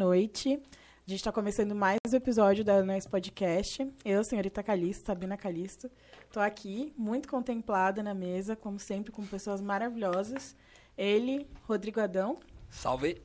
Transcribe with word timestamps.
noite. 0.00 0.58
A 1.06 1.10
gente 1.10 1.18
está 1.18 1.30
começando 1.30 1.74
mais 1.74 1.98
um 2.10 2.16
episódio 2.16 2.64
da 2.64 2.82
Nós 2.82 3.06
Podcast. 3.06 3.86
Eu, 4.02 4.24
senhorita 4.24 4.62
Calisto, 4.62 5.04
Sabina 5.04 5.36
Calisto, 5.36 5.90
estou 6.26 6.42
aqui, 6.42 6.90
muito 6.96 7.28
contemplada 7.28 8.02
na 8.02 8.14
mesa, 8.14 8.56
como 8.56 8.78
sempre, 8.78 9.12
com 9.12 9.22
pessoas 9.26 9.60
maravilhosas. 9.60 10.56
Ele, 10.96 11.46
Rodrigo 11.68 12.00
Adão. 12.00 12.38
Salve! 12.70 13.20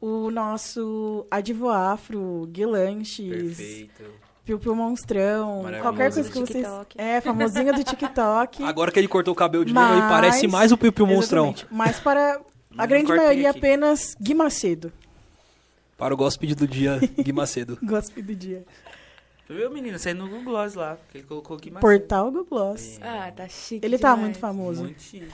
O 0.00 0.28
nosso 0.28 1.24
Advoafro, 1.30 2.48
Guilanches. 2.50 3.56
Perfeito. 3.56 4.02
Piu 4.44 4.58
Piu 4.58 4.74
Monstrão, 4.74 5.62
qualquer 5.80 6.12
coisa 6.12 6.28
que 6.28 6.40
vocês... 6.40 6.66
É, 6.98 7.20
famosinha 7.20 7.72
do 7.72 7.84
TikTok. 7.84 8.60
Agora 8.66 8.90
que 8.90 8.98
ele 8.98 9.08
cortou 9.08 9.32
o 9.32 9.36
cabelo 9.36 9.64
de 9.64 9.72
novo, 9.72 9.86
Mas- 9.86 9.98
ele 9.98 10.08
parece 10.08 10.48
mais 10.48 10.72
o 10.72 10.76
Piu 10.76 10.92
Piu 10.92 11.06
Monstrão. 11.06 11.50
Exatamente. 11.50 11.72
Mas 11.72 12.00
para 12.00 12.40
a 12.76 12.86
grande 12.86 13.06
maioria, 13.06 13.50
aqui. 13.50 13.58
apenas 13.60 14.16
Gui 14.20 14.34
Macedo. 14.34 14.92
Para 15.96 16.12
o 16.12 16.16
gospel 16.16 16.54
do 16.54 16.66
dia, 16.66 16.98
Gui 16.98 17.32
Macedo. 17.32 17.78
Gospe 17.82 18.20
do 18.22 18.34
dia. 18.34 18.64
Tu 19.46 19.54
viu, 19.54 19.70
menino? 19.70 19.98
Saiu 19.98 20.16
no 20.16 20.28
Google 20.28 20.44
Gloss 20.44 20.74
lá. 20.74 20.98
Que 21.10 21.18
ele 21.18 21.26
colocou 21.26 21.56
aqui 21.56 21.70
Portal 21.70 22.26
Google 22.30 22.46
Gloss. 22.46 22.98
Ah, 23.02 23.30
tá 23.30 23.46
chique 23.48 23.84
Ele 23.84 23.98
tá 23.98 24.08
demais. 24.10 24.24
muito 24.24 24.38
famoso. 24.38 24.82
Muito 24.84 25.02
chique. 25.02 25.28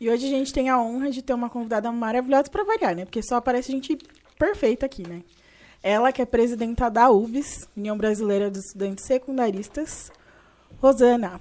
E 0.00 0.08
hoje 0.08 0.26
a 0.26 0.30
gente 0.30 0.52
tem 0.52 0.70
a 0.70 0.80
honra 0.80 1.10
de 1.10 1.20
ter 1.22 1.34
uma 1.34 1.50
convidada 1.50 1.92
maravilhosa 1.92 2.50
pra 2.50 2.64
variar, 2.64 2.96
né? 2.96 3.04
Porque 3.04 3.22
só 3.22 3.36
aparece 3.36 3.70
gente 3.70 3.98
perfeita 4.38 4.86
aqui, 4.86 5.06
né? 5.06 5.22
Ela 5.82 6.10
que 6.10 6.22
é 6.22 6.26
presidenta 6.26 6.90
da 6.90 7.10
UBS, 7.10 7.68
União 7.76 7.96
Brasileira 7.96 8.50
dos 8.50 8.66
Estudantes 8.66 9.04
Secundaristas, 9.04 10.10
Rosana. 10.80 11.40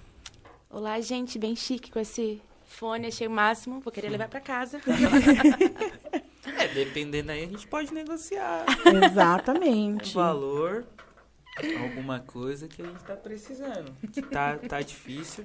Olá, 0.70 1.00
gente, 1.00 1.40
bem 1.40 1.56
chique 1.56 1.90
com 1.90 2.00
esse 2.00 2.42
fone, 2.66 3.08
achei 3.08 3.28
o 3.28 3.31
máximo, 3.31 3.80
vou 3.80 3.92
querer 3.92 4.09
levar 4.09 4.28
pra 4.28 4.40
casa. 4.42 4.80
É, 6.70 6.73
dependendo 6.73 7.32
aí, 7.32 7.44
a 7.44 7.48
gente 7.48 7.68
pode 7.68 7.94
negociar 7.94 8.66
Exatamente. 9.04 10.14
valor, 10.14 10.86
alguma 11.82 12.20
coisa 12.20 12.67
que 12.67 12.81
a 12.81 12.86
gente 12.86 13.03
tá 13.03 13.16
precisando. 13.16 13.95
Que 14.12 14.22
tá, 14.22 14.58
tá 14.58 14.81
difícil, 14.81 15.44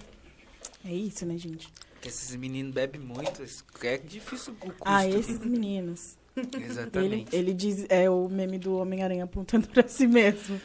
É 0.84 0.92
isso, 0.92 1.24
né, 1.26 1.36
gente? 1.36 1.72
porque 2.04 2.08
esses 2.08 2.36
meninos 2.36 2.74
bebem 2.74 3.00
muito, 3.00 3.42
é 3.82 3.96
difícil 3.96 4.52
o 4.52 4.56
custo. 4.56 4.82
Ah, 4.84 5.06
esses 5.08 5.38
meninos. 5.38 6.18
Ele, 6.52 6.64
Exatamente. 6.64 7.36
ele 7.36 7.54
diz, 7.54 7.86
é 7.88 8.10
o 8.10 8.28
meme 8.28 8.58
do 8.58 8.76
Homem-Aranha 8.78 9.22
apontando 9.22 9.68
pra 9.68 9.86
si 9.86 10.04
mesmo. 10.06 10.60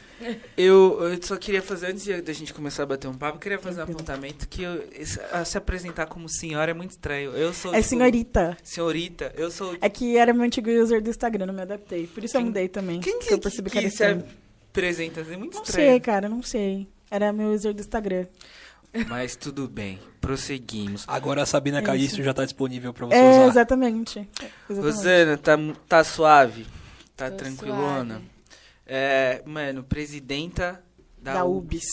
Eu, 0.58 0.98
eu 1.02 1.22
só 1.22 1.38
queria 1.38 1.62
fazer, 1.62 1.88
antes 1.92 2.08
da 2.24 2.34
gente 2.34 2.54
começar 2.56 2.84
a 2.84 2.86
bater 2.88 3.08
um 3.08 3.14
papo, 3.14 3.38
eu 3.38 3.40
queria 3.40 3.60
fazer 3.60 3.82
um 3.82 3.84
apontamento 3.84 4.48
que 4.48 4.64
eu- 4.64 4.84
se 5.46 5.58
apresentar 5.58 6.08
como 6.08 6.28
senhora 6.28 6.72
é 6.72 6.74
muito 6.74 6.92
estranho. 6.92 7.32
Eu 7.34 7.54
sou, 7.54 7.72
É 7.74 7.78
tipo, 7.78 7.90
senhorita. 7.90 8.58
Senhorita, 8.64 9.32
eu 9.38 9.52
sou... 9.52 9.78
É 9.80 9.88
que 9.90 10.18
era 10.18 10.34
meu 10.34 10.44
antigo 10.44 10.72
user 10.72 11.04
do 11.04 11.10
Instagram, 11.12 11.46
não 11.46 11.54
me 11.54 11.62
adaptei. 11.62 12.08
Por 12.08 12.24
isso 12.24 12.36
eu 12.36 12.40
Quem- 12.42 12.48
mudei 12.48 12.68
também. 12.68 13.00
Quem 13.00 13.20
que, 13.20 13.32
eu 13.32 13.38
percebi 13.40 13.70
que, 13.70 13.78
que 13.80 13.86
era 13.86 14.18
se 14.20 14.26
apresenta? 14.72 15.22
É 15.22 15.38
muito 15.38 15.54
Não 15.56 15.64
estranho. 15.64 15.90
sei, 15.92 16.00
cara, 16.00 16.28
não 16.28 16.42
sei. 16.42 16.88
Era 17.12 17.32
meu 17.32 17.52
user 17.54 17.76
do 17.76 17.80
Instagram. 17.82 18.26
Mas 19.08 19.36
tudo 19.36 19.68
bem, 19.68 20.00
prosseguimos. 20.20 21.04
Agora 21.08 21.44
a 21.44 21.46
Sabina 21.46 21.80
É 21.80 21.82
já 22.24 22.34
tá 22.34 22.44
disponível 22.44 22.94
pra 22.94 23.06
você 23.08 23.16
É, 23.16 23.32
usar. 23.32 23.48
exatamente. 23.48 24.20
exatamente. 24.70 24.82
Rosana, 24.96 25.38
tá, 25.38 25.58
tá 25.88 26.04
suave? 26.04 26.66
Tá 27.16 27.30
Tô 27.30 27.38
tranquilona? 27.38 28.16
suave. 28.16 28.30
É, 28.86 29.42
mano, 29.46 29.84
presidenta 29.84 30.84
da, 31.22 31.34
Da 31.36 31.46
UBS. 31.46 31.86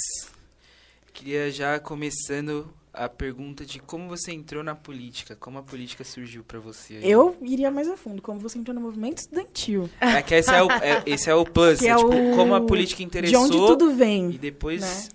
Queria 1.13 1.51
já 1.51 1.79
começando 1.81 2.69
a 2.93 3.09
pergunta 3.09 3.65
de 3.67 3.79
como 3.79 4.09
você 4.09 4.33
entrou 4.33 4.63
na 4.63 4.75
política, 4.75 5.37
como 5.37 5.59
a 5.59 5.63
política 5.63 6.03
surgiu 6.05 6.43
pra 6.43 6.59
você. 6.59 6.95
aí? 6.97 7.11
Eu 7.11 7.37
iria 7.43 7.71
mais 7.71 7.89
a 7.89 7.97
fundo, 7.97 8.23
como 8.23 8.39
você 8.41 8.59
entrou 8.59 8.75
no 8.75 8.81
movimento 8.81 9.19
estudantil. 9.19 9.91
É 10.01 10.23
que 10.23 10.35
esse 10.35 10.51
é 10.51 10.63
o, 10.63 10.71
é- 10.71 11.03
esse 11.05 11.29
é 11.29 11.35
o 11.35 11.45
plus, 11.45 11.79
Que 11.79 11.89
é, 11.89 11.91
é 11.91 11.97
tipo, 11.97 12.09
o- 12.09 12.37
como 12.37 12.55
a 12.55 12.61
política 12.63 12.99
De 12.99 13.05
interessou 13.05 13.43
onde 13.45 13.53
tudo 13.53 13.91
e 13.91 13.95
vem. 13.95 14.31
depois... 14.31 14.81
né? 14.81 15.09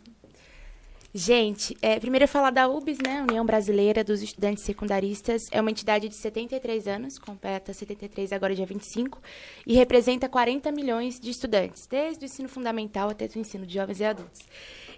Gente, 1.13 1.77
é, 1.81 1.99
primeiro 1.99 2.23
eu 2.23 2.27
falar 2.27 2.51
da 2.51 2.69
UBS, 2.69 2.99
né? 3.05 3.21
União 3.21 3.45
Brasileira 3.45 4.01
dos 4.01 4.21
Estudantes 4.21 4.63
Secundaristas. 4.63 5.41
É 5.51 5.59
uma 5.59 5.69
entidade 5.69 6.07
de 6.07 6.15
73 6.15 6.87
anos, 6.87 7.19
completa 7.19 7.73
73 7.73 8.31
agora 8.31 8.55
dia 8.55 8.65
25, 8.65 9.21
e 9.67 9.73
representa 9.73 10.29
40 10.29 10.71
milhões 10.71 11.19
de 11.19 11.29
estudantes, 11.29 11.85
desde 11.85 12.23
o 12.23 12.27
ensino 12.27 12.47
fundamental 12.47 13.09
até 13.09 13.25
o 13.25 13.39
ensino 13.39 13.65
de 13.65 13.73
jovens 13.73 13.99
e 13.99 14.05
adultos. 14.05 14.39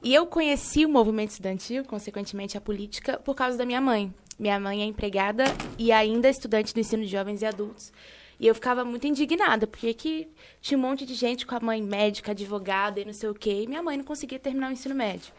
E 0.03 0.13
eu 0.13 0.27
conheci 0.27 0.85
o 0.85 0.89
movimento 0.89 1.31
estudantil, 1.31 1.83
consequentemente 1.83 2.55
a 2.55 2.61
política, 2.61 3.17
por 3.17 3.33
causa 3.33 3.57
da 3.57 3.65
minha 3.65 3.81
mãe. 3.81 4.13
Minha 4.37 4.59
mãe 4.59 4.83
é 4.83 4.85
empregada 4.85 5.45
e 5.79 5.91
ainda 5.91 6.29
estudante 6.29 6.75
do 6.75 6.79
ensino 6.79 7.01
de 7.01 7.09
jovens 7.09 7.41
e 7.41 7.45
adultos. 7.47 7.91
E 8.39 8.45
eu 8.45 8.53
ficava 8.53 8.85
muito 8.85 9.07
indignada, 9.07 9.65
porque 9.65 9.91
que 9.95 10.27
tinha 10.61 10.77
um 10.77 10.81
monte 10.81 11.07
de 11.07 11.15
gente 11.15 11.43
com 11.43 11.55
a 11.55 11.59
mãe 11.59 11.81
médica, 11.81 12.33
advogada 12.33 12.99
e 12.99 13.05
não 13.05 13.13
sei 13.13 13.29
o 13.29 13.33
quê, 13.33 13.63
e 13.63 13.67
minha 13.67 13.81
mãe 13.81 13.97
não 13.97 14.03
conseguia 14.05 14.37
terminar 14.37 14.69
o 14.69 14.73
ensino 14.73 14.93
médio. 14.93 15.33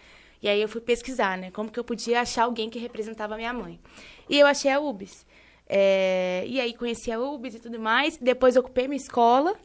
E 0.45 0.49
aí 0.49 0.61
eu 0.61 0.69
fui 0.69 0.83
pesquisar, 0.83 1.39
né? 1.39 1.51
Como 1.51 1.71
que 1.71 1.81
eu 1.81 1.85
podia 1.85 2.21
achar 2.21 2.45
alguém 2.45 2.69
que 2.69 2.79
representava 2.79 3.33
a 3.33 3.37
minha 3.39 3.53
mãe. 3.55 3.81
E 4.29 4.39
eu 4.39 4.47
achei 4.47 4.71
a 4.71 4.79
UBS. 4.79 5.25
É, 5.67 6.45
e 6.47 6.61
aí 6.61 6.75
conheci 6.75 7.11
a 7.11 7.19
UBS 7.19 7.55
e 7.55 7.61
tudo 7.61 7.81
mais. 7.81 8.19
Depois 8.19 8.55
ocupei 8.55 8.87
minha 8.87 9.01
escola 9.01 9.57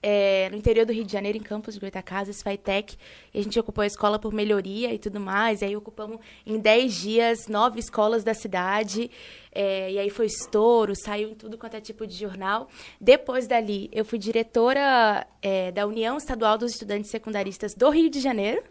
é, 0.00 0.48
no 0.48 0.56
interior 0.56 0.86
do 0.86 0.92
Rio 0.92 1.04
de 1.04 1.10
Janeiro, 1.10 1.36
em 1.36 1.42
Campos 1.42 1.74
de 1.74 1.80
Goitacazes, 1.80 2.40
Faitec. 2.40 2.96
E 3.34 3.40
a 3.40 3.42
gente 3.42 3.58
ocupou 3.58 3.82
a 3.82 3.86
escola 3.88 4.16
por 4.16 4.32
melhoria 4.32 4.94
e 4.94 4.98
tudo 5.00 5.18
mais. 5.18 5.60
E 5.60 5.64
aí 5.64 5.76
ocupamos 5.76 6.20
em 6.46 6.56
10 6.56 6.94
dias 6.94 7.48
nove 7.48 7.80
escolas 7.80 8.22
da 8.22 8.32
cidade. 8.32 9.10
É, 9.50 9.90
e 9.90 9.98
aí 9.98 10.08
foi 10.08 10.26
estouro, 10.26 10.94
saiu 10.94 11.30
em 11.30 11.34
tudo 11.34 11.58
quanto 11.58 11.74
é 11.74 11.80
tipo 11.80 12.06
de 12.06 12.14
jornal. 12.14 12.68
Depois 13.00 13.48
dali, 13.48 13.90
eu 13.92 14.04
fui 14.04 14.20
diretora 14.20 15.26
é, 15.42 15.72
da 15.72 15.84
União 15.84 16.16
Estadual 16.16 16.56
dos 16.56 16.70
Estudantes 16.70 17.10
Secundaristas 17.10 17.74
do 17.74 17.90
Rio 17.90 18.08
de 18.08 18.20
Janeiro. 18.20 18.62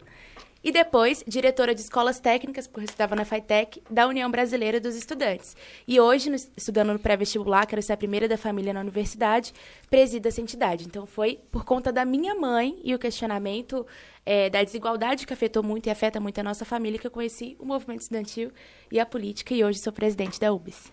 E 0.66 0.72
depois, 0.72 1.22
diretora 1.28 1.72
de 1.72 1.80
escolas 1.80 2.18
técnicas, 2.18 2.66
porque 2.66 2.80
eu 2.80 2.84
estudava 2.86 3.14
na 3.14 3.24
FATEC, 3.24 3.80
da 3.88 4.04
União 4.08 4.28
Brasileira 4.28 4.80
dos 4.80 4.96
Estudantes. 4.96 5.54
E 5.86 6.00
hoje, 6.00 6.28
no- 6.28 6.34
estudando 6.56 6.92
no 6.92 6.98
pré-vestibular, 6.98 7.66
quero 7.66 7.80
ser 7.80 7.92
a 7.92 7.96
primeira 7.96 8.26
da 8.26 8.36
família 8.36 8.72
na 8.72 8.80
universidade, 8.80 9.52
presido 9.88 10.26
essa 10.26 10.40
entidade. 10.40 10.84
Então, 10.84 11.06
foi 11.06 11.38
por 11.52 11.64
conta 11.64 11.92
da 11.92 12.04
minha 12.04 12.34
mãe 12.34 12.80
e 12.82 12.92
o 12.92 12.98
questionamento 12.98 13.86
eh, 14.26 14.50
da 14.50 14.64
desigualdade 14.64 15.24
que 15.24 15.32
afetou 15.32 15.62
muito 15.62 15.86
e 15.86 15.90
afeta 15.90 16.18
muito 16.18 16.40
a 16.40 16.42
nossa 16.42 16.64
família 16.64 16.98
que 16.98 17.06
eu 17.06 17.12
conheci 17.12 17.56
o 17.60 17.64
movimento 17.64 18.00
estudantil 18.00 18.50
e 18.90 18.98
a 18.98 19.06
política. 19.06 19.54
E 19.54 19.62
hoje 19.62 19.78
sou 19.78 19.92
presidente 19.92 20.40
da 20.40 20.52
UBS. 20.52 20.90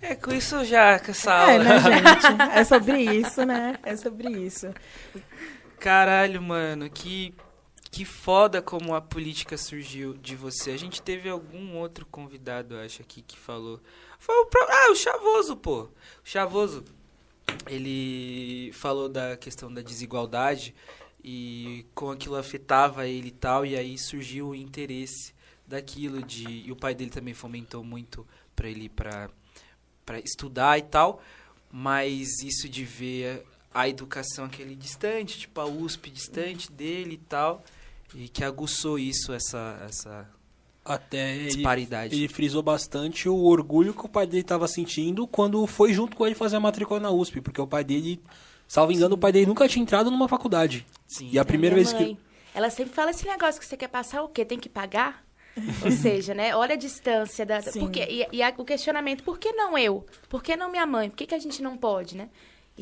É, 0.00 0.16
com 0.16 0.32
isso 0.34 0.64
já, 0.64 0.98
com 0.98 1.12
essa 1.12 1.30
É, 1.32 1.52
aula. 1.52 1.62
né, 1.62 1.78
gente? 2.20 2.42
É 2.58 2.64
sobre 2.64 3.00
isso, 3.00 3.44
né? 3.46 3.76
É 3.84 3.94
sobre 3.94 4.28
isso. 4.28 4.74
Caralho, 5.78 6.42
mano, 6.42 6.90
que, 6.90 7.32
que 7.92 8.06
foda 8.06 8.62
como 8.62 8.94
a 8.94 9.02
política 9.02 9.58
surgiu 9.58 10.14
de 10.14 10.34
você. 10.34 10.70
A 10.70 10.78
gente 10.78 11.02
teve 11.02 11.28
algum 11.28 11.76
outro 11.76 12.06
convidado, 12.06 12.74
acho, 12.78 13.02
aqui 13.02 13.20
que 13.20 13.38
falou. 13.38 13.78
Foi 14.18 14.34
o 14.34 14.46
pro... 14.46 14.62
Ah, 14.62 14.90
o 14.90 14.96
Chavoso, 14.96 15.54
pô. 15.54 15.82
O 15.82 15.90
Chavoso, 16.24 16.82
ele 17.66 18.72
falou 18.72 19.10
da 19.10 19.36
questão 19.36 19.72
da 19.72 19.82
desigualdade 19.82 20.74
e 21.22 21.84
como 21.94 22.12
aquilo 22.12 22.36
afetava 22.36 23.06
ele 23.06 23.28
e 23.28 23.32
tal, 23.32 23.66
e 23.66 23.76
aí 23.76 23.98
surgiu 23.98 24.48
o 24.48 24.54
interesse 24.54 25.34
daquilo 25.66 26.22
de 26.22 26.48
e 26.66 26.72
o 26.72 26.76
pai 26.76 26.94
dele 26.94 27.10
também 27.10 27.34
fomentou 27.34 27.84
muito 27.84 28.26
pra 28.56 28.68
ele 28.68 28.88
pra 28.88 29.30
para 30.04 30.18
estudar 30.18 30.78
e 30.78 30.82
tal, 30.82 31.22
mas 31.70 32.42
isso 32.42 32.68
de 32.68 32.84
ver 32.84 33.46
a 33.72 33.88
educação 33.88 34.46
aquele 34.46 34.74
distante, 34.74 35.38
tipo 35.38 35.60
a 35.60 35.64
USP 35.64 36.10
distante 36.10 36.72
dele 36.72 37.14
e 37.14 37.18
tal, 37.18 37.62
e 38.14 38.28
que 38.28 38.44
aguçou 38.44 38.98
isso 38.98 39.32
essa 39.32 39.78
essa 39.86 40.28
Até 40.84 41.36
ele, 41.36 41.46
disparidade. 41.46 42.14
ele 42.14 42.28
frisou 42.28 42.62
bastante 42.62 43.28
o 43.28 43.36
orgulho 43.44 43.94
que 43.94 44.04
o 44.04 44.08
pai 44.08 44.26
dele 44.26 44.42
tava 44.42 44.66
sentindo 44.68 45.26
quando 45.26 45.66
foi 45.66 45.92
junto 45.92 46.16
com 46.16 46.26
ele 46.26 46.34
fazer 46.34 46.56
a 46.56 46.60
matrícula 46.60 46.98
na 47.00 47.10
USP, 47.10 47.40
porque 47.40 47.60
o 47.60 47.66
pai 47.66 47.84
dele, 47.84 48.20
salvo 48.66 48.92
engano, 48.92 49.14
o 49.14 49.18
pai 49.18 49.32
dele 49.32 49.46
nunca 49.46 49.68
tinha 49.68 49.82
entrado 49.82 50.10
numa 50.10 50.28
faculdade. 50.28 50.86
Sim. 51.06 51.28
E 51.32 51.38
a 51.38 51.44
primeira 51.44 51.76
minha 51.76 51.84
vez 51.84 51.96
que 51.96 52.04
mãe, 52.04 52.18
Ela 52.54 52.68
sempre 52.70 52.92
fala 52.92 53.10
esse 53.12 53.26
negócio 53.26 53.60
que 53.60 53.66
você 53.66 53.76
quer 53.76 53.88
passar 53.88 54.22
o 54.22 54.28
quê? 54.28 54.44
Tem 54.44 54.58
que 54.58 54.68
pagar? 54.68 55.24
Ou 55.84 55.90
seja, 55.92 56.34
né? 56.34 56.54
Olha 56.56 56.74
a 56.74 56.78
distância 56.78 57.44
da. 57.46 57.60
Sim. 57.62 57.80
Porque, 57.80 58.00
e 58.00 58.26
e 58.32 58.42
a- 58.42 58.52
o 58.58 58.64
questionamento, 58.64 59.22
por 59.22 59.38
que 59.38 59.52
não 59.52 59.76
eu? 59.78 60.04
Por 60.28 60.42
que 60.42 60.56
não 60.56 60.70
minha 60.70 60.86
mãe? 60.86 61.08
Por 61.10 61.16
que, 61.16 61.26
que 61.26 61.34
a 61.34 61.38
gente 61.38 61.62
não 61.62 61.76
pode, 61.76 62.16
né? 62.16 62.28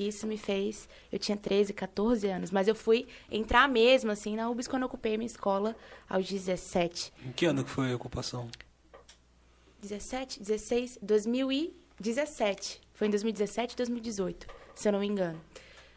E 0.00 0.08
isso 0.08 0.26
me 0.26 0.38
fez. 0.38 0.88
Eu 1.12 1.18
tinha 1.18 1.36
13, 1.36 1.74
14 1.74 2.26
anos, 2.26 2.50
mas 2.50 2.66
eu 2.66 2.74
fui 2.74 3.06
entrar 3.30 3.68
mesmo, 3.68 4.10
assim, 4.10 4.34
na 4.34 4.48
UBS 4.48 4.66
quando 4.66 4.80
eu 4.80 4.86
ocupei 4.86 5.18
minha 5.18 5.26
escola 5.26 5.76
aos 6.08 6.26
17. 6.26 7.12
Em 7.26 7.32
que 7.32 7.44
ano 7.44 7.62
que 7.62 7.68
foi 7.68 7.92
a 7.92 7.96
ocupação? 7.96 8.48
17, 9.82 10.40
16, 10.40 11.00
2017. 11.02 12.80
Foi 12.94 13.08
em 13.08 13.10
2017 13.10 13.76
2018, 13.76 14.46
se 14.74 14.88
eu 14.88 14.92
não 14.92 15.00
me 15.00 15.06
engano. 15.06 15.38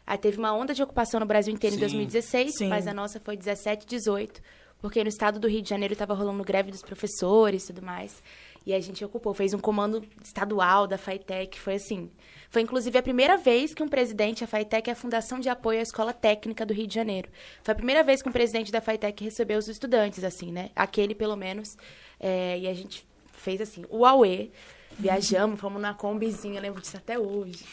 Aí 0.06 0.18
teve 0.18 0.36
uma 0.36 0.52
onda 0.52 0.74
de 0.74 0.82
ocupação 0.82 1.18
no 1.18 1.24
Brasil 1.24 1.54
inteiro 1.54 1.72
Sim, 1.72 1.78
em 1.78 1.80
2016, 1.80 2.52
sim. 2.58 2.68
mas 2.68 2.86
a 2.86 2.92
nossa 2.92 3.18
foi 3.18 3.38
17, 3.38 3.86
18, 3.86 4.42
porque 4.82 5.02
no 5.02 5.08
estado 5.08 5.40
do 5.40 5.48
Rio 5.48 5.62
de 5.62 5.70
Janeiro 5.70 5.94
estava 5.94 6.12
rolando 6.12 6.44
greve 6.44 6.70
dos 6.70 6.82
professores 6.82 7.64
e 7.64 7.66
tudo 7.68 7.80
mais. 7.80 8.22
E 8.66 8.72
a 8.72 8.80
gente 8.80 9.04
ocupou, 9.04 9.34
fez 9.34 9.52
um 9.52 9.58
comando 9.58 10.02
estadual 10.22 10.86
da 10.86 10.96
FAITEC, 10.96 11.60
foi 11.60 11.74
assim. 11.74 12.10
Foi 12.48 12.62
inclusive 12.62 12.96
a 12.96 13.02
primeira 13.02 13.36
vez 13.36 13.74
que 13.74 13.82
um 13.82 13.88
presidente, 13.88 14.42
a 14.42 14.46
FAITEC 14.46 14.88
é 14.88 14.92
a 14.92 14.96
Fundação 14.96 15.38
de 15.38 15.48
Apoio 15.48 15.80
à 15.80 15.82
Escola 15.82 16.12
Técnica 16.12 16.64
do 16.64 16.72
Rio 16.72 16.86
de 16.86 16.94
Janeiro. 16.94 17.28
Foi 17.62 17.72
a 17.72 17.74
primeira 17.74 18.02
vez 18.02 18.22
que 18.22 18.28
um 18.28 18.32
presidente 18.32 18.72
da 18.72 18.80
FAITEC 18.80 19.22
recebeu 19.22 19.58
os 19.58 19.68
estudantes, 19.68 20.24
assim, 20.24 20.50
né? 20.50 20.70
Aquele, 20.74 21.14
pelo 21.14 21.36
menos. 21.36 21.76
É, 22.18 22.58
e 22.58 22.66
a 22.66 22.72
gente 22.72 23.06
fez 23.32 23.60
assim, 23.60 23.84
o 23.90 24.06
AUE. 24.06 24.50
Viajamos, 24.98 25.58
fomos 25.58 25.80
na 25.80 25.92
combizinha, 25.92 26.60
lembro 26.60 26.80
disso 26.80 26.96
até 26.96 27.18
hoje. 27.18 27.64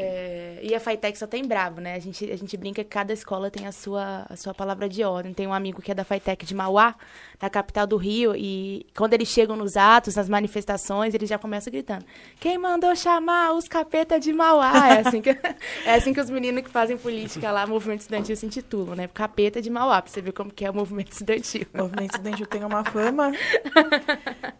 É, 0.00 0.60
e 0.62 0.74
a 0.76 0.78
FAITEC 0.80 1.18
só 1.18 1.26
tem 1.26 1.44
bravo, 1.44 1.80
né? 1.80 1.94
A 1.94 1.98
gente, 1.98 2.30
a 2.30 2.36
gente 2.36 2.56
brinca 2.56 2.84
que 2.84 2.90
cada 2.90 3.12
escola 3.12 3.50
tem 3.50 3.66
a 3.66 3.72
sua, 3.72 4.26
a 4.28 4.36
sua 4.36 4.54
palavra 4.54 4.88
de 4.88 5.02
ordem. 5.02 5.34
Tem 5.34 5.44
um 5.44 5.52
amigo 5.52 5.82
que 5.82 5.90
é 5.90 5.94
da 5.94 6.04
FAITEC 6.04 6.46
de 6.46 6.54
Mauá, 6.54 6.94
na 7.40 7.48
capital 7.50 7.86
do 7.86 7.96
Rio, 7.96 8.34
e 8.36 8.86
quando 8.96 9.14
eles 9.14 9.28
chegam 9.28 9.56
nos 9.56 9.76
atos, 9.76 10.16
nas 10.16 10.28
manifestações, 10.28 11.14
eles 11.14 11.28
já 11.28 11.38
começam 11.38 11.70
gritando: 11.70 12.04
Quem 12.38 12.58
mandou 12.58 12.94
chamar 12.94 13.54
os 13.54 13.66
capeta 13.66 14.18
de 14.18 14.32
Mauá? 14.32 14.88
É 14.88 15.00
assim 15.00 15.20
que, 15.20 15.30
é 15.30 15.94
assim 15.94 16.12
que 16.12 16.20
os 16.20 16.30
meninos 16.30 16.62
que 16.62 16.70
fazem 16.70 16.96
política 16.96 17.50
lá, 17.50 17.66
movimento 17.66 18.00
estudantil, 18.00 18.36
se 18.36 18.46
intitulam, 18.46 18.94
né? 18.94 19.08
Capeta 19.08 19.60
de 19.60 19.70
Mauá, 19.70 20.00
pra 20.02 20.10
você 20.10 20.20
ver 20.20 20.32
como 20.32 20.50
que 20.50 20.64
é 20.64 20.70
o 20.70 20.74
movimento 20.74 21.12
estudantil. 21.12 21.66
O 21.74 21.78
movimento 21.78 22.12
estudantil 22.12 22.46
tem 22.46 22.64
uma 22.64 22.84
fama 22.84 23.32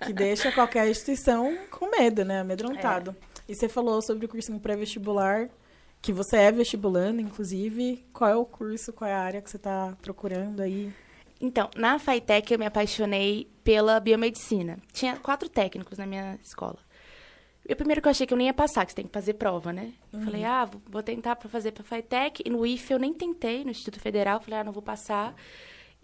que 0.05 0.13
deixa 0.13 0.53
qualquer 0.53 0.89
instituição 0.89 1.57
com 1.71 1.88
medo, 1.91 2.25
né? 2.25 2.41
Amedrontado. 2.41 3.17
E 3.49 3.55
você 3.55 3.69
falou 3.69 4.01
sobre 4.03 4.27
o 4.27 4.29
cursinho 4.29 4.61
pré-vestibular, 4.61 5.49
que 6.03 6.13
você 6.13 6.37
é 6.37 6.53
vestibulando, 6.53 7.21
inclusive. 7.21 8.07
Qual 8.13 8.31
é 8.31 8.37
o 8.37 8.45
curso, 8.45 8.93
qual 8.93 9.09
é 9.11 9.15
a 9.15 9.21
área 9.21 9.41
que 9.43 9.51
você 9.51 9.57
está 9.57 9.97
procurando 10.03 10.61
aí? 10.61 10.93
Então, 11.41 11.71
na 11.77 11.99
FAITEC 11.99 12.53
eu 12.53 12.59
me 12.59 12.67
apaixonei 12.67 13.49
pela 13.63 13.99
biomedicina. 14.01 14.79
Tinha 14.93 15.17
quatro 15.17 15.49
técnicos 15.49 15.97
na 15.99 16.07
minha 16.07 16.39
escola. 16.43 16.79
E 17.69 17.73
o 17.73 17.77
primeiro 17.77 18.01
que 18.01 18.09
eu 18.09 18.11
achei 18.11 18.27
que 18.27 18.33
eu 18.33 18.39
nem 18.39 18.47
ia 18.47 18.55
passar, 18.55 18.85
que 18.87 18.93
você 18.93 18.97
tem 18.97 19.07
que 19.07 19.13
fazer 19.13 19.35
prova, 19.35 19.73
né? 19.73 19.93
Eu 20.13 20.21
falei, 20.23 20.43
ah, 20.45 20.65
vou- 20.89 21.03
tentar 21.03 21.37
para 21.37 21.49
fazer 21.51 21.73
para 21.73 21.85
FAITEC. 21.85 22.43
E 22.47 22.51
no 22.51 22.65
IFE 22.65 22.95
eu 22.95 22.99
nem 22.99 23.13
tentei, 23.13 23.63
no 23.63 23.71
Instituto 23.71 24.01
Federal. 24.01 24.41
Falei, 24.41 24.61
ah, 24.61 24.65
não 24.65 24.73
vou 24.73 24.83
passar. 24.83 25.35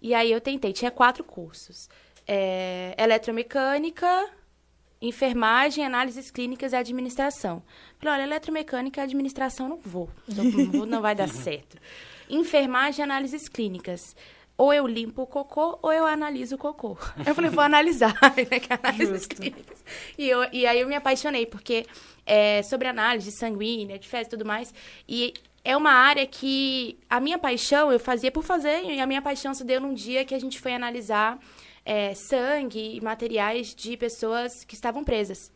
E 0.00 0.14
aí 0.14 0.30
eu 0.30 0.40
tentei. 0.40 0.72
Tinha 0.72 0.90
quatro 0.90 1.24
cursos. 1.24 1.88
É, 2.26 2.94
eletromecânica, 2.98 4.28
enfermagem, 5.08 5.84
análises 5.84 6.30
clínicas 6.30 6.72
e 6.72 6.76
administração. 6.76 7.62
Falei, 7.98 8.14
olha, 8.14 8.22
eletromecânica 8.22 9.00
e 9.00 9.04
administração 9.04 9.68
não 9.68 9.78
vou. 9.78 10.08
Não, 10.28 10.44
não 10.44 10.70
vou, 10.72 10.86
não 10.86 11.02
vai 11.02 11.14
dar 11.14 11.28
certo. 11.28 11.76
Enfermagem 12.28 13.00
e 13.00 13.04
análises 13.04 13.48
clínicas. 13.48 14.00
Ou 14.56 14.72
eu 14.72 14.86
limpo 14.86 15.22
o 15.22 15.26
cocô, 15.26 15.78
ou 15.82 15.92
eu 15.92 16.06
analiso 16.06 16.54
o 16.54 16.58
cocô. 16.58 16.96
Eu 17.26 17.34
falei, 17.34 17.50
vou 17.50 17.64
analisar, 17.64 18.14
né, 18.50 18.60
que 18.60 18.72
é 18.72 18.78
análises 18.80 19.22
Justo. 19.22 19.36
clínicas. 19.36 19.84
E, 20.16 20.28
eu, 20.28 20.46
e 20.52 20.64
aí 20.64 20.80
eu 20.80 20.86
me 20.86 20.94
apaixonei, 20.94 21.44
porque 21.44 21.84
é 22.24 22.62
sobre 22.62 22.86
análise 22.86 23.32
sanguínea, 23.32 23.98
de 23.98 24.08
fezes 24.08 24.28
e 24.28 24.30
tudo 24.30 24.44
mais. 24.44 24.72
E 25.08 25.34
é 25.64 25.76
uma 25.76 25.90
área 25.90 26.24
que 26.24 26.96
a 27.10 27.18
minha 27.18 27.38
paixão 27.38 27.90
eu 27.90 27.98
fazia 27.98 28.30
por 28.30 28.44
fazer, 28.44 28.84
e 28.84 29.00
a 29.00 29.06
minha 29.06 29.20
paixão 29.20 29.52
se 29.54 29.64
deu 29.64 29.80
num 29.80 29.92
dia 29.92 30.24
que 30.24 30.34
a 30.34 30.38
gente 30.38 30.60
foi 30.60 30.72
analisar 30.72 31.38
é, 31.84 32.14
sangue 32.14 32.96
e 32.96 33.00
materiais 33.00 33.74
de 33.74 33.96
pessoas 33.96 34.64
que 34.64 34.74
estavam 34.74 35.04
presas. 35.04 35.52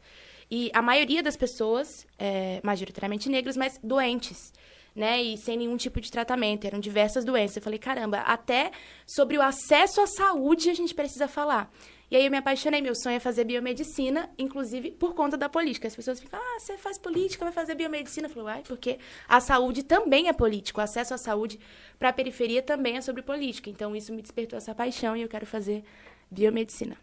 E 0.50 0.70
a 0.72 0.80
maioria 0.80 1.22
das 1.22 1.36
pessoas, 1.36 2.06
é, 2.18 2.60
majoritariamente 2.62 3.28
negras, 3.28 3.56
mas 3.56 3.78
doentes, 3.82 4.52
né? 4.94 5.22
E 5.22 5.36
sem 5.36 5.56
nenhum 5.56 5.76
tipo 5.76 6.00
de 6.00 6.10
tratamento. 6.10 6.66
Eram 6.66 6.80
diversas 6.80 7.24
doenças. 7.24 7.56
Eu 7.56 7.62
falei, 7.62 7.78
caramba, 7.78 8.18
até 8.20 8.72
sobre 9.06 9.38
o 9.38 9.42
acesso 9.42 10.00
à 10.00 10.06
saúde 10.06 10.70
a 10.70 10.74
gente 10.74 10.94
precisa 10.94 11.28
falar. 11.28 11.70
E 12.10 12.16
aí 12.16 12.24
eu 12.24 12.30
me 12.30 12.38
apaixonei. 12.38 12.80
Meu 12.80 12.94
sonho 12.94 13.16
é 13.16 13.20
fazer 13.20 13.44
biomedicina, 13.44 14.30
inclusive 14.38 14.90
por 14.90 15.14
conta 15.14 15.36
da 15.36 15.48
política. 15.48 15.86
As 15.86 15.94
pessoas 15.94 16.18
ficam, 16.18 16.40
ah, 16.40 16.58
você 16.58 16.78
faz 16.78 16.98
política, 16.98 17.44
vai 17.44 17.52
fazer 17.52 17.74
biomedicina. 17.74 18.26
Eu 18.26 18.30
falo, 18.30 18.46
uai, 18.46 18.62
porque 18.66 18.98
a 19.28 19.40
saúde 19.40 19.82
também 19.82 20.28
é 20.28 20.32
política. 20.32 20.80
O 20.80 20.84
acesso 20.84 21.12
à 21.12 21.18
saúde 21.18 21.60
para 21.98 22.08
a 22.08 22.12
periferia 22.12 22.62
também 22.62 22.96
é 22.96 23.00
sobre 23.02 23.22
política. 23.22 23.68
Então 23.68 23.94
isso 23.94 24.12
me 24.12 24.22
despertou 24.22 24.56
essa 24.56 24.74
paixão 24.74 25.14
e 25.16 25.22
eu 25.22 25.28
quero 25.28 25.44
fazer 25.44 25.84
biomedicina. 26.30 26.96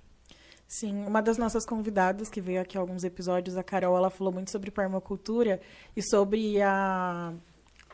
Sim, 0.67 1.05
uma 1.05 1.21
das 1.21 1.37
nossas 1.37 1.65
convidadas 1.65 2.29
que 2.29 2.41
veio 2.41 2.59
aqui 2.59 2.77
alguns 2.77 3.03
episódios, 3.03 3.55
a 3.55 3.63
Carol, 3.63 3.95
ela 3.95 4.09
falou 4.09 4.33
muito 4.33 4.49
sobre 4.49 4.71
permacultura 4.71 5.61
e 5.95 6.01
sobre 6.01 6.59
a, 6.61 7.33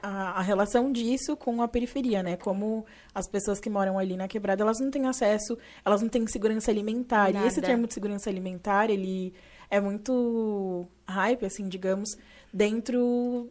a, 0.02 0.40
a 0.40 0.42
relação 0.42 0.92
disso 0.92 1.36
com 1.36 1.62
a 1.62 1.68
periferia, 1.68 2.24
né? 2.24 2.38
Como 2.38 2.86
as 3.14 3.28
pessoas 3.28 3.60
que 3.60 3.70
moram 3.70 4.00
ali 4.00 4.16
na 4.16 4.28
quebrada, 4.28 4.64
elas 4.64 4.80
não 4.80 4.90
têm 4.90 5.06
acesso, 5.06 5.58
elas 5.84 6.02
não 6.02 6.08
têm 6.08 6.26
segurança 6.28 6.72
alimentar. 6.72 7.30
E 7.30 7.46
esse 7.46 7.58
Nada. 7.58 7.68
termo 7.68 7.88
de 7.88 7.94
segurança 7.94 8.30
alimentar, 8.30 8.90
ele 8.90 9.34
é 9.70 9.80
muito 9.82 10.88
hype, 11.08 11.46
assim, 11.46 11.68
digamos, 11.68 12.18
dentro 12.54 13.50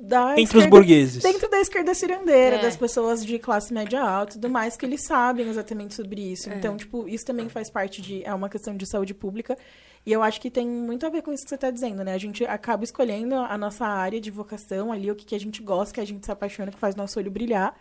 da 0.00 0.32
Entre 0.32 0.44
os 0.44 0.48
esquerda- 0.64 0.68
burgueses. 0.70 1.22
Dentro 1.22 1.50
da 1.50 1.60
esquerda 1.60 1.94
cirandeira, 1.94 2.56
É. 2.56 2.62
das 2.62 2.74
pessoas 2.76 3.24
de 3.24 3.38
classe 3.38 3.72
média 3.74 4.00
alta 4.02 4.32
e 4.32 4.34
tudo 4.40 4.48
mais, 4.50 4.76
que 4.76 4.86
eles 4.86 5.04
sabem 5.04 5.48
exatamente 5.48 5.94
sobre 5.94 6.20
isso. 6.32 6.50
É. 6.50 6.54
Então, 6.56 6.76
tipo, 6.76 7.06
isso 7.06 7.24
também 7.26 7.48
faz 7.48 7.70
parte 7.70 8.00
de. 8.00 8.24
É 8.24 8.32
uma 8.34 8.48
questão 8.48 8.74
de 8.76 8.86
saúde 8.86 9.12
pública. 9.12 9.58
E 10.06 10.10
eu 10.12 10.22
acho 10.22 10.40
que 10.40 10.50
tem 10.50 10.66
muito 10.66 11.04
a 11.04 11.10
ver 11.10 11.20
com 11.20 11.30
isso 11.30 11.42
que 11.42 11.50
você 11.50 11.56
está 11.56 11.70
dizendo, 11.70 12.02
né? 12.02 12.14
A 12.14 12.18
gente 12.18 12.42
acaba 12.46 12.82
escolhendo 12.84 13.34
a 13.34 13.58
nossa 13.58 13.84
área 13.84 14.18
de 14.18 14.30
vocação 14.30 14.90
ali, 14.90 15.10
o 15.10 15.14
que, 15.14 15.26
que 15.26 15.34
a 15.34 15.40
gente 15.40 15.62
gosta, 15.62 15.92
que 15.94 16.00
a 16.00 16.06
gente 16.06 16.24
se 16.24 16.32
apaixona, 16.32 16.72
que 16.72 16.78
faz 16.78 16.94
nosso 16.96 17.18
olho 17.18 17.30
brilhar. 17.30 17.76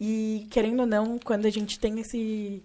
E, 0.00 0.46
querendo 0.50 0.80
ou 0.80 0.86
não, 0.86 1.18
quando 1.18 1.44
a 1.44 1.50
gente 1.50 1.78
tem 1.78 2.00
esse. 2.00 2.62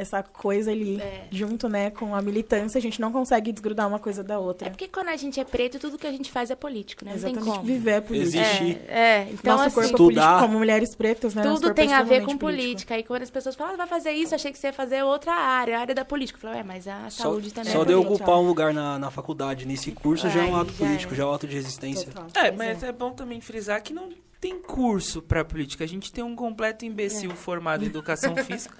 Essa 0.00 0.22
coisa 0.22 0.70
ali 0.70 1.00
É. 1.00 1.26
junto, 1.30 1.68
né, 1.68 1.90
com 1.90 2.14
a 2.14 2.22
militância, 2.22 2.78
a 2.78 2.82
gente 2.82 3.00
não 3.00 3.12
consegue 3.12 3.52
desgrudar 3.52 3.86
uma 3.86 3.98
coisa 3.98 4.22
da 4.22 4.38
outra. 4.38 4.68
É 4.68 4.70
porque 4.70 4.88
quando 4.88 5.08
a 5.08 5.16
gente 5.16 5.38
é 5.38 5.44
preto, 5.44 5.78
tudo 5.78 5.98
que 5.98 6.06
a 6.06 6.12
gente 6.12 6.30
faz 6.30 6.50
é 6.50 6.56
político, 6.56 7.04
né? 7.04 7.12
Não 7.12 7.20
tem 7.20 7.30
Exatamente. 7.32 7.56
como. 7.56 7.66
Viver 7.66 7.90
é 7.90 8.00
política. 8.00 8.38
Existe. 8.38 8.78
É, 8.88 9.00
é. 9.00 9.28
então 9.32 9.56
Nosso 9.56 9.66
assim, 9.66 9.74
corpo 9.74 9.80
é 9.80 9.92
Estudar. 9.92 10.04
político, 10.04 10.40
como 10.40 10.58
mulheres 10.58 10.94
pretas, 10.94 11.34
né? 11.34 11.42
Tudo 11.42 11.70
é 11.70 11.74
tem 11.74 11.92
a 11.92 12.02
ver 12.02 12.20
com 12.20 12.36
político. 12.36 12.40
política. 12.40 12.94
Aí 12.94 13.04
quando 13.04 13.22
as 13.22 13.30
pessoas 13.30 13.54
falam, 13.54 13.74
ah, 13.74 13.76
vai 13.76 13.86
fazer 13.86 14.12
isso, 14.12 14.34
achei 14.34 14.52
que 14.52 14.58
você 14.58 14.68
ia 14.68 14.72
fazer 14.72 15.02
outra 15.02 15.32
área, 15.32 15.78
a 15.78 15.80
área 15.80 15.94
da 15.94 16.04
política. 16.04 16.38
Eu 16.38 16.40
falei, 16.42 16.60
é, 16.60 16.62
mas 16.62 16.88
a 16.88 17.10
Só, 17.10 17.24
saúde 17.24 17.52
também 17.52 17.72
só 17.72 17.82
é 17.82 17.84
de 17.84 17.92
eu 17.92 18.00
ocupar 18.00 18.38
um 18.38 18.46
lugar 18.46 18.72
na, 18.72 18.98
na 18.98 19.10
faculdade 19.10 19.66
nesse 19.66 19.92
curso 19.92 20.28
já 20.28 20.44
é 20.44 20.44
um 20.44 20.56
ato 20.56 20.72
já 20.72 20.78
político, 20.78 21.14
é. 21.14 21.16
já 21.16 21.22
é 21.22 21.26
um 21.26 21.32
ato 21.32 21.46
de 21.46 21.54
resistência. 21.54 22.10
Total. 22.10 22.44
É, 22.44 22.50
mas 22.50 22.82
é. 22.82 22.92
bom 22.92 23.12
também 23.12 23.40
frisar 23.40 23.82
que 23.82 23.92
não 23.92 24.08
tem 24.40 24.58
curso 24.60 25.20
pra 25.20 25.44
política. 25.44 25.84
A 25.84 25.86
gente 25.86 26.10
tem 26.12 26.24
um 26.24 26.34
completo 26.34 26.84
imbecil 26.84 27.30
formado 27.32 27.84
em 27.84 27.86
educação 27.88 28.34
física, 28.44 28.76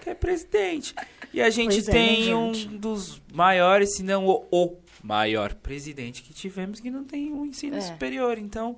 que 0.00 0.08
é 0.10 0.14
presidente. 0.14 0.94
E 1.32 1.42
a 1.42 1.50
gente 1.50 1.74
Pois 1.74 1.88
é, 1.88 1.92
né, 1.92 1.98
tem 1.98 2.34
um 2.34 2.54
gente? 2.54 2.78
dos 2.78 3.20
maiores, 3.32 3.96
se 3.96 4.02
não 4.02 4.26
o, 4.26 4.46
o 4.50 4.76
maior 5.02 5.54
presidente 5.54 6.22
que 6.22 6.32
tivemos, 6.32 6.78
que 6.80 6.90
não 6.90 7.02
tem 7.04 7.32
um 7.32 7.44
ensino 7.44 7.76
É. 7.76 7.80
superior. 7.80 8.38
Então, 8.38 8.76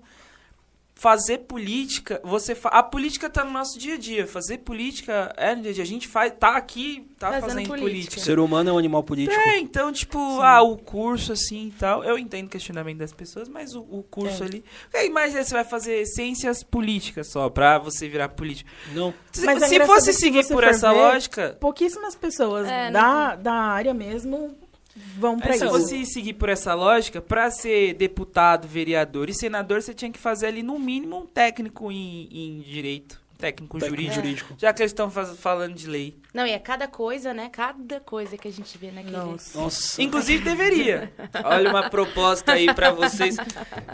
fazer 0.95 1.39
política, 1.39 2.21
você 2.23 2.55
fa- 2.55 2.69
a 2.69 2.83
política 2.83 3.29
tá 3.29 3.45
no 3.45 3.51
nosso 3.51 3.79
dia 3.79 3.95
a 3.95 3.99
dia. 3.99 4.27
Fazer 4.27 4.59
política 4.59 5.33
é 5.37 5.55
no 5.55 5.63
dia 5.63 5.71
a 5.71 5.75
dia. 5.75 5.83
A 5.83 5.87
gente 5.87 6.07
faz, 6.07 6.33
tá 6.39 6.57
aqui, 6.57 7.09
tá 7.19 7.29
Fazendo 7.29 7.43
fazendo, 7.49 7.67
política. 7.69 7.91
política. 7.91 8.21
O 8.21 8.25
ser 8.25 8.39
humano 8.39 8.71
é 8.71 8.73
um 8.73 8.79
animal 8.79 9.03
político. 9.03 9.39
É, 9.41 9.59
então, 9.59 9.91
tipo, 9.93 10.19
ah, 10.41 10.63
o 10.63 10.77
curso 10.77 11.33
assim 11.33 11.69
e 11.69 11.71
tal. 11.73 12.05
Eu 12.05 12.17
entendo 12.19 12.47
o 12.47 12.51
questionamento 12.51 12.99
das 12.99 13.13
pessoas, 13.13 13.49
mas 13.49 13.75
o, 13.75 13.81
o 13.81 14.03
curso 14.09 14.43
É. 14.45 14.47
ali. 14.47 14.65
Aí, 14.95 15.07
imagina, 15.09 15.43
você 15.43 15.55
vai 15.55 15.65
fazer 15.65 16.07
ciências 16.07 16.63
políticas 16.63 17.27
só 17.29 17.49
pra 17.51 17.79
você 17.79 18.09
virar 18.09 18.29
político. 18.29 18.71
Não. 18.95 19.13
Se, 19.33 19.45
Mas 19.45 19.63
é 19.63 19.67
se 19.67 19.75
engraçado 19.75 19.95
fosse 19.97 20.13
se 20.13 20.21
seguir 20.21 20.45
você 20.45 20.55
por 20.55 20.63
essa 20.63 20.93
ver, 20.93 20.99
lógica. 21.01 21.57
Pouquíssimas 21.59 22.15
pessoas 22.15 22.69
É, 22.69 22.91
não 22.91 23.01
da, 23.01 23.35
da 23.37 23.53
área 23.55 23.95
mesmo 23.95 24.55
vão 24.97 25.39
pra 25.39 25.53
Aí, 25.53 25.59
se 25.59 25.65
isso. 25.65 25.73
fosse 25.75 26.07
seguir 26.07 26.35
por 26.35 26.49
essa 26.49 26.75
lógica, 26.75 27.21
pra 27.21 27.51
ser 27.51 27.95
deputado, 27.95 28.67
vereador 28.69 29.29
e 29.31 29.35
senador, 29.35 29.81
você 29.83 29.95
tinha 29.95 30.11
que 30.11 30.19
fazer 30.19 30.47
ali 30.47 30.63
no 30.63 30.79
mínimo 30.79 31.19
um 31.21 31.27
técnico 31.27 31.91
em, 31.91 32.29
em 32.31 32.61
direito, 32.61 33.21
um 33.33 33.37
técnico, 33.37 33.79
Técnico 33.79 33.97
jurídico. 34.03 34.15
jurídico. 34.27 34.55
Já 34.59 34.73
que 34.73 34.83
eles 34.83 34.93
estão 34.93 35.11
falando 35.11 35.75
de 35.75 35.87
lei. 35.89 36.17
Não, 36.35 36.47
e 36.47 36.51
é 36.53 36.59
cada 36.59 36.87
coisa, 36.87 37.33
né? 37.35 37.49
Cada 37.51 38.01
coisa 38.01 38.37
que 38.39 38.47
a 38.49 38.53
gente 38.53 38.77
vê 38.79 38.91
naquele... 38.91 39.17
Nossa. 39.17 39.59
Nossa. 39.59 40.03
Inclusive 40.03 40.45
deveria. 40.45 41.13
Olha 41.45 41.71
uma 41.71 41.89
proposta 41.91 42.53
aí 42.53 42.73
pra 42.75 42.91
vocês. 42.91 43.37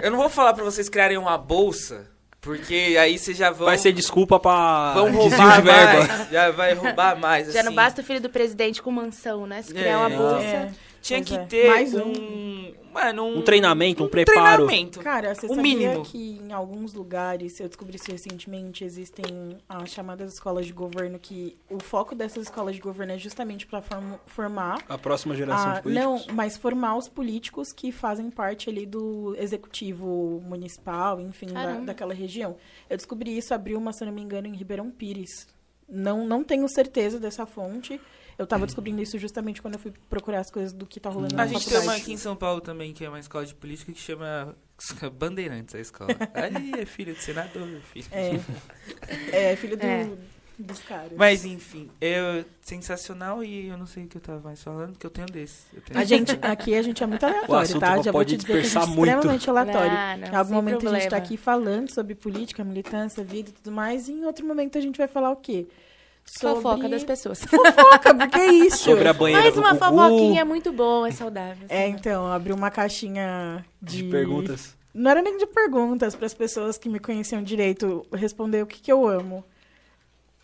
Eu 0.03 0.11
não 0.11 0.19
vou 0.19 0.29
falar 0.29 0.53
pra 0.53 0.63
vocês 0.65 0.89
criarem 0.89 1.17
uma 1.17 1.39
bolsa, 1.39 2.11
porque 2.41 2.97
aí 3.01 3.19
vocês 3.19 3.37
já 3.37 3.51
vão 3.51 3.67
Vai 3.67 3.79
ser 3.79 3.93
desculpa 3.93 4.39
pra 4.39 4.93
vão 4.95 5.11
roubar 5.13 5.57
de 5.57 5.63
verba. 5.63 6.07
mais. 6.07 6.31
Já 6.31 6.51
vai 6.51 6.75
roubar 6.75 7.19
mais 7.19 7.53
Já 7.53 7.61
assim. 7.61 7.69
não 7.69 7.75
basta 7.75 8.01
o 8.03 8.05
filho 8.05 8.21
do 8.21 8.29
presidente 8.31 8.83
com 8.83 8.91
mansão, 8.91 9.47
né? 9.47 9.63
Se 9.63 9.73
criar 9.73 9.99
uma 9.99 10.13
É. 10.13 10.17
bolsa... 10.17 10.45
É. 10.45 10.71
Tinha 11.09 11.19
Pois 11.21 11.29
que 11.29 11.35
é. 11.37 11.45
ter 11.47 11.69
Mais 11.69 11.95
um, 11.95 12.75
mano, 12.93 13.25
um, 13.25 13.39
Um 13.39 13.43
treinamento, 13.43 14.05
um 14.05 14.09
preparo. 14.09 14.67
treinamento. 14.67 15.01
Cara, 15.01 15.35
você 15.35 15.47
O 15.47 15.55
sabia 15.55 15.63
mínimo. 15.63 16.03
que 16.05 16.39
em 16.43 16.53
alguns 16.53 16.93
lugares, 16.93 17.59
eu 17.61 17.67
descobri 17.69 17.97
isso 17.97 18.11
recentemente, 18.11 18.85
existem 18.85 19.57
as 19.69 19.91
chamadas 19.91 20.33
escolas 20.35 20.67
de 20.67 20.73
governo, 20.73 21.19
que 21.19 21.57
o 21.71 21.83
foco 21.83 22.15
dessas 22.15 22.45
escolas 22.45 22.75
de 22.75 22.81
governo 22.81 23.13
é 23.13 23.19
justamente 23.19 23.67
para 23.67 23.83
formar 24.27 24.83
A 24.89 24.99
próxima 24.99 25.35
geração 25.35 25.71
a- 25.71 25.75
de 25.77 25.83
políticos. 25.83 26.27
Não, 26.29 26.35
mas 26.35 26.57
formar 26.57 26.97
os 26.97 27.09
políticos 27.09 27.73
que 27.73 27.91
fazem 27.91 28.31
parte 28.31 28.69
ali 28.69 28.85
do 28.85 29.35
executivo 29.39 30.43
municipal, 30.45 31.21
enfim, 31.21 31.47
da, 31.47 31.75
daquela 31.81 32.13
região. 32.15 32.57
Eu 32.89 32.97
descobri 32.97 33.37
isso, 33.37 33.55
abriu 33.55 33.79
uma, 33.79 33.93
se 33.93 34.05
não 34.05 34.13
me 34.13 34.21
engano, 34.23 34.47
em 34.47 34.55
Ribeirão 34.55 34.91
Pires. 34.91 35.47
Não, 35.89 36.27
não 36.27 36.45
tenho 36.45 36.69
certeza 36.69 37.19
dessa 37.19 37.47
fonte. 37.47 37.99
Eu 38.39 38.47
tava 38.47 38.67
descobrindo 38.67 39.03
isso 39.03 39.19
justamente 39.19 39.61
quando 39.61 39.75
eu 39.75 39.81
fui 39.81 39.93
procurar 40.09 40.39
as 40.41 40.51
coisas 40.51 40.73
do 40.73 40.87
que 40.87 41.01
tá 41.01 41.11
rolando 41.11 41.35
na 41.35 41.43
A 41.43 41.47
gente 41.47 41.65
tem 41.65 41.73
faculdade. 41.75 41.87
uma 41.89 41.97
aqui 41.97 42.13
em 42.13 42.17
São 42.17 42.37
Paulo 42.37 42.61
também, 42.61 42.93
que 42.93 43.05
é 43.05 43.09
uma 43.09 43.19
escola 43.19 43.45
de 43.45 43.55
política 43.55 43.93
que 43.93 43.99
chama 44.01 44.55
Bandeirantes, 45.19 45.75
a 45.75 45.81
escola. 45.81 46.11
Ali 46.35 46.73
é 46.81 46.87
filho 46.87 47.15
de 47.15 47.21
senador, 47.23 47.67
filho. 47.93 48.07
É, 48.13 49.53
é 49.53 49.57
filho 49.57 49.77
do, 49.77 49.83
É. 49.85 50.09
dos 50.57 50.79
caras. 50.85 51.13
Mas 51.17 51.45
enfim, 51.45 51.91
é 52.01 52.45
sensacional 52.61 53.43
e 53.43 53.67
eu 53.69 53.77
não 53.77 53.87
sei 53.87 54.05
o 54.05 54.07
que 54.07 54.17
eu 54.17 54.21
tava 54.21 54.41
mais 54.41 54.63
falando, 54.63 54.93
porque 54.93 55.07
eu 55.07 55.11
tenho 55.11 55.27
desse. 55.27 55.65
Eu 55.75 55.81
tenho 55.83 55.99
A 55.99 56.05
gente, 56.05 56.39
aqui 56.41 56.75
a 56.77 56.83
gente 56.83 57.03
é 57.03 57.07
muito 57.07 57.25
aleatório, 57.27 57.81
tá? 57.81 57.97
Já 57.97 58.13
vou 58.13 58.21
pode 58.21 58.37
te 58.37 58.41
dizer 58.41 58.47
que 58.47 58.53
a 58.53 58.63
gente 58.63 58.67
é 58.67 58.69
dispersar 58.69 58.87
muito. 58.89 59.11
extremamente 59.11 59.51
aleatório. 59.51 59.91
Não, 59.93 60.17
não, 60.19 60.29
em 60.33 60.37
algum 60.37 60.55
momento 60.55 60.89
a 60.89 60.93
gente 60.93 61.03
tá 61.03 61.09
problema. 61.11 61.25
aqui 61.27 61.37
falando 61.37 61.91
sobre 61.93 62.15
política, 62.15 62.63
militância, 62.63 63.25
vida 63.25 63.51
e 63.51 63.53
tudo 63.53 63.73
mais, 63.73 64.09
e 64.09 64.13
em 64.13 64.25
outro 64.25 64.47
momento 64.47 64.79
a 64.79 64.81
gente 64.81 64.97
vai 64.97 65.09
falar 65.09 65.31
o 65.33 65.37
quê? 65.37 65.67
Fofoca 66.41 66.89
das 66.89 67.05
pessoas. 67.05 67.41
Fofoca, 67.41 68.15
porque 68.15 68.39
é 68.39 68.53
isso. 68.53 68.85
Sobre 68.85 69.09
a 69.09 69.13
banheira 69.13 69.43
Mais 69.43 69.55
do 69.55 69.61
uma 69.61 69.73
Gugu, 69.73 69.85
fofoquinha 69.85 70.45
muito 70.45 70.73
boa, 70.73 71.09
é 71.09 71.11
saudável. 71.11 71.67
É, 71.69 71.89
então, 71.89 72.27
abri 72.27 72.53
uma 72.53 72.71
caixinha 72.71 73.65
de, 73.81 74.03
de 74.03 74.11
perguntas. 74.11 74.77
Não 74.93 75.11
era 75.11 75.23
nem 75.23 75.37
de 75.37 75.47
perguntas 75.47 76.15
para 76.15 76.27
as 76.27 76.35
pessoas 76.35 76.77
que 76.77 76.89
me 76.89 76.99
conheciam 76.99 77.43
direito 77.43 78.07
responder 78.13 78.63
o 78.63 78.67
que, 78.67 78.81
que 78.81 78.91
eu 78.91 79.07
amo. 79.07 79.45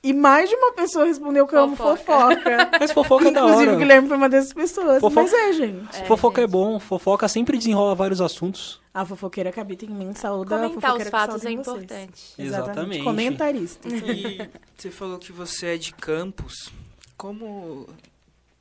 E 0.05 0.13
mais 0.13 0.51
de 0.51 0.55
uma 0.55 0.73
pessoa 0.75 1.07
respondeu 1.07 1.47
que 1.47 1.55
eu 1.57 1.61
amo 1.63 1.75
Fofoca. 1.77 2.71
Mas 2.79 2.93
fofoca 2.93 3.29
é 3.29 3.31
da 3.33 3.41
Inclusive, 3.41 3.65
o 3.65 3.69
hora. 3.71 3.77
Guilherme 3.79 4.07
foi 4.09 4.17
uma 4.19 4.29
dessas 4.29 4.53
pessoas. 4.53 5.01
Fofoca- 5.01 5.23
Mas 5.23 5.33
é, 5.33 5.53
gente. 5.55 6.03
É, 6.03 6.05
fofoca 6.05 6.41
é 6.41 6.45
gente. 6.45 6.51
bom, 6.53 6.79
fofoca 6.79 7.27
sempre 7.27 7.57
desenrola 7.57 7.95
vários 7.95 8.21
assuntos. 8.21 8.81
A 8.93 9.05
fofoqueira 9.05 9.51
que 9.51 9.59
habita 9.59 9.87
em 9.87 9.89
mim, 9.89 10.13
saúda 10.15 10.57
a 10.57 10.59
Comentar 10.69 10.77
os 10.77 10.83
fofoqueira 10.85 11.05
que 11.05 11.11
fatos 11.11 11.45
é 11.47 11.51
importante. 11.51 12.35
Exatamente. 12.39 13.03
Comentarista. 13.03 13.89
E 13.89 14.49
você 14.77 14.91
falou 14.91 15.19
que 15.19 15.33
você 15.33 15.69
é 15.75 15.77
de 15.79 15.93
Campos. 15.95 16.71
Como. 17.17 17.87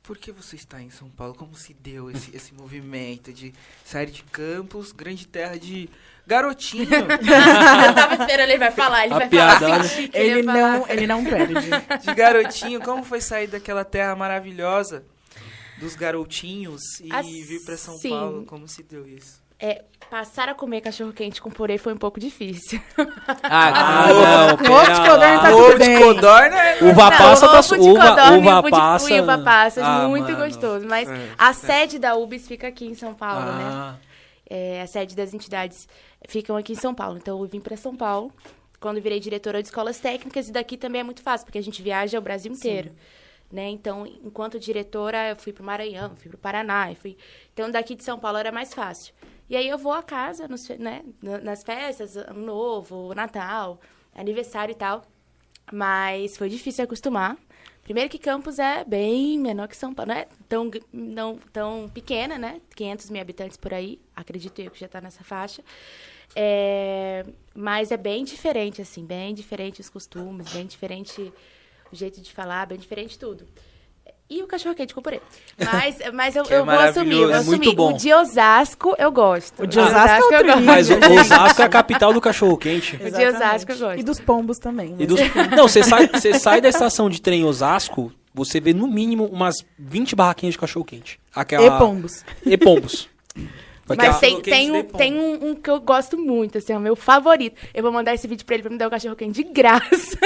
Por 0.04 0.18
que 0.18 0.30
você 0.30 0.54
está 0.54 0.80
em 0.82 0.90
São 0.90 1.08
Paulo? 1.08 1.34
Como 1.34 1.56
se 1.56 1.72
deu 1.74 2.10
esse, 2.10 2.36
esse 2.36 2.52
movimento 2.54 3.32
de 3.32 3.52
sair 3.84 4.10
de 4.10 4.22
Campos, 4.24 4.92
grande 4.92 5.26
terra 5.26 5.58
de 5.58 5.88
garotinho? 6.26 6.84
Eu 6.92 7.94
tava 7.94 8.14
esperando 8.14 8.50
ele 8.50 8.58
vai 8.58 8.70
falar, 8.70 9.04
ele 9.06 9.14
A 9.14 9.18
vai 9.18 9.28
piada, 9.28 9.60
falar. 9.60 9.78
olha. 9.78 9.88
senti 9.88 10.08
que 10.08 10.18
ele 10.18 10.30
Ele 10.30 10.38
ia 10.40 10.44
falar. 10.44 10.78
não, 10.78 10.88
ele 10.90 11.06
não 11.06 11.24
perde. 11.24 11.54
de 12.04 12.14
garotinho, 12.14 12.80
como 12.82 13.02
foi 13.02 13.20
sair 13.20 13.46
daquela 13.46 13.84
terra 13.84 14.14
maravilhosa 14.14 15.04
dos 15.78 15.94
garotinhos 15.96 16.82
e 17.00 17.12
Assim, 17.12 17.42
vir 17.44 17.64
para 17.64 17.76
São 17.76 17.98
Paulo? 18.00 18.44
Como 18.44 18.68
se 18.68 18.82
deu 18.82 19.08
isso? 19.08 19.42
É, 19.58 19.84
passar 20.10 20.48
a 20.48 20.54
comer 20.54 20.80
cachorro 20.80 21.12
quente 21.12 21.40
com 21.40 21.50
purê 21.50 21.78
foi 21.78 21.94
um 21.94 21.96
pouco 21.96 22.18
difícil. 22.20 22.80
Ah, 23.42 24.06
ovo- 24.10 24.62
não, 24.62 24.74
Ovo 24.74 24.82
de 24.82 25.00
pera 25.00 25.08
codorna 25.08 25.40
tá 25.40 25.50
ovo 25.54 25.64
tudo 25.64 25.78
de 25.78 25.78
bem. 25.86 25.98
codorna 26.02 26.56
é... 26.62 26.84
Uva 26.84 27.10
Não, 27.10 27.18
passa 27.18 27.46
tá 27.48 27.52
ovo 27.54 27.62
su- 27.62 27.74
de 27.78 27.80
uva, 27.88 28.08
codorna 28.10 28.36
uva 28.38 28.58
ovo 28.58 28.62
de- 28.64 28.70
passa. 28.70 29.10
e 29.14 29.20
uva 29.20 29.38
passa, 29.38 29.80
Ah, 29.84 30.08
muito 30.08 30.30
mano. 30.32 30.44
gostoso. 30.44 30.86
Mas 30.86 31.08
É, 31.08 31.30
a 31.38 31.52
certo. 31.52 31.66
sede 31.80 31.98
da 31.98 32.16
UBS 32.16 32.46
fica 32.48 32.66
aqui 32.68 32.86
em 32.86 32.94
São 32.94 33.14
Paulo, 33.14 33.44
né? 33.46 33.64
Ah, 33.64 33.94
É, 34.50 34.82
a 34.82 34.86
sede 34.86 35.16
das 35.16 35.32
entidades 35.32 35.88
ficam 36.28 36.56
aqui 36.56 36.72
em 36.72 36.76
São 36.76 36.94
Paulo. 36.94 37.16
Então, 37.16 37.40
eu 37.40 37.46
vim 37.48 37.60
para 37.60 37.76
São 37.76 37.96
Paulo 37.96 38.30
quando 38.78 39.00
virei 39.00 39.18
diretora 39.18 39.62
de 39.62 39.68
escolas 39.68 39.98
técnicas. 39.98 40.48
E 40.48 40.52
daqui 40.52 40.76
também 40.76 41.00
é 41.00 41.04
muito 41.04 41.22
fácil, 41.22 41.46
porque 41.46 41.58
a 41.58 41.62
gente 41.62 41.80
viaja 41.80 42.18
o 42.18 42.22
Brasil 42.22 42.52
inteiro. 42.52 42.90
Né? 43.50 43.68
Então, 43.68 44.06
enquanto 44.22 44.58
diretora, 44.58 45.30
eu 45.30 45.36
fui 45.36 45.52
para 45.52 45.62
o 45.62 45.66
Maranhão, 45.66 46.10
fui 46.16 46.28
para 46.28 46.36
o 46.36 46.38
Paraná. 46.38 46.90
Fui... 47.00 47.16
Então, 47.52 47.70
daqui 47.70 47.94
de 47.94 48.02
São 48.04 48.18
Paulo 48.18 48.36
era 48.36 48.50
mais 48.52 48.74
fácil. 48.74 49.14
E 49.48 49.56
aí, 49.56 49.68
eu 49.68 49.78
vou 49.78 49.92
a 49.92 50.02
casa, 50.02 50.48
nos, 50.48 50.68
né? 50.70 51.04
na- 51.22 51.38
nas 51.38 51.62
festas, 51.62 52.16
Ano 52.16 52.40
Novo, 52.44 53.14
Natal, 53.14 53.80
aniversário 54.14 54.72
e 54.72 54.74
tal. 54.74 55.04
Mas 55.72 56.36
foi 56.36 56.48
difícil 56.48 56.84
acostumar. 56.84 57.36
Primeiro 57.82 58.08
que 58.10 58.18
Campos 58.18 58.58
é 58.58 58.84
bem 58.84 59.38
menor 59.38 59.68
que 59.68 59.76
São 59.76 59.94
Paulo. 59.94 60.12
Não 60.12 60.18
é 60.20 60.26
tão, 60.48 60.70
não, 60.92 61.38
tão 61.52 61.90
pequena, 61.92 62.38
né? 62.38 62.60
500 62.74 63.10
mil 63.10 63.20
habitantes 63.20 63.56
por 63.58 63.74
aí. 63.74 64.00
Acredito 64.16 64.58
eu 64.60 64.70
que 64.70 64.80
já 64.80 64.86
está 64.86 65.00
nessa 65.00 65.22
faixa. 65.22 65.62
É, 66.34 67.24
mas 67.54 67.92
é 67.92 67.96
bem 67.96 68.24
diferente, 68.24 68.80
assim. 68.80 69.04
Bem 69.04 69.34
diferente 69.34 69.80
os 69.80 69.90
costumes, 69.90 70.52
bem 70.52 70.66
diferente 70.66 71.32
o 71.92 71.96
jeito 71.96 72.20
de 72.20 72.32
falar, 72.32 72.66
bem 72.66 72.78
diferente 72.78 73.18
tudo. 73.18 73.46
E 74.28 74.42
o 74.42 74.46
cachorro 74.46 74.74
quente 74.74 74.94
com 74.94 75.02
purê. 75.02 75.20
Mas, 75.58 75.98
mas 76.12 76.34
eu, 76.34 76.44
é 76.48 76.56
eu 76.56 76.64
vou 76.64 76.74
assumir, 76.74 77.12
eu 77.12 77.28
vou. 77.28 77.30
É 77.30 77.42
muito 77.42 77.60
assumir. 77.60 77.76
bom. 77.76 77.92
O 77.92 77.96
de 77.96 78.12
Osasco 78.12 78.94
eu 78.98 79.12
gosto. 79.12 79.62
O 79.62 79.66
de 79.66 79.78
Osasco 79.78 80.32
é 80.34 80.40
eu 80.40 80.44
gosto. 80.44 80.62
mas 80.62 80.90
o 80.90 80.94
Osasco 81.20 81.62
é 81.62 81.64
a 81.64 81.68
capital 81.68 82.12
do 82.12 82.20
cachorro 82.20 82.56
quente. 82.56 82.96
O 82.96 83.10
de 83.10 83.26
Osasco 83.26 83.70
eu 83.72 83.78
gosto. 83.78 84.00
E 84.00 84.02
dos 84.02 84.18
pombos 84.18 84.58
também. 84.58 84.96
E 84.98 85.06
mas- 85.06 85.08
dos... 85.08 85.20
Não, 85.56 85.68
você 85.68 85.82
sai, 85.84 86.08
você 86.08 86.38
sai 86.38 86.60
da 86.60 86.68
estação 86.70 87.08
de 87.10 87.20
trem 87.20 87.44
Osasco, 87.44 88.10
você 88.32 88.58
vê 88.60 88.72
no 88.72 88.86
mínimo 88.88 89.26
umas 89.26 89.56
20 89.78 90.16
barraquinhas 90.16 90.54
de 90.54 90.58
cachorro 90.58 90.86
quente. 90.86 91.20
Aquela... 91.34 91.66
E 91.66 91.78
pombos. 91.78 92.24
E 92.44 92.56
pombos. 92.56 93.08
Porque 93.86 94.06
Mas 94.06 94.18
tem, 94.18 94.40
tem, 94.40 94.72
um, 94.72 94.82
tem 94.82 95.20
um, 95.20 95.50
um 95.50 95.54
que 95.54 95.68
eu 95.68 95.78
gosto 95.78 96.16
muito, 96.16 96.56
assim, 96.56 96.72
é 96.72 96.78
o 96.78 96.80
meu 96.80 96.96
favorito. 96.96 97.60
Eu 97.74 97.82
vou 97.82 97.92
mandar 97.92 98.14
esse 98.14 98.26
vídeo 98.26 98.44
pra 98.46 98.54
ele 98.54 98.62
pra 98.62 98.72
me 98.72 98.78
dar 98.78 98.88
o 98.88 98.90
cachorro 98.90 99.14
quente 99.14 99.42
de 99.42 99.44
graça. 99.44 100.18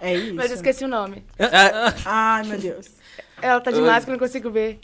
É 0.00 0.16
isso. 0.16 0.34
Mas 0.34 0.50
eu 0.50 0.56
esqueci 0.56 0.84
o 0.84 0.88
nome. 0.88 1.22
Ai, 2.06 2.42
meu 2.44 2.58
Deus. 2.58 2.99
Ela 3.42 3.60
tá 3.60 3.70
de 3.70 3.80
máscara, 3.80 4.12
eu 4.12 4.12
não 4.12 4.18
consigo 4.18 4.50
ver. 4.50 4.78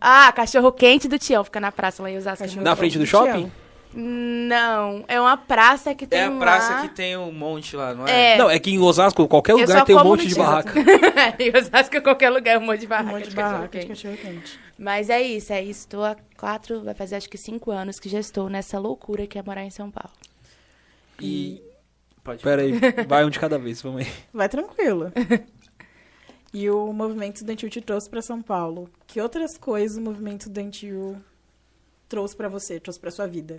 Ah, 0.00 0.30
cachorro 0.32 0.70
quente 0.72 1.08
do 1.08 1.18
Tião, 1.18 1.42
fica 1.44 1.60
na 1.60 1.72
praça 1.72 2.02
lá 2.02 2.10
em 2.10 2.16
Osasco. 2.18 2.44
Cachorro 2.44 2.62
Na 2.62 2.76
frente 2.76 2.98
do 2.98 3.06
shopping? 3.06 3.50
Não, 3.96 5.04
é 5.06 5.20
uma 5.20 5.36
praça 5.36 5.94
que 5.94 6.04
tem 6.04 6.18
É 6.18 6.24
a 6.24 6.30
praça 6.32 6.72
lá... 6.74 6.82
que 6.82 6.88
tem 6.88 7.16
um 7.16 7.30
monte 7.30 7.76
lá, 7.76 7.94
não 7.94 8.06
é? 8.06 8.34
É. 8.34 8.36
Não, 8.36 8.50
é 8.50 8.58
que 8.58 8.70
em 8.72 8.78
Osasco, 8.78 9.28
qualquer 9.28 9.54
lugar 9.54 9.78
só 9.78 9.84
tem 9.84 9.94
um 9.94 9.98
como 9.98 10.10
monte 10.10 10.24
no 10.24 10.28
de 10.28 10.34
barraca. 10.34 10.72
em 11.38 11.56
Osasco, 11.56 12.02
qualquer 12.02 12.30
lugar, 12.30 12.56
é 12.56 12.58
um 12.58 12.62
monte 12.62 12.80
de 12.80 12.86
Um 12.86 12.88
barraca 12.88 13.12
monte 13.12 13.24
de 13.24 13.30
de 13.30 13.36
cachorro 13.36 13.52
barraca 13.54 13.78
de 13.78 13.86
quente. 13.86 14.02
cachorro 14.02 14.16
quente. 14.16 14.58
Mas 14.76 15.08
é 15.08 15.22
isso, 15.22 15.52
é 15.52 15.62
isso. 15.62 15.80
Estou 15.80 16.04
há 16.04 16.16
quatro, 16.36 16.82
vai 16.82 16.92
fazer 16.94 17.14
acho 17.14 17.30
que 17.30 17.38
cinco 17.38 17.70
anos 17.70 18.00
que 18.00 18.08
já 18.08 18.18
estou 18.18 18.48
nessa 18.48 18.80
loucura 18.80 19.28
que 19.28 19.38
é 19.38 19.42
morar 19.42 19.62
em 19.62 19.70
São 19.70 19.90
Paulo. 19.90 20.10
E... 21.20 21.62
Pode 22.24 22.42
Pera 22.42 22.62
aí, 22.62 22.72
vai 23.06 23.22
um 23.24 23.28
de 23.30 23.38
cada 23.38 23.58
vez, 23.58 23.82
vamos 23.82 24.00
aí. 24.00 24.08
Vai 24.32 24.48
tranquilo. 24.48 25.12
E 26.54 26.70
o 26.70 26.92
movimento 26.92 27.34
estudantil 27.36 27.68
te 27.68 27.80
trouxe 27.80 28.08
para 28.08 28.22
São 28.22 28.40
Paulo. 28.40 28.88
Que 29.08 29.20
outras 29.20 29.58
coisas 29.58 29.98
o 29.98 30.00
movimento 30.00 30.42
estudantil 30.42 31.16
trouxe 32.08 32.36
para 32.36 32.48
você, 32.48 32.78
trouxe 32.78 33.00
para 33.00 33.10
sua 33.10 33.26
vida? 33.26 33.58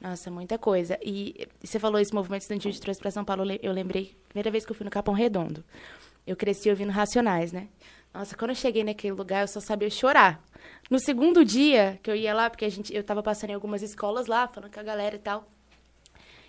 Nossa, 0.00 0.30
muita 0.32 0.58
coisa. 0.58 0.98
E 1.00 1.46
você 1.62 1.78
falou 1.78 2.00
esse 2.00 2.12
movimento 2.12 2.42
estudantil 2.42 2.72
de 2.72 2.80
trouxe 2.80 3.00
para 3.00 3.12
São 3.12 3.24
Paulo, 3.24 3.42
eu 3.42 3.46
le- 3.46 3.60
eu 3.62 3.72
lembrei, 3.72 4.16
primeira 4.28 4.50
vez 4.50 4.66
que 4.66 4.72
eu 4.72 4.74
fui 4.76 4.84
no 4.84 4.90
Capão 4.90 5.14
Redondo. 5.14 5.62
Eu 6.26 6.34
cresci 6.34 6.68
ouvindo 6.68 6.90
Racionais, 6.90 7.52
né? 7.52 7.68
Nossa, 8.12 8.36
quando 8.36 8.50
eu 8.50 8.56
cheguei 8.56 8.82
naquele 8.82 9.12
lugar, 9.14 9.42
eu 9.42 9.48
só 9.48 9.60
sabia 9.60 9.88
chorar. 9.90 10.42
No 10.90 10.98
segundo 10.98 11.44
dia 11.44 11.98
que 12.02 12.10
eu 12.10 12.16
ia 12.16 12.34
lá, 12.34 12.50
porque 12.50 12.64
a 12.64 12.68
gente, 12.68 12.92
eu 12.94 13.04
tava 13.04 13.22
passando 13.22 13.50
em 13.50 13.54
algumas 13.54 13.80
escolas 13.82 14.26
lá, 14.26 14.48
falando 14.48 14.72
com 14.72 14.80
a 14.80 14.82
galera 14.82 15.14
e 15.16 15.18
tal. 15.20 15.46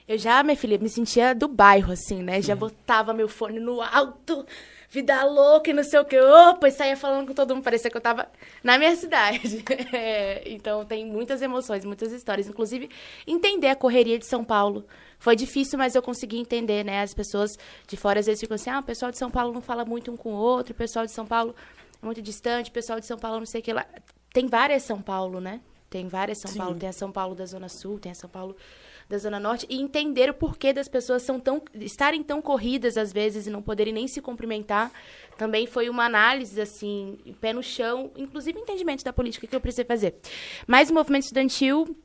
Eu 0.07 0.17
já, 0.17 0.41
minha 0.43 0.55
filha, 0.55 0.77
me 0.77 0.89
sentia 0.89 1.33
do 1.35 1.47
bairro, 1.47 1.91
assim, 1.91 2.21
né? 2.23 2.41
Já 2.41 2.55
botava 2.55 3.13
meu 3.13 3.27
fone 3.27 3.59
no 3.59 3.81
alto, 3.81 4.45
vida 4.89 5.23
louca 5.23 5.69
e 5.69 5.73
não 5.73 5.83
sei 5.83 5.99
o 5.99 6.05
que. 6.05 6.19
Opa, 6.19 6.67
e 6.67 6.71
saía 6.71 6.97
falando 6.97 7.27
com 7.27 7.33
todo 7.33 7.53
mundo. 7.53 7.63
Parecia 7.63 7.89
que 7.89 7.97
eu 7.97 8.01
tava 8.01 8.27
na 8.63 8.77
minha 8.77 8.95
cidade. 8.95 9.63
É, 9.93 10.43
então, 10.45 10.83
tem 10.83 11.05
muitas 11.05 11.41
emoções, 11.41 11.85
muitas 11.85 12.11
histórias. 12.11 12.47
Inclusive, 12.47 12.89
entender 13.25 13.69
a 13.69 13.75
correria 13.75 14.17
de 14.19 14.25
São 14.25 14.43
Paulo. 14.43 14.85
Foi 15.19 15.35
difícil, 15.35 15.77
mas 15.77 15.95
eu 15.95 16.01
consegui 16.01 16.37
entender, 16.37 16.83
né? 16.83 17.01
As 17.01 17.13
pessoas 17.13 17.57
de 17.87 17.95
fora 17.95 18.19
às 18.19 18.25
vezes 18.25 18.41
ficam 18.41 18.55
assim, 18.55 18.69
ah, 18.69 18.79
o 18.79 18.83
pessoal 18.83 19.11
de 19.11 19.17
São 19.17 19.31
Paulo 19.31 19.53
não 19.53 19.61
fala 19.61 19.85
muito 19.85 20.11
um 20.11 20.17
com 20.17 20.33
o 20.33 20.37
outro, 20.37 20.73
o 20.73 20.75
pessoal 20.75 21.05
de 21.05 21.11
São 21.11 21.25
Paulo 21.25 21.55
é 22.01 22.05
muito 22.05 22.21
distante, 22.21 22.69
o 22.69 22.73
pessoal 22.73 22.99
de 22.99 23.05
São 23.05 23.17
Paulo 23.17 23.39
não 23.39 23.45
sei 23.45 23.61
o 23.61 23.63
que 23.63 23.73
lá. 23.73 23.85
Tem 24.33 24.47
várias 24.47 24.83
São 24.83 25.01
Paulo, 25.01 25.39
né? 25.39 25.61
Tem 25.89 26.07
várias 26.07 26.39
São 26.39 26.51
Sim. 26.51 26.59
Paulo. 26.59 26.75
Tem 26.75 26.89
a 26.89 26.93
São 26.93 27.11
Paulo 27.11 27.35
da 27.35 27.45
Zona 27.45 27.69
Sul, 27.69 27.99
tem 27.99 28.11
a 28.11 28.15
São 28.15 28.29
Paulo 28.29 28.55
da 29.07 29.17
Zona 29.17 29.39
Norte. 29.39 29.65
E 29.69 29.79
entender 29.81 30.29
o 30.29 30.33
porquê 30.33 30.74
das 30.74 30.88
pessoas 30.88 31.24
são 31.24 31.39
tão, 31.39 31.62
estarem 31.75 32.24
tão 32.24 32.41
corridas, 32.41 32.97
às 32.97 33.13
vezes, 33.13 33.47
e 33.47 33.50
não 33.50 33.62
poderem 33.62 33.93
nem 33.93 34.07
se 34.07 34.21
cumprimentar. 34.21 34.91
Também 35.38 35.67
foi 35.67 35.89
uma 35.89 36.05
análise, 36.05 36.59
assim, 36.59 37.17
pé 37.41 37.53
no 37.53 37.62
chão, 37.62 38.12
inclusive 38.17 38.59
entendimento 38.59 39.03
da 39.03 39.12
política 39.13 39.45
que 39.45 39.55
eu 39.55 39.62
precisei 39.62 39.85
fazer. 39.85 40.15
Mas 40.67 40.89
o 40.89 40.93
movimento 40.93 41.24
estudantil... 41.24 41.95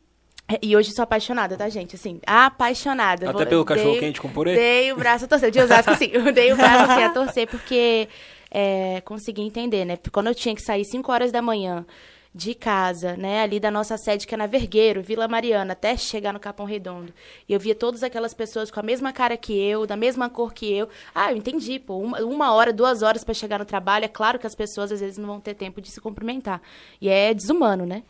E 0.60 0.76
hoje 0.76 0.90
sou 0.92 1.04
apaixonada, 1.04 1.56
tá, 1.56 1.68
gente? 1.68 1.94
Assim, 1.94 2.20
apaixonada. 2.26 3.30
Até 3.30 3.38
Vou- 3.38 3.46
pelo 3.46 3.64
cachorro 3.64 3.92
dei- 3.92 4.00
quente 4.00 4.20
com 4.20 4.28
purê? 4.28 4.56
Dei 4.56 4.92
o 4.92 4.96
braço 4.96 5.24
a 5.24 5.28
torcer. 5.28 5.48
De 5.48 5.60
Osasco, 5.60 5.94
sim. 5.94 6.10
Eu 6.12 6.24
dei 6.34 6.52
o 6.52 6.56
braço 6.56 6.90
assim, 6.90 7.02
a 7.04 7.10
torcer, 7.14 7.46
porque 7.46 8.08
é, 8.50 9.00
consegui 9.02 9.42
entender, 9.42 9.84
né? 9.84 9.96
Quando 10.10 10.26
eu 10.26 10.34
tinha 10.34 10.52
que 10.52 10.60
sair 10.62 10.84
5 10.84 11.12
horas 11.12 11.30
da 11.30 11.40
manhã 11.40 11.86
de 12.32 12.54
casa, 12.54 13.16
né? 13.16 13.42
Ali 13.42 13.58
da 13.58 13.70
nossa 13.70 13.96
sede, 13.96 14.26
que 14.26 14.34
é 14.34 14.38
na 14.38 14.46
Vergueiro, 14.46 15.02
Vila 15.02 15.26
Mariana, 15.26 15.72
até 15.72 15.96
chegar 15.96 16.32
no 16.32 16.38
Capão 16.38 16.64
Redondo. 16.64 17.12
E 17.48 17.52
eu 17.52 17.58
via 17.58 17.74
todas 17.74 18.02
aquelas 18.02 18.32
pessoas 18.32 18.70
com 18.70 18.78
a 18.78 18.82
mesma 18.82 19.12
cara 19.12 19.36
que 19.36 19.52
eu, 19.52 19.86
da 19.86 19.96
mesma 19.96 20.30
cor 20.30 20.54
que 20.54 20.72
eu. 20.72 20.88
Ah, 21.14 21.32
eu 21.32 21.36
entendi, 21.36 21.78
pô. 21.80 21.98
Uma, 21.98 22.20
uma 22.20 22.52
hora, 22.52 22.72
duas 22.72 23.02
horas 23.02 23.24
para 23.24 23.34
chegar 23.34 23.58
no 23.58 23.64
trabalho. 23.64 24.04
É 24.04 24.08
claro 24.08 24.38
que 24.38 24.46
as 24.46 24.54
pessoas, 24.54 24.92
às 24.92 25.00
vezes, 25.00 25.18
não 25.18 25.26
vão 25.26 25.40
ter 25.40 25.54
tempo 25.54 25.80
de 25.80 25.90
se 25.90 26.00
cumprimentar. 26.00 26.62
E 27.00 27.08
é 27.08 27.34
desumano, 27.34 27.84
né? 27.84 28.04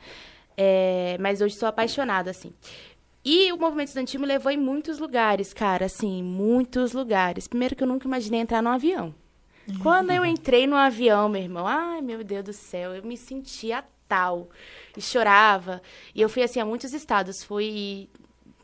É, 0.57 1.17
mas 1.19 1.41
hoje 1.41 1.55
sou 1.55 1.69
apaixonada, 1.69 2.31
assim. 2.31 2.53
E 3.25 3.51
o 3.53 3.59
movimento 3.59 3.89
estudantil 3.89 4.21
me 4.21 4.27
levou 4.27 4.53
em 4.53 4.57
muitos 4.57 4.99
lugares, 4.99 5.53
cara, 5.53 5.87
assim, 5.87 6.23
muitos 6.23 6.93
lugares. 6.93 7.49
Primeiro 7.49 7.75
que 7.75 7.83
eu 7.83 7.89
nunca 7.89 8.07
imaginei 8.07 8.41
entrar 8.41 8.63
num 8.63 8.71
avião. 8.71 9.15
Quando 9.83 10.11
eu 10.11 10.25
entrei 10.25 10.67
no 10.67 10.75
avião, 10.75 11.29
meu 11.29 11.43
irmão, 11.43 11.67
ai 11.67 12.01
meu 12.01 12.25
Deus 12.25 12.45
do 12.45 12.53
céu, 12.53 12.95
eu 12.95 13.03
me 13.05 13.17
sentia 13.17 13.85
tal. 14.11 14.51
E 14.97 15.01
chorava. 15.01 15.81
E 16.15 16.21
eu 16.21 16.29
fui 16.29 16.43
assim 16.43 16.61
a 16.61 16.65
muitos 16.65 16.93
estados. 16.93 17.45
Fui 17.45 18.11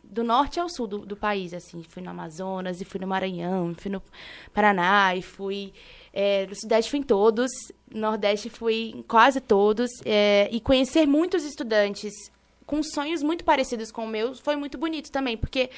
do 0.02 0.24
norte 0.24 0.58
ao 0.58 0.68
sul 0.68 0.86
do, 0.86 0.98
do 0.98 1.16
país, 1.16 1.54
assim. 1.54 1.82
Fui 1.88 2.02
no 2.02 2.10
Amazonas, 2.10 2.80
e 2.80 2.84
fui 2.84 3.00
no 3.00 3.06
Maranhão, 3.06 3.70
e 3.70 3.80
fui 3.80 3.90
no 3.90 4.02
Paraná, 4.52 5.14
e 5.14 5.22
fui. 5.22 5.72
É, 6.12 6.46
no 6.46 6.54
Sudeste 6.56 6.90
fui 6.90 7.00
em 7.00 7.02
todos, 7.02 7.50
no 7.90 8.00
Nordeste 8.00 8.50
fui 8.50 8.92
em 8.96 9.02
quase 9.02 9.40
todos. 9.40 9.90
É, 10.04 10.48
e 10.50 10.60
conhecer 10.60 11.06
muitos 11.06 11.44
estudantes 11.44 12.12
com 12.66 12.82
sonhos 12.82 13.22
muito 13.22 13.44
parecidos 13.44 13.92
com 13.92 14.04
o 14.04 14.08
meu 14.08 14.34
foi 14.34 14.56
muito 14.56 14.76
bonito 14.76 15.12
também, 15.12 15.36
porque 15.36 15.70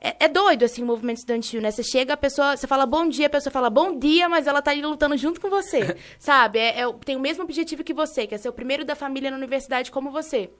é, 0.00 0.24
é, 0.24 0.28
doido, 0.28 0.64
assim, 0.64 0.82
o 0.82 0.86
movimento 0.86 1.18
estudantil, 1.18 1.60
né? 1.60 1.70
Você 1.70 1.82
chega, 1.82 2.14
a 2.14 2.16
pessoa, 2.16 2.56
você 2.56 2.66
fala 2.66 2.86
bom 2.86 3.06
dia, 3.06 3.26
a 3.26 3.30
pessoa 3.30 3.52
fala 3.52 3.68
bom 3.68 3.98
dia, 3.98 4.28
mas 4.30 4.46
ela 4.46 4.62
tá 4.62 4.70
ali 4.70 4.80
lutando 4.80 5.14
junto 5.16 5.38
com 5.40 5.50
você, 5.50 5.94
sabe? 6.18 6.58
É, 6.58 6.80
é, 6.80 6.92
tem 7.04 7.16
o 7.16 7.20
mesmo 7.20 7.44
objetivo 7.44 7.84
que 7.84 7.92
você, 7.92 8.26
que 8.26 8.34
é 8.34 8.38
ser 8.38 8.48
o 8.48 8.52
primeiro 8.52 8.82
da 8.82 8.94
família 8.94 9.30
na 9.30 9.36
universidade 9.36 9.90
como 9.90 10.10
você. 10.10 10.50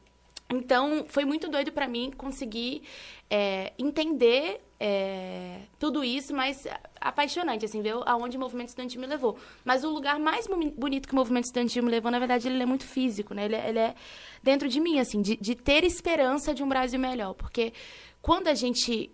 Então, 0.52 1.06
foi 1.08 1.24
muito 1.24 1.48
doido 1.48 1.72
para 1.72 1.88
mim 1.88 2.12
conseguir 2.16 2.82
é, 3.30 3.72
entender 3.78 4.60
é, 4.78 5.60
tudo 5.78 6.02
isso, 6.02 6.34
mas 6.34 6.66
apaixonante, 7.00 7.64
assim, 7.64 7.80
ver 7.80 7.94
aonde 8.04 8.36
o 8.36 8.40
movimento 8.40 8.68
estudantil 8.68 9.00
me 9.00 9.06
levou. 9.06 9.38
Mas 9.64 9.84
o 9.84 9.90
lugar 9.90 10.18
mais 10.18 10.46
bonito 10.48 11.08
que 11.08 11.14
o 11.14 11.16
movimento 11.16 11.44
estudantil 11.44 11.82
me 11.82 11.90
levou, 11.90 12.10
na 12.10 12.18
verdade, 12.18 12.48
ele 12.48 12.62
é 12.62 12.66
muito 12.66 12.84
físico, 12.84 13.32
né? 13.32 13.44
Ele, 13.44 13.56
é, 13.56 13.68
ele 13.68 13.78
é 13.78 13.94
dentro 14.42 14.68
de 14.68 14.80
mim, 14.80 14.98
assim, 14.98 15.22
de, 15.22 15.36
de 15.36 15.54
ter 15.54 15.84
esperança 15.84 16.52
de 16.52 16.62
um 16.62 16.68
Brasil 16.68 16.98
melhor. 16.98 17.32
Porque 17.34 17.72
quando 18.20 18.48
a 18.48 18.54
gente 18.54 19.10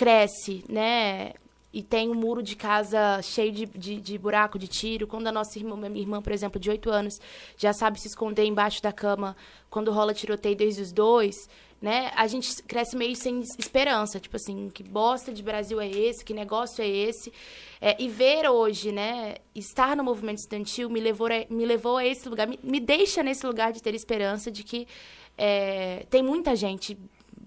cresce, 0.00 0.64
né? 0.66 1.34
E 1.70 1.82
tem 1.82 2.08
um 2.08 2.14
muro 2.14 2.42
de 2.42 2.56
casa 2.56 3.20
cheio 3.20 3.52
de, 3.52 3.66
de, 3.66 4.00
de, 4.00 4.16
buraco 4.16 4.58
de 4.58 4.66
tiro. 4.66 5.06
Quando 5.06 5.26
a 5.26 5.32
nossa 5.32 5.58
irmã, 5.58 5.76
minha 5.76 6.00
irmã, 6.00 6.22
por 6.22 6.32
exemplo, 6.32 6.58
de 6.58 6.70
8 6.70 6.88
anos, 6.90 7.20
já 7.58 7.74
sabe 7.74 8.00
se 8.00 8.08
esconder 8.08 8.46
embaixo 8.46 8.82
da 8.82 8.94
cama 8.94 9.36
quando 9.68 9.92
rola 9.92 10.14
tiroteio 10.14 10.56
desde 10.56 10.80
os 10.80 10.90
dois, 10.90 11.36
né? 11.82 12.10
A 12.16 12.26
gente 12.26 12.62
cresce 12.62 12.96
meio 12.96 13.14
sem 13.14 13.40
esperança. 13.58 14.18
Tipo 14.18 14.36
assim, 14.36 14.70
que 14.70 14.82
bosta 14.82 15.34
de 15.34 15.42
Brasil 15.42 15.78
é 15.78 15.88
esse? 15.88 16.24
Que 16.24 16.32
negócio 16.32 16.82
é 16.82 16.88
esse? 16.88 17.30
É, 17.78 17.94
e 18.02 18.08
ver 18.08 18.48
hoje, 18.48 18.92
né? 18.92 19.34
Estar 19.54 19.94
no 19.94 20.02
movimento 20.02 20.38
estudantil 20.38 20.88
me 20.88 20.98
levou 20.98 21.26
a, 21.26 21.44
me 21.50 21.66
levou 21.66 21.98
a 21.98 22.06
esse 22.06 22.26
lugar. 22.26 22.48
Me, 22.48 22.58
me 22.62 22.80
deixa 22.80 23.22
nesse 23.22 23.46
lugar 23.46 23.70
de 23.70 23.82
ter 23.82 23.94
esperança 23.94 24.50
de 24.50 24.64
que 24.64 24.88
é, 25.36 26.06
tem 26.08 26.22
muita 26.22 26.56
gente 26.56 26.98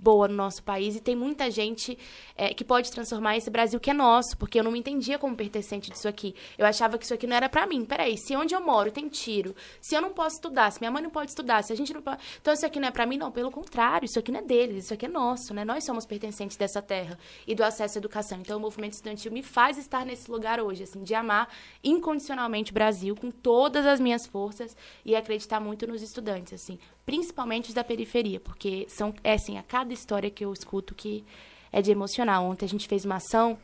boa 0.03 0.27
no 0.27 0.33
nosso 0.33 0.61
país 0.61 0.95
e 0.97 0.99
tem 0.99 1.15
muita 1.15 1.49
gente 1.49 1.97
é, 2.35 2.53
que 2.53 2.63
pode 2.63 2.91
transformar 2.91 3.37
esse 3.37 3.49
Brasil 3.49 3.79
que 3.79 3.89
é 3.89 3.93
nosso, 3.93 4.37
porque 4.37 4.59
eu 4.59 4.63
não 4.63 4.71
me 4.71 4.79
entendia 4.79 5.17
como 5.17 5.35
pertencente 5.35 5.89
disso 5.89 6.07
aqui. 6.07 6.35
Eu 6.57 6.65
achava 6.65 6.97
que 6.97 7.05
isso 7.05 7.13
aqui 7.13 7.25
não 7.25 7.35
era 7.35 7.47
para 7.47 7.65
mim. 7.65 7.85
Peraí, 7.85 8.17
se 8.17 8.35
onde 8.35 8.53
eu 8.53 8.59
moro 8.59 8.91
tem 8.91 9.07
tiro, 9.07 9.55
se 9.79 9.95
eu 9.95 10.01
não 10.01 10.11
posso 10.11 10.35
estudar, 10.35 10.69
se 10.71 10.79
minha 10.81 10.91
mãe 10.91 11.01
não 11.01 11.09
pode 11.09 11.31
estudar, 11.31 11.63
se 11.63 11.71
a 11.71 11.75
gente 11.75 11.93
não 11.93 12.01
pode. 12.01 12.21
Então 12.41 12.53
isso 12.53 12.65
aqui 12.65 12.79
não 12.79 12.89
é 12.89 12.91
para 12.91 13.05
mim, 13.05 13.17
não. 13.17 13.31
Pelo 13.31 13.49
contrário, 13.49 14.05
isso 14.05 14.19
aqui 14.19 14.31
não 14.31 14.39
é 14.39 14.43
deles, 14.43 14.85
isso 14.85 14.93
aqui 14.93 15.05
é 15.05 15.09
nosso, 15.09 15.53
né? 15.53 15.63
Nós 15.63 15.85
somos 15.85 16.05
pertencentes 16.05 16.57
dessa 16.57 16.81
terra 16.81 17.17
e 17.47 17.55
do 17.55 17.63
acesso 17.63 17.97
à 17.97 17.99
educação. 17.99 18.39
Então 18.41 18.57
o 18.57 18.61
movimento 18.61 18.93
estudantil 18.93 19.31
me 19.31 19.41
faz 19.41 19.77
estar 19.77 20.05
nesse 20.05 20.29
lugar 20.29 20.59
hoje, 20.59 20.83
assim, 20.83 21.01
de 21.01 21.15
amar 21.15 21.47
incondicionalmente 21.83 22.71
o 22.71 22.73
Brasil 22.73 23.15
com 23.15 23.31
todas 23.31 23.85
as 23.85 23.99
minhas 23.99 24.25
forças 24.25 24.75
e 25.05 25.15
acreditar 25.15 25.59
muito 25.59 25.87
nos 25.87 26.01
estudantes, 26.01 26.53
assim 26.53 26.77
principalmente 27.05 27.69
os 27.69 27.73
da 27.73 27.83
periferia, 27.83 28.39
porque 28.39 28.85
são, 28.89 29.13
é 29.23 29.33
assim, 29.33 29.57
a 29.57 29.63
cada 29.63 29.93
história 29.93 30.29
que 30.29 30.45
eu 30.45 30.53
escuto 30.53 30.95
que 30.95 31.23
é 31.71 31.81
de 31.81 31.91
emocionar. 31.91 32.41
Ontem 32.41 32.65
a 32.65 32.69
gente 32.69 32.87
fez 32.87 33.03
uma 33.03 33.15
ação, 33.15 33.57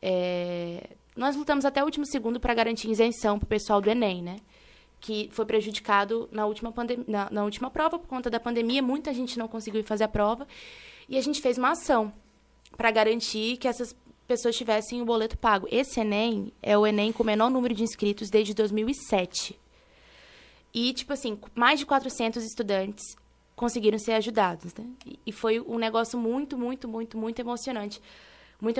é, 0.00 0.90
nós 1.16 1.34
lutamos 1.34 1.64
até 1.64 1.82
o 1.82 1.86
último 1.86 2.06
segundo 2.06 2.38
para 2.38 2.54
garantir 2.54 2.90
isenção 2.90 3.38
para 3.38 3.46
o 3.46 3.48
pessoal 3.48 3.80
do 3.80 3.90
Enem, 3.90 4.22
né? 4.22 4.36
Que 5.00 5.28
foi 5.32 5.46
prejudicado 5.46 6.28
na 6.30 6.46
última, 6.46 6.72
na, 7.06 7.30
na 7.30 7.44
última 7.44 7.70
prova 7.70 7.98
por 7.98 8.06
conta 8.06 8.28
da 8.30 8.38
pandemia, 8.38 8.82
muita 8.82 9.12
gente 9.12 9.38
não 9.38 9.48
conseguiu 9.48 9.82
fazer 9.82 10.04
a 10.04 10.08
prova, 10.08 10.46
e 11.08 11.16
a 11.16 11.20
gente 11.20 11.40
fez 11.40 11.56
uma 11.56 11.70
ação 11.70 12.12
para 12.76 12.90
garantir 12.90 13.56
que 13.56 13.66
essas 13.66 13.96
pessoas 14.26 14.56
tivessem 14.56 15.00
o 15.00 15.04
boleto 15.04 15.38
pago. 15.38 15.66
Esse 15.70 16.00
Enem 16.00 16.52
é 16.62 16.76
o 16.76 16.86
Enem 16.86 17.12
com 17.12 17.22
o 17.22 17.26
menor 17.26 17.50
número 17.50 17.74
de 17.74 17.82
inscritos 17.82 18.28
desde 18.28 18.52
2007. 18.54 19.58
E, 20.76 20.92
tipo 20.92 21.14
assim, 21.14 21.38
mais 21.54 21.78
de 21.78 21.86
400 21.86 22.44
estudantes 22.44 23.16
conseguiram 23.54 23.98
ser 23.98 24.12
ajudados, 24.12 24.74
né? 24.74 24.84
E 25.24 25.32
foi 25.32 25.58
um 25.58 25.78
negócio 25.78 26.18
muito, 26.18 26.58
muito, 26.58 26.86
muito, 26.86 27.16
muito 27.16 27.38
emocionante. 27.38 27.98
Muito 28.60 28.78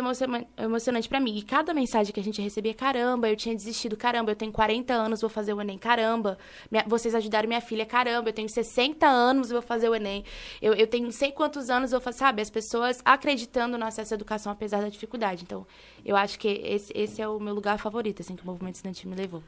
emocionante 0.59 1.09
para 1.09 1.18
mim. 1.18 1.38
E 1.38 1.42
cada 1.42 1.72
mensagem 1.72 2.12
que 2.12 2.20
a 2.20 2.22
gente 2.22 2.40
recebia, 2.42 2.74
caramba, 2.74 3.30
eu 3.30 3.37
tinha 3.37 3.54
desistido, 3.54 3.96
caramba, 3.96 4.30
eu 4.30 4.37
tenho 4.37 4.52
40 4.52 4.92
anos, 4.92 5.22
vou 5.22 5.30
fazer 5.30 5.54
o 5.54 5.61
Enem, 5.61 5.78
caramba, 5.78 6.37
minha, 6.70 6.85
vocês 6.87 7.14
ajudaram 7.14 7.48
minha 7.48 7.62
filha, 7.62 7.87
caramba, 7.87 8.28
eu 8.28 8.32
tenho 8.35 8.48
60 8.48 9.06
anos, 9.06 9.48
vou 9.48 9.62
fazer 9.62 9.88
o 9.88 9.94
Enem, 9.94 10.22
eu, 10.61 10.74
eu 10.74 10.87
tenho 10.87 11.04
não 11.04 11.12
sei 11.12 11.32
quantos 11.32 11.70
anos, 11.70 11.92
vou 11.92 12.00
fazer, 12.00 12.18
sabe? 12.18 12.42
As 12.42 12.50
pessoas 12.50 13.00
acreditando 13.06 13.78
no 13.78 13.87
acesso 13.87 14.12
à 14.12 14.16
educação 14.16 14.52
apesar 14.52 14.82
da 14.82 14.90
dificuldade. 14.90 15.44
Então, 15.44 15.66
eu 16.04 16.14
acho 16.14 16.38
que 16.38 16.48
esse, 16.48 16.92
esse 16.94 17.22
é 17.22 17.28
o 17.28 17.40
meu 17.40 17.54
lugar 17.54 17.78
favorito, 17.78 18.20
assim, 18.20 18.37
que 18.37 18.42
o 18.42 18.46
movimento 18.46 18.74
estudantil 18.74 19.11
me 19.11 19.16
levou. 19.16 19.42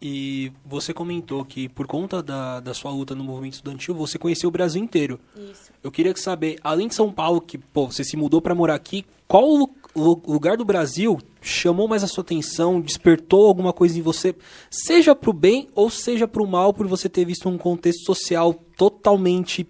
E 0.00 0.52
você 0.64 0.92
comentou 0.92 1.44
que 1.44 1.68
por 1.68 1.86
conta 1.86 2.22
da, 2.22 2.60
da 2.60 2.74
sua 2.74 2.90
luta 2.90 3.14
no 3.14 3.24
movimento 3.24 3.54
estudantil, 3.54 3.94
você 3.94 4.18
conheceu 4.18 4.48
o 4.48 4.52
Brasil 4.52 4.82
inteiro. 4.82 5.18
Isso. 5.34 5.72
Eu 5.82 5.90
queria 5.90 6.14
saber, 6.16 6.58
além 6.62 6.88
de 6.88 6.94
São 6.94 7.10
Paulo, 7.10 7.40
que 7.40 7.56
pô, 7.56 7.86
você 7.86 8.04
se 8.04 8.16
mudou 8.16 8.42
para 8.42 8.54
morar 8.54 8.74
aqui, 8.74 9.06
qual 9.26 9.70
lugar 9.96 10.56
do 10.58 10.64
Brasil 10.64 11.18
chamou 11.40 11.88
mais 11.88 12.04
a 12.04 12.06
sua 12.06 12.22
atenção, 12.22 12.80
despertou 12.80 13.46
alguma 13.46 13.72
coisa 13.72 13.98
em 13.98 14.02
você, 14.02 14.34
seja 14.70 15.14
para 15.14 15.30
o 15.30 15.32
bem 15.32 15.68
ou 15.74 15.88
seja 15.88 16.28
para 16.28 16.42
o 16.42 16.46
mal, 16.46 16.74
por 16.74 16.86
você 16.86 17.08
ter 17.08 17.24
visto 17.24 17.48
um 17.48 17.56
contexto 17.56 18.04
social 18.04 18.52
totalmente 18.76 19.66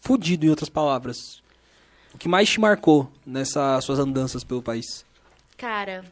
fudido, 0.00 0.46
em 0.46 0.50
outras 0.50 0.70
palavras? 0.70 1.42
O 2.14 2.18
que 2.18 2.28
mais 2.28 2.48
te 2.48 2.60
marcou 2.60 3.10
nessas 3.26 3.84
suas 3.84 3.98
andanças 3.98 4.42
pelo 4.44 4.62
país? 4.62 5.04
Cara, 5.56 6.04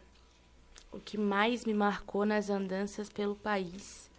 o 0.93 0.99
que 0.99 1.17
mais 1.17 1.65
me 1.65 1.75
marcou 1.75 2.25
nas 2.25 2.51
andanças 2.51 3.09
pelo 3.09 3.35
país, 3.35 4.11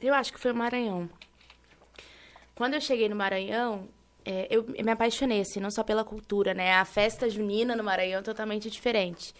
eu 0.00 0.14
acho 0.14 0.32
que 0.32 0.38
foi 0.38 0.52
o 0.52 0.54
Maranhão. 0.54 1.08
Quando 2.54 2.74
eu 2.74 2.80
cheguei 2.80 3.08
no 3.08 3.16
Maranhão, 3.16 3.88
é, 4.24 4.46
eu 4.50 4.64
me 4.64 4.90
apaixonei, 4.90 5.40
assim, 5.40 5.60
não 5.60 5.70
só 5.70 5.82
pela 5.82 6.04
cultura, 6.04 6.54
né? 6.54 6.74
A 6.74 6.84
festa 6.84 7.30
junina 7.30 7.74
no 7.74 7.84
Maranhão 7.84 8.20
é 8.20 8.22
totalmente 8.22 8.70
diferente. 8.70 9.34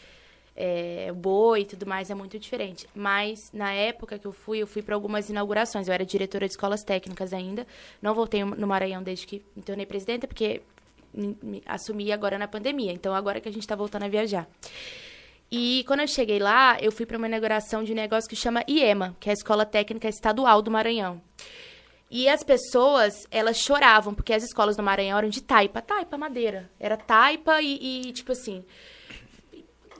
É, 0.56 1.12
boi 1.12 1.60
e 1.60 1.64
tudo 1.64 1.86
mais 1.86 2.10
é 2.10 2.14
muito 2.14 2.38
diferente. 2.38 2.88
Mas 2.94 3.52
na 3.52 3.72
época 3.72 4.18
que 4.18 4.26
eu 4.26 4.32
fui, 4.32 4.58
eu 4.58 4.66
fui 4.66 4.82
para 4.82 4.94
algumas 4.94 5.28
inaugurações. 5.30 5.86
Eu 5.86 5.94
era 5.94 6.04
diretora 6.04 6.46
de 6.46 6.52
escolas 6.52 6.82
técnicas 6.82 7.32
ainda. 7.32 7.66
Não 8.02 8.14
voltei 8.14 8.44
no 8.44 8.66
Maranhão 8.66 9.02
desde 9.02 9.26
que 9.26 9.44
me 9.54 9.62
tornei 9.62 9.86
presidenta, 9.86 10.26
porque 10.26 10.62
me, 11.12 11.36
me 11.42 11.62
assumi 11.66 12.10
agora 12.10 12.38
na 12.38 12.48
pandemia. 12.48 12.92
Então 12.92 13.14
agora 13.14 13.40
que 13.40 13.48
a 13.48 13.52
gente 13.52 13.62
está 13.62 13.76
voltando 13.76 14.04
a 14.04 14.08
viajar. 14.08 14.48
E 15.50 15.82
quando 15.86 16.00
eu 16.00 16.08
cheguei 16.08 16.38
lá, 16.38 16.76
eu 16.80 16.92
fui 16.92 17.06
para 17.06 17.16
uma 17.16 17.26
inauguração 17.26 17.82
de 17.82 17.92
um 17.92 17.96
negócio 17.96 18.28
que 18.28 18.36
chama 18.36 18.62
IEMA, 18.68 19.16
que 19.18 19.28
é 19.28 19.32
a 19.32 19.34
Escola 19.34 19.64
Técnica 19.64 20.08
Estadual 20.08 20.60
do 20.60 20.70
Maranhão. 20.70 21.22
E 22.10 22.28
as 22.28 22.42
pessoas, 22.42 23.14
elas 23.30 23.58
choravam, 23.58 24.14
porque 24.14 24.32
as 24.32 24.42
escolas 24.42 24.76
do 24.76 24.82
Maranhão 24.82 25.18
eram 25.18 25.28
de 25.28 25.42
taipa, 25.42 25.82
taipa, 25.82 26.16
madeira. 26.16 26.70
Era 26.78 26.96
taipa 26.96 27.60
e, 27.60 28.08
e 28.08 28.12
tipo 28.12 28.32
assim, 28.32 28.64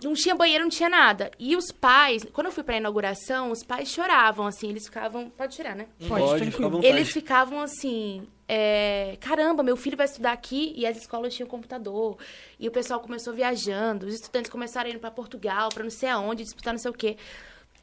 não 0.02 0.14
tinha 0.14 0.34
banheiro, 0.34 0.64
não 0.64 0.70
tinha 0.70 0.88
nada. 0.88 1.30
E 1.38 1.56
os 1.56 1.70
pais, 1.70 2.24
quando 2.32 2.46
eu 2.46 2.52
fui 2.52 2.62
pra 2.62 2.76
inauguração, 2.76 3.50
os 3.50 3.62
pais 3.62 3.88
choravam, 3.88 4.46
assim, 4.46 4.70
eles 4.70 4.84
ficavam. 4.84 5.28
Pode 5.30 5.54
tirar, 5.54 5.74
né? 5.74 5.87
Pode, 6.06 6.24
Pode 6.24 6.50
fica. 6.50 6.87
Eles 6.87 7.11
ficavam 7.11 7.61
assim. 7.61 8.26
É, 8.50 9.18
caramba, 9.20 9.62
meu 9.62 9.76
filho 9.76 9.96
vai 9.96 10.06
estudar 10.06 10.32
aqui 10.32 10.72
e 10.74 10.87
as 10.87 10.96
escolas 10.96 11.34
tinham 11.34 11.46
computador. 11.46 12.16
E 12.58 12.66
o 12.66 12.70
pessoal 12.70 12.98
começou 12.98 13.34
viajando, 13.34 14.06
os 14.06 14.14
estudantes 14.14 14.50
começaram 14.50 14.88
ir 14.88 14.98
para 14.98 15.11
Portugal, 15.11 15.68
para 15.68 15.82
não 15.82 15.90
sei 15.90 16.08
aonde, 16.08 16.42
disputar 16.42 16.72
não 16.72 16.80
sei 16.80 16.90
o 16.90 16.94
quê. 16.94 17.18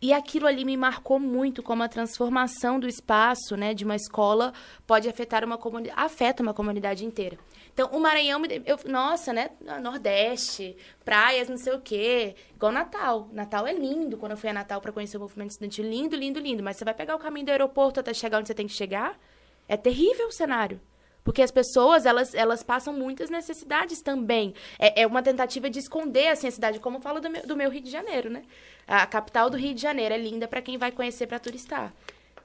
E 0.01 0.11
aquilo 0.11 0.45
ali 0.45 0.65
me 0.65 0.75
marcou 0.75 1.19
muito 1.19 1.63
como 1.63 1.81
a 1.81 1.87
transformação 1.87 2.79
do 2.79 2.87
espaço, 2.87 3.55
né, 3.55 3.73
de 3.73 3.85
uma 3.85 3.95
escola 3.95 4.53
pode 4.85 5.07
afetar 5.07 5.43
uma 5.43 5.57
comunidade, 5.57 5.99
afeta 5.99 6.43
uma 6.43 6.53
comunidade 6.53 7.05
inteira. 7.05 7.37
Então, 7.73 7.89
o 7.91 7.99
Maranhão, 7.99 8.41
eu, 8.65 8.79
nossa, 8.85 9.33
né? 9.33 9.49
Nordeste, 9.81 10.77
praias, 11.03 11.49
não 11.49 11.57
sei 11.57 11.73
o 11.73 11.81
quê. 11.81 12.33
Igual 12.55 12.71
Natal. 12.71 13.29
Natal 13.33 13.67
é 13.67 13.73
lindo. 13.73 14.15
Quando 14.15 14.31
eu 14.31 14.37
fui 14.37 14.49
a 14.49 14.53
Natal 14.53 14.79
para 14.79 14.93
conhecer 14.93 15.17
o 15.17 15.19
movimento 15.19 15.51
estudantil, 15.51 15.83
lindo, 15.83 16.15
lindo, 16.15 16.39
lindo. 16.39 16.63
Mas 16.63 16.77
você 16.77 16.85
vai 16.85 16.93
pegar 16.93 17.15
o 17.15 17.19
caminho 17.19 17.47
do 17.47 17.49
aeroporto 17.49 17.99
até 17.99 18.13
chegar 18.13 18.37
onde 18.39 18.47
você 18.47 18.53
tem 18.53 18.65
que 18.65 18.73
chegar, 18.73 19.19
é 19.67 19.77
terrível 19.77 20.27
o 20.27 20.31
cenário. 20.31 20.79
Porque 21.23 21.41
as 21.41 21.49
pessoas, 21.49 22.05
elas, 22.05 22.35
elas 22.35 22.61
passam 22.61 22.93
muitas 22.93 23.31
necessidades 23.31 23.99
também. 23.99 24.53
É, 24.77 25.01
é 25.01 25.07
uma 25.07 25.23
tentativa 25.23 25.67
de 25.71 25.79
esconder, 25.79 26.27
assim, 26.27 26.47
a 26.47 26.51
cidade, 26.51 26.79
como 26.79 26.97
eu 26.97 27.01
falo 27.01 27.19
do 27.19 27.29
meu, 27.29 27.47
do 27.47 27.57
meu 27.57 27.69
Rio 27.71 27.81
de 27.81 27.89
Janeiro, 27.89 28.29
né? 28.29 28.43
A 28.87 29.07
capital 29.07 29.49
do 29.49 29.57
Rio 29.57 29.73
de 29.73 29.81
Janeiro 29.81 30.13
é 30.13 30.17
linda 30.19 30.47
para 30.47 30.61
quem 30.61 30.77
vai 30.77 30.91
conhecer 30.91 31.25
para 31.25 31.39
turistar. 31.39 31.91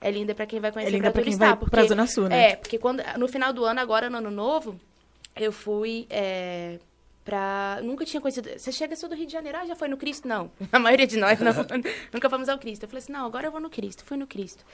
É 0.00 0.10
linda 0.10 0.34
para 0.34 0.46
quem 0.46 0.60
vai 0.60 0.72
conhecer 0.72 0.92
é 0.92 0.96
linda 0.96 1.10
para 1.10 1.20
turistar. 1.20 1.48
Quem 1.48 1.48
vai 1.50 1.58
porque, 1.58 1.76
pra 1.76 1.84
Zona 1.84 2.06
Sul, 2.06 2.28
né? 2.30 2.52
É, 2.52 2.56
porque 2.56 2.78
quando, 2.78 3.02
no 3.18 3.28
final 3.28 3.52
do 3.52 3.66
ano, 3.66 3.80
agora 3.80 4.08
no 4.08 4.16
ano 4.16 4.30
novo, 4.30 4.80
eu 5.36 5.52
fui 5.52 6.06
é, 6.08 6.78
pra... 7.30 7.78
Nunca 7.84 8.04
tinha 8.04 8.20
conhecido... 8.20 8.50
Você 8.58 8.72
chega, 8.72 8.96
sou 8.96 9.08
do 9.08 9.14
Rio 9.14 9.24
de 9.24 9.32
Janeiro, 9.32 9.56
ah, 9.56 9.64
já 9.64 9.76
foi 9.76 9.86
no 9.86 9.96
Cristo? 9.96 10.26
Não. 10.26 10.50
A 10.72 10.80
maioria 10.80 11.06
de 11.06 11.16
nós 11.16 11.38
não, 11.38 11.52
nunca 12.12 12.28
fomos 12.28 12.48
ao 12.48 12.58
Cristo. 12.58 12.82
Eu 12.82 12.88
falei 12.88 13.04
assim, 13.04 13.12
não, 13.12 13.24
agora 13.24 13.46
eu 13.46 13.52
vou 13.52 13.60
no 13.60 13.70
Cristo. 13.70 14.04
Fui 14.04 14.16
no 14.16 14.26
Cristo. 14.26 14.64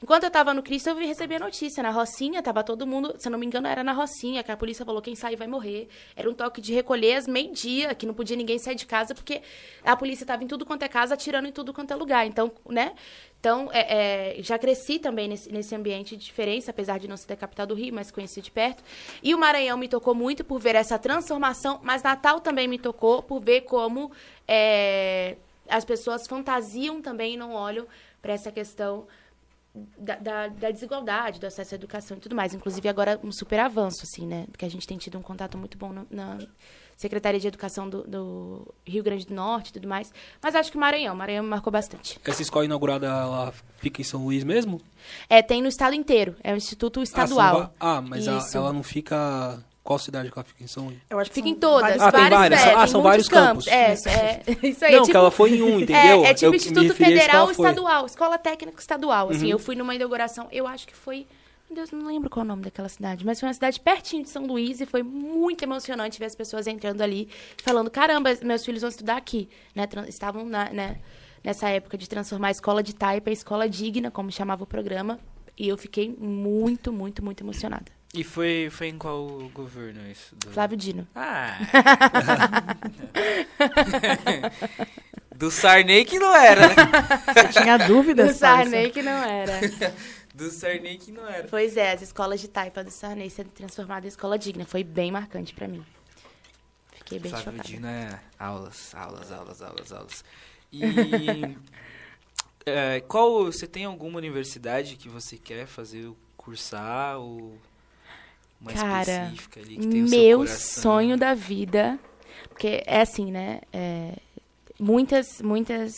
Enquanto 0.00 0.22
eu 0.22 0.30
tava 0.30 0.54
no 0.54 0.62
Cristo, 0.62 0.88
eu 0.88 0.96
recebi 0.96 1.34
a 1.34 1.40
notícia. 1.40 1.82
Na 1.82 1.90
Rocinha, 1.90 2.40
tava 2.40 2.62
todo 2.62 2.86
mundo... 2.86 3.16
Se 3.18 3.26
eu 3.26 3.32
não 3.32 3.38
me 3.38 3.46
engano, 3.46 3.66
era 3.66 3.82
na 3.82 3.92
Rocinha, 3.92 4.44
que 4.44 4.52
a 4.52 4.56
polícia 4.56 4.84
falou, 4.84 5.02
quem 5.02 5.16
sair 5.16 5.34
vai 5.34 5.48
morrer. 5.48 5.88
Era 6.14 6.30
um 6.30 6.34
toque 6.34 6.60
de 6.60 6.72
recolher 6.72 7.16
às 7.16 7.26
meio-dia, 7.26 7.92
que 7.96 8.06
não 8.06 8.14
podia 8.14 8.36
ninguém 8.36 8.60
sair 8.60 8.76
de 8.76 8.86
casa, 8.86 9.12
porque 9.12 9.42
a 9.82 9.96
polícia 9.96 10.24
tava 10.24 10.44
em 10.44 10.46
tudo 10.46 10.64
quanto 10.64 10.84
é 10.84 10.88
casa, 10.88 11.14
atirando 11.14 11.48
em 11.48 11.52
tudo 11.52 11.72
quanto 11.72 11.90
é 11.90 11.96
lugar. 11.96 12.24
Então, 12.26 12.52
né? 12.70 12.92
Então, 13.44 13.68
é, 13.74 14.38
é, 14.38 14.42
já 14.42 14.58
cresci 14.58 14.98
também 14.98 15.28
nesse, 15.28 15.52
nesse 15.52 15.74
ambiente 15.74 16.16
de 16.16 16.24
diferença, 16.24 16.70
apesar 16.70 16.98
de 16.98 17.06
não 17.06 17.14
ser 17.14 17.26
da 17.26 17.36
capital 17.36 17.66
do 17.66 17.74
Rio, 17.74 17.94
mas 17.94 18.10
conheci 18.10 18.40
de 18.40 18.50
perto. 18.50 18.82
E 19.22 19.34
o 19.34 19.38
Maranhão 19.38 19.76
me 19.76 19.86
tocou 19.86 20.14
muito 20.14 20.42
por 20.42 20.58
ver 20.58 20.74
essa 20.74 20.98
transformação, 20.98 21.78
mas 21.82 22.02
Natal 22.02 22.40
também 22.40 22.66
me 22.66 22.78
tocou 22.78 23.22
por 23.22 23.40
ver 23.40 23.60
como 23.60 24.10
é, 24.48 25.36
as 25.68 25.84
pessoas 25.84 26.26
fantasiam 26.26 27.02
também 27.02 27.34
e 27.34 27.36
não 27.36 27.52
olham 27.52 27.86
para 28.22 28.32
essa 28.32 28.50
questão 28.50 29.06
da, 29.74 30.16
da, 30.16 30.48
da, 30.48 30.70
desigualdade, 30.70 31.38
do 31.38 31.46
acesso 31.46 31.74
à 31.74 31.76
educação 31.76 32.16
e 32.16 32.20
tudo 32.20 32.34
mais. 32.34 32.54
Inclusive, 32.54 32.88
agora 32.88 33.20
um 33.22 33.30
super 33.30 33.60
avanço, 33.60 34.04
assim, 34.04 34.26
né? 34.26 34.46
Que 34.56 34.64
a 34.64 34.70
gente 34.70 34.86
tem 34.86 34.96
tido 34.96 35.18
um 35.18 35.22
contato 35.22 35.58
muito 35.58 35.76
bom 35.76 35.92
no, 35.92 36.06
na 36.10 36.38
Secretaria 37.04 37.38
de 37.38 37.46
Educação 37.46 37.86
do, 37.86 38.02
do, 38.04 38.74
Rio 38.86 39.04
Grande 39.04 39.26
do 39.26 39.34
Norte 39.34 39.68
e 39.68 39.72
tudo 39.74 39.86
mais. 39.86 40.10
Mas 40.42 40.54
acho 40.54 40.72
que 40.72 40.78
Maranhão, 40.78 41.14
Maranhão 41.14 41.44
me 41.44 41.50
marcou 41.50 41.70
bastante. 41.70 42.18
Essa 42.24 42.40
escola 42.40 42.64
inaugurada, 42.64 43.06
ela 43.06 43.52
fica 43.76 44.00
em 44.00 44.04
São 44.04 44.24
Luís 44.24 44.42
mesmo? 44.42 44.80
É, 45.28 45.42
tem 45.42 45.60
no 45.60 45.68
estado 45.68 45.94
inteiro. 45.94 46.34
É 46.42 46.54
um 46.54 46.56
instituto 46.56 47.02
estadual. 47.02 47.74
Ah, 47.78 47.98
ah 47.98 48.00
mas 48.00 48.26
a, 48.26 48.42
ela 48.54 48.72
não 48.72 48.82
fica... 48.82 49.62
Qual 49.82 49.98
cidade 49.98 50.30
que 50.30 50.38
ela 50.38 50.44
fica 50.44 50.64
em 50.64 50.66
São 50.66 50.86
Luís? 50.86 50.98
Eu 51.10 51.18
acho 51.18 51.30
que 51.30 51.34
fica 51.34 51.48
em 51.50 51.54
todas. 51.54 52.00
Ah, 52.00 52.10
tem 52.10 52.30
várias. 52.30 52.62
É, 52.62 52.74
ah, 52.74 52.86
são 52.86 53.02
vários 53.02 53.28
campos. 53.28 53.66
campos. 53.66 54.06
É, 54.06 54.40
é, 54.64 54.66
isso 54.66 54.82
aí. 54.82 54.92
Não, 54.92 55.00
é 55.00 55.02
tipo, 55.02 55.10
que 55.10 55.16
ela 55.18 55.30
foi 55.30 55.50
em 55.56 55.62
um, 55.62 55.76
entendeu? 55.80 56.24
É, 56.24 56.30
é 56.30 56.34
tipo 56.34 56.46
eu 56.52 56.56
Instituto 56.56 56.94
Federal 56.94 57.50
Estadual, 57.50 58.06
Escola 58.06 58.38
Técnica 58.38 58.80
Estadual. 58.80 59.28
Assim, 59.28 59.44
uhum. 59.44 59.50
eu 59.50 59.58
fui 59.58 59.76
numa 59.76 59.94
inauguração, 59.94 60.48
eu 60.50 60.66
acho 60.66 60.86
que 60.86 60.96
foi 60.96 61.26
meu 61.74 61.84
Deus, 61.84 61.90
não 61.90 62.06
lembro 62.06 62.30
qual 62.30 62.42
é 62.42 62.46
o 62.46 62.48
nome 62.48 62.62
daquela 62.62 62.88
cidade, 62.88 63.26
mas 63.26 63.40
foi 63.40 63.48
uma 63.48 63.54
cidade 63.54 63.80
pertinho 63.80 64.22
de 64.22 64.28
São 64.28 64.46
Luís 64.46 64.80
e 64.80 64.86
foi 64.86 65.02
muito 65.02 65.64
emocionante 65.64 66.20
ver 66.20 66.26
as 66.26 66.34
pessoas 66.36 66.68
entrando 66.68 67.02
ali, 67.02 67.28
falando: 67.64 67.90
caramba, 67.90 68.30
meus 68.42 68.64
filhos 68.64 68.82
vão 68.82 68.88
estudar 68.88 69.16
aqui. 69.16 69.48
Né? 69.74 69.88
Estavam 70.06 70.44
na, 70.44 70.70
né, 70.70 71.00
nessa 71.42 71.68
época 71.68 71.98
de 71.98 72.08
transformar 72.08 72.48
a 72.48 72.52
escola 72.52 72.80
de 72.82 72.94
Taipa 72.94 73.30
em 73.30 73.32
escola 73.32 73.68
digna, 73.68 74.08
como 74.10 74.30
chamava 74.30 74.62
o 74.62 74.66
programa. 74.66 75.18
E 75.58 75.68
eu 75.68 75.76
fiquei 75.76 76.14
muito, 76.16 76.92
muito, 76.92 77.24
muito 77.24 77.42
emocionada. 77.42 77.92
E 78.12 78.22
foi, 78.22 78.68
foi 78.70 78.88
em 78.88 78.98
qual 78.98 79.26
governo 79.52 80.00
isso? 80.08 80.36
Do... 80.36 80.50
Flávio 80.50 80.76
Dino. 80.76 81.08
Ah! 81.14 81.58
do 85.34 85.50
Sarney 85.50 86.04
que 86.04 86.18
não 86.18 86.34
era, 86.34 86.68
né? 86.68 86.74
Você 87.26 87.60
tinha 87.60 87.76
dúvidas, 87.76 88.28
Do 88.28 88.38
Sarney 88.38 88.90
que 88.90 89.02
não 89.02 89.22
era. 89.24 89.60
Do 90.34 90.50
Sarney 90.50 90.98
que 90.98 91.12
não 91.12 91.28
era. 91.28 91.46
Pois 91.46 91.76
é, 91.76 91.92
as 91.92 92.02
escolas 92.02 92.40
de 92.40 92.48
taipa 92.48 92.82
do 92.82 92.90
Sarney 92.90 93.30
sendo 93.30 93.50
transformadas 93.50 94.04
em 94.04 94.08
escola 94.08 94.36
digna. 94.36 94.66
Foi 94.66 94.82
bem 94.82 95.12
marcante 95.12 95.54
para 95.54 95.68
mim. 95.68 95.86
Fiquei 96.92 97.20
bem 97.20 97.30
Flávio 97.30 97.52
chocada. 97.52 97.68
Dino 97.68 97.86
é 97.86 98.20
aulas, 98.36 98.92
aulas, 98.96 99.30
aulas, 99.30 99.62
aulas, 99.62 99.92
aulas. 99.92 100.24
E 100.72 100.82
é, 102.66 103.00
qual 103.02 103.44
você 103.44 103.68
tem 103.68 103.84
alguma 103.84 104.18
universidade 104.18 104.96
que 104.96 105.08
você 105.08 105.36
quer 105.36 105.66
fazer 105.66 106.10
cursar 106.36 107.18
ou 107.18 107.56
uma 108.60 108.72
Cara, 108.72 109.02
específica 109.02 109.60
ali 109.60 109.76
que 109.76 109.86
tem 109.86 110.04
o 110.04 110.08
meu 110.08 110.46
sonho 110.48 111.16
da 111.16 111.32
vida, 111.32 111.96
porque 112.48 112.82
é 112.86 113.02
assim, 113.02 113.30
né? 113.30 113.60
É, 113.72 114.16
muitas, 114.80 115.40
muitas 115.40 115.94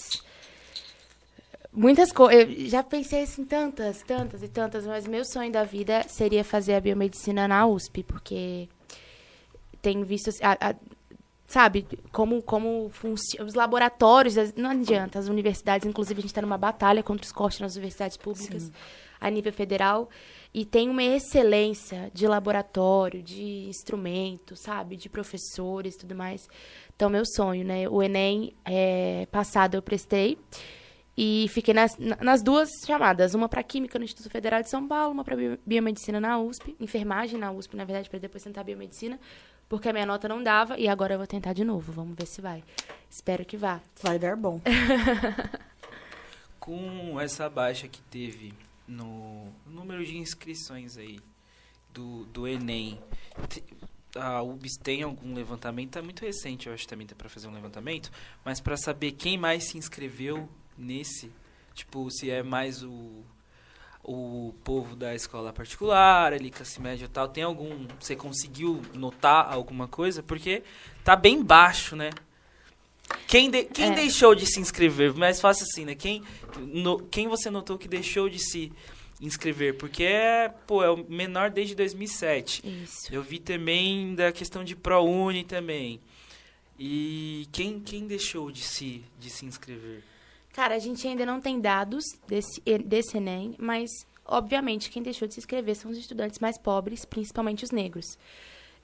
muitas 1.76 2.10
coisas. 2.10 2.70
Já 2.70 2.82
pensei 2.82 3.22
assim, 3.22 3.44
tantas, 3.44 4.02
tantas 4.02 4.42
e 4.42 4.48
tantas, 4.48 4.86
mas 4.86 5.06
meu 5.06 5.24
sonho 5.24 5.52
da 5.52 5.62
vida 5.62 6.04
seria 6.08 6.42
fazer 6.42 6.74
a 6.74 6.80
biomedicina 6.80 7.46
na 7.46 7.66
USP, 7.66 8.02
porque 8.02 8.68
tenho 9.82 10.04
visto. 10.04 10.30
A, 10.42 10.70
a, 10.70 10.74
sabe, 11.46 11.86
como, 12.10 12.42
como 12.42 12.90
funcionam 12.90 13.46
os 13.46 13.54
laboratórios, 13.54 14.34
não 14.56 14.70
adianta, 14.70 15.18
as 15.18 15.28
universidades, 15.28 15.86
inclusive 15.86 16.18
a 16.18 16.22
gente 16.22 16.30
está 16.30 16.42
numa 16.42 16.58
batalha 16.58 17.02
contra 17.02 17.24
os 17.24 17.30
cortes 17.30 17.60
nas 17.60 17.76
universidades 17.76 18.16
públicas 18.16 18.64
Sim. 18.64 18.72
a 19.20 19.30
nível 19.30 19.52
federal, 19.52 20.08
e 20.52 20.64
tem 20.64 20.88
uma 20.90 21.04
excelência 21.04 22.10
de 22.12 22.26
laboratório, 22.26 23.22
de 23.22 23.68
instrumentos, 23.68 24.60
sabe, 24.60 24.96
de 24.96 25.08
professores 25.08 25.94
e 25.94 25.98
tudo 25.98 26.16
mais. 26.16 26.48
Então, 26.96 27.08
meu 27.10 27.24
sonho, 27.24 27.64
né? 27.64 27.88
O 27.88 28.02
Enem 28.02 28.54
é, 28.64 29.28
passado 29.30 29.74
eu 29.76 29.82
prestei, 29.82 30.38
e 31.16 31.46
fiquei 31.48 31.72
nas, 31.72 31.96
nas 31.98 32.42
duas 32.42 32.68
chamadas, 32.84 33.34
uma 33.34 33.48
para 33.48 33.62
Química 33.62 33.98
no 33.98 34.04
Instituto 34.04 34.30
Federal 34.30 34.62
de 34.62 34.68
São 34.68 34.86
Paulo, 34.86 35.12
uma 35.12 35.24
para 35.24 35.36
Biomedicina 35.64 36.20
na 36.20 36.38
USP, 36.38 36.76
enfermagem 36.78 37.38
na 37.38 37.50
USP, 37.50 37.74
na 37.74 37.84
verdade, 37.84 38.10
para 38.10 38.18
depois 38.18 38.42
tentar 38.42 38.62
Biomedicina, 38.64 39.18
porque 39.68 39.88
a 39.88 39.92
minha 39.92 40.04
nota 40.04 40.28
não 40.28 40.42
dava 40.42 40.78
e 40.78 40.86
agora 40.86 41.14
eu 41.14 41.18
vou 41.18 41.26
tentar 41.26 41.54
de 41.54 41.64
novo. 41.64 41.90
Vamos 41.90 42.14
ver 42.16 42.26
se 42.26 42.40
vai. 42.40 42.62
Espero 43.10 43.44
que 43.44 43.56
vá. 43.56 43.80
Vai 44.02 44.18
dar 44.18 44.36
bom. 44.36 44.60
Com 46.60 47.18
essa 47.20 47.48
baixa 47.48 47.88
que 47.88 48.02
teve 48.02 48.52
no 48.86 49.48
número 49.66 50.04
de 50.04 50.18
inscrições 50.18 50.98
aí 50.98 51.18
do, 51.92 52.26
do 52.26 52.46
Enem, 52.46 53.00
a 54.14 54.42
UBS 54.42 54.76
tem 54.82 55.02
algum 55.02 55.34
levantamento? 55.34 55.92
Tá 55.92 56.02
muito 56.02 56.24
recente, 56.24 56.66
eu 56.66 56.74
acho 56.74 56.82
que 56.82 56.88
também 56.88 57.06
tá 57.06 57.14
para 57.14 57.28
fazer 57.28 57.48
um 57.48 57.52
levantamento, 57.52 58.10
mas 58.44 58.60
para 58.60 58.76
saber 58.76 59.12
quem 59.12 59.38
mais 59.38 59.64
se 59.64 59.78
inscreveu 59.78 60.48
nesse, 60.78 61.32
tipo, 61.74 62.10
se 62.10 62.30
é 62.30 62.42
mais 62.42 62.82
o 62.82 63.24
o 64.08 64.54
povo 64.62 64.94
da 64.94 65.16
escola 65.16 65.52
particular, 65.52 66.32
ali 66.32 66.48
classe 66.48 66.80
média 66.80 67.06
e 67.06 67.08
tal, 67.08 67.26
tem 67.26 67.42
algum, 67.42 67.88
você 67.98 68.14
conseguiu 68.14 68.80
notar 68.94 69.52
alguma 69.52 69.88
coisa? 69.88 70.22
Porque 70.22 70.62
tá 71.02 71.16
bem 71.16 71.42
baixo, 71.42 71.96
né? 71.96 72.10
Quem, 73.26 73.50
de, 73.50 73.64
quem 73.64 73.90
é. 73.90 73.94
deixou 73.94 74.34
de 74.34 74.46
se 74.46 74.60
inscrever? 74.60 75.12
Mais 75.14 75.40
fácil 75.40 75.66
assim, 75.68 75.84
né? 75.84 75.96
Quem, 75.96 76.22
no, 76.56 77.00
quem 77.00 77.26
você 77.26 77.50
notou 77.50 77.76
que 77.76 77.88
deixou 77.88 78.28
de 78.28 78.38
se 78.38 78.72
inscrever? 79.20 79.76
Porque 79.76 80.04
é, 80.04 80.54
pô, 80.66 80.84
é 80.84 80.90
o 80.90 81.04
menor 81.08 81.50
desde 81.50 81.74
2007. 81.74 82.62
Isso. 82.64 83.12
Eu 83.12 83.22
vi 83.22 83.40
também 83.40 84.14
da 84.14 84.30
questão 84.30 84.62
de 84.62 84.76
ProUni 84.76 85.42
também. 85.42 86.00
E 86.78 87.48
quem, 87.50 87.80
quem 87.80 88.06
deixou 88.06 88.52
de 88.52 88.62
se, 88.62 89.02
de 89.18 89.30
se 89.30 89.44
inscrever? 89.44 90.04
Cara, 90.56 90.74
a 90.74 90.78
gente 90.78 91.06
ainda 91.06 91.26
não 91.26 91.38
tem 91.38 91.60
dados 91.60 92.02
desse, 92.26 92.62
desse 92.82 93.18
Enem, 93.18 93.54
mas, 93.58 93.90
obviamente, 94.24 94.88
quem 94.88 95.02
deixou 95.02 95.28
de 95.28 95.34
se 95.34 95.40
inscrever 95.40 95.76
são 95.76 95.90
os 95.90 95.98
estudantes 95.98 96.38
mais 96.38 96.56
pobres, 96.56 97.04
principalmente 97.04 97.62
os 97.62 97.70
negros. 97.70 98.18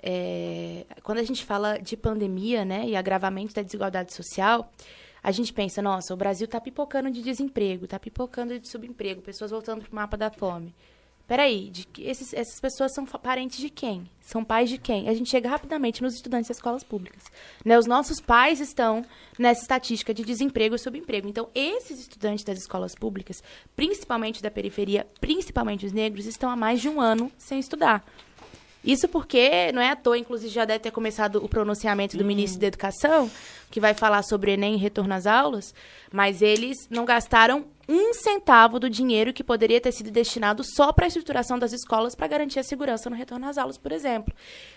É, 0.02 0.84
quando 1.02 1.16
a 1.16 1.22
gente 1.22 1.46
fala 1.46 1.78
de 1.78 1.96
pandemia, 1.96 2.62
né, 2.62 2.84
e 2.86 2.94
agravamento 2.94 3.54
da 3.54 3.62
desigualdade 3.62 4.12
social, 4.12 4.70
a 5.22 5.32
gente 5.32 5.50
pensa, 5.50 5.80
nossa, 5.80 6.12
o 6.12 6.16
Brasil 6.16 6.44
está 6.44 6.60
pipocando 6.60 7.10
de 7.10 7.22
desemprego, 7.22 7.86
está 7.86 7.98
pipocando 7.98 8.60
de 8.60 8.68
subemprego, 8.68 9.22
pessoas 9.22 9.50
voltando 9.50 9.80
para 9.80 9.92
o 9.92 9.94
mapa 9.94 10.14
da 10.14 10.30
fome. 10.30 10.74
Peraí, 11.26 11.70
de, 11.70 11.88
esses, 11.98 12.34
essas 12.34 12.60
pessoas 12.60 12.92
são 12.92 13.06
parentes 13.06 13.58
de 13.58 13.70
quem? 13.70 14.10
São 14.20 14.44
pais 14.44 14.68
de 14.68 14.78
quem? 14.78 15.08
A 15.08 15.14
gente 15.14 15.30
chega 15.30 15.48
rapidamente 15.48 16.02
nos 16.02 16.14
estudantes 16.14 16.48
das 16.48 16.56
escolas 16.56 16.84
públicas. 16.84 17.24
Né? 17.64 17.78
Os 17.78 17.86
nossos 17.86 18.20
pais 18.20 18.60
estão 18.60 19.04
nessa 19.38 19.62
estatística 19.62 20.12
de 20.12 20.24
desemprego 20.24 20.74
e 20.74 20.78
subemprego. 20.78 21.28
Então, 21.28 21.48
esses 21.54 22.00
estudantes 22.00 22.44
das 22.44 22.58
escolas 22.58 22.94
públicas, 22.94 23.42
principalmente 23.74 24.42
da 24.42 24.50
periferia, 24.50 25.06
principalmente 25.20 25.86
os 25.86 25.92
negros, 25.92 26.26
estão 26.26 26.50
há 26.50 26.56
mais 26.56 26.80
de 26.80 26.88
um 26.88 27.00
ano 27.00 27.30
sem 27.38 27.58
estudar. 27.58 28.04
Isso 28.84 29.06
porque, 29.08 29.70
não 29.72 29.80
é 29.80 29.90
à 29.90 29.96
toa, 29.96 30.18
inclusive 30.18 30.52
já 30.52 30.64
deve 30.64 30.80
ter 30.80 30.90
começado 30.90 31.36
o 31.36 31.48
pronunciamento 31.48 32.16
do 32.16 32.22
uhum. 32.22 32.26
ministro 32.26 32.60
da 32.60 32.66
Educação, 32.66 33.30
que 33.70 33.78
vai 33.78 33.94
falar 33.94 34.22
sobre 34.22 34.52
Enem 34.52 34.74
e 34.74 34.78
retorno 34.78 35.14
às 35.14 35.26
aulas, 35.26 35.72
mas 36.12 36.42
eles 36.42 36.88
não 36.90 37.04
gastaram 37.04 37.64
um 37.88 38.12
centavo 38.12 38.78
do 38.78 38.88
dinheiro 38.88 39.32
que 39.32 39.44
poderia 39.44 39.80
ter 39.80 39.92
sido 39.92 40.10
destinado 40.10 40.62
só 40.64 40.92
para 40.92 41.04
a 41.04 41.08
estruturação 41.08 41.58
das 41.58 41.72
escolas 41.72 42.14
para 42.14 42.26
garantir 42.26 42.58
a 42.58 42.62
segurança 42.62 43.08
no 43.08 43.16
retorno 43.16 43.48
às 43.48 43.58
aulas, 43.58 43.78
por 43.78 43.92
exemplo. 43.92 44.34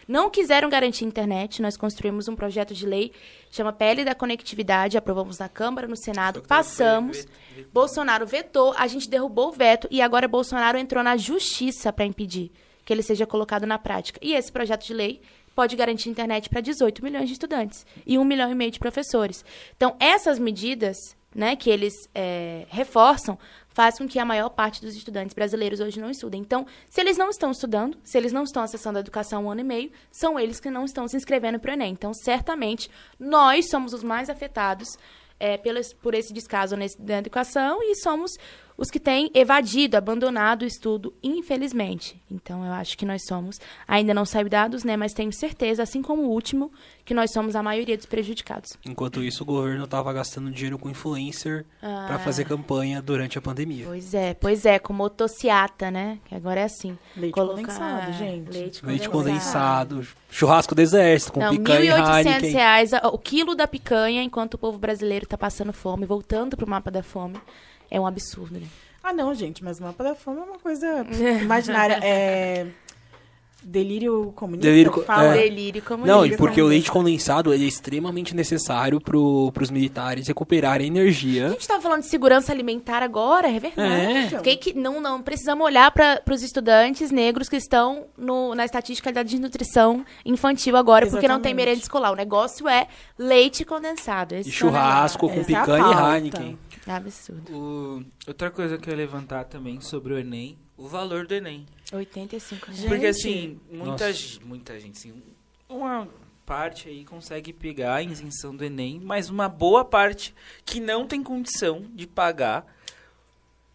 Não 0.07 0.29
quiseram 0.29 0.69
garantir 0.69 1.05
internet, 1.05 1.61
nós 1.61 1.77
construímos 1.77 2.27
um 2.27 2.35
projeto 2.35 2.73
de 2.73 2.85
lei, 2.85 3.11
chama 3.49 3.73
PL 3.73 4.05
da 4.05 4.15
Conectividade, 4.15 4.97
aprovamos 4.97 5.39
na 5.39 5.49
Câmara, 5.49 5.87
no 5.87 5.95
Senado, 5.95 6.41
passamos, 6.41 7.27
Bolsonaro 7.73 8.25
vetou, 8.25 8.73
a 8.77 8.87
gente 8.87 9.09
derrubou 9.09 9.49
o 9.49 9.51
veto 9.51 9.87
e 9.89 10.01
agora 10.01 10.27
Bolsonaro 10.27 10.77
entrou 10.77 11.03
na 11.03 11.17
justiça 11.17 11.91
para 11.91 12.05
impedir 12.05 12.51
que 12.86 12.93
ele 12.93 13.02
seja 13.02 13.26
colocado 13.26 13.65
na 13.65 13.78
prática. 13.78 14.19
E 14.21 14.34
esse 14.34 14.52
projeto 14.52 14.86
de 14.86 14.93
lei 14.93 15.21
pode 15.56 15.76
garantir 15.76 16.10
internet 16.10 16.50
para 16.50 16.62
18 16.62 17.04
milhões 17.04 17.28
de 17.28 17.34
estudantes 17.34 17.86
e 18.06 18.19
1 18.19 18.24
milhão 18.24 18.52
e 18.52 18.56
meio 18.56 18.71
de 18.71 18.80
professores. 18.80 19.43
Então, 19.76 19.95
essas 20.00 20.38
medidas 20.38 20.98
né, 21.34 21.56
que 21.56 21.69
eles 21.69 21.93
é, 22.13 22.65
reforçam 22.69 23.38
faz 23.69 23.98
com 23.98 24.08
que 24.08 24.17
a 24.17 24.24
maior 24.24 24.50
parte 24.50 24.80
dos 24.80 24.95
estudantes 24.95 25.34
brasileiros 25.34 25.82
hoje 25.82 26.00
não 26.00 26.10
estudem. 26.10 26.39
Então, 26.39 26.65
se 26.89 27.02
eles 27.02 27.17
não 27.17 27.30
estão 27.30 27.52
estudando, 27.52 27.98
se 28.06 28.17
eles 28.17 28.32
não 28.32 28.43
estão 28.43 28.63
acessando 28.63 28.98
a 28.98 29.02
educação 29.02 29.45
um 29.45 29.52
ano 29.52 29.60
e 29.60 29.63
meio, 29.65 29.91
são 30.10 30.39
eles 30.39 30.62
que 30.62 30.69
não 30.69 30.86
estão 30.86 31.08
se 31.10 31.17
inscrevendo 31.17 31.60
para 31.60 31.71
o 31.71 31.74
Enem. 31.74 31.91
Então, 31.91 32.13
certamente, 32.13 32.89
nós 33.19 33.69
somos 33.69 33.91
os 33.93 34.02
mais 34.02 34.30
afetados 34.30 34.88
é, 35.38 35.60
por 36.02 36.13
esse 36.13 36.34
descaso 36.34 36.78
nesse, 36.78 37.00
da 37.02 37.17
educação 37.17 37.80
e 37.82 37.95
somos 37.95 38.32
os 38.77 38.89
que 38.89 38.99
têm 38.99 39.31
evadido, 39.33 39.95
abandonado 39.95 40.63
o 40.63 40.65
estudo, 40.65 41.13
infelizmente. 41.23 42.21
Então, 42.29 42.65
eu 42.65 42.73
acho 42.73 42.97
que 42.97 43.05
nós 43.05 43.21
somos, 43.25 43.59
ainda 43.88 44.13
não 44.13 44.25
saiu 44.25 44.49
dados, 44.49 44.83
né, 44.83 44.97
mas 44.97 45.13
tenho 45.13 45.31
certeza, 45.31 45.83
assim 45.83 46.01
como 46.01 46.23
o 46.23 46.29
último, 46.29 46.71
que 47.05 47.13
nós 47.13 47.31
somos 47.31 47.55
a 47.55 47.63
maioria 47.63 47.95
dos 47.95 48.05
prejudicados. 48.05 48.77
Enquanto 48.85 49.23
isso, 49.23 49.43
o 49.43 49.45
governo 49.45 49.85
estava 49.85 50.11
gastando 50.11 50.51
dinheiro 50.51 50.77
com 50.77 50.89
influencer 50.89 51.65
ah. 51.81 52.05
para 52.07 52.19
fazer 52.19 52.45
campanha 52.45 53.01
durante 53.01 53.38
a 53.38 53.41
pandemia. 53.41 53.85
Pois 53.85 54.13
é, 54.13 54.33
pois 54.33 54.65
é, 54.65 54.79
com 54.79 54.91
motociata, 54.91 55.89
né? 55.89 56.19
Que 56.25 56.35
agora 56.35 56.61
é 56.61 56.63
assim. 56.63 56.97
Leite 57.15 57.33
Colocar... 57.33 57.61
condensado, 57.61 58.13
gente. 58.13 58.51
Leite, 58.51 58.85
Leite 58.85 59.09
condensado. 59.09 59.95
condensado. 59.95 60.25
Churrasco 60.29 60.75
do 60.75 60.81
exército, 60.81 61.31
com 61.31 61.39
Não, 61.39 61.55
picanha 61.55 61.95
1.800 61.95 62.43
e 62.43 62.47
reais 62.47 62.91
o 62.93 63.17
quilo 63.17 63.55
da 63.55 63.67
picanha, 63.67 64.21
enquanto 64.21 64.55
o 64.55 64.57
povo 64.57 64.77
brasileiro 64.77 65.25
está 65.25 65.38
passando 65.38 65.71
fome, 65.71 66.05
voltando 66.05 66.57
para 66.57 66.65
o 66.65 66.69
mapa 66.69 66.91
da 66.91 67.03
fome. 67.03 67.39
É 67.89 68.00
um 68.00 68.08
absurdo, 68.08 68.60
né? 68.60 68.67
Ah, 69.04 69.13
não, 69.13 69.34
gente, 69.36 69.63
mas 69.63 69.80
o 69.80 69.84
mapa 69.84 70.04
da 70.04 70.15
fome 70.15 70.39
é 70.39 70.43
uma 70.43 70.60
coisa 70.60 71.06
imaginária. 71.41 72.00
é. 72.04 72.65
Delírio 73.67 74.32
comunista? 74.36 74.67
Delírio, 74.69 75.04
fala. 75.04 75.36
É. 75.36 75.41
Delírio 75.41 75.82
comunista. 75.82 76.15
Não, 76.15 76.24
e 76.24 76.38
porque 76.38 76.62
o 76.62 76.67
leite 76.67 76.91
condensado 76.91 77.52
ele 77.52 77.65
é 77.65 77.67
extremamente 77.67 78.36
necessário 78.36 79.02
pro, 79.02 79.52
pros 79.54 79.71
militares 79.71 80.28
recuperarem 80.28 80.86
energia. 80.86 81.48
A 81.48 81.50
gente 81.50 81.67
tava 81.67 81.82
falando 81.82 82.02
de 82.02 82.08
segurança 82.08 82.52
alimentar 82.52 83.02
agora, 83.02 83.50
é 83.50 83.60
verdade. 83.60 84.36
É. 84.36 84.39
Que, 84.39 84.56
que 84.56 84.74
não, 84.76 85.02
não 85.02 85.19
precisamos 85.19 85.65
olhar 85.65 85.89
para 85.89 86.21
os 86.32 86.43
estudantes 86.43 87.10
negros 87.10 87.50
que 87.50 87.56
estão 87.56 88.06
no, 88.15 88.54
na 88.54 88.65
estatística 88.65 89.12
da 89.12 89.24
desnutrição 89.24 90.06
infantil 90.24 90.78
agora, 90.78 91.06
Exatamente. 91.06 91.21
porque 91.24 91.34
não 91.34 91.41
tem 91.41 91.56
merenda 91.56 91.80
escolar. 91.80 92.12
O 92.12 92.15
negócio 92.15 92.69
é 92.69 92.88
leite 93.17 93.65
condensado. 93.65 94.36
Esse 94.36 94.50
e 94.50 94.52
churrasco 94.52 95.28
com 95.28 95.43
picanha 95.43 95.86
é 95.86 95.89
e 95.89 96.17
Heineken. 96.17 96.60
É 96.88 96.91
absurdo. 96.91 97.52
O, 97.52 98.06
outra 98.28 98.52
coisa 98.52 98.78
que 98.78 98.89
eu 98.89 98.91
ia 98.91 98.98
levantar 98.98 99.45
também 99.45 99.82
sobre 99.82 100.13
o 100.13 100.17
Enem, 100.17 100.58
o 100.78 100.88
valor 100.88 101.26
do 101.26 101.34
Enem. 101.34 101.65
85 101.91 102.65
reais. 102.67 102.86
Porque 102.86 103.06
assim, 103.08 103.60
muita, 103.71 104.06
muita 104.43 104.80
gente, 104.80 104.98
assim, 104.98 105.24
uma 105.67 106.08
parte 106.45 106.88
aí 106.88 107.04
consegue 107.04 107.52
pegar 107.52 107.95
a 107.95 108.04
isenção 108.04 108.56
do 108.56 108.63
Enem, 108.63 109.00
mas 109.04 109.30
uma 109.30 109.50
boa 109.50 109.84
parte 109.84 110.34
que 110.63 110.80
não 110.80 111.08
tem 111.08 111.24
condição 111.24 111.86
de 111.93 112.06
pagar 112.06 112.65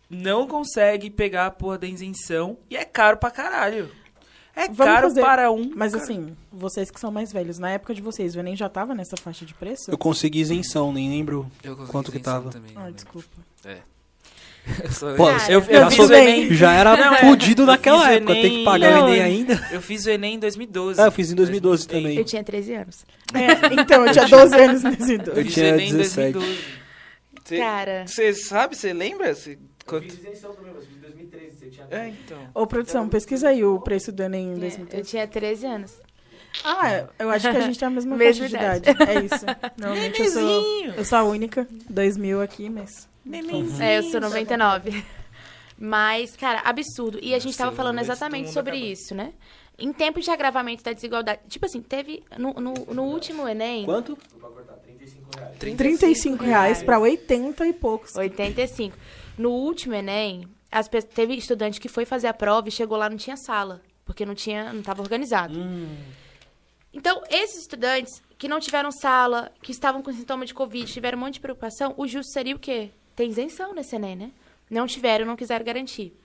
não 0.08 0.46
consegue 0.46 1.08
pegar 1.08 1.46
a 1.46 1.50
porra 1.50 1.78
da 1.78 1.86
isenção 1.86 2.58
e 2.68 2.76
é 2.76 2.84
caro 2.84 3.16
pra 3.16 3.30
caralho. 3.30 3.90
É 4.54 4.68
Vamos 4.68 4.78
caro 4.78 5.08
fazer. 5.08 5.20
para 5.20 5.50
um. 5.50 5.72
Mas 5.74 5.94
assim, 5.94 6.36
vocês 6.52 6.90
que 6.90 7.00
são 7.00 7.10
mais 7.10 7.32
velhos, 7.32 7.58
na 7.58 7.70
época 7.70 7.94
de 7.94 8.02
vocês, 8.02 8.34
o 8.34 8.40
Enem 8.40 8.56
já 8.56 8.68
tava 8.68 8.94
nessa 8.94 9.16
faixa 9.16 9.44
de 9.44 9.54
preço? 9.54 9.90
Eu 9.90 9.98
consegui 9.98 10.40
isenção, 10.40 10.92
nem 10.92 11.08
lembro 11.08 11.50
quanto 11.88 12.10
que 12.10 12.18
tava. 12.18 12.50
Também, 12.50 12.72
ah, 12.76 12.90
desculpa. 12.90 13.28
É. 13.64 13.78
Pô, 15.16 15.30
eu, 15.48 15.60
eu, 15.60 15.80
eu 15.80 15.90
fiz 15.90 16.08
o 16.08 16.12
Enem. 16.12 16.52
Já 16.52 16.72
era 16.72 16.96
não, 16.96 17.14
é, 17.14 17.20
fudido 17.20 17.64
naquela 17.64 18.10
época, 18.12 18.32
Enem, 18.32 18.42
tem 18.42 18.58
que 18.58 18.64
pagar 18.64 18.90
não, 18.92 19.06
o 19.06 19.08
Enem 19.08 19.22
ainda. 19.22 19.68
Eu 19.70 19.80
fiz 19.80 20.04
o 20.04 20.10
Enem 20.10 20.34
em 20.34 20.38
2012. 20.38 21.00
Ah, 21.00 21.06
eu 21.06 21.12
fiz 21.12 21.32
em 21.32 21.34
2012 21.34 21.88
também. 21.88 22.16
Eu 22.16 22.24
tinha 22.24 22.44
13 22.44 22.74
anos. 22.74 23.06
É, 23.32 23.74
então, 23.80 24.06
eu 24.06 24.12
tinha 24.12 24.28
12 24.28 24.54
anos 24.60 24.84
em 24.84 24.90
2012. 24.90 25.40
Eu, 25.40 25.46
tinha 25.48 25.76
17. 25.76 26.38
Cê, 27.44 27.58
Cara. 27.58 28.06
Você 28.06 28.34
sabe, 28.34 28.76
você 28.76 28.92
lembra? 28.92 29.34
Cê, 29.34 29.58
quanto... 29.86 30.04
Eu 30.04 30.10
fiz 30.10 30.20
isenção 30.20 30.54
também, 30.54 30.72
mas 30.74 30.84
fiz 31.70 31.78
em 31.78 31.88
2013, 31.88 31.88
você 31.88 31.88
tinha 31.88 31.88
É, 31.90 32.08
então. 32.08 32.38
Ô, 32.54 32.66
produção, 32.66 33.08
pesquisa 33.08 33.48
aí 33.48 33.64
o 33.64 33.80
preço 33.80 34.12
do 34.12 34.22
Enem 34.22 34.54
em 34.54 34.58
2013. 34.58 34.96
Eu 34.96 35.04
tinha 35.04 35.26
13 35.26 35.66
anos. 35.66 36.00
Ah, 36.64 37.06
eu 37.18 37.30
acho 37.30 37.50
que 37.50 37.56
a 37.56 37.60
gente 37.60 37.78
tem 37.78 37.86
a 37.86 37.90
mesma 37.90 38.16
faixa 38.18 38.48
de 38.48 38.54
idade. 38.54 38.88
É 38.88 39.24
isso. 39.24 39.46
Normalmente 39.76 40.22
eu 40.22 40.30
sou, 40.30 40.84
eu 40.96 41.04
sou 41.04 41.18
a 41.18 41.24
única, 41.24 41.66
2000 41.88 42.42
aqui, 42.42 42.68
mas... 42.68 43.08
Nenenzinho. 43.24 43.82
É, 43.82 43.98
eu 43.98 44.02
sou 44.04 44.20
99. 44.20 45.04
Mas, 45.78 46.36
cara, 46.36 46.60
absurdo. 46.60 47.18
E 47.22 47.34
a 47.34 47.38
gente 47.38 47.52
estava 47.52 47.72
falando 47.72 48.00
exatamente 48.00 48.50
sobre 48.50 48.76
isso, 48.76 49.14
né? 49.14 49.32
Em 49.78 49.94
tempos 49.94 50.24
de 50.24 50.30
agravamento 50.30 50.82
da 50.82 50.92
desigualdade. 50.92 51.40
Tipo 51.48 51.64
assim, 51.64 51.80
teve 51.80 52.22
no, 52.36 52.52
no, 52.52 52.74
no 52.92 53.02
último 53.04 53.48
Enem. 53.48 53.86
Quanto? 53.86 54.14
35 54.14 55.38
reais. 55.38 55.58
35 55.58 56.44
reais 56.44 56.82
para 56.82 56.98
80 56.98 57.66
e 57.66 57.72
poucos. 57.72 58.14
85. 58.14 58.94
No 59.38 59.50
último 59.52 59.94
Enem, 59.94 60.46
as, 60.70 60.88
teve 60.88 61.34
estudante 61.34 61.80
que 61.80 61.88
foi 61.88 62.04
fazer 62.04 62.28
a 62.28 62.34
prova 62.34 62.68
e 62.68 62.72
chegou 62.72 62.96
lá 62.96 63.08
não 63.08 63.16
tinha 63.16 63.36
sala. 63.36 63.80
Porque 64.04 64.26
não 64.26 64.34
tinha, 64.34 64.72
não 64.72 64.80
estava 64.80 65.02
organizado. 65.02 65.58
Hum. 65.58 65.96
Então, 66.92 67.22
esses 67.30 67.60
estudantes 67.60 68.22
que 68.36 68.48
não 68.48 68.58
tiveram 68.58 68.90
sala, 68.90 69.52
que 69.62 69.70
estavam 69.70 70.02
com 70.02 70.12
sintoma 70.12 70.44
de 70.44 70.52
Covid, 70.52 70.90
tiveram 70.90 71.16
um 71.16 71.20
monte 71.20 71.34
de 71.34 71.40
preocupação, 71.40 71.94
o 71.96 72.06
justo 72.06 72.32
seria 72.32 72.56
o 72.56 72.58
quê? 72.58 72.90
Tem 73.14 73.30
isenção 73.30 73.72
nesse 73.72 73.94
Enem, 73.94 74.16
né? 74.16 74.32
não 74.70 74.86
tiveram, 74.86 75.26
não 75.26 75.36
quiseram 75.36 75.64
garantir. 75.64 76.16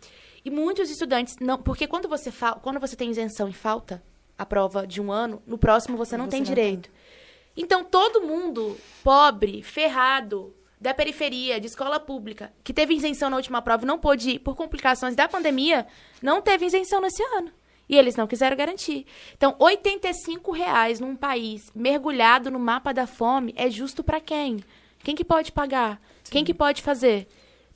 E 0.46 0.52
muitos 0.52 0.90
estudantes 0.92 1.36
não, 1.42 1.58
porque 1.58 1.88
quando 1.88 2.08
você 2.08 2.32
fa, 2.32 2.54
quando 2.54 2.80
você 2.80 2.96
tem 2.96 3.10
isenção 3.10 3.50
e 3.50 3.54
falta 3.54 4.02
a 4.38 4.46
prova 4.46 4.86
de 4.86 5.02
um 5.02 5.12
ano, 5.12 5.42
no 5.48 5.58
próximo 5.58 5.98
você 5.98 6.16
não 6.16 6.26
você 6.26 6.32
tem 6.32 6.42
não 6.42 6.46
direito. 6.46 6.90
Tem. 6.90 7.64
Então 7.64 7.84
todo 7.84 8.22
mundo 8.22 8.78
pobre, 9.04 9.64
ferrado, 9.64 10.54
da 10.80 10.94
periferia, 10.94 11.60
de 11.60 11.68
escola 11.68 12.00
pública, 12.00 12.52
que 12.64 12.74
teve 12.74 12.94
isenção 12.94 13.30
na 13.30 13.38
última 13.38 13.62
prova 13.62 13.84
e 13.84 13.88
não 13.88 14.00
pôde 14.00 14.32
ir 14.32 14.40
por 14.40 14.56
complicações 14.56 15.16
da 15.16 15.28
pandemia, 15.28 15.88
não 16.22 16.42
teve 16.42 16.66
isenção 16.66 17.02
nesse 17.02 17.24
ano. 17.24 17.52
E 17.88 17.98
eles 17.98 18.16
não 18.16 18.28
quiseram 18.28 18.58
garantir. 18.58 19.06
Então, 19.36 19.56
R$ 19.60 19.78
reais 20.54 21.00
num 21.00 21.16
país 21.16 21.72
mergulhado 21.74 22.50
no 22.50 22.60
mapa 22.60 22.94
da 22.94 23.06
fome 23.06 23.54
é 23.56 23.70
justo 23.70 24.04
para 24.04 24.20
quem? 24.20 24.64
Quem 25.04 25.16
que 25.16 25.24
pode 25.24 25.52
pagar? 25.52 26.02
Sim. 26.24 26.32
Quem 26.32 26.44
que 26.44 26.54
pode 26.54 26.82
fazer? 26.82 27.28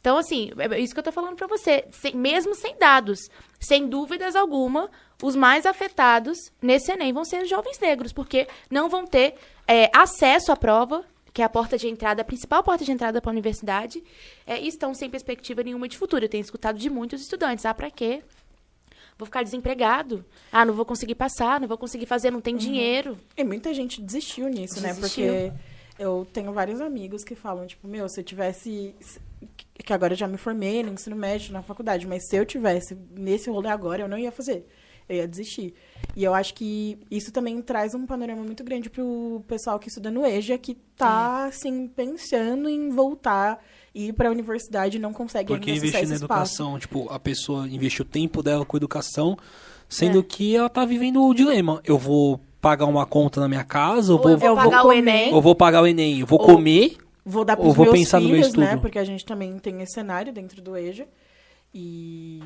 Então, 0.01 0.17
assim, 0.17 0.51
é 0.57 0.79
isso 0.79 0.93
que 0.93 0.99
eu 0.99 1.03
tô 1.03 1.11
falando 1.11 1.35
para 1.35 1.47
você. 1.47 1.85
Sem, 1.91 2.15
mesmo 2.15 2.55
sem 2.55 2.75
dados, 2.77 3.19
sem 3.59 3.87
dúvidas 3.87 4.35
alguma, 4.35 4.89
os 5.21 5.35
mais 5.35 5.65
afetados 5.65 6.37
nesse 6.61 6.91
Enem 6.91 7.13
vão 7.13 7.25
ser 7.25 7.43
os 7.43 7.49
jovens 7.49 7.77
negros, 7.79 8.13
porque 8.13 8.47
não 8.69 8.89
vão 8.89 9.05
ter 9.05 9.35
é, 9.67 9.91
acesso 9.93 10.51
à 10.51 10.55
prova, 10.55 11.05
que 11.39 11.41
é 11.41 11.45
a 11.45 11.49
porta 11.49 11.77
de 11.77 11.87
entrada, 11.87 12.21
a 12.21 12.25
principal 12.25 12.61
porta 12.61 12.83
de 12.83 12.91
entrada 12.91 13.21
para 13.21 13.29
a 13.29 13.31
universidade, 13.31 14.03
é, 14.45 14.59
e 14.59 14.67
estão 14.67 14.93
sem 14.93 15.09
perspectiva 15.09 15.63
nenhuma 15.63 15.87
de 15.87 15.97
futuro. 15.97 16.25
Eu 16.25 16.27
tenho 16.27 16.41
escutado 16.41 16.77
de 16.77 16.89
muitos 16.89 17.21
estudantes. 17.21 17.65
Ah, 17.65 17.73
para 17.73 17.89
quê? 17.89 18.21
Vou 19.17 19.25
ficar 19.25 19.41
desempregado. 19.41 20.25
Ah, 20.51 20.65
não 20.65 20.73
vou 20.73 20.83
conseguir 20.83 21.15
passar, 21.15 21.61
não 21.61 21.67
vou 21.69 21.77
conseguir 21.77 22.07
fazer, 22.07 22.29
não 22.29 22.41
tem 22.41 22.55
uhum. 22.55 22.59
dinheiro. 22.59 23.17
E 23.37 23.43
muita 23.45 23.73
gente 23.73 24.01
desistiu 24.01 24.49
nisso, 24.49 24.81
né? 24.81 24.93
desistiu. 24.93 25.31
né? 25.31 25.51
Porque 25.51 26.03
eu 26.03 26.27
tenho 26.33 26.51
vários 26.51 26.81
amigos 26.81 27.23
que 27.23 27.35
falam, 27.35 27.65
tipo, 27.65 27.87
meu, 27.87 28.09
se 28.09 28.19
eu 28.19 28.23
tivesse 28.25 28.93
que 29.85 29.93
agora 29.93 30.11
eu 30.11 30.17
já 30.17 30.27
me 30.27 30.35
formei 30.35 30.83
no 30.83 30.91
ensino 30.91 31.15
médio, 31.15 31.53
na 31.53 31.61
faculdade, 31.61 32.05
mas 32.05 32.27
se 32.27 32.35
eu 32.35 32.45
tivesse 32.45 32.97
nesse 33.11 33.49
rolê 33.49 33.69
agora, 33.69 34.01
eu 34.01 34.09
não 34.09 34.17
ia 34.17 34.29
fazer. 34.29 34.67
Eu 35.09 35.15
ia 35.15 35.27
desistir. 35.27 35.73
E 36.15 36.23
eu 36.23 36.33
acho 36.33 36.53
que 36.53 36.99
isso 37.09 37.31
também 37.31 37.61
traz 37.61 37.95
um 37.95 38.05
panorama 38.05 38.43
muito 38.43 38.63
grande 38.63 38.89
pro 38.89 39.43
pessoal 39.47 39.79
que 39.79 39.87
estuda 39.87 40.11
no 40.11 40.25
EJA, 40.25 40.57
que 40.57 40.75
tá, 40.95 41.45
é. 41.45 41.47
assim, 41.49 41.87
pensando 41.87 42.69
em 42.69 42.89
voltar 42.89 43.59
e 43.93 44.09
ir 44.09 44.13
para 44.13 44.29
a 44.29 44.31
universidade 44.31 44.97
e 44.97 44.99
não 44.99 45.11
consegue 45.11 45.47
Porque 45.47 45.71
investir 45.71 46.07
na 46.07 46.15
educação, 46.15 46.77
tipo, 46.77 47.09
a 47.09 47.19
pessoa 47.19 47.67
investe 47.67 48.03
o 48.03 48.05
tempo 48.05 48.43
dela 48.43 48.63
com 48.63 48.77
educação, 48.77 49.35
sendo 49.89 50.19
é. 50.19 50.23
que 50.23 50.55
ela 50.55 50.69
tá 50.69 50.85
vivendo 50.85 51.23
o 51.23 51.33
dilema. 51.33 51.81
Eu 51.83 51.97
vou 51.97 52.39
pagar 52.61 52.85
uma 52.85 53.05
conta 53.05 53.41
na 53.41 53.47
minha 53.47 53.63
casa, 53.63 54.13
ou, 54.13 54.19
ou 54.19 54.23
vou, 54.23 54.31
eu 54.31 54.55
vou 54.55 54.55
pagar 54.55 54.81
vou, 54.83 54.91
o 54.91 54.93
Enem. 54.93 55.33
Ou 55.33 55.41
vou 55.41 55.55
pagar 55.55 55.81
o 55.81 55.87
Enem, 55.87 56.19
eu 56.19 56.27
vou 56.27 56.39
ou... 56.39 56.45
comer 56.45 56.97
vou 57.25 57.45
dar 57.45 57.55
para 57.55 57.67
os 57.67 57.77
meus 57.77 57.91
pensar 57.91 58.19
filhos, 58.19 58.53
né? 58.53 58.77
Porque 58.77 58.97
a 58.97 59.03
gente 59.03 59.25
também 59.25 59.57
tem 59.59 59.81
esse 59.81 59.93
cenário 59.93 60.33
dentro 60.33 60.61
do 60.61 60.75
EJA. 60.75 61.07
E 61.73 62.41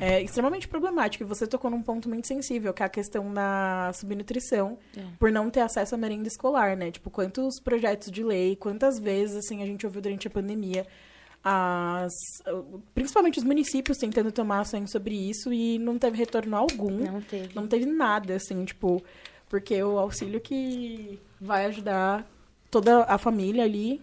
é 0.00 0.22
extremamente 0.22 0.66
problemático. 0.68 1.24
E 1.24 1.26
você 1.26 1.46
tocou 1.46 1.70
num 1.70 1.82
ponto 1.82 2.08
muito 2.08 2.26
sensível, 2.26 2.72
que 2.72 2.82
é 2.82 2.86
a 2.86 2.88
questão 2.88 3.32
da 3.32 3.92
subnutrição, 3.94 4.78
é. 4.96 5.02
por 5.18 5.30
não 5.30 5.50
ter 5.50 5.60
acesso 5.60 5.94
à 5.94 5.98
merenda 5.98 6.28
escolar, 6.28 6.76
né? 6.76 6.90
Tipo, 6.90 7.10
quantos 7.10 7.60
projetos 7.60 8.10
de 8.10 8.22
lei, 8.22 8.56
quantas 8.56 8.98
vezes, 8.98 9.36
assim, 9.36 9.62
a 9.62 9.66
gente 9.66 9.86
ouviu 9.86 10.00
durante 10.00 10.26
a 10.26 10.30
pandemia, 10.30 10.86
as, 11.44 12.12
principalmente 12.94 13.38
os 13.38 13.44
municípios 13.44 13.98
tentando 13.98 14.30
tomar 14.30 14.60
ação 14.60 14.86
sobre 14.86 15.14
isso 15.14 15.52
e 15.52 15.78
não 15.78 15.98
teve 15.98 16.16
retorno 16.16 16.56
algum. 16.56 16.98
Não 16.98 17.20
teve. 17.20 17.54
Não 17.54 17.66
teve 17.66 17.86
nada, 17.86 18.36
assim, 18.36 18.64
tipo, 18.64 19.02
porque 19.48 19.82
o 19.82 19.98
auxílio 19.98 20.40
que 20.40 21.18
vai 21.40 21.66
ajudar 21.66 22.26
toda 22.70 23.04
a 23.04 23.18
família 23.18 23.64
ali 23.64 24.00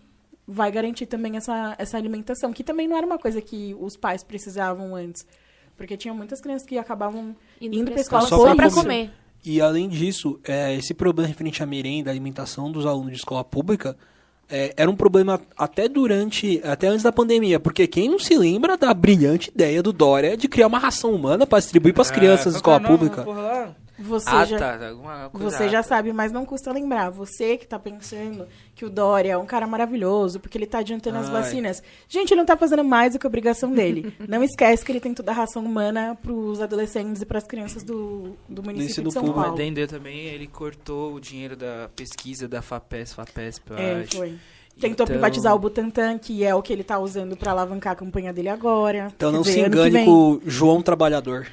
vai 0.48 0.72
garantir 0.72 1.06
também 1.06 1.38
essa, 1.38 1.76
essa 1.78 1.98
alimentação, 1.98 2.52
que 2.52 2.64
também 2.64 2.88
não 2.88 2.98
era 2.98 3.06
uma 3.06 3.18
coisa 3.18 3.42
que 3.42 3.76
os 3.80 3.96
pais 3.96 4.24
precisavam 4.24 4.96
antes. 4.96 5.26
Porque 5.80 5.96
tinha 5.96 6.14
muitas 6.14 6.42
crianças 6.42 6.68
que 6.68 6.78
acabavam 6.78 7.34
indo, 7.62 7.74
indo 7.74 7.86
para 7.86 8.00
a 8.00 8.02
escola 8.02 8.28
só 8.28 8.54
para 8.54 8.70
comer. 8.70 9.12
E 9.46 9.62
além 9.62 9.88
disso, 9.88 10.38
é, 10.44 10.76
esse 10.76 10.94
problema 10.94 11.30
referente 11.30 11.64
à 11.64 11.66
merenda, 11.66 12.10
à 12.10 12.12
alimentação 12.12 12.70
dos 12.70 12.86
alunos 12.86 13.12
de 13.12 13.18
escola 13.20 13.46
pública, 13.46 13.96
é, 14.50 14.74
era 14.76 14.92
um 14.92 14.96
problema 14.96 15.40
até 15.58 15.88
durante, 15.88 16.60
até 16.66 16.88
antes 16.88 17.04
da 17.04 17.14
pandemia, 17.14 17.62
porque 17.62 17.88
quem 17.88 18.10
não 18.10 18.20
se 18.20 18.38
lembra 18.38 18.76
da 18.76 18.94
brilhante 18.94 19.52
ideia 19.56 19.82
do 19.82 19.94
Dória 19.94 20.36
de 20.36 20.50
criar 20.50 20.68
uma 20.68 20.80
ração 20.80 21.14
humana 21.14 21.48
para 21.48 21.60
distribuir 21.60 21.94
para 21.94 22.02
as 22.02 22.12
crianças 22.12 22.52
da 22.52 22.58
escola 22.60 22.82
que 22.82 22.86
é 22.86 22.90
o 22.90 22.92
nome 22.92 23.00
pública? 23.00 23.24
porra 23.24 23.42
lá? 23.42 23.76
Você 24.00 24.30
Ah, 24.30 24.46
já, 24.46 24.58
tá, 24.58 24.90
alguma 24.90 25.30
coisa 25.30 25.50
Você 25.50 25.68
já 25.70 25.80
ata. 25.80 25.90
sabe, 25.90 26.14
mas 26.14 26.32
não 26.32 26.46
custa 26.46 26.72
lembrar. 26.72 27.10
Você 27.10 27.58
que 27.58 27.68
tá 27.68 27.78
pensando 27.78 28.48
que 28.74 28.86
o 28.86 28.90
Dória 28.90 29.34
é 29.34 29.38
um 29.38 29.46
cara 29.46 29.68
maravilhoso, 29.68 30.40
porque 30.40 30.58
ele 30.58 30.66
tá 30.66 30.80
adiantando 30.80 31.18
as 31.18 31.26
Ai. 31.28 31.32
vacinas. 31.34 31.84
Gente, 32.08 32.32
ele 32.32 32.40
não 32.40 32.46
tá 32.46 32.56
fazendo 32.56 32.84
mais 32.84 33.14
do 33.14 33.20
que 33.20 33.28
a 33.28 33.30
obrigação 33.30 33.72
dele. 33.74 34.14
não 34.28 34.44
esquece 34.44 34.86
que 34.86 34.92
ele 34.92 35.00
tem 35.02 35.14
toda 35.14 35.32
a 35.32 35.36
ração 35.36 35.64
humana 35.66 36.18
pros 36.22 36.62
adolescentes 36.62 37.22
e 37.22 37.26
pras 37.26 37.44
crianças 37.46 37.84
do, 37.84 38.38
do 38.48 38.64
município 38.64 38.90
ensino 38.92 39.08
de 39.10 39.14
São 39.14 39.22
público. 39.24 39.42
Paulo. 39.42 39.56
Adendo 39.56 39.86
também, 39.88 40.20
ele 40.28 40.48
cortou 40.48 41.14
o 41.16 41.20
dinheiro 41.20 41.56
da 41.58 41.90
pesquisa 41.96 42.48
da 42.48 42.62
FAPES, 42.62 43.14
FAPESP, 43.14 43.72
eu 43.72 43.78
É, 43.78 44.02
acho. 44.04 44.16
foi. 44.18 44.36
Tentou 44.80 44.92
Então- 45.04 45.08
privatizar 45.08 45.54
o 45.54 45.60
Butantan, 45.60 46.18
que 46.18 46.42
é 46.46 46.56
o 46.56 46.62
que 46.62 46.72
ele 46.72 46.86
tá 46.86 46.98
usando 46.98 47.36
pra 47.36 47.52
alavancar 47.52 47.92
a 47.92 47.96
campanha 47.98 48.32
dele 48.32 48.48
agora. 48.48 49.12
Então 49.14 49.30
não 49.30 49.44
se 49.44 49.60
engane 49.60 49.90
vem. 49.90 50.06
com 50.06 50.12
o 50.36 50.42
João 50.46 50.82
Trabalhador. 50.82 51.48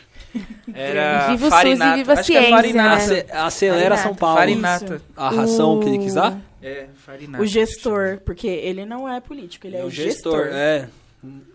Era 0.74 1.28
Viva 1.28 1.46
o 1.46 1.50
SUS 1.50 1.62
e 1.62 1.94
viva 1.96 2.12
a 2.12 2.18
acho 2.20 2.26
que 2.30 2.36
é 2.36 2.40
ciência, 2.40 2.56
farinata. 2.56 2.88
né? 3.06 3.18
Ace- 3.20 3.26
acelera 3.32 3.80
Farinata. 3.96 4.02
São 4.02 4.14
Paulo. 4.14 4.36
Farinata. 4.38 5.02
A 5.16 5.30
ração 5.30 5.78
O- 5.78 5.80
que 5.80 5.88
ele 5.88 5.98
quis 5.98 6.14
dar? 6.14 6.38
É, 6.62 6.86
farinata. 6.96 7.42
O 7.42 7.46
gestor, 7.46 8.18
porque 8.24 8.46
ele 8.46 8.84
não 8.84 9.08
é 9.08 9.20
político, 9.20 9.66
ele 9.66 9.76
é, 9.76 9.80
É 9.80 9.84
o 9.84 9.90
gestor. 9.90 10.44
gestor. 10.44 10.56
É. 10.56 10.88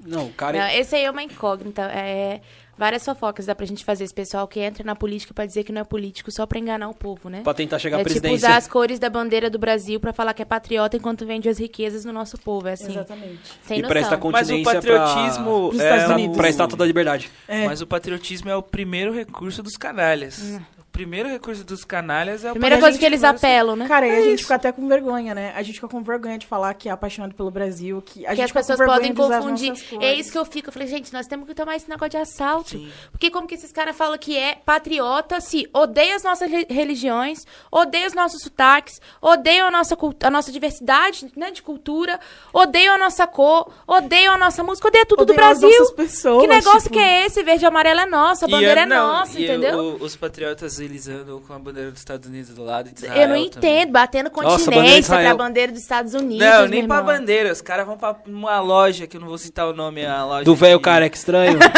Não, 0.06 0.26
o 0.26 0.34
cara. 0.34 0.58
Não, 0.60 0.68
esse 0.70 0.96
aí 0.96 1.04
é 1.06 1.12
uma 1.12 1.22
incógnita. 1.24 1.84
É, 1.84 2.42
várias 2.82 3.06
fofocas 3.06 3.46
dá 3.46 3.54
pra 3.54 3.64
gente 3.68 3.86
fazer. 3.86 4.04
Esse 4.06 4.14
pessoal 4.14 4.48
que 4.48 4.60
entra 4.60 4.84
na 4.84 4.96
política 4.96 5.36
pra 5.36 5.46
dizer 5.46 5.64
que 5.64 5.72
não 5.72 5.82
é 5.82 5.84
político 5.84 6.32
só 6.32 6.48
pra 6.48 6.58
enganar 6.58 6.90
o 6.90 6.96
povo, 6.96 7.30
né? 7.30 7.42
Pra 7.44 7.54
tentar 7.54 7.78
chegar 7.78 7.98
à 7.98 8.00
é 8.00 8.04
tipo 8.04 8.10
presidência. 8.20 8.48
usar 8.48 8.58
as 8.58 8.68
cores 8.68 8.98
da 8.98 9.08
bandeira 9.08 9.52
do 9.52 9.60
Brasil 9.60 10.00
pra 10.00 10.12
falar 10.12 10.34
que 10.34 10.42
é 10.42 10.46
patriota 10.46 10.98
enquanto 10.98 11.24
vende 11.24 11.48
as 11.48 11.60
riquezas 11.60 12.04
no 12.04 12.12
nosso 12.12 12.40
povo. 12.40 12.68
É 12.68 12.74
assim, 12.74 12.92
Exatamente. 12.94 13.40
sem 13.64 13.78
e 13.80 13.84
presta 13.84 14.16
noção. 14.18 14.32
Mas 14.32 14.48
o 14.50 14.54
continência 14.54 14.74
patriotismo 14.74 15.70
Pros 15.70 15.80
é 15.80 15.84
Estados 15.84 16.10
o- 16.10 16.14
Unidos. 16.16 16.34
pra, 16.36 16.42
pra 16.42 16.50
Estátua 16.50 16.78
da 16.80 16.86
Liberdade. 16.86 17.30
É. 17.48 17.66
Mas 17.68 17.82
o 17.82 17.88
patriotismo 17.88 18.50
é 18.50 18.56
o 18.56 18.64
primeiro 18.64 19.14
recurso 19.14 19.62
dos 19.62 19.78
canalhas. 19.78 20.60
O 20.80 20.81
primeiro 20.92 21.30
recurso 21.30 21.64
dos 21.64 21.86
canalhas 21.86 22.44
é 22.44 22.50
o 22.50 22.54
Primeira 22.54 22.78
coisa 22.80 22.98
que 22.98 23.06
eles 23.06 23.24
apelam, 23.24 23.76
né? 23.76 23.88
Cara, 23.88 24.08
e 24.08 24.12
a 24.12 24.14
É 24.14 24.22
gente 24.24 24.34
isso. 24.36 24.44
fica 24.44 24.56
até 24.56 24.72
com 24.72 24.88
vergonha, 24.88 25.34
né? 25.34 25.54
A 25.56 25.64
gente 25.64 25.76
fica 25.76 25.88
com 25.88 26.04
vergonha 26.04 26.38
de 26.38 26.46
falar 26.46 26.74
que 26.74 26.90
é 26.90 26.92
apaixonado 26.92 27.34
pelo 27.34 27.50
Brasil, 27.50 28.02
que 28.06 28.26
a 28.26 28.32
que 28.32 28.36
gente 28.36 28.46
as 28.46 28.52
pessoas 28.52 28.78
podem 28.88 29.14
confundir. 29.14 29.74
É 30.02 30.14
isso 30.14 30.32
que 30.32 30.38
eu 30.38 30.46
fico. 30.46 30.70
Eu 30.70 30.74
falei, 30.74 30.88
gente, 30.88 31.12
nós 31.14 31.28
temos 31.28 31.48
que 31.48 31.54
tomar 31.56 31.76
esse 31.78 31.90
negócio 31.90 32.10
de 32.12 32.18
assalto. 32.18 32.72
Sim. 32.72 32.92
Porque 33.12 33.30
como 33.32 33.48
que 33.48 33.56
esses 33.56 33.72
caras 33.72 33.96
falam 33.96 34.18
que 34.18 34.38
é 34.38 34.56
patriota 34.66 35.40
se 35.40 35.70
odeia 35.74 36.16
as 36.16 36.24
nossas 36.24 36.50
re- 36.52 36.68
religiões, 36.70 37.40
odeia 37.72 38.08
os 38.08 38.14
nossos 38.14 38.42
sotaques, 38.44 39.00
odeiam 39.22 39.68
a 39.68 39.72
nossa, 39.72 39.96
cult- 39.96 40.24
a 40.24 40.30
nossa 40.30 40.52
diversidade 40.52 41.32
né, 41.36 41.52
de 41.52 41.62
cultura, 41.62 42.20
odeiam 42.54 42.96
a 42.96 42.98
nossa 42.98 43.26
cor, 43.26 43.72
odeiam 43.88 44.34
a 44.34 44.38
nossa 44.38 44.62
música, 44.64 44.88
odeia 44.90 45.06
tudo 45.06 45.26
do 45.26 45.32
Odeiam 45.34 45.50
as 45.52 45.60
Brasil. 45.60 45.80
nossas 45.80 45.96
pessoas, 45.96 46.42
Que 46.42 46.48
negócio 46.48 46.82
tipo, 46.82 46.94
que 46.96 47.00
é 47.00 47.26
esse? 47.26 47.42
Verde 47.44 47.64
e 47.64 47.68
amarelo 47.68 48.00
é 48.02 48.06
nossa, 48.06 48.46
a 48.46 48.50
E 48.50 48.52
bandeira 48.52 48.82
é 48.82 48.86
não, 48.86 49.08
nossa, 49.14 49.40
e 49.40 49.44
entendeu? 49.46 49.78
o- 49.78 50.04
os 50.04 50.16
patriotas 50.16 50.81
eles 50.82 51.08
andam 51.08 51.40
com 51.40 51.54
a 51.54 51.60
bandeira 51.60 51.92
dos 51.92 52.00
Estados 52.00 52.28
Unidos 52.28 52.54
do 52.54 52.64
lado 52.64 52.90
e 52.90 52.94
de 52.94 53.06
Eu 53.06 53.12
não 53.12 53.18
também. 53.28 53.46
entendo, 53.46 53.92
batendo 53.92 54.30
continência 54.30 55.18
pra 55.18 55.36
bandeira 55.36 55.72
dos 55.72 55.82
Estados 55.82 56.14
Unidos. 56.14 56.46
Não, 56.46 56.68
nem 56.68 56.86
pra 56.88 57.02
bandeira. 57.02 57.52
Os 57.52 57.62
caras 57.62 57.86
vão 57.86 57.98
pra 57.98 58.16
uma 58.28 58.60
loja, 58.60 59.08
que 59.08 59.16
eu 59.18 59.22
não 59.22 59.28
vou 59.30 59.38
citar 59.38 59.68
o 59.68 59.74
nome, 59.74 60.02
é 60.02 60.08
a 60.10 60.26
loja. 60.26 60.44
Do 60.44 60.56
velho 60.56 60.80
careca 60.80 61.16
estranho. 61.16 61.58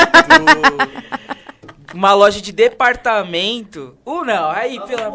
do- 1.94 1.94
Uma 1.98 2.14
loja 2.14 2.42
de 2.42 2.52
departamento. 2.52 3.96
Uh, 4.06 4.24
não, 4.24 4.50
aí, 4.50 4.80
pela. 4.88 5.12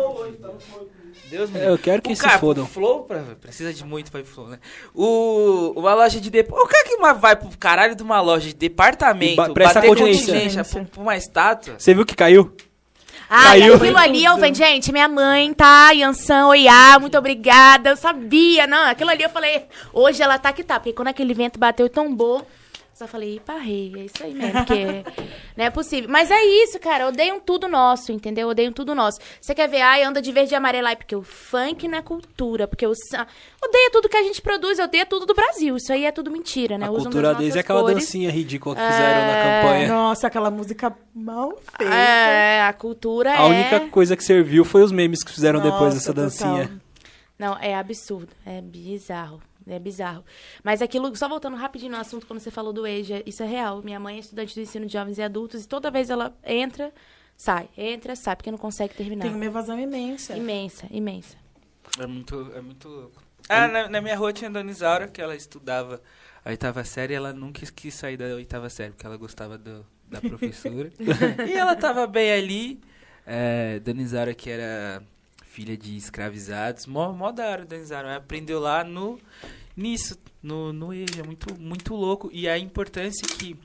Deus 1.31 1.51
me 1.51 1.61
Eu 1.63 1.77
quero 1.77 2.01
que 2.01 2.11
o 2.13 2.17
se 2.17 2.23
cara, 2.23 2.39
fodam. 2.39 2.65
o 2.65 2.67
Flow, 2.67 3.03
pra- 3.05 3.23
precisa 3.39 3.71
de 3.75 3.85
muito 3.85 4.11
pra 4.11 4.21
ir 4.21 4.23
pro 4.23 4.33
Flow, 4.33 4.49
né? 4.49 4.59
O, 4.95 5.75
uma 5.77 5.93
loja 5.95 6.19
de 6.19 6.31
departamento. 6.31 6.67
O 6.67 6.73
cara 6.73 6.85
que 6.89 6.95
uma- 6.95 7.13
vai 7.13 7.37
pro 7.37 7.51
caralho 7.59 7.95
de 7.95 8.03
uma 8.03 8.19
loja 8.23 8.49
de 8.49 8.55
departamento, 8.55 9.37
ba- 9.37 9.51
presta 9.51 9.75
bater 9.75 9.89
continência. 9.89 10.33
continência 10.33 10.65
pra, 10.65 10.85
pra 10.85 11.03
uma 11.03 11.17
estátua. 11.19 11.75
Você 11.79 11.93
viu 11.93 12.07
que 12.07 12.17
caiu? 12.17 12.51
Ah, 13.31 13.49
Caiu. 13.49 13.75
aquilo 13.75 13.99
ali, 13.99 14.25
eu 14.25 14.35
falei, 14.37 14.55
gente, 14.55 14.91
minha 14.91 15.07
mãe 15.07 15.53
tá, 15.53 15.91
Yansan, 15.91 16.47
oiá, 16.47 16.99
muito 16.99 17.19
obrigada, 17.19 17.91
eu 17.91 17.97
sabia, 17.97 18.67
não, 18.67 18.87
aquilo 18.87 19.11
ali 19.11 19.23
eu 19.23 19.29
falei, 19.29 19.67
hoje 19.93 20.23
ela 20.23 20.39
tá 20.39 20.51
que 20.51 20.65
tá, 20.65 20.81
porque 20.81 20.95
quando 20.95 21.09
aquele 21.09 21.35
vento 21.35 21.59
bateu 21.59 21.85
e 21.85 21.91
tombou, 21.91 22.47
só 22.99 23.07
falei, 23.07 23.41
parrei, 23.45 23.93
é 23.97 24.01
isso 24.05 24.23
aí 24.25 24.35
mesmo, 24.35 24.53
porque 24.65 25.05
não 25.57 25.65
é 25.65 25.71
possível. 25.71 26.11
Mas 26.11 26.31
é 26.31 26.43
isso, 26.45 26.79
cara, 26.81 27.07
odeiam 27.09 27.39
tudo 27.39 27.69
nosso, 27.69 28.11
entendeu? 28.13 28.49
Odeiam 28.49 28.73
tudo 28.73 28.95
nosso. 28.95 29.19
Você 29.41 29.55
quer 29.55 29.69
ver, 29.69 29.81
ai, 29.83 30.03
anda 30.03 30.21
de 30.21 30.33
verde 30.33 30.53
e 30.53 30.57
amarelo, 30.57 30.89
ai, 30.89 30.97
porque 30.97 31.15
o 31.15 31.23
funk 31.23 31.87
não 31.87 31.99
é 31.99 32.03
cultura, 32.03 32.67
porque 32.67 32.87
o... 32.87 32.91
Odeia 32.91 33.91
tudo 33.93 34.09
que 34.09 34.17
a 34.17 34.23
gente 34.23 34.43
produz, 34.43 34.79
odeia 34.79 35.07
tudo 35.07 35.27
do 35.27 35.35
Brasil, 35.35 35.77
isso 35.77 35.93
aí 35.93 36.05
é 36.05 36.13
tudo 36.13 36.31
mentira, 36.31 36.77
né? 36.77 36.87
A 36.87 36.91
Usam 36.91 37.05
cultura 37.05 37.35
deles 37.35 37.57
é 37.57 37.61
aquela 37.61 37.81
cores. 37.81 37.97
dancinha 37.99 38.31
ridícula 38.31 38.75
que 38.75 38.83
fizeram 38.83 39.21
na 39.27 39.37
É. 39.37 39.63
campanha. 39.63 39.89
Nossa, 39.89 40.27
aquela 40.27 40.51
música 40.51 40.97
mal 41.15 41.57
feita. 41.79 41.95
É, 41.95 42.63
a 42.63 42.73
cultura 42.73 43.31
A 43.33 43.43
é... 43.43 43.47
única 43.47 43.81
coisa 43.91 44.17
que 44.17 44.25
serviu 44.25 44.65
foi 44.65 44.83
os 44.83 44.91
memes 44.93 45.23
que 45.23 45.33
fizeram 45.33 45.61
depois 45.61 45.95
Nossa, 45.95 46.13
dessa 46.13 46.15
total. 46.15 46.25
dancinha. 46.57 46.81
Não, 47.39 47.57
é 47.61 47.75
absurdo. 47.75 48.29
É 48.45 48.61
bizarro. 48.61 49.41
É 49.73 49.79
bizarro. 49.79 50.25
Mas 50.63 50.83
aquilo, 50.83 51.15
só 51.17 51.29
voltando 51.29 51.57
rapidinho 51.57 51.93
no 51.93 51.99
assunto, 51.99 52.27
quando 52.27 52.41
você 52.41 52.51
falou 52.51 52.73
do 52.73 52.87
EJA, 52.87 53.23
isso 53.27 53.43
é 53.43 53.47
real. 53.47 53.83
Minha 53.83 54.01
mãe 54.01 54.17
é 54.17 54.21
estudante 54.21 54.55
do 54.55 54.61
ensino 54.61 54.87
de 54.87 54.93
jovens 54.93 55.19
e 55.19 55.23
adultos 55.23 55.65
e 55.65 55.69
toda 55.69 55.91
vez 55.91 56.11
ela 56.11 56.37
entra, 56.45 56.93
sai, 57.37 57.69
entra, 57.77 58.17
sai, 58.17 58.37
porque 58.37 58.51
não 58.51 58.59
consegue 58.59 58.95
terminar. 58.95 59.25
Tem 59.25 59.35
uma 59.35 59.45
evasão 59.45 59.79
imensa. 59.79 60.37
Imensa, 60.37 60.87
imensa. 60.91 61.37
É 61.99 62.07
muito, 62.07 62.53
é 62.55 62.61
muito 62.61 62.89
louco. 62.89 63.23
Ah, 63.49 63.67
na, 63.67 63.89
na 63.89 64.01
minha 64.01 64.17
rua 64.17 64.33
tinha 64.33 64.51
a 64.51 64.53
Dona 64.53 64.71
Isaura, 64.71 65.09
que 65.09 65.21
ela 65.21 65.35
estudava 65.35 66.03
a 66.45 66.51
oitava 66.51 66.85
série 66.85 67.15
e 67.15 67.17
ela 67.17 67.33
nunca 67.33 67.65
quis 67.75 67.95
sair 67.95 68.17
da 68.17 68.27
oitava 68.27 68.69
série, 68.69 68.91
porque 68.91 69.07
ela 69.07 69.17
gostava 69.17 69.57
do, 69.57 69.85
da 70.07 70.21
professora. 70.21 70.91
e 71.49 71.53
ela 71.53 71.75
tava 71.75 72.07
bem 72.07 72.33
ali. 72.33 72.81
É, 73.27 73.79
Dona 73.81 74.03
Isaura, 74.03 74.35
que 74.35 74.51
era 74.51 75.03
filha 75.59 75.77
de 75.77 75.97
escravizados, 75.97 76.87
mó, 76.87 77.13
mó 77.13 77.33
da 77.33 77.45
hora. 77.49 77.67
Ela 77.91 78.17
aprendeu 78.17 78.61
lá 78.61 78.85
no, 78.85 79.19
nisso, 79.77 80.17
no, 80.41 80.73
no 80.73 80.95
EJA, 80.95 81.25
muito, 81.25 81.61
muito 81.61 81.97
louco. 81.97 82.31
E 82.33 82.49
a 82.49 82.57
importância 82.57 83.27
que, 83.27 83.57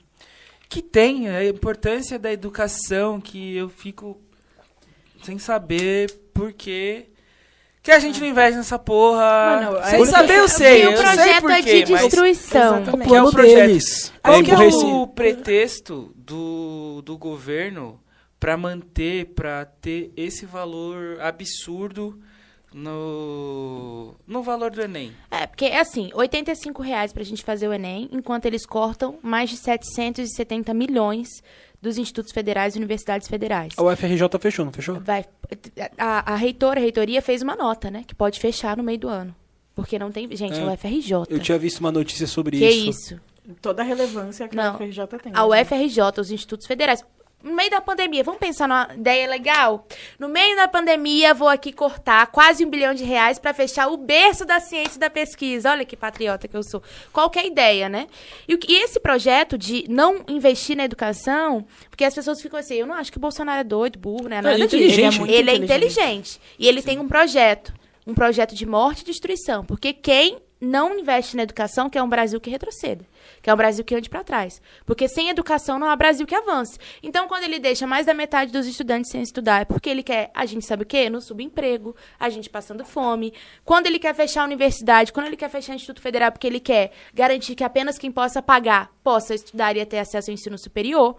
que 0.67 0.81
tem, 0.81 1.29
a 1.29 1.45
importância 1.45 2.17
da 2.17 2.33
educação, 2.33 3.21
que 3.21 3.55
eu 3.55 3.69
fico 3.69 4.19
sem 5.21 5.37
saber 5.37 6.11
por 6.33 6.51
que 6.51 7.05
que 7.83 7.91
a 7.91 7.99
gente 7.99 8.19
não 8.19 8.27
investe 8.27 8.57
nessa 8.57 8.79
porra. 8.79 9.61
Mano, 9.61 9.85
sem 9.85 10.05
saber 10.05 10.39
eu 10.39 10.47
sei, 10.47 10.87
o 10.87 10.91
eu 10.91 10.97
sei 10.97 11.05
projeto 11.05 11.41
por 11.41 11.51
é 11.51 11.61
de 11.61 11.91
mas 11.91 12.01
destruição. 12.01 12.83
Que 12.83 12.89
é 12.89 12.93
o 12.93 12.97
plano 12.97 13.31
projeto. 13.31 13.55
deles. 13.67 14.13
qual 14.23 14.39
é 14.39 14.43
que 14.43 14.51
é 14.51 14.57
o 14.57 15.07
pretexto 15.07 16.11
do, 16.15 17.03
do 17.03 17.17
governo 17.17 17.99
pra 18.43 18.57
manter, 18.57 19.27
pra 19.27 19.63
ter 19.63 20.11
esse 20.17 20.45
valor 20.45 21.17
absurdo 21.21 22.19
no, 22.73 24.15
no 24.27 24.43
valor 24.43 24.69
do 24.69 24.81
Enem? 24.81 25.13
É, 25.31 25.47
porque 25.47 25.63
é 25.63 25.79
assim, 25.79 26.09
85 26.13 26.81
reais 26.81 27.13
pra 27.13 27.23
gente 27.23 27.41
fazer 27.41 27.69
o 27.69 27.73
Enem, 27.73 28.09
enquanto 28.11 28.45
eles 28.45 28.65
cortam 28.65 29.17
mais 29.23 29.49
de 29.49 29.55
770 29.55 30.73
milhões 30.73 31.29
dos 31.81 31.97
institutos 31.97 32.33
federais 32.33 32.75
e 32.75 32.79
universidades 32.79 33.29
federais. 33.29 33.75
A 33.77 33.83
UFRJ 33.83 34.27
fechou, 34.41 34.65
não 34.65 34.73
fechou? 34.73 34.99
Vai, 34.99 35.23
a, 35.97 36.33
a 36.33 36.35
reitora, 36.35 36.81
a 36.81 36.83
reitoria 36.83 37.21
fez 37.21 37.41
uma 37.41 37.55
nota, 37.55 37.89
né? 37.89 38.03
Que 38.05 38.13
pode 38.13 38.41
fechar 38.41 38.75
no 38.75 38.83
meio 38.83 38.99
do 38.99 39.07
ano. 39.07 39.33
Porque 39.73 39.97
não 39.97 40.11
tem. 40.11 40.27
Gente, 40.35 40.59
é, 40.59 40.65
o 40.65 40.73
UFRJ. 40.73 41.13
Eu 41.29 41.39
tinha 41.39 41.57
visto 41.57 41.79
uma 41.79 41.93
notícia 41.93 42.27
sobre 42.27 42.57
Que 42.57 42.67
isso. 42.69 43.13
isso? 43.13 43.21
Toda 43.61 43.83
a 43.83 43.85
relevância 43.85 44.49
que 44.49 44.55
Não. 44.55 44.73
a 44.73 44.75
UFRJ 44.75 45.07
tem. 45.23 45.31
A 45.33 45.47
né? 45.47 45.61
UFRJ, 45.61 46.19
os 46.19 46.29
institutos 46.29 46.67
federais. 46.67 47.03
No 47.43 47.53
meio 47.53 47.69
da 47.69 47.81
pandemia, 47.81 48.23
vamos 48.23 48.39
pensar 48.39 48.69
numa 48.69 48.89
ideia 48.95 49.27
legal? 49.27 49.85
No 50.17 50.29
meio 50.29 50.55
da 50.55 50.65
pandemia, 50.65 51.33
vou 51.33 51.49
aqui 51.49 51.73
cortar 51.73 52.27
quase 52.27 52.65
um 52.65 52.69
bilhão 52.69 52.93
de 52.93 53.03
reais 53.03 53.37
para 53.37 53.53
fechar 53.53 53.87
o 53.87 53.97
berço 53.97 54.45
da 54.45 54.61
ciência 54.61 54.95
e 54.95 54.99
da 54.99 55.09
pesquisa. 55.09 55.71
Olha 55.71 55.83
que 55.83 55.97
patriota 55.97 56.47
que 56.47 56.55
eu 56.55 56.63
sou. 56.63 56.81
Qual 57.11 57.29
que 57.29 57.37
é 57.37 57.41
a 57.41 57.45
ideia, 57.45 57.89
né? 57.89 58.07
E, 58.47 58.57
e 58.69 58.75
esse 58.81 58.97
projeto 58.97 59.57
de 59.57 59.83
não 59.89 60.23
investir 60.29 60.77
na 60.77 60.85
educação, 60.85 61.65
porque 61.89 62.05
as 62.05 62.15
pessoas 62.15 62.41
ficam 62.41 62.57
assim, 62.57 62.75
eu 62.75 62.87
não 62.87 62.95
acho 62.95 63.11
que 63.11 63.17
o 63.17 63.21
Bolsonaro 63.21 63.59
é 63.59 63.63
doido, 63.63 63.99
burro, 63.99 64.29
né? 64.29 64.41
Nada 64.41 64.53
ele 64.55 64.63
é 64.63 64.65
inteligente. 64.65 65.21
Ele 65.21 65.33
é, 65.33 65.37
Ele 65.37 65.49
é 65.49 65.57
muito 65.57 65.63
muito 65.63 65.71
inteligente. 65.71 66.39
E 66.57 66.67
ele 66.67 66.81
tem 66.81 66.99
um 66.99 67.07
projeto. 67.07 67.73
Um 68.05 68.13
projeto 68.13 68.53
de 68.53 68.65
morte 68.65 69.01
e 69.01 69.05
destruição. 69.05 69.63
Porque 69.63 69.93
quem 69.93 70.37
não 70.63 70.97
investe 70.97 71.35
na 71.35 71.43
educação 71.43 71.89
quer 71.89 72.01
um 72.01 72.07
Brasil 72.07 72.39
que 72.39 72.49
retroceda. 72.49 73.05
Quer 73.41 73.53
um 73.53 73.57
Brasil 73.57 73.83
que 73.83 73.93
ande 73.93 74.09
para 74.09 74.23
trás. 74.23 74.61
Porque 74.85 75.07
sem 75.07 75.29
educação 75.29 75.77
não 75.77 75.87
há 75.87 75.95
Brasil 75.95 76.25
que 76.25 76.33
avance. 76.33 76.79
Então, 77.01 77.27
quando 77.27 77.43
ele 77.43 77.59
deixa 77.59 77.85
mais 77.85 78.05
da 78.05 78.13
metade 78.13 78.51
dos 78.51 78.65
estudantes 78.65 79.11
sem 79.11 79.21
estudar, 79.21 79.61
é 79.61 79.65
porque 79.65 79.89
ele 79.89 80.01
quer, 80.01 80.31
a 80.33 80.45
gente 80.45 80.65
sabe 80.65 80.83
o 80.83 80.85
quê? 80.85 81.09
No 81.09 81.19
subemprego, 81.19 81.95
a 82.17 82.29
gente 82.29 82.49
passando 82.49 82.85
fome. 82.85 83.33
Quando 83.65 83.87
ele 83.87 83.99
quer 83.99 84.15
fechar 84.15 84.41
a 84.41 84.45
universidade, 84.45 85.11
quando 85.11 85.27
ele 85.27 85.37
quer 85.37 85.49
fechar 85.49 85.73
o 85.73 85.75
Instituto 85.75 86.01
Federal, 86.01 86.31
porque 86.31 86.47
ele 86.47 86.59
quer 86.59 86.91
garantir 87.13 87.55
que 87.55 87.63
apenas 87.63 87.97
quem 87.97 88.11
possa 88.11 88.41
pagar 88.41 88.89
possa 89.03 89.35
estudar 89.35 89.75
e 89.75 89.85
ter 89.85 89.99
acesso 89.99 90.31
ao 90.31 90.33
ensino 90.33 90.57
superior. 90.57 91.17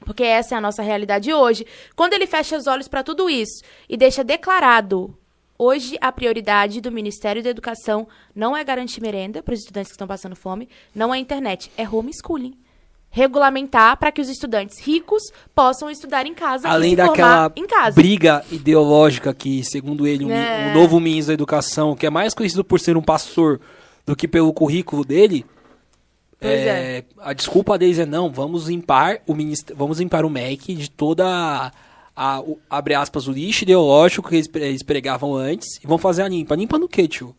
Porque 0.00 0.24
essa 0.24 0.54
é 0.54 0.58
a 0.58 0.60
nossa 0.60 0.82
realidade 0.82 1.32
hoje. 1.32 1.66
Quando 1.96 2.12
ele 2.12 2.26
fecha 2.26 2.56
os 2.56 2.66
olhos 2.66 2.88
para 2.88 3.02
tudo 3.02 3.30
isso 3.30 3.62
e 3.88 3.96
deixa 3.96 4.22
declarado 4.22 5.16
Hoje, 5.58 5.96
a 6.00 6.10
prioridade 6.10 6.80
do 6.80 6.90
Ministério 6.90 7.42
da 7.42 7.50
Educação 7.50 8.08
não 8.34 8.56
é 8.56 8.64
garantir 8.64 9.00
merenda 9.00 9.42
para 9.42 9.54
os 9.54 9.60
estudantes 9.60 9.90
que 9.90 9.94
estão 9.94 10.06
passando 10.08 10.34
fome, 10.34 10.68
não 10.94 11.14
é 11.14 11.18
internet, 11.18 11.70
é 11.76 11.88
homeschooling. 11.88 12.54
Regulamentar 13.10 13.96
para 13.96 14.10
que 14.10 14.20
os 14.20 14.28
estudantes 14.28 14.80
ricos 14.80 15.22
possam 15.54 15.88
estudar 15.88 16.26
em 16.26 16.34
casa 16.34 16.68
Além 16.68 16.94
e 16.94 16.96
daquela 16.96 17.52
em 17.54 17.64
casa. 17.64 17.94
briga 17.94 18.44
ideológica 18.50 19.32
que, 19.32 19.62
segundo 19.62 20.04
ele, 20.04 20.24
o, 20.24 20.26
mi- 20.26 20.34
É. 20.34 20.72
o 20.72 20.74
novo 20.74 20.98
ministro 20.98 21.28
da 21.28 21.34
Educação, 21.34 21.94
que 21.94 22.04
é 22.06 22.10
mais 22.10 22.34
conhecido 22.34 22.64
por 22.64 22.80
ser 22.80 22.96
um 22.96 23.02
pastor 23.02 23.60
do 24.04 24.16
que 24.16 24.26
pelo 24.26 24.52
currículo 24.52 25.04
dele, 25.04 25.46
Pois 26.40 26.52
é, 26.60 27.04
a 27.20 27.32
desculpa 27.32 27.78
deles 27.78 27.98
é 27.98 28.04
não, 28.04 28.30
vamos 28.30 28.66
limpar 28.68 29.20
o 29.26 29.34
ministério, 29.34 29.76
vamos 29.78 29.98
limpar 30.00 30.26
o 30.26 30.28
MEC 30.28 30.74
de 30.74 30.90
toda 30.90 31.72
a, 32.16 32.40
o- 32.40 32.58
abre 32.70 32.94
aspas, 32.94 33.26
o 33.26 33.32
lixo 33.32 33.64
ideológico 33.64 34.28
que 34.28 34.36
eles, 34.36 34.48
pre- 34.48 34.64
eles 34.68 34.82
pregavam 34.82 35.34
antes 35.34 35.78
e 35.82 35.86
vão 35.86 35.98
fazer 35.98 36.22
a 36.22 36.28
limpa. 36.28 36.54
Limpa 36.54 36.78
no 36.78 36.88
quê, 36.88 37.06
tio? 37.08 37.34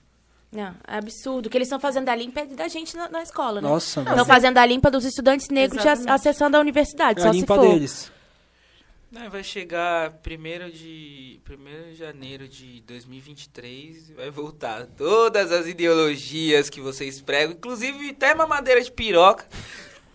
Não, 0.51 0.73
é 0.87 0.97
absurdo. 0.97 1.47
O 1.47 1.49
que 1.49 1.57
eles 1.57 1.67
estão 1.67 1.79
fazendo 1.79 2.07
a 2.09 2.15
limpa 2.15 2.39
é 2.41 2.45
da 2.45 2.67
gente 2.67 2.95
na, 2.95 3.09
na 3.09 3.21
escola, 3.23 3.59
né? 3.61 3.67
Nossa, 3.67 3.99
Estão 4.01 4.15
mano. 4.15 4.25
fazendo 4.25 4.57
a 4.57 4.65
limpa 4.65 4.89
dos 4.89 5.03
estudantes 5.03 5.49
negros 5.49 5.81
de 5.81 5.87
ac- 5.87 5.99
Exatamente. 5.99 6.21
acessando 6.27 6.55
a 6.57 6.59
universidade, 6.61 7.19
É 7.19 7.23
só 7.23 7.29
a 7.29 7.33
se 7.33 7.39
limpa 7.39 7.55
for. 7.55 7.67
deles. 7.67 8.11
Não, 9.11 9.29
vai 9.29 9.43
chegar 9.43 10.11
primeiro 10.23 10.69
de, 10.71 11.39
primeiro 11.45 11.85
de 11.91 11.95
janeiro 11.95 12.47
de 12.49 12.81
2023 12.85 14.09
e 14.09 14.13
vai 14.13 14.29
voltar 14.29 14.85
todas 14.85 15.51
as 15.51 15.67
ideologias 15.67 16.69
que 16.69 16.81
vocês 16.81 17.21
pregam, 17.21 17.53
inclusive 17.53 18.09
até 18.09 18.33
mamadeira 18.35 18.81
de 18.81 18.91
piroca 18.91 19.45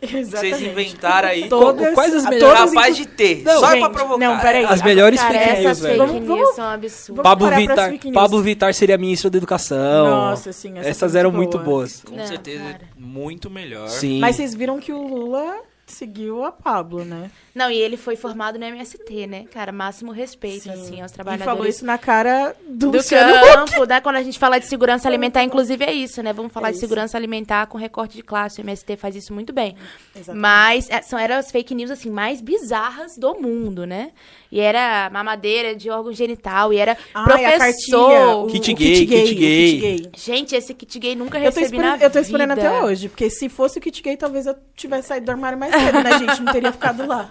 que 0.00 0.06
vocês 0.06 0.28
Exatamente. 0.32 0.64
inventaram 0.68 1.28
aí. 1.28 1.48
Todas, 1.48 1.94
Quais 1.94 2.14
as 2.14 2.24
a- 2.26 2.30
melhores- 2.30 2.56
todas, 2.58 2.74
capaz 2.74 2.96
de 2.96 3.06
ter, 3.06 3.42
Não, 3.44 3.60
só 3.60 3.70
gente, 3.70 3.80
pra 3.80 3.90
provocar. 3.90 4.18
não, 4.18 4.38
peraí. 4.40 4.64
As 4.64 4.82
melhores 4.82 5.20
Cara, 5.20 5.38
fake 5.38 5.60
news, 5.62 5.78
velho. 5.80 5.94
fake 5.94 5.98
Vamos- 5.98 6.14
news 6.28 6.38
vamos- 6.40 6.54
são 6.56 6.64
absurdas. 6.64 7.22
Pablo 7.22 7.50
Vittar. 7.50 7.92
Pablo 8.12 8.42
Vittar 8.42 8.74
seria 8.74 8.96
ministro 8.98 9.30
da 9.30 9.38
Educação. 9.38 10.06
Nossa, 10.06 10.52
sim, 10.52 10.78
essa 10.78 10.88
Essas 10.88 11.14
eram 11.14 11.30
muito 11.30 11.40
muito 11.40 11.64
boa. 11.64 11.64
boas. 11.80 12.02
Com 12.02 12.14
Não, 12.16 12.26
certeza 12.26 12.64
cara. 12.64 12.80
muito 12.96 13.50
melhor. 13.50 13.88
Sim. 13.88 14.20
Mas 14.20 14.36
vocês 14.36 14.54
viram 14.54 14.78
que 14.78 14.92
o 14.92 15.06
Lula 15.06 15.58
seguiu 15.86 16.44
a 16.44 16.52
Pablo, 16.52 17.04
né? 17.04 17.30
Não, 17.54 17.70
e 17.70 17.76
ele 17.76 17.96
foi 17.96 18.14
formado 18.16 18.58
no 18.58 18.64
MST, 18.64 19.26
né? 19.26 19.44
Cara, 19.52 19.72
máximo 19.72 20.12
respeito, 20.12 20.62
Sim. 20.64 20.70
assim, 20.70 21.00
aos 21.00 21.10
E 21.10 21.14
trabalhadores. 21.14 21.44
falou 21.52 21.66
isso 21.66 21.84
na 21.84 21.98
cara 21.98 22.54
do, 22.68 22.90
do 22.90 22.96
Luciano 22.98 23.32
campo, 23.44 23.84
né? 23.84 24.00
Quando 24.00 24.16
a 24.16 24.22
gente 24.22 24.38
fala 24.38 24.58
de 24.60 24.66
segurança 24.66 25.08
alimentar, 25.08 25.42
inclusive 25.42 25.84
é 25.84 25.92
isso, 25.92 26.22
né? 26.22 26.32
Vamos 26.32 26.52
falar 26.52 26.68
É 26.68 26.72
de 26.72 26.78
segurança 26.78 27.16
alimentar 27.18 27.66
com 27.66 27.76
recorte 27.76 28.16
de 28.16 28.22
classe. 28.22 28.60
O 28.60 28.62
MST 28.62 28.96
faz 28.96 29.16
isso 29.16 29.32
muito 29.34 29.52
bem. 29.52 29.76
Exatamente. 30.14 30.40
Mas 30.40 30.88
é, 30.90 31.02
são, 31.02 31.18
eram 31.18 31.36
as 31.36 31.50
fake 31.50 31.74
news, 31.74 31.90
assim, 31.90 32.10
mais 32.10 32.40
bizarras 32.40 33.16
do 33.16 33.34
mundo, 33.34 33.84
né? 33.86 34.12
E 34.52 34.58
era 34.58 35.08
mamadeira 35.10 35.74
de 35.76 35.88
órgão 35.90 36.12
genital, 36.12 36.72
e 36.72 36.76
era 36.78 36.96
Ai, 37.14 37.44
a 37.44 37.58
cartilha, 37.58 37.98
professor. 37.98 38.44
o, 38.44 38.46
Kit 38.48 38.74
gay, 38.74 38.92
kit 38.94 39.04
gay, 39.06 39.22
kit 39.24 39.34
gay. 39.34 39.66
kit 39.66 39.80
gay. 39.80 40.10
Gente, 40.16 40.54
esse 40.56 40.74
kit 40.74 40.98
gay 40.98 41.14
nunca 41.14 41.38
Eu 41.38 41.42
recebi 41.44 41.78
na 41.78 41.96
eu 41.98 42.10
tô 42.10 42.18
esperando 42.18 42.52
até 42.52 42.82
hoje, 42.82 43.08
porque 43.08 43.30
se 43.30 43.48
fosse 43.48 43.78
o 43.78 43.80
kit 43.80 44.02
gay, 44.02 44.16
talvez 44.16 44.46
eu 44.46 44.56
tivesse 44.76 45.08
saído 45.08 45.26
do 45.26 45.30
armário 45.30 45.56
mais 45.58 45.72
cedo, 45.72 46.02
né, 46.02 46.18
gente? 46.18 46.42
Não 46.42 46.52
teria 46.52 46.72
ficado 46.72 47.06
lá. 47.06 47.30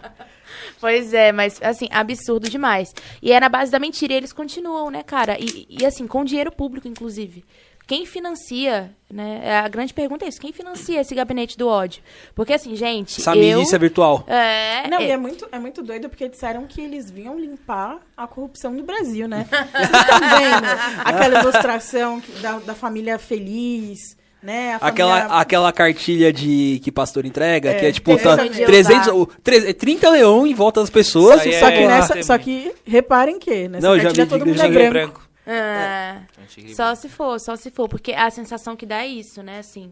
Pois 0.80 1.14
é, 1.14 1.32
mas 1.32 1.60
assim, 1.62 1.88
absurdo 1.92 2.50
demais. 2.50 2.94
E 3.22 3.32
é 3.32 3.40
na 3.40 3.50
base 3.50 3.72
da 3.72 3.80
mentira, 3.80 4.14
e 4.14 4.18
eles 4.18 4.34
continuam, 4.34 4.90
né, 4.90 5.04
cara? 5.04 5.38
E, 5.40 5.68
e, 5.70 5.86
assim, 5.86 6.08
com 6.08 6.24
dinheiro 6.24 6.52
público, 6.52 6.88
inclusive. 6.88 7.44
Quem 7.86 8.06
financia, 8.06 8.92
né? 9.12 9.62
A 9.62 9.68
grande 9.68 9.96
pergunta 9.96 10.24
é 10.24 10.28
isso: 10.28 10.40
quem 10.40 10.54
financia 10.54 11.02
esse 11.02 11.16
gabinete 11.16 11.58
do 11.58 11.68
ódio? 11.68 12.04
Porque, 12.36 12.54
assim, 12.54 12.76
gente. 12.76 13.20
Essa 13.20 13.36
eu, 13.36 13.58
milícia 13.58 13.80
virtual. 13.80 14.24
É, 14.28 14.88
Não, 14.88 15.00
é- 15.00 15.08
e 15.08 15.12
é 15.12 15.18
muito, 15.18 15.48
é 15.52 15.58
muito 15.58 15.82
doido 15.82 16.08
porque 16.08 16.30
disseram 16.30 16.68
que 16.68 16.80
eles 16.80 17.10
vinham 17.10 17.38
limpar 17.40 17.98
a 18.16 18.28
corrupção 18.28 18.76
do 18.76 18.84
Brasil, 18.84 19.28
né? 19.28 19.48
Vocês 19.74 19.90
estão 19.90 20.20
vendo 20.20 20.68
aquela 21.04 21.40
ilustração 21.42 22.22
da, 22.42 22.60
da 22.60 22.76
família 22.76 23.18
feliz, 23.18 24.16
né? 24.42 24.74
A 24.82 24.88
Aquela, 24.88 25.18
família... 25.22 25.40
aquela 25.40 25.72
cartilha 25.74 26.32
de 26.34 26.80
que 26.84 26.92
pastor 26.92 27.26
entrega, 27.26 27.72
É, 27.72 27.74
que 27.80 27.86
é 27.88 27.92
tipo 27.92 28.12
tá, 28.16 28.22
exatamente. 28.22 28.66
300, 28.66 29.08
o- 29.10 29.26
tre- 29.44 29.74
30 29.74 30.10
leão 30.10 30.46
em 30.48 30.54
volta 30.54 30.80
das 30.82 30.90
pessoas. 30.90 31.38
Só 31.42 31.50
que, 31.70 31.78
É, 31.78 31.88
nessa, 31.88 32.14
tem 32.14 32.24
só 32.24 32.38
que 32.38 32.74
reparem 32.86 33.38
que 33.40 33.68
nessa 33.68 33.88
Não, 33.88 34.00
cartilha 34.02 34.26
todo 34.28 34.46
mundo 34.46 34.62
é 34.62 34.68
branco. 34.70 34.90
branco. 34.92 35.30
é. 35.46 36.18
Antigo 36.42 36.74
Só 36.76 36.96
se 36.96 37.10
for, 37.10 37.40
só 37.40 37.56
se 37.56 37.70
for, 37.72 37.88
porque 37.90 38.14
a 38.14 38.30
sensação 38.30 38.76
que 38.76 38.86
dá 38.86 39.04
é 39.04 39.08
isso, 39.08 39.42
né? 39.44 39.60
Assim, 39.60 39.92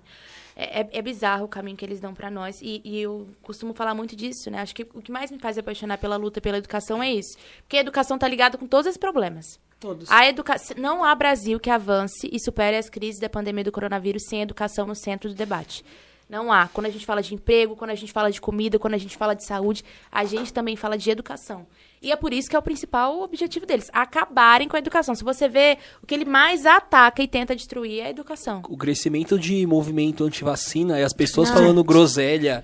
é, 0.55 0.81
é- 0.81 0.89
é 0.93 1.01
bizarro 1.01 1.45
o 1.45 1.47
caminho 1.47 1.75
que 1.77 1.85
eles 1.85 1.99
dão 1.99 2.13
pra 2.13 2.31
nós. 2.31 2.61
E, 2.61 2.81
e 2.83 3.01
eu 3.01 3.27
costumo 3.43 3.73
falar 3.73 3.93
muito 3.93 4.15
disso, 4.15 4.49
né? 4.49 4.61
Acho 4.61 4.73
que 4.73 4.83
o 4.93 5.01
que 5.01 5.11
mais 5.11 5.29
me 5.29 5.39
faz 5.39 5.57
apaixonar 5.57 5.97
pela 5.97 6.15
luta 6.15 6.39
pela 6.41 6.57
educação 6.57 7.01
é 7.03 7.11
isso. 7.11 7.37
Porque 7.63 7.77
a 7.77 7.81
educação 7.81 8.17
tá 8.17 8.27
ligada 8.27 8.57
com 8.57 8.65
todos 8.67 8.87
esses 8.87 8.97
problemas. 8.97 9.59
Todos. 9.79 10.09
A 10.09 10.27
educação 10.27 10.75
não 10.79 11.03
há 11.03 11.13
Brasil 11.13 11.59
que 11.59 11.69
avance 11.69 12.27
e 12.31 12.39
supere 12.39 12.77
as 12.77 12.89
crises 12.89 13.19
da 13.19 13.29
pandemia 13.29 13.63
do 13.63 13.71
coronavírus 13.71 14.23
sem 14.27 14.41
educação 14.41 14.87
no 14.87 14.95
centro 14.95 15.29
do 15.29 15.35
debate. 15.35 15.83
Não 16.29 16.51
há. 16.51 16.67
Quando 16.67 16.87
a 16.87 16.89
gente 16.89 17.05
fala 17.05 17.21
de 17.21 17.33
emprego, 17.33 17.75
quando 17.75 17.91
a 17.91 17.95
gente 17.95 18.11
fala 18.11 18.29
de 18.29 18.41
comida, 18.41 18.77
quando 18.77 18.95
a 18.95 18.97
gente 18.97 19.15
fala 19.15 19.33
de 19.33 19.45
saúde, 19.45 19.83
a 20.11 20.25
gente 20.25 20.51
também 20.51 20.75
fala 20.75 20.97
de 20.97 21.09
educação. 21.09 21.65
E 22.01 22.11
é 22.11 22.15
por 22.15 22.33
isso 22.33 22.49
que 22.49 22.55
é 22.55 22.59
o 22.59 22.61
principal 22.61 23.21
objetivo 23.21 23.65
deles, 23.65 23.89
acabarem 23.93 24.67
com 24.67 24.75
a 24.75 24.79
educação. 24.79 25.15
Se 25.15 25.23
você 25.23 25.47
vê, 25.47 25.77
o 26.03 26.05
que 26.05 26.13
ele 26.13 26.25
mais 26.25 26.65
ataca 26.65 27.23
e 27.23 27.27
tenta 27.27 27.55
destruir 27.55 28.01
é 28.01 28.07
a 28.07 28.09
educação. 28.09 28.61
O 28.67 28.77
crescimento 28.77 29.39
de 29.39 29.65
movimento 29.65 30.25
antivacina 30.25 30.99
e 30.99 31.03
as 31.03 31.13
pessoas 31.13 31.49
Não. 31.49 31.55
falando 31.55 31.83
groselha. 31.83 32.63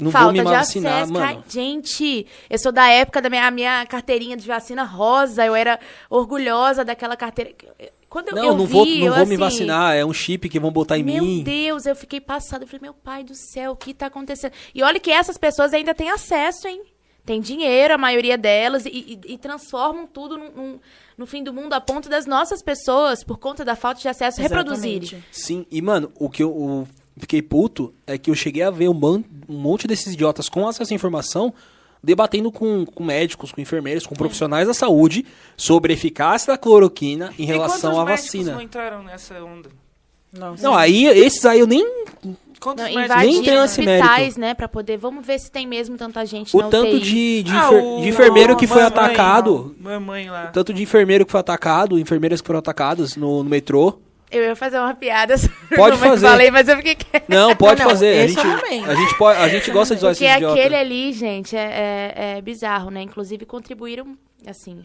Não 0.00 0.10
vou 0.10 0.20
Falta 0.20 0.32
me 0.32 0.38
de 0.38 0.44
vacinar, 0.44 0.92
acesso. 0.94 1.12
mano. 1.12 1.26
Cara, 1.26 1.44
gente, 1.48 2.26
eu 2.48 2.58
sou 2.58 2.72
da 2.72 2.88
época 2.88 3.20
da 3.22 3.28
minha, 3.30 3.46
a 3.46 3.50
minha 3.50 3.86
carteirinha 3.86 4.36
de 4.36 4.46
vacina 4.46 4.82
rosa, 4.84 5.44
eu 5.44 5.54
era 5.54 5.78
orgulhosa 6.08 6.84
daquela 6.84 7.16
carteira. 7.16 7.52
Quando 8.08 8.28
eu, 8.30 8.34
Não, 8.34 8.44
eu 8.44 8.56
não 8.56 8.66
vi, 8.66 8.72
vou, 8.72 8.84
não 8.86 8.92
eu, 9.06 9.14
vou 9.14 9.26
me 9.26 9.34
assim, 9.34 9.36
vacinar, 9.36 9.94
é 9.94 10.04
um 10.04 10.12
chip 10.12 10.48
que 10.48 10.58
vão 10.58 10.72
botar 10.72 10.98
em 10.98 11.04
Meu 11.04 11.22
mim. 11.22 11.42
Deus, 11.44 11.86
eu 11.86 11.94
fiquei 11.94 12.20
passada. 12.20 12.64
Eu 12.64 12.68
falei, 12.68 12.80
meu 12.82 12.94
pai 12.94 13.22
do 13.22 13.34
céu, 13.36 13.72
o 13.72 13.76
que 13.76 13.94
tá 13.94 14.06
acontecendo? 14.06 14.52
E 14.74 14.82
olha 14.82 14.98
que 14.98 15.12
essas 15.12 15.38
pessoas 15.38 15.72
ainda 15.72 15.94
têm 15.94 16.10
acesso, 16.10 16.66
hein? 16.66 16.82
Tem 17.24 17.40
dinheiro, 17.40 17.94
a 17.94 17.98
maioria 17.98 18.36
delas, 18.36 18.84
e, 18.86 18.88
e- 19.24 19.34
e 19.34 19.38
transformam 19.38 20.06
tudo 20.08 20.36
num- 20.36 20.50
num- 20.50 20.80
no 21.16 21.26
fim 21.26 21.44
do 21.44 21.52
mundo 21.52 21.74
a 21.74 21.80
ponto 21.80 22.08
das 22.08 22.26
nossas 22.26 22.62
pessoas, 22.62 23.22
por 23.22 23.38
conta 23.38 23.64
da 23.64 23.76
falta 23.76 24.00
de 24.00 24.08
acesso, 24.08 24.40
reproduzirem. 24.40 24.96
Exatamente. 25.02 25.28
Sim, 25.30 25.64
e 25.70 25.80
mano, 25.80 26.10
o 26.18 26.28
que 26.28 26.42
eu, 26.42 26.50
o- 26.50 26.88
fiquei 27.20 27.40
puto 27.42 27.92
é 28.06 28.16
que 28.18 28.30
eu 28.30 28.34
cheguei 28.34 28.62
a 28.62 28.70
ver 28.70 28.88
um, 28.88 28.94
man- 28.94 29.22
um 29.48 29.56
monte 29.58 29.86
desses 29.86 30.12
idiotas 30.14 30.48
com 30.48 30.66
acesso 30.66 30.92
à 30.92 30.96
informação 30.96 31.52
debatendo 32.02 32.50
com, 32.50 32.86
com 32.86 33.04
médicos, 33.04 33.52
com 33.52 33.60
enfermeiros, 33.60 34.06
com 34.06 34.14
profissionais 34.14 34.66
da 34.66 34.72
saúde 34.74 35.24
sobre 35.56 35.92
a 35.92 35.94
eficácia 35.94 36.52
da 36.52 36.58
cloroquina 36.58 37.32
em 37.38 37.42
E 37.42 37.46
relação 37.46 38.00
à 38.00 38.04
vacina. 38.04 38.52
não 38.52 38.60
entraram 38.62 39.02
nessa 39.02 39.34
onda? 39.44 39.68
Não, 40.32 40.54
Não, 40.62 40.74
aí, 40.74 41.04
esses 41.06 41.44
aí 41.44 41.60
eu 41.60 41.66
nem. 41.66 41.84
Quantos 42.60 42.84
Não, 42.84 42.94
médicos? 42.94 43.16
Nem 43.16 43.30
tem 43.32 43.38
invadiram 43.40 43.64
esse 43.64 43.80
hospitais, 43.80 44.36
né, 44.36 44.52
pra 44.54 44.68
poder... 44.68 44.96
Vamos 44.98 45.26
ver 45.26 45.38
se 45.40 45.50
tem 45.50 45.66
mesmo 45.66 45.96
tanta 45.96 46.24
gente 46.26 46.54
O 46.54 46.60
na 46.60 46.68
tanto 46.68 46.94
UTI. 46.96 47.00
de, 47.00 47.42
de, 47.44 47.50
Ah, 47.52 47.66
enfer- 47.66 47.82
o- 47.84 48.00
de 48.02 48.08
enfermeiro 48.10 48.56
que 48.56 48.66
foi 48.66 48.82
mamãe, 48.82 48.88
atacado. 48.98 49.74
Mamãe 49.80 50.30
lá. 50.30 50.46
Tanto 50.48 50.72
de 50.74 50.82
enfermeiro 50.82 51.24
que 51.26 51.32
foi 51.32 51.40
atacado, 51.40 51.98
enfermeiras 51.98 52.40
que 52.40 52.46
foram 52.46 52.58
atacadas 52.60 53.16
no, 53.16 53.42
no 53.42 53.48
metrô. 53.50 53.98
Eu 54.30 54.42
ia 54.44 54.54
fazer 54.56 54.78
uma 54.78 54.94
piada 54.94 55.36
sobre 55.38 55.56
Pode 55.76 55.96
eu 55.96 55.98
fazer. 56.02 56.26
falei, 56.26 56.50
mas 56.50 56.68
eu 56.68 56.76
fiquei 56.76 56.94
quieta. 56.96 57.26
Não, 57.28 57.54
pode 57.56 57.80
Não, 57.80 57.86
não, 57.86 57.90
fazer. 57.94 58.20
A 58.22 58.26
gente, 58.28 58.40
amei. 58.40 58.84
a, 58.84 58.94
gente 58.94 59.18
pode, 59.18 59.38
a 59.40 59.48
gente 59.48 59.70
gosta 59.70 59.96
de 59.96 60.04
esses 60.06 60.18
Porque 60.18 60.30
idiotas. 60.32 60.58
aquele 60.58 60.76
ali, 60.76 61.12
gente, 61.12 61.56
é, 61.56 62.14
é- 62.16 62.36
é 62.38 62.40
bizarro, 62.42 62.90
né? 62.90 63.02
Inclusive 63.02 63.44
contribuíram, 63.44 64.16
assim, 64.46 64.84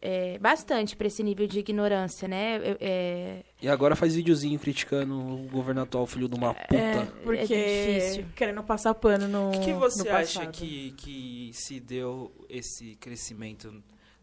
é, 0.00 0.36
bastante 0.38 0.96
pra 0.96 1.06
esse 1.06 1.22
nível 1.22 1.46
de 1.46 1.60
ignorância, 1.60 2.26
né? 2.26 2.56
Eu- 2.56 2.76
é, 2.80 3.42
E 3.60 3.68
agora 3.68 3.94
faz 3.94 4.16
videozinho 4.16 4.58
criticando 4.58 5.14
o 5.16 5.48
governo 5.48 5.82
atual, 5.82 6.04
filho 6.06 6.28
de 6.28 6.34
uma 6.34 6.52
puta. 6.52 6.74
É, 6.76 7.06
porque 7.22 7.54
É 7.54 7.98
difícil. 8.00 8.24
querendo 8.34 8.62
passar 8.64 8.94
pano 8.94 9.28
no. 9.28 9.50
O 9.52 9.60
que 9.60 9.72
você 9.72 10.08
no 10.10 10.16
acha 10.16 10.44
que, 10.46 10.92
que 10.96 11.50
se 11.54 11.78
deu 11.78 12.32
esse 12.50 12.96
crescimento 12.96 13.72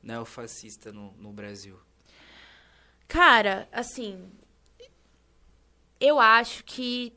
neofascista 0.04 0.92
no, 0.92 1.14
no 1.18 1.32
Brasil? 1.32 1.76
Cara, 3.08 3.68
assim, 3.72 4.20
eu 6.00 6.20
acho 6.20 6.64
que 6.64 7.14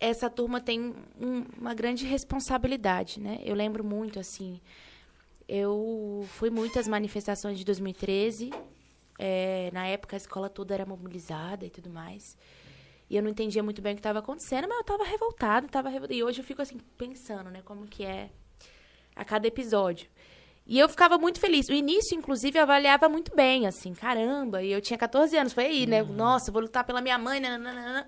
essa 0.00 0.28
turma 0.28 0.60
tem 0.60 0.94
um- 1.20 1.44
uma 1.58 1.74
grande 1.74 2.04
responsabilidade, 2.04 3.20
né? 3.20 3.40
Eu 3.44 3.54
lembro 3.54 3.82
muito, 3.82 4.18
assim, 4.20 4.60
eu 5.48 6.24
fui 6.30 6.50
muitas 6.50 6.86
manifestações 6.88 7.58
de 7.58 7.64
2013, 7.64 8.50
é, 9.18 9.70
na 9.72 9.86
época 9.86 10.16
a 10.16 10.18
escola 10.18 10.48
toda 10.50 10.74
era 10.74 10.84
mobilizada 10.84 11.64
e 11.64 11.70
tudo 11.70 11.88
mais, 11.90 12.36
e 13.08 13.16
eu 13.16 13.22
não 13.22 13.30
entendia 13.30 13.62
muito 13.62 13.80
bem 13.80 13.92
o 13.92 13.96
que 13.96 14.00
estava 14.00 14.18
acontecendo, 14.18 14.66
mas 14.68 14.76
eu 14.76 14.80
estava 14.82 15.04
revoltada, 15.04 15.68
tava 15.68 15.90
e 16.12 16.22
hoje 16.22 16.40
eu 16.40 16.44
fico, 16.44 16.60
assim, 16.62 16.78
pensando, 16.98 17.50
né, 17.50 17.62
como 17.64 17.86
que 17.86 18.04
é 18.04 18.30
a 19.14 19.24
cada 19.24 19.46
episódio. 19.46 20.08
E 20.66 20.78
eu 20.78 20.88
ficava 20.88 21.18
muito 21.18 21.38
feliz. 21.38 21.68
O 21.68 21.72
início, 21.72 22.16
inclusive, 22.16 22.58
eu 22.58 22.62
avaliava 22.62 23.08
muito 23.08 23.34
bem, 23.34 23.66
assim, 23.66 23.92
caramba. 23.92 24.62
E 24.62 24.72
eu 24.72 24.80
tinha 24.80 24.98
14 24.98 25.36
anos, 25.36 25.52
foi 25.52 25.66
aí, 25.66 25.86
né? 25.86 26.02
Nossa, 26.02 26.50
vou 26.50 26.62
lutar 26.62 26.84
pela 26.84 27.02
minha 27.02 27.18
mãe, 27.18 27.38
nananana. 27.38 28.06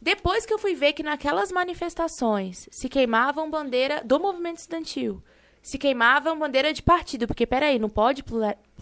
Depois 0.00 0.46
que 0.46 0.52
eu 0.52 0.58
fui 0.58 0.74
ver 0.74 0.92
que 0.92 1.02
naquelas 1.02 1.50
manifestações 1.52 2.68
se 2.70 2.88
queimavam 2.88 3.50
bandeira 3.50 4.02
do 4.04 4.18
movimento 4.18 4.58
estudantil, 4.58 5.22
se 5.60 5.78
queimavam 5.78 6.38
bandeira 6.38 6.72
de 6.72 6.82
partido, 6.82 7.26
porque, 7.26 7.46
peraí, 7.46 7.78
não 7.78 7.88
pode 7.88 8.24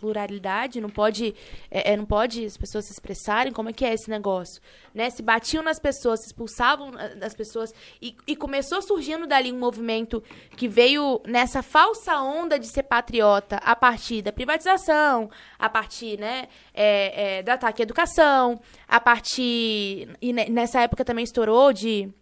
pluralidade, 0.01 0.81
não 0.81 0.89
pode, 0.89 1.35
é, 1.71 1.93
é, 1.93 1.97
não 1.97 2.07
pode 2.07 2.45
as 2.45 2.57
pessoas 2.57 2.87
se 2.87 2.93
expressarem, 2.93 3.53
como 3.53 3.69
é 3.69 3.73
que 3.73 3.85
é 3.85 3.93
esse 3.93 4.09
negócio? 4.09 4.61
Né? 4.95 5.11
Se 5.11 5.23
batiam 5.23 5.63
nas 5.63 5.79
pessoas, 5.79 6.21
se 6.21 6.29
expulsavam 6.29 6.93
ah, 6.97 7.09
das 7.09 7.35
pessoas, 7.35 7.73
e, 8.01 8.17
e 8.27 8.35
começou 8.35 8.81
surgindo 8.81 9.27
dali 9.27 9.53
um 9.53 9.59
movimento 9.59 10.23
que 10.57 10.67
veio 10.67 11.21
nessa 11.27 11.63
falsa 11.63 12.19
onda 12.21 12.59
de 12.59 12.67
ser 12.67 12.85
patriota 12.85 13.57
a 13.57 13.77
partir 13.77 14.23
da 14.23 14.33
privatização, 14.33 15.31
a 15.59 15.69
partir 15.69 16.19
né, 16.19 16.49
é, 16.73 17.39
é, 17.39 17.43
do 17.43 17.51
ataque 17.51 17.83
à 17.83 17.85
educação, 17.85 18.61
a 18.89 18.99
partir. 18.99 20.09
E 20.21 20.33
ne- 20.33 20.49
nessa 20.49 20.81
época 20.81 21.05
também 21.05 21.25
estourou 21.25 21.73
de 21.73 22.13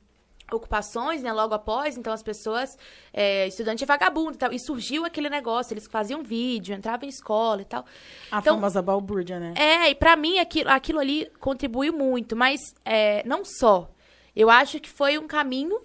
ocupações, 0.53 1.23
né, 1.23 1.33
logo 1.33 1.55
após, 1.55 1.97
então 1.97 2.13
as 2.13 2.23
pessoas, 2.23 2.77
é, 3.13 3.47
estudante 3.47 3.85
é 3.85 3.87
vagabundo 3.87 4.33
e 4.33 4.37
tal, 4.39 4.53
e 4.53 4.59
surgiu 4.59 5.05
aquele 5.05 5.29
negócio, 5.29 5.73
eles 5.75 5.87
faziam 5.87 6.23
vídeo, 6.23 6.75
entravam 6.75 7.07
em 7.07 7.11
escola 7.11 7.63
e 7.63 7.65
tal. 7.65 7.85
A 8.31 8.39
Então- 8.39 8.55
famosa 8.57 8.81
balbúrdia, 8.83 9.39
né? 9.39 9.55
É, 9.57 9.91
e 9.91 9.95
pra 9.95 10.17
mim 10.17 10.39
aquilo, 10.39 10.71
aquilo 10.71 10.99
ali 11.01 11.31
contribuiu 11.41 11.93
muito, 11.93 12.35
mas 12.35 12.61
é, 12.85 13.23
não 13.27 13.45
só. 13.45 13.91
Eu 14.35 14.49
acho 14.51 14.81
que 14.81 14.89
foi 14.89 15.19
um 15.19 15.27
caminho 15.27 15.79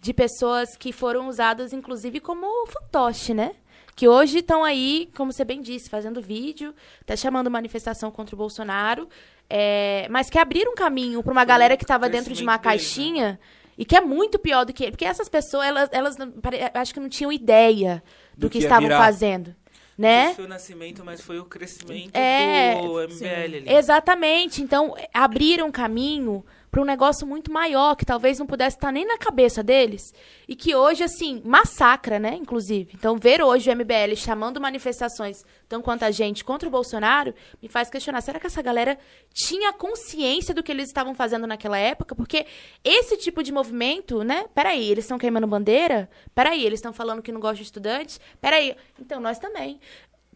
de 0.00 0.14
pessoas 0.14 0.76
que 0.76 0.92
foram 0.92 1.28
usadas, 1.28 1.72
inclusive, 1.72 2.20
como 2.20 2.46
fantoche, 2.66 3.34
né? 3.34 3.52
Que 3.96 4.08
hoje 4.08 4.38
estão 4.38 4.64
aí, 4.64 5.10
como 5.16 5.30
você 5.32 5.44
bem 5.44 5.60
disse, 5.60 5.90
fazendo 5.90 6.22
vídeo, 6.22 6.74
até 7.02 7.16
chamando 7.16 7.50
manifestação 7.50 8.10
contra 8.10 8.34
o 8.34 8.38
Bolsonaro, 8.38 9.08
é, 9.48 10.06
mas 10.10 10.30
que 10.30 10.38
abriram 10.38 10.72
um 10.72 10.74
caminho 10.74 11.22
pra 11.22 11.32
uma 11.32 11.44
galera 11.44 11.76
que 11.76 11.84
estava 11.84 12.08
dentro 12.08 12.32
de 12.32 12.42
uma 12.42 12.56
crescimento 12.58 13.12
deles, 13.14 13.32
né? 13.32 13.38
E 13.80 13.84
que 13.86 13.96
é 13.96 14.00
muito 14.02 14.38
pior 14.38 14.64
do 14.66 14.72
que 14.74 14.84
ele. 14.84 14.90
Porque 14.92 15.06
essas 15.06 15.26
pessoas, 15.28 15.66
elas, 15.66 15.88
elas 15.90 16.16
não- 16.18 16.32
acho 16.74 16.92
que 16.92 17.00
não 17.00 17.08
tinham 17.08 17.32
ideia 17.32 18.02
do, 18.36 18.42
Do 18.42 18.50
que, 18.50 18.58
que 18.58 18.64
estavam 18.64 18.82
virar. 18.88 18.98
fazendo, 18.98 19.56
né? 19.96 20.26
Não 20.26 20.34
foi 20.34 20.44
o 20.44 20.48
nascimento, 20.48 21.02
mas 21.04 21.20
foi 21.22 21.38
o 21.38 21.46
crescimento 21.46 22.14
É, 22.14 22.74
do 22.80 23.00
MBL 23.00 23.26
ali. 23.56 23.64
Exatamente. 23.66 24.62
Então, 24.62 24.94
abriram 25.14 25.68
um 25.68 25.72
caminho 25.72 26.44
para 26.70 26.80
um 26.80 26.84
negócio 26.84 27.26
muito 27.26 27.52
maior, 27.52 27.96
que 27.96 28.04
talvez 28.04 28.38
não 28.38 28.46
pudesse 28.46 28.76
estar 28.76 28.92
nem 28.92 29.04
na 29.04 29.18
cabeça 29.18 29.62
deles. 29.62 30.14
E 30.46 30.54
que 30.54 30.74
hoje, 30.74 31.02
assim, 31.02 31.42
massacra, 31.44 32.18
né? 32.18 32.34
Inclusive. 32.34 32.92
Então, 32.94 33.16
ver 33.18 33.42
hoje 33.42 33.68
o 33.68 33.76
MBL 33.76 34.14
chamando 34.16 34.60
manifestações, 34.60 35.44
tão 35.68 35.82
quanto 35.82 36.04
a 36.04 36.10
gente, 36.10 36.44
contra 36.44 36.68
o 36.68 36.70
Bolsonaro, 36.70 37.34
me 37.60 37.68
faz 37.68 37.90
questionar: 37.90 38.20
será 38.20 38.38
que 38.38 38.46
essa 38.46 38.62
galera 38.62 38.98
tinha 39.32 39.72
consciência 39.72 40.54
do 40.54 40.62
que 40.62 40.70
eles 40.70 40.86
estavam 40.86 41.14
fazendo 41.14 41.46
naquela 41.46 41.78
época? 41.78 42.14
Porque 42.14 42.46
esse 42.84 43.16
tipo 43.16 43.42
de 43.42 43.52
movimento, 43.52 44.22
né? 44.22 44.44
Peraí, 44.54 44.90
eles 44.90 45.04
estão 45.04 45.18
queimando 45.18 45.46
bandeira? 45.46 46.08
Peraí, 46.34 46.64
eles 46.64 46.78
estão 46.78 46.92
falando 46.92 47.22
que 47.22 47.32
não 47.32 47.40
gostam 47.40 47.56
de 47.56 47.62
estudantes? 47.62 48.20
Peraí. 48.40 48.76
Então, 48.98 49.20
nós 49.20 49.38
também 49.38 49.80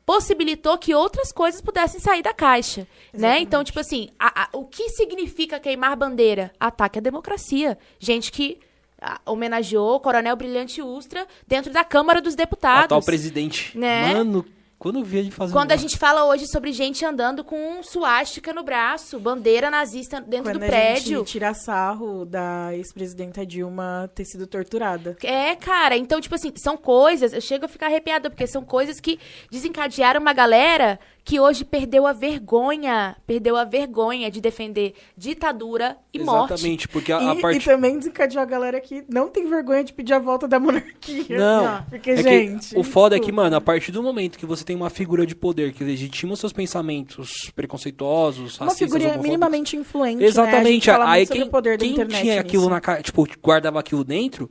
possibilitou 0.07 0.77
que 0.79 0.95
outras 0.95 1.33
coisas 1.33 1.61
pudessem 1.61 1.99
sair 2.01 2.23
da 2.23 2.33
caixa, 2.35 2.83
né? 2.83 2.87
Exatamente. 3.15 3.43
Então, 3.45 3.65
tipo 3.65 3.81
assim, 3.81 4.09
a- 4.19 4.43
a- 4.45 4.49
o 4.53 4.65
que 4.67 4.91
significa 4.91 5.59
queimar 5.59 5.97
bandeira? 5.97 6.53
Ataque 6.61 6.99
à 6.99 7.03
democracia. 7.03 7.79
Gente 7.99 8.31
que 8.31 8.59
ah, 9.07 9.21
homenageou 9.27 9.97
o 9.97 10.01
Coronel 10.01 10.35
Brilhante 10.35 10.81
Ustra 10.81 11.27
dentro 11.47 11.71
da 11.71 11.85
Câmara 11.85 12.23
dos 12.23 12.33
O 12.35 12.37
Deputados. 12.37 12.85
atual 12.87 13.03
presidente. 13.03 13.77
Né? 13.77 14.15
Mano, 14.15 14.45
quando 14.85 14.99
eu 14.99 15.03
vi 15.03 15.17
ele 15.17 15.31
fazendo. 15.31 15.55
Quando 15.55 15.73
a 15.73 15.77
gente 15.77 15.97
fala 15.97 16.27
hoje 16.27 16.47
sobre 16.47 16.71
gente 16.71 17.07
andando 17.07 17.43
com 17.43 17.57
um 17.57 17.83
suástica 17.83 18.53
no 18.53 18.63
braço, 18.63 19.19
bandeira 19.19 19.71
nazista 19.71 20.21
dentro 20.21 20.53
Quando 20.53 20.59
do 20.59 20.65
a 20.67 20.69
prédio. 20.69 21.21
gente 21.21 21.27
tira 21.27 21.55
sarro 21.55 22.27
da 22.27 22.69
ex-presidenta 22.75 23.47
Dilma 23.47 24.11
ter 24.15 24.27
sido 24.27 24.47
torturada. 24.47 25.17
É, 25.23 25.57
cara, 25.57 25.97
então, 25.97 26.21
tipo 26.21 26.35
assim, 26.35 26.53
são 26.57 26.77
coisas, 26.77 27.33
eu 27.33 27.41
chego 27.41 27.65
a 27.65 27.69
ficar 27.69 27.87
arrepiada, 27.87 28.29
porque 28.29 28.47
são 28.47 28.63
coisas 28.63 29.01
que 29.01 29.19
desencadearam 29.51 30.21
uma 30.21 30.35
galera 30.35 31.01
que 31.25 31.41
hoje 31.41 31.65
perdeu 31.65 32.07
a 32.07 32.13
vergonha, 32.13 33.17
perdeu 33.27 33.57
a 33.57 33.65
vergonha 33.65 34.31
de 34.31 34.43
defender 34.43 34.93
ditadura 35.17 35.97
e 36.13 36.19
morte. 36.19 36.53
Exatamente, 36.53 36.87
porque 36.87 37.11
a, 37.11 37.31
a 37.31 37.35
e, 37.35 37.41
parte. 37.41 37.57
e 37.57 37.65
também 37.65 37.99
desencadeou 37.99 38.43
a 38.43 38.45
galera 38.45 38.79
que 38.79 39.03
não 39.09 39.31
tem 39.31 39.49
vergonha 39.49 39.83
de 39.83 39.95
pedir 39.95 40.13
a 40.13 40.19
volta 40.19 40.47
da 40.47 40.61
monarquia. 40.61 41.25
Não, 41.39 41.83
Porque, 41.89 42.11
é 42.11 42.17
que 42.17 42.23
gente. 42.23 42.79
o 42.79 42.83
foda 42.83 43.17
é 43.17 43.21
que, 43.21 43.33
mano, 43.33 43.57
a 43.57 43.61
partir 43.61 43.91
do 43.93 44.03
momento 44.03 44.39
que 44.39 44.45
você 44.45 44.65
tem 44.65 44.77
uma 44.77 44.91
figura 44.91 45.25
de 45.25 45.35
poder 45.35 45.73
que 45.73 45.83
legitima 45.83 46.35
os 46.35 46.41
seus 46.41 46.53
pensamentos 46.53 47.51
preconceituosos, 47.55 48.59
Uma 48.59 48.67
racistas, 48.67 48.93
figura 48.93 49.17
minimamente 49.19 49.77
influente. 49.77 50.19
Né? 50.19 50.25
A 50.25 50.29
Exatamente. 50.29 50.87
fala 50.91 51.11
Aí 51.11 51.27
quem, 51.27 51.49
quem 51.79 51.93
internet 51.93 52.21
tinha 52.21 52.41
aquilo 52.41 52.65
nisso. 52.65 52.71
na 52.71 52.81
cara, 52.81 53.03
tipo, 53.03 53.27
guardava 53.43 53.81
aquilo 53.81 54.05
dentro, 54.05 54.51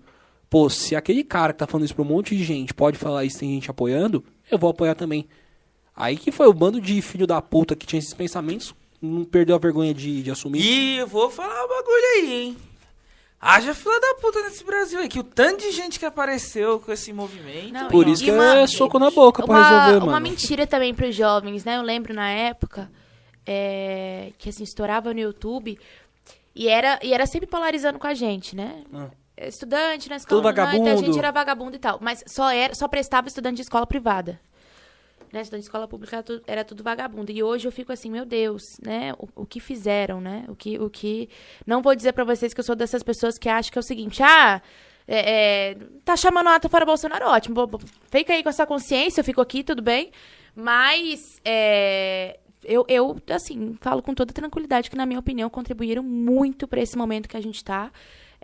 pô, 0.49 0.69
se 0.69 0.95
aquele 0.95 1.24
cara 1.24 1.53
que 1.53 1.59
tá 1.59 1.67
falando 1.67 1.86
isso 1.86 1.95
pra 1.95 2.03
um 2.03 2.07
monte 2.07 2.36
de 2.36 2.43
gente 2.43 2.74
pode 2.74 2.97
falar 2.97 3.26
isso, 3.26 3.39
tem 3.39 3.49
gente 3.49 3.69
apoiando, 3.69 4.24
eu 4.49 4.57
vou 4.57 4.71
apoiar 4.71 4.95
também. 4.95 5.28
Aí 5.96 6.18
que 6.18 6.32
foi 6.32 6.48
o 6.48 6.54
bando 6.54 6.82
de 6.82 7.02
filho 7.02 7.28
da 7.28 7.41
puta 7.41 7.76
que 7.76 7.86
tinha 7.86 8.00
esses 8.00 8.14
pensamentos, 8.14 8.74
não 9.02 9.24
perdeu 9.24 9.56
a 9.56 9.60
vergonha 9.60 9.94
de, 9.94 10.24
de 10.24 10.32
assumir. 10.32 10.62
E 10.62 10.98
eu 10.98 11.08
vou 11.08 11.30
falar 11.30 11.66
um 11.66 11.68
bagulho 11.68 12.06
aí, 12.16 12.34
hein? 12.34 12.58
Haja 13.39 13.74
fila 13.76 14.00
da 14.00 14.16
puta 14.22 14.41
nesse 14.44 14.64
Brasil 14.64 15.00
aí, 15.00 15.10
que 15.10 15.20
o 15.20 15.24
tanto 15.24 15.60
de 15.62 15.72
gente 15.72 16.00
que 16.00 16.06
apareceu 16.06 16.80
com 16.80 16.91
esse 16.94 17.12
movimento. 17.12 17.74
Não, 17.74 17.88
Por 17.89 18.08
isso 18.08 18.24
que 18.24 18.32
uma- 18.32 18.60
é 18.60 18.68
soco 18.68 18.98
na 18.98 19.12
boca 19.12 19.44
pra 19.44 19.54
uma, 19.54 19.64
resolver, 19.86 20.06
uma 20.06 20.14
mano. 20.14 20.24
mentira 20.30 20.66
também 20.66 20.94
pros 20.96 21.14
jovens, 21.14 21.66
né? 21.66 21.76
Eu 21.78 21.82
lembro 21.82 22.14
na 22.14 22.30
época 22.30 22.89
é, 23.46 24.32
que 24.38 24.48
assim, 24.50 24.64
estourava 24.64 25.14
no 25.14 25.20
YouTube 25.20 25.78
e 26.56 26.70
era, 26.70 26.98
e 27.04 27.14
era 27.14 27.26
sempre 27.26 27.46
polarizando 27.48 28.00
com 28.00 28.08
a 28.08 28.14
gente, 28.14 28.56
né? 28.56 28.84
Ah. 28.94 29.10
Estudante 29.36 30.10
na 30.10 30.16
escola, 30.16 30.41
Tudo 30.41 30.46
não, 30.46 30.52
então 30.52 30.64
a 30.64 30.68
vagabundo. 30.78 31.06
gente 31.06 31.20
era 31.20 31.32
vagabundo 31.32 31.76
e 31.76 31.80
tal. 31.80 31.98
Mas 32.02 32.24
só, 32.26 32.50
era, 32.50 32.74
só 32.74 32.88
prestava 32.88 33.28
estudante 33.28 33.58
de 33.58 33.64
escola 33.64 33.86
privada. 33.86 34.39
Né? 35.34 35.42
Escola 35.42 35.88
pública 35.88 36.18
era 36.18 36.24
tudo, 36.24 36.44
era 36.46 36.64
tudo 36.64 36.84
vagabundo. 36.84 37.32
E 37.32 37.42
hoje 37.42 37.68
eu 37.68 37.72
fico 37.72 37.92
assim, 37.92 38.12
meu 38.12 38.24
Deus, 38.24 38.62
né? 38.86 39.14
O, 39.18 39.28
o 39.42 39.46
que 39.48 39.60
fizeram, 39.60 40.22
né? 40.22 40.46
O 40.48 40.56
que, 40.56 40.78
o 40.80 40.92
que... 40.92 41.28
Não 41.66 41.82
vou 41.82 41.96
dizer 41.96 42.14
pra 42.14 42.24
vocês 42.24 42.54
que 42.54 42.60
eu 42.60 42.64
sou 42.64 42.76
dessas 42.76 43.02
pessoas 43.02 43.40
que 43.40 43.50
acham 43.50 43.72
que 43.72 43.80
é 43.80 43.82
o 43.82 43.84
seguinte, 43.84 44.22
ah... 44.22 44.62
é, 45.08 45.72
é, 45.72 45.78
tá 46.06 46.16
chamando 46.16 46.50
a 46.50 46.56
ata 46.56 46.86
Bolsonaro, 46.86 47.26
ótimo. 47.26 47.68
Fica 48.12 48.32
aí 48.34 48.44
com 48.44 48.50
essa 48.50 48.68
consciência, 48.68 49.22
eu 49.22 49.26
fico 49.26 49.42
aqui, 49.42 49.64
tudo 49.64 49.82
bem. 49.82 50.12
Mas 50.56 51.42
é, 51.44 52.40
eu, 52.64 52.86
eu, 52.88 53.18
assim, 53.30 53.76
falo 53.82 54.02
com 54.02 54.14
toda 54.14 54.32
tranquilidade 54.32 54.90
que, 54.90 54.96
na 54.96 55.06
minha 55.06 55.20
opinião, 55.20 55.50
contribuíram 55.50 56.04
muito 56.04 56.68
pra 56.68 56.80
esse 56.80 56.96
momento 56.96 57.28
que 57.28 57.38
a 57.38 57.42
gente 57.42 57.64
tá. 57.64 57.92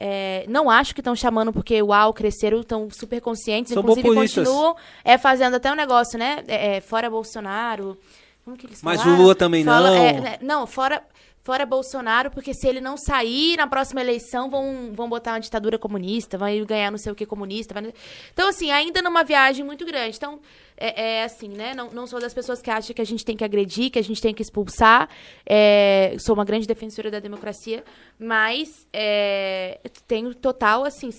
É, 0.02 0.46
não 0.48 0.70
acho 0.70 0.94
que 0.96 1.02
estão 1.02 1.14
chamando 1.14 1.52
porque, 1.52 1.82
uau, 1.82 2.14
cresceram, 2.14 2.62
estão 2.62 2.88
super 2.90 3.20
conscientes. 3.20 3.74
São 3.74 3.82
inclusive, 3.82 4.10
continuam 4.16 4.74
é, 5.04 5.18
fazendo 5.18 5.56
até 5.58 5.70
um 5.70 5.76
negócio, 5.76 6.18
né? 6.18 6.42
É, 6.48 6.78
é, 6.78 6.82
fora 6.82 7.10
Bolsonaro. 7.10 7.98
Como 8.46 8.56
que 8.56 8.66
eles 8.66 8.82
Mas 8.82 9.02
falaram? 9.02 9.20
o 9.20 9.22
Lula 9.22 9.36
também 9.36 9.66
Fala- 9.66 9.90
não. 9.90 9.96
é, 9.98 10.14
né, 10.22 10.38
não, 10.42 10.66
fora, 10.66 11.04
fora 11.50 11.66
Bolsonaro, 11.66 12.30
porque 12.30 12.54
se 12.54 12.68
ele 12.68 12.80
não 12.80 12.96
sair 12.96 13.58
na 13.58 13.66
próxima 13.66 14.02
eleição, 14.02 14.52
vão, 14.52 14.92
vão 14.94 15.10
botar 15.10 15.32
uma 15.32 15.40
ditadura 15.40 15.80
comunista, 15.80 16.38
vai 16.38 16.64
ganhar 16.64 16.92
não 16.92 16.98
sei 17.00 17.12
o 17.12 17.16
que 17.16 17.26
comunista. 17.26 17.74
vai- 17.74 17.92
Então, 18.32 18.48
assim, 18.50 18.70
ainda 18.70 19.02
numa 19.02 19.24
viagem 19.24 19.66
muito 19.66 19.84
grande. 19.84 20.16
Então, 20.16 20.40
é, 20.78 21.18
é 21.22 21.24
assim, 21.24 21.48
né? 21.50 21.74
Não, 21.74 21.90
não 21.90 22.06
sou 22.06 22.20
das 22.22 22.36
pessoas 22.36 22.62
que 22.62 22.70
acham 22.70 22.94
que 22.96 23.02
a 23.02 23.06
gente 23.06 23.26
tem 23.26 23.36
que 23.36 23.44
agredir, 23.44 23.90
que 23.90 23.98
a 23.98 24.04
gente 24.04 24.22
tem 24.22 24.32
que 24.32 24.44
expulsar. 24.44 25.10
É, 25.44 26.16
sou 26.20 26.36
uma 26.36 26.46
grande 26.46 26.68
defensora 26.68 27.10
da 27.10 27.20
democracia, 27.20 27.84
mas 28.20 28.86
é, 28.94 29.80
tenho 30.08 30.36
total, 30.36 30.84
assim, 30.86 31.10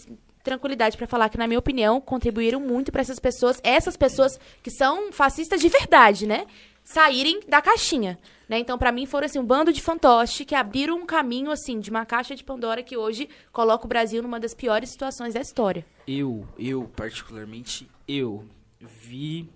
tranquilidade 0.45 0.97
pra 0.97 1.09
falar 1.09 1.29
que, 1.29 1.37
na 1.39 1.49
minha 1.49 1.59
opinião, 1.59 2.01
contribuíram 2.01 2.61
muito 2.61 2.93
pra 2.93 3.01
essas 3.01 3.19
pessoas, 3.19 3.61
essas 3.65 3.97
pessoas 3.97 4.39
que 4.63 4.71
são 4.71 5.11
fascistas 5.11 5.61
de 5.61 5.69
verdade, 5.69 6.25
né? 6.25 6.47
Saírem 6.93 7.41
da 7.49 7.63
caixinha, 7.63 8.19
né? 8.49 8.59
Então, 8.59 8.77
pra 8.77 8.91
mim, 8.91 9.07
foram 9.07 9.25
assim 9.27 9.39
um 9.39 9.45
bando 9.45 9.73
de 9.73 9.81
fantoche 9.81 10.45
que 10.45 10.55
abriram 10.57 10.97
um 10.97 11.07
caminho 11.07 11.51
assim 11.53 11.79
de 11.79 11.89
uma 11.89 12.05
caixa 12.05 12.35
de 12.35 12.43
Pandora 12.43 12.83
que 12.83 12.97
hoje 12.97 13.29
coloca 13.53 13.85
o 13.85 13.89
Brasil 13.89 14.21
numa 14.23 14.41
das 14.41 14.55
piores 14.55 14.91
situações 14.91 15.35
da 15.35 15.41
história. 15.41 15.87
Eu, 16.07 16.45
eu, 16.59 16.91
particularmente, 16.97 17.89
eu 18.09 18.45
vi. 18.81 19.49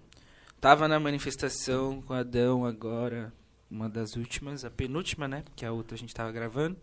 Tava 0.60 0.86
na 0.86 1.00
manifestação 1.00 2.00
com 2.02 2.14
o 2.14 2.16
Adão 2.16 2.64
agora, 2.64 3.32
uma 3.68 3.88
das 3.88 4.14
últimas, 4.14 4.64
a 4.64 4.70
penúltima, 4.70 5.26
né? 5.26 5.42
Que 5.56 5.66
a 5.66 5.72
outra 5.72 5.96
a 5.96 5.98
gente 5.98 6.14
tava 6.14 6.30
gravando. 6.30 6.76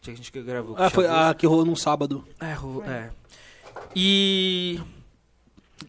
Tinha 0.00 0.14
que 0.14 0.20
a 0.20 0.24
gente 0.24 0.32
que 0.32 0.42
gravou. 0.42 0.74
Ah, 0.78 0.88
foi 0.88 1.06
a 1.06 1.34
que 1.34 1.46
rolou 1.46 1.66
num 1.66 1.76
sábado. 1.76 2.26
É, 2.40 2.54
ro- 2.54 2.82
é. 2.84 3.10
E. 3.94 4.80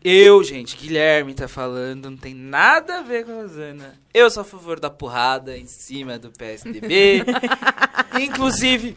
Eu, 0.04 0.44
gente, 0.44 0.78
Guilherme 0.78 1.34
tá 1.34 1.48
falando, 1.48 2.10
não 2.10 2.18
tem 2.18 2.34
nada 2.34 3.00
a 3.00 3.02
ver 3.02 3.26
com 3.26 3.32
a 3.32 3.42
Rosana. 3.44 4.00
Eu 4.14 4.30
sou 4.30 4.42
a 4.42 4.46
favor 4.46 4.80
da 4.80 4.90
porrada 4.90 5.58
em 5.58 5.66
cima 5.66 6.18
do 6.18 6.32
PSDB. 6.32 7.24
Inclusive. 8.20 8.96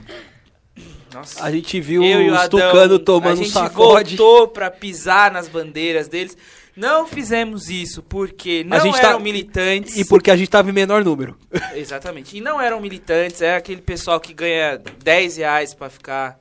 Nossa. 1.12 1.45
A 1.45 1.51
gente 1.51 1.80
viu 1.80 2.03
eu 2.05 2.32
os 2.32 2.49
tucano 2.49 2.99
tomando 2.99 3.38
a 3.38 3.40
um 3.40 3.45
gente 3.45 3.51
sacode. 3.53 4.16
voltou 4.16 4.49
pra 4.49 4.70
pisar 4.70 5.30
nas 5.30 5.49
bandeiras 5.49 6.09
deles. 6.09 6.36
Não 6.74 7.07
fizemos 7.07 7.68
isso 7.68 8.03
porque 8.03 8.64
não 8.64 8.80
gente 8.80 8.99
eram 8.99 9.18
tá- 9.18 9.18
militantes. 9.18 9.95
E 9.99 10.07
porque 10.07 10.30
a 10.30 10.36
gente 10.36 10.49
tava 10.49 10.70
em 10.70 10.72
menor 10.72 11.05
número. 11.05 11.36
Exatamente. 11.74 12.34
E 12.36 12.40
não 12.40 12.59
eram 12.59 12.80
militantes, 12.80 13.43
é 13.43 13.57
aquele 13.57 13.82
pessoal 13.82 14.18
que 14.18 14.32
ganha 14.32 14.80
10 15.05 15.36
reais 15.36 15.74
pra 15.74 15.90
ficar 15.90 16.40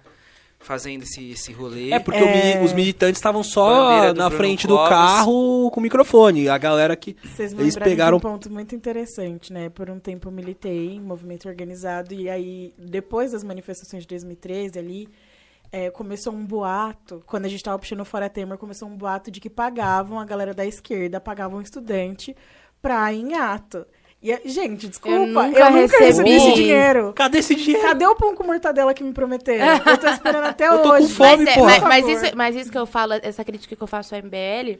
fazendo 0.61 1.03
esse, 1.03 1.31
esse 1.31 1.51
rolê. 1.51 1.91
É 1.91 1.99
porque 1.99 2.19
É. 2.19 2.61
os 2.63 2.71
militantes 2.73 3.17
estavam 3.17 3.43
só 3.43 4.11
do 4.11 4.17
na 4.17 4.27
Bruno 4.29 4.37
frente 4.37 4.67
do 4.67 4.75
Covas. 4.75 4.89
carro 4.89 5.69
com 5.71 5.79
o 5.79 5.83
microfone. 5.83 6.47
A 6.49 6.57
galera 6.57 6.95
que. 6.95 7.15
Vocês 7.23 7.53
me 7.53 7.63
Eles 7.63 7.75
pegaram- 7.75 8.17
de 8.19 8.25
um 8.25 8.29
ponto 8.31 8.51
muito 8.51 8.75
interessante, 8.75 9.51
né? 9.51 9.69
Por 9.69 9.89
um 9.89 9.99
tempo 9.99 10.27
eu 10.27 10.31
militei 10.31 10.95
em 10.95 11.01
movimento 11.01 11.47
organizado 11.49 12.13
e 12.13 12.29
aí, 12.29 12.73
depois 12.77 13.31
das 13.31 13.43
manifestações 13.43 14.03
de 14.03 14.07
2013 14.07 14.77
ali, 14.79 15.09
é, 15.71 15.89
começou 15.89 16.33
um 16.33 16.45
boato, 16.45 17.23
quando 17.25 17.45
a 17.45 17.49
gente 17.49 17.63
tava 17.63 17.79
puxando 17.79 18.03
fora 18.05 18.29
Temer, 18.29 18.57
começou 18.57 18.87
um 18.87 18.95
boato 18.95 19.31
de 19.31 19.39
que 19.39 19.49
pagavam, 19.49 20.19
a 20.19 20.25
galera 20.25 20.53
da 20.53 20.65
esquerda 20.65 21.19
pagavam 21.19 21.59
um 21.59 21.61
estudante 21.61 22.35
pra 22.81 23.11
ir 23.13 23.21
em 23.21 23.33
ato. 23.35 23.85
E, 24.23 24.37
gente, 24.49 24.87
desculpa, 24.87 25.17
eu 25.17 25.25
nunca 25.27 25.69
nunca, 25.71 25.71
recebi 25.71 26.05
recebi. 26.05 26.29
esse 26.31 26.53
dinheiro. 26.53 27.11
Cadê 27.13 27.39
esse 27.39 27.55
dinheiro? 27.55 27.81
Cadê 27.87 28.05
o 28.05 28.15
pão 28.15 28.35
com 28.35 28.43
mortadela 28.43 28.93
que 28.93 29.03
me 29.03 29.11
prometeram? 29.13 29.65
Eu 29.85 29.97
tô 29.97 30.07
esperando 30.07 30.45
até 30.45 30.67
Eu 30.67 30.77
tô 30.83 30.89
com 30.89 30.95
hoje. 30.95 31.13
fome, 31.13 31.43
mas, 31.43 31.47
é- 31.47 31.53
porra. 31.55 31.79
mas, 31.79 31.83
mas 31.83 32.07
isso, 32.23 32.35
mas 32.37 32.55
isso 32.55 32.71
que 32.71 32.77
eu 32.77 32.85
falo, 32.85 33.13
essa 33.13 33.43
crítica 33.43 33.75
que 33.75 33.81
eu 33.81 33.87
faço 33.87 34.13
ao 34.13 34.21
MBL, 34.21 34.77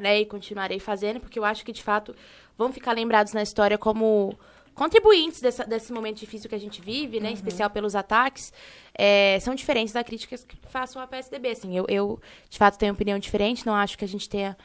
né, 0.00 0.20
e 0.20 0.26
continuarei 0.26 0.80
fazendo, 0.80 1.20
porque 1.20 1.38
eu 1.38 1.44
acho 1.44 1.64
que, 1.64 1.72
de 1.72 1.82
fato, 1.84 2.14
vão 2.56 2.72
ficar 2.72 2.92
lembrados 2.92 3.32
na 3.32 3.42
história 3.42 3.78
como 3.78 4.36
contribuintes 4.74 5.40
dessa- 5.40 5.64
desse 5.64 5.92
momento 5.92 6.18
difícil 6.18 6.48
que 6.48 6.54
a 6.54 6.60
gente 6.60 6.80
vive, 6.80 7.20
né, 7.20 7.30
em 7.30 7.34
especial 7.34 7.70
pelos 7.70 7.94
ataques, 7.94 8.52
é, 8.96 9.38
são 9.40 9.54
diferentes 9.54 9.92
da 9.94 10.02
crítica 10.02 10.36
que 10.36 10.56
faço 10.68 10.98
ao 10.98 11.06
PSDB. 11.06 11.50
Assim, 11.50 11.76
eu, 11.76 11.84
eu, 11.88 12.20
de 12.50 12.58
fato, 12.58 12.76
tenho 12.76 12.92
opinião 12.92 13.18
diferente, 13.20 13.64
não 13.64 13.74
acho 13.74 13.96
que 13.96 14.04
a 14.04 14.08
gente 14.08 14.28
tenha 14.28 14.56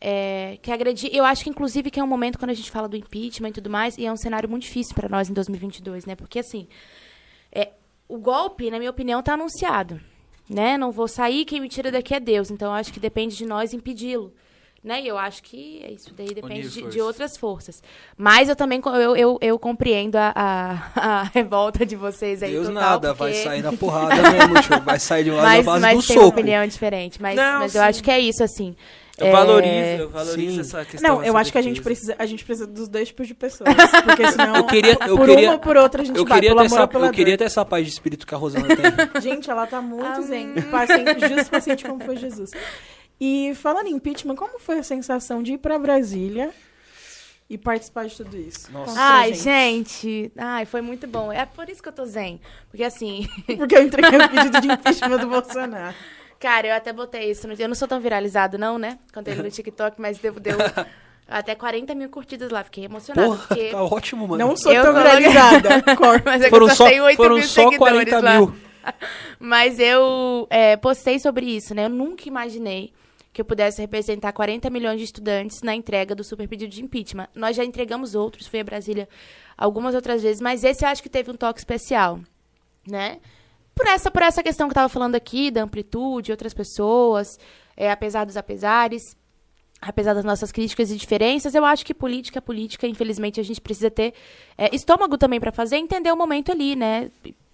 é, 0.00 0.58
que 0.60 0.70
agredir. 0.70 1.10
Eu 1.14 1.24
acho 1.24 1.44
que, 1.44 1.50
inclusive, 1.50 1.90
que 1.90 1.98
é 1.98 2.04
um 2.04 2.06
momento 2.06 2.38
quando 2.38 2.50
a 2.50 2.54
gente 2.54 2.70
fala 2.70 2.88
do 2.88 2.96
impeachment 2.96 3.48
e 3.48 3.52
tudo 3.52 3.70
mais, 3.70 3.96
e 3.96 4.04
é 4.06 4.12
um 4.12 4.16
cenário 4.16 4.48
muito 4.48 4.62
difícil 4.62 4.94
para 4.94 5.08
nós 5.08 5.30
em 5.30 5.32
2022, 5.32 6.04
né? 6.04 6.14
Porque, 6.14 6.38
assim, 6.38 6.66
é, 7.52 7.70
o 8.08 8.18
golpe, 8.18 8.70
na 8.70 8.78
minha 8.78 8.90
opinião, 8.90 9.20
está 9.20 9.34
anunciado. 9.34 10.00
Né? 10.48 10.76
Não 10.76 10.90
vou 10.92 11.08
sair, 11.08 11.46
quem 11.46 11.58
me 11.58 11.70
tira 11.70 11.90
daqui 11.90 12.14
é 12.14 12.20
Deus. 12.20 12.50
Então, 12.50 12.68
eu 12.68 12.74
acho 12.74 12.92
que 12.92 13.00
depende 13.00 13.34
de 13.34 13.46
nós 13.46 13.72
impedi-lo. 13.72 14.30
Né? 14.84 15.00
E 15.00 15.08
eu 15.08 15.16
acho 15.16 15.42
que 15.42 15.80
é 15.82 15.90
isso 15.90 16.12
daí 16.14 16.34
depende 16.34 16.68
de, 16.68 16.82
de 16.90 17.00
outras 17.00 17.38
forças. 17.38 17.82
Mas 18.18 18.50
eu 18.50 18.54
também 18.54 18.82
eu, 18.84 19.16
eu, 19.16 19.38
eu 19.40 19.58
compreendo 19.58 20.16
a, 20.16 20.30
a, 20.36 20.82
a 21.20 21.22
revolta 21.22 21.86
de 21.86 21.96
vocês 21.96 22.42
aí. 22.42 22.50
Deus 22.50 22.68
total, 22.68 22.82
nada, 22.82 23.14
vai 23.14 23.30
porque- 23.32 23.42
sair 23.42 23.62
na 23.62 23.72
porrada 23.78 24.14
mesmo. 24.30 24.80
Vai 24.84 25.00
sair 25.00 25.24
de 25.24 25.30
lado 25.30 25.42
Mas, 25.42 25.64
da 25.64 25.72
base 25.72 25.80
mas 25.80 25.98
do 25.98 26.06
tem 26.06 26.18
uma 26.18 26.26
opinião 26.26 26.66
diferente. 26.66 27.22
Mas, 27.22 27.36
Não, 27.36 27.60
mas 27.60 27.74
eu 27.74 27.82
acho 27.82 28.02
que 28.04 28.10
é 28.10 28.20
isso, 28.20 28.44
assim. 28.44 28.76
Eu 29.16 29.28
É, 29.28 29.30
valorizo, 29.30 30.02
eu 30.02 30.08
valorizo 30.10 30.54
sim. 30.54 30.60
essa 30.60 30.84
questão. 30.84 31.16
Não, 31.16 31.24
eu 31.24 31.36
acho 31.36 31.52
que 31.52 31.58
a 31.58 31.62
gente 31.62 31.80
precisa, 31.80 32.16
a 32.18 32.26
gente 32.26 32.44
precisa 32.44 32.66
dos 32.66 32.88
dois 32.88 33.08
tipos 33.08 33.28
de 33.28 33.34
pessoas. 33.34 33.68
Porque 34.04 34.26
senão, 34.32 34.56
Eu 34.56 34.66
queria- 34.66 34.98
eu 35.06 35.16
por 35.16 35.28
queria- 35.28 35.48
uma 35.50 35.52
ou 35.54 35.58
por 35.60 35.76
outra, 35.76 36.02
a 36.02 36.04
gente 36.04 36.16
Eu 36.18 36.24
vai, 36.24 36.38
queria, 36.38 36.50
pelo 36.50 36.60
ter 36.62 36.66
amor 36.66 36.74
essa, 36.76 36.82
ou 36.82 36.88
pela 36.88 37.06
eu 37.06 37.12
queria 37.12 37.38
ter 37.38 37.44
essa 37.44 37.64
paz 37.64 37.86
de 37.86 37.92
espírito 37.92 38.26
que 38.26 38.34
a 38.34 38.38
Rosana 38.38 38.66
tem. 38.66 38.84
Gente, 39.22 39.48
ela 39.48 39.66
tá 39.68 39.80
muito 39.80 40.22
zen. 40.22 40.54
Paciente, 40.70 41.28
justo 41.28 41.48
paciente 41.50 41.84
como 41.84 42.02
foi 42.04 42.16
Jesus. 42.16 42.50
E 43.20 43.52
falando 43.54 43.86
em 43.86 43.92
impeachment, 43.92 44.34
como 44.34 44.58
foi 44.58 44.78
a 44.80 44.82
sensação 44.82 45.42
de 45.44 45.52
ir 45.52 45.58
pra 45.58 45.78
Brasília 45.78 46.50
e 47.48 47.56
participar 47.56 48.06
de 48.06 48.16
tudo 48.16 48.36
isso? 48.36 48.72
Nossa. 48.72 48.94
Ai, 48.98 49.32
gente. 49.34 50.32
Ai, 50.36 50.64
foi 50.66 50.80
muito 50.80 51.06
bom. 51.06 51.30
É 51.32 51.46
por 51.46 51.68
isso 51.68 51.80
que 51.80 51.88
eu 51.88 51.92
tô 51.92 52.04
zen. 52.04 52.40
Porque 52.68 52.82
assim, 52.82 53.28
Porque 53.56 53.76
eu 53.76 53.82
entreguei 53.84 54.18
o 54.18 54.28
pedido 54.28 54.60
de 54.60 54.66
impeachment 54.72 55.18
do 55.18 55.28
Bolsonaro. 55.28 55.94
cara, 56.44 56.66
eu 56.66 56.74
até 56.74 56.92
botei 56.92 57.30
isso. 57.30 57.48
No... 57.48 57.54
Eu 57.54 57.68
não 57.68 57.74
sou 57.74 57.88
tão 57.88 57.98
viralizado, 57.98 58.58
não, 58.58 58.78
né? 58.78 58.98
Contei 59.14 59.34
no 59.34 59.48
TikTok, 59.50 59.98
mas 59.98 60.18
deu, 60.18 60.34
deu 60.34 60.58
até 61.26 61.54
40 61.54 61.94
mil 61.94 62.10
curtidas 62.10 62.50
lá. 62.50 62.62
Fiquei 62.62 62.84
emocionada. 62.84 63.28
Porra, 63.28 63.46
porque... 63.48 63.70
tá 63.70 63.82
ótimo, 63.82 64.28
mano. 64.28 64.46
Não 64.46 64.54
sou 64.54 64.70
Eu 64.70 64.82
tão 64.82 64.92
viralizada. 64.92 65.70
Mas 66.22 66.42
é 66.42 66.44
que 66.44 66.50
foram 66.50 66.68
eu 66.68 66.74
só, 66.74 66.86
tenho 66.86 67.04
8 67.04 67.16
foram 67.16 67.36
mil 67.36 67.44
só 67.44 67.62
seguidores 67.62 68.10
40 68.10 68.20
lá. 68.20 68.38
mil. 68.38 68.54
Mas 69.40 69.78
eu 69.78 70.46
é, 70.50 70.76
postei 70.76 71.18
sobre 71.18 71.46
isso, 71.46 71.74
né? 71.74 71.86
Eu 71.86 71.88
nunca 71.88 72.28
imaginei 72.28 72.92
que 73.32 73.40
eu 73.40 73.44
pudesse 73.44 73.80
representar 73.80 74.32
40 74.32 74.68
milhões 74.68 74.98
de 74.98 75.04
estudantes 75.04 75.62
na 75.62 75.74
entrega 75.74 76.14
do 76.14 76.22
super 76.22 76.46
pedido 76.46 76.70
de 76.70 76.84
impeachment. 76.84 77.28
Nós 77.34 77.56
já 77.56 77.64
entregamos 77.64 78.14
outros, 78.14 78.46
fui 78.46 78.60
a 78.60 78.64
Brasília 78.64 79.08
algumas 79.56 79.94
outras 79.94 80.22
vezes, 80.22 80.42
mas 80.42 80.62
esse 80.62 80.84
eu 80.84 80.88
acho 80.90 81.02
que 81.02 81.08
teve 81.08 81.30
um 81.30 81.34
toque 81.34 81.58
especial, 81.58 82.20
né? 82.86 83.18
Por 83.74 83.86
essa, 83.86 84.10
por 84.10 84.22
essa 84.22 84.42
questão 84.42 84.68
que 84.68 84.70
eu 84.70 84.74
estava 84.74 84.88
falando 84.88 85.14
aqui, 85.16 85.50
da 85.50 85.62
amplitude, 85.62 86.30
outras 86.30 86.54
pessoas, 86.54 87.38
é, 87.76 87.90
apesar 87.90 88.24
dos 88.24 88.36
apesares, 88.36 89.16
apesar 89.80 90.14
das 90.14 90.24
nossas 90.24 90.52
críticas 90.52 90.90
e 90.90 90.96
diferenças, 90.96 91.54
eu 91.54 91.64
acho 91.64 91.84
que 91.84 91.92
política 91.92 92.38
é 92.38 92.40
política, 92.40 92.86
infelizmente 92.86 93.40
a 93.40 93.42
gente 93.42 93.60
precisa 93.60 93.90
ter 93.90 94.14
é, 94.56 94.74
estômago 94.74 95.18
também 95.18 95.40
para 95.40 95.52
fazer, 95.52 95.76
entender 95.76 96.12
o 96.12 96.16
momento 96.16 96.52
ali, 96.52 96.76
né? 96.76 97.10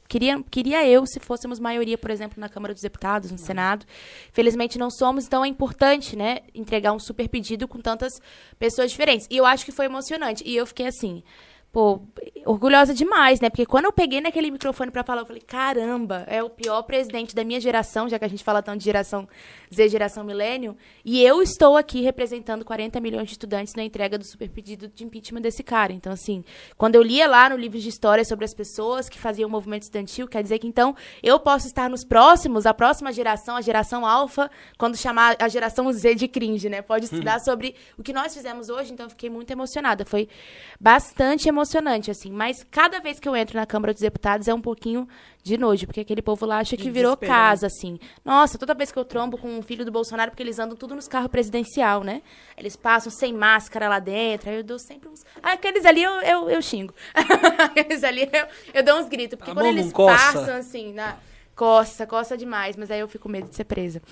Queria, 0.08 0.42
queria 0.50 0.84
eu, 0.84 1.06
se 1.06 1.20
fôssemos 1.20 1.60
maioria, 1.60 1.96
por 1.96 2.10
exemplo, 2.10 2.40
na 2.40 2.48
Câmara 2.48 2.74
dos 2.74 2.82
Deputados, 2.82 3.30
no 3.30 3.38
Senado. 3.38 3.86
Felizmente 4.32 4.76
não 4.76 4.90
somos, 4.90 5.24
então 5.24 5.44
é 5.44 5.48
importante, 5.48 6.16
né, 6.16 6.40
entregar 6.52 6.92
um 6.92 6.98
super 6.98 7.28
pedido 7.28 7.68
com 7.68 7.78
tantas 7.80 8.20
pessoas 8.58 8.90
diferentes. 8.90 9.28
E 9.30 9.36
eu 9.36 9.46
acho 9.46 9.64
que 9.64 9.70
foi 9.70 9.84
emocionante. 9.84 10.42
E 10.44 10.56
eu 10.56 10.66
fiquei 10.66 10.88
assim, 10.88 11.22
pô, 11.72 12.00
orgulhosa 12.44 12.92
demais, 12.92 13.40
né? 13.40 13.48
Porque 13.48 13.64
quando 13.64 13.84
eu 13.84 13.92
peguei 13.92 14.20
naquele 14.20 14.50
microfone 14.50 14.90
pra 14.90 15.04
falar, 15.04 15.22
eu 15.22 15.26
falei, 15.26 15.42
caramba, 15.42 16.24
é 16.26 16.42
o 16.42 16.50
pior 16.50 16.82
presidente 16.82 17.34
da 17.34 17.44
minha 17.44 17.60
geração, 17.60 18.08
já 18.08 18.18
que 18.18 18.24
a 18.24 18.28
gente 18.28 18.42
fala 18.42 18.60
tanto 18.60 18.78
de 18.78 18.84
geração 18.84 19.28
Z, 19.72 19.88
geração 19.88 20.24
milênio, 20.24 20.76
e 21.04 21.22
eu 21.22 21.40
estou 21.40 21.76
aqui 21.76 22.00
representando 22.00 22.64
40 22.64 22.98
milhões 22.98 23.26
de 23.26 23.32
estudantes 23.32 23.74
na 23.74 23.84
entrega 23.84 24.18
do 24.18 24.24
super 24.24 24.48
pedido 24.48 24.88
de 24.88 25.04
impeachment 25.04 25.42
desse 25.42 25.62
cara. 25.62 25.92
Então, 25.92 26.12
assim, 26.12 26.44
quando 26.76 26.96
eu 26.96 27.02
lia 27.02 27.28
lá 27.28 27.48
no 27.48 27.56
livro 27.56 27.78
de 27.78 27.88
história 27.88 28.24
sobre 28.24 28.44
as 28.44 28.52
pessoas 28.52 29.08
que 29.08 29.18
faziam 29.18 29.48
o 29.48 29.50
movimento 29.50 29.82
estudantil, 29.82 30.26
quer 30.26 30.42
dizer 30.42 30.58
que 30.58 30.66
então 30.66 30.96
eu 31.22 31.38
posso 31.38 31.68
estar 31.68 31.88
nos 31.88 32.04
próximos, 32.04 32.66
a 32.66 32.74
próxima 32.74 33.12
geração, 33.12 33.54
a 33.54 33.60
geração 33.60 34.04
alfa, 34.04 34.50
quando 34.76 34.96
chamar 34.96 35.36
a 35.38 35.46
geração 35.46 35.92
Z 35.92 36.16
de 36.16 36.26
cringe, 36.26 36.68
né? 36.68 36.82
Pode 36.82 37.04
estudar 37.04 37.38
sobre 37.40 37.76
o 37.96 38.02
que 38.02 38.12
nós 38.12 38.34
fizemos 38.34 38.68
hoje, 38.68 38.92
então 38.92 39.06
eu 39.06 39.10
fiquei 39.10 39.30
muito 39.30 39.50
emocionada. 39.52 40.04
Foi 40.04 40.28
bastante 40.80 41.48
emocionante, 41.48 41.59
assim. 42.11 42.30
Mas 42.30 42.64
cada 42.70 43.00
vez 43.00 43.18
que 43.18 43.28
eu 43.28 43.34
entro 43.34 43.56
na 43.56 43.66
Câmara 43.66 43.92
dos 43.92 44.02
Deputados 44.02 44.48
é 44.48 44.54
um 44.54 44.61
pouquinho 44.61 45.08
de 45.42 45.56
nojo, 45.56 45.86
porque 45.86 46.00
aquele 46.00 46.22
povo 46.22 46.44
lá 46.44 46.58
acha 46.58 46.76
De 46.76 46.82
que 46.82 46.90
virou 46.90 47.12
desespero, 47.12 47.32
né? 47.32 47.38
casa, 47.38 47.66
assim. 47.66 47.98
Nossa, 48.24 48.58
toda 48.58 48.74
vez 48.74 48.92
que 48.92 48.98
eu 48.98 49.04
trombo 49.04 49.38
com 49.38 49.48
um 49.48 49.62
filho 49.62 49.84
do 49.84 49.90
Bolsonaro, 49.90 50.30
porque 50.30 50.42
eles 50.42 50.58
andam 50.58 50.76
tudo 50.76 50.94
nos 50.94 51.08
carros 51.08 51.30
presidencial, 51.30 52.04
né? 52.04 52.22
Eles 52.56 52.76
passam 52.76 53.11
sem 53.11 53.32
máscara 53.32 53.88
lá 53.88 53.98
dentro, 53.98 54.50
aí 54.50 54.56
eu 54.56 54.64
dou 54.64 54.78
sempre 54.78 55.08
uns... 55.08 55.24
Ah, 55.42 55.52
aqueles 55.52 55.84
ali 55.84 56.02
eu, 56.02 56.12
eu, 56.20 56.50
eu 56.50 56.62
xingo. 56.62 56.94
aqueles 57.58 58.04
ali 58.04 58.28
eu, 58.32 58.46
eu 58.74 58.82
dou 58.82 58.98
uns 58.98 59.08
gritos, 59.08 59.38
porque 59.38 59.50
A 59.50 59.54
quando 59.54 59.64
mão 59.64 59.72
não 59.72 59.80
eles 59.80 59.92
coça? 59.92 60.14
passam, 60.14 60.56
assim, 60.56 60.92
na... 60.92 61.16
coça, 61.56 62.06
coça 62.06 62.36
demais, 62.36 62.76
mas 62.76 62.90
aí 62.90 63.00
eu 63.00 63.08
fico 63.08 63.24
com 63.24 63.28
medo 63.28 63.48
de 63.48 63.56
ser 63.56 63.64
presa. 63.64 64.02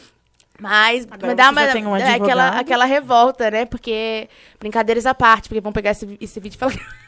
Mas 0.61 1.07
Agora 1.09 1.29
me 1.29 1.35
dá 1.35 1.51
uma, 1.51 1.63
um 1.63 1.97
é 1.97 2.15
aquela, 2.15 2.49
aquela 2.59 2.85
revolta, 2.85 3.49
né? 3.49 3.65
Porque, 3.65 4.29
brincadeiras 4.59 5.07
à 5.07 5.15
parte, 5.15 5.49
porque 5.49 5.61
vão 5.61 5.73
pegar 5.73 5.93
esse, 5.93 6.19
esse 6.21 6.41
vídeo 6.41 6.57
e 6.57 6.59
falar... 6.59 7.08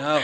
Não. 0.00 0.20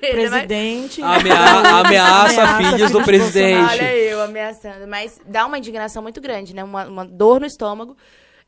Presidente. 0.00 1.02
Amea- 1.02 1.80
ameaça 1.80 2.56
filhos 2.58 2.90
do 2.90 3.02
presidente. 3.02 3.70
Olha 3.70 3.96
eu 3.96 4.22
ameaçando. 4.22 4.86
Mas 4.86 5.20
dá 5.26 5.46
uma 5.46 5.58
indignação 5.58 6.02
muito 6.02 6.20
grande, 6.20 6.54
né? 6.54 6.62
Uma, 6.64 6.86
uma 6.86 7.04
dor 7.04 7.40
no 7.40 7.46
estômago 7.46 7.96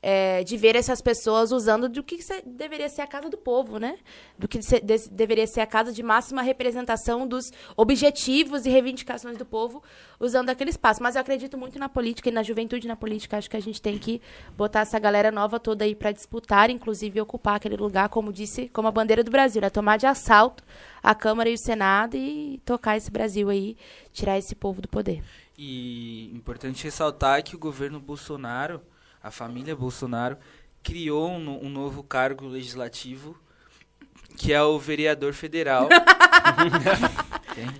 é, 0.08 0.44
de 0.44 0.56
ver 0.56 0.76
essas 0.76 1.00
pessoas 1.00 1.50
usando 1.50 1.88
do 1.88 2.00
que 2.00 2.16
deveria 2.46 2.88
ser 2.88 3.02
a 3.02 3.08
casa 3.08 3.28
do 3.28 3.36
povo, 3.36 3.76
né? 3.78 3.98
Do 4.38 4.46
que 4.46 4.62
se- 4.62 4.78
de- 4.78 5.08
deveria 5.10 5.48
ser 5.48 5.60
a 5.62 5.66
casa 5.66 5.92
de 5.92 6.00
máxima 6.00 6.42
representação 6.42 7.26
dos 7.26 7.50
objetivos 7.76 8.64
e 8.66 8.70
reivindicações 8.70 9.36
do 9.36 9.44
povo 9.44 9.82
usando 10.20 10.48
aquele 10.50 10.70
espaço. 10.70 11.02
Mas 11.02 11.16
eu 11.16 11.22
acredito 11.22 11.58
muito 11.58 11.76
na 11.76 11.88
política 11.88 12.28
e 12.28 12.32
na 12.32 12.44
juventude 12.44 12.86
na 12.86 12.94
política. 12.94 13.36
Acho 13.36 13.50
que 13.50 13.56
a 13.56 13.60
gente 13.60 13.82
tem 13.82 13.98
que 13.98 14.22
botar 14.56 14.82
essa 14.82 14.96
galera 15.00 15.32
nova 15.32 15.58
toda 15.58 15.84
aí 15.84 15.92
para 15.96 16.12
disputar, 16.12 16.70
inclusive 16.70 17.20
ocupar 17.20 17.56
aquele 17.56 17.76
lugar, 17.76 18.08
como 18.08 18.32
disse, 18.32 18.68
como 18.68 18.86
a 18.86 18.92
bandeira 18.92 19.24
do 19.24 19.30
Brasil, 19.32 19.60
né? 19.60 19.70
Tomar 19.70 19.96
de 19.96 20.06
assalto 20.06 20.62
a 21.02 21.16
Câmara 21.16 21.50
e 21.50 21.54
o 21.54 21.58
Senado 21.58 22.16
e 22.16 22.60
tocar 22.64 22.96
esse 22.96 23.10
Brasil 23.10 23.48
aí, 23.48 23.76
tirar 24.12 24.38
esse 24.38 24.54
povo 24.54 24.80
do 24.80 24.86
poder. 24.88 25.20
E 25.58 26.30
importante 26.32 26.84
ressaltar 26.84 27.42
que 27.42 27.56
o 27.56 27.58
governo 27.58 27.98
Bolsonaro, 27.98 28.80
a 29.26 29.30
família 29.32 29.74
Bolsonaro, 29.74 30.36
criou 30.84 31.28
um, 31.28 31.66
um 31.66 31.68
novo 31.68 32.04
cargo 32.04 32.46
legislativo, 32.46 33.36
que 34.38 34.52
é 34.52 34.62
o 34.62 34.78
vereador 34.78 35.32
federal. 35.32 35.88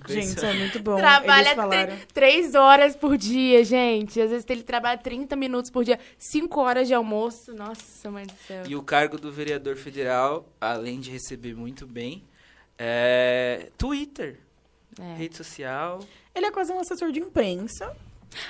Gente, 0.08 0.36
isso 0.36 0.44
é 0.44 0.54
muito 0.54 0.80
bom. 0.80 0.96
Trabalha 0.96 1.98
três 2.12 2.54
horas 2.54 2.96
por 2.96 3.18
dia, 3.18 3.62
gente. 3.62 4.18
Às 4.18 4.30
vezes 4.30 4.46
ele 4.48 4.62
trabalha 4.62 4.96
30 4.96 5.36
minutos 5.36 5.70
por 5.70 5.84
dia, 5.84 6.00
cinco 6.18 6.60
horas 6.62 6.88
de 6.88 6.94
almoço. 6.94 7.52
Nossa, 7.52 8.10
mãe 8.10 8.24
do 8.26 8.32
céu. 8.46 8.64
E 8.66 8.74
o 8.74 8.82
cargo 8.82 9.18
do 9.18 9.30
vereador 9.30 9.76
federal, 9.76 10.48
além 10.58 10.98
de 10.98 11.10
receber 11.10 11.54
muito 11.54 11.86
bem, 11.86 12.24
é 12.78 13.70
Twitter, 13.76 14.40
É. 14.98 15.14
rede 15.16 15.36
social. 15.36 16.00
Ele 16.34 16.46
é 16.46 16.50
quase 16.50 16.72
um 16.72 16.80
assessor 16.80 17.12
de 17.12 17.20
imprensa 17.20 17.94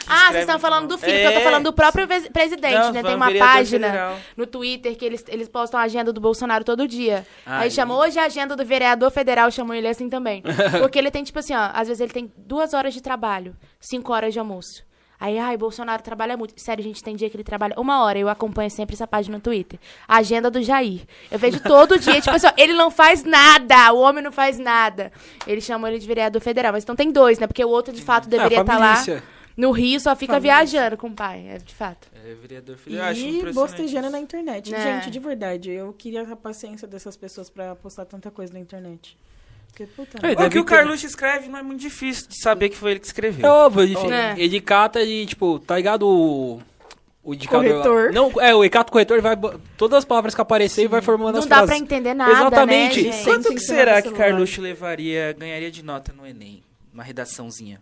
Ah, 0.07 0.29
vocês 0.33 0.41
estão 0.45 0.59
falando 0.59 0.89
do 0.89 0.99
filho, 0.99 1.13
que 1.13 1.25
eu 1.27 1.33
tô 1.33 1.39
É. 1.39 1.43
falando 1.43 1.65
do 1.65 1.73
próprio 1.73 2.09
presidente, 2.09 2.75
Não, 2.75 2.93
né? 2.93 3.03
Tem 3.03 3.13
um 3.13 3.17
uma 3.17 3.33
página 3.33 3.87
federal. 3.87 4.19
no 4.37 4.47
Twitter 4.47 4.97
que 4.97 5.05
eles, 5.05 5.25
eles 5.29 5.49
postam 5.49 5.79
a 5.79 5.85
agenda 5.85 6.13
do 6.13 6.21
Bolsonaro 6.21 6.65
todo 6.65 6.89
dia. 6.89 7.25
Aí 7.45 7.65
Aí. 7.65 7.71
chamou 7.71 7.99
hoje 8.01 8.19
a 8.19 8.25
agenda 8.25 8.57
do 8.57 8.65
vereador 8.65 9.11
federal, 9.13 9.51
chamou 9.51 9.75
ele 9.75 9.87
assim 9.87 10.09
também. 10.09 10.43
Porque 10.81 10.99
ele 10.99 11.11
tem, 11.11 11.23
tipo 11.23 11.39
assim, 11.39 11.55
ó, 11.55 11.71
às 11.73 11.87
vezes 11.89 12.01
ele 12.01 12.13
tem 12.13 12.33
duas 12.37 12.75
horas 12.75 12.95
de 12.95 13.01
trabalho, 13.01 13.55
cinco 13.79 14.13
horas 14.13 14.33
de 14.33 14.39
almoço. 14.41 14.85
Aí, 15.19 15.39
ai, 15.39 15.57
Bolsonaro 15.57 16.03
trabalha 16.03 16.37
muito. 16.37 16.53
Sério, 16.61 16.85
gente, 16.85 17.03
tem 17.03 17.17
dia 17.17 17.31
que 17.31 17.37
ele 17.37 17.43
trabalha 17.45 17.73
uma 17.79 18.03
hora. 18.05 18.19
Eu 18.19 18.29
acompanho 18.29 18.71
sempre 18.71 18.95
essa 18.95 19.07
página 19.07 19.39
no 19.39 19.43
Twitter. 19.43 19.79
A 20.07 20.19
agenda 20.19 20.51
do 20.51 20.61
Jair. 20.63 21.07
Eu 21.31 21.39
vejo 21.39 21.59
todo 21.61 21.97
dia, 22.01 22.21
tipo 22.21 22.37
assim, 22.37 22.47
ó, 22.49 22.53
ele 22.55 22.75
não 22.75 22.91
faz 22.91 23.25
nada. 23.25 23.95
O 23.95 24.01
homem 24.01 24.23
não 24.23 24.31
faz 24.31 24.59
nada. 24.59 25.11
Eles 25.47 25.65
chamam 25.65 25.89
ele 25.89 25.99
de 25.99 26.07
vereador 26.07 26.43
federal. 26.43 26.73
Mas 26.73 26.83
então 26.83 26.95
tem 26.95 27.11
dois, 27.11 27.39
né? 27.39 27.47
Porque 27.47 27.65
o 27.65 27.69
outro, 27.71 27.95
de 27.95 28.03
fato, 28.03 28.29
deveria 28.29 28.59
Ah, 28.59 28.61
estar 28.61 28.79
lá. 28.79 29.03
No 29.57 29.71
Rio 29.71 29.99
só 29.99 30.15
fica 30.15 30.35
Família. 30.35 30.57
viajando 30.57 30.97
com 30.99 31.07
o 31.09 31.13
pai, 31.15 31.47
é 31.49 31.59
de 31.59 31.75
fato. 31.75 32.09
É, 32.15 32.35
vereador 32.35 32.77
filho. 32.77 32.97
Eu 32.99 33.05
acho 33.05 33.21
E 33.21 33.53
bostejando 33.53 34.03
isso. 34.07 34.13
na 34.13 34.21
internet. 34.21 34.75
É. 34.75 34.83
Gente, 35.01 35.11
de 35.11 35.19
verdade, 35.19 35.71
eu 35.71 35.93
queria 35.95 36.23
a 36.23 36.37
paciência 36.37 36.87
dessas 36.87 37.17
pessoas 37.17 37.49
pra 37.49 37.75
postar 37.75 38.05
tanta 38.05 38.31
coisa 38.31 38.53
na 38.53 38.61
internet. 38.61 39.17
Porque, 39.69 39.87
puta, 39.87 40.19
É, 40.27 40.33
O 40.33 40.37
deve 40.37 40.51
que 40.51 40.59
o 40.59 40.65
Carluxo 40.65 41.07
escreve 41.07 41.49
não 41.49 41.59
é 41.59 41.63
muito 41.63 41.81
difícil 41.81 42.29
de 42.29 42.39
saber 42.41 42.69
que 42.69 42.77
foi 42.77 42.93
ele 42.93 43.01
que 43.01 43.07
É 43.07 43.09
escreveu. 43.09 43.51
óbvio, 43.51 43.83
ele, 43.83 43.97
É. 44.13 44.35
ele 44.39 44.61
cata 44.61 45.03
e, 45.03 45.25
tipo, 45.27 45.59
tá 45.59 45.77
ligado 45.77 46.07
o. 46.07 46.61
O 47.25 47.35
indicador 47.35 47.65
lá? 47.65 47.83
Corretor. 47.83 48.13
Não, 48.13 48.31
é, 48.41 48.55
o 48.55 48.63
Ecato 48.63 48.93
corretor 48.93 49.21
vai. 49.21 49.37
Todas 49.77 49.99
as 49.99 50.05
palavras 50.05 50.33
que 50.35 50.41
aparecer 50.41 50.85
e 50.85 50.87
vai 50.87 51.03
formando 51.03 51.33
Não 51.35 51.41
as 51.41 51.47
dá 51.47 51.57
frases. 51.57 51.71
pra 51.75 51.79
entender 51.85 52.15
nada, 52.15 52.31
Exatamente. 52.31 53.03
né, 53.03 53.25
Quanto 53.25 53.49
que 53.53 53.59
será 53.59 54.01
que. 54.01 54.13
Carluxo 54.13 54.61
levaria, 54.61 55.33
ganharia 55.37 55.71
de 55.71 55.83
nota 55.83 56.13
no 56.13 56.25
Enem? 56.25 56.63
Uma 56.95 57.03
redaçãozinha. 57.03 57.81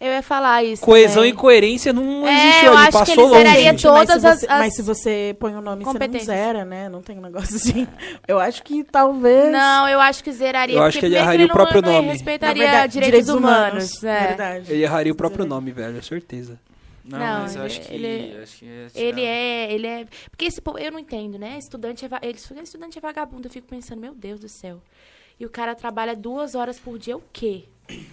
Eu 0.00 0.12
ia 0.12 0.22
falar 0.22 0.62
isso. 0.62 0.80
Coesão 0.82 1.16
também. 1.16 1.30
e 1.30 1.32
coerência 1.34 1.92
não 1.92 2.26
É, 2.26 2.32
existiu 2.48 2.66
eu 2.68 2.72
ali, 2.78 2.82
acho 2.86 2.90
que 2.92 2.98
passou 2.98 3.14
ele 3.14 3.22
longe. 3.22 3.36
zeraria 3.38 3.70
Gente, 3.72 3.82
todas 3.82 4.08
mas 4.08 4.08
se 4.22 4.26
as- 4.26 4.38
você, 4.40 4.46
as 4.46 4.58
Mas 4.60 4.74
se 4.76 4.82
você 4.82 5.36
põe 5.40 5.54
o 5.56 5.60
nome, 5.60 5.84
você 5.84 6.06
não 6.08 6.20
zera, 6.20 6.64
né? 6.64 6.88
Não 6.88 7.02
tem 7.02 7.18
um 7.18 7.22
negócio 7.22 7.56
assim. 7.56 7.86
Eu 8.28 8.38
acho 8.38 8.62
que 8.62 8.84
talvez... 8.84 9.50
Não, 9.50 9.88
eu 9.88 10.00
acho 10.00 10.22
que 10.22 10.30
zeraria. 10.30 10.76
Eu 10.76 10.82
acho 10.84 11.00
que 11.00 11.06
ele 11.06 11.16
erraria 11.16 11.44
o 11.46 11.48
não- 11.48 11.54
próprio 11.54 11.82
não 11.82 11.92
nome. 11.94 12.08
respeitaria 12.12 12.64
Na 12.64 12.70
verdade, 12.70 12.92
direitos, 12.92 13.28
humanos. 13.28 14.04
é. 14.04 14.26
Verdade. 14.28 14.72
Ele 14.72 14.82
erraria 14.84 15.12
o 15.12 15.16
próprio 15.16 15.44
nome, 15.44 15.72
velho, 15.72 16.00
certeza. 16.04 16.60
Não, 17.04 17.18
Não, 17.18 17.40
mas 17.40 17.56
eu 17.56 17.62
ele- 17.62 17.66
acho 17.66 17.80
que. 17.80 17.94
ele- 17.94 18.38
acho 18.42 18.58
que. 18.58 18.64
Ele 18.94 19.24
é, 19.24 19.72
ele 19.72 19.86
é. 19.86 20.06
Porque 20.30 20.44
esse 20.44 20.60
povo, 20.60 20.78
eu 20.78 20.92
não 20.92 20.98
entendo, 20.98 21.38
né? 21.38 21.56
Estudante 21.58 22.04
é, 22.04 22.08
ele, 22.22 22.38
estudante 22.62 22.98
é 22.98 23.00
vagabundo. 23.00 23.48
Eu 23.48 23.50
fico 23.50 23.66
pensando, 23.66 23.98
meu 23.98 24.14
Deus 24.14 24.38
do 24.38 24.48
céu. 24.48 24.78
E 25.40 25.46
o 25.46 25.48
cara 25.48 25.74
trabalha 25.74 26.14
duas 26.14 26.54
horas 26.54 26.78
por 26.78 26.98
dia, 26.98 27.16
o 27.16 27.22
quê? 27.32 27.64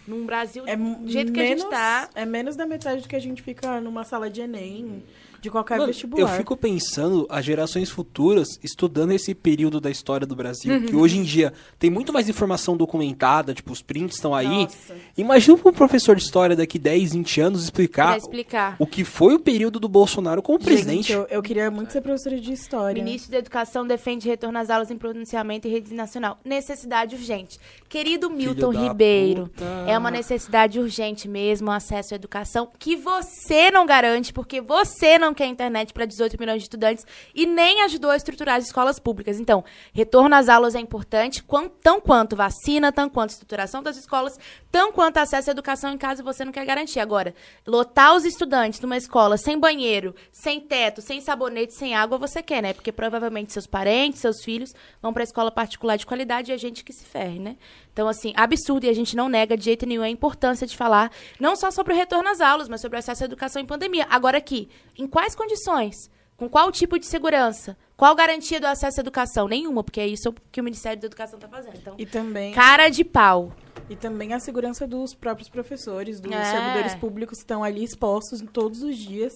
Num 0.07 0.25
Brasil, 0.25 0.63
É 0.67 0.75
do 0.75 1.07
jeito 1.09 1.31
que 1.31 1.39
a 1.39 1.43
menos, 1.43 1.61
gente 1.63 1.71
tá. 1.71 2.09
É 2.15 2.25
menos 2.25 2.55
da 2.55 2.65
metade 2.65 3.01
do 3.01 3.07
que 3.07 3.15
a 3.15 3.19
gente 3.19 3.41
fica 3.41 3.81
numa 3.81 4.03
sala 4.03 4.29
de 4.29 4.41
Enem, 4.41 5.03
de 5.45 5.51
qualquer 5.51 5.75
Mano, 5.77 5.87
vestibular. 5.87 6.21
eu 6.31 6.37
fico 6.37 6.57
pensando 6.57 7.27
as 7.29 7.45
gerações 7.45 7.89
futuras 7.89 8.47
estudando 8.63 9.11
esse 9.11 9.35
período 9.35 9.79
da 9.79 9.91
história 9.91 10.25
do 10.25 10.35
Brasil, 10.35 10.81
que 10.87 10.95
hoje 10.95 11.17
em 11.19 11.23
dia 11.23 11.53
tem 11.77 11.89
muito 11.89 12.11
mais 12.11 12.27
informação 12.27 12.75
documentada, 12.75 13.53
tipo, 13.53 13.71
os 13.71 13.81
prints 13.81 14.15
estão 14.15 14.33
aí. 14.33 14.47
Nossa. 14.63 14.95
Imagina 15.15 15.57
um 15.63 15.71
professor 15.71 16.15
de 16.15 16.23
história 16.23 16.55
daqui 16.55 16.79
10, 16.79 17.13
20 17.13 17.41
anos 17.41 17.59
Pra 17.61 17.83
explicar 17.83 18.17
explicar. 18.17 18.75
o 18.79 18.87
que 18.87 19.03
foi 19.03 19.35
o 19.35 19.39
período 19.39 19.79
do 19.79 19.87
Bolsonaro 19.87 20.41
como 20.41 20.57
Gente, 20.59 20.65
presidente. 20.67 21.11
eu, 21.11 21.27
eu 21.29 21.43
queria 21.43 21.69
muito 21.69 21.93
ser 21.93 22.01
professora 22.01 22.39
de 22.39 22.51
história. 22.51 23.03
Ministro 23.03 23.31
da 23.31 23.37
Educação 23.37 23.85
defende 23.85 24.27
retorno 24.27 24.57
às 24.57 24.69
aulas 24.71 24.89
em 24.89 24.97
pronunciamento 24.97 25.67
e 25.67 25.71
rede 25.71 25.93
nacional. 25.93 26.39
Necessidade 26.43 27.15
urgente. 27.15 27.59
Querido 27.87 28.29
Milton 28.31 28.71
Ribeiro, 28.71 29.43
puta. 29.49 29.63
é 29.87 29.95
uma 29.97 30.09
necessidade 30.09 30.79
urgente 30.79 31.27
mesmo, 31.27 31.69
acesso 31.69 32.13
à 32.13 32.15
educação, 32.15 32.67
que 32.79 32.95
você 32.95 33.69
não 33.69 33.85
garante, 33.85 34.33
porque 34.33 34.59
você 34.61 35.19
não 35.19 35.33
quer 35.35 35.45
internet 35.45 35.93
para 35.93 36.05
18 36.05 36.39
milhões 36.39 36.57
de 36.57 36.63
estudantes 36.63 37.05
e 37.35 37.45
nem 37.45 37.83
ajudou 37.83 38.09
a 38.09 38.15
estruturar 38.15 38.55
as 38.55 38.65
escolas 38.65 38.97
públicas. 38.97 39.39
Então, 39.39 39.63
retorno 39.93 40.33
às 40.33 40.49
aulas 40.49 40.73
é 40.73 40.79
importante, 40.79 41.43
tão 41.83 42.01
quanto 42.01 42.35
vacina, 42.35 42.91
tão 42.91 43.07
quanto 43.07 43.31
estruturação 43.31 43.83
das 43.83 43.97
escolas, 43.97 44.39
tão 44.75 44.91
quanto 44.91 45.15
acesso 45.15 45.49
à 45.49 45.53
educação 45.53 45.93
em 45.93 45.97
casa 45.97 46.21
você 46.21 46.43
não 46.43 46.51
quer 46.51 46.65
garantir. 46.65 46.99
Agora, 46.99 47.33
lotar 47.65 48.13
os 48.13 48.25
estudantes 48.25 48.81
numa 48.81 48.97
escola 48.97 49.37
sem 49.37 49.57
banheiro, 49.57 50.13
sem 50.33 50.59
teto, 50.59 51.01
sem 51.01 51.21
sabonete, 51.21 51.73
sem 51.73 51.95
água, 51.95 52.17
você 52.17 52.43
quer, 52.43 52.61
né? 52.61 52.73
Porque 52.73 52.91
provavelmente 52.91 53.53
seus 53.53 53.65
parentes, 53.65 54.19
seus 54.19 54.43
filhos 54.43 54.75
vão 55.01 55.13
para 55.13 55.23
escola 55.23 55.49
particular 55.49 55.95
de 55.95 56.05
qualidade 56.05 56.51
e 56.51 56.53
a 56.53 56.57
gente 56.57 56.83
que 56.83 56.91
se 56.91 57.05
ferre, 57.05 57.39
né? 57.39 57.55
Então, 57.93 58.05
assim, 58.09 58.33
absurdo 58.35 58.85
e 58.85 58.89
a 58.89 58.93
gente 58.93 59.15
não 59.15 59.29
nega 59.29 59.55
de 59.55 59.63
jeito 59.63 59.85
nenhum 59.85 60.03
a 60.03 60.09
importância 60.09 60.67
de 60.67 60.75
falar 60.75 61.09
não 61.39 61.55
só 61.55 61.71
sobre 61.71 61.93
o 61.93 61.95
retorno 61.95 62.27
às 62.27 62.41
aulas, 62.41 62.67
mas 62.67 62.81
sobre 62.81 62.97
o 62.97 62.99
acesso 62.99 63.23
à 63.23 63.27
educação 63.27 63.61
em 63.61 63.65
pandemia. 63.65 64.05
Agora 64.09 64.37
aqui, 64.37 64.67
em 64.97 65.07
quais 65.07 65.33
condições? 65.35 66.11
Com 66.35 66.49
qual 66.49 66.69
tipo 66.69 66.99
de 66.99 67.05
segurança? 67.05 67.77
Qual 67.97 68.13
garantia 68.13 68.59
do 68.59 68.67
acesso 68.67 68.99
à 68.99 69.01
educação? 69.01 69.47
Nenhuma, 69.47 69.83
porque 69.83 70.01
é 70.01 70.07
isso 70.07 70.33
que 70.51 70.59
o 70.59 70.63
Ministério 70.63 70.99
da 71.01 71.07
Educação 71.07 71.37
está 71.37 71.47
fazendo. 71.47 71.75
Então, 71.77 71.95
E 71.97 72.05
também, 72.05 72.51
cara 72.53 72.89
de 72.89 73.05
pau. 73.05 73.53
e 73.89 73.95
também 73.95 74.33
a 74.33 74.39
segurança 74.39 74.85
dos 74.85 75.13
próprios 75.13 75.47
professores, 75.47 76.19
dos 76.19 76.31
É. 76.31 76.43
servidores 76.43 76.95
públicos 76.95 77.37
que 77.37 77.43
estão 77.43 77.63
ali 77.63 77.83
expostos 77.83 78.43
todos 78.51 78.83
os 78.83 78.97
dias 78.97 79.31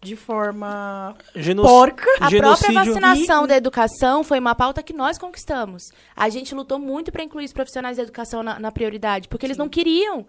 de 0.00 0.14
forma 0.14 1.16
Geno- 1.34 1.62
porca. 1.62 2.04
A 2.20 2.28
Genocídio. 2.30 2.72
própria 2.72 2.72
vacinação 3.00 3.44
E- 3.44 3.48
da 3.48 3.56
educação 3.56 4.22
foi 4.22 4.38
uma 4.38 4.54
pauta 4.54 4.82
que 4.82 4.92
nós 4.92 5.18
conquistamos. 5.18 5.82
A 6.14 6.28
gente 6.28 6.54
lutou 6.54 6.78
muito 6.78 7.10
para 7.10 7.24
incluir 7.24 7.46
os 7.46 7.52
profissionais 7.52 7.96
da 7.96 8.02
educação 8.04 8.42
na, 8.42 8.60
na 8.60 8.70
prioridade, 8.70 9.28
porque 9.28 9.44
eles 9.46 9.56
não 9.56 9.68
queriam. 9.68 10.24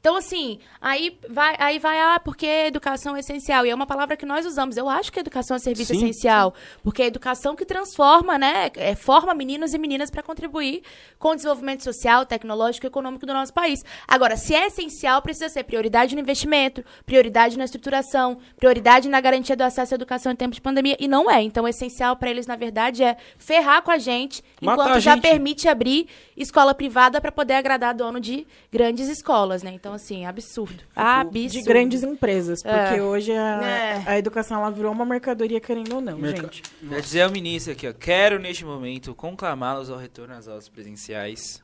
Então, 0.00 0.14
assim, 0.16 0.60
aí 0.80 1.18
vai, 1.28 1.56
aí 1.58 1.78
vai, 1.80 1.98
ah, 2.00 2.20
porque 2.20 2.46
educação 2.46 3.16
é 3.16 3.20
essencial. 3.20 3.66
E 3.66 3.70
é 3.70 3.74
uma 3.74 3.86
palavra 3.86 4.16
que 4.16 4.24
nós 4.24 4.46
usamos. 4.46 4.76
Eu 4.76 4.88
acho 4.88 5.10
que 5.10 5.18
educação 5.18 5.56
é 5.56 5.58
serviço 5.58 5.92
Sim, 5.92 5.98
essencial. 5.98 6.54
Porque 6.84 7.02
é 7.02 7.06
a 7.06 7.08
educação 7.08 7.56
que 7.56 7.64
transforma, 7.64 8.38
né? 8.38 8.70
É, 8.76 8.94
forma 8.94 9.34
meninos 9.34 9.74
e 9.74 9.78
meninas 9.78 10.08
para 10.08 10.22
contribuir 10.22 10.82
com 11.18 11.30
o 11.30 11.34
desenvolvimento 11.34 11.82
social, 11.82 12.24
tecnológico 12.24 12.86
e 12.86 12.88
econômico 12.88 13.26
do 13.26 13.34
nosso 13.34 13.52
país. 13.52 13.84
Agora, 14.06 14.36
se 14.36 14.54
é 14.54 14.68
essencial, 14.68 15.20
precisa 15.20 15.48
ser 15.48 15.64
prioridade 15.64 16.14
no 16.14 16.20
investimento, 16.20 16.84
prioridade 17.04 17.58
na 17.58 17.64
estruturação, 17.64 18.38
prioridade 18.56 19.08
na 19.08 19.20
garantia 19.20 19.56
do 19.56 19.62
acesso 19.62 19.94
à 19.94 19.96
educação 19.96 20.30
em 20.30 20.36
tempos 20.36 20.56
de 20.56 20.62
pandemia. 20.62 20.96
E 21.00 21.08
não 21.08 21.28
é. 21.28 21.42
Então, 21.42 21.64
o 21.64 21.68
essencial 21.68 22.14
para 22.14 22.30
eles, 22.30 22.46
na 22.46 22.54
verdade, 22.54 23.02
é 23.02 23.16
ferrar 23.36 23.82
com 23.82 23.90
a 23.90 23.98
gente, 23.98 24.44
enquanto 24.62 24.92
a 24.92 25.00
já 25.00 25.14
gente. 25.14 25.22
permite 25.22 25.68
abrir 25.68 26.06
escola 26.36 26.72
privada 26.72 27.20
para 27.20 27.32
poder 27.32 27.54
agradar 27.54 27.94
dono 27.94 28.20
de 28.20 28.46
grandes 28.70 29.08
escolas, 29.08 29.64
né? 29.64 29.72
Então, 29.72 29.87
assim, 29.92 30.24
absurdo. 30.26 30.82
Absurdo. 30.94 31.48
de 31.50 31.62
grandes 31.62 32.02
empresas, 32.02 32.62
porque 32.62 32.96
É. 32.96 33.02
hoje 33.02 33.32
a, 33.32 33.62
É. 33.62 34.02
a 34.06 34.18
educação 34.18 34.58
ela 34.60 34.70
virou 34.70 34.92
uma 34.92 35.04
mercadoria 35.04 35.60
querendo 35.60 35.94
ou 35.96 36.00
não, 36.00 36.18
Merca- 36.18 36.42
gente. 36.42 36.62
Já 36.82 37.00
dizer 37.00 37.22
ao 37.22 37.30
ministro 37.30 37.72
aqui, 37.72 37.88
ó. 37.88 37.92
Quero 37.92 38.38
neste 38.38 38.64
momento 38.64 39.14
conclamá-los 39.14 39.90
ao 39.90 39.98
retorno 39.98 40.34
às 40.34 40.48
aulas 40.48 40.68
presenciais. 40.68 41.60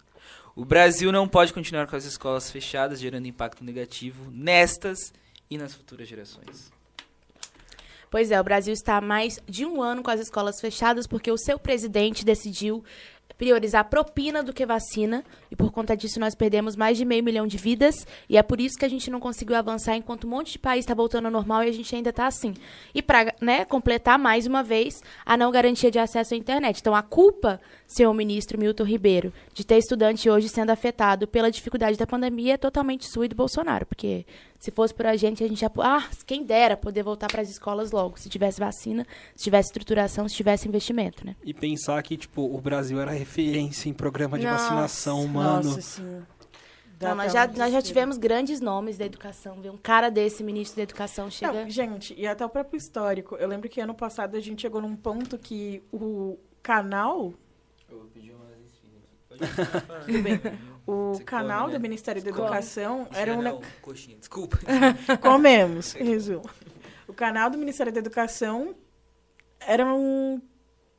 O 0.57 0.65
Brasil 0.65 1.11
não 1.11 1.27
pode 1.27 1.53
continuar 1.53 1.87
com 1.87 1.97
as 1.97 2.05
escolas 2.05 2.51
fechadas, 2.51 3.01
gerando 3.01 3.27
impacto 3.27 3.65
negativo 3.65 4.31
nestas 4.31 5.13
e 5.51 5.59
nas 5.59 5.75
futuras 5.75 6.07
gerações. 6.07 6.73
Pois 8.11 8.31
é, 8.31 8.41
o 8.41 8.45
Brasil 8.45 8.73
está 8.73 8.99
há 8.99 9.01
mais 9.01 9.41
de 9.49 9.67
um 9.67 9.83
ano 9.83 10.01
com 10.01 10.11
as 10.13 10.21
escolas 10.21 10.61
fechadas 10.61 11.05
porque 11.05 11.33
o 11.33 11.37
seu 11.37 11.59
presidente 11.59 12.25
decidiu 12.25 12.85
priorizar 13.37 13.89
propina 13.89 14.43
do 14.43 14.53
que 14.53 14.65
vacina 14.65 15.25
e 15.51 15.57
por 15.57 15.71
conta 15.71 15.97
disso 15.97 16.21
nós 16.21 16.35
perdemos 16.35 16.77
mais 16.77 16.97
de 16.97 17.05
meio 17.05 17.23
milhão 17.23 17.47
de 17.47 17.57
vidas 17.57 18.07
e 18.29 18.37
é 18.37 18.43
por 18.43 18.61
isso 18.61 18.79
que 18.79 18.85
a 18.85 18.89
gente 18.89 19.11
não 19.11 19.21
conseguiu 19.21 19.57
avançar 19.57 19.97
enquanto 19.97 20.27
um 20.27 20.31
monte 20.31 20.53
de 20.53 20.59
país 20.59 20.85
está 20.85 20.95
voltando 20.95 21.27
ao 21.27 21.33
normal 21.33 21.65
e 21.65 21.69
a 21.69 21.73
gente 21.73 21.95
ainda 21.95 22.11
está 22.11 22.27
assim. 22.27 22.55
E 22.95 23.03
para 23.03 23.35
né, 23.41 23.65
completar 23.65 24.19
mais 24.19 24.47
uma 24.47 24.63
vez 24.63 25.03
a 25.25 25.37
não 25.37 25.51
garantia 25.51 25.91
de 25.91 25.99
acesso 25.99 26.35
à 26.35 26.37
internet. 26.37 26.81
Então 26.81 26.95
a 26.95 27.03
culpa, 27.03 27.61
senhor 27.87 28.13
ministro 28.15 28.59
Milton 28.59 28.85
Ribeiro, 28.85 29.33
de 29.53 29.65
ter 29.65 29.79
estudante 29.79 30.31
hoje 30.31 30.49
sendo 30.49 30.71
afetado 30.71 31.27
pela 31.27 31.51
dificuldade 31.51 31.97
da 31.97 32.07
pandemia 32.07 32.55
é 32.55 32.57
totalmente 32.57 33.09
sua 33.09 33.27
e 33.27 33.29
do 33.29 33.37
Bolsonaro, 33.37 33.87
porque 33.87 34.25
se 34.65 34.71
fosse 34.71 34.95
por 34.95 35.05
a 35.05 35.15
gente, 35.15 35.45
a 35.45 35.47
gente 35.47 35.61
já. 35.61 35.71
Ah, 35.79 36.09
quem 36.25 36.43
dera 36.43 36.75
poder 36.75 37.03
voltar 37.03 37.27
para 37.27 37.43
as 37.43 37.51
escolas 37.51 37.91
logo. 37.91 38.19
Se 38.19 38.31
tivesse 38.31 38.59
vacina, 38.59 39.07
se 39.37 39.45
tivesse 39.45 39.69
estruturação, 39.69 40.27
se 40.27 40.35
tivesse 40.35 40.67
investimento, 40.67 41.23
né? 41.23 41.37
E 41.45 41.53
pensar 41.53 42.03
que, 42.03 42.17
tipo, 42.17 42.43
o 42.43 42.59
Brasil 42.63 42.99
era 42.99 43.11
referência 43.11 43.91
em 43.91 43.93
programa 43.93 44.39
de 44.39 44.47
Nossa. 44.47 44.65
vacinação, 44.65 45.29
mano. 45.29 45.69
Nossa, 45.69 45.83
sim. 45.83 46.23
Dá 46.99 47.11
Não, 47.11 47.17
mas 47.17 47.35
até 47.35 47.53
já, 47.53 47.59
nós 47.59 47.75
já 47.75 47.83
tivemos 47.83 48.17
grandes 48.17 48.59
nomes 48.59 48.97
da 48.97 49.05
educação, 49.05 49.61
viu? 49.61 49.75
Um 49.75 49.77
cara 49.77 50.09
desse, 50.09 50.43
ministro 50.43 50.77
da 50.77 50.85
educação, 50.85 51.31
chega. 51.31 51.53
Não, 51.53 51.69
gente, 51.69 52.15
e 52.17 52.27
até 52.27 52.47
o 52.47 52.49
próprio 52.49 52.79
histórico. 52.79 53.37
Eu 53.37 53.49
lembro 53.49 53.69
que 53.69 53.83
ano 53.83 53.95
passado 53.95 54.35
a 54.35 54.41
gente 54.41 54.63
chegou 54.63 54.81
num 54.81 54.97
ponto 54.97 55.37
que 55.37 55.83
o 55.93 56.39
canal, 56.63 57.35
Eu 57.91 57.99
vou 57.99 58.07
pedir 58.07 58.33
uma 58.33 58.45
tudo 60.07 60.23
bem, 60.23 60.41
o 60.87 61.15
Você 61.15 61.25
canal 61.25 61.63
come, 61.63 61.73
né? 61.73 61.79
do 61.79 61.83
Ministério 61.83 62.23
da 62.23 62.31
Come. 62.31 62.43
Educação 62.43 63.07
era 63.15 63.33
um... 63.35 63.43
Não, 63.43 63.61
coxinha, 63.83 64.17
desculpa. 64.19 64.59
Comemos, 65.23 65.95
em 65.97 66.05
resumo. 66.09 66.45
O 67.09 67.13
canal 67.13 67.49
do 67.51 67.59
Ministério 67.59 67.93
da 67.93 67.99
Educação 68.01 68.75
era 69.61 69.85
um 69.87 70.41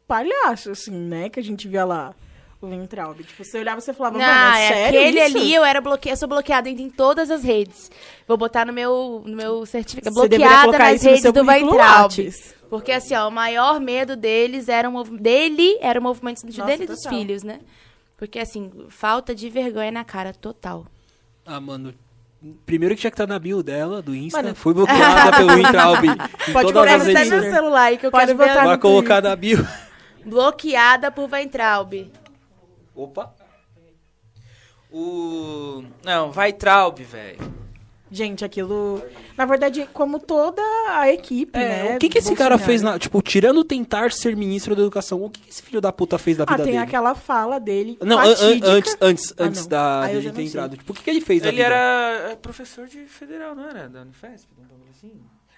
palhaço, 0.08 0.72
assim, 0.72 0.92
né? 0.92 1.30
Que 1.30 1.40
a 1.40 1.44
gente 1.44 1.68
via 1.68 1.84
lá. 1.86 2.14
o 2.62 2.68
Ventralbe? 2.68 3.24
Tipo, 3.24 3.44
você 3.44 3.60
olhava 3.60 3.80
e 3.80 3.82
você 3.82 3.94
falava, 3.94 4.18
Não, 4.18 4.26
mano, 4.26 4.56
é 4.56 4.66
é 4.66 4.68
sério 4.70 5.00
aquele 5.00 5.20
isso? 5.26 5.38
ali, 5.38 5.54
eu 5.54 5.64
era 5.66 5.82
bloqueada, 5.82 6.14
eu 6.14 6.18
sou 6.20 6.28
bloqueada 6.28 6.70
em, 6.70 6.82
em 6.82 6.90
todas 6.90 7.30
as 7.30 7.44
redes. 7.44 7.92
Vou 8.28 8.38
botar 8.38 8.66
no 8.66 8.74
meu, 8.74 9.24
no 9.26 9.36
meu 9.36 9.66
certificado. 9.66 10.16
Você 10.16 10.28
deveria 10.30 10.48
Bloqueada 10.48 10.66
colocar 10.68 10.92
nas 10.92 11.04
isso 11.04 11.32
no 11.34 11.44
redes 11.44 11.68
do. 11.70 11.76
Lattes. 11.76 12.56
Porque 12.70 12.92
assim, 12.92 13.14
ó, 13.16 13.28
o 13.28 13.32
maior 13.32 13.80
medo 13.80 14.16
deles 14.16 14.68
era 14.70 14.90
o 14.90 14.92
mov- 14.92 15.18
dele 15.18 15.78
era 15.82 16.00
o 16.00 16.04
movimento 16.04 16.38
estudantil 16.38 16.64
Nossa, 16.64 16.78
dele 16.78 16.84
e 16.84 16.88
dos 16.88 17.02
total. 17.04 17.18
filhos, 17.20 17.44
né? 17.44 17.60
Porque 18.18 18.40
assim, 18.40 18.72
falta 18.90 19.36
de 19.36 19.50
vergonha 19.50 19.92
na 19.92 20.04
cara 20.04 20.34
total. 20.34 20.86
Ah, 21.46 21.60
mano. 21.60 21.94
Primeiro 22.66 22.96
que 22.96 23.02
tinha 23.02 23.12
que 23.12 23.16
estar 23.16 23.28
na 23.28 23.40
bio 23.40 23.64
dela, 23.64 24.02
do 24.02 24.16
Insta. 24.16 24.42
Mano. 24.42 24.56
Foi 24.56 24.74
bloqueada 24.74 25.38
pelo 25.38 25.58
Intraub 25.60 26.04
em 26.06 26.54
Pode 26.54 26.74
colocar 26.74 26.96
Até 26.96 27.14
redes. 27.14 27.30
meu 27.30 27.42
celular 27.42 27.84
aí 27.84 27.98
que 27.98 28.06
eu 28.06 28.12
Pode 28.12 28.26
quero 28.28 28.38
botar 28.38 28.62
ver. 28.62 28.68
Vai 28.68 28.78
colocar 28.78 29.22
na 29.22 29.36
bio. 29.36 29.68
Bloqueada 30.26 31.12
por 31.12 31.30
Weintraub. 31.32 32.12
Opa. 32.96 33.34
O. 34.92 35.84
Não, 36.04 36.32
vai 36.32 36.54
Traub, 36.54 37.00
velho. 37.00 37.65
Gente, 38.12 38.46
aquilo. 38.46 39.02
Na 39.36 39.46
verdade, 39.46 39.90
como 39.92 40.20
toda 40.20 40.62
a 40.90 41.12
equipe, 41.12 41.58
É, 41.58 41.84
né? 41.90 41.96
o 41.96 42.00
que, 42.00 42.08
que 42.08 42.20
esse 42.20 42.28
Bolsonaro. 42.30 42.56
cara 42.56 42.66
fez, 42.66 42.82
na, 42.82 43.00
tipo, 43.00 43.20
tirando 43.22 43.64
tentar 43.64 44.12
ser 44.12 44.36
ministro 44.36 44.76
da 44.76 44.84
educação, 44.84 45.24
o 45.24 45.30
que, 45.30 45.42
que 45.42 45.50
esse 45.50 45.64
filho 45.64 45.82
da 45.82 45.92
puta 45.92 46.18
fez 46.20 46.38
da 46.38 46.44
Ah, 46.48 46.52
vida 46.52 46.64
tem 46.64 46.74
dele? 46.74 46.84
aquela 46.86 47.16
fala 47.16 47.60
dele. 47.60 47.98
Não, 48.02 48.20
an- 48.20 48.26
an- 48.30 48.60
antes, 48.64 48.98
antes, 49.02 49.32
Ah, 49.38 49.44
antes 49.46 49.62
não. 49.62 49.68
da 49.70 50.02
Ah, 50.02 50.08
já 50.14 50.20
ter 50.22 50.28
não 50.28 50.36
sei. 50.36 50.46
entrado. 50.46 50.78
Tipo, 50.78 50.94
o 50.94 50.96
que, 50.96 51.04
que 51.04 51.10
ele 51.10 51.22
fez 51.22 51.44
Ele 51.44 51.62
era 51.62 52.30
é, 52.32 52.36
professor 52.36 52.88
de 52.88 53.06
federal, 53.08 53.56
não 53.56 53.68
era? 53.68 53.90
Da 53.90 54.02
Unifesp? 54.04 54.48
bagulho 54.56 54.84
assim? 54.96 55.12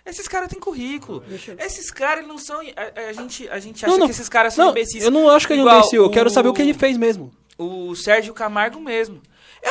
Esses 0.05 0.25
caras 0.27 0.47
têm 0.47 0.57
currículo. 0.59 1.21
Eu- 1.29 1.57
Esses 1.59 1.91
caras 1.91 2.25
não 2.25 2.37
são. 2.37 2.61
A, 2.61 3.09
a 3.09 3.13
gente, 3.13 3.49
a 3.49 3.59
gente 3.59 3.83
acha 3.85 3.91
Não, 3.91 3.99
não. 3.99 4.07
que 4.07 4.13
esses 4.13 4.29
caras 4.29 4.53
são 4.53 4.65
Não, 4.67 4.71
imbecis. 4.71 5.03
eu 5.03 5.11
não 5.11 5.29
acho 5.29 5.45
que 5.45 5.51
ele 5.51 5.61
é 5.61 5.65
um 5.65 5.69
imbecil, 5.69 6.01
eu 6.03 6.09
quero 6.09 6.29
saber 6.29 6.47
o 6.47 6.53
que 6.53 6.61
ele 6.61 6.73
fez 6.73 6.95
mesmo. 6.95 7.29
O 7.57 7.93
Sérgio 7.93 8.33
Camargo 8.33 8.79
mesmo. 8.79 9.21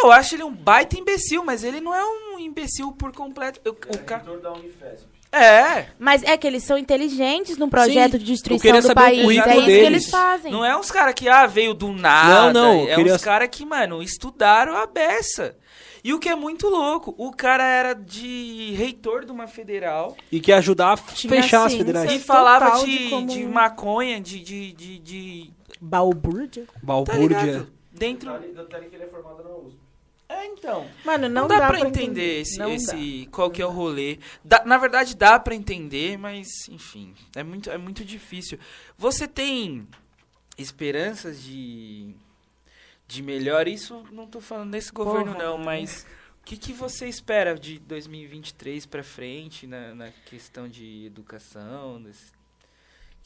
Eu 0.03 0.13
acho 0.13 0.35
ele 0.35 0.45
um 0.45 0.53
baita 0.53 0.99
imbecil, 0.99 1.45
mas 1.45 1.65
ele 1.65 1.81
não 1.81 1.95
é 1.95 2.05
um 2.05 2.39
imbecil 2.39 2.93
por 2.93 3.13
completo. 3.13 3.61
Eu- 3.65 3.73
o 3.73 3.99
ca... 3.99 4.19
Reitor 4.19 4.41
da 4.41 4.53
Unifesp. 4.53 5.07
É, 5.33 5.89
Mas 5.99 6.23
é 6.23 6.35
que 6.37 6.47
eles 6.47 6.63
são 6.63 6.79
inteligentes 6.79 7.59
num 7.59 7.69
projeto 7.69 8.13
Sim, 8.13 8.19
de 8.19 8.25
eu 8.25 8.27
destruição 8.35 8.63
queria 8.63 8.81
do 8.81 8.87
saber 8.87 9.01
o 9.01 9.05
país. 9.05 9.19
É 9.21 9.33
isso 9.33 9.43
que 9.43 9.67
deles. 9.67 9.87
eles 9.87 10.11
fazem. 10.11 10.51
não 10.53 10.65
é 10.65 10.75
uns 10.79 10.91
caras 10.91 11.13
que 11.15 11.29
ah, 11.29 11.47
veio 11.47 11.75
do 11.75 11.93
nada. 11.93 12.53
Não, 12.53 12.75
não, 12.77 12.89
É 12.89 12.95
queria- 12.95 13.15
uns 13.15 13.23
caras 13.23 13.49
que, 13.51 13.67
mano, 13.67 14.03
estudaram 14.03 14.77
a 14.77 14.87
beça. 14.87 15.55
E 16.03 16.15
o 16.15 16.19
que 16.21 16.29
é 16.29 16.35
muito 16.37 16.69
louco, 16.69 17.13
o 17.19 17.33
cara 17.33 17.67
era 17.67 17.93
de 17.93 18.73
reitor 18.79 19.25
de 19.27 19.33
uma 19.33 19.47
federal 19.49 20.17
E 20.31 20.39
que 20.41 20.53
ia 20.53 20.59
ajudar 20.59 20.93
a 20.93 20.97
fechar 20.97 21.67
as 21.67 21.75
federais. 21.75 22.13
e 22.13 22.19
falava 22.21 22.79
de 22.85 22.99
de, 22.99 23.11
como- 23.11 23.27
de 23.27 23.45
maconha, 23.45 24.21
de, 24.21 24.39
de, 24.41 24.73
de, 24.73 24.99
de- 25.01 25.51
Balbúrdia? 25.81 26.65
Tá 26.67 26.73
Balbúrdia. 26.83 27.43
ligado? 27.43 27.67
Dentro. 27.93 28.31
Detalhe 28.39 28.87
que 28.89 28.95
ele 28.95 29.05
é 29.05 29.09
formado 29.09 29.43
na 29.43 29.51
USP. 29.51 29.77
É, 30.29 30.45
então. 30.47 30.91
Mano, 31.05 31.29
não, 31.29 31.43
Não, 31.43 31.49
dá, 31.49 31.69
pra 31.69 31.81
entender, 31.81 32.41
esse, 32.41 32.59
Não 32.59 32.73
esse 32.73 33.29
qual 33.31 33.51
que 33.51 33.63
é 33.63 33.67
o 33.67 33.71
rolê. 33.71 34.19
Dá- 34.45 34.65
na 34.65 34.77
verdade 34.77 35.15
dá 35.17 35.39
pra 35.39 35.55
entender, 35.55 36.19
mas 36.19 36.49
enfim, 36.69 37.15
é 37.37 37.43
muito 37.45 37.71
é 37.71 37.79
muito 37.79 38.05
difícil. 38.05 38.59
Você 38.99 39.29
tem 39.29 39.87
esperanças 40.59 41.43
de 41.43 42.15
de 43.07 43.23
melhor 43.23 43.69
isso? 43.69 44.03
Não 44.11 44.27
tô 44.27 44.41
falando 44.41 44.73
desse 44.73 44.91
governo 44.91 45.33
Porra. 45.33 45.45
não, 45.45 45.59
mas 45.59 46.05
o 46.41 46.45
que, 46.45 46.57
que 46.57 46.73
você 46.73 47.07
espera 47.09 47.55
de 47.55 47.79
2023 47.79 48.85
pra 48.85 49.05
frente 49.05 49.65
na, 49.67 49.95
na 49.95 50.11
questão 50.25 50.69
de 50.69 51.07
educação? 51.07 52.03
desse- 52.03 52.33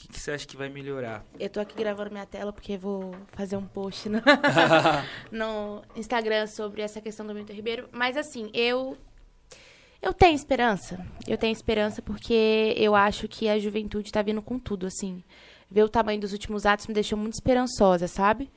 O 0.00 0.02
que, 0.02 0.08
que 0.08 0.18
você 0.18 0.30
acha 0.30 0.46
que 0.46 0.56
vai 0.56 0.70
melhorar? 0.70 1.22
Eu 1.38 1.50
tô 1.50 1.60
aqui 1.60 1.76
gravando 1.76 2.10
minha 2.10 2.24
tela 2.24 2.54
porque 2.54 2.74
vou 2.78 3.14
fazer 3.34 3.58
um 3.58 3.66
post 3.66 4.08
no, 4.08 4.22
no 5.30 5.82
Instagram 5.94 6.46
sobre 6.46 6.80
essa 6.80 7.02
questão 7.02 7.26
do 7.26 7.34
Milton 7.34 7.52
Ribeiro. 7.52 7.86
Mas 7.92 8.16
assim, 8.16 8.50
eu. 8.54 8.96
Eu 10.00 10.14
tenho 10.14 10.34
esperança. 10.34 11.06
Eu 11.28 11.36
tenho 11.36 11.52
esperança 11.52 12.00
porque 12.00 12.72
eu 12.78 12.94
acho 12.94 13.28
que 13.28 13.46
a 13.46 13.58
juventude 13.58 14.10
tá 14.10 14.22
vindo 14.22 14.40
com 14.40 14.58
tudo, 14.58 14.86
assim. 14.86 15.22
Ver 15.70 15.82
o 15.82 15.88
tamanho 15.88 16.18
dos 16.18 16.32
últimos 16.32 16.64
atos 16.64 16.86
me 16.86 16.94
deixou 16.94 17.18
muito 17.18 17.34
esperançosa, 17.34 18.08
sabe? 18.08 18.50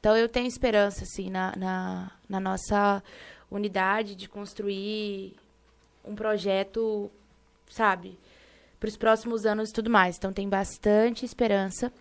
Então 0.00 0.16
eu 0.16 0.28
tenho 0.28 0.48
esperança, 0.48 1.04
assim, 1.04 1.30
na, 1.30 1.54
na, 1.56 2.10
na 2.28 2.40
nossa 2.40 3.04
unidade 3.48 4.16
de 4.16 4.28
construir 4.28 5.36
um 6.04 6.16
projeto, 6.16 7.08
sabe? 7.70 8.18
Para 8.80 8.88
os 8.88 8.96
próximos 8.96 9.44
anos 9.44 9.70
e 9.70 9.72
tudo 9.72 9.90
mais. 9.90 10.16
Então 10.16 10.32
tem 10.32 10.48
bastante 10.48 11.24
esperança. 11.24 11.92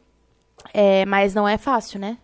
É, 0.73 1.05
mas 1.05 1.33
não 1.33 1.47
é 1.47 1.57
fácil, 1.57 1.99
né? 1.99 2.17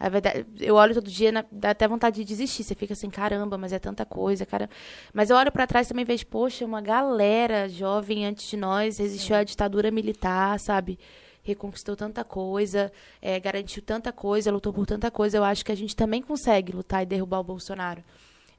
A 0.00 0.08
verdade, 0.08 0.46
eu 0.60 0.76
olho 0.76 0.94
todo 0.94 1.10
dia, 1.10 1.32
na- 1.32 1.44
dá 1.50 1.70
até 1.70 1.88
vontade 1.88 2.16
de 2.16 2.24
desistir. 2.24 2.62
Você 2.62 2.74
fica 2.76 2.92
assim, 2.92 3.10
caramba, 3.10 3.58
mas 3.58 3.72
é 3.72 3.78
tanta 3.80 4.04
coisa, 4.04 4.46
cara. 4.46 4.70
Mas 5.12 5.28
eu 5.30 5.36
olho 5.36 5.50
pra 5.50 5.66
trás 5.66 5.88
também 5.88 6.02
e 6.02 6.06
vejo, 6.06 6.24
poxa, 6.26 6.64
uma 6.64 6.80
galera 6.80 7.68
jovem 7.68 8.24
antes 8.24 8.48
de 8.48 8.56
nós 8.56 8.98
resistiu 8.98 9.34
à 9.34 9.42
ditadura 9.42 9.90
militar, 9.90 10.60
sabe? 10.60 10.98
Reconquistou 11.42 11.96
tanta 11.96 12.22
coisa, 12.22 12.92
é, 13.20 13.40
garantiu 13.40 13.82
tanta 13.82 14.12
coisa, 14.12 14.52
lutou 14.52 14.72
por 14.72 14.86
tanta 14.86 15.10
coisa. 15.10 15.38
Eu 15.38 15.44
acho 15.44 15.64
que 15.64 15.72
a 15.72 15.76
gente 15.76 15.96
também 15.96 16.22
consegue 16.22 16.70
lutar 16.72 17.02
e 17.02 17.06
derrubar 17.06 17.40
o 17.40 17.44
Bolsonaro. 17.44 18.04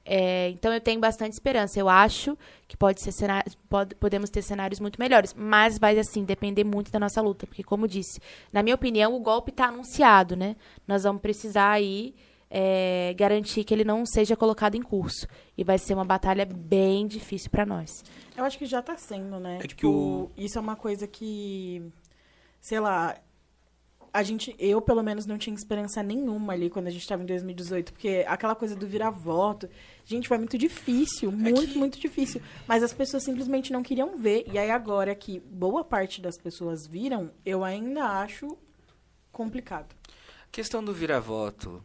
É, 0.05 0.49
então 0.49 0.73
eu 0.73 0.81
tenho 0.81 0.99
bastante 0.99 1.33
esperança. 1.33 1.79
Eu 1.79 1.87
acho 1.87 2.37
que 2.67 2.75
pode 2.75 3.01
ser 3.03 3.11
cenário, 3.11 3.51
pode- 3.69 3.93
podemos 3.95 4.29
ter 4.29 4.41
cenários 4.41 4.79
muito 4.79 4.99
melhores, 4.99 5.33
mas 5.33 5.77
vai 5.77 5.97
assim 5.99 6.23
depender 6.23 6.63
muito 6.63 6.91
da 6.91 6.99
nossa 6.99 7.21
luta, 7.21 7.45
porque 7.45 7.63
como 7.63 7.87
disse, 7.87 8.19
na 8.51 8.63
minha 8.63 8.75
opinião 8.75 9.13
o 9.15 9.19
golpe 9.19 9.51
está 9.51 9.67
anunciado, 9.67 10.35
né? 10.35 10.55
Nós 10.87 11.03
vamos 11.03 11.21
precisar 11.21 11.71
aí 11.71 12.15
é, 12.51 13.13
garantir 13.15 13.63
que 13.63 13.71
ele 13.71 13.83
não 13.83 14.03
seja 14.07 14.35
colocado 14.35 14.73
em 14.73 14.81
curso 14.81 15.27
e 15.55 15.63
vai 15.63 15.77
ser 15.77 15.93
uma 15.93 16.03
batalha 16.05 16.47
bem 16.47 17.05
difícil 17.05 17.51
para 17.51 17.63
nós. 17.63 18.03
Eu 18.35 18.43
acho 18.43 18.57
que 18.57 18.65
já 18.65 18.81
tá 18.81 18.97
sendo, 18.97 19.39
né? 19.39 19.57
É 19.57 19.61
que 19.61 19.67
tipo, 19.67 19.87
o- 19.87 20.31
isso 20.35 20.57
é 20.57 20.61
uma 20.61 20.75
coisa 20.75 21.05
que, 21.05 21.83
sei 22.59 22.79
lá, 22.79 23.15
a 24.13 24.23
gente, 24.23 24.55
eu 24.59 24.81
pelo 24.81 25.03
menos 25.03 25.25
não 25.25 25.37
tinha 25.37 25.55
esperança 25.55 26.01
nenhuma 26.03 26.53
ali 26.53 26.69
quando 26.69 26.87
a 26.87 26.89
gente 26.89 27.07
tava 27.07 27.23
em 27.23 27.25
2018, 27.25 27.93
porque 27.93 28.25
aquela 28.27 28.55
coisa 28.55 28.75
do 28.75 28.87
virar 28.87 29.09
voto, 29.11 29.69
gente, 30.05 30.27
foi 30.27 30.37
muito 30.37 30.57
difícil, 30.57 31.31
muito, 31.31 31.77
muito 31.77 31.99
difícil, 31.99 32.41
mas 32.67 32.81
as 32.83 32.93
pessoas 32.93 33.23
simplesmente 33.23 33.71
não 33.71 33.83
queriam 33.83 34.17
ver. 34.17 34.45
E 34.51 34.57
aí 34.57 34.71
agora 34.71 35.13
que 35.15 35.39
boa 35.39 35.83
parte 35.83 36.21
das 36.21 36.37
pessoas 36.37 36.87
viram, 36.87 37.31
eu 37.45 37.63
ainda 37.63 38.03
acho 38.21 38.57
complicado. 39.31 39.95
Questão 40.51 40.83
do 40.83 40.93
vira-voto. 40.93 41.83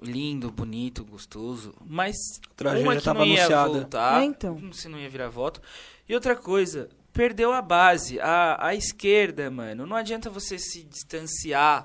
Lindo, 0.00 0.50
bonito, 0.52 1.04
gostoso. 1.04 1.74
Mas 1.84 2.14
tragédia 2.54 2.84
uma 2.88 2.96
que 2.96 3.02
tava 3.02 3.18
não 3.20 3.26
ia 3.26 3.40
anunciada. 3.40 3.68
voltar, 3.72 4.22
É, 4.22 4.24
então. 4.24 4.72
se 4.72 4.88
não 4.88 4.98
ia 4.98 5.08
virar 5.10 5.28
voto. 5.28 5.60
E 6.08 6.14
outra 6.14 6.36
coisa, 6.36 6.88
perdeu 7.18 7.52
a 7.52 7.60
base. 7.60 8.20
A, 8.20 8.68
a 8.68 8.74
esquerda, 8.76 9.50
mano, 9.50 9.84
não 9.84 9.96
adianta 9.96 10.30
você 10.30 10.56
se 10.56 10.84
distanciar 10.84 11.84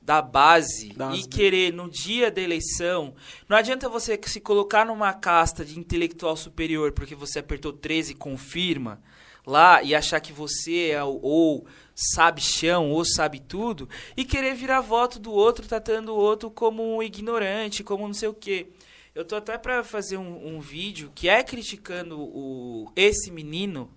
da 0.00 0.20
base 0.20 0.88
Das- 0.92 1.20
e 1.20 1.28
querer 1.28 1.72
no 1.72 1.88
dia 1.88 2.32
da 2.32 2.40
eleição. 2.40 3.14
Não 3.48 3.56
adianta 3.56 3.88
você 3.88 4.18
se 4.24 4.40
colocar 4.40 4.84
numa 4.84 5.12
casta 5.12 5.64
de 5.64 5.78
intelectual 5.78 6.36
superior 6.36 6.90
porque 6.90 7.14
você 7.14 7.38
apertou 7.38 7.72
13 7.72 8.10
e 8.10 8.16
confirma 8.16 9.00
lá 9.46 9.84
e 9.84 9.94
achar 9.94 10.18
que 10.18 10.32
você 10.32 10.88
é 10.90 11.04
o 11.04 11.20
ou 11.22 11.64
sabe 11.94 12.40
chão 12.40 12.90
ou 12.90 13.04
sabe 13.04 13.38
tudo 13.38 13.88
e 14.16 14.24
querer 14.24 14.56
virar 14.56 14.80
voto 14.80 15.20
do 15.20 15.30
outro 15.30 15.64
tratando 15.64 16.08
o 16.12 16.16
outro 16.16 16.50
como 16.50 16.96
um 16.96 17.00
ignorante, 17.00 17.84
como 17.84 18.04
não 18.08 18.14
sei 18.14 18.28
o 18.28 18.34
quê. 18.34 18.66
Eu 19.14 19.24
tô 19.24 19.36
até 19.36 19.56
pra 19.56 19.84
fazer 19.84 20.16
um, 20.16 20.56
um 20.56 20.58
vídeo 20.60 21.12
que 21.14 21.28
é 21.28 21.40
criticando 21.44 22.18
o 22.18 22.90
esse 22.96 23.30
menino 23.30 23.88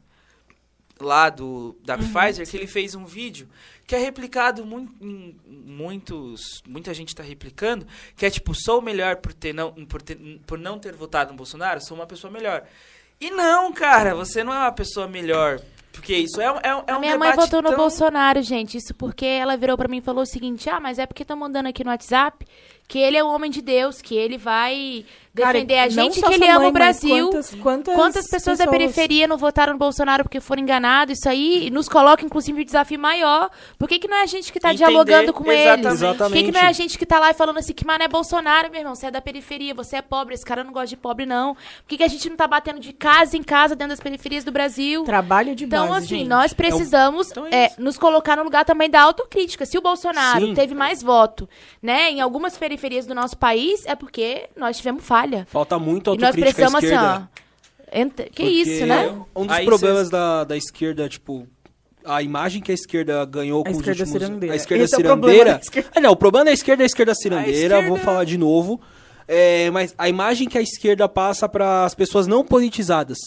lá 1.00 1.30
do 1.30 1.76
da 1.84 1.98
Pfizer 1.98 2.50
que 2.50 2.56
ele 2.56 2.68
fez 2.68 2.96
um 2.96 3.06
vídeo 3.06 3.48
que 3.86 3.94
é 3.96 3.98
replicado 4.00 4.66
muito 4.66 4.94
em 5.04 5.36
muitos 5.50 6.42
muita 6.66 6.94
gente 6.94 7.14
tá 7.14 7.22
replicando 7.22 7.86
que 8.16 8.26
é 8.26 8.30
tipo 8.30 8.54
sou 8.56 8.82
melhor 8.82 9.18
por 9.18 9.34
ter 9.34 9.54
não 9.54 9.72
por, 9.86 10.02
ter, 10.02 10.16
por 10.48 10.58
não 10.58 10.80
ter 10.80 10.94
votado 10.94 11.32
no 11.32 11.38
Bolsonaro 11.38 11.82
sou 11.82 11.98
uma 11.98 12.06
pessoa 12.08 12.32
melhor 12.32 12.64
e 13.20 13.30
não 13.30 13.72
cara 13.74 14.16
você 14.16 14.44
não 14.44 14.54
é 14.54 14.60
uma 14.60 14.72
pessoa 14.72 15.08
melhor 15.08 15.60
porque 15.92 16.14
isso 16.16 16.42
é, 16.42 16.46
é, 16.46 16.68
é 16.88 16.92
A 16.92 16.98
um 16.98 17.00
minha 17.00 17.18
mãe 17.18 17.34
votou 17.34 17.62
no 17.62 17.70
tão- 17.70 17.78
Bolsonaro, 17.78 18.42
gente. 18.42 18.76
Isso 18.78 18.94
porque 18.94 19.26
ela 19.26 19.56
virou 19.56 19.78
pra 19.78 19.88
mim 19.88 20.00
e 20.00 20.02
falou 20.02 20.24
o 20.24 20.26
seguinte: 20.26 20.70
ah, 20.70 20.78
mas 20.78 21.00
é 21.00 21.06
porque 21.06 21.24
estão 21.24 21.38
mandando 21.38 21.70
aqui 21.70 21.86
no 21.86 21.90
WhatsApp 21.90 22.46
que 22.86 23.00
ele 23.00 23.16
é 23.16 23.24
um 23.24 23.28
homem 23.30 23.50
de 23.50 23.62
Deus, 23.62 24.02
que 24.02 24.14
ele 24.14 24.38
vai 24.38 25.06
Cara, 25.44 25.54
defender 25.54 25.80
a 25.80 25.84
não 25.84 25.90
gente, 25.90 26.22
que 26.22 26.34
ele 26.34 26.46
sua 26.46 26.52
ama 26.52 26.60
mãe, 26.60 26.70
o 26.70 26.72
Brasil. 26.72 27.28
Quantas, 27.30 27.56
quantas, 27.56 27.96
Quantas 27.96 28.28
pessoas, 28.30 28.58
da 28.58 28.68
periferia 28.68 29.28
não 29.28 29.38
votaram 29.38 29.74
no 29.74 29.80
Bolsonaro 29.80 30.24
porque 30.24 30.40
foram 30.40 30.62
enganados? 30.62 31.18
Isso 31.18 31.30
aí 31.30 31.70
nos 31.70 31.90
coloca, 31.90 32.26
inclusive, 32.26 32.62
um 32.62 32.66
desafio 32.66 33.00
maior. 33.00 33.50
Por 33.78 33.88
que, 33.88 34.00
que 34.00 34.08
não 34.08 34.18
é 34.18 34.24
a 34.24 34.26
gente 34.26 34.52
que 34.52 34.60
tá 34.60 34.70
Entender, 34.70 34.86
dialogando 34.90 35.34
com 35.34 35.52
exatamente. 35.52 35.88
eles? 35.88 36.00
Por 36.00 36.08
que, 36.08 36.16
que 36.16 36.16
Exatamente. 36.16 36.52
não 36.52 36.60
é 36.62 36.66
a 36.68 36.72
gente 36.72 36.98
que 36.98 37.06
tá 37.06 37.20
lá 37.20 37.32
e 37.32 37.34
falando 37.34 37.58
assim, 37.58 37.74
que 37.74 37.86
mano 37.86 38.04
é 38.04 38.08
Bolsonaro, 38.08 38.70
meu 38.72 38.80
irmão? 38.80 38.96
Você 38.96 39.08
é 39.08 39.12
da 39.12 39.22
periferia, 39.22 39.74
você 39.74 39.98
é 39.98 40.02
pobre, 40.02 40.34
esse 40.34 40.46
cara 40.46 40.64
não 40.64 40.72
gosta 40.72 40.88
de 40.88 40.98
pobre, 40.98 41.26
não. 41.26 41.56
Por 41.56 41.62
que, 41.88 41.98
que 41.98 42.04
a 42.04 42.08
gente 42.08 42.30
não 42.30 42.38
tá 42.38 42.48
batendo 42.48 42.80
de 42.80 42.94
casa 42.94 43.36
em 43.38 43.44
casa 43.44 43.76
dentro 43.76 43.90
das 43.92 44.00
periferias 44.00 44.44
do 44.44 44.52
Brasil? 44.52 45.04
Trabalho 45.04 45.56
de 45.56 45.66
Então, 45.66 45.90
base, 45.90 46.06
assim, 46.06 46.18
gente. 46.20 46.28
nós 46.28 46.54
precisamos 46.54 47.32
Então 47.32 47.48
é 47.48 47.56
é, 47.56 47.68
isso. 47.68 47.82
nos 47.82 47.98
colocar 47.98 48.36
no 48.36 48.44
lugar 48.44 48.66
também 48.66 48.90
da 48.90 49.02
autocrítica. 49.02 49.66
Se 49.66 49.78
o 49.78 49.82
Bolsonaro 49.82 50.46
Sim. 50.48 50.54
teve 50.54 50.74
mais 50.76 51.02
voto, 51.02 51.48
né, 51.82 52.10
em 52.12 52.22
algumas 52.22 52.58
periferias 52.58 53.06
do 53.06 53.14
nosso 53.16 53.38
país, 53.38 53.86
é 53.86 53.96
porque 53.96 54.50
nós 54.56 54.78
tivemos 54.78 55.04
falha. 55.06 55.25
Falta 55.48 55.78
muito 55.80 56.14
E 56.14 56.18
nós 56.18 56.24
autocrítica 56.28 56.68
à 56.68 56.72
precisamos, 56.72 56.76
assim, 56.76 56.86
esquerda. 56.88 57.30
ó. 57.94 58.00
ent- 58.00 58.16
Que 58.16 58.24
porque 58.26 58.44
isso, 58.44 58.86
né? 58.86 59.16
Um 59.36 59.46
dos 59.46 59.56
Aí 59.56 59.66
problemas 59.66 60.10
da, 60.10 60.44
da 60.44 60.58
esquerda, 60.58 61.08
tipo, 61.10 61.48
a 62.04 62.22
imagem 62.22 62.62
que 62.62 62.72
a 62.72 62.76
esquerda 62.76 63.26
ganhou 63.26 63.64
com 63.64 63.72
esquerda 63.72 64.04
os 64.04 64.10
últimos... 64.12 64.24
cirandeira. 64.28 64.54
A 64.54 64.58
esquerda 64.58 64.84
Esse 64.84 64.94
é 64.96 64.98
o 64.98 65.02
cirandeira... 65.02 65.60
esquerda. 65.62 65.90
Ah, 65.96 66.00
não, 66.00 66.12
o 66.12 66.16
problema 66.16 66.46
da 66.46 66.52
esquerda 66.52 66.84
é 66.84 66.86
a 66.86 66.88
esquerda 66.88 67.16
cirandeira, 67.16 67.76
esquerda- 67.78 67.88
vou 67.90 67.98
falar 67.98 68.24
de 68.24 68.38
novo. 68.38 68.80
É, 69.28 69.72
mas 69.72 69.94
a 69.98 70.08
imagem 70.08 70.48
que 70.48 70.58
a 70.58 70.62
esquerda 70.62 71.10
passa 71.10 71.50
para 71.50 71.84
as 71.86 71.96
pessoas 71.96 72.28
não 72.28 72.44
politizadas. 72.46 73.18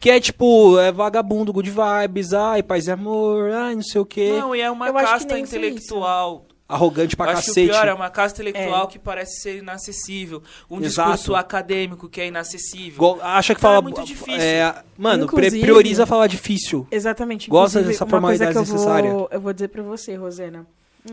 Que 0.00 0.10
é 0.10 0.18
tipo, 0.20 0.78
é 0.78 0.90
vagabundo, 0.92 1.52
good 1.52 1.70
vibes, 1.70 2.32
ai, 2.34 2.62
paz 2.62 2.86
e 2.86 2.90
amor, 2.90 3.50
ai, 3.52 3.74
não 3.74 3.82
sei 3.82 4.00
o 4.00 4.04
quê. 4.06 4.36
Não, 4.38 4.54
e 4.54 4.60
é 4.60 4.70
uma 4.70 4.86
Eu 4.88 4.94
casta 4.94 5.34
é 5.34 5.38
intelectual. 5.40 6.46
Arrogante 6.66 7.14
pra 7.14 7.26
Eu 7.26 7.30
acho 7.32 7.42
que 7.42 7.46
cacete. 7.48 7.66
o 7.68 7.72
pior 7.72 7.88
é 7.88 7.92
uma 7.92 8.08
casta 8.08 8.40
intelectual 8.42 8.88
que 8.88 8.98
parece 8.98 9.42
ser 9.42 9.58
inacessível. 9.58 10.42
Um 10.70 10.80
Exato. 10.80 11.10
discurso 11.12 11.34
acadêmico 11.36 12.08
que 12.08 12.20
é 12.22 12.26
inacessível. 12.28 12.98
Go- 12.98 13.18
Acha 13.20 13.54
que 13.54 13.60
Então 13.60 13.70
fala. 13.70 13.80
é 13.80 13.82
muito 13.82 14.02
difícil. 14.04 14.40
é, 14.40 14.82
mano, 14.96 15.26
prioriza 15.28 16.06
falar 16.06 16.26
difícil. 16.26 16.86
Exatamente. 16.90 17.50
Gosta 17.50 17.82
dessa 17.82 18.06
formalidade 18.06 18.52
que 18.52 18.58
eu 18.58 18.64
vou- 18.64 18.72
necessária. 18.74 19.08
Eu 19.30 19.40
vou 19.40 19.52
dizer 19.52 19.68
pra 19.68 19.82
você, 19.82 20.14
Rosena. 20.16 20.66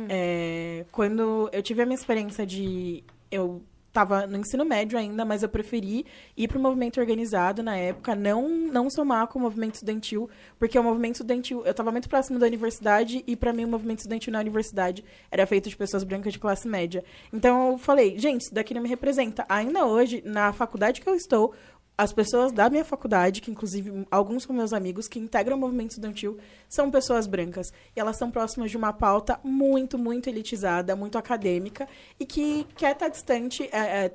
É, 0.08 0.86
quando 0.92 1.50
eu 1.52 1.62
tive 1.62 1.82
a 1.82 1.86
minha 1.86 1.96
experiência 1.96 2.46
de... 2.46 3.04
Eu 3.30 3.62
tava 3.92 4.26
no 4.26 4.38
ensino 4.38 4.64
médio 4.64 4.98
ainda, 4.98 5.26
mas 5.26 5.44
eu 5.44 5.50
preferi 5.50 6.06
ir 6.36 6.48
pro 6.48 6.60
movimento 6.60 7.00
organizado 7.00 7.62
na 7.62 7.76
época, 7.76 8.16
não, 8.16 8.48
não 8.50 8.90
somar 8.90 9.28
com 9.28 9.40
o 9.40 9.42
movimento 9.42 9.76
estudantil, 9.76 10.30
porque 10.58 10.78
o 10.78 10.84
movimento 10.84 11.16
estudantil... 11.16 11.64
Eu 11.66 11.74
tava 11.74 11.92
muito 11.92 12.10
próximo 12.10 12.40
da 12.40 12.46
universidade 12.46 13.24
e, 13.28 13.36
pra 13.36 13.54
mim, 13.54 13.66
o 13.66 13.68
movimento 13.68 14.00
estudantil 14.00 14.32
na 14.34 14.40
universidade 14.40 15.04
era 15.30 15.46
feito 15.46 15.70
de 15.70 15.76
pessoas 15.76 16.04
brancas 16.04 16.34
de 16.34 16.40
classe 16.40 16.68
média. 16.68 17.04
Então, 17.32 17.72
eu 17.72 17.78
falei, 17.78 18.18
gente, 18.18 18.42
isso 18.42 18.54
daqui 18.54 18.74
não 18.74 18.82
me 18.82 18.90
representa. 18.90 19.46
Ainda 19.50 19.86
hoje, 19.86 20.22
na 20.26 20.54
faculdade 20.54 21.02
que 21.02 21.10
eu 21.10 21.16
estou, 21.16 21.54
as 22.02 22.12
pessoas 22.12 22.52
da 22.52 22.68
minha 22.68 22.84
faculdade, 22.84 23.42
que 23.42 23.52
inclusive 23.52 24.08
alguns 24.10 24.42
são 24.42 24.56
meus 24.56 24.74
amigos, 24.74 25.08
que 25.08 25.20
integram 25.20 25.56
o 25.56 25.60
movimento 25.60 25.92
estudantil, 25.92 26.36
são 26.68 26.90
pessoas 26.90 27.28
brancas. 27.28 27.72
E 27.96 28.00
elas 28.00 28.18
são 28.18 28.32
próximas 28.32 28.72
de 28.72 28.78
uma 28.78 28.92
pauta 28.92 29.40
muito, 29.44 30.00
muito 30.00 30.28
elitizada, 30.28 30.96
muito 30.96 31.20
acadêmica, 31.20 31.88
e 32.20 32.26
que 32.26 32.66
quer 32.76 32.94
estar 32.94 33.08
distante, 33.08 33.70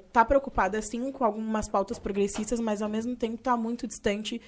está 0.04 0.24
preocupada, 0.24 0.82
sim, 0.82 1.12
com 1.12 1.24
algumas 1.24 1.68
pautas 1.68 1.96
progressistas, 1.96 2.58
mas 2.58 2.82
ao 2.82 2.88
mesmo 2.88 3.14
tempo 3.14 3.36
está 3.36 3.56
muito 3.56 3.86
distante 3.86 4.42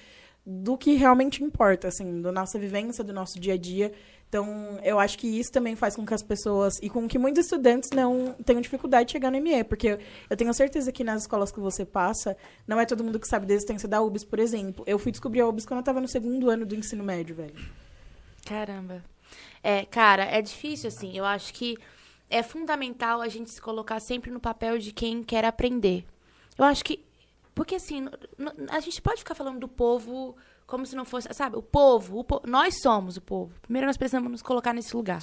do 0.45 0.77
que 0.77 0.95
realmente 0.95 1.43
importa, 1.43 1.87
assim, 1.87 2.21
da 2.21 2.31
nossa 2.31 2.57
vivência, 2.57 3.03
do 3.03 3.13
nosso 3.13 3.39
dia 3.39 3.53
a 3.53 3.57
dia. 3.57 3.91
Então, 4.27 4.79
eu 4.83 4.99
acho 4.99 5.17
que 5.17 5.27
isso 5.27 5.51
também 5.51 5.75
faz 5.75 5.95
com 5.95 6.05
que 6.05 6.13
as 6.13 6.21
pessoas, 6.21 6.79
e 6.83 6.89
com 6.89 7.07
que 7.07 7.17
muitos 7.17 7.45
estudantes 7.45 7.89
não 7.89 8.35
tenham 8.45 8.61
dificuldade 8.61 9.07
de 9.07 9.13
chegar 9.13 9.31
no 9.31 9.41
ME, 9.41 9.63
porque 9.63 9.97
eu 10.29 10.37
tenho 10.37 10.53
certeza 10.53 10.91
que 10.91 11.03
nas 11.03 11.23
escolas 11.23 11.51
que 11.51 11.59
você 11.59 11.83
passa, 11.83 12.37
não 12.67 12.79
é 12.79 12.85
todo 12.85 13.03
mundo 13.03 13.19
que 13.19 13.27
sabe 13.27 13.47
da 13.47 13.53
existência 13.55 13.89
da 13.89 14.01
UBS, 14.01 14.23
por 14.23 14.39
exemplo. 14.39 14.83
Eu 14.87 14.99
fui 14.99 15.11
descobrir 15.11 15.41
a 15.41 15.47
UBS 15.47 15.65
quando 15.65 15.79
eu 15.79 15.81
estava 15.81 15.99
no 15.99 16.07
segundo 16.07 16.49
ano 16.49 16.65
do 16.65 16.75
ensino 16.75 17.03
médio, 17.03 17.35
velho. 17.35 17.55
Caramba. 18.45 19.03
É, 19.63 19.85
cara, 19.85 20.23
é 20.25 20.41
difícil, 20.41 20.87
assim. 20.87 21.17
Eu 21.17 21.25
acho 21.25 21.53
que 21.53 21.77
é 22.29 22.43
fundamental 22.43 23.21
a 23.21 23.27
gente 23.27 23.49
se 23.49 23.61
colocar 23.61 23.99
sempre 23.99 24.29
no 24.29 24.39
papel 24.39 24.77
de 24.77 24.91
quem 24.91 25.23
quer 25.23 25.43
aprender. 25.43 26.05
Eu 26.57 26.65
acho 26.65 26.83
que. 26.83 27.03
Porque, 27.59 27.75
assim, 27.75 28.07
a 28.69 28.79
gente 28.79 29.01
pode 29.01 29.19
ficar 29.19 29.35
falando 29.35 29.59
do 29.59 29.67
povo 29.67 30.35
como 30.65 30.85
se 30.85 30.95
não 30.95 31.03
fosse. 31.03 31.27
Sabe, 31.33 31.57
o 31.57 31.61
povo, 31.61 32.19
o 32.19 32.23
po- 32.23 32.41
nós 32.45 32.79
somos 32.81 33.17
o 33.17 33.21
povo. 33.21 33.51
Primeiro, 33.61 33.85
nós 33.85 33.97
precisamos 33.97 34.31
nos 34.31 34.41
colocar 34.41 34.71
nesse 34.73 34.95
lugar. 34.95 35.19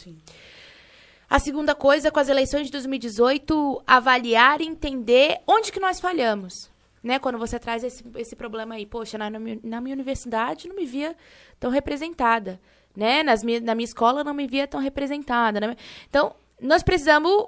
A 1.28 1.38
segunda 1.38 1.74
coisa, 1.74 2.10
com 2.10 2.20
as 2.20 2.28
eleições 2.28 2.66
de 2.66 2.72
2018, 2.72 3.82
avaliar 3.86 4.60
e 4.60 4.66
entender 4.66 5.40
onde 5.46 5.72
que 5.72 5.80
nós 5.80 5.98
falhamos. 5.98 6.70
Né? 7.02 7.18
Quando 7.18 7.38
você 7.38 7.58
traz 7.58 7.82
esse, 7.82 8.04
esse 8.16 8.36
problema 8.36 8.74
aí, 8.74 8.84
poxa, 8.84 9.16
na, 9.16 9.30
na 9.30 9.38
minha- 9.38 9.58
na 9.62 9.80
minha 9.80 9.94
universidade 9.94 10.68
não 10.68 10.76
me 10.76 10.84
via 10.84 11.16
tão 11.58 11.70
representada. 11.70 12.60
Né? 12.94 13.22
Nas 13.22 13.42
minha, 13.42 13.60
na 13.60 13.74
minha 13.74 13.84
escola 13.84 14.22
não 14.24 14.34
me 14.34 14.46
via 14.46 14.66
tão 14.66 14.80
representada. 14.80 15.60
né? 15.60 15.76
Então, 16.08 16.34
nós 16.60 16.82
precisamos 16.82 17.46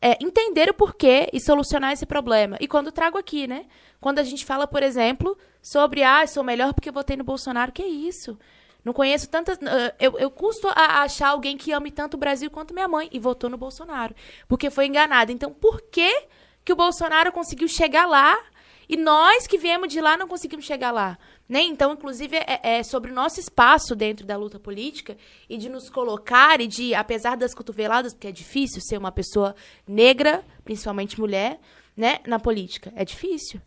é, 0.00 0.22
entender 0.22 0.70
o 0.70 0.74
porquê 0.74 1.28
e 1.32 1.40
solucionar 1.40 1.92
esse 1.92 2.06
problema. 2.06 2.56
E 2.60 2.68
quando 2.68 2.92
trago 2.92 3.18
aqui, 3.18 3.46
né? 3.46 3.66
Quando 4.00 4.18
a 4.18 4.22
gente 4.22 4.44
fala, 4.44 4.66
por 4.66 4.82
exemplo, 4.82 5.36
sobre, 5.62 6.02
ah, 6.02 6.26
sou 6.26 6.44
melhor 6.44 6.74
porque 6.74 6.90
votei 6.90 7.16
no 7.16 7.24
Bolsonaro, 7.24 7.72
que 7.72 7.82
isso? 7.82 8.38
Não 8.84 8.92
conheço 8.92 9.28
tantas. 9.28 9.58
Eu, 9.98 10.16
eu 10.16 10.30
custo 10.30 10.68
a 10.68 11.02
achar 11.02 11.30
alguém 11.30 11.56
que 11.56 11.72
ame 11.72 11.90
tanto 11.90 12.14
o 12.14 12.18
Brasil 12.18 12.48
quanto 12.48 12.72
minha 12.72 12.86
mãe 12.86 13.08
e 13.10 13.18
votou 13.18 13.50
no 13.50 13.56
Bolsonaro. 13.56 14.14
Porque 14.46 14.70
foi 14.70 14.86
enganada. 14.86 15.32
Então, 15.32 15.52
por 15.52 15.82
que, 15.82 16.28
que 16.64 16.72
o 16.72 16.76
Bolsonaro 16.76 17.32
conseguiu 17.32 17.66
chegar 17.66 18.06
lá 18.06 18.38
e 18.88 18.96
nós 18.96 19.44
que 19.48 19.58
viemos 19.58 19.88
de 19.88 20.00
lá 20.00 20.16
não 20.16 20.28
conseguimos 20.28 20.64
chegar 20.64 20.92
lá? 20.92 21.18
Né? 21.48 21.62
Então, 21.62 21.92
inclusive, 21.92 22.36
é, 22.36 22.78
é 22.78 22.82
sobre 22.82 23.12
o 23.12 23.14
nosso 23.14 23.38
espaço 23.38 23.94
dentro 23.94 24.26
da 24.26 24.36
luta 24.36 24.58
política 24.58 25.16
e 25.48 25.56
de 25.56 25.68
nos 25.68 25.88
colocar 25.88 26.60
e 26.60 26.66
de, 26.66 26.92
apesar 26.94 27.36
das 27.36 27.54
cotoveladas, 27.54 28.12
porque 28.12 28.26
é 28.26 28.32
difícil 28.32 28.80
ser 28.80 28.98
uma 28.98 29.12
pessoa 29.12 29.54
negra, 29.86 30.42
principalmente 30.64 31.20
mulher, 31.20 31.60
né, 31.96 32.18
na 32.26 32.38
política. 32.40 32.92
É 32.96 33.04
difícil. 33.04 33.60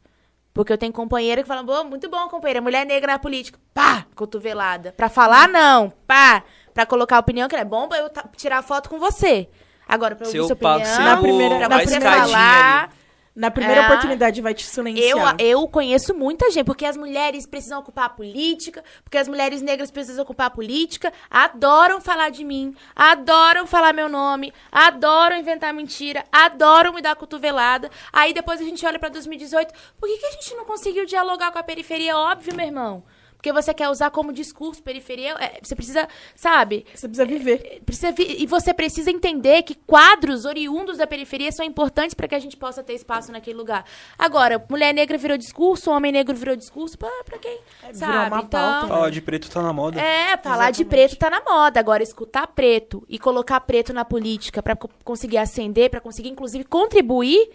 Porque 0.54 0.74
eu 0.74 0.78
tenho 0.78 0.92
companheira 0.92 1.42
que 1.42 1.48
fala, 1.48 1.64
"Pô, 1.64 1.84
muito 1.86 2.10
bom, 2.10 2.28
companheira, 2.28 2.60
mulher 2.60 2.86
negra 2.86 3.14
na 3.14 3.20
política. 3.20 3.58
Pá, 3.74 4.06
cotovelada. 4.14 4.92
Pra 4.92 5.08
falar, 5.08 5.48
não. 5.48 5.90
Pá. 6.06 6.44
Pra 6.74 6.86
colocar 6.86 7.16
a 7.16 7.20
opinião, 7.20 7.48
que 7.48 7.56
é 7.56 7.64
bom 7.64 7.88
pra 7.88 8.00
eu 8.00 8.10
tirar 8.36 8.62
foto 8.62 8.90
com 8.90 9.00
você. 9.00 9.48
Agora, 9.88 10.16
pra 10.16 10.26
eu 10.28 10.30
ouvir 10.30 10.48
sua 10.48 10.56
papo, 10.56 10.80
opinião, 10.80 10.96
seu- 10.96 11.06
Na 11.06 11.18
primeira- 11.22 11.58
pra 11.60 11.70
na 11.70 11.80
você 11.80 11.86
primeira- 11.86 12.16
falar... 12.28 12.94
Na 13.36 13.50
primeira 13.52 13.82
É. 13.82 13.86
oportunidade 13.86 14.42
vai 14.42 14.54
te 14.54 14.66
Eu, 14.66 14.70
silenciar. 14.72 15.36
eu 15.40 15.68
conheço 15.68 16.14
muita 16.14 16.50
gente, 16.52 16.66
porque 16.66 16.86
as 16.86 16.98
mulheres 16.98 17.46
precisam 17.46 17.80
ocupar 17.80 18.06
a 18.06 18.10
política, 18.10 18.84
porque 19.04 19.18
as 19.18 19.28
mulheres 19.28 19.62
negras 19.62 19.92
precisam 19.92 20.24
ocupar 20.24 20.48
a 20.48 20.50
política, 20.50 21.14
adoram 21.30 22.02
falar 22.02 22.30
de 22.32 22.44
mim, 22.44 22.76
adoram 22.96 23.66
falar 23.66 23.94
meu 23.94 24.10
nome, 24.10 24.52
adoram 24.72 25.38
inventar 25.38 25.74
mentira, 25.74 26.24
adoram 26.32 26.92
me 26.94 27.02
dar 27.02 27.16
cotovelada. 27.16 27.90
Aí 28.12 28.34
depois 28.34 28.60
a 28.60 28.64
gente 28.64 28.86
olha 28.86 29.00
pra 29.00 29.10
2018, 29.10 29.74
por 30.00 30.10
que, 30.10 30.18
que 30.18 30.26
a 30.26 30.32
gente 30.32 30.56
não 30.56 30.66
conseguiu 30.66 31.06
dialogar 31.06 31.52
com 31.52 31.60
a 31.60 31.64
periferia? 31.64 32.18
Óbvio, 32.18 32.56
meu 32.56 32.66
irmão. 32.66 33.04
Porque 33.40 33.54
você 33.54 33.74
quer 33.74 33.88
usar 33.88 34.12
como 34.12 34.34
discurso 34.34 34.84
periferia, 34.84 35.32
é, 35.40 35.60
você 35.64 35.74
precisa, 35.74 36.10
sabe, 36.36 36.86
Você 36.94 37.08
precisa 37.08 37.26
viver. 37.26 37.82
Precisa 37.86 38.12
vi- 38.12 38.36
e 38.38 38.46
você 38.46 38.74
precisa 38.74 39.10
entender 39.10 39.64
que 39.64 39.76
quadros 39.76 40.44
oriundos 40.44 40.98
da 40.98 41.08
periferia 41.08 41.50
são 41.50 41.66
importantes 41.66 42.14
para 42.14 42.28
que 42.28 42.36
a 42.36 42.40
gente 42.40 42.58
possa 42.58 42.84
ter 42.84 42.96
espaço 42.96 43.32
naquele 43.32 43.56
lugar. 43.58 43.86
Agora, 44.18 44.62
mulher 44.70 44.94
negra 44.94 45.18
virou 45.18 45.38
discurso, 45.38 45.90
homem 45.90 46.12
negro 46.12 46.36
virou 46.36 46.54
discurso, 46.54 46.98
pra, 46.98 47.10
pra 47.24 47.38
quem? 47.38 47.60
É, 47.82 47.94
virou 47.94 47.96
sabe? 47.96 48.36
uma 48.36 48.42
então, 48.42 48.60
pauta, 48.60 48.82
né? 48.82 48.88
Falar 48.90 49.10
de 49.10 49.22
preto 49.22 49.50
tá 49.50 49.62
na 49.62 49.72
moda. 49.72 50.02
é, 50.02 50.36
falar 50.36 50.72
de 50.72 50.82
Exatamente. 50.82 50.86
preto 50.90 51.16
tá 51.18 51.30
na 51.30 51.42
moda. 51.42 51.80
Agora, 51.80 52.04
escutar 52.04 52.46
preto 52.48 53.06
e 53.08 53.18
colocar 53.18 53.62
preto 53.62 53.94
na 53.94 54.04
política 54.04 54.62
para 54.62 54.76
conseguir 54.76 55.38
ascender, 55.38 55.90
para 55.90 56.02
conseguir, 56.02 56.28
inclusive, 56.28 56.66
contribuir, 56.66 57.50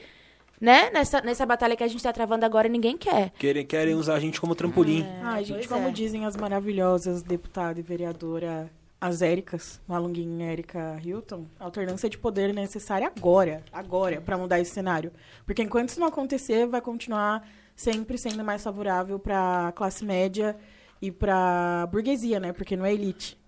né? 0.60 0.90
Nessa, 0.90 1.20
nessa 1.20 1.44
batalha 1.44 1.76
que 1.76 1.84
a 1.84 1.88
gente 1.88 2.02
tá 2.02 2.12
travando 2.12 2.44
agora, 2.44 2.68
ninguém 2.68 2.96
quer. 2.96 3.30
Querem, 3.38 3.66
querem 3.66 3.94
usar 3.94 4.14
a 4.14 4.20
gente 4.20 4.40
como 4.40 4.54
trampolim. 4.54 5.06
Ai, 5.22 5.44
gente, 5.44 5.56
pois 5.56 5.66
como 5.66 5.88
é. 5.88 5.92
dizem 5.92 6.24
as 6.24 6.36
maravilhosas 6.36 7.22
deputada 7.22 7.78
e 7.78 7.82
vereadora, 7.82 8.70
as 9.00 9.20
Éricas, 9.20 9.80
Malunguinha 9.86 10.46
e 10.46 10.52
Érica 10.52 10.98
Hilton, 11.04 11.44
a 11.60 11.64
alternância 11.64 12.08
de 12.08 12.16
poder 12.16 12.50
é 12.50 12.52
necessária 12.54 13.06
agora, 13.06 13.62
agora, 13.70 14.20
para 14.20 14.38
mudar 14.38 14.60
esse 14.60 14.70
cenário. 14.70 15.12
Porque 15.44 15.62
enquanto 15.62 15.90
isso 15.90 16.00
não 16.00 16.06
acontecer, 16.06 16.66
vai 16.66 16.80
continuar 16.80 17.46
sempre 17.76 18.16
sendo 18.16 18.42
mais 18.42 18.62
favorável 18.62 19.18
para 19.18 19.72
classe 19.72 20.04
média 20.04 20.56
e 21.02 21.10
para 21.10 21.86
burguesia, 21.92 22.40
né? 22.40 22.52
Porque 22.54 22.76
não 22.76 22.86
é 22.86 22.94
elite, 22.94 23.38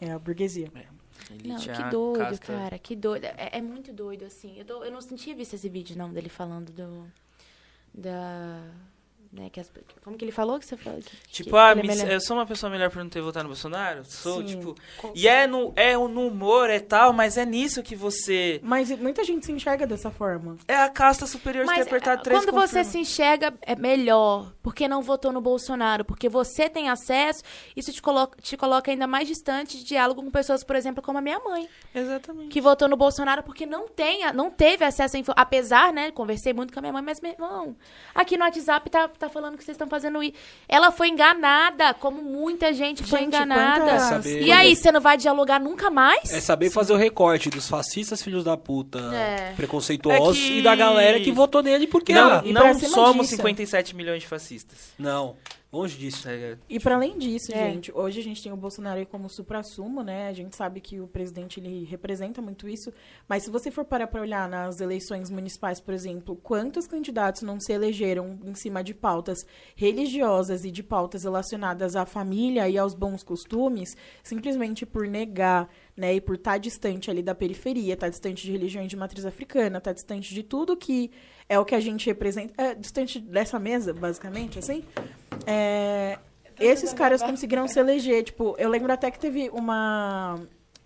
é 0.00 0.10
a 0.10 0.18
burguesia. 0.18 0.70
Não, 0.72 0.93
Elite 1.34 1.70
é 1.70 1.74
que 1.74 1.82
doido, 1.90 2.18
casta- 2.18 2.46
cara, 2.46 2.78
que 2.78 2.96
doido. 2.96 3.24
É, 3.24 3.58
é 3.58 3.60
muito 3.62 3.92
doido, 3.92 4.24
assim. 4.24 4.58
Eu, 4.58 4.64
tô- 4.64 4.84
eu 4.84 4.90
não 4.92 5.00
tinha 5.00 5.34
visto 5.34 5.54
esse 5.54 5.68
vídeo, 5.68 5.96
não, 5.96 6.12
dele 6.12 6.28
falando 6.28 6.70
do. 6.72 7.06
Da. 7.92 8.62
Né, 9.36 9.50
que 9.50 9.58
as- 9.58 9.68
como 10.04 10.16
que 10.16 10.24
ele 10.24 10.30
falou 10.30 10.60
que 10.60 10.64
você 10.64 10.76
falou? 10.76 11.00
Que, 11.00 11.16
Tipo, 11.28 11.50
que 11.50 11.56
ah, 11.56 11.74
é 12.08 12.14
eu 12.14 12.20
sou 12.20 12.36
uma 12.36 12.46
pessoa 12.46 12.70
melhor 12.70 12.88
por 12.88 13.02
não 13.02 13.10
ter 13.10 13.20
votado 13.20 13.42
no 13.42 13.48
Bolsonaro? 13.48 14.04
Sou, 14.04 14.38
Sim. 14.38 14.44
tipo. 14.46 14.76
E 15.12 15.26
é 15.26 15.44
no, 15.44 15.72
é 15.74 15.96
no 15.96 16.28
humor, 16.28 16.70
é 16.70 16.78
tal, 16.78 17.12
mas 17.12 17.36
é 17.36 17.44
nisso 17.44 17.82
que 17.82 17.96
você. 17.96 18.60
Mas 18.62 18.90
muita 18.96 19.24
gente 19.24 19.44
se 19.44 19.50
enxerga 19.50 19.88
dessa 19.88 20.08
forma. 20.08 20.56
É 20.68 20.76
a 20.76 20.88
casta 20.88 21.26
superior 21.26 21.64
de 21.64 21.70
ter 21.72 21.78
Mas 21.78 21.86
apertado 21.88 22.20
eh, 22.20 22.22
três 22.22 22.38
quando 22.44 22.52
você 22.54 22.76
confirma. 22.78 22.84
se 22.84 22.98
enxerga 22.98 23.52
é 23.62 23.74
melhor, 23.74 24.52
porque 24.62 24.86
não 24.86 25.02
votou 25.02 25.32
no 25.32 25.40
Bolsonaro, 25.40 26.04
porque 26.04 26.28
você 26.28 26.68
tem 26.68 26.88
acesso, 26.88 27.42
isso 27.74 27.92
te 27.92 28.00
coloca, 28.00 28.40
te 28.40 28.56
coloca 28.56 28.88
ainda 28.92 29.08
mais 29.08 29.26
distante 29.26 29.78
de 29.78 29.82
diálogo 29.84 30.22
com 30.22 30.30
pessoas, 30.30 30.62
por 30.62 30.76
exemplo, 30.76 31.02
como 31.02 31.18
a 31.18 31.20
minha 31.20 31.40
mãe, 31.40 31.68
Exatamente. 31.92 32.50
que 32.50 32.60
votou 32.60 32.86
no 32.88 32.96
Bolsonaro 32.96 33.42
porque 33.42 33.66
não 33.66 33.88
tem, 33.88 34.32
não 34.32 34.48
teve 34.48 34.84
acesso 34.84 35.16
a 35.16 35.18
info, 35.18 35.32
apesar, 35.34 35.92
né, 35.92 36.12
conversei 36.12 36.52
muito 36.52 36.72
com 36.72 36.78
a 36.78 36.82
minha 36.82 36.92
mãe, 36.92 37.02
mas 37.02 37.20
meu 37.20 37.32
irmão, 37.32 37.74
aqui 38.14 38.36
no 38.36 38.44
WhatsApp 38.44 38.88
tá, 38.88 39.08
tá 39.08 39.23
falando 39.28 39.56
que 39.56 39.64
vocês 39.64 39.74
estão 39.74 39.88
fazendo 39.88 40.22
isso. 40.22 40.34
Ela 40.68 40.90
foi 40.90 41.08
enganada, 41.08 41.94
como 41.94 42.22
muita 42.22 42.72
gente, 42.72 43.02
foi 43.02 43.20
Gente, 43.20 43.28
enganada. 43.28 43.80
quantas- 43.84 44.02
Saber- 44.04 44.42
E 44.42 44.52
aí, 44.52 44.74
você 44.76 44.90
não 44.92 45.00
vai 45.00 45.16
dialogar 45.16 45.58
nunca 45.60 45.90
mais? 45.90 46.32
É 46.32 46.40
saber 46.40 46.70
fazer 46.70 46.92
o 46.92 46.96
recorte 46.96 47.50
dos 47.50 47.68
fascistas 47.68 48.22
filhos 48.22 48.44
da 48.44 48.56
puta 48.56 48.98
É. 49.14 49.52
preconceituosos 49.56 50.36
É 50.36 50.40
que- 50.48 50.58
e 50.58 50.62
da 50.62 50.74
galera 50.74 51.20
que 51.20 51.30
votou 51.32 51.62
nele 51.62 51.86
porque 51.86 52.12
Não, 52.12 52.42
não 52.42 52.74
somos 52.78 53.26
disso- 53.26 53.36
57 53.36 53.94
milhões 53.96 54.20
de 54.22 54.28
fascistas. 54.28 54.92
não, 54.98 55.36
longe 55.74 55.98
disso. 55.98 56.22
tá 56.24 56.32
ligado? 56.32 56.58
E 56.68 56.78
para 56.80 56.94
além 56.94 57.18
disso, 57.18 57.52
É. 57.52 57.70
gente, 57.72 57.92
hoje 57.94 58.20
a 58.20 58.22
gente 58.22 58.42
tem 58.42 58.52
o 58.52 58.56
Bolsonaro 58.56 58.98
aí 58.98 59.06
como 59.06 59.28
supra-sumo, 59.28 60.02
né? 60.02 60.28
A 60.28 60.32
gente 60.32 60.54
sabe 60.56 60.80
que 60.80 61.00
o 61.00 61.06
presidente 61.06 61.60
ele 61.60 61.84
representa 61.84 62.40
muito 62.40 62.68
isso, 62.68 62.92
mas 63.28 63.42
se 63.42 63.50
você 63.50 63.70
for 63.70 63.84
parar 63.84 64.06
para 64.06 64.20
olhar 64.20 64.48
nas 64.48 64.80
eleições 64.80 65.30
municipais, 65.30 65.80
por 65.80 65.92
exemplo, 65.92 66.36
quantos 66.36 66.86
candidatos 66.86 67.42
não 67.42 67.58
se 67.60 67.72
elegeram 67.72 68.38
em 68.44 68.54
cima 68.54 68.82
de 68.82 68.94
pautas 68.94 69.46
religiosas 69.74 70.64
e 70.64 70.70
de 70.70 70.82
pautas 70.82 71.24
relacionadas 71.24 71.96
à 71.96 72.06
família 72.06 72.68
e 72.68 72.78
aos 72.78 72.94
bons 72.94 73.22
costumes, 73.22 73.96
simplesmente 74.22 74.86
por 74.86 75.06
negar, 75.06 75.68
né, 75.96 76.14
e 76.14 76.20
por 76.20 76.34
estar 76.34 76.58
distante 76.58 77.10
ali 77.10 77.22
da 77.22 77.34
periferia, 77.34 77.94
estar 77.94 78.08
distante 78.08 78.44
de 78.44 78.52
religiões 78.52 78.88
de 78.88 78.96
matriz 78.96 79.24
africana, 79.24 79.78
estar 79.78 79.92
distante 79.92 80.34
de 80.34 80.42
tudo 80.42 80.76
que 80.76 81.10
é 81.48 81.58
o 81.58 81.64
que 81.64 81.74
a 81.74 81.80
gente 81.80 82.06
representa, 82.06 82.54
é, 82.60 82.74
distante 82.74 83.20
dessa 83.20 83.58
mesa, 83.58 83.92
basicamente, 83.92 84.58
assim. 84.58 84.82
É, 85.46 86.18
esses 86.58 86.92
caras 86.92 87.22
conseguiram 87.22 87.66
se 87.68 87.78
eleger. 87.78 88.22
Tipo, 88.24 88.54
eu 88.58 88.68
lembro 88.68 88.92
até 88.92 89.10
que 89.10 89.18
teve 89.18 89.50
uma, 89.52 90.40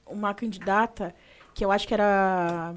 uma 0.06 0.34
candidata 0.34 1.14
que 1.54 1.64
eu 1.64 1.70
acho 1.72 1.86
que 1.86 1.94
era. 1.94 2.74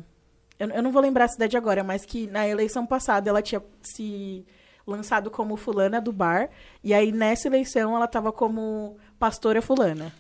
Eu, 0.60 0.70
eu 0.70 0.84
não 0.84 0.92
vou 0.92 1.02
lembrar 1.02 1.26
a 1.26 1.30
cidade 1.30 1.58
agora, 1.58 1.84
mas 1.84 2.06
que 2.06 2.28
na 2.28 2.48
eleição 2.48 2.86
passada 2.86 3.30
ela 3.30 3.42
tinha 3.42 3.62
se 3.82 4.46
lançado 4.86 5.30
como 5.32 5.56
fulana 5.56 6.00
do 6.02 6.12
bar. 6.12 6.50
E 6.84 6.94
aí 6.94 7.12
nessa 7.12 7.48
eleição 7.48 7.96
ela 7.96 8.08
tava 8.08 8.32
como 8.32 8.98
pastora 9.20 9.62
fulana. 9.62 10.12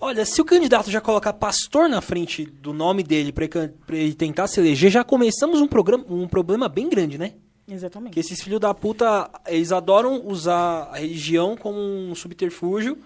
Olha, 0.00 0.24
se 0.26 0.40
o 0.40 0.44
candidato 0.44 0.90
já 0.90 1.00
colocar 1.00 1.32
pastor 1.32 1.88
na 1.88 2.00
frente 2.00 2.44
do 2.44 2.72
nome 2.72 3.02
dele 3.02 3.32
pra 3.32 3.44
ele 3.44 3.52
can- 3.52 3.72
pra 3.86 3.96
ele 3.96 4.14
tentar 4.14 4.46
se 4.48 4.60
eleger, 4.60 4.90
já 4.90 5.02
começamos 5.02 5.60
um, 5.60 5.66
programa, 5.66 6.04
um 6.08 6.28
problema 6.28 6.68
bem 6.68 6.88
grande, 6.88 7.16
né? 7.16 7.32
Exatamente. 7.68 8.14
Que 8.14 8.20
esses 8.20 8.42
filhos 8.42 8.60
da 8.60 8.74
puta, 8.74 9.30
eles 9.46 9.72
adoram 9.72 10.26
usar 10.26 10.88
a 10.92 10.96
religião 10.96 11.56
como 11.56 11.78
um 11.78 12.14
subterfúgio 12.14 12.98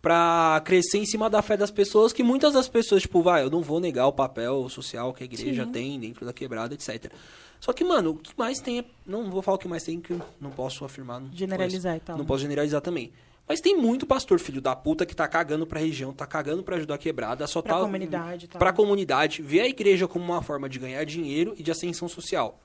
pra 0.00 0.62
crescer 0.64 0.98
em 0.98 1.06
cima 1.06 1.28
da 1.28 1.42
fé 1.42 1.56
das 1.56 1.70
pessoas, 1.70 2.12
que 2.12 2.22
muitas 2.22 2.54
das 2.54 2.68
pessoas, 2.68 3.02
tipo, 3.02 3.22
vai, 3.22 3.42
eu 3.42 3.50
não 3.50 3.60
vou 3.60 3.80
negar 3.80 4.06
o 4.06 4.12
papel 4.12 4.68
social 4.68 5.12
que 5.12 5.22
a 5.22 5.26
igreja 5.26 5.64
Sim. 5.64 5.72
tem 5.72 6.00
dentro 6.00 6.24
da 6.24 6.32
quebrada, 6.32 6.74
etc. 6.74 7.12
Só 7.60 7.74
que, 7.74 7.84
mano, 7.84 8.12
o 8.12 8.16
que 8.16 8.32
mais 8.38 8.58
tem 8.58 8.78
é... 8.78 8.84
Não 9.06 9.30
vou 9.30 9.42
falar 9.42 9.56
o 9.56 9.58
que 9.58 9.68
mais 9.68 9.82
tem, 9.82 10.00
que 10.00 10.12
eu 10.12 10.20
não 10.40 10.50
posso 10.50 10.84
afirmar. 10.84 11.20
Não 11.20 11.30
Generalizar 11.30 11.96
e 11.96 12.00
tal. 12.00 12.16
Não 12.16 12.24
posso 12.24 12.40
generalizar 12.40 12.80
também. 12.80 13.12
Mas 13.46 13.60
tem 13.60 13.76
muito 13.76 14.06
pastor 14.06 14.38
filho 14.38 14.60
da 14.60 14.74
puta 14.74 15.04
que 15.04 15.14
tá 15.14 15.28
cagando 15.28 15.66
pra 15.66 15.80
região, 15.80 16.12
tá 16.12 16.24
cagando 16.24 16.62
pra 16.62 16.76
ajudar 16.76 16.94
a 16.94 16.98
quebrada, 16.98 17.46
só 17.46 17.60
Pra 17.60 17.74
tá... 17.74 17.80
comunidade 17.80 18.44
e 18.46 18.48
tal. 18.48 18.58
Pra 18.58 18.72
comunidade, 18.72 19.42
vê 19.42 19.60
a 19.60 19.66
igreja 19.66 20.08
como 20.08 20.24
uma 20.24 20.40
forma 20.40 20.68
de 20.68 20.78
ganhar 20.78 21.04
dinheiro 21.04 21.54
e 21.58 21.62
de 21.62 21.70
ascensão 21.70 22.08
social. 22.08 22.58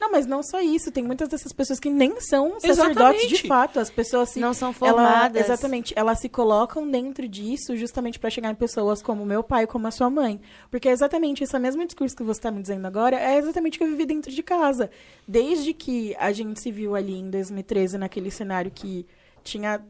Não, 0.00 0.10
mas 0.10 0.26
não 0.26 0.42
só 0.42 0.60
isso. 0.60 0.90
Tem 0.90 1.02
muitas 1.02 1.28
dessas 1.28 1.52
pessoas 1.52 1.78
que 1.80 1.90
nem 1.90 2.20
são 2.20 2.60
sacerdotes 2.60 3.22
Exatamente. 3.22 3.28
de 3.28 3.48
fato. 3.48 3.80
As 3.80 3.90
pessoas 3.90 4.30
se 4.30 4.40
Não 4.40 4.54
são 4.54 4.68
Ela, 4.68 4.74
formadas. 4.74 5.42
exatamente. 5.42 5.92
Elas 5.96 6.20
se 6.20 6.28
colocam 6.28 6.88
dentro 6.88 7.28
disso 7.28 7.76
justamente 7.76 8.18
para 8.18 8.30
chegar 8.30 8.50
em 8.50 8.54
pessoas 8.54 9.02
como 9.02 9.24
meu 9.26 9.42
pai, 9.42 9.66
como 9.66 9.86
a 9.86 9.90
sua 9.90 10.08
mãe. 10.10 10.40
Porque 10.70 10.88
é 10.88 10.92
exatamente 10.92 11.42
esse 11.44 11.58
mesmo 11.58 11.84
discurso 11.84 12.16
que 12.16 12.22
você 12.22 12.38
está 12.38 12.50
me 12.50 12.60
dizendo 12.62 12.86
agora, 12.86 13.16
é 13.18 13.36
exatamente 13.38 13.76
o 13.76 13.78
que 13.78 13.84
eu 13.84 13.88
vivi 13.88 14.06
dentro 14.06 14.30
de 14.30 14.42
casa. 14.42 14.90
Desde 15.26 15.72
que 15.72 16.14
a 16.18 16.32
gente 16.32 16.60
se 16.60 16.70
viu 16.70 16.94
ali 16.94 17.18
em 17.18 17.30
2013, 17.30 17.98
naquele 17.98 18.30
cenário 18.30 18.70
que 18.70 19.06
tinha. 19.42 19.80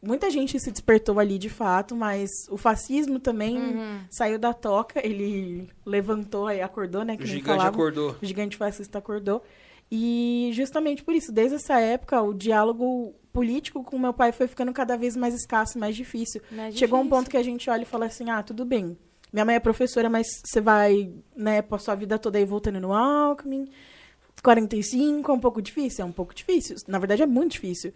Muita 0.00 0.30
gente 0.30 0.58
se 0.60 0.70
despertou 0.70 1.18
ali 1.18 1.38
de 1.38 1.48
fato, 1.48 1.96
mas 1.96 2.30
o 2.50 2.56
fascismo 2.56 3.18
também 3.18 3.56
Uhum. 3.58 3.98
saiu 4.10 4.38
da 4.38 4.54
toca. 4.54 5.04
Ele 5.04 5.68
levantou 5.84 6.46
aí, 6.46 6.60
acordou, 6.62 7.04
né? 7.04 7.16
O 7.20 7.26
gigante 7.26 7.44
falavam. 7.46 7.68
acordou. 7.72 8.16
O 8.22 8.24
gigante 8.24 8.56
fascista 8.56 8.98
acordou. 8.98 9.42
E 9.90 10.50
justamente 10.52 11.02
por 11.02 11.14
isso, 11.14 11.32
desde 11.32 11.56
essa 11.56 11.80
época, 11.80 12.20
o 12.22 12.32
diálogo 12.32 13.14
político 13.32 13.82
com 13.82 13.98
meu 13.98 14.12
pai 14.12 14.30
foi 14.32 14.46
ficando 14.46 14.72
cada 14.72 14.96
vez 14.96 15.16
mais 15.16 15.34
escasso, 15.34 15.78
mais 15.78 15.96
difícil. 15.96 16.40
Mais 16.52 16.76
Chegou 16.76 17.00
um 17.00 17.08
ponto 17.08 17.28
que 17.28 17.36
a 17.36 17.42
gente 17.42 17.68
olha 17.68 17.82
e 17.82 17.86
fala 17.86 18.06
assim: 18.06 18.30
ah, 18.30 18.42
tudo 18.42 18.64
bem. 18.64 18.96
Minha 19.32 19.44
mãe 19.44 19.56
é 19.56 19.60
professora, 19.60 20.08
mas 20.08 20.26
você 20.44 20.60
vai, 20.60 21.12
né, 21.36 21.60
passar 21.60 21.92
a 21.92 21.96
vida 21.96 22.18
toda 22.18 22.38
aí 22.38 22.44
voltando 22.44 22.80
no 22.80 22.92
Alckmin. 22.94 23.68
45 24.42 25.30
é 25.30 25.34
um 25.34 25.40
pouco 25.40 25.60
difícil? 25.60 26.02
É 26.02 26.06
um 26.06 26.12
pouco 26.12 26.34
difícil. 26.34 26.76
Na 26.86 26.98
verdade, 26.98 27.22
é 27.22 27.26
muito 27.26 27.52
difícil. 27.52 27.92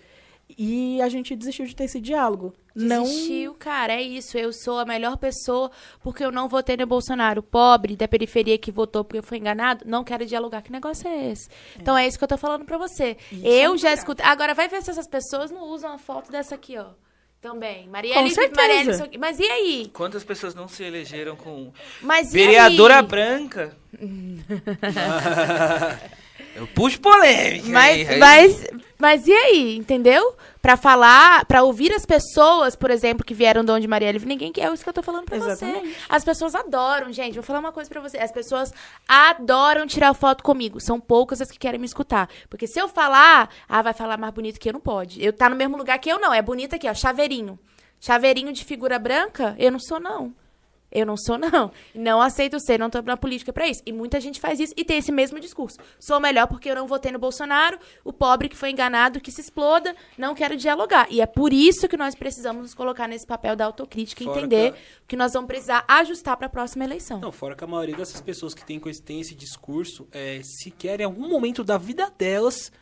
E 0.58 1.00
a 1.00 1.08
gente 1.08 1.34
desistiu 1.34 1.64
de 1.64 1.74
ter 1.74 1.84
esse 1.84 2.00
diálogo. 2.00 2.52
Não. 2.74 3.04
Desistiu, 3.04 3.54
cara, 3.54 3.94
é 3.94 4.02
isso. 4.02 4.36
Eu 4.36 4.52
sou 4.52 4.78
a 4.78 4.84
melhor 4.84 5.16
pessoa 5.16 5.70
porque 6.00 6.24
eu 6.24 6.32
não 6.32 6.48
votei 6.48 6.76
no 6.76 6.86
Bolsonaro. 6.86 7.42
Pobre 7.42 7.96
da 7.96 8.08
periferia 8.08 8.58
que 8.58 8.70
votou 8.70 9.04
porque 9.04 9.22
foi 9.22 9.38
enganado, 9.38 9.84
não 9.86 10.04
quero 10.04 10.26
dialogar. 10.26 10.62
Que 10.62 10.72
negócio 10.72 11.08
é 11.08 11.30
esse? 11.30 11.48
Então 11.78 11.96
é 11.96 12.06
isso 12.06 12.18
que 12.18 12.24
eu 12.24 12.28
tô 12.28 12.36
falando 12.36 12.64
pra 12.64 12.78
você. 12.78 13.16
Isso 13.30 13.46
eu 13.46 13.74
é 13.74 13.78
já 13.78 13.92
escutei. 13.92 14.24
Agora 14.24 14.54
vai 14.54 14.68
ver 14.68 14.82
se 14.82 14.90
essas 14.90 15.06
pessoas 15.06 15.50
não 15.50 15.68
usam 15.68 15.92
a 15.92 15.98
foto 15.98 16.30
dessa 16.30 16.54
aqui, 16.54 16.78
ó. 16.78 16.86
Também. 17.40 17.88
Marielle, 17.88 18.34
Com 18.34 19.02
aqui. 19.02 19.18
Mas 19.18 19.40
e 19.40 19.44
aí? 19.44 19.90
Quantas 19.92 20.22
pessoas 20.22 20.54
não 20.54 20.68
se 20.68 20.84
elegeram 20.84 21.34
com 21.34 21.72
Mas 22.00 22.32
e 22.32 22.38
vereadora 22.38 23.00
aí? 23.00 23.06
branca? 23.06 23.76
Eu 26.54 26.66
puxo 26.66 27.00
polêmica. 27.00 27.68
Mas, 27.68 28.08
aí. 28.08 28.18
mas, 28.18 28.66
mas 28.98 29.26
e 29.26 29.32
aí, 29.32 29.76
entendeu? 29.76 30.36
Pra 30.60 30.76
falar, 30.76 31.44
pra 31.46 31.62
ouvir 31.62 31.92
as 31.92 32.06
pessoas, 32.06 32.76
por 32.76 32.90
exemplo, 32.90 33.24
que 33.24 33.34
vieram 33.34 33.64
de 33.64 33.72
onde 33.72 33.88
Marielle, 33.88 34.24
ninguém 34.24 34.52
quer, 34.52 34.70
é 34.70 34.72
isso 34.72 34.82
que 34.82 34.88
eu 34.88 34.92
tô 34.92 35.02
falando 35.02 35.24
pra 35.24 35.38
você. 35.38 35.64
Exatamente. 35.64 35.96
As 36.08 36.24
pessoas 36.24 36.54
adoram, 36.54 37.12
gente, 37.12 37.34
vou 37.34 37.42
falar 37.42 37.58
uma 37.58 37.72
coisa 37.72 37.90
pra 37.90 38.00
você. 38.00 38.18
As 38.18 38.30
pessoas 38.30 38.72
adoram 39.08 39.86
tirar 39.86 40.14
foto 40.14 40.44
comigo. 40.44 40.80
São 40.80 41.00
poucas 41.00 41.40
as 41.40 41.50
que 41.50 41.58
querem 41.58 41.80
me 41.80 41.86
escutar. 41.86 42.28
Porque 42.48 42.66
se 42.66 42.78
eu 42.78 42.86
falar, 42.86 43.48
ah, 43.68 43.82
vai 43.82 43.92
falar 43.92 44.16
mais 44.18 44.32
bonito 44.32 44.60
que 44.60 44.68
eu, 44.68 44.72
não 44.72 44.80
pode. 44.80 45.24
Eu 45.24 45.32
tá 45.32 45.48
no 45.48 45.56
mesmo 45.56 45.76
lugar 45.76 45.98
que 45.98 46.10
eu, 46.10 46.20
não. 46.20 46.32
É 46.32 46.40
bonita 46.40 46.76
aqui, 46.76 46.88
ó, 46.88 46.94
chaveirinho. 46.94 47.58
Chaveirinho 47.98 48.52
de 48.52 48.64
figura 48.64 48.98
branca, 48.98 49.56
eu 49.58 49.72
não 49.72 49.80
sou, 49.80 49.98
não. 49.98 50.34
Eu 50.92 51.06
não 51.06 51.16
sou, 51.16 51.38
não. 51.38 51.70
Não 51.94 52.20
aceito 52.20 52.58
ser, 52.60 52.78
não 52.78 52.90
tô 52.90 53.00
na 53.02 53.16
política 53.16 53.52
pra 53.52 53.68
isso. 53.68 53.82
E 53.86 53.92
muita 53.92 54.20
gente 54.20 54.40
faz 54.40 54.60
isso 54.60 54.74
e 54.76 54.84
tem 54.84 54.98
esse 54.98 55.12
mesmo 55.12 55.40
discurso. 55.40 55.78
Sou 55.98 56.18
melhor 56.20 56.46
porque 56.46 56.68
eu 56.68 56.74
não 56.74 56.86
votei 56.86 57.12
no 57.12 57.18
Bolsonaro, 57.18 57.78
o 58.04 58.12
pobre 58.12 58.48
que 58.48 58.56
foi 58.56 58.70
enganado, 58.70 59.20
que 59.20 59.30
se 59.30 59.40
exploda, 59.40 59.94
não 60.18 60.34
quero 60.34 60.56
dialogar. 60.56 61.06
E 61.10 61.20
é 61.20 61.26
por 61.26 61.52
isso 61.52 61.88
que 61.88 61.96
nós 61.96 62.14
precisamos 62.14 62.62
nos 62.62 62.74
colocar 62.74 63.06
nesse 63.08 63.26
papel 63.26 63.54
da 63.54 63.64
autocrítica 63.64 64.24
e 64.24 64.26
entender 64.26 64.72
que 65.06 65.12
que 65.12 65.16
nós 65.16 65.34
vamos 65.34 65.46
precisar 65.46 65.84
ajustar 65.86 66.38
pra 66.38 66.48
próxima 66.48 66.84
eleição. 66.84 67.20
Não, 67.20 67.30
fora 67.30 67.54
que 67.54 67.62
a 67.62 67.66
maioria 67.66 67.94
dessas 67.94 68.18
pessoas 68.22 68.54
que 68.54 68.64
tem, 68.64 68.80
com 68.80 68.88
esse, 68.88 69.02
tem 69.02 69.20
esse 69.20 69.34
discurso, 69.34 70.08
é, 70.10 70.40
se 70.42 70.70
querem 70.70 71.04
em 71.04 71.06
algum 71.06 71.28
momento 71.28 71.62
da 71.62 71.76
vida 71.76 72.10
delas 72.16 72.72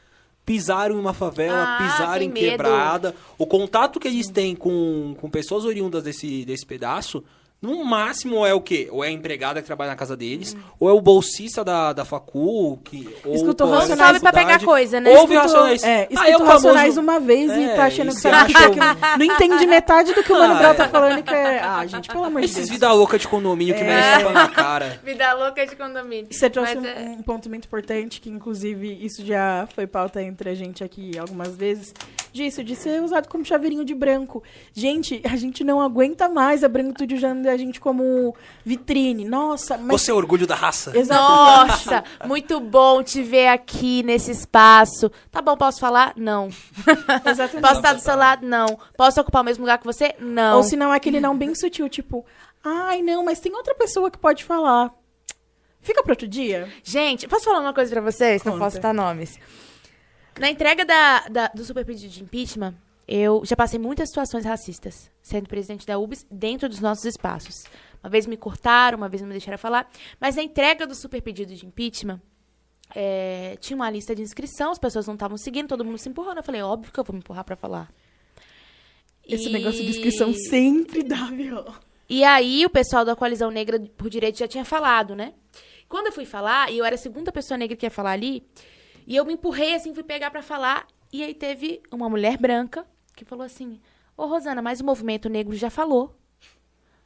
pisaram 0.47 0.95
em 0.95 0.99
uma 0.99 1.13
favela, 1.13 1.77
Ah, 1.77 1.79
pisaram 1.79 2.23
em 2.23 2.31
quebrada. 2.31 3.17
O 3.37 3.47
contato 3.47 3.99
que 3.99 4.07
eles 4.07 4.29
têm 4.29 4.55
com, 4.55 5.17
com 5.21 5.29
pessoas 5.29 5.65
oriundas 5.65 6.05
desse, 6.05 6.45
desse 6.45 6.65
pedaço, 6.65 7.25
no 7.63 7.85
máximo 7.85 8.47
é 8.47 8.55
o 8.55 8.61
quê? 8.61 8.89
Ou 8.91 9.05
é 9.05 9.09
a 9.09 9.11
empregada 9.11 9.61
que 9.61 9.67
trabalha 9.67 9.91
na 9.91 9.97
casa 9.97 10.17
deles, 10.17 10.57
ou 10.79 10.89
é 10.89 10.93
o 10.93 11.01
bolsista 11.01 11.63
da, 11.63 11.93
da 11.93 12.05
facul, 12.07 12.79
que 12.79 13.07
ou 13.25 13.35
Escutou 13.35 13.69
Racionais- 13.71 14.19
pra 14.19 14.33
pegar 14.33 14.59
faculdade, 14.59 14.65
coisa, 14.65 14.99
né? 15.01 15.11
Ouve 15.11 15.35
Escutou- 15.35 15.43
Racionais. 15.43 15.83
É, 15.85 16.03
Ah, 16.03 16.29
escuta 16.31 16.45
é 16.45 16.47
Racionais 16.47 16.81
famoso- 16.95 17.01
uma 17.01 17.21
vez 17.21 17.51
e 17.51 17.63
É, 17.65 17.75
tá 17.75 17.85
achando 17.85 18.11
e 18.11 18.15
que 18.15 18.21
você 18.21 18.29
acha- 18.29 18.71
que 18.71 19.19
não 19.19 19.25
entende 19.27 19.67
metade 19.67 20.15
do 20.15 20.23
que 20.25 20.33
o 20.33 20.39
Mano 20.39 20.55
Ah, 20.55 20.59
Brown 20.59 20.71
é. 20.71 20.75
tá 20.75 20.89
falando 20.89 21.23
que 21.23 21.35
é... 21.35 21.61
Ah, 21.61 21.87
gente, 21.87 22.09
pelo 22.09 22.25
amor 22.25 22.41
de 22.41 22.47
Esses 22.47 22.57
Deus. 22.57 22.71
vida 22.71 22.93
louca 22.93 23.19
de 23.19 23.29
condomínio 23.29 23.75
que 23.75 23.83
É. 23.83 23.85
merece 23.85 24.19
tapa 24.25 24.33
na 24.33 24.49
cara. 24.49 25.01
Vida 25.05 25.33
louca 25.35 25.67
de 25.67 25.77
condomínio. 25.77 26.29
Você 26.31 26.49
trouxe 26.49 26.75
Mas 26.77 26.85
um, 26.85 26.87
é- 26.89 27.17
um 27.19 27.23
ponto 27.23 27.49
muito 27.51 27.67
importante, 27.67 28.21
que 28.23 28.31
inclusive 28.31 28.99
isso 29.05 29.25
já 29.25 29.69
foi 29.75 29.87
pauta 29.87 30.23
entre 30.23 30.49
a 30.49 30.55
gente 30.55 30.83
aqui 30.83 31.19
algumas 31.19 31.55
vezes, 31.57 31.93
disso, 32.33 32.65
de 32.65 32.75
ser 32.75 33.03
usado 33.03 33.29
como 33.29 33.45
chaveirinho 33.45 33.85
de 33.85 33.95
branco. 33.95 34.43
Gente, 34.73 35.21
a 35.25 35.37
gente 35.37 35.63
não 35.63 35.81
aguenta 35.81 36.29
mais 36.29 36.65
a 36.65 36.69
branquitude 36.69 37.17
usando 37.17 37.50
a 37.51 37.57
gente 37.57 37.79
como 37.81 38.35
vitrine. 38.65 39.25
Nossa, 39.25 39.77
mas. 39.77 40.01
Você 40.03 40.11
é 40.11 40.15
orgulho 40.15 40.47
da 40.47 40.55
raça. 40.55 40.97
Exatamente. 40.97 41.87
Nossa, 41.87 42.05
muito 42.27 42.59
bom 42.61 43.03
te 43.03 43.23
ver 43.23 43.49
aqui 43.49 44.03
nesse 44.03 44.31
espaço. 44.31 45.11
Tá 45.31 45.43
bom, 45.43 45.57
posso 45.57 45.79
falar? 45.81 46.13
Não. 46.17 46.49
Exatamente. 47.27 47.61
Posso 47.63 47.77
estar 47.77 47.93
do 47.93 48.01
seu 48.01 48.17
lado? 48.17 48.47
Não. 48.47 48.79
Posso 48.97 49.21
ocupar 49.21 49.43
o 49.43 49.45
mesmo 49.45 49.63
lugar 49.63 49.79
que 49.79 49.85
você? 49.87 50.15
Não. 50.19 50.59
Ou 50.59 50.63
se 50.63 50.77
não, 50.77 50.93
é 50.93 50.97
aquele 50.97 51.21
não 51.21 51.37
bem 51.37 51.55
sutil, 51.55 51.89
tipo, 51.89 52.25
ai, 52.65 53.03
não, 53.03 53.25
mas 53.25 53.41
tem 53.41 53.53
outra 53.55 53.75
pessoa 53.75 54.11
que 54.11 54.19
pode 54.19 54.45
falar. 54.45 54.91
Fica 55.83 56.03
pro 56.03 56.13
outro 56.13 56.29
dia? 56.29 56.69
Gente, 56.85 57.27
posso 57.27 57.45
falar 57.47 57.61
uma 57.61 57.73
coisa 57.73 57.91
pra 57.91 58.03
vocês? 58.03 58.45
Não 58.45 58.53
Conta. 58.53 58.65
posso 58.65 58.77
citar 58.77 58.93
nomes. 58.93 59.39
Na 60.39 60.51
entrega 60.51 60.85
da, 60.85 61.21
da- 61.29 61.49
do 61.55 61.65
super 61.65 61.85
pedido 61.85 62.13
de 62.13 62.23
impeachment, 62.23 62.75
eu 63.13 63.43
já 63.45 63.57
passei 63.57 63.77
muitas 63.79 64.09
situações 64.09 64.45
racistas, 64.45 65.11
sendo 65.21 65.49
presidente 65.49 65.85
da 65.85 65.99
UBS, 65.99 66.25
dentro 66.31 66.69
dos 66.69 66.79
nossos 66.79 67.05
espaços. 67.05 67.65
Uma 68.03 68.09
vez 68.09 68.25
me 68.25 68.37
cortaram, 68.37 68.97
uma 68.99 69.09
vez 69.09 69.21
não 69.21 69.27
me 69.29 69.35
deixaram 69.35 69.59
falar. 69.59 69.91
Mas 70.21 70.37
na 70.37 70.43
entrega 70.45 70.87
do 70.87 70.95
super 70.95 71.21
pedido 71.21 71.53
de 71.55 71.67
impeachment, 71.67 72.21
é, 72.95 73.57
tinha 73.61 73.75
uma 73.75 73.91
lista 73.91 74.15
de 74.15 74.23
inscrição, 74.23 74.71
as 74.71 74.79
pessoas 74.79 75.09
não 75.09 75.15
estavam 75.15 75.37
seguindo, 75.37 75.67
todo 75.67 75.85
mundo 75.85 75.99
se 75.99 76.09
empurrando. 76.09 76.37
Eu 76.39 76.43
falei, 76.45 76.63
óbvio 76.63 76.93
que 76.93 77.01
eu 77.01 77.05
vou 77.05 77.13
me 77.13 77.19
empurrar 77.19 77.45
pra 77.45 77.57
falar. 77.57 77.93
Esse 79.27 79.49
E- 79.49 79.53
negócio 79.53 79.83
de 79.83 79.91
inscrição 79.91 80.33
sempre 80.33 81.03
dá, 81.03 81.25
viu? 81.27 81.65
e 82.09 82.23
aí 82.25 82.65
o 82.65 82.71
pessoal 82.71 83.05
da 83.05 83.15
Coalizão 83.17 83.51
Negra 83.51 83.79
por 83.97 84.09
Direito 84.09 84.39
já 84.39 84.47
tinha 84.49 84.65
falado, 84.65 85.15
né? 85.17 85.35
Quando 85.89 86.07
eu 86.07 86.13
fui 86.13 86.25
falar, 86.25 86.71
e 86.73 86.79
eu 86.79 86.85
era 86.85 86.95
a 86.95 86.99
segunda 86.99 87.33
pessoa 87.33 87.59
negra 87.59 87.77
que 87.77 87.85
ia 87.87 87.91
falar 87.91 88.13
ali, 88.13 88.45
e 89.07 89.17
eu 89.17 89.25
me 89.25 89.35
empurrei 89.35 89.75
assim, 89.75 89.93
fui 89.93 90.05
pegar 90.05 90.31
pra 90.31 90.43
falar, 90.43 90.87
e 91.13 91.23
aí 91.25 91.35
teve 91.35 91.81
uma 91.93 92.09
mulher 92.09 92.37
branca 92.39 92.87
que 93.15 93.25
falou 93.25 93.45
assim: 93.45 93.81
"Ô 94.17 94.27
Rosana, 94.27 94.61
mas 94.63 94.81
o 94.81 94.85
movimento 94.85 95.29
negro 95.29 95.55
já 95.57 95.71
falou". 95.71 96.15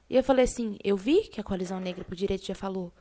E 0.08 0.16
eu 0.16 0.22
falei 0.24 0.44
assim: 0.44 0.76
"Eu 0.82 0.96
vi 0.96 1.22
que 1.28 1.40
a 1.40 1.44
Coalizão 1.44 1.80
Negra 1.80 2.04
por 2.04 2.14
Direito 2.14 2.44
já 2.46 2.54
falou. 2.54 2.92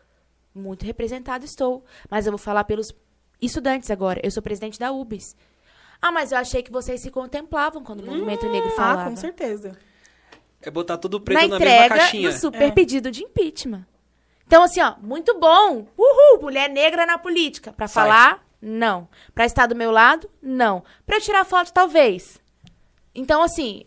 Muito 0.56 0.86
representado 0.86 1.44
estou, 1.46 1.84
mas 2.10 2.26
eu 2.26 2.32
vou 2.32 2.38
falar 2.38 2.64
pelos 2.64 2.94
estudantes 3.42 3.90
agora. 3.90 4.20
Eu 4.24 4.32
sou 4.32 4.42
presidente 4.44 4.80
da 4.80 4.92
UBS". 4.92 5.36
Ah, 6.02 6.12
mas 6.12 6.32
eu 6.32 6.38
achei 6.38 6.62
que 6.62 6.72
vocês 6.72 7.00
se 7.02 7.10
contemplavam 7.10 7.82
quando 7.84 8.02
o 8.02 8.06
movimento 8.06 8.48
negro 8.50 8.70
Ah, 8.74 8.76
falava 8.76 9.10
com 9.10 9.16
certeza. 9.16 9.78
É 10.62 10.70
botar 10.70 10.98
tudo 10.98 11.20
preto 11.20 11.42
na 11.42 11.48
na, 11.48 11.60
mesma 11.60 11.74
entrega 11.76 11.96
caixinha. 11.98 12.30
do 12.30 12.38
super 12.38 12.62
É. 12.64 12.72
pedido 12.72 13.10
de 13.12 13.24
impeachment. 13.24 13.86
Então, 14.46 14.64
assim, 14.64 14.82
ó, 14.82 14.96
muito 15.02 15.38
bom. 15.40 15.88
Uhul, 15.98 16.42
mulher 16.42 16.70
negra 16.70 17.06
na 17.06 17.18
política. 17.18 17.72
Pra 17.74 17.88
Sai. 17.88 18.04
falar, 18.04 18.46
não. 18.62 19.08
Pra 19.34 19.46
estar 19.46 19.66
do 19.66 19.76
meu 19.76 19.92
lado, 19.92 20.30
não. 20.42 20.84
Pra 21.06 21.18
eu 21.18 21.22
tirar 21.22 21.44
foto, 21.46 21.72
talvez. 21.74 22.40
Então, 23.16 23.42
assim, 23.44 23.84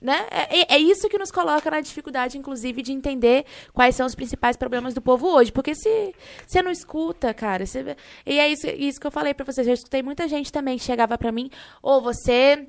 né? 0.00 0.26
É, 0.30 0.74
é- 0.74 0.78
isso 0.78 1.08
que 1.08 1.18
nos 1.18 1.30
coloca 1.30 1.70
na 1.70 1.80
dificuldade, 1.80 2.36
inclusive, 2.38 2.82
de 2.82 2.92
entender 2.92 3.44
quais 3.72 3.94
são 3.94 4.06
os 4.06 4.14
principais 4.14 4.56
problemas 4.56 4.94
do 4.94 5.00
povo 5.00 5.28
hoje. 5.28 5.52
Porque 5.52 5.74
se 5.74 6.14
você 6.46 6.62
não 6.62 6.70
escuta, 6.70 7.32
cara, 7.32 7.64
você- 7.66 7.96
e 8.26 8.38
é 8.38 8.48
isso, 8.48 8.66
isso 8.68 9.00
que 9.00 9.06
eu 9.06 9.10
falei 9.10 9.32
pra 9.34 9.44
vocês. 9.44 9.66
Eu 9.66 9.74
escutei 9.74 10.02
muita 10.02 10.26
gente 10.28 10.50
também 10.52 10.76
que 10.78 10.84
chegava 10.84 11.16
pra 11.18 11.30
mim, 11.32 11.50
ou 11.82 12.00
você 12.00 12.32
é 12.32 12.66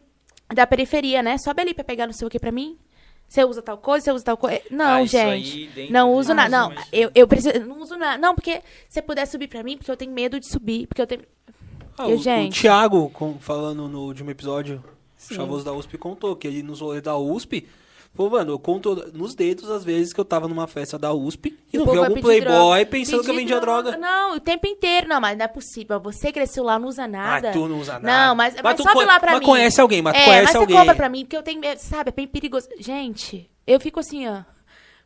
da 0.53 0.67
periferia, 0.67 1.23
né? 1.23 1.37
Sobe 1.37 1.61
ali 1.61 1.73
pra 1.73 1.83
pegar 1.83 2.05
não 2.05 2.13
sei 2.13 2.27
o 2.27 2.29
que 2.29 2.39
pra 2.39 2.51
mim. 2.51 2.77
Você 3.27 3.43
usa 3.43 3.63
tal 3.63 3.79
coisa, 3.79 4.03
você 4.05 4.11
usa 4.11 4.25
tal 4.25 4.37
coisa. 4.37 4.61
Não, 4.69 4.85
Ah, 4.85 5.05
gente. 5.05 5.71
aí 5.75 5.89
Não 5.89 6.13
uso 6.13 6.35
nada. 6.35 6.49
Não, 6.55 6.69
uma- 6.69 6.83
eu, 6.91 7.09
eu 7.15 7.27
preciso. 7.27 7.59
Não 7.65 7.79
uso 7.81 7.97
nada. 7.97 8.17
Não, 8.19 8.35
porque 8.35 8.57
se 8.87 8.95
você 8.95 9.01
puder 9.01 9.25
subir 9.25 9.47
pra 9.47 9.63
mim, 9.63 9.75
porque 9.75 9.89
eu 9.89 9.97
tenho 9.97 10.11
medo 10.11 10.39
de 10.39 10.47
subir. 10.51 10.85
Porque 10.85 11.01
eu 11.01 11.07
tenho. 11.07 11.23
Ah, 11.97 12.07
Eu, 12.09 12.17
o, 12.17 12.21
gente. 12.21 12.59
o 12.59 12.61
Thiago, 12.61 13.09
com- 13.09 13.39
falando 13.39 13.87
no 13.87 14.01
último 14.01 14.29
episódio, 14.29 14.83
Sim. 15.23 15.33
o 15.33 15.37
Chavoso 15.37 15.65
da 15.65 15.73
USP 15.73 15.97
contou 15.97 16.35
que 16.35 16.47
ele 16.47 16.63
nos 16.63 16.81
rolês 16.81 17.01
da 17.01 17.17
USP. 17.17 17.67
Falou, 18.15 18.31
mano, 18.31 18.51
eu 18.51 18.59
conto 18.59 19.11
nos 19.11 19.33
dedos 19.33 19.71
as 19.71 19.83
vezes 19.83 20.13
que 20.13 20.19
eu 20.19 20.25
tava 20.25 20.47
numa 20.47 20.67
festa 20.67 20.99
da 20.99 21.11
USP 21.11 21.57
e 21.73 21.77
não 21.79 21.85
vi 21.87 21.97
algum 21.97 22.21
playboy 22.21 22.41
droga. 22.41 22.85
pensando 22.85 23.23
que 23.23 23.31
eu 23.31 23.35
vendia 23.35 23.59
droga. 23.59 23.97
Não, 23.97 24.35
o 24.35 24.39
tempo 24.39 24.67
inteiro. 24.67 25.07
Não, 25.07 25.19
mas 25.19 25.35
não 25.35 25.45
é 25.45 25.47
possível. 25.47 25.99
Você 25.99 26.31
cresceu 26.31 26.63
lá, 26.63 26.77
não 26.77 26.89
usa 26.89 27.07
nada. 27.07 27.49
Ah, 27.49 27.51
tu 27.51 27.67
não 27.67 27.79
usa 27.79 27.93
nada. 27.93 28.05
Não, 28.05 28.35
mas, 28.35 28.53
mas, 28.61 28.75
tu 28.75 28.83
sobe 28.83 29.03
lá 29.03 29.19
pra 29.19 29.31
mas 29.31 29.39
mim. 29.39 29.45
conhece 29.47 29.81
alguém, 29.81 30.03
mas 30.03 30.13
é, 30.15 30.25
conhece 30.25 30.43
mas 30.45 30.55
alguém. 30.55 30.75
você 30.75 30.79
compra 30.81 30.95
pra 30.95 31.09
mim, 31.09 31.21
porque 31.21 31.37
eu 31.37 31.41
tenho 31.41 31.61
sabe? 31.79 32.09
É 32.09 32.13
bem 32.13 32.27
perigoso. 32.27 32.69
Gente, 32.77 33.49
eu 33.65 33.79
fico 33.79 33.99
assim, 33.99 34.27
ó. 34.27 34.43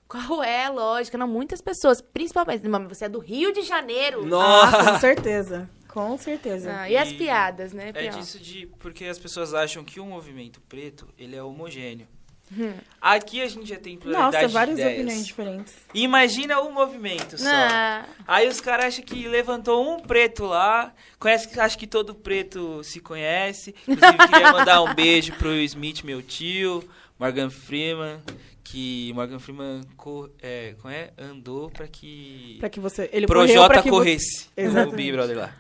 Qual 0.06 0.44
é 0.44 0.66
a 0.66 0.70
lógica? 0.70 1.18
Não, 1.18 1.28
muitas 1.28 1.62
pessoas, 1.62 2.02
principalmente. 2.02 2.68
Mas 2.68 2.88
você 2.90 3.06
é 3.06 3.10
do 3.10 3.20
Rio 3.20 3.54
de 3.54 3.62
Janeiro. 3.62 4.26
Nossa. 4.26 4.78
Ah, 4.78 4.94
com 4.94 5.00
certeza. 5.00 5.70
Com 5.98 6.18
certeza. 6.18 6.72
Ah, 6.82 6.90
e 6.90 6.96
as 6.96 7.10
E 7.10 7.14
piadas, 7.16 7.74
né? 7.74 7.90
É 7.90 7.94
pior. 7.94 8.20
disso 8.20 8.40
de. 8.40 8.68
Porque 8.80 9.06
as 9.06 9.18
pessoas 9.18 9.54
acham 9.54 9.84
que 9.84 10.00
o 10.00 10.06
movimento 10.06 10.62
preto 10.62 11.08
ele 11.18 11.36
é 11.36 11.42
homogêneo. 11.42 12.08
Hum. 12.56 12.72
Aqui 13.02 13.42
a 13.42 13.48
gente 13.48 13.68
já 13.68 13.76
tem 13.78 13.98
pluralidade 13.98 14.36
Nossa, 14.36 14.48
de 14.48 14.54
várias 14.54 14.80
ideias. 14.80 15.00
opiniões 15.02 15.26
diferentes. 15.26 15.74
Imagina 15.94 16.62
o 16.62 16.72
movimento 16.72 17.38
só. 17.38 17.50
Ah, 17.50 18.06
Aí 18.26 18.48
os 18.48 18.62
caras 18.62 18.86
acham 18.86 19.04
que 19.04 19.28
levantou 19.28 19.92
um 19.96 20.00
preto 20.00 20.46
lá, 20.46 20.94
conhece, 21.20 21.60
acha 21.60 21.78
que 21.78 21.86
todo 21.88 22.16
preto 22.16 22.82
se 22.86 23.00
conhece. 23.02 23.76
Inclusive, 23.88 24.18
queria 24.30 24.52
mandar 24.54 24.82
um 24.82 24.94
beijo 24.94 25.34
pro 25.34 25.54
Smith, 25.56 26.04
meu 26.04 26.22
tio, 26.22 26.88
Morgan 27.20 27.50
Freeman, 27.50 28.22
que 28.64 29.12
Morgan 29.14 29.40
Freeman 29.40 29.82
co- 29.98 30.30
é, 30.42 30.74
como 30.82 30.94
é? 30.94 31.12
andou 31.18 31.70
pra 31.70 31.86
que 31.88 32.56
Pra 32.62 32.70
que 32.70 32.80
você. 32.80 33.10
Ele 33.12 33.28
correu 33.28 33.46
pra 33.46 33.54
Projota 33.66 33.82
que 33.84 33.90
vo- 33.90 33.98
corresse. 33.98 34.48
O 34.56 34.62
Exatamente. 34.62 34.96
Big 34.96 35.12
Brother 35.12 35.38
lá. 35.38 35.54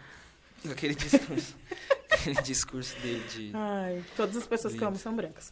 Aquele 0.69 0.95
discurso. 0.95 1.55
aquele 2.11 2.41
discurso 2.41 2.95
dele 2.99 3.23
de. 3.33 3.51
Ai, 3.53 4.03
todas 4.15 4.35
as 4.37 4.47
pessoas 4.47 4.73
que 4.73 4.81
eu 4.83 4.87
amo 4.87 4.97
são 4.97 5.15
brancas. 5.15 5.51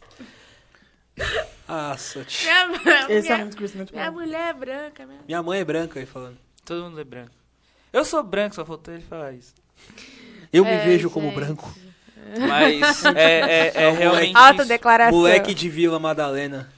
Nossa, 1.68 2.24
tch. 2.24 2.44
minha, 2.44 2.66
minha, 2.68 3.06
Esse 3.08 3.32
é 3.32 3.36
um 3.36 3.46
discurso 3.48 3.76
muito 3.76 3.92
minha 3.94 4.10
bom. 4.10 4.18
mulher 4.20 4.50
é 4.50 4.52
branca, 4.52 5.06
minha... 5.06 5.20
Minha 5.26 5.42
mãe 5.42 5.60
é 5.60 5.64
branca 5.64 5.98
aí 5.98 6.06
falando. 6.06 6.36
Todo 6.64 6.84
mundo 6.84 7.00
é 7.00 7.04
branco. 7.04 7.32
Eu 7.92 8.04
sou 8.04 8.22
branco, 8.22 8.54
só 8.54 8.64
faltou 8.66 8.92
ele 8.92 9.02
falar 9.02 9.32
isso. 9.32 9.54
Eu 10.52 10.64
me 10.64 10.70
É, 10.72 10.84
vejo 10.84 11.08
como 11.08 11.28
gente. 11.28 11.36
branco. 11.36 11.74
Mas 12.46 13.04
é, 13.16 13.40
é, 13.40 13.72
é 13.84 13.90
realmente. 13.90 14.28
isso. 14.28 14.38
Autodeclaração. 14.38 15.16
Moleque 15.18 15.54
de 15.54 15.68
Vila 15.70 15.98
Madalena. 15.98 16.70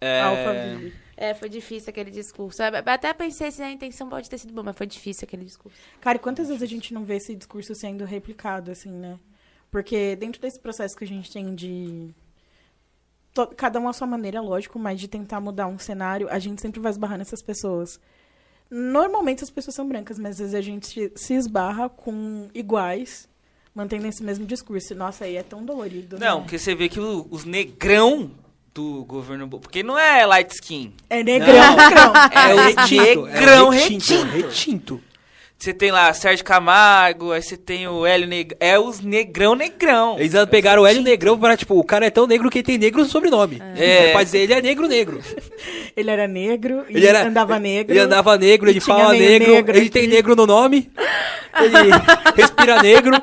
É, 0.00 0.22
Alphaville. 0.22 0.94
É, 1.24 1.34
foi 1.34 1.48
difícil 1.48 1.88
aquele 1.90 2.10
discurso. 2.10 2.60
Eu 2.60 2.72
Até 2.84 3.12
pensei 3.14 3.50
se 3.52 3.62
a 3.62 3.70
intenção 3.70 4.08
pode 4.08 4.28
ter 4.28 4.38
sido 4.38 4.52
boa, 4.52 4.64
mas 4.64 4.76
foi 4.76 4.88
difícil 4.88 5.24
aquele 5.24 5.44
discurso. 5.44 5.78
Cara, 6.00 6.16
e 6.16 6.18
quantas 6.20 6.48
vezes 6.48 6.62
a 6.64 6.66
gente 6.66 6.92
não 6.92 7.04
vê 7.04 7.14
esse 7.16 7.32
discurso 7.36 7.74
sendo 7.76 8.04
replicado, 8.04 8.72
assim, 8.72 8.90
né? 8.90 9.16
Porque 9.70 10.16
dentro 10.16 10.40
desse 10.42 10.58
processo 10.58 10.96
que 10.96 11.04
a 11.04 11.06
gente 11.06 11.30
tem 11.32 11.54
de. 11.54 12.10
to- 13.32 13.46
Cada 13.56 13.78
um 13.78 13.88
à 13.88 13.92
sua 13.92 14.06
maneira, 14.08 14.40
lógico, 14.40 14.80
mas 14.80 14.98
de 14.98 15.06
tentar 15.06 15.40
mudar 15.40 15.68
um 15.68 15.78
cenário, 15.78 16.28
a 16.28 16.40
gente 16.40 16.60
sempre 16.60 16.80
vai 16.80 16.90
esbarrar 16.90 17.16
nessas 17.18 17.40
pessoas. 17.40 18.00
Normalmente 18.68 19.44
as 19.44 19.50
pessoas 19.50 19.76
são 19.76 19.86
brancas, 19.88 20.18
mas 20.18 20.32
às 20.32 20.38
vezes 20.40 20.54
a 20.56 20.60
gente 20.60 21.12
se- 21.14 21.34
esbarra 21.34 21.88
com 21.88 22.48
iguais, 22.52 23.28
mantendo 23.72 24.08
esse 24.08 24.24
mesmo 24.24 24.44
discurso. 24.44 24.92
Nossa, 24.94 25.24
aí 25.24 25.36
é 25.36 25.42
tão 25.44 25.64
dolorido. 25.64 26.18
Não, 26.18 26.38
né? 26.38 26.42
porque 26.42 26.58
você 26.58 26.74
vê 26.74 26.88
que 26.88 26.98
os 26.98 27.44
negrão 27.44 28.30
do 28.74 29.04
governo. 29.04 29.48
Porque 29.48 29.82
não 29.82 29.98
é 29.98 30.24
light 30.26 30.50
skin. 30.52 30.92
É 31.10 31.22
negrão, 31.22 31.54
Não. 31.54 31.76
negrão. 31.76 32.12
É 32.32 32.54
o 32.54 32.58
retinto, 32.58 33.22
negrão 33.26 33.72
é 33.72 33.76
retinto. 33.78 34.22
retinto. 34.24 35.00
Você 35.58 35.72
tem 35.72 35.92
lá 35.92 36.12
Sérgio 36.12 36.44
Camargo, 36.44 37.30
aí 37.30 37.40
você 37.40 37.56
tem 37.56 37.86
o 37.86 38.04
Hélio 38.04 38.26
Negrão. 38.26 38.56
É 38.58 38.76
os 38.80 38.98
negrão 39.00 39.54
negrão. 39.54 40.18
Eles 40.18 40.32
pegaram 40.50 40.82
o 40.82 40.86
Hélio 40.86 41.02
Negrão 41.02 41.38
para, 41.38 41.56
tipo, 41.56 41.78
o 41.78 41.84
cara 41.84 42.04
é 42.04 42.10
tão 42.10 42.26
negro 42.26 42.50
que 42.50 42.64
tem 42.64 42.76
negro 42.76 43.00
no 43.02 43.06
sobrenome. 43.08 43.62
É. 43.76 44.08
É. 44.08 44.12
Pra 44.12 44.24
dizer, 44.24 44.38
ele 44.40 44.54
é 44.54 44.60
negro 44.60 44.88
negro. 44.88 45.20
Ele 45.94 46.10
era 46.10 46.26
negro 46.26 46.84
e 46.88 46.96
Ele 46.96 47.06
era- 47.06 47.22
andava 47.28 47.58
negro. 47.60 47.92
Ele 47.92 48.00
andava 48.00 48.36
negro, 48.38 48.68
ele 48.70 48.80
tinha 48.80 48.96
fala 48.96 49.12
negro, 49.12 49.52
negro 49.52 49.76
ele 49.76 49.90
tem 49.90 50.06
negro 50.08 50.34
no 50.34 50.46
nome, 50.46 50.90
ele 51.60 51.90
respira 52.34 52.82
negro. 52.82 53.12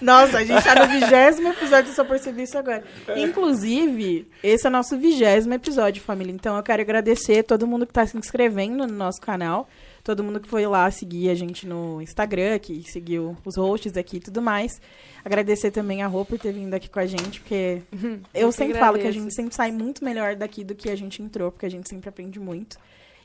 Nossa, 0.00 0.38
a 0.38 0.44
gente 0.44 0.62
tá 0.62 0.74
no 0.74 0.92
vigésimo 0.92 1.48
episódio, 1.48 1.90
eu 1.90 1.94
só 1.94 2.04
percebi 2.04 2.42
isso 2.42 2.56
agora. 2.58 2.84
Inclusive, 3.16 4.28
esse 4.42 4.66
é 4.66 4.68
o 4.68 4.72
nosso 4.72 4.98
vigésimo 4.98 5.54
episódio, 5.54 6.02
família. 6.02 6.32
Então 6.32 6.56
eu 6.56 6.62
quero 6.62 6.82
agradecer 6.82 7.42
todo 7.42 7.66
mundo 7.66 7.86
que 7.86 7.92
tá 7.92 8.06
se 8.06 8.16
inscrevendo 8.16 8.86
no 8.86 8.92
nosso 8.94 9.20
canal. 9.20 9.68
Todo 10.02 10.22
mundo 10.22 10.38
que 10.38 10.48
foi 10.48 10.64
lá 10.66 10.88
seguir 10.90 11.30
a 11.30 11.34
gente 11.34 11.66
no 11.66 12.00
Instagram, 12.00 12.58
que 12.60 12.82
seguiu 12.90 13.36
os 13.44 13.56
hosts 13.56 13.96
aqui 13.96 14.18
e 14.18 14.20
tudo 14.20 14.40
mais. 14.40 14.80
Agradecer 15.24 15.72
também 15.72 16.02
a 16.02 16.06
Rô 16.06 16.24
por 16.24 16.38
ter 16.38 16.52
vindo 16.52 16.72
aqui 16.74 16.88
com 16.88 17.00
a 17.00 17.06
gente, 17.06 17.40
porque 17.40 17.82
eu 18.32 18.52
sempre 18.52 18.78
falo 18.78 18.92
que 18.92 19.00
a 19.06 19.08
agradeço. 19.08 19.24
gente 19.24 19.34
sempre 19.34 19.54
sai 19.54 19.72
muito 19.72 20.04
melhor 20.04 20.36
daqui 20.36 20.62
do 20.62 20.76
que 20.76 20.88
a 20.90 20.96
gente 20.96 21.20
entrou, 21.20 21.50
porque 21.50 21.66
a 21.66 21.70
gente 21.70 21.88
sempre 21.88 22.08
aprende 22.08 22.38
muito. 22.38 22.78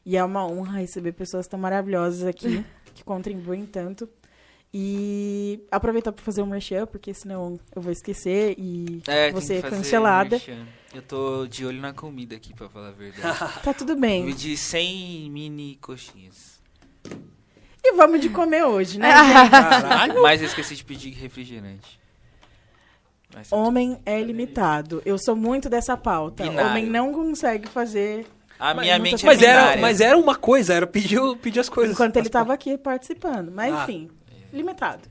E 0.03 0.17
é 0.17 0.23
uma 0.23 0.43
honra 0.47 0.79
receber 0.79 1.11
pessoas 1.11 1.47
tão 1.47 1.59
maravilhosas 1.59 2.23
aqui, 2.27 2.65
que 2.95 3.03
contribuem 3.03 3.63
tanto. 3.67 4.09
E 4.73 5.59
aproveitar 5.69 6.13
para 6.13 6.23
fazer 6.23 6.41
um 6.41 6.45
merchan, 6.45 6.85
porque 6.87 7.13
senão 7.13 7.59
eu 7.75 7.81
vou 7.81 7.91
esquecer 7.91 8.55
e 8.57 9.01
É, 9.05 9.29
você 9.31 9.55
é 9.55 9.61
cancelada. 9.61 10.37
merchan. 10.37 10.65
Eu 10.93 11.01
tô 11.01 11.45
de 11.45 11.65
olho 11.65 11.81
na 11.81 11.91
comida 11.93 12.35
aqui, 12.35 12.53
pra 12.53 12.69
falar 12.69 12.89
a 12.89 12.91
verdade. 12.91 13.37
Tá 13.63 13.73
tudo 13.73 13.93
Eu 13.93 13.99
bem. 13.99 14.25
pedi 14.25 14.55
100 14.55 15.29
mini 15.29 15.77
coxinhas. 15.81 16.61
E 17.83 17.93
vamos 17.93 18.21
de 18.21 18.29
comer 18.29 18.63
hoje, 18.63 18.97
né? 18.99 19.09
Caralho. 19.49 20.21
Mas 20.21 20.39
eu 20.41 20.47
esqueci 20.47 20.75
de 20.75 20.85
pedir 20.85 21.11
refrigerante. 21.11 21.99
Ser 23.43 23.55
Homem 23.55 23.99
é 24.05 24.21
limitado. 24.21 25.01
Eu 25.05 25.17
sou 25.17 25.35
muito 25.35 25.69
dessa 25.69 25.97
pauta. 25.97 26.43
Binário. 26.43 26.69
Homem 26.69 26.85
não 26.85 27.11
consegue 27.13 27.67
fazer 27.69 28.25
A 28.59 28.73
Mas 28.73 28.83
minha 28.85 28.97
nunca 28.99 29.09
mente 29.11 29.23
é 29.23 29.25
Mas 29.25 29.41
era, 29.41 29.61
binária. 29.61 29.81
mas 29.81 30.01
era 30.01 30.17
uma 30.17 30.35
coisa, 30.35 30.73
era 30.73 30.85
pedir, 30.87 31.19
pedir 31.41 31.59
as 31.59 31.67
coisas. 31.69 31.93
enquanto 31.93 32.15
ele 32.17 32.27
estava 32.27 32.53
aqui 32.53 32.77
participando. 32.77 33.51
Mas, 33.51 33.73
Ah. 33.73 33.83
enfim, 33.83 34.09
limitado. 34.51 35.07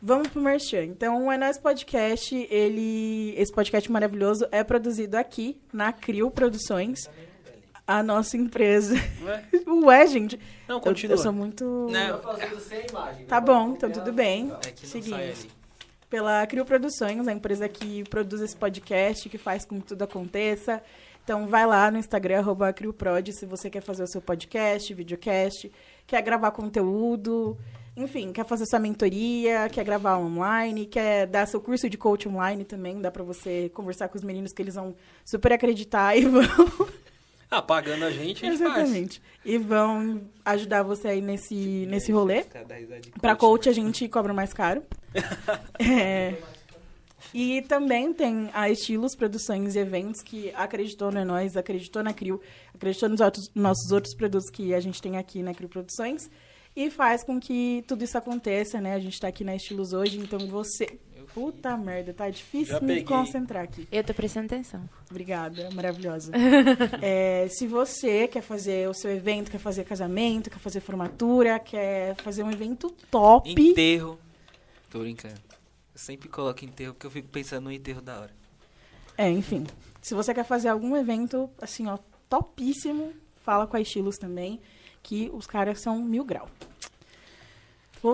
Vamos 0.00 0.28
pro 0.28 0.40
Merchan. 0.40 0.84
Então, 0.84 1.26
o 1.26 1.32
É 1.32 1.38
Nóis 1.38 1.58
Podcast, 1.58 2.34
ele, 2.50 3.34
esse 3.36 3.52
podcast 3.52 3.90
maravilhoso 3.90 4.46
é 4.52 4.62
produzido 4.62 5.16
aqui, 5.16 5.60
na 5.72 5.92
Crio 5.92 6.30
Produções, 6.30 7.08
a 7.86 8.02
nossa 8.02 8.36
empresa. 8.36 8.94
Ué? 9.22 9.44
Ué, 9.66 10.06
gente, 10.06 10.38
Não, 10.68 10.76
eu, 10.76 10.80
continua. 10.80 11.14
eu 11.14 11.18
sou 11.18 11.32
muito... 11.32 11.88
Não, 11.90 12.20
fazendo 12.20 12.60
sem 12.60 12.86
imagem. 12.88 13.26
Tá 13.26 13.40
bom, 13.40 13.72
então 13.72 13.90
tudo 13.90 14.12
bem. 14.12 14.52
é 14.52 15.14
ali. 15.14 15.34
pela 16.10 16.46
Crio 16.46 16.64
Produções, 16.64 17.26
a 17.26 17.32
empresa 17.32 17.68
que 17.68 18.04
produz 18.04 18.42
esse 18.42 18.56
podcast, 18.56 19.28
que 19.28 19.38
faz 19.38 19.64
com 19.64 19.80
que 19.80 19.86
tudo 19.88 20.02
aconteça. 20.02 20.82
Então 21.24 21.48
vai 21.48 21.66
lá 21.66 21.90
no 21.90 21.98
Instagram, 21.98 22.38
arroba 22.38 22.72
CrioProd, 22.72 23.32
se 23.32 23.44
você 23.46 23.68
quer 23.68 23.82
fazer 23.82 24.04
o 24.04 24.06
seu 24.06 24.22
podcast, 24.22 24.94
videocast, 24.94 25.72
quer 26.06 26.22
gravar 26.22 26.52
conteúdo, 26.52 27.58
enfim, 27.96 28.30
quer 28.32 28.44
fazer 28.44 28.66
sua 28.66 28.78
mentoria, 28.78 29.68
quer 29.70 29.84
gravar 29.84 30.18
online, 30.18 30.84
quer 30.86 31.26
dar 31.26 31.46
seu 31.46 31.60
curso 31.60 31.88
de 31.88 31.96
coach 31.96 32.28
online 32.28 32.64
também, 32.64 33.00
dá 33.00 33.10
pra 33.10 33.22
você 33.24 33.70
conversar 33.72 34.08
com 34.08 34.16
os 34.18 34.24
meninos 34.24 34.52
que 34.52 34.60
eles 34.62 34.74
vão 34.74 34.94
super 35.24 35.52
acreditar 35.52 36.16
e 36.16 36.24
vão... 36.28 36.42
Ah, 37.50 37.62
pagando 37.62 38.04
a 38.04 38.10
gente, 38.10 38.44
a 38.44 38.50
gente 38.50 38.58
faz. 38.58 38.76
Exatamente. 38.76 39.22
E 39.44 39.56
vão 39.56 40.20
ajudar 40.44 40.82
você 40.82 41.08
aí 41.08 41.20
nesse, 41.20 41.86
nesse 41.88 42.10
rolê. 42.10 42.44
Pra 43.20 43.36
coach, 43.36 43.68
a 43.68 43.72
gente 43.72 44.08
cobra 44.08 44.34
mais 44.34 44.52
caro. 44.52 44.82
É. 45.78 46.34
E 47.34 47.62
também 47.62 48.12
tem 48.12 48.50
a 48.52 48.70
Estilos 48.70 49.14
Produções 49.14 49.74
e 49.74 49.78
Eventos, 49.78 50.22
que 50.22 50.52
acreditou 50.54 51.10
na 51.10 51.24
nós, 51.24 51.56
acreditou 51.56 52.02
na 52.02 52.12
Crio, 52.12 52.40
acreditou 52.74 53.08
nos 53.08 53.20
outros- 53.20 53.50
nossos 53.54 53.90
outros 53.90 54.14
produtos 54.14 54.48
que 54.50 54.72
a 54.74 54.80
gente 54.80 55.02
tem 55.02 55.16
aqui 55.16 55.42
na 55.42 55.52
Crio 55.52 55.68
Produções. 55.68 56.30
E 56.76 56.90
faz 56.90 57.24
com 57.24 57.40
que 57.40 57.82
tudo 57.88 58.04
isso 58.04 58.18
aconteça, 58.18 58.78
né? 58.82 58.92
A 58.92 58.98
gente 58.98 59.18
tá 59.18 59.28
aqui 59.28 59.42
na 59.42 59.56
Estilos 59.56 59.94
hoje, 59.94 60.18
então 60.18 60.38
você. 60.46 60.98
Puta 61.32 61.76
merda, 61.76 62.14
tá 62.14 62.30
difícil 62.30 62.74
Já 62.74 62.80
me 62.80 62.86
peguei. 62.88 63.04
concentrar 63.04 63.64
aqui. 63.64 63.88
Eu 63.90 64.04
tô 64.04 64.14
prestando 64.14 64.46
atenção. 64.46 64.88
Obrigada, 65.10 65.70
maravilhosa. 65.70 66.32
É, 67.02 67.46
se 67.48 67.66
você 67.66 68.28
quer 68.28 68.42
fazer 68.42 68.88
o 68.88 68.94
seu 68.94 69.10
evento, 69.10 69.50
quer 69.50 69.58
fazer 69.58 69.84
casamento, 69.84 70.50
quer 70.50 70.58
fazer 70.58 70.80
formatura, 70.80 71.58
quer 71.58 72.14
fazer 72.16 72.42
um 72.42 72.50
evento 72.50 72.90
top. 73.10 73.50
Enterro. 73.50 74.18
Tô 74.90 75.00
brincando. 75.00 75.34
Eu 75.94 75.98
sempre 75.98 76.28
coloco 76.28 76.64
enterro 76.64 76.92
porque 76.94 77.06
eu 77.06 77.10
fico 77.10 77.28
pensando 77.28 77.64
no 77.64 77.72
enterro 77.72 78.00
da 78.02 78.20
hora. 78.20 78.30
É, 79.16 79.30
enfim. 79.30 79.66
Se 80.02 80.14
você 80.14 80.32
quer 80.34 80.44
fazer 80.44 80.68
algum 80.68 80.96
evento, 80.96 81.50
assim, 81.60 81.86
ó, 81.86 81.98
topíssimo, 82.28 83.12
fala 83.36 83.66
com 83.66 83.76
a 83.76 83.80
Estilos 83.80 84.16
também, 84.16 84.60
que 85.06 85.30
os 85.32 85.46
caras 85.46 85.78
são 85.78 86.02
mil 86.02 86.24
grau. 86.24 86.50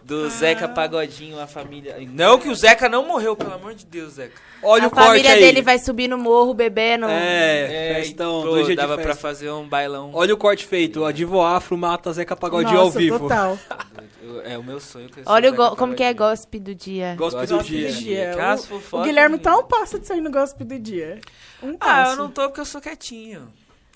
Do 0.04 0.28
Zeca 0.28 0.68
Pagodinho, 0.68 1.40
a 1.40 1.46
família. 1.46 1.96
Não 2.12 2.38
que 2.38 2.48
o 2.50 2.54
Zeca 2.54 2.88
não 2.90 3.06
morreu, 3.06 3.34
pelo 3.34 3.54
amor 3.54 3.74
de 3.74 3.86
Deus, 3.86 4.12
Zeca. 4.14 4.34
Olha 4.62 4.84
a 4.84 4.86
o 4.88 4.90
corte 4.90 5.06
família 5.06 5.32
aí. 5.32 5.40
dele 5.40 5.62
vai 5.62 5.78
subir 5.78 6.08
no 6.08 6.18
morro 6.18 6.52
bebendo. 6.52 7.06
É, 7.08 8.00
festão, 8.02 8.42
pô, 8.42 8.48
dois 8.50 8.66
dias 8.66 8.76
dava 8.76 8.96
de 8.96 9.02
pra 9.02 9.12
festa. 9.14 9.22
fazer 9.28 9.50
um 9.50 9.66
bailão. 9.66 10.10
Olha 10.12 10.34
o 10.34 10.36
corte 10.36 10.66
feito. 10.66 11.02
O 11.04 11.12
Divo 11.12 11.40
Afro 11.42 11.76
mata 11.78 12.12
Zeca 12.12 12.36
Pagodinho 12.36 12.78
ao 12.78 12.84
Nossa, 12.86 12.98
vivo. 12.98 13.18
total. 13.18 13.58
É 14.46 14.56
o 14.56 14.62
meu 14.64 14.80
sonho. 14.80 15.08
que 15.10 15.20
Olha 15.26 15.52
o 15.52 15.76
como 15.76 15.94
que 15.94 16.02
é 16.02 16.12
gospe 16.14 16.58
do 16.58 16.74
dia. 16.74 17.14
Gosto 17.14 17.38
do 17.38 17.58
do 17.58 17.62
dia. 17.62 17.88
do 17.88 17.94
dia. 17.98 18.34
O, 18.90 18.96
o 18.98 19.02
Guilherme 19.02 19.38
tá 19.38 19.54
um 19.56 19.64
passo 19.64 19.98
de 19.98 20.06
sair 20.06 20.22
no 20.22 20.30
gospel 20.30 20.66
do 20.66 20.78
dia. 20.78 21.20
Um 21.62 21.74
Ah, 21.78 22.04
passo. 22.04 22.12
eu 22.12 22.16
não 22.16 22.30
tô 22.30 22.42
porque 22.48 22.60
eu 22.60 22.64
sou 22.64 22.80
quietinho. 22.80 23.52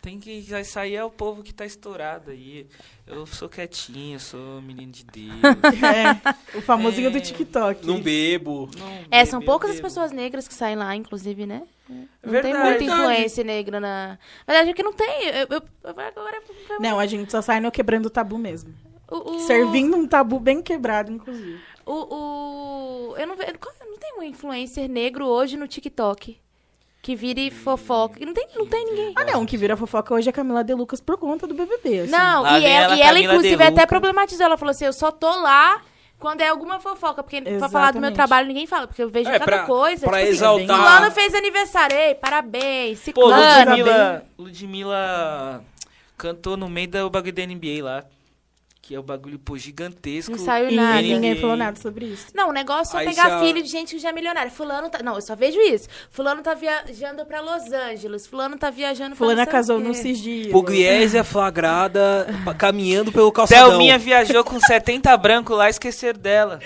Tem 0.09 0.18
que 0.18 0.40
vai 0.51 0.64
sair 0.64 0.94
é 0.94 1.05
o 1.05 1.10
povo 1.10 1.43
que 1.43 1.52
tá 1.52 1.66
estourado 1.66 2.30
aí. 2.30 2.66
Eu 3.06 3.26
sou 3.26 3.47
quietinho, 3.47 4.18
sou 4.18 4.62
menino 4.62 4.90
de 4.90 5.05
Deus. 5.05 5.36
É, 6.55 6.56
o 6.56 6.62
famosinho 6.62 7.09
É. 7.09 7.10
do 7.10 7.20
TikTok. 7.20 7.86
Não 7.86 8.01
bebo. 8.01 8.70
Não 8.78 8.89
É, 9.10 9.18
bebo, 9.20 9.30
são 9.30 9.40
eu 9.40 9.44
poucas 9.47 9.70
as 9.72 9.80
pessoas 9.80 10.10
negras 10.10 10.48
que 10.48 10.55
saem 10.55 10.76
lá, 10.76 10.97
inclusive, 10.97 11.44
né? 11.44 11.62
Não 11.89 12.09
Verdade. 12.32 12.55
tem 12.55 12.64
muita 12.64 12.85
influência 12.85 13.44
negra 13.44 13.78
na. 13.80 14.18
Na 14.47 14.55
verdade, 14.55 14.70
é 14.70 14.74
que 14.74 14.82
não 14.82 14.93
tem. 14.94 15.26
Eu, 15.26 15.47
eu- 15.51 15.62
eu- 15.85 15.90
agora. 15.90 16.43
Não, 16.80 16.98
a 16.98 17.06
gente 17.06 17.30
só 17.30 17.43
sai 17.43 17.60
no 17.60 17.70
quebrando 17.70 18.06
o 18.06 18.10
tabu 18.10 18.39
mesmo. 18.39 18.74
O, 19.10 19.32
o- 19.36 19.40
Servindo 19.40 19.94
um 19.97 20.06
tabu 20.06 20.40
bem 20.40 20.62
quebrado, 20.62 21.12
inclusive. 21.12 21.60
O, 21.85 23.12
o- 23.12 23.16
eu 23.18 23.26
não 23.26 23.36
vejo. 23.36 23.52
Não 23.86 23.98
tem 23.98 24.14
um 24.18 24.22
influencer 24.22 24.89
negro 24.89 25.26
hoje 25.26 25.56
no 25.59 25.68
TikTok 25.68 26.39
que 27.09 27.16
vire 27.16 27.51
fofoca. 27.51 28.20
Não 28.24 28.35
tem, 28.35 28.47
não 28.55 28.66
tem 28.66 28.85
ninguém. 28.85 29.12
Ah, 29.16 29.24
não, 29.24 29.43
o 29.43 29.47
que 29.47 29.56
vira 29.56 29.74
fofoca 29.78 30.12
hoje 30.12 30.28
é 30.28 30.30
a 30.30 30.32
Camila 30.32 30.62
De 30.62 30.74
Lucas 30.74 31.01
por 31.01 31.16
conta 31.16 31.47
do 31.47 31.55
BBB. 31.55 32.01
assim. 32.01 32.10
Não, 32.10 32.43
Lá 32.43 32.59
e 32.59 32.64
ela, 32.66 32.85
ela, 32.85 32.97
e 32.97 33.01
ela 33.01 33.18
inclusive, 33.20 33.62
até 33.64 33.86
problematizou. 33.86 34.44
Ela 34.44 34.59
falou 34.59 34.72
assim: 34.72 34.85
eu 34.85 34.93
só 34.93 35.10
tô 35.10 35.26
lá 35.40 35.80
quando 36.18 36.43
é 36.43 36.48
alguma 36.48 36.78
fofoca. 36.80 37.22
Porque 37.22 37.40
pra 37.40 37.68
falar 37.70 37.93
do 37.93 38.01
meu 38.01 38.09
Exatamente. 38.10 38.14
trabalho 38.14 38.47
ninguém 38.48 38.66
fala, 38.66 38.86
porque 38.86 39.02
eu 39.02 39.09
vejo 39.09 39.30
É, 39.30 39.39
cada 39.39 39.44
pra- 39.47 39.64
coisa. 39.64 40.06
pra 40.06 40.18
tipo 40.18 40.22
assim, 40.24 40.36
exaltar- 40.36 40.76
Fulano 40.76 41.10
fez 41.12 41.35
aniversário, 41.35 41.97
ei, 41.97 42.14
parabéns. 42.14 42.98
Pô, 42.98 43.05
Ciclano. 43.05 43.70
Ludmilla, 43.70 44.26
Ludmilla 44.39 45.64
cantou 46.18 46.56
no 46.59 46.68
meio 46.68 46.89
do 46.89 47.09
bagulho 47.09 47.32
da 47.32 47.43
NBA 47.43 47.82
lá. 47.82 48.05
Que 48.89 48.94
é 48.94 48.98
o 48.98 49.02
bagulho, 49.02 49.39
pô, 49.39 49.55
gigantesco. 49.59 50.32
Não 50.35 50.39
saiu 50.39 50.70
E 50.70 50.74
nada. 50.74 51.02
Ninguém 51.02 51.36
falou 51.39 51.55
nada 51.59 51.78
sobre 51.78 52.06
isso. 52.06 52.28
Não, 52.35 52.48
o 52.48 52.52
negócio 52.52 52.97
é 52.97 53.01
Aí 53.01 53.06
pegar 53.06 53.35
a- 53.36 53.40
filho 53.40 53.62
de 53.62 53.69
gente 53.69 53.94
que 53.94 54.01
já 54.01 54.09
é 54.09 54.12
milionária. 54.12 54.51
Fulano 54.51 54.89
tá. 54.89 55.02
Não, 55.02 55.15
eu 55.16 55.20
só 55.20 55.36
vejo 55.36 55.60
isso. 55.60 55.90
Fulano 56.10 56.40
tá 56.43 56.55
viajando 56.55 57.27
pra 57.27 57.43
Los 57.43 57.70
Angeles. 57.70 58.27
Fulano 58.27 58.56
tá 58.56 58.70
viajando 58.70 59.10
pra 59.10 59.16
Fulana 59.19 59.36
não 59.36 59.44
sei 59.44 59.52
o 59.52 59.52
casou 59.52 59.78
no 59.78 59.93
sigilo. 59.93 60.52
Pugliese 60.52 61.23
flagrada 61.23 62.28
pa- 62.47 62.55
caminhando 62.55 63.12
pelo 63.12 63.31
calçadão. 63.31 63.69
Thelminha 63.73 63.98
viajou 63.98 64.43
com 64.43 64.59
70 64.59 65.15
branco 65.19 65.55
lá, 65.55 65.69
esqueceram 65.69 66.19
dela. 66.19 66.59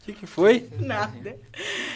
O 0.00 0.04
que, 0.06 0.14
que 0.14 0.26
foi? 0.26 0.66
Nada. 0.78 1.36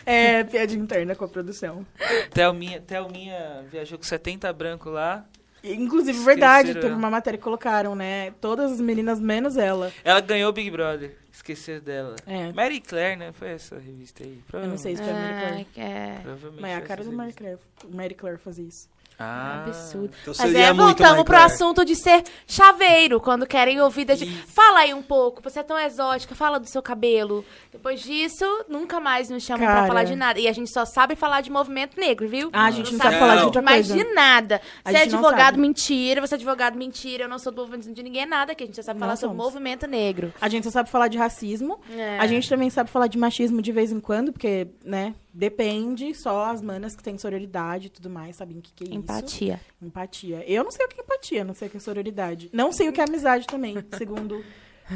É 0.05 0.45
piada 0.45 0.75
interna 0.75 1.15
com 1.15 1.25
a 1.25 1.29
produção. 1.29 1.87
Thelminha, 2.35 2.83
Thelminha 2.83 3.65
viajou 3.73 3.97
com 3.97 4.05
70 4.05 4.53
branco 4.53 4.91
lá. 4.91 5.25
Inclusive, 5.65 6.11
Esqueceram 6.19 6.25
verdade, 6.27 6.71
ela. 6.73 6.81
teve 6.81 6.95
uma 6.95 7.11
matéria 7.11 7.39
que 7.39 7.43
colocaram, 7.45 7.95
né? 7.97 8.33
Todas 8.41 8.73
as 8.73 8.81
meninas 8.81 9.19
menos 9.19 9.57
ela. 9.57 9.91
Ela 10.05 10.21
ganhou 10.21 10.51
o 10.51 10.53
Big 10.53 10.71
Brother. 10.71 11.17
Esqueceram 11.33 11.81
dela. 11.83 12.17
É. 12.27 12.53
Mary 12.53 12.81
Claire, 12.81 13.17
né? 13.19 13.33
Foi 13.33 13.49
essa 13.49 13.79
revista 13.79 14.23
aí. 14.23 14.41
Eu 14.53 14.67
não 14.69 14.77
sei 14.79 14.95
se 14.97 15.03
foi 15.03 15.11
a 15.13 15.15
Mary 15.17 15.35
Ah, 15.35 15.41
Claire. 15.41 15.67
é. 15.77 16.19
Provavelmente 16.23 16.61
Mas 16.63 16.71
é 16.71 16.77
a 16.77 16.81
cara 16.81 17.03
do 17.03 17.13
Mary. 17.13 17.33
Claire, 17.33 17.59
Mary 17.91 18.15
Claire 18.15 18.39
fazer 18.39 18.63
isso. 18.63 18.89
Ah, 19.19 19.63
Absurdo. 19.67 20.11
Então 20.23 20.35
Mas 20.39 20.55
é, 20.55 20.73
voltamos 20.73 21.23
pro 21.23 21.35
Claire. 21.35 21.53
assunto 21.53 21.85
de 21.85 21.95
ser 21.95 22.25
chaveiro, 22.49 23.21
quando 23.21 23.47
querem 23.47 23.81
ouvir 23.81 24.05
da 24.05 24.15
gente. 24.15 24.33
Fala 24.47 24.81
aí 24.81 24.93
um 24.93 25.03
pouco, 25.03 25.41
você 25.43 25.61
é 25.61 25.63
tão 25.63 25.79
exótica, 25.79 26.35
fala 26.35 26.59
do 26.59 26.67
seu 26.67 26.83
cabelo. 26.83 27.45
Depois 27.71 28.01
disso, 28.01 28.45
nunca 28.69 28.99
mais 28.99 29.31
nos 29.31 29.43
chamam 29.43 29.65
pra 29.67 29.75
Cara. 29.75 29.87
falar 29.87 30.05
de 30.05 30.17
nada. 30.17 30.41
E 30.41 30.49
a 30.49 30.53
gente 30.53 30.71
só 30.73 30.85
sabe 30.85 31.15
falar 31.15 31.41
de 31.43 31.51
movimento 31.51 31.99
negro, 31.99 32.29
viu? 32.29 32.51
Ah, 32.53 32.67
a 32.67 32.71
gente 32.71 32.93
não 32.93 32.99
sabe 32.99 33.19
falar 33.19 33.37
de 33.37 33.45
outra 33.45 33.63
mais 33.63 33.87
coisa. 33.89 34.05
de 34.05 34.13
nada. 34.15 34.61
A 34.85 34.91
Você 34.91 34.97
é 34.97 35.07
não 35.07 35.19
advogado, 35.19 35.59
mentira. 35.59 36.21
Você 36.21 36.35
é 36.35 36.37
advogado, 36.37 36.77
mentira. 36.77 37.25
Eu 37.25 37.29
não 37.29 37.39
sou 37.39 37.53
do 37.53 37.61
movimento 37.63 37.93
de 37.93 38.03
ninguém, 38.03 38.27
nada. 38.27 38.55
Que 38.55 38.65
a 38.65 38.67
gente 38.67 38.77
só 38.77 38.83
sabe 38.83 38.99
Não 38.99 39.07
falar 39.07 39.17
sobre 39.17 39.37
somos. 39.37 39.53
movimento 39.53 39.87
negro. 39.87 40.33
A 40.41 40.49
gente 40.49 40.65
só 40.65 40.71
sabe 40.71 40.91
falar 40.91 41.09
de 41.09 41.19
racismo. 41.19 41.79
É. 41.97 42.19
A 42.19 42.27
gente 42.27 42.49
também 42.49 42.69
sabe 42.69 42.91
falar 42.91 43.07
de 43.07 43.17
machismo 43.17 43.63
de 43.63 43.71
vez 43.71 43.93
em 43.93 44.01
quando, 44.01 44.33
porque, 44.33 44.67
né, 44.85 45.15
depende. 45.35 46.15
Só 46.15 46.47
as 46.47 46.63
manas 46.63 46.95
que 46.95 47.03
têm 47.03 47.19
sororidade 47.19 47.89
e 47.89 47.91
tudo 47.91 48.09
mais 48.09 48.37
sabem 48.37 48.59
o 48.59 48.63
que, 48.63 48.73
que 48.73 48.85
é 48.85 48.87
isso. 48.87 48.97
Empatia. 48.97 49.61
Empatia. 49.83 50.45
Eu 50.49 50.63
não 50.63 50.71
sei 50.71 50.87
o 50.87 50.89
que 50.89 51.01
é 51.01 51.03
empatia, 51.03 51.45
não 51.45 51.55
sei 51.55 51.69
o 51.69 51.71
que 51.71 51.77
é 51.77 51.81
sororidade. 51.81 52.51
Não 52.53 52.73
sei 52.73 52.89
o 52.89 52.93
que 52.93 53.01
é 53.01 53.05
amizade 53.05 53.47
também, 53.47 53.77
segundo 53.99 54.45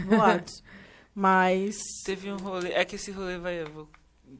boatos. 0.06 0.62
Mas. 1.14 1.76
Teve 2.04 2.30
um 2.30 2.36
rolê. 2.36 2.72
É 2.72 2.84
que 2.84 2.94
esse 2.94 3.10
rolê 3.10 3.38
vai. 3.38 3.62
Eu 3.62 3.70
vou 3.72 3.88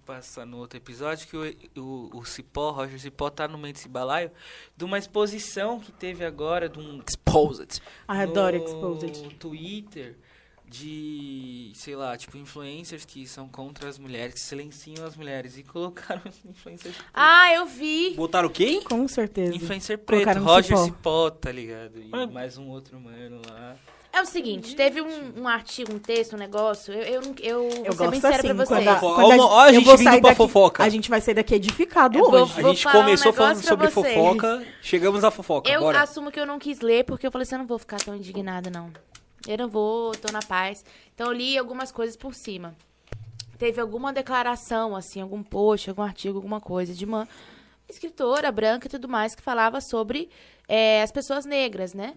passar 0.07 0.47
no 0.47 0.59
outro 0.59 0.79
episódio. 0.79 1.27
Que 1.27 1.37
o, 1.37 1.83
o, 1.83 2.19
o 2.19 2.25
Cipó, 2.25 2.71
Roger 2.71 3.01
Cipó, 3.01 3.29
tá 3.31 3.49
no 3.49 3.59
meio 3.59 3.75
desse 3.75 3.89
balaio. 3.89 4.31
De 4.77 4.85
uma 4.85 4.97
exposição 4.97 5.81
que 5.81 5.91
teve 5.91 6.25
agora. 6.25 6.69
De 6.69 6.79
um 6.79 7.03
Exposed. 7.07 7.83
I 8.09 8.23
adoro 8.23 8.59
no 8.59 8.65
Exposed. 8.65 9.35
Twitter. 9.39 10.17
De, 10.71 11.73
sei 11.75 11.97
lá, 11.97 12.17
tipo, 12.17 12.37
influencers 12.37 13.05
que 13.05 13.27
são 13.27 13.49
contra 13.49 13.89
as 13.89 13.99
mulheres, 13.99 14.35
que 14.35 14.41
silenciam 14.41 15.07
as 15.07 15.17
mulheres. 15.17 15.57
E 15.57 15.63
colocaram 15.65 16.21
influencers 16.49 16.95
Ah, 17.15 17.53
eu 17.55 17.65
vi. 17.67 18.15
Botaram 18.15 18.49
quem? 18.51 18.83
Com 18.83 19.09
certeza. 19.09 19.55
Influencer 19.55 19.99
preto, 19.99 20.25
Colocaram 20.25 20.45
Roger 20.45 20.77
Cipó. 20.77 20.85
Cipó, 20.85 21.31
tá 21.31 21.51
ligado? 21.51 21.99
E 21.99 22.11
Ah. 22.13 22.27
mais 22.27 22.59
um 22.59 22.69
outro 22.69 23.01
mano 23.01 23.41
lá. 23.49 23.77
É 24.13 24.23
o 24.23 24.27
seguinte, 24.27 24.75
teve 24.75 25.01
um, 25.03 25.43
um 25.43 25.47
artigo, 25.49 25.93
um 25.95 25.99
texto, 25.99 26.35
um 26.35 26.39
negócio. 26.39 26.93
Eu, 26.93 27.03
eu, 27.03 27.35
eu, 27.41 27.63
Eu 27.85 27.93
vou 27.93 27.93
ser 27.93 27.97
gosto 27.97 28.11
bem 28.11 28.21
séria 28.21 28.37
assim, 28.39 28.47
pra 28.49 28.67
quando 28.67 28.69
vocês. 28.69 28.89
a, 28.89 28.95
Fofoca. 29.01 29.23
quando 29.23 29.41
Ó, 29.41 29.47
ó, 29.47 29.61
a 29.61 29.69
eu 29.69 29.75
gente 29.75 29.85
vindo 29.85 29.97
sair 29.99 30.05
pra 30.21 30.31
daqui- 30.31 30.35
fofoca. 30.37 30.83
A 30.85 30.89
gente 30.89 31.11
vai 31.11 31.21
sair 31.21 31.35
daqui 31.35 31.55
edificado 31.55 32.19
Eu 32.19 32.31
vou- 32.31 32.43
hoje. 32.43 32.53
A 32.57 32.63
gente 32.63 32.83
falar 32.83 32.99
um 33.01 33.05
começou 33.05 33.33
falando 33.33 33.63
sobre 33.63 33.89
vocês. 33.89 34.15
fofoca, 34.15 34.67
chegamos 34.83 35.25
à 35.25 35.31
fofoca. 35.31 35.71
Eu 35.71 35.81
Bora. 35.81 36.03
assumo 36.03 36.33
que 36.33 36.41
eu 36.41 36.47
não 36.47 36.59
quis 36.59 36.81
ler, 36.81 37.05
porque 37.05 37.27
eu 37.27 37.31
falei 37.31 37.43
assim, 37.45 37.55
eu 37.55 37.59
não 37.61 37.67
vou 37.67 37.79
ficar 37.79 37.99
tão 37.99 38.17
indignada, 38.17 38.71
não. 38.71 38.91
Eu 39.49 39.57
não 39.57 39.69
vou, 39.69 40.13
tô 40.13 40.31
na 40.31 40.41
paz. 40.41 40.85
Então 41.15 41.29
eu 41.29 41.33
li 41.33 41.57
algumas 41.57 41.91
coisas 41.91 42.19
por 42.19 42.35
cima. 42.35 42.77
Teve 43.57 43.81
alguma 43.81 44.13
declaração, 44.13 44.95
assim, 44.95 45.23
algum 45.23 45.43
post, 45.43 45.89
algum 45.89 46.03
artigo, 46.03 46.37
alguma 46.37 46.61
coisa 46.61 46.93
de 46.93 47.07
uma 47.07 47.27
escritora 47.89 48.53
branca 48.53 48.87
e 48.87 48.91
tudo 48.91 49.09
mais 49.09 49.35
que 49.35 49.41
falava 49.41 49.81
sobre 49.81 50.29
é, 50.69 51.03
as 51.03 51.11
pessoas 51.11 51.47
negras, 51.47 51.95
né? 51.95 52.15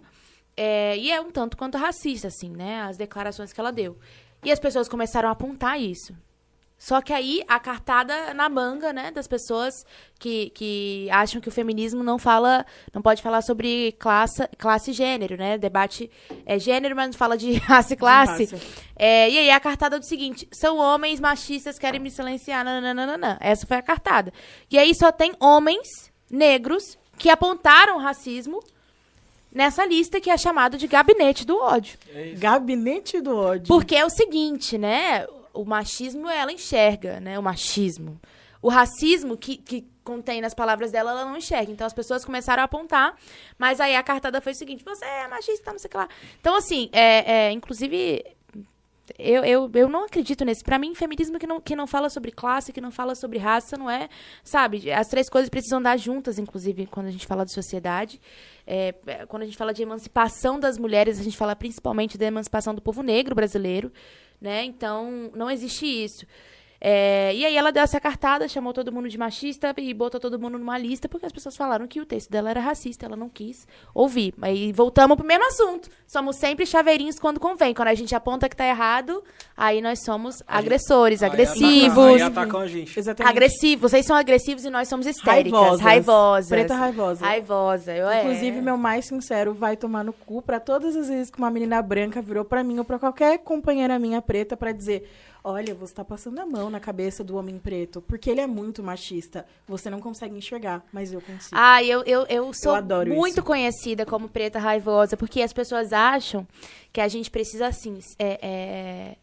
É, 0.58 0.98
e 0.98 1.10
é 1.10 1.22
um 1.22 1.32
tanto 1.32 1.56
quanto 1.56 1.78
racista, 1.78 2.28
assim, 2.28 2.50
né? 2.50 2.82
As 2.82 2.98
declarações 2.98 3.54
que 3.54 3.60
ela 3.62 3.72
deu. 3.72 3.98
E 4.44 4.52
as 4.52 4.60
pessoas 4.60 4.90
começaram 4.90 5.30
a 5.30 5.32
apontar 5.32 5.80
isso. 5.80 6.14
Só 6.82 7.00
que 7.00 7.14
aí 7.14 7.44
a 7.48 7.60
cartada 7.60 8.34
na 8.34 8.50
manga, 8.50 8.92
né, 8.92 9.12
das 9.12 9.28
pessoas 9.28 9.86
que, 10.18 10.50
que 10.50 11.08
acham 11.12 11.40
que 11.40 11.48
o 11.48 11.52
feminismo 11.52 12.04
não 12.04 12.18
fala, 12.18 12.66
não 12.92 13.04
pode 13.04 13.22
falar 13.22 13.44
sobre 13.44 13.92
classe, 14.00 14.48
classe 14.58 14.90
e 14.90 14.94
gênero, 14.96 15.38
né? 15.38 15.60
Debate 15.60 16.10
é 16.44 16.58
gênero, 16.58 16.96
mas 16.96 17.10
não 17.10 17.14
fala 17.14 17.38
de 17.38 17.54
raça 17.62 17.94
e 17.94 17.96
classe. 17.96 18.46
raça. 18.46 18.66
É, 18.96 19.30
e 19.30 19.38
aí 19.38 19.52
a 19.52 19.60
cartada 19.60 19.98
é 19.98 20.00
do 20.00 20.06
seguinte: 20.06 20.48
são 20.52 20.80
homens 20.80 21.20
machistas 21.20 21.76
que 21.76 21.82
querem 21.82 22.00
me 22.00 22.10
silenciar. 22.10 22.66
Nananana. 22.66 23.38
Essa 23.40 23.68
foi 23.68 23.78
a 23.78 23.82
cartada. 23.84 24.34
E 24.68 24.80
aí 24.80 24.96
só 24.96 25.12
tem 25.12 25.34
homens 25.40 26.12
negros 26.32 26.98
que 27.16 27.30
apontaram 27.30 28.00
racismo 28.00 28.60
nessa 29.54 29.86
lista 29.86 30.20
que 30.20 30.32
é 30.32 30.38
chamado 30.38 30.80
de 30.80 30.88
gabinete 30.88 31.46
do 31.46 31.60
ódio. 31.60 32.00
Gabinete 32.40 33.22
do 33.22 33.38
ódio. 33.38 33.68
Porque 33.68 33.96
é 33.96 34.04
o 34.04 34.10
seguinte, 34.10 34.80
né? 34.80 35.28
O 35.54 35.66
machismo 35.66 36.30
ela 36.30 36.52
enxerga, 36.52 37.20
né? 37.20 37.38
O 37.38 37.44
machismo. 37.44 38.20
O 38.62 38.70
racismo 38.70 39.36
que, 39.36 39.58
que 39.58 39.88
contém 40.04 40.42
nas 40.42 40.54
palavras 40.54 40.92
dela, 40.92 41.12
ela 41.12 41.26
não 41.26 41.38
enxerga. 41.38 41.72
Então 41.72 41.88
as 41.88 41.94
pessoas 41.94 42.26
começaram 42.26 42.62
a 42.62 42.66
apontar, 42.66 43.16
mas 43.58 43.80
aí 43.80 43.96
a 43.96 44.04
cartada 44.04 44.42
foi 44.42 44.52
o 44.52 44.56
seguinte: 44.56 44.84
você 44.84 45.06
é 45.06 45.28
machista, 45.28 45.72
não 45.72 45.80
sei 45.80 45.88
o 45.88 45.92
que 45.92 45.98
lá. 45.98 46.10
Então, 46.40 46.56
assim, 46.56 46.90
é, 46.92 47.48
é, 47.48 47.52
inclusive. 47.52 48.24
Eu, 49.20 49.44
eu, 49.44 49.70
eu 49.74 49.90
não 49.90 50.06
acredito 50.06 50.46
nesse. 50.46 50.64
Pra 50.64 50.80
mim, 50.80 50.96
feminismo 50.96 51.38
que 51.38 51.46
não, 51.46 51.60
que 51.60 51.76
não 51.76 51.86
fala 51.86 52.10
sobre 52.10 52.32
classe, 52.32 52.72
que 52.72 52.80
não 52.80 52.92
fala 52.92 53.14
sobre 53.14 53.38
raça, 53.38 53.76
não 53.76 53.90
é. 53.90 54.08
Sabe? 54.42 54.90
As 54.90 55.10
três 55.10 55.30
coisas 55.30 55.50
precisam 55.50 55.80
andar 55.80 55.98
juntas, 55.98 56.40
inclusive, 56.40 56.86
quando 56.86 57.08
a 57.08 57.12
gente 57.12 57.28
fala 57.28 57.44
de 57.44 57.52
sociedade. 57.52 58.22
É, 58.66 58.96
é, 59.06 59.26
quando 59.26 59.44
a 59.44 59.46
gente 59.46 59.58
fala 59.58 59.74
de 59.74 59.82
emancipação 59.82 60.58
das 60.58 60.78
mulheres, 60.78 61.20
a 61.20 61.24
gente 61.24 61.36
fala 61.36 61.56
principalmente 61.58 62.18
da 62.18 62.26
emancipação 62.26 62.74
do 62.74 62.82
povo 62.82 63.04
negro 63.04 63.36
brasileiro, 63.36 63.92
né? 64.42 64.64
Então, 64.66 65.32
não 65.36 65.50
existe 65.50 65.86
isso. 65.86 66.26
É, 66.84 67.32
e 67.36 67.46
aí 67.46 67.56
ela 67.56 67.72
deu 67.72 67.84
essa 67.84 68.00
cartada, 68.00 68.48
chamou 68.48 68.74
todo 68.74 68.92
mundo 68.92 69.08
de 69.08 69.16
machista 69.16 69.72
e 69.78 69.94
botou 69.94 70.20
todo 70.20 70.40
mundo 70.40 70.58
numa 70.58 70.80
lista, 70.80 71.08
porque 71.08 71.28
as 71.28 71.32
pessoas 71.32 71.56
falaram 71.56 71.86
que 71.86 72.02
o 72.02 72.06
texto 72.08 72.32
dela 72.32 72.50
era 72.50 72.60
racista, 72.60 73.06
ela 73.06 73.16
não 73.16 73.30
quis 73.30 73.68
ouvir. 73.94 74.34
Aí 74.42 74.72
voltamos 74.74 75.16
pro 75.16 75.26
mesmo 75.26 75.46
assunto. 75.46 75.90
Somos 76.08 76.38
sempre 76.38 76.66
chaveirinhos 76.66 77.20
quando 77.20 77.40
convém. 77.40 77.72
Quando 77.76 77.90
a 77.90 77.94
gente 77.94 78.16
aponta 78.16 78.50
que 78.50 78.56
tá 78.56 78.66
errado, 78.66 79.24
aí 79.56 79.80
nós 79.80 80.04
somos 80.04 80.42
agressores, 80.48 81.22
Aí 81.22 81.30
agressivos. 81.30 81.92
atacam- 81.92 82.16
Aí 82.16 82.22
atacam 82.24 82.60
a 82.62 82.68
gente. 82.68 82.98
Exatamente. 83.00 83.32
Agressivos, 83.32 83.92
vocês 83.92 84.06
são 84.06 84.16
agressivos 84.16 84.66
e 84.66 84.70
nós 84.72 84.88
somos 84.90 85.06
histéricas, 85.06 85.52
Raivosas. 85.62 85.82
raivosas. 85.82 86.50
Preta 86.50 86.76
raivosa. 86.76 87.26
Raivosa, 87.26 87.96
eu 87.96 88.10
é. 88.10 88.22
Inclusive, 88.24 88.60
meu 88.60 88.76
mais 88.78 89.06
sincero 89.06 89.54
vai 89.54 89.78
tomar 89.78 90.04
no 90.04 90.14
cu 90.14 90.42
pra 90.42 90.60
todas 90.60 90.96
as 90.96 91.08
vezes 91.10 91.30
que 91.30 91.38
uma 91.38 91.52
menina 91.52 91.80
branca 91.82 92.22
virou 92.24 92.44
pra 92.44 92.64
mim 92.64 92.80
ou 92.80 92.84
pra 92.86 92.98
qualquer 92.98 93.38
companheira 93.38 94.00
minha 94.00 94.20
preta 94.22 94.58
pra 94.58 94.72
dizer: 94.72 95.08
Olha, 95.44 95.74
você 95.74 95.94
tá 95.94 96.06
passando 96.06 96.40
a 96.40 96.46
mão 96.46 96.70
na 96.70 96.80
cabeça 96.80 97.24
do 97.24 97.36
homem 97.36 97.58
preto, 97.58 98.02
porque 98.02 98.30
ele 98.30 98.42
é 98.42 98.48
muito 98.48 98.84
machista. 98.84 99.46
Você 99.68 99.90
não 99.90 100.00
consegue 100.00 100.36
enxergar, 100.36 100.86
mas 100.94 101.12
eu 101.12 101.20
consigo. 101.20 101.56
Ah, 101.56 101.84
eu, 101.84 102.04
eu, 102.04 102.26
eu 102.28 102.52
sou 102.54 102.76
adoro 102.76 103.10
muito 103.10 103.34
isso. 103.34 103.44
conhecida 103.44 104.06
como 104.06 104.30
preta 104.30 104.60
raivosa, 104.60 105.18
porque 105.18 105.42
as 105.42 105.52
pessoas 105.52 105.92
acham 105.92 106.48
que 106.94 107.02
a 107.02 107.08
gente 107.08 107.32
precisa, 107.32 107.68
assim, 107.68 108.00
é, 108.20 108.40
é, 108.42 109.18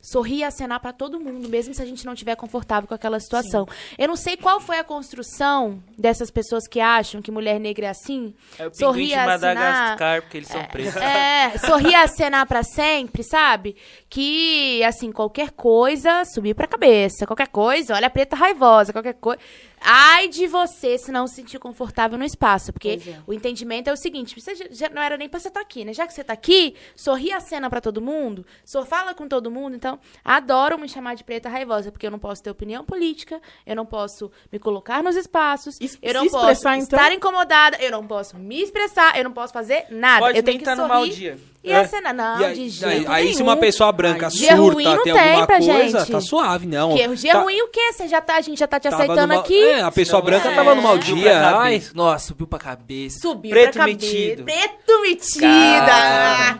sorrir 0.00 0.38
e 0.38 0.44
acenar 0.44 0.80
pra 0.80 0.92
todo 0.92 1.20
mundo, 1.20 1.48
mesmo 1.48 1.74
se 1.74 1.82
a 1.82 1.84
gente 1.84 2.06
não 2.06 2.14
estiver 2.14 2.34
confortável 2.36 2.88
com 2.88 2.94
aquela 2.94 3.20
situação. 3.20 3.66
Eu 3.98 4.08
não 4.08 4.16
sei 4.16 4.36
qual 4.36 4.60
foi 4.60 4.78
a 4.78 4.84
construção 4.84 5.82
dessas 5.98 6.30
pessoas 6.30 6.66
que 6.66 6.80
acham 6.80 7.20
que 7.20 7.30
mulher 7.30 7.60
negra 7.60 7.86
é 7.86 7.90
assim. 7.90 8.34
É 8.58 8.66
o 8.66 8.74
sorrir 8.74 9.08
de 9.08 9.14
acenar. 9.14 9.98
Porque 10.22 10.36
eles 10.38 10.48
são 10.48 10.64
pretos. 10.64 10.96
É, 10.96 11.58
sorrir 11.58 11.90
e 11.90 11.94
acenar 11.94 12.46
pra 12.46 12.62
sempre, 12.62 13.22
sabe? 13.22 13.76
Que, 14.08 14.82
assim, 14.84 15.12
qualquer 15.12 15.50
coisa 15.50 16.24
subiu 16.24 16.54
pra 16.54 16.66
cabeça. 16.66 17.26
Qualquer 17.26 17.48
coisa, 17.48 17.94
olha 17.94 18.06
a 18.06 18.10
preta 18.10 18.36
raivosa, 18.36 18.92
qualquer 18.92 19.14
coisa. 19.14 19.40
Ai 19.82 20.28
de 20.28 20.46
você 20.46 20.98
se 20.98 21.10
não 21.10 21.26
se 21.26 21.36
sentir 21.36 21.58
confortável 21.58 22.18
no 22.18 22.24
espaço. 22.24 22.72
Porque 22.72 23.00
é. 23.06 23.16
o 23.26 23.32
entendimento 23.32 23.88
é 23.88 23.92
o 23.92 23.96
seguinte: 23.96 24.38
você 24.40 24.54
já, 24.70 24.88
não 24.90 25.00
era 25.02 25.16
nem 25.16 25.28
pra 25.28 25.40
você 25.40 25.48
estar 25.48 25.60
aqui, 25.60 25.84
né? 25.84 25.92
Já 25.92 26.06
que 26.06 26.12
você 26.12 26.22
tá 26.22 26.32
aqui, 26.32 26.74
sorri 26.94 27.32
a 27.32 27.40
cena 27.40 27.70
pra 27.70 27.80
todo 27.80 28.00
mundo, 28.00 28.44
só 28.64 28.84
fala 28.84 29.14
com 29.14 29.26
todo 29.26 29.50
mundo. 29.50 29.74
Então, 29.76 29.98
adoro 30.24 30.78
me 30.78 30.88
chamar 30.88 31.14
de 31.14 31.24
preta 31.24 31.48
raivosa, 31.48 31.90
porque 31.90 32.06
eu 32.06 32.10
não 32.10 32.18
posso 32.18 32.42
ter 32.42 32.50
opinião 32.50 32.84
política, 32.84 33.40
eu 33.66 33.74
não 33.74 33.86
posso 33.86 34.30
me 34.52 34.58
colocar 34.58 35.02
nos 35.02 35.16
espaços, 35.16 35.78
E 35.80 35.90
eu 36.02 36.14
não 36.14 36.28
posso 36.28 36.60
então? 36.68 36.78
estar 36.80 37.12
incomodada, 37.12 37.76
eu 37.80 37.90
não 37.90 38.06
posso 38.06 38.36
me 38.36 38.60
expressar, 38.62 39.16
eu 39.16 39.24
não 39.24 39.32
posso 39.32 39.52
fazer 39.52 39.86
nada. 39.90 40.20
Pode 40.26 40.38
eu 40.38 40.42
tenho 40.42 40.58
que 40.58 40.64
tá 40.64 40.76
no 40.76 40.82
sorrir 40.82 40.92
mau 40.92 41.06
dia. 41.08 41.38
e 41.64 41.70
É. 41.72 41.76
acenar. 41.80 42.14
Não, 42.14 42.40
E 42.40 42.44
aí, 42.44 42.54
de 42.54 42.60
aí, 42.84 42.94
jeito 42.96 43.10
aí 43.10 43.34
se 43.34 43.42
uma 43.42 43.56
pessoa 43.56 43.90
branca 43.92 44.28
ruim 44.28 44.36
surta, 44.84 44.94
não 44.96 45.02
tem 45.02 45.12
tem 45.14 45.22
alguma 45.34 45.46
coisa, 45.46 45.98
gente. 46.00 46.12
tá 46.12 46.20
suave, 46.20 46.66
não. 46.66 46.94
Que 46.96 47.08
dia 47.16 47.32
Tá- 47.32 47.40
ruim 47.40 47.60
o 47.62 47.68
quê? 47.68 47.92
Você 47.92 48.08
já 48.08 48.20
tá, 48.20 48.36
a 48.36 48.40
gente 48.40 48.58
já 48.58 48.66
tá 48.66 48.78
te 48.80 48.84
tava 48.90 48.96
aceitando 48.96 49.26
no 49.28 49.34
mau- 49.34 49.40
aqui. 49.42 49.69
É, 49.70 49.82
a 49.82 49.90
pessoa 49.90 50.20
branca 50.22 50.48
É. 50.50 50.54
tava 50.54 50.74
no 50.74 50.82
mau 50.82 50.96
Subiu 51.00 51.16
dia. 51.16 51.30
pra 51.38 51.58
Ai, 51.60 51.74
cabeça. 51.74 51.92
Nossa, 51.94 52.26
subiu 52.28 52.46
pra 52.46 52.58
cabeça. 52.58 53.18
Subiu 53.20 53.50
Preto 53.50 53.72
pra 53.72 53.86
cabeça. 53.86 54.06
metido. 54.12 54.44
Preto 54.44 55.02
metida. 55.02 56.58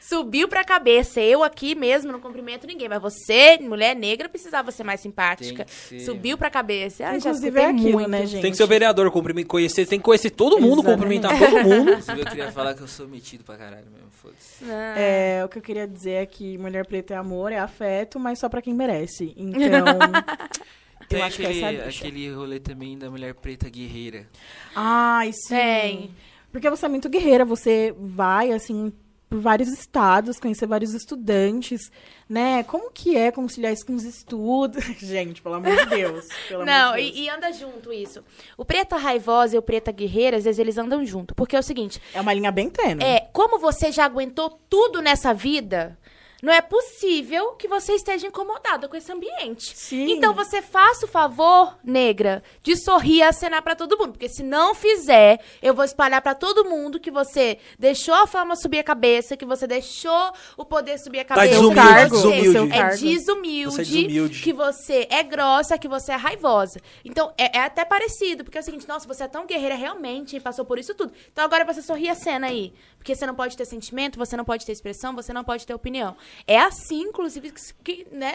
Subiu 0.00 0.46
pra 0.46 0.62
cabeça. 0.62 1.20
Eu 1.20 1.42
aqui 1.42 1.74
mesmo 1.74 2.12
não 2.12 2.20
cumprimento 2.20 2.64
ninguém. 2.64 2.88
Mas 2.88 3.02
você, 3.02 3.58
mulher 3.60 3.94
negra, 3.96 4.28
precisava 4.28 4.70
ser 4.70 4.84
mais 4.84 5.00
simpática. 5.00 5.66
Ser. 5.68 5.98
Subiu 5.98 6.38
pra 6.38 6.48
cabeça. 6.48 7.04
Ai, 7.04 7.18
já 7.18 7.30
Inclusive, 7.30 7.58
é 7.58 7.62
escutei 7.62 7.80
aquilo, 7.80 7.92
muito. 7.98 8.08
né, 8.10 8.24
gente? 8.26 8.40
tem 8.42 8.50
que 8.52 8.56
ser 8.56 8.62
o 8.62 8.68
vereador, 8.68 9.10
cumprimentar, 9.10 9.50
conhecer, 9.50 9.84
tem 9.84 9.98
que 9.98 10.04
conhecer 10.04 10.30
todo 10.30 10.60
mundo, 10.60 10.80
Exatamente. 10.80 10.96
cumprimentar 11.26 11.38
todo 11.38 11.64
mundo. 11.64 11.90
Inclusive, 11.98 12.20
eu 12.20 12.26
queria 12.26 12.52
falar 12.52 12.74
que 12.74 12.82
eu 12.82 12.86
sou 12.88 13.08
metido 13.08 13.42
pra 13.42 13.56
caralho 13.56 13.86
mesmo, 13.92 14.06
foda-se. 14.22 14.64
Ah. 14.70 14.94
É, 14.96 15.42
o 15.44 15.48
que 15.48 15.58
eu 15.58 15.62
queria 15.62 15.88
dizer 15.88 16.22
é 16.22 16.26
que 16.26 16.56
mulher 16.56 16.86
preta 16.86 17.14
é 17.14 17.16
amor, 17.16 17.50
é 17.50 17.58
afeto, 17.58 18.20
mas 18.20 18.38
só 18.38 18.48
pra 18.48 18.62
quem 18.62 18.74
merece. 18.74 19.34
Então, 19.36 19.84
Tem 21.08 21.18
eu 21.20 21.24
acho 21.24 21.36
que 21.36 21.46
aquele, 21.46 21.64
essa 21.64 21.84
é 21.84 21.88
aquele 21.88 22.32
rolê 22.32 22.58
também 22.60 22.98
da 22.98 23.10
mulher 23.10 23.34
preta 23.34 23.68
guerreira. 23.68 24.26
Ai, 24.74 25.30
sim. 25.32 25.48
Tem. 25.54 26.10
Porque 26.52 26.70
você 26.70 26.86
é 26.86 26.88
muito 26.88 27.08
guerreira, 27.08 27.44
você 27.44 27.94
vai, 27.98 28.50
assim, 28.52 28.92
por 29.28 29.40
vários 29.40 29.68
estados, 29.68 30.38
conhecer 30.38 30.66
vários 30.66 30.94
estudantes, 30.94 31.90
né? 32.28 32.62
Como 32.62 32.90
que 32.90 33.16
é 33.16 33.30
conciliar 33.30 33.72
isso 33.72 33.84
com 33.84 33.94
os 33.94 34.04
estudos? 34.04 34.82
Gente, 34.98 35.42
pelo 35.42 35.56
amor 35.56 35.76
de 35.76 35.84
Deus. 35.90 36.26
Pelo 36.48 36.64
Não, 36.64 36.90
amor 36.90 36.96
de 36.98 37.02
Deus. 37.10 37.16
e, 37.16 37.20
e 37.22 37.28
anda 37.28 37.52
junto 37.52 37.92
isso. 37.92 38.24
O 38.56 38.64
preta 38.64 38.96
raivosa 38.96 39.56
e 39.56 39.58
o 39.58 39.62
preta 39.62 39.92
guerreira, 39.92 40.36
às 40.36 40.44
vezes 40.44 40.58
eles 40.58 40.78
andam 40.78 41.04
junto. 41.04 41.34
Porque 41.34 41.56
é 41.56 41.58
o 41.58 41.62
seguinte, 41.62 42.00
É 42.14 42.20
uma 42.20 42.32
linha 42.32 42.50
bem 42.52 42.70
tênue. 42.70 43.04
É, 43.04 43.28
como 43.32 43.58
você 43.58 43.90
já 43.92 44.04
aguentou 44.04 44.48
tudo 44.70 45.02
nessa 45.02 45.34
vida, 45.34 45.98
não 46.46 46.52
é 46.52 46.60
possível 46.60 47.54
que 47.54 47.66
você 47.66 47.94
esteja 47.94 48.28
incomodada 48.28 48.86
com 48.86 48.96
esse 48.96 49.10
ambiente. 49.10 49.76
Sim. 49.76 50.12
Então 50.12 50.32
você 50.32 50.62
faça 50.62 51.04
o 51.04 51.08
favor, 51.08 51.76
negra, 51.82 52.40
de 52.62 52.76
sorrir 52.76 53.16
e 53.16 53.22
acenar 53.22 53.62
pra 53.62 53.74
todo 53.74 53.98
mundo, 53.98 54.12
porque 54.12 54.28
se 54.28 54.44
não 54.44 54.72
fizer, 54.72 55.40
eu 55.60 55.74
vou 55.74 55.84
espalhar 55.84 56.22
pra 56.22 56.36
todo 56.36 56.64
mundo 56.64 57.00
que 57.00 57.10
você 57.10 57.58
deixou 57.76 58.14
a 58.14 58.28
fama 58.28 58.54
subir 58.54 58.78
a 58.78 58.84
cabeça, 58.84 59.36
que 59.36 59.44
você 59.44 59.66
deixou 59.66 60.32
o 60.56 60.64
poder 60.64 60.98
subir 61.00 61.18
a 61.18 61.24
cabeça. 61.24 61.48
desumilde, 61.48 62.10
que 62.10 62.10
você 62.10 62.30
desumilde. 62.30 62.72
É 62.76 62.78
Cargo. 62.78 62.96
desumilde, 62.96 63.74
Você 63.74 63.80
é 63.80 63.84
desumilde. 63.84 64.42
que 64.42 64.52
você 64.52 65.08
é 65.10 65.22
grossa, 65.24 65.76
que 65.76 65.88
você 65.88 66.12
é 66.12 66.16
raivosa. 66.16 66.80
Então, 67.04 67.34
é, 67.36 67.58
é 67.58 67.62
até 67.62 67.84
parecido, 67.84 68.44
porque 68.44 68.56
é 68.56 68.60
o 68.60 68.64
seguinte, 68.64 68.86
nossa, 68.86 69.08
você 69.08 69.24
é 69.24 69.28
tão 69.28 69.46
guerreira 69.46 69.74
realmente, 69.74 70.38
passou 70.38 70.64
por 70.64 70.78
isso 70.78 70.94
tudo. 70.94 71.12
Então 71.32 71.44
agora 71.44 71.64
você 71.64 71.82
sorri 71.82 72.08
a 72.08 72.14
cena 72.14 72.46
aí. 72.46 72.72
Porque 73.06 73.14
você 73.14 73.24
não 73.24 73.36
pode 73.36 73.56
ter 73.56 73.64
sentimento, 73.64 74.18
você 74.18 74.36
não 74.36 74.44
pode 74.44 74.66
ter 74.66 74.72
expressão, 74.72 75.14
você 75.14 75.32
não 75.32 75.44
pode 75.44 75.64
ter 75.64 75.72
opinião. 75.72 76.16
É 76.46 76.58
assim, 76.58 77.02
inclusive, 77.02 77.52
que, 77.52 77.60
que, 77.84 78.06
né, 78.12 78.34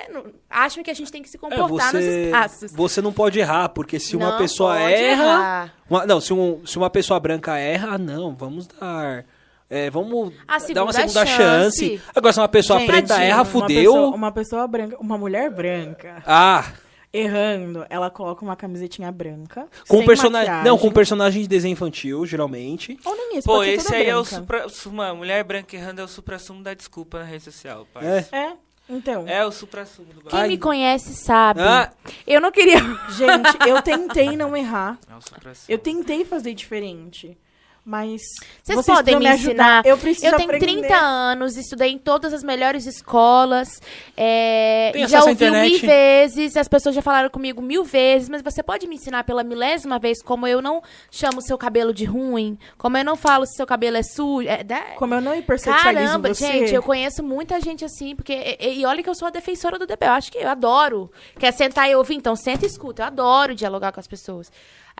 acham 0.50 0.84
que 0.84 0.90
a 0.90 0.94
gente 0.94 1.12
tem 1.12 1.22
que 1.22 1.30
se 1.30 1.38
É, 1.38 1.40
comportar 1.40 1.94
nos 1.94 2.04
você, 2.04 2.26
espaços. 2.26 2.72
você 2.74 3.02
não 3.02 3.12
pode 3.12 3.40
errar, 3.40 3.70
porque 3.70 4.00
se 4.00 4.16
uma 4.16 4.32
Não 4.32 4.38
pessoa 4.38 4.76
pode 4.78 4.94
erra. 4.94 5.74
uma- 5.90 6.06
não, 6.06 6.22
se, 6.22 6.34
um- 6.34 6.66
se 6.66 6.78
uma 6.78 6.90
pessoa 6.90 7.20
branca 7.20 7.58
erra, 7.58 7.98
não, 7.98 8.34
vamos 8.36 8.68
dar. 8.68 9.26
é, 9.70 9.90
vamos 9.90 10.34
dar 10.74 10.84
uma 10.84 10.92
segunda 10.94 11.26
chance. 11.26 11.78
chance. 11.88 12.02
Agora, 12.16 12.34
se 12.34 12.40
uma 12.40 12.48
pessoa 12.50 12.80
Gente, 12.80 12.88
preta 12.90 13.22
erra, 13.24 13.38
uma 13.38 13.46
fudeu. 13.46 13.94
pessoa- 13.94 14.16
uma 14.16 14.32
pessoa 14.32 14.68
branca, 14.68 14.98
uma 15.00 15.18
mulher 15.18 15.50
branca. 15.50 16.22
Ah, 16.26 16.66
errando, 17.14 17.86
ela 17.90 18.10
coloca 18.10 18.44
uma 18.44 18.56
camisetinha 18.56 19.12
branca. 19.12 19.68
Com 19.88 19.98
sem 19.98 20.06
personagem. 20.06 20.48
maquiagem. 20.50 20.72
Não, 20.72 20.78
com 20.78 20.92
personagem 20.92 21.42
de 21.42 21.48
desenho 21.48 21.74
infantil, 21.74 22.26
geralmente. 22.26 22.98
Ou 23.04 23.16
nem 23.16 23.38
isso, 23.38 23.48
Pô, 23.48 23.64
esse 23.64 23.94
aí 23.94 24.08
é 24.08 24.16
o 24.18 24.24
branca. 24.24 24.36
supra... 24.68 24.68
Uma 24.90 25.14
mulher 25.14 25.44
branca 25.44 25.76
errando 25.76 26.02
é 26.02 26.04
o 26.04 26.08
supra-sumo 26.08 26.64
da 26.64 26.74
desculpa 26.74 27.20
na 27.20 27.26
rede 27.26 27.44
social, 27.44 27.82
É. 27.82 27.94
parça. 27.94 28.36
É, 28.36 28.54
então. 28.90 29.28
É, 29.28 29.46
o 29.46 29.52
supra-sumo 29.52 30.08
do 30.14 30.22
Quem 30.22 30.32
bagulho. 30.32 30.48
me 30.48 30.58
conhece 30.58 31.14
sabe. 31.16 31.62
Ah, 31.62 31.92
Eu 32.26 32.40
não 32.42 32.52
queria. 32.52 32.78
Gente, 33.12 33.68
eu 33.70 33.82
tentei 33.82 34.36
não 34.36 34.56
errar. 34.56 34.98
É 35.10 35.16
o 35.16 35.22
supra-sumo. 35.22 35.66
Eu 35.68 35.78
tentei 35.78 36.24
fazer 36.26 36.54
diferente. 36.54 37.38
Mas. 37.84 38.22
Vocês 38.64 38.76
vocês 38.78 38.98
podem 38.98 39.18
me 39.18 39.28
ajudar. 39.28 39.50
ensinar. 39.50 39.86
Eu 39.86 39.98
preciso 39.98 40.28
Eu 40.28 40.38
tenho 40.38 40.50
aprender. 40.56 40.66
30 40.88 40.96
anos, 40.96 41.58
estudei 41.58 41.90
em 41.90 41.98
todas 41.98 42.32
as 42.32 42.44
melhores 42.44 42.86
escolas. 42.86 43.82
é, 44.16 44.92
já 45.08 45.24
ouvi 45.24 45.50
mil 45.50 45.80
vezes, 45.80 46.56
as 46.56 46.68
pessoas 46.68 46.94
já 46.94 47.02
falaram 47.02 47.30
comigo 47.30 47.60
mil 47.62 47.84
vezes, 47.84 48.30
mas 48.30 48.42
você 48.44 48.62
pode 48.62 48.86
me 48.88 48.96
ensinar 48.96 49.24
pela 49.24 49.44
milésima 49.44 49.98
vez 49.98 50.22
como 50.22 50.46
eu 50.46 50.62
não 50.62 50.82
chamo 51.10 51.42
seu 51.42 51.58
cabelo 51.58 51.92
de 51.94 52.06
ruim, 52.06 52.58
como 52.78 52.98
eu 52.98 53.04
não 53.04 53.16
falo 53.16 53.46
se 53.48 53.56
seu 53.56 53.66
cabelo 53.66 53.98
é 53.98 54.04
sujo. 54.04 54.48
É, 54.48 54.64
da- 54.64 54.82
Como 54.98 55.14
eu 55.16 55.22
não 55.22 55.36
hipersexualizo 55.36 56.06
Caramba, 56.06 56.34
você. 56.34 56.46
gente, 56.46 56.74
eu 56.76 56.84
conheço 56.84 57.24
muita 57.24 57.60
gente 57.60 57.84
assim, 57.84 58.16
porque. 58.16 58.58
E, 58.60 58.80
e 58.82 58.86
olha 58.86 59.02
que 59.02 59.10
eu 59.10 59.16
sou 59.16 59.28
a 59.28 59.32
defensora 59.32 59.80
do 59.80 59.88
DB. 59.88 60.06
Eu 60.06 60.12
acho 60.12 60.32
que 60.32 60.38
eu 60.38 60.50
adoro. 60.50 61.12
Quer 61.40 61.52
sentar 61.52 61.90
e 61.90 61.96
ouvir? 61.96 62.16
Então 62.16 62.36
senta 62.36 62.64
e 62.66 62.68
escuta. 62.68 63.02
Eu 63.02 63.08
adoro 63.08 63.56
dialogar 63.56 63.92
com 63.92 64.00
as 64.00 64.08
pessoas. 64.08 64.52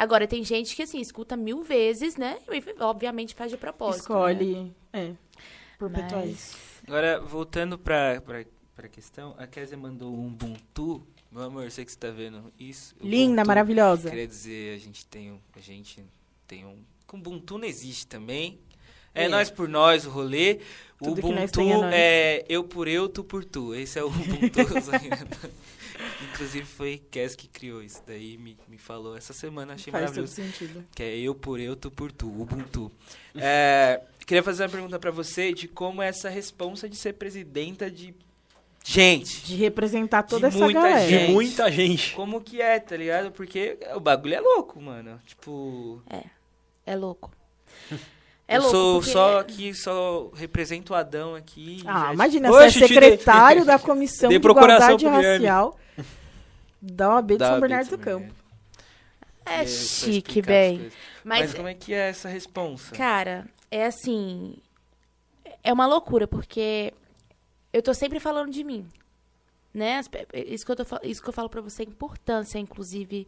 Agora, 0.02 0.28
tem 0.28 0.44
gente 0.44 0.76
que, 0.76 0.82
assim, 0.82 1.00
escuta 1.00 1.38
mil 1.38 1.62
vezes, 1.62 2.16
né? 2.16 2.40
E, 2.50 2.84
obviamente 2.84 3.36
faz 3.36 3.52
de 3.52 3.58
propósito. 3.58 4.00
né? 4.12 4.34
Escolhe. 4.34 4.76
É. 4.92 5.14
Perpetuar 5.78 6.22
Mas- 6.26 6.32
isso. 6.32 6.58
Agora, 6.88 7.22
voltando 7.22 7.78
pra, 7.78 8.20
pra, 8.20 8.44
pra 8.76 8.88
questão, 8.90 9.36
a 9.38 9.46
Kézia 9.46 9.78
mandou 9.78 10.12
um 10.12 10.26
Ubuntu. 10.26 11.06
Meu 11.32 11.44
amor, 11.44 11.66
eu 11.66 11.70
sei 11.70 11.86
que 11.86 11.92
você 11.92 12.00
tá 12.00 12.10
vendo 12.10 12.52
isso. 12.60 12.96
Linda, 13.00 13.34
Ubuntu, 13.42 13.48
maravilhosa. 13.48 14.10
Queria 14.10 14.26
dizer, 14.26 14.76
a 14.76 14.80
gente 14.80 15.06
tem 15.06 15.34
um. 15.34 15.40
A 15.56 15.60
gente 15.60 16.04
tem 16.48 16.66
um. 16.66 16.80
Ubuntu 17.14 17.60
não 17.60 17.66
existe 17.66 18.08
também. 18.08 18.60
É, 19.14 19.26
É. 19.26 19.28
nós 19.28 19.50
por 19.50 19.68
nós, 19.68 20.06
o 20.06 20.10
rolê. 20.10 20.60
O 21.00 21.06
Tudo 21.06 21.20
Ubuntu 21.28 21.62
é 21.92 22.36
é 22.38 22.46
eu 22.48 22.64
por 22.64 22.88
eu, 22.88 23.10
tu 23.10 23.24
por 23.24 23.44
tu. 23.44 23.74
Esse 23.74 23.98
é 23.98 24.04
o 24.04 24.08
Ubuntu. 24.08 24.60
Inclusive 26.34 26.66
foi 26.66 27.02
Kes 27.12 27.36
que 27.36 27.48
criou 27.48 27.82
isso. 27.82 28.02
Daí 28.06 28.38
me, 28.38 28.56
me 28.68 28.78
falou 28.78 29.18
essa 29.18 29.34
semana, 29.34 29.74
achei 29.74 29.92
Faz 29.92 30.06
todo 30.12 30.16
maravilhoso. 30.26 30.34
sentido. 30.36 30.86
Que 30.96 31.04
é 31.04 31.18
eu 31.18 31.34
por 31.36 31.60
eu, 31.60 31.76
tu 31.76 31.90
por 31.92 32.12
tu, 32.12 32.28
Ubuntu. 32.28 32.92
É, 33.36 34.02
queria 34.28 34.44
fazer 34.44 34.64
uma 34.64 34.70
pergunta 34.70 35.00
pra 35.00 35.10
você 35.10 35.54
de 35.54 35.66
como 35.68 36.02
é 36.02 36.08
essa 36.10 36.30
responsa 36.30 36.90
de 36.90 36.96
ser 36.98 37.14
presidenta 37.14 37.90
de 37.90 38.14
gente. 38.84 39.46
De 39.46 39.56
representar 39.56 40.24
toda 40.24 40.50
De 40.50 40.56
essa 40.56 40.64
muita 40.66 40.82
galera. 40.82 41.08
de 41.28 41.32
muita 41.32 41.72
gente. 41.72 42.14
Como 42.14 42.42
que 42.42 42.62
é, 42.62 42.78
tá 42.80 42.98
ligado? 42.98 43.32
Porque 43.32 43.78
o 43.96 44.00
bagulho 44.02 44.36
é 44.36 44.42
louco, 44.42 44.82
mano. 44.82 45.18
Tipo, 45.26 46.02
É 46.86 46.96
louco. 46.96 47.32
É 48.52 48.58
eu 48.58 48.62
louco. 48.62 48.76
sou 48.76 48.96
porque- 49.00 49.12
só 49.12 49.40
aqui, 49.40 49.74
só 49.74 50.30
represento 50.34 50.94
o 50.94 50.96
Adão 50.96 51.36
aqui. 51.36 51.82
Ah, 51.86 52.08
já- 52.08 52.14
imagina, 52.14 52.52
Oxe, 52.52 52.80
você 52.80 52.86
é 52.86 52.88
secretário 52.88 53.66
da 53.66 53.78
Comissão 53.80 54.30
de 54.30 54.40
procuração 54.40 54.96
Igualdade. 54.98 55.46
Racial 55.46 55.80
da 56.82 57.10
OAB 57.16 57.38
de 57.38 57.46
São 57.46 57.56
de 57.56 57.62
Bernardo 57.62 57.90
do 57.90 57.98
Campo. 57.98 58.34
É 59.46 59.66
só 59.66 60.06
chique, 60.06 60.42
bem. 60.42 60.90
Mas, 61.24 61.40
Mas 61.42 61.54
como 61.54 61.68
é 61.68 61.74
que 61.74 61.94
é 61.94 62.10
essa 62.10 62.28
responsa? 62.30 62.94
cara, 62.96 63.48
é 63.70 63.86
assim. 63.86 64.56
É 65.64 65.72
uma 65.72 65.86
loucura, 65.86 66.28
porque 66.28 66.94
eu 67.72 67.82
tô 67.82 67.94
sempre 67.94 68.20
falando 68.20 68.52
de 68.52 68.64
mim. 68.64 68.86
Né? 69.74 70.02
Isso 70.48 70.66
que 70.66 70.72
eu, 70.72 70.76
tô, 70.76 70.84
isso 71.04 71.22
que 71.24 71.30
eu 71.30 71.34
falo 71.34 71.50
pra 71.50 71.62
você, 71.62 71.84
a 71.84 71.86
importância, 71.86 72.60
inclusive, 72.60 73.26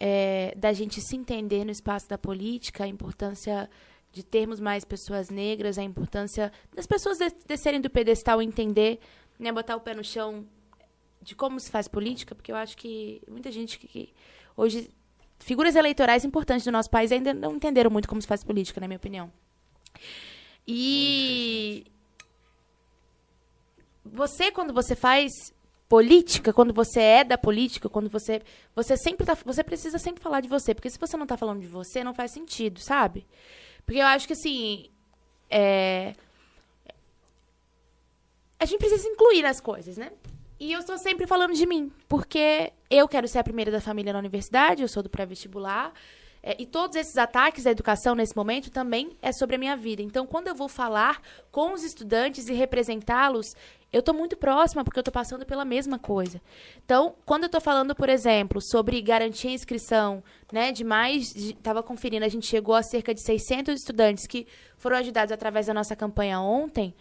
é, 0.00 0.54
da 0.56 0.72
gente 0.72 1.00
se 1.02 1.14
entender 1.16 1.64
no 1.64 1.70
espaço 1.70 2.08
da 2.08 2.16
política, 2.16 2.84
a 2.84 2.86
importância 2.86 3.68
de 4.16 4.22
termos 4.22 4.58
mais 4.60 4.82
pessoas 4.82 5.28
negras, 5.28 5.76
a 5.76 5.82
importância 5.82 6.50
das 6.74 6.86
pessoas 6.86 7.18
des- 7.18 7.36
descerem 7.46 7.82
do 7.82 7.90
pedestal 7.90 8.40
entender, 8.40 8.98
né, 9.38 9.52
botar 9.52 9.76
o 9.76 9.80
pé 9.80 9.92
no 9.94 10.02
chão 10.02 10.46
de 11.20 11.34
como 11.34 11.60
se 11.60 11.70
faz 11.70 11.86
política, 11.86 12.34
porque 12.34 12.50
eu 12.50 12.56
acho 12.56 12.78
que 12.78 13.20
muita 13.28 13.52
gente 13.52 13.78
que, 13.78 13.86
que 13.86 14.14
hoje 14.56 14.90
figuras 15.38 15.76
eleitorais 15.76 16.24
importantes 16.24 16.64
do 16.64 16.72
nosso 16.72 16.88
país 16.88 17.12
ainda 17.12 17.34
não 17.34 17.56
entenderam 17.56 17.90
muito 17.90 18.08
como 18.08 18.22
se 18.22 18.26
faz 18.26 18.42
política, 18.42 18.80
na 18.80 18.88
minha 18.88 18.96
opinião. 18.96 19.30
E 20.66 21.84
você 24.02 24.50
quando 24.50 24.72
você 24.72 24.96
faz 24.96 25.30
política, 25.90 26.54
quando 26.54 26.72
você 26.72 27.00
é 27.00 27.22
da 27.22 27.36
política, 27.36 27.86
quando 27.90 28.08
você 28.08 28.40
você 28.74 28.96
sempre 28.96 29.26
tá, 29.26 29.34
você 29.44 29.62
precisa 29.62 29.98
sempre 29.98 30.22
falar 30.22 30.40
de 30.40 30.48
você, 30.48 30.74
porque 30.74 30.88
se 30.88 30.98
você 30.98 31.18
não 31.18 31.26
tá 31.26 31.36
falando 31.36 31.60
de 31.60 31.66
você, 31.66 32.02
não 32.02 32.14
faz 32.14 32.30
sentido, 32.30 32.80
sabe? 32.80 33.26
Porque 33.86 34.00
eu 34.00 34.06
acho 34.06 34.26
que 34.26 34.32
assim, 34.32 34.90
é 35.48 36.14
a 38.58 38.64
gente 38.64 38.78
precisa 38.78 39.06
incluir 39.08 39.44
as 39.44 39.60
coisas, 39.60 39.96
né? 39.96 40.10
E 40.58 40.72
eu 40.72 40.80
estou 40.80 40.96
sempre 40.96 41.26
falando 41.26 41.52
de 41.52 41.66
mim, 41.66 41.92
porque 42.08 42.72
eu 42.90 43.06
quero 43.06 43.28
ser 43.28 43.38
a 43.38 43.44
primeira 43.44 43.70
da 43.70 43.80
família 43.80 44.12
na 44.12 44.18
universidade, 44.18 44.80
eu 44.80 44.88
sou 44.88 45.02
do 45.02 45.10
pré-vestibular, 45.10 45.92
é, 46.48 46.54
e 46.60 46.64
todos 46.64 46.94
esses 46.94 47.18
ataques 47.18 47.64
da 47.64 47.72
educação 47.72 48.14
nesse 48.14 48.36
momento 48.36 48.70
também 48.70 49.16
é 49.20 49.32
sobre 49.32 49.56
a 49.56 49.58
minha 49.58 49.76
vida. 49.76 50.00
Então, 50.00 50.24
quando 50.24 50.46
eu 50.46 50.54
vou 50.54 50.68
falar 50.68 51.20
com 51.50 51.72
os 51.72 51.82
estudantes 51.82 52.48
e 52.48 52.52
representá-los, 52.52 53.56
eu 53.92 53.98
estou 53.98 54.14
muito 54.14 54.36
próxima, 54.36 54.84
porque 54.84 54.96
eu 54.96 55.00
estou 55.00 55.12
passando 55.12 55.44
pela 55.44 55.64
mesma 55.64 55.98
coisa. 55.98 56.40
Então, 56.84 57.16
quando 57.24 57.42
eu 57.42 57.46
estou 57.46 57.60
falando, 57.60 57.96
por 57.96 58.08
exemplo, 58.08 58.60
sobre 58.62 59.02
garantir 59.02 59.48
a 59.48 59.52
inscrição, 59.52 60.22
né, 60.52 60.70
de 60.70 60.84
mais, 60.84 61.34
estava 61.34 61.82
conferindo, 61.82 62.24
a 62.24 62.28
gente 62.28 62.46
chegou 62.46 62.76
a 62.76 62.82
cerca 62.84 63.12
de 63.12 63.22
600 63.22 63.80
estudantes 63.80 64.24
que 64.28 64.46
foram 64.78 64.98
ajudados 64.98 65.32
através 65.32 65.66
da 65.66 65.74
nossa 65.74 65.96
campanha 65.96 66.40
ontem, 66.40 66.94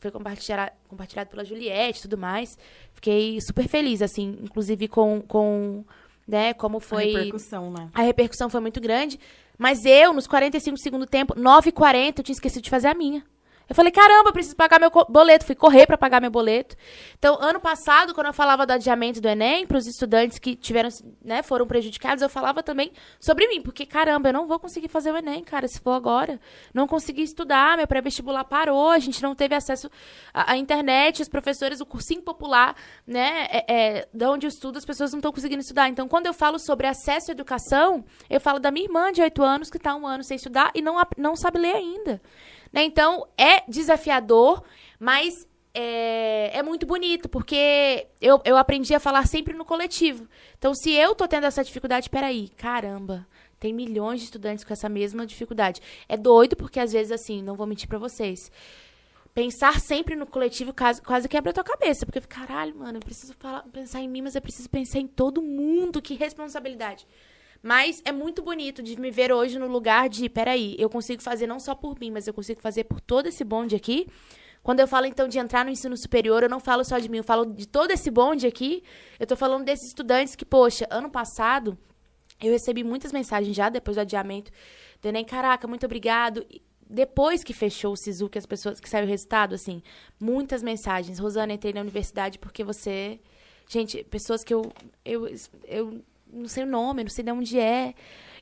foi 0.00 0.12
compartilhado, 0.12 0.70
compartilhado 0.86 1.28
pela 1.28 1.44
Juliette 1.44 1.98
e 1.98 2.02
tudo 2.02 2.18
mais. 2.18 2.56
Fiquei 2.94 3.40
super 3.40 3.66
feliz, 3.66 4.00
assim, 4.00 4.38
inclusive 4.42 4.86
com, 4.86 5.20
com 5.22 5.84
né, 6.26 6.52
como 6.54 6.80
foi... 6.80 7.14
A 7.14 7.18
repercussão, 7.18 7.70
né? 7.70 7.88
A 7.94 8.02
repercussão 8.02 8.50
foi 8.50 8.60
muito 8.60 8.80
grande. 8.80 9.18
Mas 9.58 9.84
eu, 9.84 10.12
nos 10.12 10.26
45 10.26 10.76
do 10.76 10.82
segundo 10.82 11.06
tempo, 11.06 11.34
9h40, 11.34 12.18
eu 12.18 12.24
tinha 12.24 12.34
esquecido 12.34 12.62
de 12.62 12.70
fazer 12.70 12.88
a 12.88 12.94
minha. 12.94 13.24
Eu 13.72 13.74
falei, 13.74 13.90
caramba, 13.90 14.28
eu 14.28 14.32
preciso 14.34 14.54
pagar 14.54 14.78
meu 14.78 14.90
boleto. 15.08 15.46
Fui 15.46 15.54
correr 15.54 15.86
para 15.86 15.96
pagar 15.96 16.20
meu 16.20 16.30
boleto. 16.30 16.76
Então, 17.18 17.38
ano 17.40 17.58
passado, 17.58 18.12
quando 18.12 18.26
eu 18.26 18.32
falava 18.34 18.66
do 18.66 18.72
adiamento 18.74 19.18
do 19.18 19.26
Enem 19.26 19.66
para 19.66 19.78
os 19.78 19.86
estudantes 19.86 20.38
que 20.38 20.54
tiveram, 20.54 20.90
né, 21.24 21.42
foram 21.42 21.66
prejudicados, 21.66 22.20
eu 22.20 22.28
falava 22.28 22.62
também 22.62 22.92
sobre 23.18 23.48
mim. 23.48 23.62
Porque, 23.62 23.86
caramba, 23.86 24.28
eu 24.28 24.32
não 24.34 24.46
vou 24.46 24.58
conseguir 24.58 24.88
fazer 24.88 25.10
o 25.10 25.16
Enem, 25.16 25.42
cara, 25.42 25.66
se 25.66 25.80
for 25.80 25.92
agora. 25.92 26.38
Não 26.74 26.86
consegui 26.86 27.22
estudar, 27.22 27.78
meu 27.78 27.86
pré-vestibular 27.86 28.44
parou, 28.44 28.90
a 28.90 28.98
gente 28.98 29.22
não 29.22 29.34
teve 29.34 29.54
acesso 29.54 29.90
à, 30.34 30.52
à 30.52 30.56
internet, 30.58 31.22
os 31.22 31.28
professores, 31.30 31.80
o 31.80 31.86
cursinho 31.86 32.20
popular, 32.20 32.76
né, 33.06 33.46
é, 33.50 33.64
é, 33.74 34.08
de 34.12 34.26
onde 34.26 34.44
eu 34.46 34.48
estudo, 34.48 34.76
as 34.76 34.84
pessoas 34.84 35.12
não 35.12 35.18
estão 35.18 35.32
conseguindo 35.32 35.62
estudar. 35.62 35.88
Então, 35.88 36.06
quando 36.06 36.26
eu 36.26 36.34
falo 36.34 36.58
sobre 36.58 36.86
acesso 36.86 37.30
à 37.30 37.32
educação, 37.32 38.04
eu 38.28 38.38
falo 38.38 38.58
da 38.58 38.70
minha 38.70 38.84
irmã 38.84 39.10
de 39.10 39.22
8 39.22 39.42
anos 39.42 39.70
que 39.70 39.78
está 39.78 39.96
um 39.96 40.06
ano 40.06 40.22
sem 40.22 40.36
estudar 40.36 40.70
e 40.74 40.82
não, 40.82 41.00
não 41.16 41.34
sabe 41.34 41.58
ler 41.58 41.74
ainda. 41.74 42.20
Né? 42.72 42.84
Então, 42.84 43.26
é 43.36 43.62
desafiador, 43.68 44.62
mas 44.98 45.46
é, 45.74 46.58
é 46.58 46.62
muito 46.62 46.86
bonito, 46.86 47.28
porque 47.28 48.06
eu, 48.20 48.40
eu 48.44 48.56
aprendi 48.56 48.94
a 48.94 49.00
falar 49.00 49.26
sempre 49.26 49.54
no 49.54 49.64
coletivo. 49.64 50.26
Então, 50.58 50.74
se 50.74 50.92
eu 50.92 51.14
tô 51.14 51.26
tendo 51.26 51.46
essa 51.46 51.64
dificuldade, 51.64 52.10
peraí, 52.10 52.48
caramba, 52.50 53.26
tem 53.58 53.72
milhões 53.72 54.20
de 54.20 54.26
estudantes 54.26 54.64
com 54.64 54.72
essa 54.72 54.88
mesma 54.88 55.26
dificuldade. 55.26 55.80
É 56.08 56.16
doido, 56.16 56.56
porque 56.56 56.80
às 56.80 56.92
vezes, 56.92 57.12
assim, 57.12 57.42
não 57.42 57.56
vou 57.56 57.66
mentir 57.66 57.88
pra 57.88 57.98
vocês. 57.98 58.50
Pensar 59.34 59.80
sempre 59.80 60.14
no 60.14 60.26
coletivo 60.26 60.74
quase, 60.74 61.28
quebra 61.28 61.50
a 61.50 61.54
tua 61.54 61.64
cabeça. 61.64 62.04
Porque, 62.04 62.20
caralho, 62.20 62.74
mano, 62.74 62.98
eu 62.98 63.00
preciso 63.00 63.34
falar, 63.38 63.62
pensar 63.72 64.00
em 64.00 64.08
mim, 64.08 64.20
mas 64.20 64.34
eu 64.34 64.42
preciso 64.42 64.68
pensar 64.68 64.98
em 64.98 65.06
todo 65.06 65.40
mundo. 65.40 66.02
Que 66.02 66.14
responsabilidade. 66.14 67.06
Mas 67.62 68.02
é 68.04 68.10
muito 68.10 68.42
bonito 68.42 68.82
de 68.82 68.98
me 68.98 69.10
ver 69.10 69.32
hoje 69.32 69.58
no 69.58 69.68
lugar 69.68 70.08
de, 70.08 70.28
peraí, 70.28 70.74
eu 70.78 70.90
consigo 70.90 71.22
fazer 71.22 71.46
não 71.46 71.60
só 71.60 71.74
por 71.74 71.98
mim, 72.00 72.10
mas 72.10 72.26
eu 72.26 72.34
consigo 72.34 72.60
fazer 72.60 72.84
por 72.84 73.00
todo 73.00 73.26
esse 73.28 73.44
bonde 73.44 73.76
aqui. 73.76 74.08
Quando 74.62 74.80
eu 74.80 74.88
falo, 74.88 75.06
então, 75.06 75.26
de 75.28 75.38
entrar 75.38 75.64
no 75.64 75.70
ensino 75.70 75.96
superior, 75.96 76.42
eu 76.42 76.48
não 76.48 76.60
falo 76.60 76.84
só 76.84 76.98
de 76.98 77.08
mim, 77.08 77.18
eu 77.18 77.24
falo 77.24 77.44
de 77.44 77.66
todo 77.66 77.90
esse 77.90 78.10
bonde 78.10 78.46
aqui. 78.46 78.82
Eu 79.18 79.26
tô 79.26 79.36
falando 79.36 79.64
desses 79.64 79.88
estudantes 79.88 80.36
que, 80.36 80.44
poxa, 80.44 80.86
ano 80.90 81.10
passado, 81.10 81.76
eu 82.40 82.52
recebi 82.52 82.82
muitas 82.84 83.12
mensagens 83.12 83.56
já 83.56 83.68
depois 83.68 83.96
do 83.96 84.00
adiamento 84.00 84.50
do 85.00 85.08
Enem. 85.08 85.24
Caraca, 85.24 85.66
muito 85.66 85.86
obrigado. 85.86 86.44
E 86.50 86.62
Depois 86.88 87.42
que 87.42 87.52
fechou 87.52 87.92
o 87.92 87.96
SISU, 87.96 88.28
que 88.28 88.38
as 88.38 88.46
pessoas, 88.46 88.80
que 88.80 88.88
saiu 88.88 89.04
o 89.04 89.08
resultado, 89.08 89.54
assim, 89.54 89.82
muitas 90.20 90.62
mensagens. 90.62 91.18
Rosana, 91.18 91.52
entrei 91.52 91.72
na 91.72 91.80
universidade 91.80 92.38
porque 92.38 92.62
você. 92.62 93.20
Gente, 93.68 94.04
pessoas 94.04 94.44
que 94.44 94.52
eu. 94.54 94.72
Eu, 95.04 95.28
eu 95.66 96.02
não 96.32 96.48
sei 96.48 96.64
o 96.64 96.66
nome, 96.66 97.04
não 97.04 97.10
sei 97.10 97.24
de 97.24 97.30
onde 97.30 97.58
é. 97.58 97.94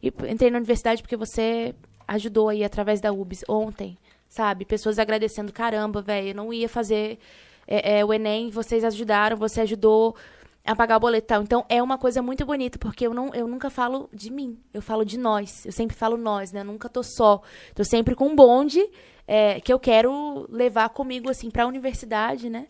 E 0.02 0.08
entrei 0.28 0.50
na 0.50 0.58
universidade 0.58 1.02
porque 1.02 1.16
você 1.16 1.74
ajudou 2.06 2.48
aí 2.48 2.64
através 2.64 3.00
da 3.00 3.12
UBS 3.12 3.44
ontem, 3.48 3.98
sabe? 4.28 4.64
Pessoas 4.64 4.98
agradecendo, 4.98 5.52
caramba, 5.52 6.00
velho, 6.00 6.28
eu 6.28 6.34
não 6.34 6.52
ia 6.52 6.68
fazer 6.68 7.18
é, 7.66 7.98
é, 7.98 8.04
o 8.04 8.12
Enem, 8.12 8.50
vocês 8.50 8.84
ajudaram, 8.84 9.36
você 9.36 9.60
ajudou. 9.60 10.16
a 10.64 10.74
pagar 10.76 10.96
o 10.96 11.00
boleto. 11.00 11.34
Então, 11.34 11.64
é 11.68 11.82
uma 11.82 11.96
coisa 11.96 12.20
muito 12.20 12.44
bonita, 12.44 12.78
porque 12.78 13.06
eu, 13.06 13.14
não, 13.14 13.34
eu 13.34 13.46
nunca 13.46 13.70
falo 13.70 14.08
de 14.12 14.30
mim, 14.30 14.58
eu 14.74 14.82
falo 14.82 15.04
de 15.04 15.18
nós. 15.18 15.64
Eu 15.64 15.72
sempre 15.72 15.96
falo 15.96 16.16
nós, 16.16 16.52
né? 16.52 16.60
Eu 16.60 16.64
nunca 16.64 16.88
tô 16.88 17.02
só. 17.02 17.42
Tô 17.74 17.84
sempre 17.84 18.14
com 18.14 18.28
um 18.28 18.36
bonde 18.36 18.80
é, 19.26 19.60
que 19.60 19.72
eu 19.72 19.78
quero 19.78 20.46
levar 20.50 20.88
comigo, 20.90 21.30
assim, 21.30 21.50
pra 21.50 21.66
universidade, 21.66 22.50
né? 22.50 22.66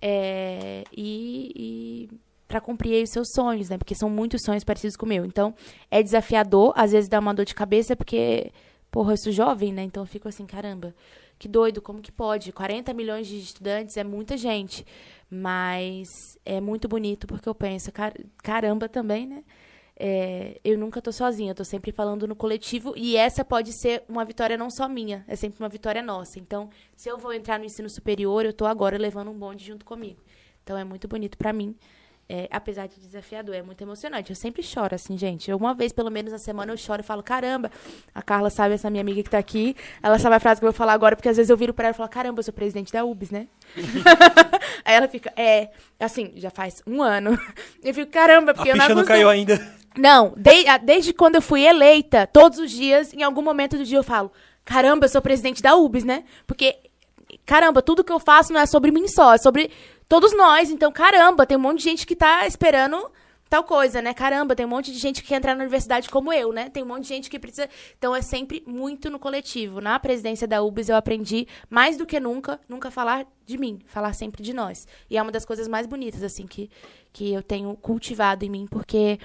É, 0.00 0.84
e, 0.96 1.52
e 1.56 2.25
para 2.46 2.60
cumprir 2.60 3.02
os 3.02 3.10
seus 3.10 3.28
sonhos, 3.32 3.68
né? 3.68 3.78
Porque 3.78 3.94
são 3.94 4.08
muitos 4.08 4.42
sonhos 4.42 4.64
parecidos 4.64 4.96
com 4.96 5.06
o 5.06 5.08
meu. 5.08 5.24
Então, 5.24 5.54
é 5.90 6.02
desafiador, 6.02 6.72
às 6.76 6.92
vezes 6.92 7.08
dá 7.08 7.18
uma 7.18 7.34
dor 7.34 7.44
de 7.44 7.54
cabeça, 7.54 7.96
porque, 7.96 8.52
porra, 8.90 9.12
eu 9.12 9.16
sou 9.16 9.32
jovem, 9.32 9.72
né? 9.72 9.82
Então 9.82 10.02
eu 10.02 10.06
fico 10.06 10.28
assim, 10.28 10.46
caramba, 10.46 10.94
que 11.38 11.48
doido, 11.48 11.82
como 11.82 12.00
que 12.00 12.12
pode? 12.12 12.52
40 12.52 12.94
milhões 12.94 13.26
de 13.26 13.38
estudantes 13.38 13.96
é 13.96 14.04
muita 14.04 14.36
gente. 14.36 14.86
Mas 15.28 16.38
é 16.44 16.60
muito 16.60 16.88
bonito, 16.88 17.26
porque 17.26 17.48
eu 17.48 17.54
penso, 17.54 17.90
car 17.90 18.12
caramba 18.42 18.88
também, 18.88 19.26
né? 19.26 19.42
É, 19.98 20.60
eu 20.62 20.78
nunca 20.78 21.00
tô 21.00 21.10
sozinha, 21.10 21.52
eu 21.52 21.54
tô 21.54 21.64
sempre 21.64 21.90
falando 21.90 22.28
no 22.28 22.36
coletivo 22.36 22.92
e 22.96 23.16
essa 23.16 23.42
pode 23.42 23.72
ser 23.72 24.04
uma 24.06 24.26
vitória 24.26 24.56
não 24.56 24.68
só 24.68 24.86
minha, 24.86 25.24
é 25.26 25.34
sempre 25.34 25.58
uma 25.58 25.70
vitória 25.70 26.02
nossa. 26.02 26.38
Então, 26.38 26.68
se 26.94 27.08
eu 27.08 27.16
vou 27.18 27.32
entrar 27.32 27.58
no 27.58 27.64
ensino 27.64 27.88
superior, 27.88 28.44
eu 28.44 28.52
tô 28.52 28.66
agora 28.66 28.98
levando 28.98 29.30
um 29.30 29.38
bonde 29.38 29.64
junto 29.64 29.84
comigo. 29.84 30.22
Então, 30.62 30.76
é 30.76 30.84
muito 30.84 31.08
bonito 31.08 31.38
para 31.38 31.52
mim. 31.52 31.74
É, 32.28 32.48
apesar 32.50 32.88
de 32.88 32.98
desafiador, 32.98 33.54
é 33.54 33.62
muito 33.62 33.80
emocionante. 33.82 34.30
Eu 34.30 34.36
sempre 34.36 34.60
choro, 34.60 34.92
assim, 34.96 35.16
gente. 35.16 35.52
Uma 35.52 35.72
vez, 35.74 35.92
pelo 35.92 36.10
menos, 36.10 36.32
na 36.32 36.38
semana 36.38 36.72
eu 36.72 36.76
choro 36.76 37.00
e 37.00 37.04
falo, 37.04 37.22
caramba, 37.22 37.70
a 38.12 38.20
Carla 38.20 38.50
sabe, 38.50 38.74
essa 38.74 38.90
minha 38.90 39.00
amiga 39.00 39.22
que 39.22 39.30
tá 39.30 39.38
aqui, 39.38 39.76
ela 40.02 40.18
sabe 40.18 40.34
a 40.34 40.40
frase 40.40 40.60
que 40.60 40.64
eu 40.66 40.72
vou 40.72 40.76
falar 40.76 40.92
agora, 40.92 41.14
porque 41.14 41.28
às 41.28 41.36
vezes 41.36 41.50
eu 41.50 41.56
viro 41.56 41.72
pra 41.72 41.84
ela 41.86 41.94
e 41.94 41.96
falo, 41.96 42.08
caramba, 42.08 42.40
eu 42.40 42.42
sou 42.42 42.52
presidente 42.52 42.92
da 42.92 43.04
UBS, 43.04 43.30
né? 43.30 43.46
Aí 44.84 44.94
ela 44.94 45.06
fica, 45.06 45.32
é, 45.36 45.68
assim, 46.00 46.32
já 46.36 46.50
faz 46.50 46.82
um 46.86 47.00
ano. 47.00 47.38
Eu 47.82 47.94
fico, 47.94 48.10
caramba, 48.10 48.52
porque 48.54 48.70
a 48.70 48.72
eu 48.72 48.76
não 48.76 48.94
não 48.96 49.04
caiu 49.04 49.28
ainda. 49.28 49.60
Não, 49.96 50.34
de- 50.36 50.66
a- 50.68 50.78
desde 50.78 51.12
quando 51.12 51.36
eu 51.36 51.42
fui 51.42 51.62
eleita, 51.64 52.26
todos 52.26 52.58
os 52.58 52.70
dias, 52.72 53.12
em 53.14 53.22
algum 53.22 53.42
momento 53.42 53.78
do 53.78 53.84
dia 53.84 53.98
eu 53.98 54.02
falo, 54.02 54.32
caramba, 54.64 55.04
eu 55.06 55.08
sou 55.08 55.22
presidente 55.22 55.62
da 55.62 55.74
UBS, 55.76 56.02
né? 56.04 56.24
Porque, 56.46 56.76
caramba, 57.46 57.80
tudo 57.80 58.02
que 58.04 58.12
eu 58.12 58.18
faço 58.18 58.52
não 58.52 58.60
é 58.60 58.66
sobre 58.66 58.90
mim 58.90 59.06
só, 59.08 59.34
é 59.34 59.38
sobre 59.38 59.70
todos 60.08 60.36
nós. 60.36 60.70
Então, 60.70 60.90
caramba, 60.92 61.46
tem 61.46 61.56
um 61.56 61.60
monte 61.60 61.78
de 61.78 61.84
gente 61.84 62.06
que 62.06 62.16
tá 62.16 62.46
esperando 62.46 63.10
tal 63.48 63.62
coisa, 63.62 64.02
né? 64.02 64.12
Caramba, 64.12 64.56
tem 64.56 64.66
um 64.66 64.68
monte 64.68 64.92
de 64.92 64.98
gente 64.98 65.22
que 65.22 65.28
quer 65.28 65.36
entrar 65.36 65.54
na 65.54 65.62
universidade 65.62 66.08
como 66.08 66.32
eu, 66.32 66.52
né? 66.52 66.68
Tem 66.68 66.82
um 66.82 66.86
monte 66.86 67.02
de 67.02 67.08
gente 67.08 67.30
que 67.30 67.38
precisa. 67.38 67.68
Então, 67.96 68.14
é 68.14 68.22
sempre 68.22 68.62
muito 68.66 69.08
no 69.08 69.18
coletivo. 69.18 69.80
Na 69.80 69.98
presidência 69.98 70.46
da 70.46 70.62
UBS, 70.62 70.88
eu 70.88 70.96
aprendi, 70.96 71.46
mais 71.70 71.96
do 71.96 72.04
que 72.04 72.18
nunca, 72.18 72.60
nunca 72.68 72.90
falar 72.90 73.26
de 73.44 73.56
mim, 73.56 73.80
falar 73.86 74.12
sempre 74.12 74.42
de 74.42 74.52
nós. 74.52 74.86
E 75.08 75.16
é 75.16 75.22
uma 75.22 75.32
das 75.32 75.44
coisas 75.44 75.68
mais 75.68 75.86
bonitas, 75.86 76.22
assim, 76.22 76.46
que, 76.46 76.70
que 77.12 77.32
eu 77.32 77.42
tenho 77.42 77.74
cultivado 77.76 78.44
em 78.44 78.50
mim, 78.50 78.66
porque 78.68 79.18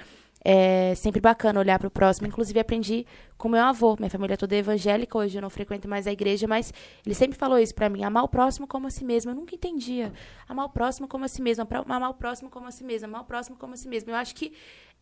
é 0.44 0.94
sempre 0.94 1.20
bacana 1.20 1.60
olhar 1.60 1.78
para 1.78 1.88
o 1.88 1.90
próximo. 1.90 2.26
Inclusive, 2.26 2.58
aprendi 2.58 3.06
com 3.38 3.48
meu 3.48 3.62
avô. 3.62 3.96
Minha 3.98 4.10
família 4.10 4.36
toda 4.36 4.54
é 4.54 4.58
evangélica, 4.58 5.16
hoje 5.16 5.38
eu 5.38 5.42
não 5.42 5.50
frequento 5.50 5.88
mais 5.88 6.06
a 6.06 6.12
igreja, 6.12 6.46
mas 6.46 6.72
ele 7.06 7.14
sempre 7.14 7.38
falou 7.38 7.58
isso 7.58 7.74
para 7.74 7.88
mim: 7.88 8.02
amar 8.02 8.24
o 8.24 8.28
próximo 8.28 8.66
como 8.66 8.86
a 8.86 8.90
si 8.90 9.04
mesmo. 9.04 9.30
Eu 9.30 9.34
nunca 9.34 9.54
entendia. 9.54 10.12
Amar 10.48 10.66
o 10.66 10.70
próximo 10.70 11.06
como 11.06 11.24
a 11.24 11.28
si 11.28 11.40
mesmo, 11.40 11.66
amar 11.86 12.10
o 12.10 12.14
próximo 12.14 12.50
como 12.50 12.66
a 12.66 12.70
si 12.70 12.84
mesmo, 12.84 13.06
amar 13.06 13.22
o 13.22 13.24
próximo 13.24 13.56
como 13.56 13.74
a 13.74 13.76
si 13.76 13.88
mesmo. 13.88 14.10
Eu 14.10 14.16
acho 14.16 14.34
que 14.34 14.52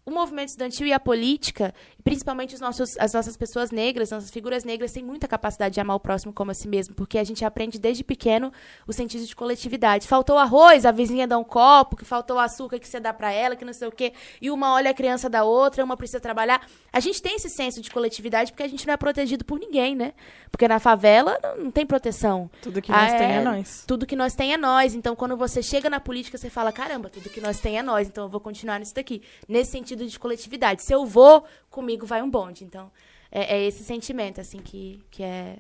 o 0.05 0.11
movimento 0.11 0.49
estudantil 0.49 0.87
e 0.87 0.93
a 0.93 0.99
política, 1.01 1.75
principalmente 2.03 2.55
os 2.55 2.61
nossos, 2.61 2.97
as 2.99 3.13
nossas 3.13 3.37
pessoas 3.37 3.71
negras, 3.71 4.11
nossas 4.11 4.31
figuras 4.31 4.65
negras, 4.65 4.93
têm 4.93 5.05
muita 5.05 5.29
capacidade 5.29 5.75
de 5.75 5.81
amar 5.81 5.97
o 5.97 6.01
próximo 6.01 6.33
como 6.33 6.51
a 6.51 6.55
si 6.55 6.67
mesmo, 6.67 6.95
porque 6.95 7.19
a 7.19 7.25
gente 7.25 7.45
aprende 7.45 7.79
desde 7.79 8.03
pequeno 8.03 8.53
o 8.87 8.93
sentido 8.93 9.25
de 9.25 9.37
coletividade. 9.37 10.09
Faltou 10.09 10.39
arroz, 10.39 10.87
a 10.87 10.91
vizinha 10.91 11.27
dá 11.29 11.39
um 11.39 11.45
copo, 11.45 11.97
que 11.97 12.05
faltou 12.05 12.39
açúcar 12.39 12.79
que 12.79 12.89
você 12.89 12.99
dá 12.99 13.13
para 13.13 13.31
ela, 13.31 13.55
que 13.55 13.65
não 13.65 13.73
sei 13.73 13.89
o 13.89 13.93
quê, 13.93 14.13
e 14.41 14.51
uma 14.51 14.73
olha 14.73 14.91
a 14.91 14.95
criança 14.95 15.29
da 15.29 15.45
outra, 15.45 15.85
uma 15.85 15.97
precisa 15.97 16.19
trabalhar. 16.19 16.67
A 16.93 16.99
gente 16.99 17.21
tem 17.21 17.37
esse 17.37 17.51
senso 17.51 17.81
de 17.81 17.91
coletividade 17.91 18.53
porque 18.53 18.63
a 18.63 18.69
gente 18.69 18.87
não 18.87 18.95
é 18.95 18.97
protegido 18.97 19.45
por 19.45 19.59
ninguém, 19.59 19.95
né? 19.95 20.15
Porque 20.51 20.67
na 20.67 20.81
favela 20.81 21.39
não, 21.59 21.71
tem 21.71 21.85
proteção. 21.87 22.51
Tudo 22.63 22.81
que 22.81 22.91
nós 22.91 23.13
Ah, 23.13 23.19
tem 23.19 23.33
é. 23.33 23.35
é 23.37 23.43
nós. 23.43 23.85
Tudo 23.87 24.07
que 24.07 24.17
nós 24.17 24.35
tem 24.35 24.53
é 24.53 24.57
nós. 24.57 24.95
Então, 24.95 25.15
quando 25.15 25.37
você 25.37 25.63
chega 25.63 25.89
na 25.89 26.01
política, 26.01 26.37
você 26.39 26.51
fala: 26.51 26.73
caramba, 26.73 27.09
tudo 27.09 27.29
que 27.29 27.41
nós 27.41 27.61
tem 27.61 27.79
é 27.79 27.83
nós. 27.83 28.09
Então, 28.09 28.25
eu 28.25 28.29
vou 28.29 28.41
continuar 28.41 28.79
nisso 28.79 28.95
daqui. 28.95 29.23
Nesse 29.49 29.73
sentido 29.73 29.90
de 29.97 30.19
coletividade. 30.19 30.83
Se 30.83 30.93
eu 30.93 31.05
vou, 31.05 31.45
comigo 31.69 32.07
vai 32.07 32.23
um 32.23 32.31
bonde. 32.31 32.65
Então, 32.65 32.91
é, 33.31 33.57
é 33.57 33.67
esse 33.67 33.85
sentimento, 33.85 34.41
assim, 34.41 34.59
que, 34.59 35.05
que 35.11 35.23
é. 35.23 35.59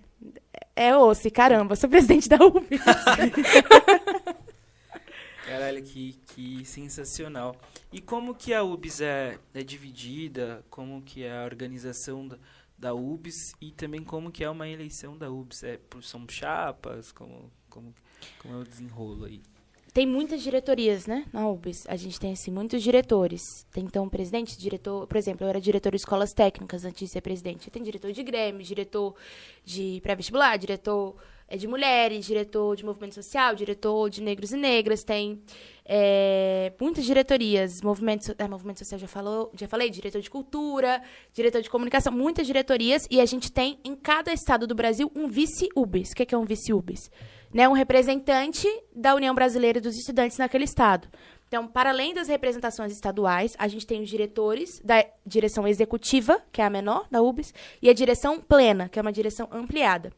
É 0.74 0.96
osso. 0.96 1.28
E, 1.28 1.30
Caramba, 1.30 1.76
sou 1.76 1.88
presidente 1.88 2.28
da 2.28 2.36
UB. 2.36 2.66
Caralho, 5.46 5.82
que, 5.82 6.12
que 6.28 6.64
sensacional. 6.64 7.56
E 7.92 8.00
como 8.00 8.34
que 8.34 8.54
a 8.54 8.62
UBS 8.62 9.00
é, 9.00 9.38
é 9.52 9.62
dividida? 9.62 10.64
Como 10.70 11.02
que 11.02 11.24
é 11.24 11.36
a 11.36 11.44
organização 11.44 12.26
da, 12.28 12.38
da 12.78 12.94
UBS? 12.94 13.54
E 13.60 13.72
também 13.72 14.02
como 14.04 14.30
que 14.30 14.44
é 14.44 14.50
uma 14.50 14.68
eleição 14.68 15.16
da 15.18 15.30
UBS? 15.30 15.64
É, 15.64 15.80
são 16.02 16.24
chapas? 16.28 17.10
Como, 17.10 17.50
como, 17.68 17.94
como 18.38 18.54
é 18.54 18.58
o 18.58 18.64
desenrolo 18.64 19.24
aí? 19.24 19.42
Tem 19.92 20.06
muitas 20.06 20.42
diretorias, 20.42 21.06
né, 21.06 21.24
na 21.32 21.48
UBS. 21.48 21.84
A 21.88 21.96
gente 21.96 22.18
tem, 22.18 22.32
assim, 22.32 22.50
muitos 22.50 22.82
diretores. 22.82 23.66
Tem, 23.72 23.84
então, 23.84 24.08
presidente, 24.08 24.58
diretor... 24.58 25.06
Por 25.06 25.16
exemplo, 25.16 25.44
eu 25.44 25.48
era 25.48 25.60
diretor 25.60 25.90
de 25.90 25.96
escolas 25.96 26.32
técnicas 26.32 26.84
antes 26.84 27.00
de 27.00 27.08
ser 27.08 27.20
presidente. 27.20 27.70
Tem 27.70 27.82
diretor 27.82 28.12
de 28.12 28.22
Grêmio, 28.22 28.62
diretor 28.62 29.14
de 29.64 30.00
pré-vestibular, 30.02 30.56
diretor 30.56 31.16
eh, 31.48 31.56
de 31.56 31.66
mulheres, 31.66 32.24
diretor 32.24 32.76
de 32.76 32.84
movimento 32.84 33.14
social, 33.14 33.54
diretor 33.54 34.08
de 34.08 34.22
negros 34.22 34.52
e 34.52 34.56
negras. 34.56 35.02
Tem 35.02 35.42
eh, 35.84 36.72
muitas 36.80 37.04
diretorias. 37.04 37.80
Movimento, 37.82 38.34
ah, 38.38 38.48
movimento 38.48 38.78
social, 38.78 38.98
já, 39.00 39.08
falou, 39.08 39.50
já 39.56 39.66
falei. 39.66 39.90
Diretor 39.90 40.20
de 40.20 40.30
cultura, 40.30 41.02
diretor 41.32 41.62
de 41.62 41.68
comunicação. 41.68 42.12
Muitas 42.12 42.46
diretorias. 42.46 43.08
E 43.10 43.20
a 43.20 43.26
gente 43.26 43.50
tem, 43.50 43.78
em 43.84 43.96
cada 43.96 44.32
estado 44.32 44.66
do 44.66 44.74
Brasil, 44.74 45.10
um 45.16 45.26
vice-UBS. 45.26 46.12
O 46.12 46.14
que 46.14 46.22
é 46.22 46.26
que 46.26 46.34
é 46.34 46.38
um 46.38 46.44
vice-UBS? 46.44 47.10
Né, 47.52 47.68
um 47.68 47.72
representante 47.72 48.66
da 48.94 49.14
União 49.14 49.34
Brasileira 49.34 49.80
dos 49.80 49.96
Estudantes 49.96 50.38
naquele 50.38 50.64
estado. 50.64 51.08
Então, 51.48 51.66
para 51.66 51.90
além 51.90 52.14
das 52.14 52.28
representações 52.28 52.92
estaduais, 52.92 53.56
a 53.58 53.66
gente 53.66 53.84
tem 53.84 54.00
os 54.00 54.08
diretores 54.08 54.80
da 54.84 55.04
direção 55.26 55.66
executiva, 55.66 56.40
que 56.52 56.62
é 56.62 56.64
a 56.64 56.70
menor 56.70 57.08
da 57.10 57.20
UBS, 57.20 57.52
e 57.82 57.90
a 57.90 57.92
direção 57.92 58.40
plena, 58.40 58.88
que 58.88 59.00
é 59.00 59.02
uma 59.02 59.12
direção 59.12 59.48
ampliada. 59.50 60.12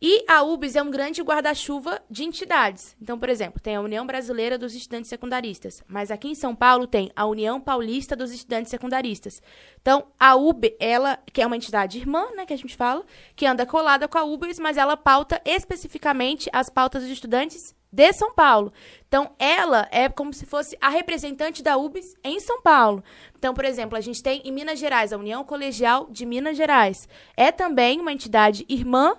E 0.00 0.24
a 0.28 0.42
UBS 0.42 0.76
é 0.76 0.82
um 0.82 0.90
grande 0.90 1.22
guarda-chuva 1.22 2.00
de 2.10 2.24
entidades. 2.24 2.96
Então, 3.00 3.18
por 3.18 3.28
exemplo, 3.28 3.60
tem 3.60 3.76
a 3.76 3.80
União 3.80 4.06
Brasileira 4.06 4.58
dos 4.58 4.74
Estudantes 4.74 5.08
Secundaristas, 5.08 5.82
mas 5.86 6.10
aqui 6.10 6.28
em 6.28 6.34
São 6.34 6.54
Paulo 6.54 6.86
tem 6.86 7.10
a 7.14 7.24
União 7.24 7.60
Paulista 7.60 8.14
dos 8.14 8.32
Estudantes 8.32 8.70
Secundaristas. 8.70 9.40
Então, 9.80 10.06
a 10.18 10.34
UB, 10.34 10.76
ela, 10.78 11.18
que 11.32 11.40
é 11.40 11.46
uma 11.46 11.56
entidade 11.56 11.98
irmã, 11.98 12.26
né, 12.36 12.44
que 12.44 12.52
a 12.52 12.58
gente 12.58 12.76
fala, 12.76 13.04
que 13.36 13.46
anda 13.46 13.66
colada 13.66 14.08
com 14.08 14.18
a 14.18 14.24
UBS, 14.24 14.58
mas 14.58 14.76
ela 14.76 14.96
pauta 14.96 15.40
especificamente 15.44 16.48
as 16.52 16.68
pautas 16.68 17.02
dos 17.02 17.10
estudantes 17.10 17.74
de 17.94 18.12
São 18.12 18.34
Paulo. 18.34 18.72
Então, 19.06 19.30
ela 19.38 19.88
é 19.92 20.08
como 20.08 20.34
se 20.34 20.44
fosse 20.44 20.76
a 20.80 20.88
representante 20.88 21.62
da 21.62 21.76
UBS 21.76 22.16
em 22.24 22.40
São 22.40 22.60
Paulo. 22.60 23.04
Então, 23.38 23.54
por 23.54 23.64
exemplo, 23.64 23.96
a 23.96 24.00
gente 24.00 24.22
tem 24.22 24.42
em 24.44 24.50
Minas 24.50 24.80
Gerais 24.80 25.12
a 25.12 25.16
União 25.16 25.44
Colegial 25.44 26.08
de 26.10 26.26
Minas 26.26 26.56
Gerais. 26.56 27.08
É 27.36 27.52
também 27.52 28.00
uma 28.00 28.12
entidade 28.12 28.66
irmã 28.68 29.16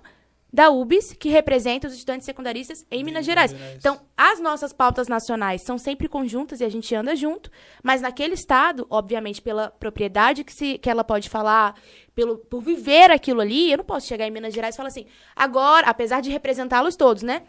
da 0.55 0.69
UBS, 0.69 1.11
que 1.19 1.27
representa 1.27 1.85
os 1.85 1.93
estudantes 1.93 2.25
secundaristas 2.25 2.85
em 2.89 3.03
Minas 3.03 3.25
Gerais. 3.25 3.53
Então, 3.75 3.99
as 4.15 4.39
nossas 4.39 4.71
pautas 4.71 5.09
nacionais 5.09 5.61
são 5.63 5.77
sempre 5.77 6.07
conjuntas 6.07 6.61
e 6.61 6.63
a 6.63 6.69
gente 6.69 6.95
anda 6.95 7.13
junto, 7.13 7.51
mas 7.83 8.01
naquele 8.01 8.35
estado, 8.35 8.87
obviamente, 8.89 9.41
pela 9.41 9.69
propriedade 9.69 10.45
que, 10.45 10.53
se, 10.53 10.77
que 10.77 10.89
ela 10.89 11.03
pode 11.03 11.29
falar, 11.29 11.75
pelo, 12.15 12.37
por 12.37 12.61
viver 12.61 13.11
aquilo 13.11 13.41
ali, 13.41 13.69
eu 13.69 13.79
não 13.79 13.83
posso 13.83 14.07
chegar 14.07 14.25
em 14.25 14.31
Minas 14.31 14.53
Gerais 14.53 14.75
e 14.75 14.77
falar 14.77 14.87
assim, 14.87 15.07
agora, 15.35 15.87
apesar 15.87 16.21
de 16.21 16.31
representá-los 16.31 16.95
todos, 16.95 17.21
né? 17.21 17.43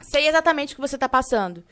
Sei 0.00 0.28
exatamente 0.28 0.74
o 0.74 0.76
que 0.76 0.80
você 0.80 0.94
está 0.94 1.08
passando. 1.08 1.64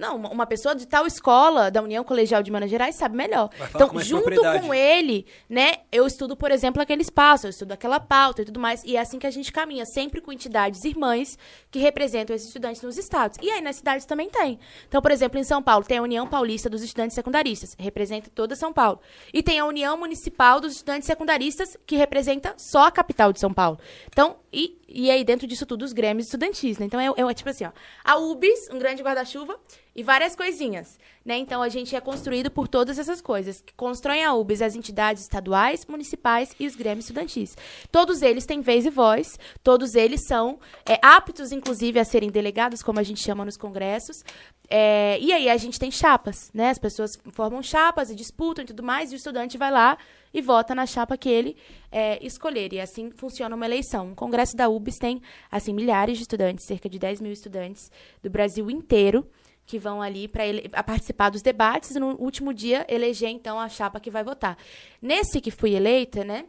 Não, 0.00 0.16
uma- 0.16 0.46
pessoa 0.46 0.74
de 0.74 0.86
tal 0.86 1.06
escola, 1.06 1.70
da 1.70 1.82
União 1.82 2.02
Colegial 2.02 2.42
de 2.42 2.50
Minas 2.50 2.70
Gerais, 2.70 2.94
sabe 2.96 3.14
melhor. 3.16 3.50
Então, 3.68 3.88
junto 4.00 4.24
com 4.62 4.74
ele, 4.74 5.26
né, 5.48 5.74
eu 5.92 6.06
estudo, 6.06 6.34
por 6.34 6.50
exemplo, 6.50 6.80
aquele 6.80 7.02
espaço, 7.02 7.46
eu 7.46 7.50
estudo 7.50 7.72
aquela 7.72 8.00
pauta 8.00 8.40
e 8.42 8.44
tudo 8.46 8.58
mais. 8.58 8.82
E 8.84 8.96
é 8.96 9.00
assim 9.00 9.18
que 9.18 9.26
a 9.26 9.30
gente 9.30 9.52
caminha, 9.52 9.84
sempre 9.84 10.20
com 10.20 10.32
entidades 10.32 10.82
irmãs 10.84 11.38
que 11.70 11.78
representam 11.78 12.34
esses 12.34 12.48
estudantes 12.48 12.80
nos 12.80 12.96
estados. 12.96 13.36
E 13.42 13.50
aí 13.50 13.60
nas 13.60 13.76
cidades 13.76 14.06
também 14.06 14.30
tem. 14.30 14.58
Então, 14.88 15.02
por 15.02 15.10
exemplo, 15.10 15.38
em 15.38 15.44
São 15.44 15.62
Paulo, 15.62 15.84
tem 15.84 15.98
a 15.98 16.02
União 16.02 16.26
Paulista 16.26 16.70
dos 16.70 16.82
Estudantes 16.82 17.14
Secundaristas, 17.14 17.76
representa 17.78 18.30
toda 18.34 18.56
São 18.56 18.72
Paulo. 18.72 19.00
E 19.34 19.42
tem 19.42 19.58
a 19.58 19.66
União 19.66 19.96
Municipal 19.98 20.60
dos 20.60 20.72
Estudantes 20.72 21.06
Secundaristas, 21.06 21.76
que 21.86 21.96
representa 21.96 22.54
só 22.56 22.86
a 22.86 22.90
capital 22.90 23.32
de 23.32 23.38
São 23.38 23.52
Paulo. 23.52 23.78
Então, 24.08 24.36
e, 24.52 24.78
e 24.88 25.10
aí 25.10 25.22
dentro 25.22 25.46
disso 25.46 25.66
tudo, 25.66 25.84
os 25.84 25.92
grêmios 25.92 26.26
estudantis, 26.26 26.78
né? 26.78 26.86
Então, 26.86 26.98
é, 26.98 27.06
é 27.06 27.34
tipo 27.34 27.50
assim, 27.50 27.66
ó. 27.66 27.70
A 28.02 28.16
UBS, 28.16 28.68
um 28.72 28.78
grande 28.78 29.02
guarda-chuva, 29.02 29.58
e 29.94 30.02
várias 30.02 30.36
coisinhas, 30.36 30.98
né? 31.24 31.36
Então 31.36 31.62
a 31.62 31.68
gente 31.68 31.94
é 31.96 32.00
construído 32.00 32.50
por 32.50 32.68
todas 32.68 32.98
essas 32.98 33.20
coisas. 33.20 33.60
que 33.60 33.74
Constroem 33.74 34.24
a 34.24 34.34
UBS 34.34 34.62
as 34.62 34.76
entidades 34.76 35.22
estaduais, 35.22 35.84
municipais 35.86 36.54
e 36.58 36.66
os 36.66 36.76
grêmios 36.76 37.06
estudantis. 37.06 37.56
Todos 37.90 38.22
eles 38.22 38.46
têm 38.46 38.60
vez 38.60 38.86
e 38.86 38.90
voz, 38.90 39.38
todos 39.62 39.94
eles 39.94 40.26
são 40.26 40.58
é, 40.86 40.98
aptos, 41.02 41.52
inclusive, 41.52 41.98
a 41.98 42.04
serem 42.04 42.30
delegados, 42.30 42.82
como 42.82 43.00
a 43.00 43.02
gente 43.02 43.20
chama 43.20 43.44
nos 43.44 43.56
congressos. 43.56 44.24
É, 44.68 45.18
e 45.20 45.32
aí 45.32 45.48
a 45.48 45.56
gente 45.56 45.80
tem 45.80 45.90
chapas, 45.90 46.50
né? 46.54 46.70
As 46.70 46.78
pessoas 46.78 47.18
formam 47.32 47.60
chapas 47.60 48.10
e 48.10 48.14
disputam 48.14 48.62
e 48.62 48.66
tudo 48.66 48.84
mais, 48.84 49.10
e 49.10 49.14
o 49.14 49.16
estudante 49.16 49.58
vai 49.58 49.72
lá 49.72 49.98
e 50.32 50.40
vota 50.40 50.74
na 50.76 50.86
chapa 50.86 51.18
que 51.18 51.28
ele 51.28 51.56
é, 51.90 52.24
escolher. 52.24 52.72
E 52.72 52.80
assim 52.80 53.10
funciona 53.10 53.56
uma 53.56 53.66
eleição. 53.66 54.12
O 54.12 54.14
Congresso 54.14 54.56
da 54.56 54.68
UBS 54.68 54.98
tem, 54.98 55.20
assim, 55.50 55.72
milhares 55.72 56.16
de 56.16 56.22
estudantes, 56.22 56.64
cerca 56.64 56.88
de 56.88 56.98
10 56.98 57.20
mil 57.20 57.32
estudantes 57.32 57.90
do 58.22 58.30
Brasil 58.30 58.70
inteiro, 58.70 59.26
que 59.70 59.78
vão 59.78 60.02
ali 60.02 60.26
para 60.26 60.42
participar 60.82 61.30
dos 61.30 61.42
debates 61.42 61.94
e 61.94 62.00
no 62.00 62.20
último 62.20 62.52
dia 62.52 62.84
eleger, 62.88 63.30
então, 63.30 63.58
a 63.58 63.68
chapa 63.68 64.00
que 64.00 64.10
vai 64.10 64.24
votar. 64.24 64.58
Nesse 65.00 65.40
que 65.40 65.50
fui 65.50 65.74
eleita, 65.74 66.24
né? 66.24 66.44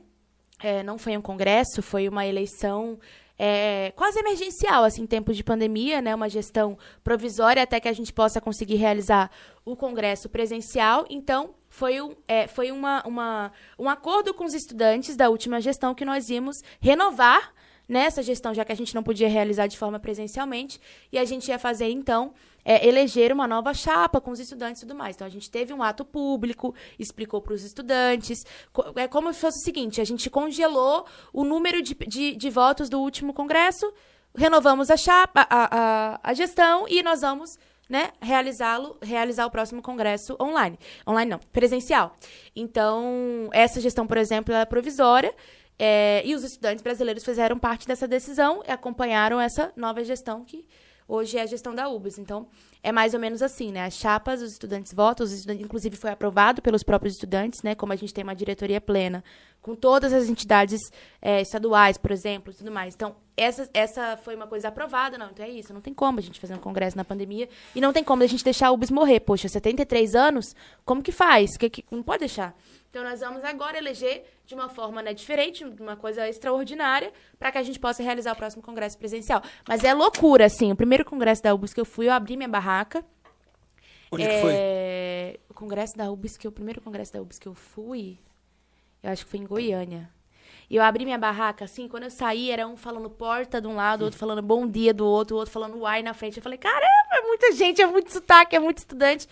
é, 0.62 0.84
não 0.84 0.98
foi 0.98 1.18
um 1.18 1.22
congresso, 1.22 1.82
foi 1.82 2.08
uma 2.08 2.26
eleição 2.26 3.00
é, 3.38 3.92
quase 3.96 4.20
emergencial, 4.20 4.84
assim, 4.84 5.02
em 5.04 5.08
tempos 5.08 5.36
de 5.36 5.44
pandemia, 5.44 6.02
né? 6.02 6.14
Uma 6.14 6.30
gestão 6.30 6.78
provisória 7.04 7.64
até 7.64 7.80
que 7.80 7.88
a 7.88 7.94
gente 7.94 8.14
possa 8.14 8.40
conseguir 8.40 8.76
realizar 8.76 9.32
o 9.66 9.76
congresso 9.76 10.30
presencial. 10.30 11.06
Então, 11.10 11.56
foi, 11.68 12.00
um, 12.02 12.16
é, 12.28 12.48
foi 12.48 12.72
uma, 12.72 13.02
uma, 13.08 13.52
um 13.80 13.90
acordo 13.90 14.34
com 14.34 14.46
os 14.46 14.54
estudantes 14.54 15.16
da 15.16 15.30
última 15.30 15.60
gestão 15.60 15.96
que 15.96 16.06
nós 16.06 16.30
íamos 16.30 16.58
renovar 16.80 17.52
nessa 17.92 18.24
gestão, 18.24 18.54
já 18.54 18.64
que 18.64 18.72
a 18.72 18.76
gente 18.76 18.96
não 18.96 19.04
podia 19.04 19.28
realizar 19.28 19.68
de 19.68 19.78
forma 19.78 20.00
presencialmente, 20.00 20.80
e 21.12 21.20
a 21.20 21.26
gente 21.26 21.50
ia 21.50 21.60
fazer, 21.60 21.90
então, 21.90 22.34
é, 22.64 22.88
eleger 22.88 23.34
uma 23.34 23.46
nova 23.46 23.74
chapa 23.74 24.22
com 24.22 24.32
os 24.32 24.40
estudantes 24.40 24.82
e 24.82 24.86
tudo 24.86 24.98
mais. 24.98 25.18
Então, 25.18 25.28
a 25.28 25.30
gente 25.30 25.52
teve 25.52 25.74
um 25.74 25.84
ato 25.84 26.06
público, 26.06 26.74
explicou 26.98 27.42
para 27.42 27.54
os 27.54 27.64
estudantes. 27.64 28.46
Co 28.72 28.94
é 28.96 29.10
como 29.10 29.34
se 29.34 29.42
fosse 29.42 29.60
o 29.60 29.64
seguinte: 29.64 30.00
a 30.00 30.06
gente 30.06 30.30
congelou 30.30 31.06
o 31.34 31.44
número 31.44 31.82
de, 31.82 31.94
de, 31.94 32.34
de 32.34 32.50
votos 32.50 32.88
do 32.88 32.98
último 33.02 33.34
congresso, 33.34 33.92
renovamos 34.34 34.90
a 34.90 34.96
chapa, 34.96 35.46
a, 35.50 35.68
a, 35.78 36.20
a 36.24 36.34
gestão, 36.34 36.88
e 36.88 37.04
nós 37.04 37.20
vamos 37.20 37.60
né, 37.90 38.12
realizá-lo, 38.22 38.98
realizar 39.02 39.46
o 39.46 39.52
próximo 39.52 39.82
congresso 39.82 40.38
online. 40.40 40.80
Online 41.06 41.32
não, 41.32 41.40
presencial. 41.52 42.16
Então, 42.56 43.50
essa 43.52 43.82
gestão, 43.82 44.08
por 44.08 44.16
exemplo, 44.16 44.56
é 44.56 44.64
provisória. 44.64 45.36
É, 45.84 46.22
e 46.24 46.36
os 46.36 46.44
estudantes 46.44 46.84
brasileiros 46.84 47.26
fizeram 47.26 47.58
parte 47.58 47.88
dessa 47.88 48.08
decisão 48.08 48.62
e 48.68 48.72
acompanharam 48.72 49.42
essa 49.42 49.74
nova 49.76 50.04
gestão 50.04 50.46
que 50.46 50.64
hoje 51.08 51.40
é 51.40 51.42
a 51.42 51.46
gestão 51.48 51.74
da 51.74 51.90
UBS. 51.90 52.20
Então, 52.20 52.48
é 52.84 52.92
mais 52.92 53.16
ou 53.16 53.20
menos 53.20 53.42
assim, 53.42 53.72
né? 53.72 53.86
As 53.86 53.96
chapas, 53.96 54.44
os 54.44 54.52
estudantes 54.52 54.94
votam, 54.94 55.26
os 55.26 55.32
estudantes, 55.32 55.66
inclusive 55.66 55.98
foi 55.98 56.12
aprovado 56.12 56.62
pelos 56.62 56.84
próprios 56.84 57.16
estudantes, 57.16 57.64
né? 57.64 57.74
Como 57.74 57.92
a 57.92 57.96
gente 57.96 58.14
tem 58.14 58.24
uma 58.24 58.36
diretoria 58.36 58.80
plena, 58.80 59.24
com 59.60 59.74
todas 59.74 60.14
as 60.14 60.30
entidades 60.30 60.80
é, 61.20 61.42
estaduais, 61.42 61.98
por 61.98 62.12
exemplo, 62.12 62.54
e 62.54 62.56
tudo 62.56 62.72
mais. 62.72 62.94
Então, 62.94 63.16
essa, 63.36 63.68
essa 63.74 64.18
foi 64.18 64.36
uma 64.36 64.46
coisa 64.46 64.68
aprovada, 64.68 65.18
não, 65.18 65.32
então 65.32 65.44
é 65.44 65.50
isso. 65.50 65.74
Não 65.74 65.82
tem 65.82 65.96
como 65.96 66.20
a 66.20 66.22
gente 66.22 66.40
fazer 66.40 66.54
um 66.54 66.60
congresso 66.60 66.96
na 66.96 67.04
pandemia 67.04 67.50
e 67.76 67.82
não 67.82 67.92
tem 67.92 68.04
como 68.04 68.22
a 68.22 68.28
gente 68.28 68.44
deixar 68.44 68.68
a 68.68 68.72
UBS 68.72 68.92
morrer. 68.92 69.20
Poxa, 69.22 69.50
73 69.50 70.14
anos, 70.14 70.56
como 70.86 71.02
que 71.02 71.12
faz? 71.12 71.58
Que, 71.58 71.72
que, 71.72 71.86
não 71.90 72.04
pode 72.04 72.20
deixar. 72.20 72.56
Então, 72.92 73.06
nós 73.06 73.22
vamos 73.22 73.42
agora 73.46 73.78
eleger 73.78 74.26
de 74.46 74.54
uma 74.54 74.68
forma 74.68 75.02
né, 75.02 75.14
diferente, 75.14 75.64
de 75.64 75.82
uma 75.82 75.96
coisa 75.96 76.28
extraordinária, 76.28 77.14
para 77.40 77.50
que 77.50 77.58
a 77.58 77.64
gente 77.64 77.80
possa 77.80 78.04
realizar 78.04 78.34
o 78.34 78.36
próximo 78.36 78.62
congresso 78.62 78.98
presencial. 78.98 79.42
Mas 79.66 79.86
é 79.86 79.94
loucura, 79.94 80.46
assim. 80.46 80.74
O 80.74 80.76
primeiro 80.76 81.06
congresso 81.06 81.42
da 81.42 81.54
UBS 81.54 81.74
que 81.74 81.80
eu 81.80 81.86
fui, 81.86 82.08
eu 82.08 82.12
abri 82.12 82.36
minha 82.36 82.50
barraca. 82.50 83.04
Onde 84.12 84.28
que 84.28 84.42
foi? 84.42 84.52
É, 84.54 85.40
O 85.50 85.54
congresso 85.54 85.96
da 85.96 86.12
UBS, 86.12 86.36
que 86.36 86.46
o 86.46 86.52
primeiro 86.52 86.82
congresso 86.82 87.14
da 87.14 87.22
UBS 87.22 87.40
que 87.40 87.48
eu 87.48 87.54
fui, 87.54 88.20
eu 89.02 89.10
acho 89.10 89.24
que 89.24 89.32
foi 89.32 89.40
em 89.40 89.46
Goiânia. 89.46 90.10
E 90.72 90.78
eu 90.78 90.84
abri 90.84 91.04
minha 91.04 91.18
barraca, 91.18 91.66
assim, 91.66 91.86
quando 91.86 92.04
eu 92.04 92.10
saí, 92.10 92.50
era 92.50 92.66
um 92.66 92.78
falando 92.78 93.10
porta 93.10 93.60
de 93.60 93.68
um 93.68 93.76
lado, 93.76 94.06
outro 94.06 94.18
falando 94.18 94.42
bom 94.42 94.66
dia 94.66 94.94
do 94.94 95.06
outro, 95.06 95.36
outro 95.36 95.52
falando 95.52 95.78
uai 95.78 96.02
na 96.02 96.14
frente. 96.14 96.38
Eu 96.38 96.44
falei, 96.44 96.58
caramba, 96.58 96.88
é 97.12 97.28
muita 97.28 97.52
gente, 97.52 97.82
é 97.82 97.86
muito 97.86 98.10
sotaque, 98.10 98.56
é 98.56 98.60
muito 98.60 98.78
estudante. 98.78 99.28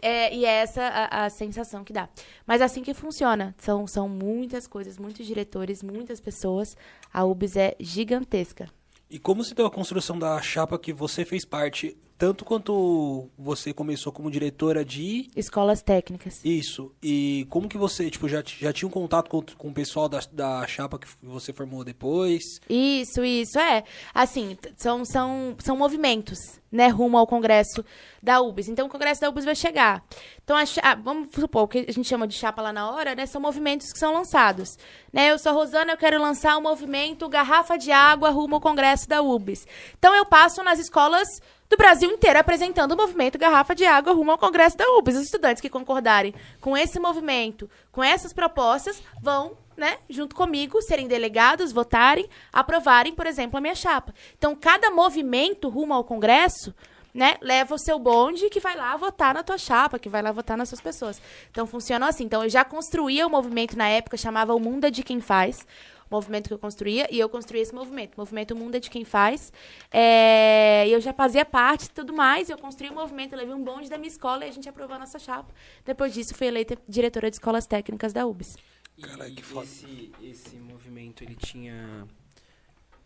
É, 0.00 0.34
e 0.34 0.46
é 0.46 0.62
essa 0.62 0.82
a, 0.82 1.26
a 1.26 1.28
sensação 1.28 1.84
que 1.84 1.92
dá. 1.92 2.08
Mas 2.46 2.62
assim 2.62 2.82
que 2.82 2.94
funciona. 2.94 3.54
São, 3.58 3.86
são 3.86 4.08
muitas 4.08 4.66
coisas, 4.66 4.96
muitos 4.96 5.26
diretores, 5.26 5.82
muitas 5.82 6.20
pessoas. 6.20 6.74
A 7.12 7.22
UBS 7.22 7.56
é 7.56 7.76
gigantesca. 7.78 8.70
E 9.10 9.18
como 9.18 9.44
se 9.44 9.54
deu 9.54 9.66
a 9.66 9.70
construção 9.70 10.18
da 10.18 10.40
chapa 10.40 10.78
que 10.78 10.94
você 10.94 11.22
fez 11.22 11.44
parte, 11.44 11.98
tanto 12.18 12.44
quanto 12.44 13.30
você 13.38 13.72
começou 13.72 14.12
como 14.12 14.30
diretora 14.30 14.84
de 14.84 15.30
Escolas 15.36 15.80
técnicas. 15.80 16.44
isso, 16.44 16.92
e 17.00 17.46
como 17.48 17.68
que 17.68 17.78
você, 17.78 18.10
tipo, 18.10 18.28
já, 18.28 18.42
já 18.44 18.72
tinha 18.72 18.88
um 18.88 18.90
contato 18.90 19.30
com, 19.30 19.40
com 19.40 19.68
o 19.68 19.72
pessoal 19.72 20.08
da, 20.08 20.18
da 20.32 20.66
chapa 20.66 20.98
que 20.98 21.06
você 21.22 21.52
formou 21.52 21.84
depois? 21.84 22.60
Isso, 22.68 23.24
isso, 23.24 23.56
é. 23.58 23.84
Assim, 24.12 24.58
são, 24.76 25.04
são, 25.04 25.54
são 25.60 25.76
movimentos, 25.76 26.60
né, 26.72 26.88
rumo 26.88 27.16
ao 27.16 27.26
congresso 27.26 27.84
da 28.20 28.40
UBS. 28.40 28.68
Então, 28.68 28.86
o 28.86 28.90
congresso 28.90 29.20
da 29.20 29.28
UBS 29.28 29.44
vai 29.44 29.54
chegar. 29.54 30.02
Então, 30.42 30.56
a 30.56 30.64
ah, 30.82 30.94
vamos 30.96 31.30
supor, 31.30 31.62
o 31.62 31.68
que 31.68 31.86
a 31.88 31.92
gente 31.92 32.08
chama 32.08 32.26
de 32.26 32.34
chapa 32.34 32.60
lá 32.60 32.72
na 32.72 32.90
hora, 32.90 33.14
né, 33.14 33.26
são 33.26 33.40
movimentos 33.40 33.92
que 33.92 33.98
são 33.98 34.12
lançados. 34.12 34.76
Né, 35.12 35.30
eu 35.30 35.38
sou 35.38 35.52
a 35.52 35.54
Rosana, 35.54 35.92
eu 35.92 35.96
quero 35.96 36.20
lançar 36.20 36.56
o 36.58 36.62
movimento 36.62 37.28
Garrafa 37.28 37.78
de 37.78 37.92
Água 37.92 38.30
rumo 38.30 38.56
ao 38.56 38.60
congresso 38.60 39.08
da 39.08 39.22
UBS. 39.22 39.66
Então, 39.96 40.12
eu 40.16 40.26
passo 40.26 40.64
nas 40.64 40.80
escolas 40.80 41.28
do 41.68 41.76
Brasil 41.76 42.10
inteiro 42.10 42.38
apresentando 42.38 42.92
o 42.92 42.96
movimento 42.96 43.38
Garrafa 43.38 43.74
de 43.74 43.84
Água 43.84 44.12
rumo 44.12 44.30
ao 44.30 44.38
congresso 44.38 44.76
da 44.76 44.88
UBS. 44.96 45.16
Os 45.16 45.24
estudantes 45.24 45.60
que 45.60 45.68
concordarem 45.68 46.34
com 46.60 46.76
esse 46.76 46.98
movimento, 46.98 47.70
com 47.92 48.02
essas 48.02 48.32
propostas, 48.32 49.02
vão 49.20 49.56
né, 49.76 49.98
junto 50.10 50.34
comigo, 50.34 50.82
serem 50.82 51.06
delegados, 51.06 51.72
votarem, 51.72 52.28
aprovarem, 52.52 53.14
por 53.14 53.26
exemplo, 53.26 53.56
a 53.56 53.60
minha 53.60 53.76
chapa. 53.76 54.12
Então, 54.36 54.56
cada 54.56 54.90
movimento 54.90 55.68
rumo 55.68 55.94
ao 55.94 56.02
Congresso, 56.02 56.74
né, 57.14 57.36
leva 57.40 57.74
o 57.74 57.78
seu 57.78 57.96
bonde 57.98 58.50
que 58.50 58.58
vai 58.58 58.76
lá 58.76 58.96
votar 58.96 59.32
na 59.32 59.42
tua 59.44 59.56
chapa, 59.56 59.98
que 59.98 60.08
vai 60.08 60.20
lá 60.20 60.32
votar 60.32 60.56
nas 60.56 60.68
suas 60.68 60.80
pessoas. 60.80 61.22
Então, 61.50 61.64
funciona 61.64 62.08
assim. 62.08 62.24
Então, 62.24 62.42
eu 62.42 62.50
já 62.50 62.64
construía 62.64 63.26
o 63.26 63.30
movimento 63.30 63.78
na 63.78 63.88
época, 63.88 64.16
chamava 64.16 64.54
O 64.54 64.60
Mundo 64.60 64.84
é 64.84 64.90
de 64.90 65.04
Quem 65.04 65.20
Faz, 65.20 65.64
movimento 66.10 66.48
que 66.48 66.54
eu 66.54 66.58
construía, 66.58 67.06
e 67.10 67.18
eu 67.18 67.28
construí 67.28 67.60
esse 67.60 67.74
movimento. 67.74 68.14
O 68.16 68.20
movimento 68.20 68.54
Mundo 68.56 68.74
é 68.76 68.80
de 68.80 68.90
Quem 68.90 69.04
Faz. 69.04 69.52
É, 69.90 70.86
e 70.88 70.92
eu 70.92 71.00
já 71.00 71.12
fazia 71.12 71.44
parte 71.44 71.86
e 71.86 71.90
tudo 71.90 72.12
mais, 72.12 72.48
eu 72.50 72.58
construí 72.58 72.90
o 72.90 72.94
movimento, 72.94 73.32
eu 73.32 73.38
levei 73.38 73.54
um 73.54 73.62
bonde 73.62 73.88
da 73.88 73.96
minha 73.98 74.08
escola 74.08 74.44
e 74.44 74.48
a 74.48 74.52
gente 74.52 74.68
aprovou 74.68 74.96
a 74.96 74.98
nossa 74.98 75.18
chapa. 75.18 75.52
Depois 75.84 76.12
disso, 76.14 76.34
fui 76.34 76.46
eleita 76.46 76.76
diretora 76.88 77.30
de 77.30 77.36
escolas 77.36 77.66
técnicas 77.66 78.12
da 78.12 78.26
UBS. 78.26 78.56
Caralho, 79.00 79.34
que 79.34 79.42
foda. 79.42 79.64
esse, 79.64 80.12
esse 80.22 80.56
movimento, 80.56 81.22
ele 81.22 81.36
tinha 81.36 82.06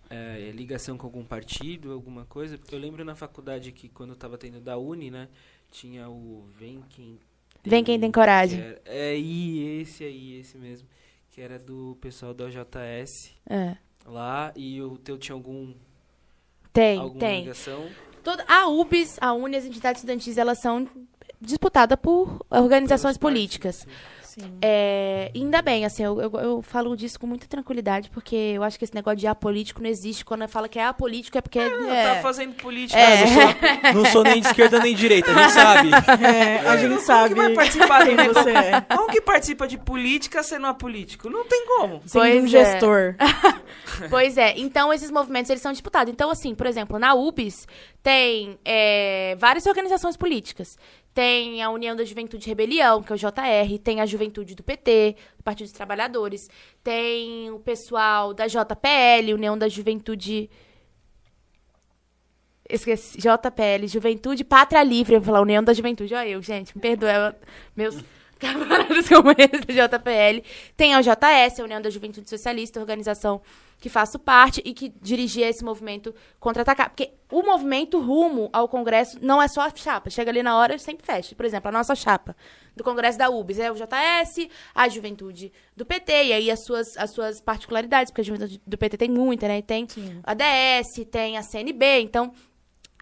é, 0.08 0.50
ligação 0.54 0.96
com 0.96 1.06
algum 1.06 1.24
partido, 1.24 1.92
alguma 1.92 2.24
coisa? 2.24 2.56
Porque 2.58 2.74
eu 2.74 2.78
lembro 2.78 3.04
na 3.04 3.14
faculdade 3.14 3.72
que 3.72 3.88
quando 3.88 4.10
eu 4.10 4.16
tava 4.16 4.36
tendo 4.38 4.60
da 4.60 4.76
Uni, 4.78 5.10
né? 5.10 5.28
Tinha 5.70 6.08
o 6.08 6.46
Vem 6.58 6.82
Quem 6.90 7.18
Tem... 7.62 7.70
Vem 7.70 7.84
Quem 7.84 8.00
Tem 8.00 8.10
Coragem. 8.12 8.60
era- 8.60 8.82
é, 8.84 9.18
e 9.18 9.80
esse 9.80 10.04
aí, 10.04 10.38
esse 10.40 10.58
mesmo. 10.58 10.86
Que 11.32 11.40
era 11.40 11.58
do 11.58 11.96
pessoal 12.00 12.34
da 12.34 12.48
JS 12.50 13.34
É. 13.48 13.76
lá. 14.06 14.52
E 14.54 14.80
o 14.82 14.98
teu 14.98 15.16
tinha 15.16 15.34
algum, 15.34 15.72
Tem, 16.72 16.98
alguma 16.98 17.18
tem. 17.20 17.40
ligação? 17.40 17.88
Toda, 18.22 18.44
a 18.46 18.68
UBS, 18.68 19.16
a 19.20 19.32
UNE, 19.32 19.56
as 19.56 19.64
entidades 19.64 20.00
estudantis, 20.02 20.36
elas 20.38 20.58
são 20.60 20.86
disputadas 21.40 21.98
por 22.00 22.44
organizações 22.50 23.16
políticas. 23.16 23.84
partidos, 23.84 24.21
Sim. 24.34 24.58
É, 24.62 25.30
ainda 25.34 25.60
bem, 25.60 25.84
assim, 25.84 26.02
eu, 26.02 26.18
eu, 26.18 26.32
eu 26.40 26.62
falo 26.62 26.96
disso 26.96 27.20
com 27.20 27.26
muita 27.26 27.46
tranquilidade, 27.46 28.08
porque 28.08 28.34
eu 28.34 28.62
acho 28.62 28.78
que 28.78 28.84
esse 28.84 28.94
negócio 28.94 29.18
de 29.18 29.26
apolítico 29.26 29.82
não 29.82 29.90
existe. 29.90 30.24
Quando 30.24 30.48
fala 30.48 30.70
que 30.70 30.78
é 30.78 30.86
apolítico 30.86 31.36
é 31.36 31.42
porque. 31.42 31.60
sim. 31.60 31.90
é, 31.90 32.14
Tá 32.14 32.22
fazendo 32.22 32.54
política. 32.54 32.98
É. 32.98 33.26
Sou- 33.26 33.92
não 33.94 34.04
sou 34.06 34.24
nem 34.24 34.40
de 34.40 34.46
esquerda 34.46 34.78
nem 34.78 34.94
de 34.94 35.00
direita, 35.02 35.30
a 35.30 35.34
gente 35.34 35.52
sabe. 35.52 35.90
É, 36.24 36.66
a 36.66 36.76
gente 36.78 36.88
Como 36.88 37.00
sabe 37.02 37.34
que 37.34 37.40
vai 37.40 37.52
participar 37.52 38.06
negócio? 38.06 38.42
você 38.42 38.50
é. 38.52 38.80
Como 38.80 39.08
que 39.10 39.20
participa 39.20 39.68
de 39.68 39.76
política 39.76 40.42
sendo 40.42 40.66
apolítico? 40.66 41.28
Não 41.28 41.44
tem 41.44 41.66
como. 41.66 42.00
Sendo 42.06 42.24
um 42.24 42.44
é. 42.44 42.46
gestor. 42.46 43.14
Pois 44.08 44.38
é, 44.38 44.54
então 44.56 44.92
esses 44.92 45.10
movimentos 45.10 45.50
eles 45.50 45.62
são 45.62 45.70
disputados. 45.70 46.12
Então, 46.12 46.30
assim, 46.30 46.54
por 46.54 46.66
exemplo, 46.66 46.98
na 46.98 47.14
UBS 47.14 47.66
tem 48.02 48.58
é, 48.64 49.36
várias 49.38 49.66
organizações 49.66 50.16
políticas. 50.16 50.78
Tem 51.14 51.62
a 51.62 51.70
União 51.70 51.94
da 51.94 52.04
Juventude 52.04 52.48
Rebelião, 52.48 53.02
que 53.02 53.12
é 53.12 53.14
o 53.14 53.18
JR, 53.18 53.78
tem 53.82 54.00
a 54.00 54.06
Juventude 54.06 54.54
do 54.54 54.62
PT, 54.62 55.16
do 55.36 55.42
Partido 55.42 55.66
dos 55.66 55.72
Trabalhadores, 55.72 56.48
tem 56.82 57.50
o 57.50 57.58
pessoal 57.60 58.32
da 58.32 58.46
JPL, 58.46 59.34
União 59.34 59.56
da 59.58 59.68
Juventude. 59.68 60.48
Esqueci, 62.68 63.18
JPL, 63.18 63.86
Juventude 63.86 64.42
Pátria 64.42 64.82
Livre, 64.82 65.14
eu 65.14 65.20
vou 65.20 65.26
falar 65.26 65.42
União 65.42 65.62
da 65.62 65.74
Juventude, 65.74 66.14
olha 66.14 66.28
eu, 66.28 66.40
gente, 66.40 66.74
me 66.74 66.80
perdoa. 66.80 67.36
Meus 67.76 68.02
camaradas 68.42 69.08
como 69.08 69.30
esse 69.30 69.60
do 69.60 69.72
JPL. 69.72 70.44
Tem 70.76 70.94
a 70.94 71.00
JS, 71.00 71.60
a 71.60 71.64
União 71.64 71.80
da 71.80 71.88
Juventude 71.88 72.28
Socialista, 72.28 72.80
organização 72.80 73.40
que 73.78 73.88
faço 73.88 74.18
parte 74.18 74.62
e 74.64 74.72
que 74.72 74.92
dirigia 75.00 75.48
esse 75.48 75.64
movimento 75.64 76.14
contra-atacar. 76.38 76.90
Porque 76.90 77.10
o 77.30 77.42
movimento 77.42 77.98
rumo 77.98 78.48
ao 78.52 78.68
Congresso 78.68 79.18
não 79.20 79.42
é 79.42 79.48
só 79.48 79.62
a 79.62 79.74
chapa. 79.74 80.08
Chega 80.08 80.30
ali 80.30 80.42
na 80.42 80.56
hora 80.56 80.76
e 80.76 80.78
sempre 80.78 81.04
fecha. 81.04 81.34
Por 81.34 81.44
exemplo, 81.44 81.68
a 81.68 81.72
nossa 81.72 81.94
chapa 81.96 82.36
do 82.76 82.84
Congresso 82.84 83.18
da 83.18 83.28
UBS 83.28 83.58
é 83.58 83.72
o 83.72 83.74
JS, 83.74 84.48
a 84.72 84.88
Juventude 84.88 85.52
do 85.76 85.84
PT, 85.84 86.12
e 86.26 86.32
aí 86.32 86.50
as 86.50 86.64
suas, 86.64 86.96
as 86.96 87.10
suas 87.10 87.40
particularidades, 87.40 88.10
porque 88.10 88.20
a 88.20 88.24
Juventude 88.24 88.62
do 88.64 88.78
PT 88.78 88.96
tem 88.96 89.10
muita, 89.10 89.48
né? 89.48 89.60
Tem 89.60 89.86
a 90.22 90.32
DS, 90.32 91.04
tem 91.10 91.36
a 91.36 91.42
CNB, 91.42 92.02
então 92.02 92.32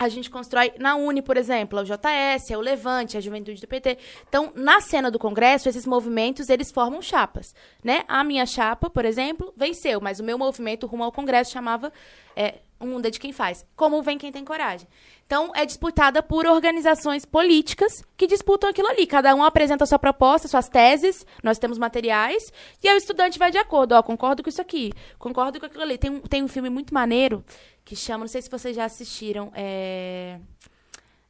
a 0.01 0.09
gente 0.09 0.31
constrói 0.31 0.73
na 0.79 0.97
Uni, 0.97 1.21
por 1.21 1.37
exemplo, 1.37 1.79
é 1.79 1.83
o 1.83 1.85
JS, 1.85 2.51
é 2.51 2.57
o 2.57 2.61
Levante, 2.63 3.19
a 3.19 3.21
Juventude 3.21 3.61
do 3.61 3.69
PT. 3.69 3.99
Então, 4.27 4.51
na 4.55 4.81
cena 4.81 5.11
do 5.11 5.19
Congresso, 5.19 5.69
esses 5.69 5.85
movimentos, 5.85 6.49
eles 6.49 6.73
formam 6.73 7.03
chapas, 7.03 7.55
né? 7.85 8.03
A 8.09 8.25
minha 8.25 8.47
chapa, 8.47 8.89
por 8.89 9.05
exemplo, 9.05 9.53
venceu, 9.55 10.01
mas 10.01 10.19
o 10.19 10.25
meu 10.25 10.39
movimento 10.39 10.87
rumo 10.87 11.05
ao 11.05 11.13
Congresso 11.13 11.53
chamava 11.53 11.93
é, 12.35 12.61
O 12.81 12.87
Mundo 12.87 13.05
é 13.05 13.11
de 13.11 13.21
Quem 13.21 13.31
Faz. 13.31 13.67
Como 13.77 14.03
vem 14.03 14.17
quem 14.17 14.33
tem 14.33 14.43
coragem. 14.43 14.89
Então, 15.27 15.53
é 15.55 15.67
disputada 15.67 16.23
por 16.23 16.47
organizações 16.47 17.27
políticas 17.27 18.03
que 18.17 18.27
disputam 18.27 18.71
aquilo 18.71 18.89
ali. 18.89 19.07
Cada 19.07 19.35
um 19.35 19.45
apresenta 19.45 19.85
a 19.85 19.87
sua 19.87 19.99
proposta, 19.99 20.49
suas 20.49 20.71
teses, 20.71 21.27
nós 21.43 21.59
temos 21.59 21.77
materiais, 21.77 22.51
e 22.83 22.89
aí 22.89 22.95
o 22.95 22.97
estudante 22.97 23.39
vai 23.39 23.51
de 23.51 23.59
acordo. 23.59 23.93
Ó, 23.93 24.03
concordo 24.03 24.43
com 24.43 24.49
isso 24.49 24.63
aqui, 24.63 24.95
concordo 25.19 25.61
com 25.61 25.67
aquilo 25.67 25.83
ali. 25.83 25.99
Tem 25.99 26.11
um, 26.11 26.21
tem 26.21 26.43
um 26.43 26.49
filme 26.49 26.71
muito 26.71 26.95
maneiro 26.95 27.45
que 27.91 27.97
chama, 27.97 28.21
não 28.21 28.29
sei 28.29 28.41
se 28.41 28.49
vocês 28.49 28.77
já 28.77 28.85
assistiram, 28.85 29.51
é, 29.53 30.39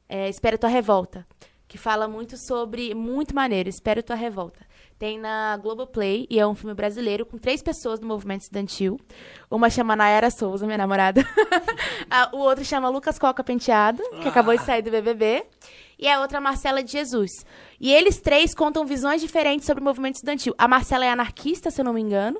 é 0.06 0.28
Espera 0.28 0.58
Tua 0.58 0.68
Revolta, 0.68 1.26
que 1.66 1.78
fala 1.78 2.06
muito 2.06 2.36
sobre, 2.36 2.94
muito 2.94 3.34
maneiro, 3.34 3.70
Espera 3.70 4.02
Tua 4.02 4.14
Revolta. 4.14 4.60
Tem 4.98 5.18
na 5.18 5.56
Globoplay, 5.56 6.26
e 6.28 6.38
é 6.38 6.46
um 6.46 6.54
filme 6.54 6.74
brasileiro, 6.74 7.24
com 7.24 7.38
três 7.38 7.62
pessoas 7.62 7.98
do 7.98 8.06
movimento 8.06 8.42
estudantil. 8.42 9.00
Uma 9.50 9.70
chama 9.70 9.96
Nayara 9.96 10.30
Souza, 10.30 10.66
minha 10.66 10.76
namorada. 10.76 11.24
O 12.32 12.38
outro 12.38 12.62
chama 12.62 12.90
Lucas 12.90 13.18
Coca 13.18 13.42
Penteado, 13.42 14.02
que 14.20 14.28
acabou 14.28 14.54
de 14.54 14.62
sair 14.62 14.82
do 14.82 14.90
BBB. 14.90 15.46
E 15.98 16.08
a 16.08 16.20
outra, 16.20 16.40
Marcela 16.40 16.82
de 16.82 16.92
Jesus. 16.92 17.46
E 17.80 17.90
eles 17.90 18.20
três 18.20 18.54
contam 18.54 18.84
visões 18.84 19.22
diferentes 19.22 19.64
sobre 19.64 19.80
o 19.80 19.84
movimento 19.84 20.16
estudantil. 20.16 20.54
A 20.58 20.68
Marcela 20.68 21.06
é 21.06 21.10
anarquista, 21.10 21.70
se 21.70 21.80
eu 21.80 21.84
não 21.84 21.94
me 21.94 22.02
engano. 22.02 22.38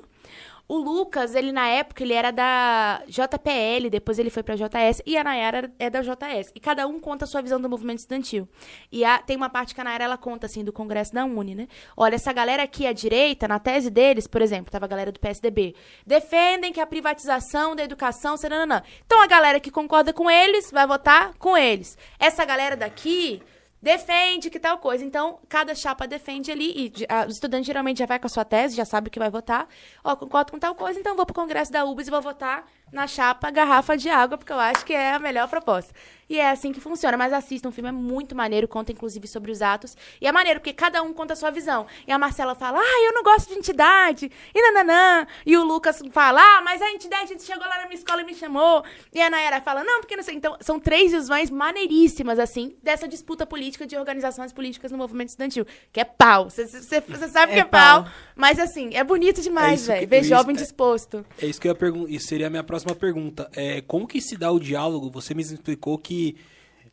O 0.71 0.77
Lucas, 0.77 1.35
ele 1.35 1.51
na 1.51 1.67
época, 1.67 2.01
ele 2.01 2.13
era 2.13 2.31
da 2.31 3.01
JPL, 3.05 3.89
depois 3.89 4.17
ele 4.17 4.29
foi 4.29 4.41
pra 4.41 4.55
JS, 4.55 5.01
e 5.05 5.17
a 5.17 5.23
Nayara 5.25 5.69
é 5.77 5.89
da 5.89 6.01
JS. 6.01 6.49
E 6.55 6.61
cada 6.61 6.87
um 6.87 6.97
conta 6.97 7.25
a 7.25 7.27
sua 7.27 7.41
visão 7.41 7.59
do 7.59 7.67
movimento 7.69 7.99
estudantil. 7.99 8.47
E 8.89 9.03
a- 9.03 9.17
tem 9.19 9.35
uma 9.35 9.49
parte 9.49 9.75
que 9.75 9.81
a 9.81 9.83
Nayara, 9.83 10.05
ela 10.05 10.17
conta, 10.17 10.45
assim, 10.45 10.63
do 10.63 10.71
Congresso 10.71 11.13
da 11.13 11.25
Uni, 11.25 11.55
né? 11.55 11.67
Olha, 11.97 12.15
essa 12.15 12.31
galera 12.31 12.63
aqui 12.63 12.87
à 12.87 12.93
direita, 12.93 13.49
na 13.49 13.59
tese 13.59 13.89
deles, 13.89 14.27
por 14.27 14.41
exemplo, 14.41 14.71
tava 14.71 14.85
a 14.85 14.87
galera 14.87 15.11
do 15.11 15.19
PSDB, 15.19 15.75
defendem 16.07 16.71
que 16.71 16.79
a 16.79 16.87
privatização 16.87 17.75
da 17.75 17.83
educação... 17.83 18.35
não. 18.65 18.81
Então 19.05 19.21
a 19.21 19.27
galera 19.27 19.59
que 19.59 19.69
concorda 19.71 20.13
com 20.13 20.31
eles 20.31 20.71
vai 20.71 20.87
votar 20.87 21.33
com 21.37 21.57
eles. 21.57 21.97
Essa 22.17 22.45
galera 22.45 22.77
daqui 22.77 23.43
defende 23.81 24.49
que 24.49 24.59
tal 24.59 24.77
coisa. 24.77 25.03
Então, 25.03 25.39
cada 25.49 25.73
chapa 25.73 26.07
defende 26.07 26.51
ali, 26.51 26.93
e 26.99 27.05
a- 27.09 27.25
o 27.25 27.29
estudante 27.29 27.65
geralmente 27.65 27.97
já 27.99 28.05
vai 28.05 28.19
com 28.19 28.27
a 28.27 28.29
sua 28.29 28.45
tese, 28.45 28.75
já 28.75 28.85
sabe 28.85 29.07
o 29.07 29.11
que 29.11 29.19
vai 29.19 29.29
votar. 29.29 29.67
Ó, 30.03 30.15
concordo 30.15 30.51
com 30.51 30.59
tal 30.59 30.75
coisa, 30.75 30.99
então 30.99 31.15
vou 31.15 31.25
pro 31.25 31.33
congresso 31.33 31.71
da 31.71 31.83
UBS 31.85 32.07
e 32.07 32.11
vou 32.11 32.21
votar 32.21 32.65
na 32.91 33.07
chapa 33.07 33.49
garrafa 33.49 33.95
de 33.97 34.09
água, 34.09 34.37
porque 34.37 34.51
eu 34.51 34.59
acho 34.59 34.85
que 34.85 34.93
é 34.93 35.13
a 35.13 35.19
melhor 35.19 35.47
proposta. 35.47 35.93
E 36.29 36.39
é 36.39 36.49
assim 36.49 36.71
que 36.71 36.79
funciona. 36.79 37.17
Mas 37.17 37.33
assista, 37.33 37.67
um 37.67 37.73
filme 37.73 37.89
é 37.89 37.91
muito 37.91 38.33
maneiro, 38.33 38.65
conta 38.65 38.91
inclusive 38.91 39.27
sobre 39.27 39.51
os 39.51 39.61
atos. 39.61 39.97
E 40.21 40.25
é 40.25 40.31
maneiro, 40.31 40.61
porque 40.61 40.71
cada 40.71 41.01
um 41.03 41.11
conta 41.11 41.33
a 41.33 41.35
sua 41.35 41.51
visão. 41.51 41.85
E 42.07 42.11
a 42.11 42.17
Marcela 42.17 42.55
fala, 42.55 42.79
ah, 42.79 43.03
eu 43.05 43.13
não 43.13 43.21
gosto 43.21 43.49
de 43.49 43.55
entidade, 43.59 44.31
e 44.55 44.61
nananã. 44.71 45.27
E 45.45 45.57
o 45.57 45.63
Lucas 45.65 46.01
fala, 46.13 46.41
ah, 46.41 46.61
mas 46.63 46.81
a 46.81 46.89
entidade 46.89 47.37
chegou 47.41 47.67
lá 47.67 47.77
na 47.79 47.83
minha 47.83 47.95
escola 47.97 48.21
e 48.21 48.25
me 48.25 48.33
chamou. 48.33 48.81
E 49.13 49.21
a 49.21 49.29
Nayara 49.29 49.59
fala, 49.59 49.83
não, 49.83 49.99
porque 49.99 50.15
não 50.15 50.23
sei. 50.23 50.35
Então, 50.35 50.55
são 50.61 50.79
três 50.79 51.11
visões 51.11 51.49
maneiríssimas, 51.49 52.39
assim, 52.39 52.75
dessa 52.81 53.09
disputa 53.09 53.45
política 53.45 53.85
de 53.85 53.97
organizações 53.97 54.53
políticas 54.53 54.89
no 54.91 54.97
movimento 54.97 55.29
estudantil. 55.29 55.65
Que 55.91 55.99
é 55.99 56.05
pau. 56.05 56.49
Você 56.49 56.65
sabe 57.27 57.51
É 57.51 57.55
que 57.55 57.59
é 57.61 57.65
pau. 57.65 58.03
pau. 58.03 58.11
Mas, 58.37 58.57
assim, 58.57 58.91
é 58.93 59.03
bonito 59.03 59.41
demais, 59.41 59.81
que- 59.81 59.87
velho. 59.87 60.07
Ver 60.07 60.23
jovem 60.23 60.55
é- 60.55 60.59
disposto. 60.59 61.25
É 61.41 61.45
isso 61.45 61.59
que 61.59 61.67
eu 61.67 61.71
ia 61.71 61.75
perguntar. 61.75 62.09
Isso 62.09 62.27
seria 62.27 62.47
a 62.47 62.49
minha 62.49 62.63
próxima 62.63 62.80
pergunta. 62.95 63.49
É, 63.55 63.81
como 63.81 64.07
que 64.07 64.19
se 64.19 64.35
dá 64.35 64.51
o 64.51 64.59
diálogo? 64.59 65.09
Você 65.11 65.33
me 65.33 65.41
explicou 65.41 65.97
que 65.97 66.35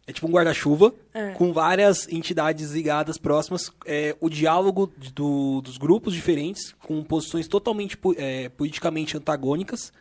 é 0.07 0.13
tipo 0.13 0.27
um 0.27 0.31
guarda-chuva 0.31 0.93
É. 1.13 1.31
com 1.33 1.53
várias 1.53 2.09
entidades 2.09 2.71
ligadas 2.71 3.19
próximas. 3.19 3.71
É, 3.87 4.17
o 4.21 4.29
diálogo 4.31 4.93
do- 5.15 5.61
dos 5.61 5.77
grupos 5.77 6.15
diferentes, 6.15 6.75
com 6.87 7.03
posições 7.03 7.47
totalmente 7.49 7.99
é, 8.17 8.49
politicamente 8.51 9.17
antagônicas. 9.17 9.93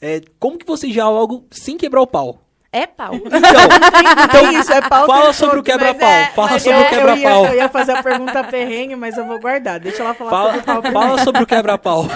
É, 0.00 0.20
como 0.38 0.56
que 0.58 0.66
você 0.66 0.88
dialoga 0.88 1.42
sem 1.50 1.76
quebrar 1.76 2.00
o 2.02 2.06
pau? 2.06 2.42
É 2.72 2.86
pau. 2.86 3.12
Então, 3.26 4.42
Então, 4.50 4.52
isso 4.60 4.72
é 4.72 4.80
pau 4.88 5.04
fala 5.06 5.32
sobre 5.32 5.58
o 5.58 5.62
todo, 5.62 5.64
quebra-pau. 5.64 6.08
é- 6.08 6.30
fala 6.30 6.58
sobre 6.60 6.70
Eu, 6.70 6.76
o 6.78 6.80
eu, 6.80 6.84
ia, 6.84 6.88
quebra-pau. 6.90 7.46
eu 7.46 7.54
ia 7.56 7.68
fazer 7.68 7.92
a 7.92 8.02
pergunta 8.02 8.44
perrengue, 8.44 8.94
mas 8.94 9.18
eu 9.18 9.26
vou 9.26 9.40
guardar. 9.40 9.80
Deixa 9.80 10.02
ela 10.04 10.14
falar 10.14 10.30
Fala, 10.30 10.46
sobre 10.52 10.60
o 10.60 10.64
pau 10.64 10.82
primeiro. 10.82 11.08
fala 11.08 11.24
sobre 11.24 11.42
o 11.42 11.46
quebra-pau. 11.46 12.06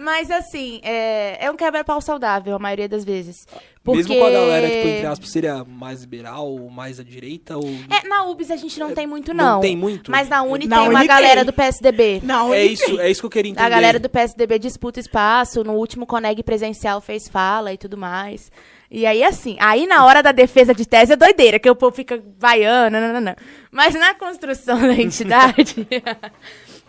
Mas 0.00 0.30
assim, 0.30 0.80
é, 0.82 1.44
é 1.44 1.50
um 1.50 1.56
quebra-pau 1.56 2.00
saudável, 2.00 2.56
a 2.56 2.58
maioria 2.58 2.88
das 2.88 3.04
vezes. 3.04 3.46
Porque... 3.84 3.98
Mesmo 3.98 4.16
com 4.16 4.24
a 4.24 4.30
galera, 4.30 4.66
tipo, 4.66 4.88
entre 4.88 5.06
aspas, 5.06 5.30
seria 5.30 5.62
mais 5.62 6.00
liberal, 6.00 6.48
ou 6.48 6.70
mais 6.70 6.98
à 6.98 7.04
direita, 7.04 7.58
ou... 7.58 7.64
É, 7.64 8.08
na 8.08 8.24
UBS 8.24 8.50
a 8.50 8.56
gente 8.56 8.80
não 8.80 8.94
tem 8.94 9.06
muito, 9.06 9.34
não 9.34 9.44
não. 9.44 9.60
tem 9.60 9.76
muito? 9.76 10.10
Mas 10.10 10.26
na 10.28 10.42
Uni 10.42 10.66
Na 10.66 10.80
tem 10.80 10.88
uma 10.88 10.98
Uni 11.00 11.06
galera 11.06 11.36
tem. 11.36 11.44
do 11.44 11.52
PSDB. 11.52 12.20
Não, 12.24 12.52
É 12.52 12.64
isso, 12.64 12.98
é 12.98 13.10
isso 13.10 13.20
que 13.20 13.26
eu 13.26 13.30
queria 13.30 13.50
entender. 13.50 13.66
A 13.66 13.68
galera 13.68 13.98
do 13.98 14.08
PSDB 14.08 14.58
disputa 14.58 14.98
espaço, 14.98 15.62
no 15.62 15.74
último 15.74 16.06
Coneg 16.06 16.42
presencial 16.42 17.02
fez 17.02 17.28
fala 17.28 17.70
e 17.72 17.76
tudo 17.76 17.98
mais. 17.98 18.50
E 18.90 19.04
aí, 19.04 19.22
assim, 19.22 19.56
aí 19.60 19.86
na 19.86 20.04
hora 20.06 20.22
da 20.22 20.32
defesa 20.32 20.74
de 20.74 20.86
tese 20.86 21.12
é 21.12 21.16
doideira, 21.16 21.58
que 21.58 21.70
o 21.70 21.76
povo 21.76 21.94
fica 21.94 22.22
vaiando, 22.38 22.98
não, 22.98 23.12
não, 23.12 23.20
não. 23.20 23.36
Mas 23.70 23.94
na 23.94 24.14
construção 24.14 24.80
da 24.80 24.94
entidade, 25.00 25.86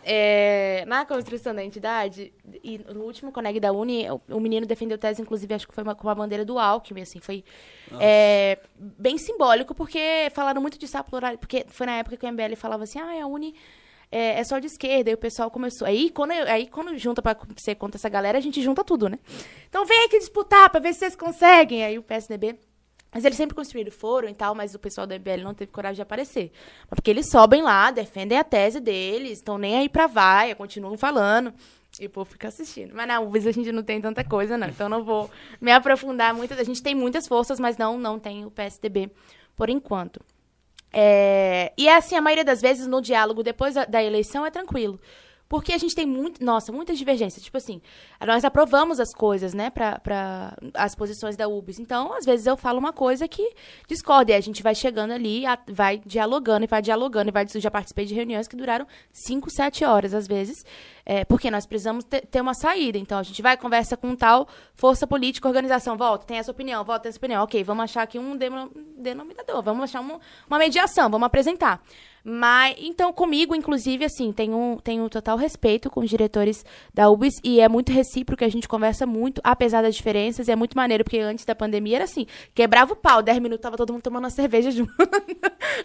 é, 0.04 0.84
na 0.88 1.06
construção 1.06 1.54
da 1.54 1.64
entidade, 1.64 2.34
e 2.64 2.78
no 2.94 3.02
último 3.04 3.32
Coneg 3.32 3.60
da 3.60 3.72
Uni, 3.72 4.08
o, 4.10 4.22
o 4.36 4.40
menino 4.40 4.66
defendeu 4.66 4.98
tese, 4.98 5.22
inclusive, 5.22 5.54
acho 5.54 5.68
que 5.68 5.74
foi 5.74 5.84
uma- 5.84 5.96
com 5.96 6.10
a 6.10 6.16
bandeira 6.16 6.44
do 6.46 6.58
Alckmin, 6.60 7.02
assim, 7.02 7.20
foi 7.20 7.44
é, 8.00 8.58
bem 8.78 9.18
simbólico, 9.18 9.74
porque 9.76 10.30
falaram 10.34 10.62
muito 10.62 10.78
disso, 10.78 10.98
a 10.98 11.04
plural, 11.04 11.38
porque 11.38 11.66
foi 11.70 11.86
na 11.86 11.98
época 11.98 12.18
que 12.18 12.26
o 12.26 12.30
MBL 12.30 12.56
falava 12.56 12.84
assim, 12.84 13.00
ah, 13.00 13.24
a 13.24 13.28
Uni 13.28 13.54
é, 14.12 14.40
é 14.40 14.44
só 14.44 14.60
de 14.60 14.68
esquerda, 14.68 15.10
e 15.10 15.14
o 15.14 15.18
pessoal 15.18 15.50
começou. 15.50 15.88
Aí 15.88 16.10
quando, 16.10 16.32
eu- 16.32 16.48
aí, 16.48 16.68
quando 16.68 16.98
junta 16.98 17.22
pra 17.22 17.36
ser 17.58 17.76
contra 17.76 17.98
essa 17.98 18.10
galera, 18.10 18.38
a 18.38 18.42
gente 18.42 18.62
junta 18.62 18.84
tudo, 18.84 19.08
né? 19.08 19.18
Então 19.70 19.86
vem 19.86 20.06
aqui 20.06 20.20
disputar 20.20 20.70
pra 20.70 20.80
ver 20.82 20.94
se 20.94 21.00
vocês 21.00 21.16
conseguem. 21.16 21.84
Aí 21.84 21.98
o 21.98 22.04
PSDB. 22.04 22.56
Mas 23.14 23.26
eles 23.26 23.36
sempre 23.36 23.54
construíram 23.56 23.92
foro 23.92 24.30
e 24.30 24.34
tal, 24.34 24.56
mas 24.56 24.74
o 24.74 24.80
pessoal 24.80 25.06
do 25.06 25.14
MBL 25.14 25.44
não 25.44 25.54
teve 25.54 25.72
coragem 25.72 25.96
de 25.96 26.02
aparecer. 26.02 26.52
Porque 26.90 27.12
eles 27.12 27.30
sobem 27.30 27.62
lá, 27.62 27.92
defendem 27.92 28.38
a 28.38 28.44
tese 28.44 28.80
deles, 28.80 29.34
estão 29.34 29.58
nem 29.58 29.78
aí 29.78 29.90
pra 29.90 30.08
vaia, 30.08 30.56
continuam 30.56 30.98
falando. 30.98 31.54
E 32.00 32.06
o 32.06 32.10
povo 32.10 32.32
fica 32.32 32.48
assistindo. 32.48 32.96
Mas 32.96 33.08
na 33.08 33.20
UBS 33.20 33.48
a 33.48 33.52
gente 33.52 33.70
não 33.72 33.84
tem 33.84 34.00
tanta 34.00 34.24
coisa, 34.24 34.58
não. 34.58 34.68
Então 34.68 34.88
não 34.88 35.04
vou 35.04 35.30
me 35.60 35.74
aprofundar 35.74 36.34
muito. 36.34 36.54
A 36.54 36.64
gente 36.64 36.82
tem 36.82 36.96
muitas 36.96 37.28
forças, 37.28 37.60
mas 37.60 37.78
não, 37.78 37.98
não 37.98 38.18
tem 38.18 38.46
o 38.46 38.52
PSDB 38.52 39.12
por 39.58 39.70
enquanto. 39.70 40.22
É, 40.94 41.74
e 41.78 41.90
é 41.90 41.96
assim, 41.96 42.16
a 42.16 42.22
maioria 42.22 42.46
das 42.46 42.62
vezes 42.62 42.88
no 42.88 43.02
diálogo 43.02 43.44
depois 43.44 43.76
da, 43.76 43.84
da 43.84 44.02
eleição 44.02 44.46
é 44.46 44.52
tranquilo. 44.52 45.00
Porque 45.52 45.74
a 45.74 45.78
gente 45.78 45.94
tem 45.94 46.06
muito, 46.06 46.42
nossa, 46.42 46.72
muitas 46.72 46.98
divergências. 46.98 47.44
Tipo 47.44 47.58
assim, 47.58 47.82
nós 48.26 48.46
aprovamos 48.46 49.02
as 49.02 49.14
coisas, 49.14 49.54
né, 49.54 49.70
pra, 49.70 50.00
pra 50.00 50.56
as 50.74 50.96
posições 50.96 51.36
da 51.36 51.46
UBS. 51.46 51.78
Então, 51.78 52.14
às 52.14 52.24
vezes 52.24 52.46
eu 52.48 52.56
falo 52.56 52.80
uma 52.80 52.94
coisa 52.94 53.28
que 53.28 53.46
discorda. 53.86 54.32
E 54.32 54.36
a 54.36 54.40
gente 54.40 54.64
vai 54.64 54.74
chegando 54.74 55.12
ali, 55.12 55.46
a- 55.46 55.60
vai 55.68 56.02
dialogando 56.06 56.64
e 56.64 56.68
vai 56.70 56.82
dialogando. 56.82 57.28
E 57.28 57.34
vai, 57.34 57.46
já 57.54 57.70
participei 57.70 58.06
de 58.06 58.14
reuniões 58.16 58.48
que 58.48 58.56
duraram 58.56 58.88
5, 59.12 59.50
7 59.50 59.84
horas, 59.84 60.14
às 60.14 60.26
vezes. 60.26 60.64
É, 61.06 61.26
porque 61.26 61.52
nós 61.52 61.66
precisamos 61.66 62.06
ter, 62.06 62.26
ter 62.28 62.40
uma 62.40 62.54
saída. 62.54 62.98
Então, 62.98 63.18
a 63.20 63.24
gente 63.24 63.42
vai, 63.42 63.58
conversa 63.58 63.98
com 63.98 64.16
tal 64.16 64.48
força 64.74 65.06
política, 65.06 65.50
organização. 65.50 65.98
Volta, 65.98 66.26
tem 66.26 66.38
essa 66.38 66.52
opinião, 66.52 66.82
volta, 66.86 67.02
tem 67.04 67.10
essa 67.10 67.18
opinião. 67.20 67.44
Ok, 67.44 67.62
vamos 67.62 67.84
achar 67.84 68.04
aqui 68.04 68.18
um 68.18 68.38
deno- 68.38 68.72
denominador. 68.98 69.62
Vamos 69.62 69.84
achar 69.84 70.00
um- 70.00 70.18
uma 70.48 70.58
mediação, 70.58 71.10
vamos 71.10 71.26
apresentar. 71.26 71.84
Mas, 72.24 72.76
então, 72.80 73.12
comigo, 73.12 73.56
inclusive, 73.56 74.06
assim, 74.06 74.32
tenho, 74.32 74.80
tenho 74.84 75.10
total 75.10 75.38
respeito 75.38 75.90
com 75.90 76.02
os 76.02 76.10
diretores 76.10 76.64
da 76.94 77.10
UBS 77.10 77.40
e 77.44 77.60
é 77.60 77.68
muito 77.68 77.92
recíproco, 77.92 78.44
a 78.44 78.50
gente 78.50 78.68
conversa 78.68 79.06
muito, 79.06 79.42
apesar 79.44 79.82
das 79.82 79.96
diferenças, 79.96 80.48
e 80.48 80.52
é 80.52 80.56
muito 80.56 80.78
maneiro, 80.78 81.04
porque 81.04 81.20
antes 81.20 81.46
da 81.46 81.56
pandemia 81.56 81.98
era 81.98 82.06
assim, 82.06 82.28
quebrava 82.54 82.94
o 82.94 82.96
pau, 82.96 83.24
10 83.24 83.40
minutos 83.40 83.62
tava 83.62 83.78
todo 83.78 83.92
mundo 83.92 84.04
tomando 84.04 84.26
uma 84.26 84.30
cerveja 84.30 84.72
junto. 84.72 84.92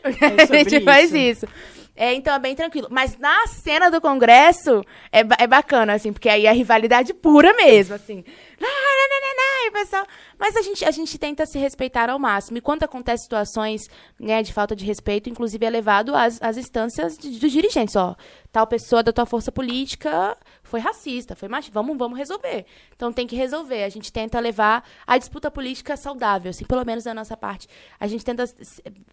É 0.05 0.43
a 0.43 0.47
gente 0.47 0.81
faz 0.81 1.13
isso. 1.13 1.47
isso. 1.47 1.49
É, 1.97 2.13
então 2.13 2.35
é 2.35 2.39
bem 2.39 2.55
tranquilo. 2.55 2.89
Mas 2.91 3.17
na 3.17 3.47
cena 3.47 3.91
do 3.91 4.01
Congresso 4.01 4.85
é, 5.11 5.21
é 5.39 5.47
bacana, 5.47 5.95
assim, 5.95 6.13
porque 6.13 6.29
aí 6.29 6.45
é 6.45 6.53
rivalidade 6.53 7.15
pura 7.15 7.55
mesmo, 7.55 7.95
assim. 7.95 8.23
Lá, 8.61 8.69
lá, 8.69 8.75
lá, 8.75 9.21
lá, 9.21 9.33
lá, 9.37 9.65
e 9.65 9.69
o 9.69 9.73
pessoal 9.73 10.07
Mas 10.39 10.57
a 10.57 10.63
gente, 10.63 10.85
a 10.85 10.91
gente 10.91 11.19
tenta 11.19 11.47
se 11.47 11.59
respeitar 11.59 12.11
ao 12.11 12.19
máximo. 12.19 12.59
E 12.59 12.61
quando 12.61 12.83
acontecem 12.83 13.25
situações 13.25 13.89
né, 14.19 14.43
de 14.43 14.53
falta 14.53 14.77
de 14.77 14.85
respeito, 14.85 15.29
inclusive 15.31 15.65
é 15.65 15.71
levado 15.71 16.15
às, 16.15 16.41
às 16.43 16.57
instâncias 16.57 17.17
dos 17.17 17.51
dirigentes. 17.53 17.97
Ó, 17.97 18.15
tal 18.53 18.67
pessoa 18.67 19.03
da 19.03 19.13
tua 19.13 19.27
força 19.27 19.51
política 19.51 20.37
foi 20.63 20.81
racista, 20.81 21.35
foi 21.35 21.49
machista. 21.49 21.73
Vamos, 21.75 21.97
vamos 21.97 22.19
resolver. 22.19 22.67
Então 22.95 23.13
tem 23.13 23.27
que 23.27 23.37
resolver. 23.37 23.85
A 23.85 23.89
gente 23.89 24.13
tenta 24.13 24.39
levar 24.41 24.85
a 25.07 25.17
disputa 25.19 25.51
política 25.51 25.97
saudável, 25.97 26.51
assim, 26.51 26.65
pelo 26.65 26.85
menos 26.85 27.05
da 27.05 27.15
nossa 27.15 27.37
parte. 27.37 27.69
A 27.99 28.07
gente 28.07 28.25
tenta 28.25 28.45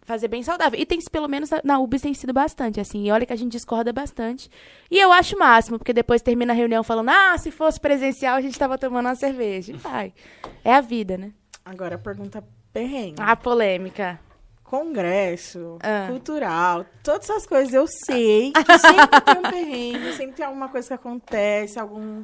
fazer 0.02 0.28
bem 0.28 0.42
saudável. 0.42 0.78
E 0.78 0.84
tem 0.84 0.98
pelo 1.10 1.28
menos 1.28 1.50
na- 1.62 1.78
UBS 1.78 2.02
tem 2.02 2.14
sido 2.14 2.32
bastante, 2.32 2.80
assim. 2.80 3.06
E 3.06 3.10
olha 3.10 3.26
que 3.26 3.32
a 3.32 3.36
gente 3.36 3.52
discorda 3.52 3.92
bastante. 3.92 4.50
E 4.90 4.98
eu 4.98 5.12
acho 5.12 5.36
o 5.36 5.38
máximo, 5.38 5.78
porque 5.78 5.92
depois 5.92 6.22
termina 6.22 6.52
a 6.52 6.56
reunião 6.56 6.82
falando: 6.82 7.08
"Ah, 7.10 7.36
se 7.38 7.50
fosse 7.50 7.80
presencial, 7.80 8.36
a 8.36 8.40
gente 8.40 8.58
tava 8.58 8.76
tomando 8.78 9.06
uma 9.06 9.14
cerveja". 9.14 9.72
E 9.72 9.76
vai. 9.76 10.12
É 10.64 10.74
a 10.74 10.80
vida? 10.80 11.13
Agora 11.64 11.94
a 11.94 11.98
pergunta 11.98 12.44
perrengue. 12.72 13.16
A 13.20 13.34
polêmica. 13.36 14.20
Congresso, 14.62 15.78
Ah. 15.82 16.06
cultural, 16.08 16.84
todas 17.02 17.28
essas 17.30 17.46
coisas 17.46 17.72
eu 17.72 17.86
sei 17.86 18.50
que 18.52 18.78
sempre 18.78 19.20
tem 19.20 19.38
um 19.38 19.42
perrengue, 19.42 20.12
sempre 20.14 20.32
tem 20.36 20.44
alguma 20.46 20.68
coisa 20.68 20.88
que 20.88 20.94
acontece, 20.94 21.78
algum. 21.78 22.22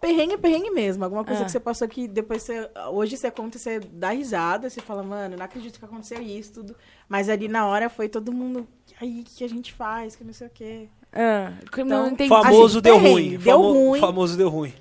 Perrengue, 0.00 0.38
perrengue 0.38 0.70
mesmo. 0.70 1.04
Alguma 1.04 1.22
coisa 1.24 1.42
Ah. 1.42 1.44
que 1.44 1.50
você 1.52 1.60
passou 1.60 1.86
que 1.86 2.08
depois 2.08 2.42
você. 2.42 2.70
Hoje 2.90 3.18
você 3.18 3.30
conta 3.30 3.58
e 3.58 3.60
você 3.60 3.78
dá 3.80 4.10
risada, 4.10 4.70
você 4.70 4.80
fala, 4.80 5.02
mano, 5.02 5.36
não 5.36 5.44
acredito 5.44 5.78
que 5.78 5.84
aconteceu 5.84 6.22
isso, 6.22 6.54
tudo. 6.54 6.74
Mas 7.06 7.28
ali 7.28 7.48
na 7.48 7.66
hora 7.66 7.90
foi 7.90 8.08
todo 8.08 8.32
mundo. 8.32 8.66
Aí, 8.98 9.20
o 9.20 9.24
que 9.24 9.44
a 9.44 9.48
gente 9.48 9.72
faz? 9.74 10.16
Que 10.16 10.24
não 10.24 10.32
sei 10.32 10.46
o 10.46 10.50
quê. 10.50 10.88
Ah, 11.12 11.52
não 11.76 11.84
Então, 11.84 12.08
entendi. 12.08 12.28
Famoso 12.30 12.78
Assim, 12.78 12.80
deu 12.80 12.94
perrengue, 12.94 13.12
ruim. 13.12 13.38
deu 13.38 13.58
Famo- 13.62 13.72
ruim. 13.72 14.00
Famoso 14.00 14.36
deu 14.38 14.48
ruim. 14.48 14.72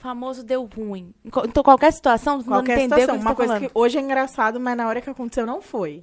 O 0.00 0.02
famoso 0.02 0.42
deu 0.42 0.64
ruim. 0.64 1.12
Então, 1.24 1.62
qualquer 1.62 1.92
situação, 1.92 2.38
tu 2.38 2.46
Qualquer 2.46 2.76
não 2.78 2.84
entendeu 2.84 2.98
situação. 3.00 3.20
Uma 3.20 3.30
tá 3.30 3.36
coisa 3.36 3.52
falando. 3.54 3.68
que 3.70 3.78
hoje 3.78 3.98
é 3.98 4.00
engraçado, 4.00 4.58
mas 4.58 4.74
na 4.74 4.88
hora 4.88 4.98
que 5.00 5.10
aconteceu 5.10 5.44
não 5.44 5.60
foi. 5.60 6.02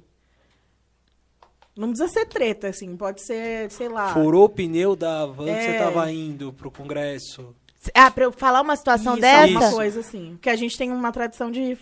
Não 1.76 1.88
precisa 1.88 2.08
ser 2.08 2.26
treta, 2.26 2.68
assim. 2.68 2.96
Pode 2.96 3.20
ser, 3.24 3.70
sei 3.72 3.88
lá. 3.88 4.12
Furou 4.12 4.44
o 4.44 4.48
pneu 4.48 4.94
da 4.96 5.26
van 5.26 5.44
que 5.46 5.50
você 5.62 5.68
É. 5.70 5.78
tava 5.78 6.10
indo 6.12 6.52
pro 6.52 6.70
congresso. 6.70 7.54
Ah, 7.94 8.10
pra 8.10 8.24
eu 8.24 8.32
falar 8.32 8.60
uma 8.60 8.76
situação 8.76 9.14
Isso, 9.14 9.20
dessa? 9.20 9.42
alguma 9.42 9.70
coisa 9.72 10.00
assim. 10.00 10.30
Porque 10.32 10.50
a 10.50 10.56
gente 10.56 10.76
tem 10.78 10.90
uma 10.92 11.10
tradição 11.12 11.50
de 11.50 11.76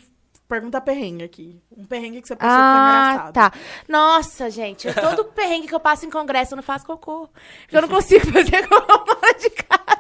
perguntar 0.49 0.81
perrengue 0.83 1.25
aqui. 1.25 1.61
Um 1.77 1.85
perrengue 1.85 2.23
que 2.23 2.29
você 2.29 2.37
passou 2.37 2.51
Ah, 2.59 2.63
que 2.73 2.73
foi 2.73 3.29
engraçado. 3.31 3.35
tá. 3.35 3.53
Nossa, 3.89 4.51
gente, 4.51 4.87
eu- 4.87 4.95
todo 4.95 5.25
perrengue 5.33 5.67
que 5.67 5.75
eu 5.75 5.81
passo 5.81 6.07
em 6.07 6.11
congresso 6.11 6.53
eu 6.53 6.57
não 6.57 6.63
faço 6.63 6.87
cocô. 6.87 7.29
Eu 7.73 7.83
não 7.83 7.89
consigo 7.89 8.25
fazer 8.33 8.67
cocô 8.69 9.07
fora 9.15 9.35
de 9.39 9.51
casa. 9.51 9.96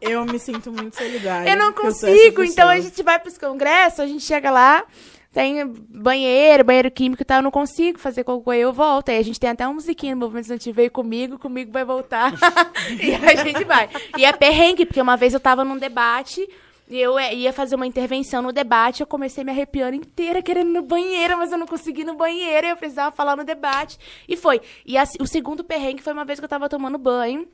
Eu 0.00 0.24
me 0.24 0.38
sinto 0.38 0.70
muito 0.72 0.96
solidária. 0.96 1.50
Eu 1.50 1.56
não 1.56 1.68
essa 1.68 1.80
consigo. 1.80 2.42
Então 2.42 2.68
a 2.68 2.78
gente 2.80 3.02
vai 3.02 3.18
pros 3.18 3.36
congressos, 3.38 4.00
a 4.00 4.06
gente 4.06 4.24
chega 4.24 4.50
lá, 4.50 4.84
tem 5.32 5.66
banheiro, 5.66 6.64
banheiro 6.64 6.90
químico 6.90 7.22
e 7.22 7.24
tal, 7.24 7.38
eu 7.38 7.42
não 7.42 7.50
consigo 7.50 7.98
fazer 7.98 8.24
cocô, 8.24 8.52
eu 8.52 8.72
volto. 8.72 9.10
Aí 9.10 9.18
a 9.18 9.22
gente 9.22 9.38
tem 9.38 9.50
até 9.50 9.66
uma 9.66 9.74
musiquinha 9.74 10.14
no 10.14 10.20
movimento 10.20 10.44
estudantil, 10.44 10.74
veio 10.74 10.90
comigo, 10.90 11.38
comigo 11.38 11.70
vai 11.70 11.84
voltar. 11.84 12.32
e 13.00 13.14
a 13.14 13.44
gente 13.44 13.64
vai. 13.64 13.88
E 14.16 14.24
é 14.24 14.32
perrengue, 14.32 14.86
porque 14.86 15.00
uma 15.00 15.16
vez 15.16 15.34
eu 15.34 15.40
tava 15.40 15.64
num 15.64 15.76
debate. 15.78 16.48
E 16.88 17.00
eu 17.00 17.16
eh, 17.16 17.32
ia 17.36 17.52
fazer 17.52 17.76
uma 17.76 17.86
intervenção 17.86 18.42
no 18.42 18.50
debate, 18.50 19.00
eu 19.00 19.06
comecei 19.06 19.44
me 19.44 19.52
arrepiando 19.52 19.94
inteira, 19.94 20.42
querendo 20.42 20.70
ir 20.70 20.72
no 20.72 20.82
banheiro, 20.82 21.38
mas 21.38 21.52
eu 21.52 21.58
não 21.58 21.66
consegui 21.68 22.00
ir 22.00 22.04
no 22.04 22.14
banheiro, 22.16 22.66
e 22.66 22.70
eu 22.70 22.76
precisava 22.76 23.14
falar 23.14 23.36
no 23.36 23.44
debate. 23.44 23.96
E 24.28 24.36
foi. 24.36 24.60
E 24.84 24.98
a- 24.98 25.04
o 25.20 25.26
segundo 25.26 25.62
perrengue 25.62 26.02
foi 26.02 26.12
uma 26.12 26.24
vez 26.24 26.40
que 26.40 26.44
eu 26.44 26.48
tava 26.48 26.68
tomando 26.68 26.98
banho. 26.98 27.46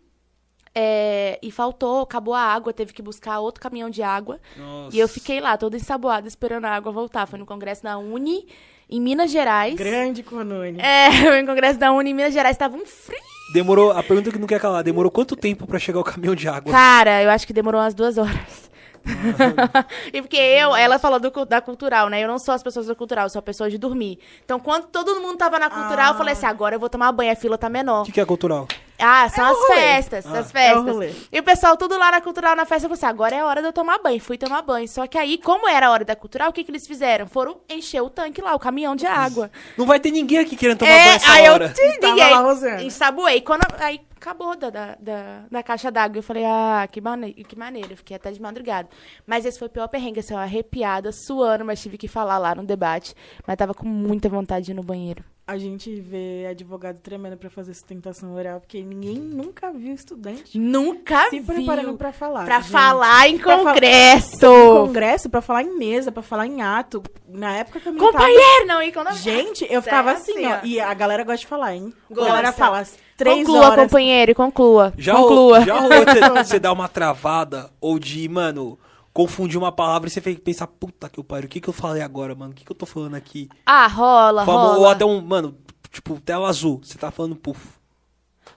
É, 0.79 1.39
e 1.43 1.51
faltou, 1.51 2.03
acabou 2.03 2.35
a 2.35 2.41
água, 2.41 2.71
teve 2.71 2.93
que 2.93 3.01
buscar 3.01 3.41
outro 3.41 3.63
caminhão 3.63 3.89
de 3.89 4.03
água. 4.03 4.39
Nossa. 4.55 4.95
E 4.95 5.01
eu 5.01 5.09
fiquei 5.09 5.41
lá, 5.41 5.57
toda 5.57 5.75
ensaboada, 5.75 6.29
esperando 6.29 6.67
a 6.67 6.71
água 6.71 6.93
voltar. 6.93 7.27
Foi 7.27 7.39
no 7.39 7.47
congresso 7.47 7.83
da 7.83 7.97
Uni, 7.97 8.47
em 8.91 9.01
Minas 9.01 9.31
Gerais. 9.31 9.75
Grande 9.75 10.23
Conune. 10.23 10.79
É, 10.79 11.11
foi 11.25 11.41
no 11.41 11.49
congresso 11.49 11.79
da 11.79 11.91
Uni, 11.93 12.11
em 12.11 12.15
Minas 12.15 12.35
Gerais. 12.35 12.59
Tava 12.59 12.77
um 12.77 12.85
frio. 12.85 13.19
Demorou, 13.55 13.91
a 13.91 14.03
pergunta 14.03 14.31
que 14.31 14.39
não 14.39 14.47
quer 14.47 14.61
calar, 14.61 14.85
demorou 14.85 15.11
quanto 15.11 15.35
tempo 15.35 15.67
pra 15.67 15.79
chegar 15.79 15.99
o 15.99 16.05
caminhão 16.05 16.35
de 16.35 16.47
água? 16.47 16.71
Cara, 16.71 17.23
eu 17.23 17.31
acho 17.31 17.47
que 17.47 17.55
demorou 17.55 17.81
umas 17.81 17.95
duas 17.95 18.19
horas. 18.19 18.71
e 20.13 20.21
porque 20.21 20.37
eu, 20.37 20.77
ela 20.77 20.99
falou 20.99 21.19
do 21.19 21.31
da 21.47 21.63
cultural, 21.63 22.11
né? 22.11 22.23
Eu 22.23 22.29
não 22.29 22.39
sou 22.39 22.53
as 22.53 22.63
pessoas 22.63 22.87
da 22.89 22.95
cultural, 22.95 23.27
eu 23.27 23.31
sou 23.31 23.39
a 23.39 23.43
pessoa 23.43 23.71
de 23.71 23.79
dormir. 23.79 24.19
Então, 24.45 24.61
quando 24.61 24.89
todo 24.89 25.19
mundo 25.23 25.39
tava 25.39 25.59
na 25.59 25.71
cultural, 25.71 26.13
eu 26.13 26.19
falei 26.19 26.35
assim: 26.35 26.45
agora 26.45 26.75
eu 26.75 26.81
vou 26.81 26.91
tomar 26.91 27.13
banho, 27.13 27.33
a 27.33 27.37
fila 27.37 27.57
tá 27.57 27.71
menor. 27.71 28.03
O 28.03 28.05
que, 28.05 28.13
que 28.13 28.21
é 28.21 28.25
cultural? 28.27 28.67
Ah, 28.99 29.29
são 29.29 29.45
as 29.45 29.57
rolê. 29.57 29.75
festas, 29.75 30.27
Ah. 30.27 30.39
as 30.39 30.53
festas. 30.53 30.77
É 30.77 30.79
o 30.79 30.93
rolê. 30.93 31.13
e 31.33 31.39
o 31.39 31.43
pessoal 31.43 31.77
tudo 31.77 31.99
lá 31.99 32.11
na 32.11 32.21
cultural, 32.21 32.57
na 32.57 32.65
festa, 32.65 32.87
eu 32.87 32.91
falei 32.91 32.95
assim, 32.95 33.07
agora 33.07 33.37
é 33.37 33.45
hora 33.45 33.61
de 33.61 33.69
eu 33.69 33.73
tomar 33.73 33.99
banho. 33.99 34.21
Fui 34.21 34.39
tomar 34.39 34.63
banho. 34.63 34.89
Só 34.89 35.07
que 35.07 35.19
aí, 35.19 35.39
como 35.39 35.69
era 35.69 35.89
a 35.89 35.91
hora 35.91 36.05
da 36.05 36.17
cultural, 36.17 36.51
o 36.51 36.53
que, 36.53 36.65
que 36.65 36.71
eles 36.71 36.87
fizeram? 36.87 37.27
Foram 37.27 37.61
encher 37.69 38.01
o 38.03 38.09
tanque 38.11 38.41
lá, 38.41 38.55
o 38.55 38.59
caminhão 38.59 38.97
de 38.97 39.07
água. 39.07 39.51
Não 39.77 39.85
vai 39.87 40.01
ter 40.01 40.11
ninguém 40.11 40.39
aqui 40.39 40.57
querendo 40.57 40.79
tomar 40.79 40.91
banho 40.93 41.01
é, 41.11 41.15
essa 41.15 41.33
aí 41.33 41.49
hora. 41.49 41.65
eu 41.67 41.73
te 41.75 42.01
Tava 42.01 42.15
liguei. 42.15 42.31
lá, 42.31 42.39
Rosana. 42.41 42.83
Ensaboei. 42.83 43.41
Quando, 43.41 43.63
aí 43.81 44.01
acabou 44.17 44.57
da, 44.57 44.71
da, 44.71 44.97
da, 44.99 45.41
da 45.51 45.63
caixa 45.63 45.91
d'água. 45.91 46.19
Eu 46.19 46.23
falei, 46.23 46.45
ah, 46.47 46.89
que, 46.91 47.01
mane 47.01 47.33
que 47.35 47.57
maneiro. 47.57 47.93
Eu 47.93 47.97
fiquei 47.97 48.17
até 48.17 48.31
de 48.31 48.41
madrugada. 48.41 48.89
Mas 49.27 49.45
esse 49.45 49.59
foi 49.59 49.69
o 49.69 49.71
pior 49.71 49.89
perrengue, 49.89 50.21
assim, 50.21 50.35
ó, 50.35 50.39
arrepiada, 50.39 51.13
suando, 51.13 51.65
mas 51.65 51.81
tive 51.83 51.99
que 51.99 52.09
falar 52.09 52.39
lá 52.39 52.55
no 52.55 52.65
debate. 52.65 53.15
Mas 53.47 53.57
tava 53.57 53.75
com 53.75 53.87
muita 53.87 54.29
vontade 54.29 54.67
de 54.67 54.73
ir 54.73 54.75
no 54.75 54.83
banheiro. 54.83 55.23
A 55.49 55.57
gente 55.59 55.95
vê 56.01 56.45
advogado 56.51 56.99
tremendo 56.99 57.37
pra 57.37 57.49
fazer 57.49 57.73
sustentação 57.73 58.35
oral, 58.35 58.59
porque 58.59 58.83
ninguém 58.83 59.15
nunca 59.15 59.71
viu 59.71 59.95
estudante 59.95 60.59
Nunca 60.59 61.31
se 61.31 61.39
viu. 61.39 61.55
preparando 61.55 61.97
pra 61.97 62.13
falar. 62.13 62.45
Pra 62.45 62.59
gente. 62.61 62.73
falar 62.73 63.29
em 63.29 63.39
Pra 63.39 63.59
fa- 63.59 63.65
congresso. 63.73 64.45
Em 64.45 64.87
congresso, 64.87 65.31
pra 65.31 65.41
falar 65.41 65.63
em 65.63 65.79
mesa, 65.79 66.11
pra 66.11 66.21
falar 66.21 66.49
em 66.49 66.63
ato. 66.63 67.01
Na 67.29 67.53
época 67.59 67.79
que 67.79 67.89
eu 67.89 67.93
me 67.93 67.99
tava... 68.01 68.11
Companheiro, 68.13 68.67
não, 68.67 68.83
e 68.83 68.91
quando 68.91 69.13
Gente, 69.15 69.65
eu 69.71 69.81
ficava 69.81 70.17
Sério, 70.17 70.47
assim, 70.49 70.53
ó. 70.53 70.67
E 70.67 70.81
a 70.81 70.93
galera 70.95 71.23
gosta 71.23 71.39
de 71.39 71.47
falar, 71.47 71.77
hein? 71.77 71.93
A 72.11 72.15
Gosta. 72.15 72.29
galera 72.31 72.53
fala 72.53 72.85
três 73.17 73.47
conclua, 73.47 73.67
horas. 73.67 73.85
companheiro, 73.85 74.35
conclua. 74.35 74.93
Já, 74.99 75.15
conclua. 75.15 75.61
rolou- 75.61 75.65
já 75.65 75.75
rolou 75.81 75.99
você, 76.35 76.45
você 76.45 76.59
dar 76.59 76.73
uma 76.73 76.89
travada 76.89 77.71
ou 77.81 78.01
de, 78.01 78.29
mano, 78.29 78.77
confundir 79.17 79.57
uma 79.59 79.73
palavra 79.73 80.09
e 80.09 80.11
você 80.11 80.21
fica 80.21 80.41
pensar, 80.43 80.67
puta 80.67 81.09
que 81.09 81.19
eu 81.19 81.25
pariu, 81.25 81.47
o 81.47 81.49
que 81.49 81.59
que 81.59 81.69
eu 81.69 81.73
falei 81.73 82.03
agora, 82.03 82.35
mano? 82.35 82.53
O 82.53 82.55
que 82.55 82.65
que 82.67 82.71
eu 82.71 82.77
tô 82.77 82.85
falando 82.85 83.15
aqui? 83.15 83.49
Ah, 83.65 83.87
rola, 83.87 84.45
Famo- 84.45 84.59
rola. 84.59 84.79
Ou 84.79 84.89
até 84.89 85.07
um, 85.07 85.23
mano, 85.23 85.57
tipo, 85.91 86.21
tela 86.21 86.47
azul, 86.49 86.81
você 86.85 86.99
tá 86.99 87.11
falando 87.11 87.35
puf. 87.35 87.75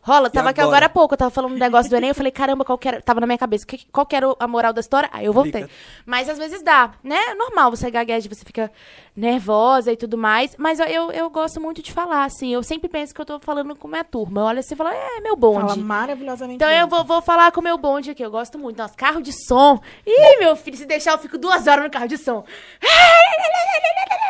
Rola, 0.01 0.29
tava 0.29 0.49
aqui 0.49 0.61
agora? 0.61 0.85
há 0.85 0.89
pouco, 0.89 1.13
eu 1.13 1.17
tava 1.17 1.29
falando 1.31 1.53
um 1.53 1.57
negócio 1.57 1.89
do 1.89 1.95
Enem, 1.95 2.09
eu 2.09 2.15
falei, 2.15 2.31
caramba, 2.31 2.63
qual 2.65 2.77
que 2.77 2.87
era, 2.87 3.01
tava 3.01 3.19
na 3.19 3.25
minha 3.27 3.37
cabeça, 3.37 3.65
que- 3.65 3.85
qual 3.91 4.05
que 4.05 4.15
era 4.15 4.27
a 4.39 4.47
moral 4.47 4.73
da 4.73 4.79
história? 4.81 5.09
Aí 5.13 5.25
eu 5.25 5.33
voltei. 5.33 5.65
Mas 6.05 6.27
às 6.27 6.37
vezes 6.37 6.61
dá, 6.61 6.91
né? 7.03 7.15
É 7.29 7.35
normal, 7.35 7.71
você 7.71 7.89
gagueja, 7.91 8.27
você 8.27 8.43
fica 8.45 8.71
nervosa 9.15 9.91
e 9.91 9.97
tudo 9.97 10.17
mais, 10.17 10.55
mas 10.57 10.79
eu, 10.79 11.11
eu, 11.11 11.29
gosto 11.29 11.59
muito 11.59 11.81
de 11.81 11.91
falar, 11.91 12.23
assim, 12.23 12.53
eu 12.53 12.63
sempre 12.63 12.87
penso 12.87 13.13
que 13.13 13.19
eu 13.19 13.25
tô 13.25 13.39
falando 13.39 13.75
com 13.75 13.87
minha 13.87 14.03
turma, 14.03 14.41
eu 14.41 14.45
olho 14.45 14.59
assim 14.59 14.73
e 14.73 14.77
falo, 14.77 14.89
é, 14.91 15.19
meu 15.21 15.37
Fala 15.37 15.65
bonde. 15.65 15.79
maravilhosamente 15.81 16.55
Então 16.55 16.69
bem. 16.69 16.79
eu 16.79 16.87
vou, 16.87 17.03
vou 17.03 17.21
falar 17.21 17.51
com 17.51 17.59
o 17.59 17.63
meu 17.63 17.77
bonde 17.77 18.11
aqui, 18.11 18.23
eu 18.23 18.31
gosto 18.31 18.57
muito. 18.57 18.77
Nossa, 18.77 18.95
carro 18.95 19.21
de 19.21 19.33
som. 19.33 19.79
Ih, 20.05 20.37
meu 20.39 20.55
filho, 20.55 20.77
se 20.77 20.85
deixar 20.85 21.11
eu 21.13 21.17
fico 21.17 21.37
duas 21.37 21.67
horas 21.67 21.83
no 21.83 21.89
carro 21.91 22.07
de 22.07 22.17
som. 22.17 22.43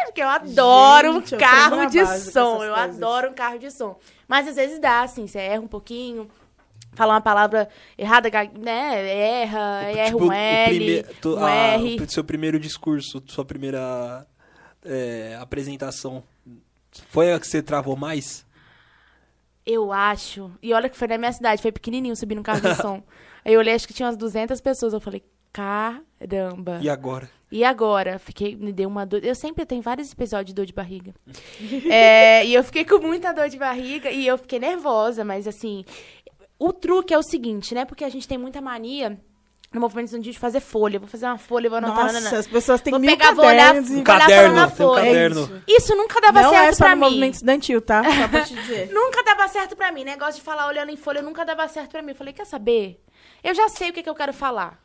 Porque 0.05 0.21
eu 0.23 0.27
adoro 0.29 1.13
Gente, 1.13 1.35
um 1.35 1.37
carro 1.37 1.85
de 1.85 2.05
som. 2.31 2.63
Eu 2.63 2.73
coisas. 2.73 2.95
adoro 3.03 3.29
um 3.29 3.33
carro 3.33 3.59
de 3.59 3.69
som. 3.71 3.95
Mas 4.27 4.47
às 4.47 4.55
vezes 4.55 4.79
dá, 4.79 5.01
assim, 5.01 5.27
você 5.27 5.37
erra 5.39 5.61
um 5.61 5.67
pouquinho, 5.67 6.27
fala 6.93 7.13
uma 7.13 7.21
palavra 7.21 7.69
errada, 7.97 8.29
né? 8.59 9.07
Erra, 9.41 9.83
erra 9.83 10.05
Tipo, 10.05 10.25
um 10.25 10.31
L, 10.33 10.75
prime- 10.79 11.05
um 11.35 11.45
a- 11.45 11.51
R. 11.51 12.01
o 12.01 12.09
seu 12.09 12.23
primeiro 12.23 12.59
discurso, 12.59 13.21
sua 13.27 13.45
primeira 13.45 14.25
é, 14.83 15.37
apresentação, 15.39 16.23
foi 17.09 17.33
a 17.33 17.39
que 17.39 17.47
você 17.47 17.61
travou 17.61 17.95
mais? 17.95 18.45
Eu 19.65 19.91
acho. 19.91 20.51
E 20.61 20.73
olha 20.73 20.89
que 20.89 20.97
foi 20.97 21.07
na 21.07 21.17
minha 21.17 21.31
cidade, 21.31 21.61
foi 21.61 21.71
pequenininho 21.71 22.15
subir 22.15 22.35
no 22.35 22.43
carro 22.43 22.61
de 22.61 22.75
som. 22.81 23.03
Aí 23.45 23.53
eu 23.53 23.59
olhei, 23.59 23.73
acho 23.73 23.87
que 23.87 23.93
tinha 23.93 24.07
umas 24.07 24.17
200 24.17 24.59
pessoas. 24.61 24.93
Eu 24.93 24.99
falei, 24.99 25.23
caramba. 25.53 26.79
E 26.81 26.89
agora? 26.89 27.29
E 27.51 27.63
agora? 27.63 28.19
Fiquei, 28.19 28.55
me 28.55 28.71
deu 28.71 28.89
uma 28.89 29.05
dor. 29.05 29.23
Eu 29.23 29.35
sempre 29.35 29.65
tenho 29.65 29.81
vários 29.81 30.11
episódios 30.11 30.47
de 30.47 30.55
dor 30.55 30.65
de 30.65 30.73
barriga. 30.73 31.13
É, 31.91 32.45
e 32.45 32.53
eu 32.53 32.63
fiquei 32.63 32.85
com 32.85 32.99
muita 32.99 33.31
dor 33.31 33.49
de 33.49 33.57
barriga 33.57 34.09
e 34.09 34.25
eu 34.25 34.37
fiquei 34.37 34.59
nervosa, 34.59 35.23
mas 35.23 35.47
assim. 35.47 35.83
O 36.57 36.73
truque 36.73 37.13
é 37.13 37.17
o 37.17 37.23
seguinte, 37.23 37.73
né? 37.73 37.85
Porque 37.85 38.03
a 38.03 38.09
gente 38.09 38.27
tem 38.27 38.37
muita 38.37 38.59
mania 38.59 39.17
no 39.71 39.79
movimento 39.79 40.05
estudantil 40.05 40.31
de 40.33 40.39
fazer 40.39 40.59
folha. 40.59 40.97
Vou 40.99 41.07
fazer 41.07 41.25
uma 41.27 41.37
folha, 41.37 41.69
vou 41.69 41.77
anotar. 41.77 42.05
Nossa, 42.05 42.13
nanana. 42.19 42.39
as 42.39 42.47
pessoas 42.47 42.81
têm 42.81 42.91
Vou 42.91 42.99
mil 42.99 43.09
pegar, 43.11 43.33
vou 43.33 43.45
olhar- 43.45 43.67
cadernos 43.67 43.91
Um 43.91 43.99
e... 43.99 44.03
caderno, 44.03 44.55
na 44.55 44.65
tem 44.67 44.73
um 44.73 44.89
folha. 44.89 45.05
caderno. 45.05 45.63
Isso 45.67 45.95
nunca 45.95 46.19
dava 46.21 46.41
Não 46.41 46.49
certo 46.49 46.67
é 46.69 46.71
só 46.73 46.85
pra 46.85 46.89
no 46.95 47.01
mim. 47.01 47.05
movimento 47.07 47.33
estudantil, 47.35 47.81
tá? 47.81 48.01
Só 48.21 48.27
pra 48.27 48.41
te 48.41 48.55
dizer. 48.55 48.91
Nunca 48.91 49.23
dava 49.23 49.47
certo 49.47 49.75
pra 49.75 49.91
mim. 49.91 50.03
Negócio 50.03 50.35
de 50.35 50.41
falar 50.41 50.67
olhando 50.67 50.89
em 50.91 50.97
folha 50.97 51.21
nunca 51.21 51.45
dava 51.45 51.67
certo 51.67 51.91
pra 51.91 52.01
mim. 52.01 52.09
Eu 52.11 52.15
falei, 52.15 52.33
quer 52.33 52.45
saber? 52.45 52.99
Eu 53.43 53.53
já 53.53 53.69
sei 53.69 53.89
o 53.89 53.93
que, 53.93 54.01
que 54.03 54.09
eu 54.09 54.15
quero 54.15 54.33
falar. 54.33 54.79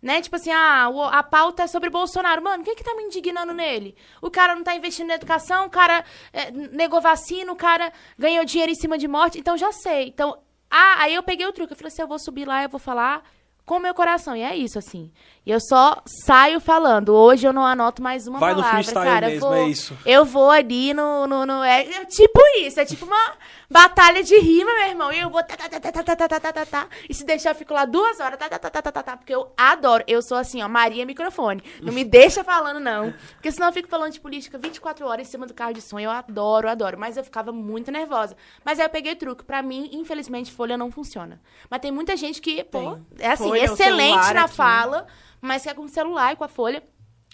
Né? 0.00 0.20
Tipo 0.22 0.36
assim, 0.36 0.52
ah, 0.52 0.88
o- 0.88 1.02
a 1.02 1.24
pauta 1.24 1.64
é 1.64 1.66
sobre 1.66 1.90
Bolsonaro. 1.90 2.40
Mano, 2.40 2.62
o 2.62 2.64
que 2.64 2.76
que 2.76 2.84
tá 2.84 2.94
me 2.94 3.02
indignando 3.02 3.52
nele? 3.52 3.96
O 4.22 4.30
cara 4.30 4.54
não 4.54 4.62
tá 4.62 4.76
investindo 4.76 5.08
na 5.08 5.14
educação, 5.16 5.66
o 5.66 5.70
cara 5.70 6.04
é, 6.32 6.52
negou 6.52 7.00
vacina, 7.00 7.50
o 7.50 7.56
cara 7.56 7.92
ganhou 8.16 8.44
dinheiro 8.44 8.70
em 8.70 8.76
cima 8.76 8.96
de 8.96 9.08
morte. 9.08 9.40
Então 9.40 9.56
já 9.56 9.72
sei. 9.72 10.06
Então, 10.06 10.38
ah, 10.70 10.96
aí 11.02 11.14
eu 11.16 11.22
peguei 11.24 11.46
o 11.48 11.52
truque. 11.52 11.72
Eu 11.72 11.76
falei 11.76 11.88
assim, 11.88 12.02
eu 12.02 12.06
vou 12.06 12.18
subir 12.20 12.46
lá, 12.46 12.62
eu 12.62 12.68
vou 12.68 12.78
falar 12.78 13.22
com 13.68 13.76
o 13.76 13.80
meu 13.80 13.94
coração. 13.94 14.34
E 14.34 14.42
é 14.42 14.56
isso, 14.56 14.78
assim. 14.78 15.12
E 15.46 15.50
eu 15.50 15.60
só 15.60 16.02
saio 16.24 16.58
falando. 16.60 17.14
Hoje 17.14 17.46
eu 17.46 17.52
não 17.52 17.64
anoto 17.64 18.02
mais 18.02 18.26
uma 18.26 18.38
Vai 18.38 18.50
no 18.54 18.56
palavra, 18.62 18.82
freestyle 18.82 19.04
cara. 19.06 19.26
eu 19.26 19.30
mesmo, 19.32 19.46
vou, 19.48 19.54
é 19.56 19.68
isso. 19.68 19.98
Eu 20.04 20.24
vou 20.24 20.50
ali 20.50 20.92
no. 20.94 21.26
no, 21.26 21.46
no- 21.46 21.62
é, 21.62 21.82
é 21.82 22.04
tipo 22.06 22.40
isso, 22.60 22.80
é 22.80 22.84
tipo 22.84 23.04
uma 23.06 23.32
batalha 23.70 24.22
de 24.22 24.38
rima, 24.38 24.72
meu 24.72 24.88
irmão. 24.88 25.12
E 25.12 25.20
eu 25.20 25.30
vou. 25.30 25.42
Tá, 25.42 25.56
tá, 25.56 25.68
tá, 25.68 25.80
tá, 25.80 26.02
tá, 26.02 26.16
tá, 26.16 26.28
tá, 26.28 26.40
tá, 26.40 26.52
tá, 26.52 26.66
tá, 26.66 26.88
e 27.08 27.14
se 27.14 27.24
deixar, 27.24 27.50
eu 27.50 27.54
fico 27.54 27.72
lá 27.74 27.84
duas 27.84 28.18
horas. 28.20 28.38
Tá, 28.38 28.48
tá, 28.48 28.58
tá, 28.58 28.70
tá, 28.70 28.82
tá, 28.82 28.92
tá, 28.92 29.02
tá, 29.02 29.16
porque 29.16 29.34
eu 29.34 29.52
adoro. 29.56 30.02
Eu 30.06 30.20
sou 30.22 30.36
assim, 30.36 30.62
ó, 30.62 30.68
Maria 30.68 31.04
microfone. 31.06 31.62
Não 31.82 31.92
me 31.92 32.04
deixa 32.04 32.42
falando, 32.42 32.80
não. 32.80 33.12
Porque 33.34 33.52
senão 33.52 33.68
eu 33.68 33.72
fico 33.72 33.88
falando 33.88 34.12
de 34.12 34.20
política 34.20 34.58
24 34.58 35.06
horas 35.06 35.26
em 35.28 35.30
cima 35.30 35.46
do 35.46 35.54
carro 35.54 35.72
de 35.74 35.80
som. 35.82 35.98
Eu 35.98 36.10
adoro, 36.10 36.68
adoro. 36.68 36.98
Mas 36.98 37.16
eu 37.16 37.24
ficava 37.24 37.52
muito 37.52 37.90
nervosa. 37.90 38.36
Mas 38.64 38.78
aí 38.80 38.86
eu 38.86 38.90
peguei 38.90 39.14
truque. 39.14 39.44
Pra 39.44 39.62
mim, 39.62 39.90
infelizmente, 39.92 40.52
folha 40.52 40.76
não 40.76 40.90
funciona. 40.90 41.40
Mas 41.70 41.80
tem 41.80 41.90
muita 41.90 42.16
gente 42.16 42.40
que, 42.40 42.62
pô, 42.64 42.78
Tem. 42.80 43.06
é 43.20 43.30
assim, 43.32 43.50
o 43.50 43.56
excelente 43.64 44.32
na 44.34 44.44
aqui. 44.44 44.54
fala, 44.54 45.06
mas 45.40 45.62
que 45.62 45.68
é 45.68 45.74
com 45.74 45.82
o 45.84 45.88
celular 45.88 46.32
e 46.32 46.36
com 46.36 46.44
a 46.44 46.48
folha. 46.48 46.82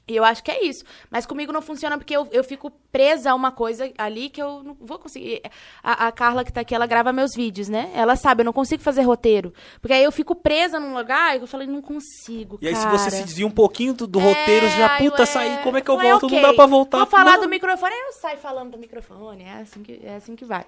E 0.07 0.15
eu 0.15 0.23
acho 0.23 0.45
que 0.45 0.51
é 0.51 0.63
isso. 0.63 0.85
Mas 1.11 1.25
comigo 1.25 1.51
não 1.51 1.63
funciona 1.63 1.97
porque 1.97 2.15
eu, 2.15 2.29
eu 2.31 2.45
fico 2.45 2.71
presa 2.93 3.31
a 3.31 3.35
uma 3.35 3.51
coisa 3.51 3.91
ali 3.97 4.29
que 4.29 4.43
eu 4.43 4.63
não 4.63 4.77
vou 4.79 4.99
conseguir. 4.99 5.41
A, 5.83 6.09
a 6.09 6.13
Carla 6.13 6.45
que 6.45 6.53
tá 6.53 6.61
aqui, 6.61 6.75
ela 6.75 6.87
grava 6.87 7.11
meus 7.11 7.35
vídeos, 7.35 7.71
né? 7.71 7.91
Ela 7.95 8.15
sabe, 8.15 8.43
eu 8.43 8.45
não 8.45 8.53
consigo 8.53 8.83
fazer 8.83 9.01
roteiro. 9.01 9.55
Porque 9.81 9.95
aí 9.95 10.05
eu 10.05 10.13
fico 10.13 10.35
presa 10.35 10.79
num 10.79 10.93
lugar 10.95 11.35
e 11.35 11.41
eu 11.41 11.47
falei, 11.47 11.67
não 11.67 11.81
consigo, 11.81 12.59
E 12.61 12.69
aí, 12.69 12.75
cara. 12.75 12.99
se 12.99 13.05
você 13.05 13.17
se 13.17 13.25
desvia 13.25 13.47
um 13.47 13.51
pouquinho 13.51 13.95
do, 13.95 14.07
do 14.07 14.19
roteiro, 14.19 14.69
você 14.69 14.77
já, 14.77 14.97
É, 14.97 14.99
puta, 14.99 15.23
aí, 15.23 15.27
sair, 15.27 15.53
é, 15.53 15.63
como 15.63 15.79
é 15.79 15.81
que 15.81 15.91
eu 15.91 15.99
volto? 15.99 16.29
Não 16.29 16.39
ok. 16.39 16.43
dá 16.43 16.53
pra 16.53 16.67
voltar. 16.67 16.99
Vou 16.99 17.07
falar 17.07 17.37
Não. 17.37 17.41
do 17.41 17.49
microfone, 17.49 17.95
aí 17.95 18.01
eu 18.01 18.13
saio 18.13 18.37
falando 18.37 18.73
do 18.73 18.79
microfone. 18.79 19.45
É 19.45 19.63
assim 19.63 19.83
que, 19.83 20.01
é 20.05 20.17
assim 20.17 20.37
que 20.37 20.45
vai. 20.45 20.67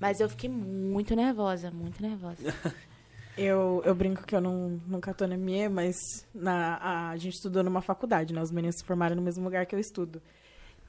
Mas 0.00 0.20
eu 0.20 0.28
fiquei 0.30 0.48
muito 0.48 1.14
nervosa, 1.14 1.70
muito 1.70 2.00
nervosa. 2.02 2.36
Eu, 3.42 3.82
eu 3.84 3.94
brinco 3.94 4.24
que 4.26 4.34
eu 4.34 4.40
não, 4.40 4.80
nunca 4.86 5.14
tô 5.14 5.26
na 5.26 5.36
minha, 5.36 5.68
mas 5.70 5.96
na, 6.34 6.76
a, 6.76 7.10
a 7.10 7.16
gente 7.16 7.34
estudou 7.34 7.62
numa 7.62 7.80
faculdade, 7.80 8.32
né? 8.34 8.42
Os 8.42 8.50
meninos 8.50 8.76
se 8.76 8.84
formaram 8.84 9.16
no 9.16 9.22
mesmo 9.22 9.42
lugar 9.44 9.64
que 9.66 9.74
eu 9.74 9.78
estudo. 9.78 10.20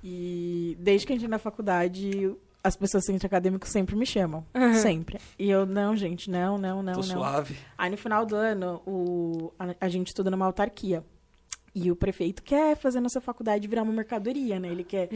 E 0.04 0.76
desde 0.80 1.06
que 1.08 1.14
a 1.14 1.16
gente 1.16 1.28
na 1.30 1.38
faculdade, 1.40 2.36
as 2.64 2.76
pessoas 2.76 3.04
do 3.04 3.08
centro 3.08 3.28
acadêmico 3.28 3.68
sempre 3.68 3.96
me 3.96 4.06
chamam. 4.06 4.46
Sempre. 4.82 5.20
E 5.38 5.50
eu, 5.50 5.66
não, 5.66 5.96
gente, 5.96 6.30
não, 6.30 6.58
não, 6.58 6.82
não, 6.82 6.94
Tô 6.94 7.00
não. 7.00 7.06
suave. 7.06 7.56
Aí 7.78 7.90
no 7.90 7.98
final 7.98 8.26
do 8.26 8.36
ano, 8.36 8.82
o, 8.86 9.52
a, 9.60 9.76
a 9.86 9.90
gente 9.90 10.08
estuda 10.08 10.32
numa 10.32 10.46
autarquia. 10.46 11.04
E 11.74 11.90
o 11.90 11.96
prefeito 11.96 12.44
quer 12.44 12.76
fazer 12.76 13.00
nossa 13.00 13.22
faculdade 13.22 13.66
virar 13.66 13.84
uma 13.84 13.94
mercadoria, 13.94 14.60
né? 14.60 14.68
Ele 14.68 14.84
quer 14.84 15.08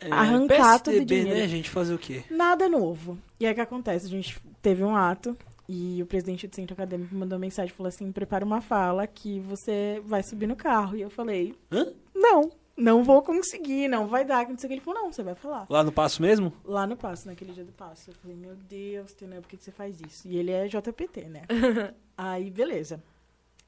É, 0.00 0.10
Arrancar 0.10 0.78
todo 0.80 0.94
o 0.94 0.96
PSDB, 0.96 1.04
dinheiro. 1.20 1.40
né, 1.40 1.46
gente? 1.48 1.68
Fazer 1.68 1.92
o 1.92 1.98
quê? 1.98 2.24
nada 2.30 2.70
novo. 2.70 3.18
E 3.38 3.44
aí 3.44 3.52
o 3.52 3.54
que 3.54 3.60
acontece? 3.60 4.06
A 4.06 4.08
gente 4.08 4.40
teve 4.62 4.82
um 4.82 4.96
ato 4.96 5.36
e 5.72 6.02
o 6.02 6.06
presidente 6.06 6.48
do 6.48 6.56
centro 6.56 6.74
acadêmico 6.74 7.14
mandou 7.14 7.38
mensagem 7.38 7.72
e 7.72 7.76
falou 7.76 7.86
assim: 7.86 8.10
prepara 8.10 8.44
uma 8.44 8.60
fala 8.60 9.06
que 9.06 9.38
você 9.38 10.02
vai 10.04 10.20
subir 10.20 10.48
no 10.48 10.56
carro. 10.56 10.96
E 10.96 11.00
eu 11.00 11.08
falei: 11.08 11.54
Hã? 11.70 11.92
não, 12.12 12.50
não 12.76 13.04
vou 13.04 13.22
conseguir, 13.22 13.86
não 13.86 14.08
vai 14.08 14.24
dar. 14.24 14.44
que 14.44 14.50
Não 14.50 14.58
sei 14.58 14.66
o 14.66 14.68
que. 14.68 14.74
Ele 14.74 14.80
falou: 14.80 15.02
não, 15.02 15.12
você 15.12 15.22
vai 15.22 15.36
falar. 15.36 15.66
Lá 15.70 15.84
no 15.84 15.92
passo 15.92 16.20
mesmo? 16.20 16.52
Lá 16.64 16.88
no 16.88 16.96
passo, 16.96 17.28
naquele 17.28 17.52
dia 17.52 17.64
do 17.64 17.70
passo. 17.70 18.10
Eu 18.10 18.14
falei: 18.14 18.36
meu 18.36 18.56
Deus, 18.56 19.12
Tenel, 19.12 19.40
por 19.42 19.48
que 19.48 19.56
que 19.58 19.62
você 19.62 19.70
faz 19.70 20.00
isso? 20.00 20.26
E 20.26 20.36
ele 20.36 20.50
é 20.50 20.66
JPT, 20.66 21.26
né? 21.26 21.42
aí, 22.18 22.50
beleza. 22.50 23.00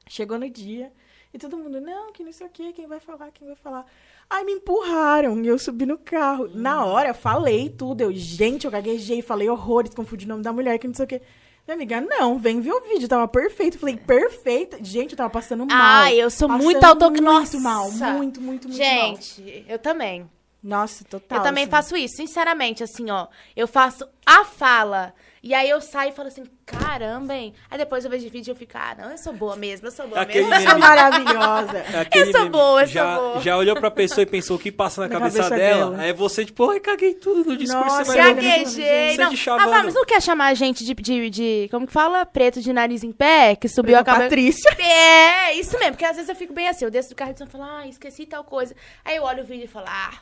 Chegou 0.09 0.37
no 0.37 0.49
dia. 0.49 0.91
E 1.33 1.37
todo 1.39 1.57
mundo, 1.57 1.79
não, 1.79 2.11
que 2.11 2.21
não 2.21 2.33
sei 2.33 2.45
o 2.45 2.49
quê, 2.49 2.73
quem 2.73 2.85
vai 2.85 2.99
falar, 2.99 3.31
quem 3.31 3.47
vai 3.47 3.55
falar. 3.55 3.85
Aí 4.29 4.43
me 4.43 4.51
empurraram 4.51 5.41
e 5.41 5.47
eu 5.47 5.57
subi 5.57 5.85
no 5.85 5.97
carro. 5.97 6.49
Na 6.53 6.83
hora, 6.85 7.07
eu 7.07 7.15
falei 7.15 7.69
tudo. 7.69 8.01
Eu, 8.01 8.11
gente, 8.13 8.65
eu 8.65 8.71
gaguejei, 8.71 9.21
falei 9.21 9.49
horrores, 9.49 9.95
confundi 9.95 10.25
o 10.25 10.27
nome 10.27 10.43
da 10.43 10.51
mulher, 10.51 10.77
que 10.77 10.85
não 10.85 10.93
sei 10.93 11.05
o 11.05 11.07
quê. 11.07 11.21
Minha 11.65 11.75
amiga, 11.75 12.01
não, 12.01 12.37
vem 12.37 12.59
ver 12.59 12.73
o 12.73 12.81
vídeo, 12.81 13.07
tava 13.07 13.27
perfeito. 13.27 13.79
Falei, 13.79 13.95
perfeita. 13.95 14.77
Gente, 14.81 15.11
eu 15.11 15.17
tava 15.17 15.29
passando 15.29 15.65
mal. 15.65 15.77
Ai, 15.79 16.21
eu 16.21 16.29
sou 16.29 16.49
muito 16.49 16.83
auto... 16.83 17.09
Muito 17.09 17.23
mal, 17.61 17.91
muito, 17.91 18.41
muito, 18.41 18.41
muito 18.41 18.67
mal. 18.67 18.77
Gente, 18.77 19.65
eu 19.67 19.79
também. 19.79 20.29
Nossa, 20.61 21.03
total. 21.03 21.37
eu 21.37 21.43
também 21.43 21.63
assim. 21.63 21.71
faço 21.71 21.97
isso, 21.97 22.15
sinceramente, 22.15 22.83
assim, 22.83 23.09
ó. 23.09 23.27
Eu 23.55 23.67
faço 23.67 24.07
a 24.25 24.45
fala. 24.45 25.13
E 25.45 25.53
aí 25.53 25.69
eu 25.69 25.81
saio 25.81 26.11
e 26.11 26.13
falo 26.13 26.29
assim, 26.29 26.45
caramba, 26.65 27.35
hein? 27.35 27.53
Aí 27.69 27.77
depois 27.77 28.05
eu 28.05 28.09
vejo 28.09 28.25
o 28.25 28.29
vídeo 28.29 28.49
e 28.49 28.53
eu 28.53 28.55
fico, 28.55 28.71
ah, 28.75 28.95
não, 28.97 29.11
eu 29.11 29.17
sou 29.17 29.33
boa 29.33 29.57
mesmo, 29.57 29.87
eu 29.87 29.91
sou 29.91 30.07
boa 30.07 30.21
Aquele 30.21 30.45
mesmo. 30.47 30.63
Eu 30.63 30.69
sou 30.69 30.79
maravilhosa. 30.79 31.77
É 31.79 31.99
aquele 31.99 32.31
sou 32.31 32.39
meme. 32.41 32.49
boa, 32.51 32.81
eu 32.83 32.87
já, 32.87 33.15
sou 33.15 33.29
boa. 33.29 33.41
Já 33.41 33.57
olhou 33.57 33.75
pra 33.75 33.91
pessoa 33.91 34.23
e 34.23 34.25
pensou 34.25 34.55
o 34.55 34.59
que 34.59 34.71
passa 34.71 35.01
na, 35.01 35.07
Na 35.09 35.19
cabeça, 35.19 35.37
cabeça 35.43 35.55
dela? 35.57 35.91
dela. 35.91 36.03
Aí 36.03 36.13
você, 36.13 36.45
tipo, 36.45 36.69
ai, 36.71 36.79
caguei 36.79 37.15
tudo 37.15 37.49
no 37.51 37.57
discurso. 37.57 37.85
Nossa, 37.89 38.05
você. 38.05 38.17
Gaguejei. 38.17 39.15
Você 39.15 39.17
Não. 39.17 39.29
de 39.33 39.49
Ah, 39.49 39.83
mas 39.83 39.93
não 39.93 40.05
quer 40.05 40.21
chamar 40.21 40.47
a 40.47 40.53
gente 40.53 40.85
de, 40.85 40.93
de, 40.93 41.29
de- 41.29 41.67
Como 41.69 41.85
que 41.87 41.91
fala? 41.93 42.25
Preto 42.25 42.61
de 42.61 42.71
nariz 42.71 43.03
em 43.03 43.11
pé, 43.11 43.57
que 43.57 43.67
subiu 43.67 43.97
a 43.97 44.03
cabeça. 44.03 44.23
Patrícia. 44.23 44.71
É, 44.83 45.53
isso 45.55 45.77
mesmo, 45.77 45.91
porque 45.93 46.05
às 46.05 46.15
vezes 46.15 46.29
eu 46.29 46.35
fico 46.35 46.53
bem 46.53 46.67
assim, 46.69 46.85
eu 46.85 46.91
desço 46.91 47.09
do 47.09 47.15
carro 47.15 47.33
e 47.37 47.45
falo, 47.45 47.63
ah, 47.65 47.85
esqueci 47.87 48.25
tal 48.25 48.43
coisa. 48.43 48.73
Aí 49.03 49.15
eu 49.17 49.23
olho 49.23 49.43
o 49.43 49.45
vídeo 49.45 49.65
e 49.65 49.67
falo, 49.67 49.87
ah, 49.89 50.13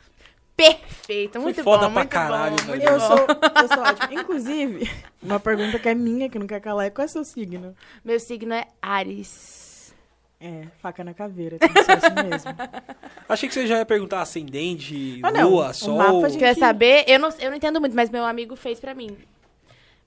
perfeito, 0.56 1.40
muito 1.40 1.62
foda 1.62 1.86
bom, 1.88 1.92
pra 1.92 2.00
muito 2.02 2.10
caralho, 2.10 2.56
bom, 2.56 2.72
velho. 2.72 2.82
Eu 2.82 2.98
bom. 2.98 3.06
sou, 3.06 3.18
eu 3.18 3.68
sou 3.68 3.82
ótima. 3.82 4.20
Inclusive, 4.20 4.90
uma 5.22 5.40
pergunta 5.40 5.78
que 5.78 5.88
é 5.88 5.94
minha, 5.94 6.28
que 6.28 6.38
não 6.38 6.46
quer 6.46 6.60
calar, 6.60 6.86
é 6.86 6.90
qual 6.90 7.04
é 7.04 7.08
seu 7.08 7.24
signo? 7.24 7.74
Meu 8.04 8.18
signo 8.20 8.52
é 8.54 8.66
Ares. 8.80 9.94
É, 10.40 10.66
faca 10.78 11.04
na 11.04 11.14
caveira, 11.14 11.56
tem 11.56 11.72
que 11.72 11.84
ser 11.84 11.92
assim 11.92 12.28
mesmo. 12.28 12.50
Achei 13.28 13.48
que 13.48 13.54
você 13.54 13.64
já 13.66 13.78
ia 13.78 13.86
perguntar 13.86 14.22
ascendente, 14.22 15.20
Ah, 15.22 15.30
não. 15.30 15.48
lua, 15.50 15.70
O 15.70 15.74
sol. 15.74 15.96
mapa, 15.98 16.28
gente- 16.28 16.40
Quer 16.40 16.56
saber? 16.56 17.04
Eu 17.06 17.18
não, 17.20 17.28
eu 17.38 17.50
não 17.50 17.56
entendo 17.56 17.80
muito, 17.80 17.94
mas 17.94 18.10
meu 18.10 18.24
amigo 18.24 18.56
fez 18.56 18.80
pra 18.80 18.92
mim. 18.92 19.16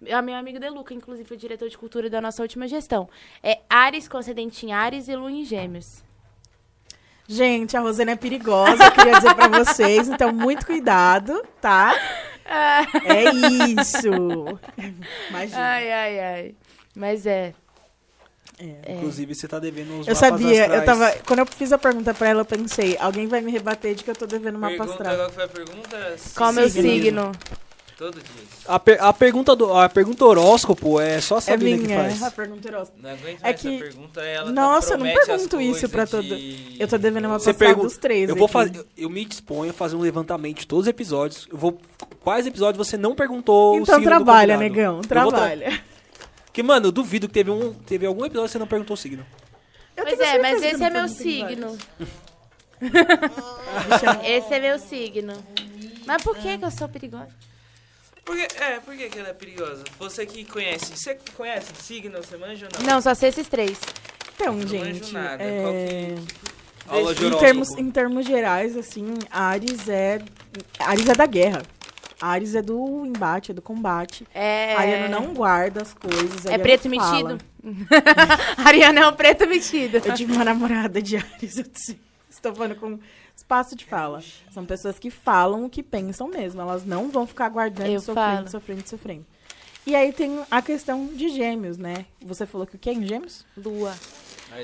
Meu 0.02 0.22
meu 0.22 0.36
amigo 0.36 0.60
Deluca, 0.60 0.94
inclusive, 0.94 1.26
foi 1.26 1.38
diretor 1.38 1.70
de 1.70 1.78
cultura 1.78 2.10
da 2.10 2.20
nossa 2.20 2.42
última 2.42 2.68
gestão. 2.68 3.08
É 3.42 3.60
Ares 3.70 4.10
com 4.10 4.18
ascendente 4.18 4.66
em 4.66 4.74
Ares 4.74 5.08
e 5.08 5.16
Lua 5.16 5.32
em 5.32 5.46
Gêmeos. 5.46 6.04
Gente, 7.27 7.76
a 7.76 7.80
Rosana 7.80 8.11
é 8.11 8.15
perigosa, 8.15 8.84
eu 8.84 8.91
queria 8.91 9.14
dizer 9.15 9.34
pra 9.34 9.47
vocês, 9.47 10.07
então 10.07 10.31
muito 10.31 10.65
cuidado, 10.65 11.43
tá? 11.60 11.93
É 12.45 13.23
isso. 13.81 14.07
Imagina. 15.30 15.60
Ai, 15.60 15.91
ai, 15.91 16.19
ai. 16.19 16.56
Mas 16.95 17.26
é. 17.26 17.53
É. 18.60 18.93
Inclusive, 18.93 19.34
você 19.35 19.47
tá 19.47 19.60
devendo 19.60 19.99
os 19.99 20.07
Eu 20.07 20.14
mapas 20.14 20.18
sabia, 20.30 20.68
eu 20.68 20.80
astrais. 20.80 20.85
tava. 20.85 21.11
Quando 21.26 21.39
eu 21.39 21.45
fiz 21.45 21.73
a 21.73 21.77
pergunta 21.77 22.14
pra 22.14 22.30
ela, 22.30 22.41
eu 22.41 22.45
pensei, 22.45 22.95
alguém 22.99 23.27
vai 23.27 23.41
me 23.41 23.52
rebater 23.52 23.95
de 23.95 24.03
que 24.03 24.11
eu 24.11 24.15
tô 24.15 24.26
devendo 24.26 24.60
Pergunta, 24.60 24.91
astral. 24.91 25.15
qual 25.15 25.27
que 25.30 25.35
foi 25.35 25.43
a 25.43 25.47
pergunta? 25.47 26.15
Qual 26.35 26.49
é 26.49 26.52
o 26.52 26.56
meu 26.56 26.69
Signo. 26.69 26.89
signo? 26.89 27.31
Todo 27.98 28.16
dia. 28.16 28.24
A, 28.68 28.78
per- 28.78 29.02
a 29.02 29.14
pergunta 29.14 29.56
do, 29.56 29.74
a 29.74 29.88
pergunta 29.88 30.26
horóscopo 30.26 31.00
é 31.00 31.22
só 31.22 31.36
a 31.36 31.38
É 31.38 31.42
Sabrina 31.42 31.78
que 31.78 31.88
minha, 31.88 31.98
faz. 32.04 32.24
a 32.24 32.30
pergunta 32.32 32.68
era 32.68 32.86
Não 33.02 33.10
aguento 33.10 33.40
É 33.40 33.44
mais 33.44 33.62
que- 33.62 33.68
essa 33.76 33.84
pergunta. 33.86 34.22
Ela 34.22 34.52
Nossa, 34.52 34.94
eu 34.94 34.98
não 34.98 35.06
pergunto 35.06 35.62
isso 35.62 35.88
pra 35.88 36.06
todo- 36.06 36.24
de- 36.24 36.76
Eu 36.78 36.88
tô 36.90 36.98
devendo 36.98 37.26
uma 37.26 37.36
passada 37.38 37.58
pergunta, 37.58 37.88
dos 37.88 37.98
três. 37.98 38.28
eu 38.30 38.36
vou 38.36 38.50
fazer, 38.50 38.80
eu, 38.80 38.86
eu 38.98 39.10
me 39.10 39.24
disponho 39.24 39.72
a 39.72 39.74
fazer 39.74 39.96
um 39.96 40.02
levantamento 40.02 40.60
de 40.60 40.68
todos 40.68 40.84
os 40.84 40.90
episódios. 40.90 41.48
Eu 41.50 41.58
vou 41.58 41.80
quais 42.22 42.46
episódios 42.46 42.86
você 42.86 42.98
não 42.98 43.16
perguntou 43.16 43.76
o 43.76 43.80
Então 43.80 44.02
trabalha, 44.04 44.58
negão, 44.58 45.00
tra- 45.00 45.22
trabalha. 45.26 45.82
Porque, 46.46 46.62
mano, 46.62 46.88
eu 46.88 46.92
duvido 46.92 47.28
que 47.30 47.34
teve 47.34 47.50
um, 47.52 47.74
teve 47.74 48.06
algum 48.06 48.26
episódio 48.26 48.48
que 48.48 48.52
você 48.54 48.60
não 48.60 48.68
perguntou 48.68 48.94
o 48.96 48.98
signo. 48.98 49.26
Eu 49.96 50.04
Pois 50.04 50.20
é, 50.20 50.38
mas 50.40 50.60
que 50.60 50.66
esse 50.68 50.84
é 50.84 50.90
meu 50.90 51.08
signo. 51.08 51.78
Esse 54.24 54.54
é 54.54 54.60
meu 54.60 54.78
signo. 54.80 55.34
Mas 56.06 56.22
por 56.22 56.36
que, 56.38 56.58
que 56.58 56.66
eu 56.66 56.72
sou 56.72 56.88
perigosa? 56.90 57.30
Por 58.26 58.35
que, 58.35 58.47
é, 58.60 58.80
por 58.80 58.95
que, 58.95 59.07
que 59.10 59.19
ela 59.19 59.30
é 59.30 59.34
perigosa? 59.34 59.84
Você 59.99 60.26
que 60.26 60.43
conhece. 60.45 60.97
Você 60.97 61.18
conhece 61.38 61.72
de 61.72 61.81
signo? 61.81 62.18
Você 62.18 62.35
manja 62.38 62.68
ou 62.73 62.80
não? 62.84 62.93
Não, 62.95 63.02
só 63.02 63.14
sei 63.14 63.30
esses 63.30 63.47
três. 63.47 63.80
Então, 64.35 64.53
não 64.56 64.68
gente. 64.68 64.84
manjo 65.03 65.14
nada. 65.14 65.43
é, 65.43 65.61
Qual 65.61 65.73
que... 65.73 66.45
Aula 66.88 67.15
de 67.15 67.26
Em 67.26 67.38
termos, 67.38 67.69
em 67.77 67.91
termos 67.91 68.26
gerais, 68.26 68.76
assim, 68.77 69.14
Ares 69.31 69.88
é. 69.88 70.19
Ares 70.80 71.07
é 71.07 71.14
da 71.14 71.26
guerra. 71.26 71.61
Ares 72.22 72.56
é 72.56 72.61
do 72.61 73.06
embate, 73.06 73.52
é 73.52 73.53
do 73.53 73.61
combate. 73.61 74.26
É. 74.34 74.73
Ariano 74.76 75.10
não 75.22 75.34
guarda 75.34 75.81
as 75.81 75.93
coisas. 75.93 76.45
É 76.45 76.53
Ariano 76.53 76.64
preto 76.64 76.89
fala. 76.89 77.34
metido? 77.34 77.45
Ariana 78.65 79.02
é 79.02 79.07
um 79.07 79.14
preto 79.14 79.47
metido. 79.47 79.97
Eu 80.03 80.14
tive 80.14 80.31
uma 80.34 80.43
namorada 80.45 81.02
de 81.02 81.18
Ares, 81.18 81.57
eu 81.57 81.64
disse- 81.72 81.99
estou 82.30 82.53
falando 82.56 82.76
com 82.76 82.99
espaço 83.36 83.76
de 83.76 83.86
fala. 83.86 84.24
São 84.52 84.66
pessoas 84.66 84.98
que 84.98 85.10
falam 85.10 85.66
o 85.66 85.70
que 85.70 85.84
pensam 85.84 86.28
mesmo. 86.28 86.62
Elas 86.62 86.86
não 86.86 87.10
vão 87.10 87.28
ficar 87.28 87.49
guardando, 87.49 87.88
Eu 87.90 87.99
sofrendo, 87.99 88.36
falo. 88.38 88.49
sofrendo, 88.49 88.88
sofrendo. 88.90 89.26
E 89.86 89.95
aí 89.95 90.12
tem 90.12 90.40
a 90.49 90.62
questão 90.62 91.06
de 91.07 91.30
gêmeos, 91.30 91.78
né? 91.78 92.06
Você 92.22 92.45
falou 92.48 92.66
que 92.66 92.76
o 92.76 92.80
que 92.80 92.90
é 92.90 92.94
em 92.94 93.06
gêmeos? 93.06 93.45
Lua. 93.56 93.94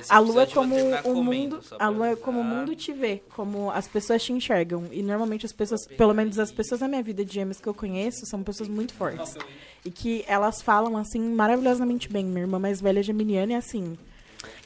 A 0.10 0.20
lua 0.20 0.44
é 0.44 0.46
eu 0.46 0.48
vou 0.48 0.54
como 0.54 0.76
o 1.04 1.24
mundo, 1.24 1.60
a 1.78 1.90
lua 1.90 2.10
é 2.12 2.16
como 2.16 2.40
o 2.40 2.44
mundo 2.44 2.76
te 2.76 2.94
vê, 2.94 3.22
como 3.36 3.70
as 3.72 3.88
pessoas 3.88 4.24
te 4.24 4.32
enxergam. 4.32 4.88
E 4.92 5.04
normalmente 5.04 5.46
as 5.46 5.52
pessoas, 5.52 5.86
pelo 5.86 6.14
menos 6.14 6.40
as 6.40 6.52
pessoas 6.52 6.82
na 6.82 6.88
minha 6.88 7.04
vida 7.04 7.26
de 7.26 7.34
gêmeos 7.34 7.60
que 7.60 7.68
eu 7.68 7.74
conheço, 7.74 8.26
são 8.26 8.42
pessoas 8.42 8.70
muito 8.70 8.94
fortes. 8.94 9.36
E 9.84 9.92
que 9.92 10.24
elas 10.28 10.62
falam 10.62 10.96
assim 10.98 11.20
maravilhosamente 11.20 12.08
bem. 12.10 12.24
Minha 12.26 12.42
irmã 12.42 12.58
mais 12.58 12.80
velha 12.80 13.04
geminiana 13.04 13.54
é 13.54 13.56
assim. 13.58 13.98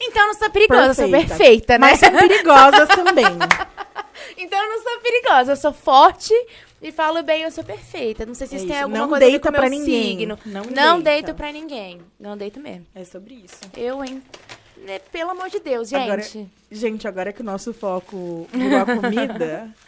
Então 0.00 0.26
não 0.28 0.34
sou 0.34 0.50
perigosa, 0.50 0.86
eu 0.86 0.94
sou 0.94 1.10
Perfeita. 1.10 1.36
perfeita, 1.36 1.72
né? 1.78 1.78
Mas 1.90 1.98
são 1.98 2.10
perigosas 2.12 2.88
também. 2.94 3.24
Então 4.36 4.62
eu 4.62 4.68
não 4.68 4.82
sou 4.82 5.00
perigosa, 5.00 5.52
eu 5.52 5.56
sou 5.56 5.72
forte 5.72 6.32
e 6.82 6.92
falo 6.92 7.22
bem, 7.22 7.42
eu 7.42 7.50
sou 7.50 7.64
perfeita. 7.64 8.24
Não 8.26 8.34
sei 8.34 8.46
se 8.46 8.54
É 8.54 8.58
isso 8.58 8.66
tem 8.66 8.80
alguma 8.80 8.98
não 9.00 9.08
coisa 9.08 9.24
a 9.24 9.26
ver 9.26 9.32
deita 9.32 9.50
com 9.52 9.56
pra 9.58 9.68
ninguém. 9.68 10.18
signo. 10.18 10.38
Não 10.46 10.62
Não 10.64 11.00
deita. 11.00 11.02
deito 11.02 11.34
pra 11.34 11.52
ninguém. 11.52 12.00
Não 12.18 12.36
deito 12.36 12.60
mesmo. 12.60 12.86
É 12.94 13.04
sobre 13.04 13.34
isso. 13.34 13.60
Eu, 13.76 14.02
hein? 14.04 14.22
né, 14.78 14.98
pelo 14.98 15.30
amor 15.30 15.48
de 15.48 15.58
Deus, 15.58 15.92
Agora- 15.92 16.20
gente. 16.22 16.48
Gente, 16.70 17.08
agora 17.08 17.32
que 17.32 17.40
o 17.40 17.44
nosso 17.44 17.72
foco 17.72 18.46
virou 18.52 18.78
a 18.80 18.84
comida. 18.84 19.70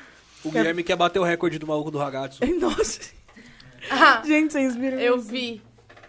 O 0.45 0.53
Guilherme 0.53 0.85
quer 0.85 0.95
bater 0.95 1.19
o 1.19 1.25
recorde 1.25 1.59
do 1.59 1.67
maluco 1.67 1.91
do 1.91 1.99
Ragazzo. 1.99 2.39
Nossa. 2.61 3.01
Ah, 3.91 4.23
Gente, 4.25 4.53
vocês 4.53 4.77
viram 4.77 4.97
eu 4.99 5.17
isso? 5.17 5.27
vi. 5.29 5.61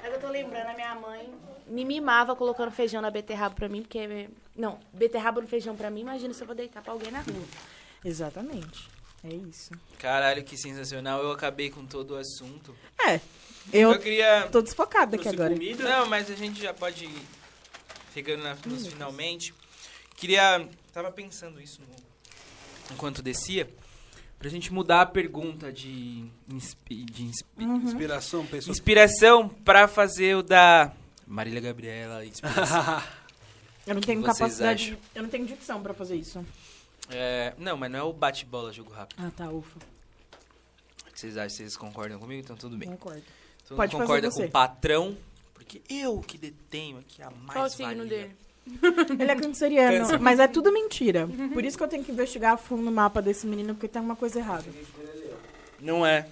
Mas 0.04 0.14
eu 0.14 0.20
tô 0.20 0.28
lembrando, 0.28 0.68
a 0.68 0.74
minha 0.76 0.94
mãe 0.96 1.30
me 1.68 1.84
mimava 1.84 2.36
colocando 2.36 2.70
feijão 2.72 3.02
na 3.02 3.10
beterraba 3.10 3.56
pra 3.56 3.68
mim, 3.68 3.82
porque... 3.82 4.30
Não, 4.56 4.78
beterraba 4.94 5.42
no 5.42 5.48
feijão 5.48 5.76
pra 5.76 5.90
mim, 5.90 6.02
imagina 6.02 6.32
se 6.34 6.42
eu 6.42 6.48
vou 6.48 6.56
deitar 6.56 6.84
pra 6.84 6.94
alguém 6.94 7.12
na 7.12 7.22
rua. 7.22 7.44
Exatamente. 8.04 8.90
É 9.24 9.34
isso. 9.34 9.72
Caralho, 9.98 10.44
que 10.44 10.58
sensacional. 10.58 11.22
Eu 11.22 11.32
acabei 11.32 11.70
com 11.70 11.86
todo 11.86 12.12
o 12.12 12.18
assunto. 12.18 12.76
É. 13.06 13.20
Eu 13.74 13.92
Eu 13.92 14.00
queria. 14.00 14.48
tô 14.52 14.62
desfocada 14.62 15.16
aqui 15.18 15.28
agora. 15.28 15.54
comida. 15.54 15.84
Não, 15.84 16.06
mas 16.08 16.32
a 16.32 16.36
gente 16.36 16.62
já 16.62 16.74
pode 16.74 17.06
ir 17.06 17.22
chegando 18.14 18.44
na- 18.44 18.56
nos 18.66 18.88
finalmente. 18.88 19.54
Queria. 20.16 20.68
Tava 20.94 21.12
pensando 21.12 21.62
isso 21.62 21.82
no- 21.82 22.94
enquanto 22.96 23.22
descia. 23.22 23.70
Pra 24.40 24.50
gente 24.50 24.72
mudar 24.72 25.02
a 25.02 25.06
pergunta 25.06 25.70
de, 25.72 26.26
inspi- 26.48 27.04
de 27.04 27.24
inspi- 27.24 27.46
Inspiração, 27.60 28.46
pessoa. 28.46 28.72
inspiração 28.72 29.50
pra 29.50 29.86
fazer 29.86 30.38
o 30.38 30.42
da 30.42 30.94
Marília 31.28 31.60
Gabriela. 31.60 32.24
inspiração. 32.26 33.04
Eu 33.86 33.96
não 33.96 34.02
tenho 34.02 34.24
capacidade. 34.24 34.92
acham? 34.94 34.98
Eu 35.14 35.24
não 35.24 35.30
tenho 35.30 35.46
dicção 35.46 35.84
pra 35.84 35.94
fazer 35.94 36.16
isso. 36.16 36.44
É, 37.10 37.54
não, 37.58 37.76
mas 37.78 37.92
não 37.92 38.00
é 38.00 38.04
o 38.04 38.14
bate-bola 38.14 38.72
jogo 38.72 38.92
rápido. 38.92 39.22
Ah, 39.26 39.32
tá, 39.36 39.50
ufa. 39.50 39.80
O 41.08 41.12
que 41.12 41.20
Vocês 41.20 41.38
acham? 41.38 41.50
Vocês 41.50 41.76
concordam 41.78 42.20
comigo? 42.20 42.42
Então 42.42 42.56
tudo 42.56 42.78
bem. 42.78 42.90
Concordo. 42.90 43.24
Todo 43.68 43.78
Pode 43.78 43.94
mundo 43.94 44.08
fazer 44.08 44.22
concorda 44.22 44.32
você. 44.32 44.42
com 44.44 44.48
o 44.48 44.52
patrão? 44.52 45.18
Porque 45.54 45.82
eu 45.90 46.20
que 46.22 46.38
detenho 46.38 47.00
aqui 47.00 47.22
a 47.22 47.30
mais 47.30 47.54
Qual 47.54 47.66
o 47.66 47.70
signo 47.70 48.04
valia. 48.04 48.06
dele? 48.06 48.36
Ele 49.20 49.32
é 49.32 49.36
canceriano, 49.36 50.20
mas 50.20 50.40
é 50.40 50.48
tudo 50.48 50.72
mentira. 50.72 51.28
Por 51.54 51.66
isso 51.66 51.76
que 51.78 51.84
eu 51.84 51.88
tenho 51.88 52.04
que 52.04 52.12
investigar 52.12 52.54
a 52.54 52.58
fundo 52.58 52.88
o 52.88 52.92
mapa 52.92 53.22
desse 53.22 53.48
menino, 53.48 53.74
porque 53.74 53.88
tem 53.88 54.00
alguma 54.00 54.16
coisa 54.16 54.38
errada. 54.40 54.66
Não 55.80 56.06
é. 56.06 56.28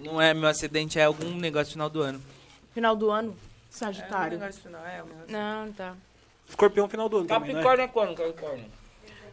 Não 0.00 0.20
é, 0.20 0.34
meu 0.34 0.48
acidente 0.48 0.98
é 0.98 1.04
algum 1.04 1.30
negócio 1.36 1.72
final 1.72 1.88
do 1.88 2.02
ano. 2.02 2.20
Final 2.72 2.96
do 2.96 3.10
ano? 3.10 3.30
É 3.30 3.32
um 3.32 3.36
Sagitário. 3.70 4.38
negócio 4.38 4.62
final, 4.62 4.84
é 4.84 5.02
um 5.02 5.06
negócio 5.06 5.32
Não, 5.32 5.72
tá. 5.72 5.94
Escorpião 6.48 6.88
final 6.88 7.08
do 7.08 7.18
ano 7.18 7.26
também, 7.28 7.54
né? 7.54 7.62
Capricórnio 7.62 7.84
é 7.84 7.88
quando, 7.88 8.16
Capricórnio? 8.16 8.64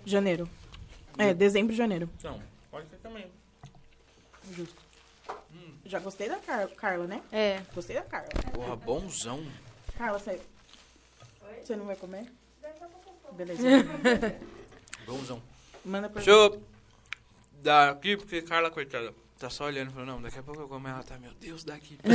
Janeiro. 0.05 0.49
É, 1.17 1.33
dezembro 1.33 1.73
e 1.73 1.75
janeiro. 1.77 2.09
Não, 2.23 2.41
pode 2.69 2.89
ser 2.89 2.97
também. 2.97 3.25
Justo. 4.51 4.81
Já 5.85 5.99
gostei 5.99 6.29
da 6.29 6.37
Car- 6.37 6.69
Carla, 6.69 7.05
né? 7.05 7.21
É. 7.31 7.61
Gostei 7.75 7.95
da 7.97 8.01
Carla. 8.03 8.29
Porra, 8.53 8.75
bonzão. 8.75 9.45
Carla, 9.97 10.17
você... 10.19 10.39
Você 11.63 11.75
não 11.75 11.85
vai 11.85 11.95
comer? 11.95 12.25
Beleza. 13.33 13.61
Bonzão. 15.05 15.41
Manda 15.83 16.09
pra 16.09 16.21
Deixa 16.21 16.31
eu 16.31 16.61
dar 17.61 17.89
aqui, 17.91 18.15
porque 18.17 18.41
Carla, 18.41 18.69
coitada, 18.71 19.13
tá 19.37 19.49
só 19.49 19.65
olhando 19.65 19.89
e 19.89 19.93
falou, 19.93 20.05
não, 20.07 20.21
daqui 20.21 20.39
a 20.39 20.43
pouco 20.43 20.61
eu 20.61 20.67
como 20.67 20.87
ela, 20.87 21.03
tá, 21.03 21.17
meu 21.17 21.31
Deus, 21.39 21.63
daqui. 21.63 21.97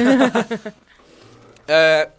É, 1.68 2.12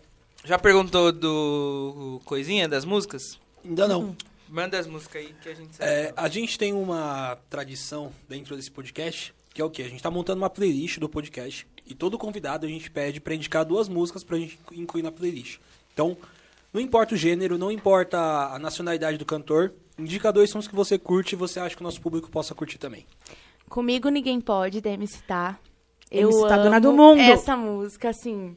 já 0.44 0.60
perguntou 0.60 1.10
do 1.12 2.22
coisinha 2.26 2.68
das 2.68 2.84
músicas? 2.84 3.40
Ainda 3.64 3.88
não. 3.88 4.14
Manda 4.50 4.80
as 4.80 4.88
músicas 4.88 5.22
aí 5.26 5.36
que 5.42 5.50
a 5.50 5.54
gente 5.54 5.76
sabe. 5.76 5.90
É, 5.90 6.14
a 6.16 6.28
gente 6.28 6.58
tem 6.58 6.74
uma 6.74 7.38
tradição 7.50 8.12
dentro 8.30 8.56
desse 8.56 8.72
podcast, 8.72 9.34
que 9.54 9.62
é 9.62 9.66
o 9.66 9.70
quê? 9.70 9.84
A 9.84 9.90
gente 9.90 10.02
tá 10.04 10.10
montando 10.12 10.42
uma 10.42 10.50
playlist 10.50 11.00
do 11.00 11.10
podcast. 11.10 11.68
E 11.86 11.94
todo 11.96 12.18
convidado 12.18 12.66
a 12.66 12.70
gente 12.70 12.92
pede 12.92 13.20
pra 13.22 13.34
indicar 13.34 13.64
duas 13.64 13.88
músicas 13.88 14.24
pra 14.24 14.38
gente 14.38 14.60
incluir 14.74 15.04
na 15.04 15.12
playlist. 15.12 15.60
Então, 15.94 16.18
não 16.74 16.82
importa 16.82 17.16
o 17.16 17.18
gênero, 17.18 17.58
não 17.58 17.72
importa 17.72 18.18
a 18.54 18.60
nacionalidade 18.60 19.18
do 19.18 19.26
cantor, 19.26 19.74
indica 19.98 20.32
dois 20.34 20.50
sons 20.50 20.68
que 20.68 20.76
você 20.76 20.98
curte 21.00 21.34
e 21.34 21.36
você 21.38 21.60
acha 21.60 21.76
que 21.76 21.82
o 21.82 21.84
nosso 21.86 22.02
público 22.02 22.30
possa 22.30 22.54
curtir 22.54 22.78
também. 22.78 23.06
Comigo 23.70 24.10
ninguém 24.10 24.40
pode, 24.42 24.80
da 24.82 24.90
MC 24.92 25.22
Tá. 25.24 25.58
MC 26.12 26.24
Eu 26.34 26.48
Tá, 26.48 26.56
amo 26.56 26.64
dona 26.66 26.80
do 26.82 26.94
mundo. 26.94 27.20
essa 27.22 27.56
música, 27.56 28.10
assim. 28.10 28.56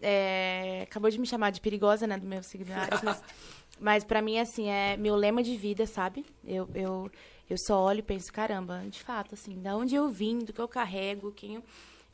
é, 0.00 0.82
Acabou 0.84 1.10
de 1.10 1.18
me 1.18 1.26
chamar 1.26 1.50
de 1.50 1.60
perigosa, 1.60 2.06
né, 2.06 2.16
do 2.16 2.26
meu 2.26 2.42
signário, 2.42 2.98
mas, 3.02 3.22
mas 3.80 4.04
pra 4.04 4.22
mim, 4.22 4.38
assim, 4.38 4.68
é 4.68 4.96
meu 4.96 5.14
lema 5.14 5.42
de 5.42 5.56
vida, 5.56 5.86
sabe? 5.86 6.24
Eu, 6.44 6.68
eu, 6.74 7.10
eu 7.48 7.56
só 7.58 7.80
olho 7.80 8.00
e 8.00 8.02
penso, 8.02 8.32
caramba, 8.32 8.84
de 8.88 9.00
fato, 9.00 9.34
assim, 9.34 9.60
da 9.60 9.76
onde 9.76 9.94
eu 9.94 10.08
vim, 10.08 10.38
do 10.38 10.52
que 10.52 10.60
eu 10.60 10.68
carrego, 10.68 11.32
quem, 11.32 11.62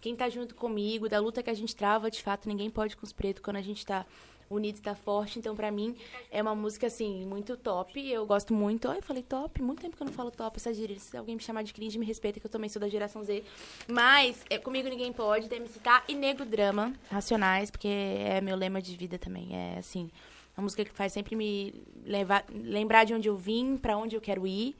quem 0.00 0.14
tá 0.14 0.28
junto 0.28 0.54
comigo, 0.54 1.08
da 1.08 1.18
luta 1.18 1.42
que 1.42 1.50
a 1.50 1.54
gente 1.54 1.74
trava, 1.74 2.10
de 2.10 2.22
fato, 2.22 2.48
ninguém 2.48 2.70
pode 2.70 2.96
com 2.96 3.04
os 3.04 3.12
pretos 3.12 3.42
quando 3.42 3.56
a 3.56 3.62
gente 3.62 3.84
tá 3.84 4.06
unido, 4.48 4.80
tá 4.80 4.94
forte. 4.94 5.38
Então, 5.38 5.54
pra 5.54 5.70
mim, 5.70 5.96
é 6.30 6.40
uma 6.40 6.54
música, 6.54 6.86
assim, 6.86 7.24
muito 7.26 7.56
top. 7.56 8.00
Eu 8.08 8.26
gosto 8.26 8.52
muito. 8.52 8.88
Ai, 8.88 8.98
eu 8.98 9.02
falei 9.02 9.22
top, 9.22 9.62
muito 9.62 9.80
tempo 9.80 9.96
que 9.96 10.02
eu 10.02 10.06
não 10.06 10.12
falo 10.12 10.30
top 10.30 10.56
essa 10.58 10.72
gíria. 10.72 10.98
Se 10.98 11.16
alguém 11.16 11.34
me 11.34 11.42
chamar 11.42 11.62
de 11.62 11.72
cringe, 11.72 11.98
me 11.98 12.06
respeita, 12.06 12.40
que 12.40 12.46
eu 12.46 12.50
também 12.50 12.68
sou 12.68 12.80
da 12.80 12.88
geração 12.88 13.22
Z. 13.24 13.42
Mas, 13.88 14.44
é, 14.50 14.58
comigo 14.58 14.88
ninguém 14.88 15.12
pode, 15.12 15.48
tem 15.48 15.60
me 15.60 15.68
citar. 15.68 16.04
E 16.08 16.14
Negro 16.14 16.44
Drama, 16.44 16.92
Racionais, 17.10 17.70
porque 17.70 17.88
é 17.88 18.40
meu 18.40 18.56
lema 18.56 18.80
de 18.80 18.96
vida 18.96 19.18
também. 19.18 19.48
É, 19.56 19.78
assim, 19.78 20.10
uma 20.56 20.64
música 20.64 20.84
que 20.84 20.92
faz 20.92 21.12
sempre 21.12 21.34
me 21.36 21.74
levar, 22.04 22.44
lembrar 22.52 23.04
de 23.04 23.14
onde 23.14 23.28
eu 23.28 23.36
vim, 23.36 23.76
pra 23.76 23.96
onde 23.96 24.16
eu 24.16 24.20
quero 24.20 24.46
ir. 24.46 24.76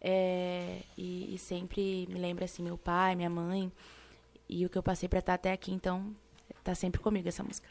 É, 0.00 0.78
e, 0.96 1.34
e 1.34 1.38
sempre 1.38 2.06
me 2.08 2.18
lembra, 2.18 2.44
assim, 2.44 2.62
meu 2.62 2.76
pai, 2.78 3.16
minha 3.16 3.30
mãe. 3.30 3.72
E 4.48 4.64
o 4.64 4.68
que 4.68 4.78
eu 4.78 4.82
passei 4.82 5.08
pra 5.08 5.18
estar 5.18 5.34
até 5.34 5.50
aqui, 5.52 5.72
então, 5.72 6.14
tá 6.62 6.74
sempre 6.74 7.00
comigo 7.00 7.28
essa 7.28 7.42
música. 7.42 7.68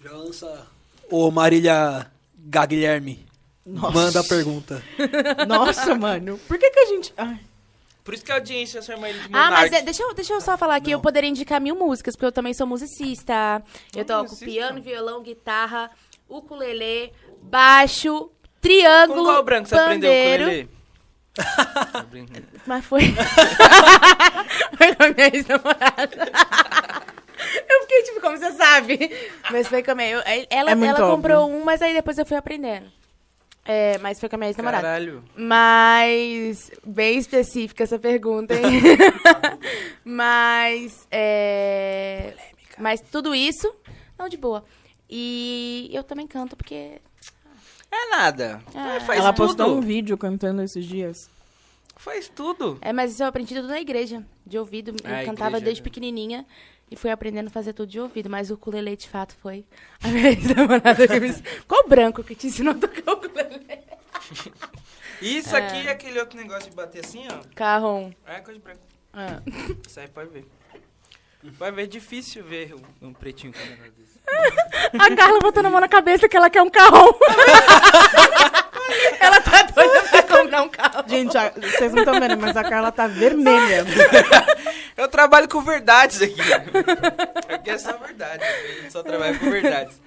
Já 0.00 0.12
lança. 0.12 0.66
Ô 1.10 1.30
Marília 1.30 2.10
Gaguilherme, 2.38 3.24
Nossa. 3.66 3.90
manda 3.92 4.20
a 4.20 4.24
pergunta. 4.24 4.82
Nossa, 5.48 5.94
mano. 5.94 6.38
Por 6.48 6.58
que 6.58 6.70
que 6.70 6.78
a 6.78 6.86
gente... 6.86 7.12
Ai, 7.16 7.40
Por 8.04 8.14
isso 8.14 8.24
que 8.24 8.32
a 8.32 8.36
audiência 8.36 8.80
chama 8.82 9.08
ele 9.08 9.18
de 9.18 9.24
Ah, 9.26 9.50
mas 9.50 9.64
Monark. 9.70 9.74
é- 9.76 9.82
deixa, 9.82 10.02
eu, 10.02 10.14
deixa 10.14 10.32
eu 10.32 10.40
só 10.40 10.56
falar 10.56 10.76
aqui, 10.76 10.90
eu 10.92 11.00
poderia 11.00 11.28
indicar 11.28 11.60
mil 11.60 11.74
músicas, 11.76 12.14
porque 12.16 12.26
eu 12.26 12.32
também 12.32 12.54
sou 12.54 12.66
musicista. 12.66 13.62
Eu 13.94 14.04
toco 14.04 14.22
musicista? 14.22 14.44
piano, 14.46 14.80
violão, 14.80 15.22
guitarra, 15.22 15.90
ukulele, 16.36 17.12
baixo, 17.42 18.30
triângulo, 18.60 19.20
Com 19.20 19.24
qual 19.32 19.42
branco 19.42 19.68
você 19.68 19.74
aprendeu 19.74 20.10
o 20.10 20.14
pandeiro. 20.14 20.42
ukulele? 20.44 20.70
Tô 21.92 22.02
brincando. 22.10 22.46
Mas 22.66 22.84
foi. 22.84 23.00
foi 24.76 24.94
com 24.94 25.02
a 25.04 25.08
minha 25.08 25.30
ex-namorada. 25.32 26.32
Eu 27.68 27.80
fiquei 27.82 28.02
tipo, 28.02 28.20
como 28.20 28.36
você 28.36 28.52
sabe? 28.52 29.10
Mas 29.50 29.66
foi 29.68 29.82
com 29.82 29.90
a 29.92 29.94
minha. 29.94 30.10
eu- 30.10 30.22
Ela, 30.50 30.70
É 30.70 30.86
ela 30.86 31.10
comprou 31.10 31.42
óbvio. 31.44 31.56
um, 31.60 31.64
mas 31.64 31.80
aí 31.82 31.92
depois 31.94 32.18
eu 32.18 32.26
fui 32.26 32.36
aprendendo. 32.36 32.86
É, 33.64 33.96
mas 33.98 34.18
foi 34.18 34.28
com 34.28 34.34
a 34.34 34.38
minha 34.38 34.50
ex-namorada. 34.50 34.82
Caralho. 34.82 35.22
Mas, 35.36 36.70
bem 36.84 37.16
específica 37.18 37.84
essa 37.84 37.96
pergunta, 37.98 38.54
hein? 38.54 38.82
mas, 40.04 41.06
é... 41.10 42.34
Mas 42.78 43.00
tudo 43.00 43.34
isso, 43.34 43.72
não, 44.18 44.28
de 44.28 44.36
boa. 44.36 44.64
E 45.14 45.90
eu 45.92 46.02
também 46.02 46.26
canto 46.26 46.56
porque... 46.56 46.98
É 47.90 48.08
nada. 48.12 48.62
Ah. 48.74 48.98
Faz 49.00 49.20
ela 49.20 49.30
tudo. 49.30 49.46
postou 49.48 49.76
um 49.76 49.82
vídeo 49.82 50.16
cantando 50.16 50.62
esses 50.62 50.86
dias. 50.86 51.28
Faz 51.96 52.30
tudo. 52.30 52.78
É, 52.80 52.94
mas 52.94 53.12
isso 53.12 53.22
eu 53.22 53.26
aprendi 53.26 53.54
tudo 53.54 53.68
na 53.68 53.78
igreja, 53.78 54.24
de 54.46 54.56
ouvido. 54.56 54.92
Eu 54.92 54.96
Ah, 55.04 55.22
cantava 55.22 55.50
igreja, 55.58 55.64
desde 55.66 55.82
pequenininha 55.82 56.46
e 56.90 56.96
fui 56.96 57.10
aprendendo 57.10 57.48
a 57.48 57.50
fazer 57.50 57.74
tudo 57.74 57.90
de 57.90 58.00
ouvido. 58.00 58.30
Mas 58.30 58.50
o 58.50 58.54
ukulele, 58.54 58.96
de 58.96 59.06
fato, 59.06 59.34
foi 59.42 59.66
a 60.02 60.08
minha 60.08 60.28
ex-namorada 60.30 61.06
que 61.06 61.20
me 61.20 61.28
ensinou. 61.28 61.52
Branco 61.86 62.24
que 62.24 62.34
te 62.34 62.46
ensinou 62.46 62.72
a 62.72 62.78
tocar 62.78 63.12
ukulele? 63.12 63.66
Isso 65.20 65.54
aqui 65.54 65.86
é 65.86 65.90
aquele 65.90 66.18
outro 66.18 66.38
negócio 66.38 66.70
de 66.70 66.74
bater 66.76 67.04
assim, 67.04 67.26
ó. 67.30 67.42
Carrom. 67.54 68.10
É 68.26 68.40
coisa 68.40 68.58
de 68.58 68.64
branco. 68.64 68.80
Ah. 69.12 69.42
Isso 69.86 70.00
aí 70.00 70.08
pode 70.08 70.30
ver. 70.30 70.46
Vai 71.58 71.72
ver, 71.72 71.84
é 71.84 71.86
difícil 71.86 72.44
ver 72.44 72.74
um, 72.74 73.08
um 73.08 73.12
pretinho 73.12 73.52
com 73.52 73.58
um 73.58 73.70
negócio 73.70 73.92
desse. 73.92 74.12
A 74.98 75.16
Carla 75.16 75.38
botando 75.40 75.66
a 75.66 75.70
mão 75.70 75.80
na 75.80 75.88
cabeça 75.88 76.28
que 76.28 76.36
ela 76.36 76.48
quer 76.48 76.62
um 76.62 76.70
carrão. 76.70 77.12
ela 79.20 79.40
tá 79.40 79.62
doida 79.62 80.02
pra 80.02 80.22
comprar 80.22 80.62
um 80.62 80.68
carro. 80.68 81.04
Gente, 81.08 81.36
a- 81.36 81.50
vocês 81.50 81.92
não 81.92 82.00
estão 82.02 82.20
vendo, 82.20 82.36
mas 82.38 82.56
a 82.56 82.62
Carla 82.62 82.92
tá 82.92 83.06
vermelha. 83.06 83.84
Eu 84.96 85.08
trabalho 85.08 85.48
com 85.48 85.62
verdades 85.62 86.20
aqui. 86.22 86.40
Aqui 87.48 87.70
é 87.70 87.78
só 87.78 87.96
verdade. 87.96 88.44
A 88.44 88.80
gente 88.82 88.92
só 88.92 89.02
trabalha 89.02 89.38
com 89.38 89.50
verdades. 89.50 90.00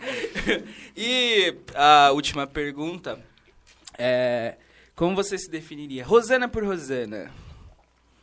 E 0.96 1.56
a 1.74 2.12
última 2.12 2.46
pergunta 2.48 3.20
é... 3.98 4.56
Como 4.96 5.14
você 5.16 5.38
se 5.38 5.50
definiria? 5.52 6.06
Rosana 6.06 6.48
por 6.48 6.64
Rosana. 6.64 7.30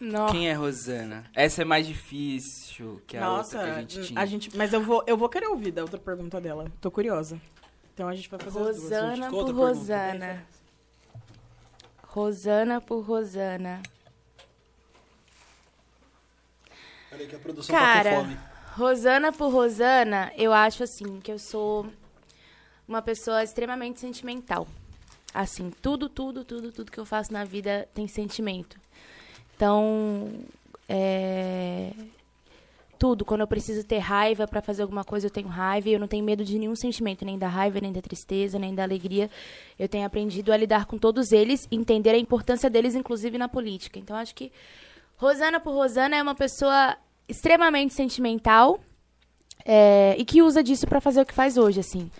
Nossa. 0.02 0.34
Quem 0.34 0.50
é 0.50 0.52
Rosana? 0.52 1.24
Essa 1.32 1.62
é 1.62 1.64
mais 1.64 1.86
difícil 1.86 3.00
que 3.06 3.16
a 3.16 3.20
Nossa, 3.20 3.56
outra 3.56 3.72
que 3.72 3.78
a 3.78 3.80
gente 3.82 4.02
tinha. 4.08 4.20
a 4.20 4.26
gente, 4.26 4.56
mas 4.56 4.72
eu 4.72 4.82
vou, 4.82 5.04
eu 5.06 5.16
vou 5.16 5.28
querer 5.28 5.46
ouvir 5.46 5.70
da 5.70 5.82
outra 5.82 5.96
pergunta 5.96 6.40
dela. 6.40 6.66
Tô 6.80 6.90
curiosa. 6.90 7.40
Então 7.94 8.08
a 8.08 8.14
gente 8.16 8.28
vai 8.28 8.40
fazer 8.40 8.58
as 8.58 8.64
duas. 8.64 8.82
Rosana 8.82 9.30
por. 9.30 9.54
Rosana. 9.54 10.46
Rosana 12.02 12.80
por 12.80 13.00
Rosana. 13.02 13.82
Peraí 17.08 17.28
que 17.28 17.36
a 17.36 17.38
produção 17.38 17.72
tá 17.72 17.80
com 17.80 17.86
Cara, 17.86 18.16
fome. 18.16 18.38
Rosana 18.72 19.32
por 19.32 19.52
Rosana, 19.52 20.32
eu 20.36 20.52
acho 20.52 20.82
assim 20.82 21.20
que 21.20 21.30
eu 21.30 21.38
sou 21.38 21.86
uma 22.88 23.02
pessoa 23.02 23.44
extremamente 23.44 24.00
sentimental. 24.00 24.66
Assim, 25.32 25.70
tudo, 25.80 26.08
tudo, 26.08 26.44
tudo, 26.44 26.72
tudo 26.72 26.90
que 26.90 26.98
eu 26.98 27.06
faço 27.06 27.32
na 27.32 27.44
vida 27.44 27.88
tem 27.94 28.08
sentimento. 28.08 28.81
Então, 29.62 30.26
é, 30.88 31.92
tudo. 32.98 33.24
Quando 33.24 33.42
eu 33.42 33.46
preciso 33.46 33.86
ter 33.86 33.98
raiva 33.98 34.44
para 34.44 34.60
fazer 34.60 34.82
alguma 34.82 35.04
coisa, 35.04 35.28
eu 35.28 35.30
tenho 35.30 35.46
raiva 35.46 35.88
e 35.88 35.92
eu 35.92 36.00
não 36.00 36.08
tenho 36.08 36.24
medo 36.24 36.44
de 36.44 36.58
nenhum 36.58 36.74
sentimento, 36.74 37.24
nem 37.24 37.38
da 37.38 37.46
raiva, 37.46 37.78
nem 37.80 37.92
da 37.92 38.02
tristeza, 38.02 38.58
nem 38.58 38.74
da 38.74 38.82
alegria. 38.82 39.30
Eu 39.78 39.88
tenho 39.88 40.04
aprendido 40.04 40.52
a 40.52 40.56
lidar 40.56 40.86
com 40.86 40.98
todos 40.98 41.30
eles, 41.30 41.68
entender 41.70 42.10
a 42.10 42.18
importância 42.18 42.68
deles, 42.68 42.96
inclusive 42.96 43.38
na 43.38 43.48
política. 43.48 44.00
Então, 44.00 44.16
acho 44.16 44.34
que 44.34 44.50
Rosana 45.16 45.60
por 45.60 45.72
Rosana 45.74 46.16
é 46.16 46.22
uma 46.22 46.34
pessoa 46.34 46.96
extremamente 47.28 47.94
sentimental 47.94 48.80
é, 49.64 50.16
e 50.18 50.24
que 50.24 50.42
usa 50.42 50.60
disso 50.60 50.88
para 50.88 51.00
fazer 51.00 51.20
o 51.20 51.26
que 51.26 51.32
faz 51.32 51.56
hoje, 51.56 51.78
assim. 51.78 52.10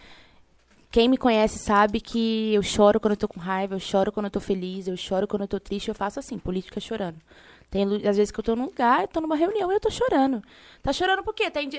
Quem 0.92 1.08
me 1.08 1.16
conhece 1.16 1.58
sabe 1.58 2.02
que 2.02 2.52
eu 2.52 2.62
choro 2.62 3.00
quando 3.00 3.12
eu 3.12 3.16
tô 3.16 3.26
com 3.26 3.40
raiva, 3.40 3.74
eu 3.74 3.80
choro 3.80 4.12
quando 4.12 4.26
eu 4.26 4.30
tô 4.30 4.40
feliz, 4.40 4.86
eu 4.86 4.94
choro 4.94 5.26
quando 5.26 5.40
eu 5.40 5.48
tô 5.48 5.58
triste, 5.58 5.88
eu 5.88 5.94
faço 5.94 6.20
assim, 6.20 6.38
política 6.38 6.78
chorando. 6.80 7.16
Tem 7.70 7.82
às 8.06 8.18
vezes 8.18 8.30
que 8.30 8.38
eu 8.38 8.44
tô 8.44 8.54
num 8.54 8.66
lugar, 8.66 9.00
eu 9.00 9.08
tô 9.08 9.18
numa 9.18 9.34
reunião 9.34 9.72
e 9.72 9.74
eu 9.74 9.80
tô 9.80 9.90
chorando. 9.90 10.42
Tá 10.82 10.92
chorando 10.92 11.22
por 11.22 11.32
quê? 11.32 11.50
Tem 11.50 11.70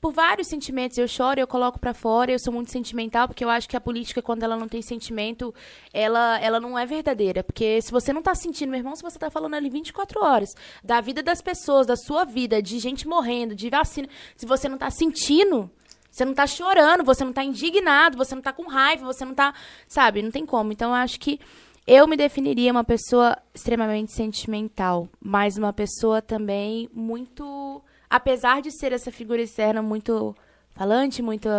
por 0.00 0.10
vários 0.10 0.48
sentimentos. 0.48 0.96
Eu 0.96 1.06
choro, 1.06 1.38
eu 1.38 1.46
coloco 1.46 1.78
pra 1.78 1.92
fora, 1.92 2.32
eu 2.32 2.38
sou 2.38 2.50
muito 2.50 2.72
sentimental, 2.72 3.28
porque 3.28 3.44
eu 3.44 3.50
acho 3.50 3.68
que 3.68 3.76
a 3.76 3.80
política, 3.80 4.22
quando 4.22 4.42
ela 4.42 4.56
não 4.56 4.66
tem 4.66 4.80
sentimento, 4.80 5.54
ela, 5.92 6.40
ela 6.40 6.58
não 6.58 6.78
é 6.78 6.86
verdadeira. 6.86 7.44
Porque 7.44 7.82
se 7.82 7.92
você 7.92 8.10
não 8.10 8.22
tá 8.22 8.34
sentindo, 8.34 8.70
meu 8.70 8.78
irmão, 8.78 8.96
se 8.96 9.02
você 9.02 9.18
tá 9.18 9.28
falando 9.28 9.52
ali 9.52 9.68
24 9.68 10.24
horas 10.24 10.56
da 10.82 10.98
vida 11.02 11.22
das 11.22 11.42
pessoas, 11.42 11.86
da 11.86 11.96
sua 11.96 12.24
vida, 12.24 12.62
de 12.62 12.78
gente 12.78 13.06
morrendo, 13.06 13.54
de 13.54 13.68
vacina, 13.68 14.08
se 14.34 14.46
você 14.46 14.66
não 14.66 14.78
tá 14.78 14.90
sentindo, 14.90 15.70
você 16.16 16.24
não 16.24 16.32
tá 16.32 16.46
chorando, 16.46 17.04
você 17.04 17.22
não 17.22 17.32
tá 17.32 17.44
indignado, 17.44 18.16
você 18.16 18.34
não 18.34 18.40
tá 18.40 18.50
com 18.50 18.66
raiva, 18.66 19.04
você 19.04 19.22
não 19.22 19.34
tá. 19.34 19.52
Sabe? 19.86 20.22
Não 20.22 20.30
tem 20.30 20.46
como. 20.46 20.72
Então, 20.72 20.88
eu 20.88 20.94
acho 20.94 21.20
que 21.20 21.38
eu 21.86 22.08
me 22.08 22.16
definiria 22.16 22.72
uma 22.72 22.82
pessoa 22.82 23.36
extremamente 23.54 24.12
sentimental, 24.12 25.10
mas 25.20 25.58
uma 25.58 25.74
pessoa 25.74 26.22
também 26.22 26.88
muito. 26.94 27.82
Apesar 28.08 28.62
de 28.62 28.70
ser 28.70 28.92
essa 28.92 29.12
figura 29.12 29.42
externa 29.42 29.82
muito 29.82 30.34
falante, 30.70 31.20
muito. 31.20 31.50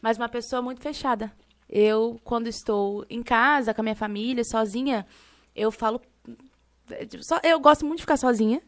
Mas 0.00 0.16
uma 0.16 0.30
pessoa 0.30 0.62
muito 0.62 0.80
fechada. 0.80 1.30
Eu, 1.68 2.18
quando 2.24 2.46
estou 2.46 3.04
em 3.10 3.22
casa, 3.22 3.74
com 3.74 3.82
a 3.82 3.84
minha 3.84 3.94
família, 3.94 4.42
sozinha, 4.44 5.06
eu 5.54 5.70
falo. 5.70 6.00
Eu 7.42 7.60
gosto 7.60 7.84
muito 7.84 7.98
de 7.98 8.04
ficar 8.04 8.16
sozinha. 8.16 8.62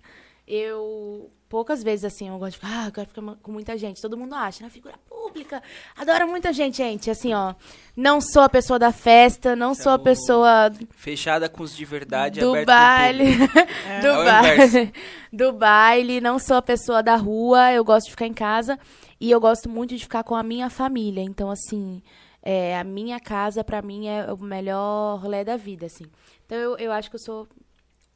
Eu. 0.47 1.31
Poucas 1.49 1.83
vezes, 1.83 2.07
assim, 2.07 2.29
eu 2.29 2.39
gosto 2.39 2.53
de 2.53 2.57
ficar, 2.57 2.85
ah, 2.85 2.87
eu 2.89 2.93
quero 2.93 3.09
ficar 3.09 3.23
com 3.43 3.53
muita 3.53 3.77
gente. 3.77 4.01
Todo 4.01 4.17
mundo 4.17 4.35
acha, 4.35 4.65
né? 4.65 4.71
Figura 4.71 4.95
pública. 5.07 5.63
Adoro 5.95 6.27
muita 6.27 6.51
gente, 6.51 6.79
gente. 6.79 7.11
Assim, 7.11 7.35
ó. 7.35 7.55
Não 7.95 8.23
sou 8.23 8.43
a 8.43 8.49
pessoa 8.49 8.79
da 8.79 8.91
festa, 8.91 9.55
não 9.55 9.75
sou 9.75 9.93
a 9.93 9.99
pessoa 9.99 10.73
Fechada 10.93 11.51
com 11.51 11.63
os 11.63 11.77
de 11.77 11.85
verdade, 11.85 12.41
do 12.41 12.65
baile. 12.65 13.37
público. 13.37 13.55
do 14.01 14.09
É 14.09 14.25
baile. 14.25 14.93
Do 15.31 15.53
baile. 15.53 16.21
Não 16.23 16.39
sou 16.39 16.57
a 16.57 16.63
pessoa 16.63 17.03
da 17.03 17.17
rua. 17.17 17.71
Eu 17.73 17.85
gosto 17.85 18.07
de 18.07 18.13
ficar 18.13 18.27
em 18.27 18.35
casa. 18.35 18.79
E 19.21 19.31
eu 19.31 19.39
gosto 19.41 19.69
muito 19.69 19.95
de 19.95 20.03
ficar 20.03 20.25
com 20.25 20.35
a 20.35 20.43
minha 20.43 20.69
família. 20.71 21.23
Então, 21.23 21.51
assim, 21.51 22.03
é, 22.43 22.79
a 22.79 22.83
minha 22.85 23.21
casa, 23.21 23.63
pra 23.63 23.81
mim, 23.83 24.09
é 24.09 24.33
o 24.33 24.39
melhor 24.39 25.21
rolê 25.21 25.45
da 25.45 25.57
vida, 25.57 25.87
assim. 25.87 26.05
Então, 26.45 26.59
eu, 26.59 26.77
eu 26.79 26.93
acho 26.93 27.09
que 27.11 27.17
eu 27.17 27.21
sou 27.21 27.47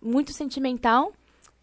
muito 0.02 0.32
sentimental. 0.32 1.12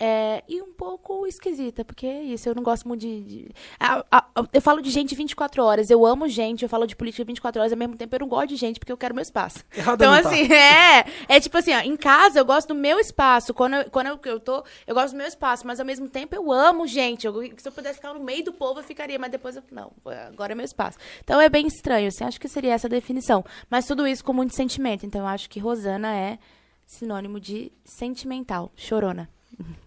É, 0.06 0.44
e 0.50 0.62
um 0.62 0.74
pouco 0.74 1.26
esquisita, 1.26 1.86
porque 1.86 2.06
é 2.06 2.24
isso, 2.24 2.50
eu 2.50 2.56
não 2.56 2.62
gosto 2.64 2.86
muito 2.88 3.00
de. 3.02 3.22
de- 3.22 3.52
a- 3.80 4.04
a- 4.12 4.26
eu 4.52 4.62
falo 4.62 4.82
de 4.82 4.90
gente 4.90 5.16
24 5.16 5.64
horas, 5.64 5.90
eu 5.90 6.06
amo 6.06 6.28
gente, 6.28 6.64
eu 6.64 6.70
falo 6.70 6.86
de 6.86 6.94
política 6.96 7.24
24 7.24 7.62
horas, 7.62 7.72
ao 7.72 7.78
mesmo 7.78 7.96
tempo 7.96 8.14
eu 8.14 8.20
não 8.20 8.28
gosto 8.28 8.50
de 8.50 8.56
gente, 8.58 8.80
porque 8.80 8.92
eu 8.92 8.98
quero 8.98 9.16
meu 9.16 9.22
espaço. 9.22 9.64
Errado 9.74 10.04
Então, 10.04 10.12
tá. 10.22 10.30
assim, 10.30 10.52
é. 10.52 11.06
É 11.30 11.40
tipo 11.40 11.58
assim, 11.58 11.74
ó, 11.74 11.80
em 11.80 11.96
casa 11.96 12.38
eu 12.40 12.44
gosto 12.46 12.68
do 12.70 12.76
meu 12.76 13.00
espaço. 13.00 13.54
Quando 13.54 13.76
eu, 13.76 13.90
quando 13.90 14.08
eu, 14.08 14.20
eu 14.26 14.40
tô, 14.40 14.64
eu 14.86 14.94
gosto 14.94 15.14
do 15.14 15.18
meu 15.18 15.28
espaço, 15.28 15.66
mas 15.66 15.80
ao 15.80 15.86
mesmo 15.86 16.10
tempo 16.10 16.36
eu 16.36 16.52
amo 16.52 16.86
gente. 16.86 17.26
Eu- 17.26 17.42
se 17.58 17.68
eu 17.68 17.72
pudesse 17.72 17.96
ficar 17.96 18.14
no 18.14 18.20
meio 18.20 18.44
do 18.44 18.52
povo, 18.52 18.80
eu 18.80 18.84
ficaria, 18.84 19.18
mas 19.18 19.32
depois 19.32 19.56
eu. 19.56 19.64
Não, 19.72 19.92
agora 20.28 20.52
é 20.52 20.56
meu 20.56 20.66
espaço. 20.66 20.98
Então 21.24 21.40
é 21.40 21.48
bem 21.48 21.66
estranho, 21.68 22.10
assim, 22.10 22.24
acho 22.26 22.42
que 22.42 22.48
seria 22.50 22.74
essa 22.74 22.88
a 22.88 22.90
definição. 22.90 23.44
Mas 23.70 23.86
tudo 23.88 24.06
isso 24.06 24.24
com 24.24 24.34
muito 24.34 24.54
sentimento. 24.56 25.06
Então 25.06 25.22
eu 25.22 25.28
acho 25.28 25.50
que 25.50 25.60
Rosana 25.60 26.14
é 26.14 26.38
sinônimo 26.86 27.40
de 27.40 27.72
sentimental, 27.86 28.72
chorona. 28.76 29.30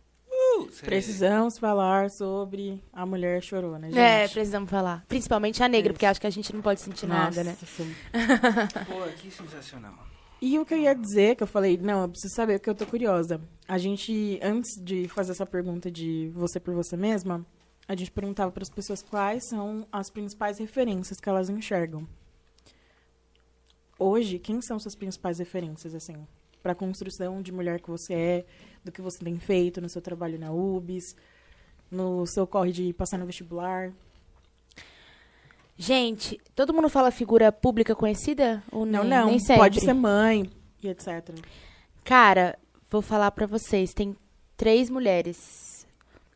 Uh, 0.58 0.68
Precisamos 0.84 1.58
falar 1.58 2.10
sobre 2.10 2.82
a 2.92 3.04
mulher 3.04 3.42
chorona, 3.42 3.88
gente. 3.88 3.98
É, 3.98 4.28
precisamos 4.28 4.70
falar. 4.70 5.04
Principalmente 5.08 5.62
a 5.62 5.68
negra, 5.68 5.92
porque 5.92 6.06
acho 6.06 6.20
que 6.20 6.26
a 6.26 6.30
gente 6.30 6.54
não 6.54 6.62
pode 6.62 6.80
sentir 6.80 7.06
nada, 7.06 7.42
né? 7.44 7.50
Nossa, 7.50 7.66
sim. 7.66 7.94
Pô, 8.86 9.02
que 9.16 9.30
sensacional. 9.30 10.06
E 10.40 10.58
o 10.58 10.66
que 10.66 10.74
eu 10.74 10.78
ia 10.78 10.94
dizer, 10.94 11.34
que 11.36 11.42
eu 11.42 11.46
falei, 11.46 11.78
não, 11.78 12.02
eu 12.02 12.08
preciso 12.08 12.34
saber, 12.34 12.58
porque 12.58 12.70
eu 12.70 12.74
tô 12.74 12.86
curiosa. 12.86 13.40
A 13.66 13.78
gente, 13.78 14.38
antes 14.42 14.80
de 14.82 15.08
fazer 15.08 15.32
essa 15.32 15.46
pergunta 15.46 15.90
de 15.90 16.30
você 16.34 16.60
por 16.60 16.74
você 16.74 16.96
mesma, 16.96 17.44
a 17.88 17.94
gente 17.94 18.10
perguntava 18.10 18.52
para 18.52 18.62
as 18.62 18.70
pessoas 18.70 19.02
quais 19.02 19.48
são 19.48 19.86
as 19.90 20.10
principais 20.10 20.58
referências 20.58 21.18
que 21.18 21.28
elas 21.28 21.48
enxergam. 21.48 22.06
Hoje, 23.98 24.38
quem 24.38 24.60
são 24.60 24.78
suas 24.78 24.94
principais 24.94 25.38
referências, 25.38 25.94
assim, 25.94 26.26
para 26.62 26.72
a 26.72 26.74
construção 26.74 27.40
de 27.40 27.50
mulher 27.50 27.80
que 27.80 27.88
você 27.88 28.12
é, 28.12 28.46
do 28.86 28.92
que 28.92 29.02
você 29.02 29.22
tem 29.22 29.38
feito 29.38 29.80
no 29.80 29.88
seu 29.88 30.00
trabalho 30.00 30.38
na 30.38 30.52
UBS, 30.52 31.14
no 31.90 32.24
seu 32.26 32.46
corre 32.46 32.72
de 32.72 32.92
passar 32.92 33.18
no 33.18 33.26
vestibular? 33.26 33.92
Gente, 35.76 36.40
todo 36.54 36.72
mundo 36.72 36.88
fala 36.88 37.10
figura 37.10 37.52
pública 37.52 37.94
conhecida? 37.94 38.62
Ou 38.72 38.86
Não, 38.86 39.02
nem, 39.02 39.10
não, 39.10 39.26
nem 39.26 39.38
sempre? 39.38 39.62
pode 39.62 39.80
ser 39.80 39.92
mãe 39.92 40.50
e 40.82 40.88
etc. 40.88 41.34
Cara, 42.02 42.58
vou 42.88 43.02
falar 43.02 43.30
pra 43.32 43.46
vocês, 43.46 43.92
tem 43.92 44.16
três 44.56 44.88
mulheres. 44.88 45.86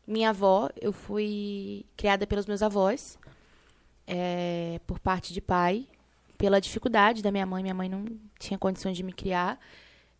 Minha 0.05 0.29
avó, 0.29 0.69
eu 0.79 0.91
fui 0.91 1.85
criada 1.95 2.27
pelos 2.27 2.45
meus 2.45 2.61
avós, 2.61 3.17
é, 4.05 4.79
por 4.85 4.99
parte 4.99 5.33
de 5.33 5.39
pai, 5.41 5.87
pela 6.37 6.59
dificuldade 6.59 7.23
da 7.23 7.31
minha 7.31 7.45
mãe. 7.45 7.63
Minha 7.63 7.73
mãe 7.75 7.89
não 7.89 8.05
tinha 8.37 8.59
condições 8.59 8.97
de 8.97 9.03
me 9.03 9.13
criar. 9.13 9.57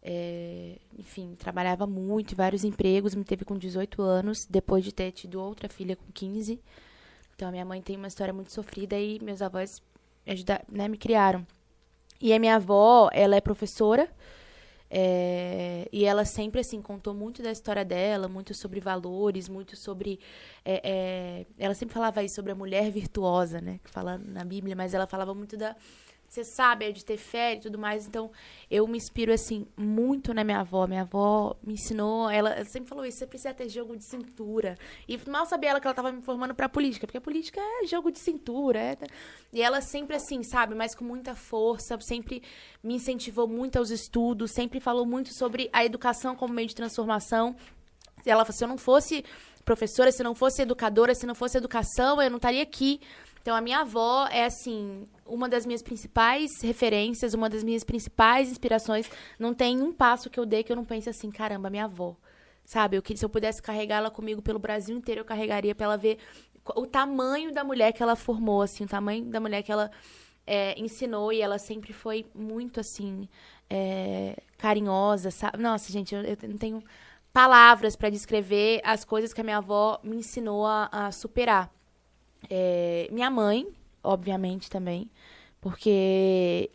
É, 0.03 0.77
enfim, 0.97 1.35
trabalhava 1.37 1.85
muito, 1.85 2.35
vários 2.35 2.63
empregos, 2.63 3.13
me 3.13 3.23
teve 3.23 3.45
com 3.45 3.57
18 3.57 4.01
anos, 4.01 4.45
depois 4.49 4.83
de 4.83 4.91
ter 4.91 5.11
tido 5.11 5.41
outra 5.41 5.69
filha 5.69 5.95
com 5.95 6.11
15. 6.11 6.59
Então, 7.35 7.49
a 7.49 7.51
minha 7.51 7.65
mãe 7.65 7.81
tem 7.81 7.97
uma 7.97 8.07
história 8.07 8.33
muito 8.33 8.51
sofrida 8.51 8.97
e 8.99 9.19
meus 9.21 9.41
avós 9.41 9.81
ajuda, 10.25 10.61
né, 10.69 10.87
me 10.87 10.97
criaram. 10.97 11.45
E 12.19 12.33
a 12.33 12.39
minha 12.39 12.55
avó, 12.55 13.09
ela 13.11 13.35
é 13.35 13.41
professora, 13.41 14.09
é, 14.93 15.87
e 15.89 16.03
ela 16.03 16.25
sempre, 16.25 16.59
assim, 16.59 16.81
contou 16.81 17.13
muito 17.13 17.41
da 17.41 17.49
história 17.49 17.85
dela, 17.85 18.27
muito 18.27 18.53
sobre 18.53 18.81
valores, 18.81 19.47
muito 19.47 19.77
sobre... 19.77 20.19
é, 20.65 20.81
é, 20.83 21.45
ela 21.57 21.73
sempre 21.73 21.93
falava 21.93 22.21
isso 22.21 22.35
sobre 22.35 22.51
a 22.51 22.55
mulher 22.55 22.91
virtuosa, 22.91 23.61
né? 23.61 23.79
Que 23.81 23.89
fala 23.89 24.17
na 24.17 24.43
Bíblia, 24.43 24.75
mas 24.75 24.93
ela 24.93 25.07
falava 25.07 25.33
muito 25.33 25.55
da... 25.55 25.75
Você 26.31 26.45
sabe, 26.45 26.85
é 26.85 26.91
de 26.93 27.03
ter 27.03 27.17
fé 27.17 27.55
e 27.55 27.59
tudo 27.59 27.77
mais. 27.77 28.07
Então, 28.07 28.31
eu 28.69 28.87
me 28.87 28.97
inspiro, 28.97 29.33
assim, 29.33 29.67
muito 29.75 30.33
na 30.33 30.45
minha 30.45 30.61
avó. 30.61 30.87
Minha 30.87 31.01
avó 31.01 31.57
me 31.61 31.73
ensinou... 31.73 32.29
Ela 32.29 32.51
ela 32.51 32.63
sempre 32.63 32.87
falou 32.87 33.05
isso, 33.05 33.17
você 33.17 33.27
precisa 33.27 33.53
ter 33.53 33.67
jogo 33.67 33.97
de 33.97 34.05
cintura. 34.05 34.77
E 35.09 35.19
mal 35.29 35.45
sabia 35.45 35.71
ela 35.71 35.81
que 35.81 35.87
ela 35.87 35.91
estava 35.91 36.09
me 36.09 36.21
formando 36.21 36.55
pra 36.55 36.69
política, 36.69 37.05
porque 37.05 37.17
a 37.17 37.21
política 37.21 37.59
é 37.59 37.85
jogo 37.85 38.09
de 38.09 38.17
cintura. 38.19 38.79
é- 38.79 38.97
E 39.51 39.61
ela 39.61 39.81
sempre, 39.81 40.15
assim, 40.15 40.41
sabe? 40.41 40.73
Mas 40.73 40.95
com 40.95 41.03
muita 41.03 41.35
força, 41.35 41.99
sempre 41.99 42.41
me 42.81 42.93
incentivou 42.93 43.45
muito 43.45 43.77
aos 43.77 43.89
estudos, 43.89 44.51
sempre 44.51 44.79
falou 44.79 45.05
muito 45.05 45.33
sobre 45.33 45.69
a 45.73 45.83
educação 45.83 46.33
como 46.33 46.53
meio 46.53 46.69
de 46.69 46.75
transformação. 46.75 47.57
Ela 48.25 48.45
falou, 48.45 48.57
se 48.57 48.63
eu 48.63 48.69
não 48.69 48.77
fosse 48.77 49.25
professora, 49.65 50.13
se 50.13 50.23
não 50.23 50.33
fosse 50.33 50.61
educadora, 50.61 51.13
se 51.13 51.25
não 51.25 51.35
fosse 51.35 51.57
educação, 51.57 52.21
eu 52.21 52.29
não 52.29 52.37
estaria 52.37 52.63
aqui. 52.63 53.01
Então, 53.41 53.55
a 53.55 53.61
minha 53.61 53.79
avó 53.79 54.27
é, 54.27 54.45
assim, 54.45 55.07
uma 55.25 55.49
das 55.49 55.65
minhas 55.65 55.81
principais 55.81 56.61
referências, 56.61 57.33
uma 57.33 57.49
das 57.49 57.63
minhas 57.63 57.83
principais 57.83 58.49
inspirações. 58.49 59.09
Não 59.39 59.53
tem 59.53 59.81
um 59.81 59.91
passo 59.91 60.29
que 60.29 60.39
eu 60.39 60.45
dei 60.45 60.63
que 60.63 60.71
eu 60.71 60.75
não 60.75 60.85
pense 60.85 61.09
assim, 61.09 61.31
caramba, 61.31 61.69
minha 61.69 61.85
avó. 61.85 62.15
Sabe, 62.63 62.97
eu, 62.97 63.03
se 63.15 63.25
eu 63.25 63.29
pudesse 63.29 63.61
carregá-la 63.61 64.11
comigo 64.11 64.41
pelo 64.41 64.59
Brasil 64.59 64.95
inteiro, 64.95 65.21
eu 65.21 65.25
carregaria 65.25 65.73
pra 65.73 65.85
ela 65.85 65.97
ver 65.97 66.19
o 66.75 66.85
tamanho 66.85 67.51
da 67.51 67.63
mulher 67.63 67.91
que 67.91 68.03
ela 68.03 68.15
formou, 68.15 68.61
assim, 68.61 68.83
o 68.83 68.87
tamanho 68.87 69.25
da 69.25 69.39
mulher 69.39 69.63
que 69.63 69.71
ela 69.71 69.89
é, 70.45 70.79
ensinou 70.79 71.33
e 71.33 71.41
ela 71.41 71.57
sempre 71.57 71.93
foi 71.93 72.25
muito 72.35 72.79
assim 72.79 73.27
é, 73.69 74.37
carinhosa, 74.57 75.31
sabe? 75.31 75.57
Nossa, 75.57 75.91
gente, 75.91 76.13
eu, 76.13 76.21
eu 76.21 76.37
não 76.47 76.57
tenho 76.57 76.83
palavras 77.33 77.95
para 77.95 78.09
descrever 78.09 78.81
as 78.83 79.03
coisas 79.05 79.33
que 79.33 79.41
a 79.41 79.43
minha 79.43 79.57
avó 79.57 79.99
me 80.03 80.17
ensinou 80.17 80.65
a, 80.65 80.89
a 80.91 81.11
superar. 81.11 81.71
É, 82.49 83.07
minha 83.11 83.29
mãe, 83.29 83.67
obviamente 84.03 84.69
também, 84.69 85.09
porque 85.61 86.69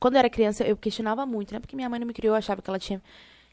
quando 0.00 0.14
eu 0.14 0.18
era 0.20 0.30
criança 0.30 0.64
eu 0.64 0.76
questionava 0.76 1.24
muito, 1.26 1.52
né? 1.54 1.60
Porque 1.60 1.76
minha 1.76 1.88
mãe 1.88 2.00
não 2.00 2.06
me 2.06 2.12
criou, 2.14 2.34
eu 2.34 2.38
achava 2.38 2.60
que 2.62 2.68
ela 2.70 2.78
tinha 2.78 3.02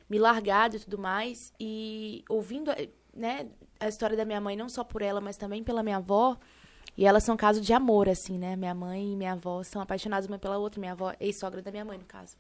me 0.10 0.18
largado 0.18 0.76
e 0.78 0.80
tudo 0.80 0.98
mais 0.98 1.54
e 1.60 2.24
ouvindo, 2.30 2.72
né, 3.14 3.48
a 3.80 3.88
história 3.88 4.18
da 4.18 4.26
minha 4.26 4.42
mãe 4.42 4.56
não 4.56 4.68
só 4.70 4.84
por 4.84 5.02
ela, 5.02 5.22
mas 5.22 5.38
também 5.38 5.64
pela 5.64 5.84
minha 5.84 5.98
avó, 5.98 6.38
E 6.98 7.06
elas 7.06 7.24
são 7.24 7.38
caso 7.38 7.62
de 7.62 7.72
amor, 7.74 8.10
assim, 8.10 8.38
né? 8.38 8.56
Minha 8.56 8.74
mãe 8.76 9.14
e 9.14 9.16
minha 9.16 9.34
avó 9.34 9.64
são 9.64 9.82
apaixonadas 9.82 10.28
uma 10.28 10.38
pela 10.38 10.58
outra. 10.58 10.80
Minha 10.80 10.92
avó, 10.94 11.14
ex-sogra 11.20 11.62
da 11.62 11.72
minha 11.72 11.86
mãe, 11.86 11.98
no 11.98 12.06
caso. 12.06 12.36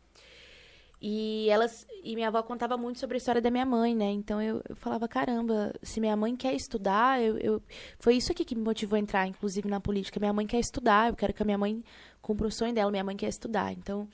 E 1.02 1.48
elas 1.50 1.88
e 2.04 2.14
minha 2.14 2.28
avó 2.28 2.44
contava 2.44 2.76
muito 2.76 3.00
sobre 3.00 3.16
a 3.16 3.20
história 3.20 3.42
da 3.42 3.50
minha 3.50 3.66
mãe, 3.66 3.96
né? 3.96 4.12
Então 4.12 4.42
eu, 4.42 4.62
eu 4.68 4.76
falava, 4.76 5.08
caramba, 5.08 5.74
se 5.82 6.00
minha 6.02 6.16
mãe 6.16 6.36
quer 6.36 6.54
estudar, 6.54 7.22
eu, 7.22 7.38
eu 7.38 7.64
foi 8.00 8.16
isso 8.18 8.32
aqui 8.34 8.44
que 8.44 8.54
me 8.56 8.62
motivou 8.64 8.98
a 8.98 9.00
entrar, 9.00 9.26
inclusive 9.26 9.68
na 9.70 9.80
política. 9.80 10.20
Minha 10.20 10.34
mãe 10.34 10.46
quer 10.46 10.60
estudar, 10.60 11.10
eu 11.10 11.16
quero 11.16 11.34
que 11.34 11.42
a 11.42 11.46
minha 11.46 11.58
mãe 11.58 11.82
cumpra 12.22 12.48
o 12.48 12.52
sonho 12.52 12.74
dela. 12.74 12.92
Minha 12.92 13.04
mãe 13.04 13.16
quer 13.16 13.30
estudar. 13.30 13.72
Então, 13.72 14.10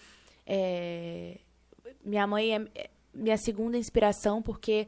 é, 0.45 1.39
minha 2.03 2.27
mãe 2.27 2.55
é 2.55 2.61
é 2.75 2.89
minha 3.13 3.37
segunda 3.37 3.77
inspiração 3.77 4.41
porque 4.41 4.87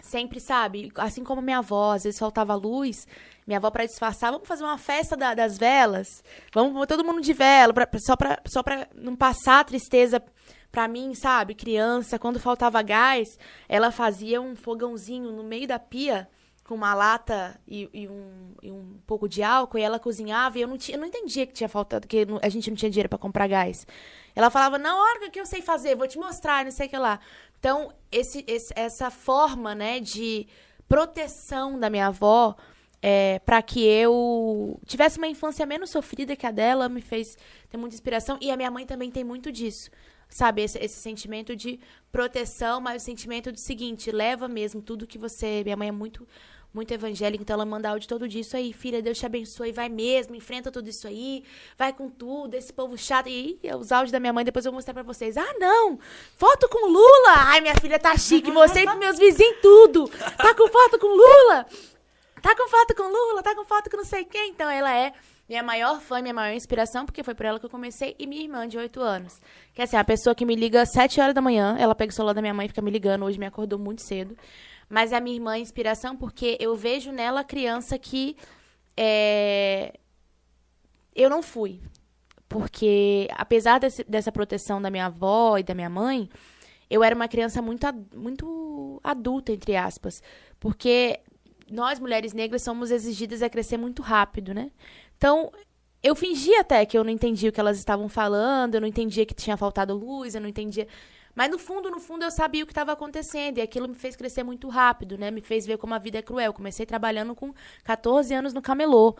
sempre, 0.00 0.40
sabe, 0.40 0.90
assim 0.96 1.22
como 1.22 1.40
minha 1.42 1.58
avó, 1.58 1.92
às 1.92 2.04
vezes 2.04 2.18
faltava 2.18 2.54
luz, 2.54 3.06
minha 3.46 3.58
avó 3.58 3.70
para 3.70 3.86
disfarçar, 3.86 4.32
vamos 4.32 4.48
fazer 4.48 4.64
uma 4.64 4.76
festa 4.78 5.16
da- 5.16 5.34
das 5.34 5.56
velas, 5.58 6.22
vamos, 6.52 6.86
todo 6.86 7.04
mundo 7.04 7.20
de 7.20 7.32
vela, 7.32 7.72
pra- 7.72 7.88
só 7.98 8.16
para 8.16 8.40
só 8.46 8.62
não 8.94 9.14
passar 9.16 9.60
a 9.60 9.64
tristeza 9.64 10.22
pra 10.74 10.88
mim, 10.88 11.14
sabe, 11.14 11.54
criança, 11.54 12.18
quando 12.18 12.40
faltava 12.40 12.82
gás, 12.82 13.38
ela 13.68 13.92
fazia 13.92 14.40
um 14.40 14.56
fogãozinho 14.56 15.30
no 15.30 15.44
meio 15.44 15.68
da 15.68 15.78
pia 15.78 16.28
com 16.64 16.74
uma 16.74 16.92
lata 16.94 17.60
e, 17.68 17.88
e 17.94 18.08
um, 18.08 18.54
e 18.60 18.70
um 18.72 18.98
pouco 19.06 19.28
de 19.28 19.40
álcool 19.40 19.78
e 19.78 19.82
ela 19.82 20.00
cozinhava 20.00 20.58
e 20.58 20.62
eu 20.62 20.66
não, 20.66 20.76
tinha, 20.76 20.96
eu 20.96 21.00
não 21.00 21.06
entendia 21.06 21.46
que 21.46 21.52
tinha 21.52 21.68
faltado, 21.68 22.08
que 22.08 22.26
a 22.42 22.48
gente 22.48 22.68
não 22.70 22.76
tinha 22.76 22.90
dinheiro 22.90 23.08
para 23.08 23.18
comprar 23.18 23.46
gás. 23.46 23.86
Ela 24.34 24.50
falava, 24.50 24.76
na 24.76 24.96
hora 25.00 25.30
que 25.30 25.38
eu 25.38 25.46
sei 25.46 25.62
fazer, 25.62 25.94
vou 25.94 26.08
te 26.08 26.18
mostrar, 26.18 26.64
não 26.64 26.72
sei 26.72 26.88
o 26.88 26.90
que 26.90 26.98
lá. 26.98 27.20
Então, 27.60 27.92
esse, 28.10 28.44
esse- 28.48 28.72
essa 28.74 29.10
forma, 29.12 29.76
né, 29.76 30.00
de 30.00 30.48
proteção 30.88 31.78
da 31.78 31.88
minha 31.88 32.08
avó 32.08 32.56
é, 33.00 33.38
para 33.46 33.62
que 33.62 33.84
eu 33.86 34.80
tivesse 34.86 35.18
uma 35.18 35.28
infância 35.28 35.64
menos 35.66 35.90
sofrida 35.90 36.34
que 36.34 36.46
a 36.46 36.50
dela 36.50 36.88
me 36.88 37.00
fez 37.00 37.36
ter 37.70 37.76
muita 37.76 37.94
inspiração. 37.94 38.38
E 38.40 38.50
a 38.50 38.56
minha 38.56 38.70
mãe 38.72 38.84
também 38.86 39.08
tem 39.10 39.22
muito 39.22 39.52
disso. 39.52 39.88
Sabe, 40.28 40.62
esse, 40.62 40.78
esse 40.78 40.96
sentimento 40.96 41.54
de 41.54 41.78
proteção, 42.10 42.80
mas 42.80 43.02
o 43.02 43.04
sentimento 43.04 43.52
do 43.52 43.58
seguinte, 43.58 44.10
leva 44.10 44.48
mesmo 44.48 44.82
tudo 44.82 45.06
que 45.06 45.18
você. 45.18 45.62
Minha 45.64 45.76
mãe 45.76 45.88
é 45.88 45.92
muito 45.92 46.26
muito 46.74 46.92
evangélica, 46.92 47.40
então 47.40 47.54
ela 47.54 47.64
manda 47.64 47.88
áudio 47.88 48.08
todo 48.08 48.26
dia. 48.28 48.40
Isso 48.40 48.56
aí, 48.56 48.72
filha, 48.72 49.00
Deus 49.00 49.16
te 49.16 49.24
abençoe, 49.24 49.70
vai 49.70 49.88
mesmo, 49.88 50.34
enfrenta 50.34 50.72
tudo 50.72 50.88
isso 50.88 51.06
aí, 51.06 51.44
vai 51.78 51.92
com 51.92 52.10
tudo, 52.10 52.54
esse 52.54 52.72
povo 52.72 52.98
chato. 52.98 53.28
E 53.28 53.60
os 53.78 53.92
áudios 53.92 54.10
da 54.10 54.18
minha 54.18 54.32
mãe, 54.32 54.44
depois 54.44 54.66
eu 54.66 54.72
vou 54.72 54.78
mostrar 54.78 54.92
pra 54.92 55.04
vocês. 55.04 55.36
Ah, 55.36 55.54
não! 55.58 56.00
Foto 56.36 56.68
com 56.68 56.88
Lula! 56.88 57.34
Ai, 57.46 57.60
minha 57.60 57.76
filha 57.76 57.98
tá 57.98 58.16
chique, 58.18 58.50
mostrei 58.50 58.84
pros 58.84 58.98
meus 58.98 59.18
vizinhos 59.18 59.58
tudo! 59.62 60.08
Tá 60.36 60.52
com 60.52 60.68
foto 60.68 60.98
com 60.98 61.06
Lula! 61.06 61.64
Tá 62.42 62.54
com 62.54 62.68
foto 62.68 62.94
com 62.94 63.04
Lula, 63.04 63.42
tá 63.42 63.54
com 63.54 63.64
foto 63.64 63.88
com 63.88 63.96
não 63.96 64.04
sei 64.04 64.24
quem. 64.24 64.50
Então 64.50 64.68
ela 64.68 64.94
é 64.94 65.14
minha 65.48 65.62
maior 65.62 66.00
fã, 66.00 66.20
minha 66.22 66.32
maior 66.34 66.54
inspiração, 66.54 67.04
porque 67.04 67.22
foi 67.22 67.34
por 67.34 67.44
ela 67.46 67.58
que 67.60 67.66
eu 67.66 67.70
comecei. 67.70 68.14
E 68.18 68.26
minha 68.26 68.42
irmã, 68.42 68.66
de 68.66 68.78
8 68.78 69.00
anos. 69.00 69.40
Que 69.74 69.82
assim, 69.82 69.96
a 69.96 70.04
pessoa 70.04 70.34
que 70.34 70.44
me 70.46 70.54
liga 70.54 70.82
às 70.82 70.90
7 70.92 71.20
horas 71.20 71.34
da 71.34 71.40
manhã, 71.42 71.76
ela 71.78 71.94
pega 71.94 72.10
o 72.10 72.14
celular 72.14 72.32
da 72.32 72.40
minha 72.40 72.54
mãe 72.54 72.66
e 72.66 72.68
fica 72.68 72.80
me 72.82 72.90
ligando. 72.90 73.24
Hoje 73.24 73.38
me 73.38 73.46
acordou 73.46 73.78
muito 73.78 74.02
cedo. 74.02 74.36
Mas 74.88 75.12
a 75.12 75.20
minha 75.20 75.36
irmã 75.36 75.56
é 75.56 75.58
inspiração 75.60 76.16
porque 76.16 76.56
eu 76.60 76.74
vejo 76.76 77.10
nela 77.12 77.40
a 77.40 77.44
criança 77.44 77.98
que 77.98 78.36
é, 78.96 79.94
eu 81.14 81.28
não 81.30 81.42
fui. 81.42 81.80
Porque, 82.48 83.28
apesar 83.32 83.80
desse- 83.80 84.04
dessa 84.04 84.30
proteção 84.30 84.80
da 84.80 84.90
minha 84.90 85.06
avó 85.06 85.58
e 85.58 85.62
da 85.62 85.74
minha 85.74 85.90
mãe, 85.90 86.28
eu 86.88 87.02
era 87.02 87.14
uma 87.14 87.26
criança 87.28 87.60
muito, 87.60 87.86
muito 88.14 89.00
adulta, 89.02 89.52
entre 89.52 89.74
aspas. 89.74 90.22
Porque 90.60 91.18
nós, 91.70 91.98
mulheres 91.98 92.32
negras, 92.32 92.62
somos 92.62 92.90
exigidas 92.90 93.42
a 93.42 93.48
crescer 93.48 93.76
muito 93.78 94.02
rápido, 94.02 94.52
né? 94.54 94.70
Então, 95.24 95.50
eu 96.02 96.14
fingia 96.14 96.60
até 96.60 96.84
que 96.84 96.98
eu 96.98 97.02
não 97.02 97.10
entendia 97.10 97.48
o 97.48 97.52
que 97.52 97.58
elas 97.58 97.78
estavam 97.78 98.10
falando, 98.10 98.74
eu 98.74 98.80
não 98.82 98.86
entendia 98.86 99.24
que 99.24 99.32
tinha 99.32 99.56
faltado 99.56 99.94
luz, 99.94 100.34
eu 100.34 100.40
não 100.42 100.46
entendia. 100.50 100.86
Mas 101.34 101.50
no 101.50 101.58
fundo, 101.58 101.90
no 101.90 101.98
fundo, 101.98 102.24
eu 102.26 102.30
sabia 102.30 102.62
o 102.62 102.66
que 102.66 102.72
estava 102.72 102.92
acontecendo. 102.92 103.56
E 103.56 103.62
aquilo 103.62 103.88
me 103.88 103.94
fez 103.94 104.16
crescer 104.16 104.42
muito 104.42 104.68
rápido, 104.68 105.16
né? 105.16 105.30
Me 105.30 105.40
fez 105.40 105.64
ver 105.64 105.78
como 105.78 105.94
a 105.94 105.98
vida 105.98 106.18
é 106.18 106.22
cruel. 106.22 106.52
Comecei 106.52 106.84
trabalhando 106.84 107.34
com 107.34 107.54
14 107.84 108.34
anos 108.34 108.52
no 108.52 108.60
camelô. 108.60 109.16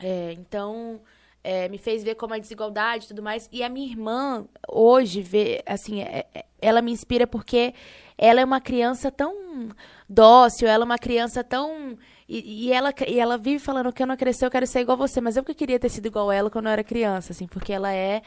É, 0.00 0.32
então, 0.32 1.00
é, 1.44 1.68
me 1.68 1.78
fez 1.78 2.02
ver 2.02 2.16
como 2.16 2.34
a 2.34 2.38
desigualdade 2.38 3.04
e 3.04 3.08
tudo 3.08 3.22
mais. 3.22 3.48
E 3.52 3.62
a 3.62 3.68
minha 3.68 3.86
irmã, 3.86 4.44
hoje, 4.68 5.22
vê, 5.22 5.62
assim, 5.64 6.02
é- 6.02 6.26
é- 6.34 6.44
ela 6.60 6.82
me 6.82 6.90
inspira 6.90 7.28
porque 7.28 7.74
ela 8.18 8.40
é 8.40 8.44
uma 8.44 8.60
criança 8.60 9.08
tão 9.08 9.68
dócil, 10.08 10.66
ela 10.66 10.82
é 10.82 10.84
uma 10.84 10.98
criança 10.98 11.44
tão. 11.44 11.96
E, 12.36 12.66
e 12.68 12.72
ela, 12.72 12.92
e 13.08 13.18
ela 13.20 13.36
vive 13.38 13.58
falando 13.58 13.92
que 13.92 14.02
eu 14.02 14.06
não 14.06 14.16
cresci, 14.16 14.44
eu 14.44 14.50
quero 14.50 14.66
ser 14.66 14.80
igual 14.80 14.96
você. 14.96 15.20
Mas 15.20 15.36
eu 15.36 15.44
que 15.44 15.54
queria 15.54 15.78
ter 15.78 15.88
sido 15.90 16.06
igual 16.06 16.30
ela 16.32 16.50
quando 16.50 16.66
eu 16.66 16.72
era 16.72 16.84
criança, 16.84 17.32
assim, 17.32 17.46
porque 17.46 17.72
ela 17.72 17.92
é, 17.92 18.22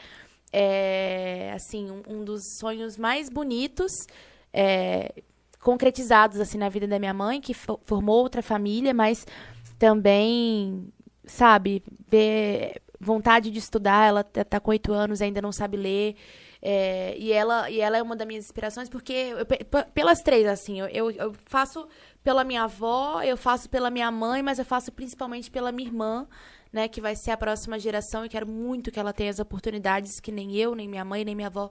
é 0.52 1.52
assim, 1.54 1.90
um, 1.90 2.02
um 2.08 2.24
dos 2.24 2.42
sonhos 2.58 2.96
mais 2.96 3.28
bonitos. 3.28 3.92
é, 4.52 5.12
concretizados 5.60 6.40
assim 6.40 6.58
na 6.58 6.68
vida 6.68 6.86
da 6.86 6.98
minha 6.98 7.12
mãe 7.14 7.40
que 7.40 7.52
fo- 7.52 7.80
formou 7.82 8.22
outra 8.22 8.40
família 8.42 8.94
mas 8.94 9.26
também 9.78 10.88
sabe, 11.26 11.82
ver 12.08 12.80
vontade 13.00 13.50
de 13.50 13.58
estudar, 13.58 14.08
ela 14.08 14.24
tá 14.24 14.60
com 14.60 14.70
oito 14.70 14.92
anos, 14.92 15.20
ainda 15.20 15.42
não 15.42 15.52
sabe 15.52 15.76
ler. 15.76 16.16
É, 16.68 17.16
e, 17.16 17.32
ela, 17.32 17.70
e 17.70 17.80
ela 17.80 17.96
é 17.96 18.02
uma 18.02 18.16
das 18.16 18.26
minhas 18.26 18.44
inspirações, 18.44 18.88
porque 18.88 19.12
eu- 19.12 19.46
pe- 19.46 19.62
pe- 19.62 19.84
pelas 19.94 20.20
três, 20.20 20.44
assim, 20.48 20.80
eu, 20.80 21.12
eu, 21.12 21.32
faço 21.44 21.86
pela 22.24 22.42
minha 22.42 22.64
avó, 22.64 23.22
eu 23.22 23.36
faço 23.36 23.70
pela 23.70 23.88
minha 23.88 24.10
mãe, 24.10 24.42
mas 24.42 24.58
eu 24.58 24.64
faço 24.64 24.90
principalmente 24.90 25.48
pela 25.48 25.70
minha 25.70 25.88
irmã, 25.88 26.26
né, 26.72 26.88
que 26.88 27.00
vai 27.00 27.14
ser 27.14 27.30
a 27.30 27.36
próxima 27.36 27.78
geração, 27.78 28.24
e 28.24 28.28
quero 28.28 28.48
muito 28.48 28.90
que 28.90 28.98
ela 28.98 29.12
tenha 29.12 29.30
as 29.30 29.38
oportunidades 29.38 30.18
que 30.18 30.32
nem 30.32 30.56
eu, 30.56 30.74
nem 30.74 30.88
minha 30.88 31.04
mãe, 31.04 31.24
nem 31.24 31.36
minha 31.36 31.46
avó 31.46 31.70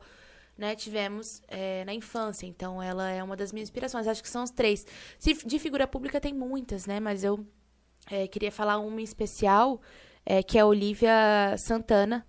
né, 0.57 0.73
tivemos 0.73 1.41
é, 1.49 1.83
na 1.83 1.93
infância. 1.93 2.45
Então, 2.45 2.81
ela 2.81 3.09
é 3.09 3.21
uma 3.21 3.35
das 3.35 3.51
minhas 3.51 3.67
inspirações. 3.67 4.07
Acho 4.07 4.23
que 4.23 4.29
são 4.29 4.43
os 4.43 4.51
três. 4.51 4.85
De 5.45 5.59
figura 5.59 5.85
pública 5.85 6.21
tem 6.21 6.33
muitas, 6.33 6.85
né? 6.85 6.97
Mas 7.01 7.25
eu 7.25 7.45
é, 8.09 8.25
queria 8.25 8.53
falar 8.53 8.77
uma 8.79 9.01
em 9.01 9.03
especial, 9.03 9.81
é, 10.25 10.41
que 10.41 10.57
é 10.57 10.61
a 10.61 10.65
Olivia 10.65 11.53
Santana, 11.57 12.25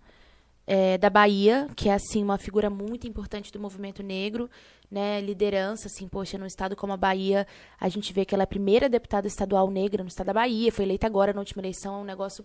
é, 0.66 0.98
da 0.98 1.08
Bahia, 1.08 1.68
que 1.76 1.88
é, 1.88 1.94
assim, 1.94 2.22
uma 2.22 2.38
figura 2.38 2.68
muito 2.68 3.06
importante 3.06 3.52
do 3.52 3.60
movimento 3.60 4.02
negro, 4.02 4.50
né? 4.90 5.20
Liderança, 5.20 5.86
assim, 5.86 6.08
poxa, 6.08 6.36
num 6.38 6.46
estado 6.46 6.74
como 6.74 6.92
a 6.92 6.96
Bahia, 6.96 7.46
a 7.78 7.88
gente 7.88 8.12
vê 8.12 8.24
que 8.24 8.34
ela 8.34 8.42
é 8.42 8.44
a 8.44 8.48
primeira 8.48 8.88
deputada 8.88 9.26
estadual 9.26 9.70
negra 9.70 10.02
no 10.02 10.08
estado 10.08 10.26
da 10.28 10.32
Bahia, 10.34 10.72
foi 10.72 10.84
eleita 10.84 11.06
agora 11.06 11.32
na 11.32 11.40
última 11.40 11.60
eleição, 11.62 11.94
é 11.94 11.98
um 11.98 12.04
negócio... 12.04 12.44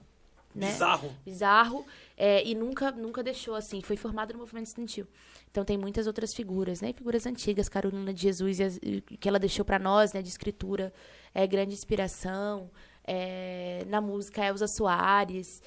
Né? 0.54 0.68
Bizarro. 0.68 1.10
bizarro 1.24 1.86
é, 2.18 2.46
e 2.46 2.54
nunca 2.54 2.92
nunca 2.92 3.24
deixou 3.24 3.56
assim 3.56 3.82
foi 3.82 3.96
formado 3.96 4.34
no 4.34 4.40
movimento 4.40 4.66
estudantil 4.66 5.08
então 5.50 5.64
tem 5.64 5.78
muitas 5.78 6.08
outras 6.08 6.34
figuras 6.34 6.82
né 6.82 6.92
figuras 6.92 7.26
antigas 7.26 7.70
Carolina 7.70 8.14
de 8.14 8.22
Jesus 8.24 8.60
e 8.60 8.64
as- 8.66 8.80
e 8.84 9.00
que 9.00 9.30
ela 9.30 9.40
deixou 9.40 9.64
para 9.64 9.80
nós 9.80 10.12
né 10.12 10.22
de 10.22 10.28
escritura 10.28 10.92
é 11.34 11.48
grande 11.48 11.74
inspiração 11.74 12.70
é, 13.08 13.86
na 13.88 14.02
música 14.02 14.46
Elza 14.46 14.68
Soares 14.68 15.62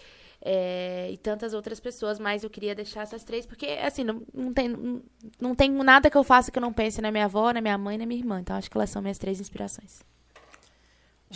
é, 0.44 1.10
e 1.10 1.16
tantas 1.16 1.54
outras 1.54 1.80
pessoas 1.80 2.18
mas 2.18 2.44
eu 2.44 2.50
queria 2.50 2.74
deixar 2.74 3.02
essas 3.02 3.24
três 3.24 3.46
porque 3.46 3.66
assim 3.82 4.04
não, 4.04 4.22
não 4.32 4.52
tem 4.52 4.68
não, 4.68 5.02
não 5.40 5.54
tem 5.54 5.70
nada 5.70 6.10
que 6.10 6.16
eu 6.16 6.22
faça 6.22 6.52
que 6.52 6.58
eu 6.58 6.62
não 6.62 6.72
pense 6.72 7.00
na 7.00 7.10
minha 7.10 7.24
avó 7.24 7.50
na 7.52 7.62
minha 7.62 7.78
mãe 7.78 7.96
na 7.96 8.04
minha 8.04 8.20
irmã 8.20 8.40
então 8.40 8.54
acho 8.54 8.70
que 8.70 8.76
elas 8.76 8.90
são 8.90 9.00
minhas 9.00 9.18
três 9.18 9.40
inspirações 9.40 10.02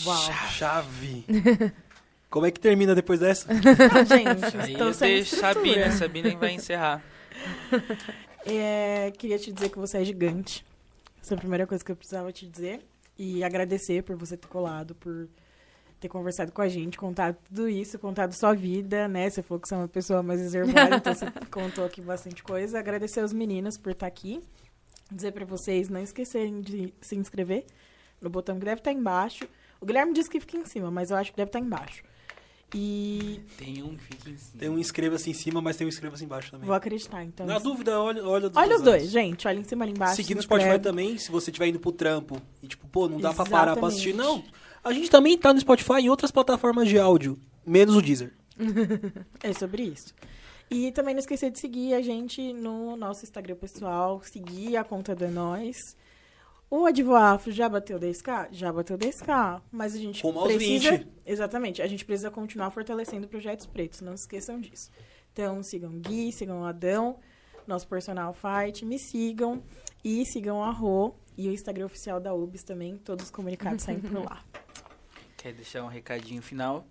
Uau. 0.05 0.33
Chave. 0.51 1.25
Como 2.31 2.45
é 2.45 2.51
que 2.51 2.61
termina 2.61 2.95
depois 2.95 3.21
dessa? 3.21 3.49
Gente, 4.05 4.57
Aí 4.59 4.75
eu 4.75 4.93
deixo. 4.93 5.37
Sabina, 5.37 5.91
Sabina 5.93 6.37
vai 6.37 6.53
encerrar. 6.53 7.03
É, 8.51 9.11
queria 9.19 9.39
te 9.39 9.53
dizer 9.53 9.69
que 9.69 9.79
você 9.79 9.99
é 9.99 10.05
gigante. 10.05 10.65
Essa 11.21 11.35
é 11.35 11.37
a 11.37 11.39
primeira 11.39 11.67
coisa 11.67 11.85
que 11.85 11.93
eu 11.93 11.97
precisava 11.97 12.33
te 12.33 12.47
dizer. 12.47 12.81
E 13.19 13.45
agradecer 13.45 14.03
por 14.03 14.17
você 14.17 14.39
ter 14.39 14.49
colado, 14.49 14.95
por 14.95 15.29
ter 16.01 16.09
conversado 16.09 16.53
com 16.53 16.63
a 16.63 16.69
gente, 16.69 16.97
contado 16.97 17.37
tudo 17.49 17.69
isso, 17.69 17.99
contado 17.99 18.33
sua 18.33 18.55
vida, 18.55 19.09
né? 19.09 19.29
Você 19.29 19.43
falou 19.43 19.61
que 19.61 19.69
você 19.69 19.75
é 19.75 19.79
uma 19.79 19.89
pessoa 19.89 20.23
mais 20.23 20.41
reservada, 20.41 20.97
então 20.97 21.15
você 21.15 21.27
contou 21.51 21.85
aqui 21.85 22.01
bastante 22.01 22.43
coisa. 22.43 22.79
Agradecer 22.79 23.21
aos 23.21 23.33
meninos 23.33 23.77
por 23.77 23.93
estar 23.93 24.07
aqui. 24.07 24.41
Dizer 25.11 25.33
pra 25.33 25.45
vocês 25.45 25.89
não 25.89 26.03
esquecerem 26.03 26.61
de 26.61 26.93
se 27.01 27.17
inscrever 27.17 27.65
no 28.21 28.29
botão 28.29 28.59
que 28.59 28.65
deve 28.65 28.81
estar 28.81 28.93
embaixo. 28.93 29.49
O 29.81 29.87
Guilherme 29.87 30.13
disse 30.13 30.29
que 30.29 30.39
fica 30.41 30.57
em 30.57 30.65
cima, 30.67 30.91
mas 30.91 31.11
eu 31.11 31.17
acho 31.17 31.31
que 31.31 31.37
deve 31.37 31.49
estar 31.49 31.61
embaixo. 31.61 32.03
E 32.75 33.41
Tem 33.57 33.83
um 33.83 33.97
que 33.97 34.05
fica 34.05 34.29
em 34.31 34.37
cima. 34.37 34.59
Tem 34.59 34.69
um 34.69 34.79
inscreva-se 34.79 35.31
em 35.31 35.33
cima, 35.33 35.63
mas 35.63 35.77
tem 35.77 35.87
um 35.87 35.89
inscreva-se 35.89 36.23
embaixo 36.25 36.51
também. 36.51 36.67
vou 36.67 36.77
acreditar, 36.77 37.25
então. 37.25 37.47
Na 37.47 37.59
dúvida, 37.59 37.99
olha, 37.99 38.23
olha, 38.23 38.51
dos 38.51 38.59
Olha 38.59 38.77
os 38.77 38.83
dois, 38.83 39.11
gente. 39.11 39.49
Olha 39.49 39.59
em 39.59 39.65
cima 39.65 39.85
ali 39.87 39.93
embaixo. 39.93 40.17
Seguir 40.17 40.35
no 40.35 40.43
se 40.43 40.47
Spotify 40.47 40.79
também, 40.79 41.17
se 41.17 41.31
você 41.31 41.51
estiver 41.51 41.69
indo 41.69 41.81
pro 41.81 41.91
trampo 41.91 42.41
e 42.63 42.69
tipo, 42.69 42.87
pô, 42.89 43.09
não 43.09 43.19
dá 43.19 43.33
pra 43.33 43.47
parar 43.47 43.75
pra 43.75 43.89
assistir. 43.89 44.15
Não, 44.15 44.35
Exatamente. 44.35 44.68
A 44.83 44.93
gente 44.93 45.11
também 45.11 45.37
tá 45.37 45.53
no 45.53 45.61
Spotify 45.61 46.01
e 46.03 46.11
outras 46.11 46.31
plataformas 46.31 46.89
de 46.89 46.99
áudio, 46.99 47.39
menos 47.67 47.97
o 47.97 48.03
Deezer. 48.03 48.33
É 49.43 49.53
sobre 49.53 49.85
isso. 49.85 50.15
E 50.71 50.93
também 50.93 51.15
não 51.15 51.21
esquecer 51.21 51.51
de 51.51 51.59
seguir 51.59 51.95
a 51.95 52.03
gente 52.03 52.53
no 52.53 52.97
nosso 52.97 53.25
Instagram 53.25 53.57
pessoal, 53.57 54.21
seguir 54.23 54.77
a 54.77 54.85
conta 54.85 55.13
É 55.13 55.29
Nós. 55.29 55.97
O 56.71 56.85
Advoafro 56.85 57.51
já 57.51 57.67
bateu 57.67 57.99
10k? 57.99 58.49
Já 58.51 58.71
bateu 58.71 58.99
10k. 58.99 59.63
Mas 59.73 59.95
a 59.95 59.99
gente 59.99 60.23
Rumo 60.23 60.41
aos 60.41 60.53
precisa... 60.53 60.99
20. 60.99 61.09
Exatamente. 61.25 61.81
A 61.81 61.87
gente 61.87 62.05
precisa 62.05 62.31
continuar 62.31 62.71
fortalecendo 62.71 63.27
projetos 63.27 63.65
pretos. 63.65 64.03
Não 64.03 64.15
se 64.15 64.25
esqueçam 64.25 64.61
disso. 64.61 64.91
Então, 65.33 65.63
sigam 65.63 65.99
Gui, 65.99 66.31
sigam 66.31 66.61
o 66.61 66.65
Adão, 66.65 67.17
nosso 67.67 67.89
personal 67.89 68.35
fight. 68.35 68.85
Me 68.85 68.99
sigam. 68.99 69.63
E 70.05 70.27
sigam 70.27 70.63
a 70.63 70.71
Rô 70.71 71.15
e 71.39 71.49
o 71.49 71.53
Instagram 71.53 71.87
oficial 71.87 72.21
da 72.21 72.35
UBS 72.35 72.63
também. 72.63 72.99
Todos 72.99 73.27
os 73.27 73.31
comunicados 73.31 73.85
saem 73.85 74.01
por 74.01 74.23
lá. 74.25 74.45
Quer 75.39 75.53
deixar 75.53 75.85
um 75.85 75.87
recadinho 75.87 76.43
final? 76.43 76.85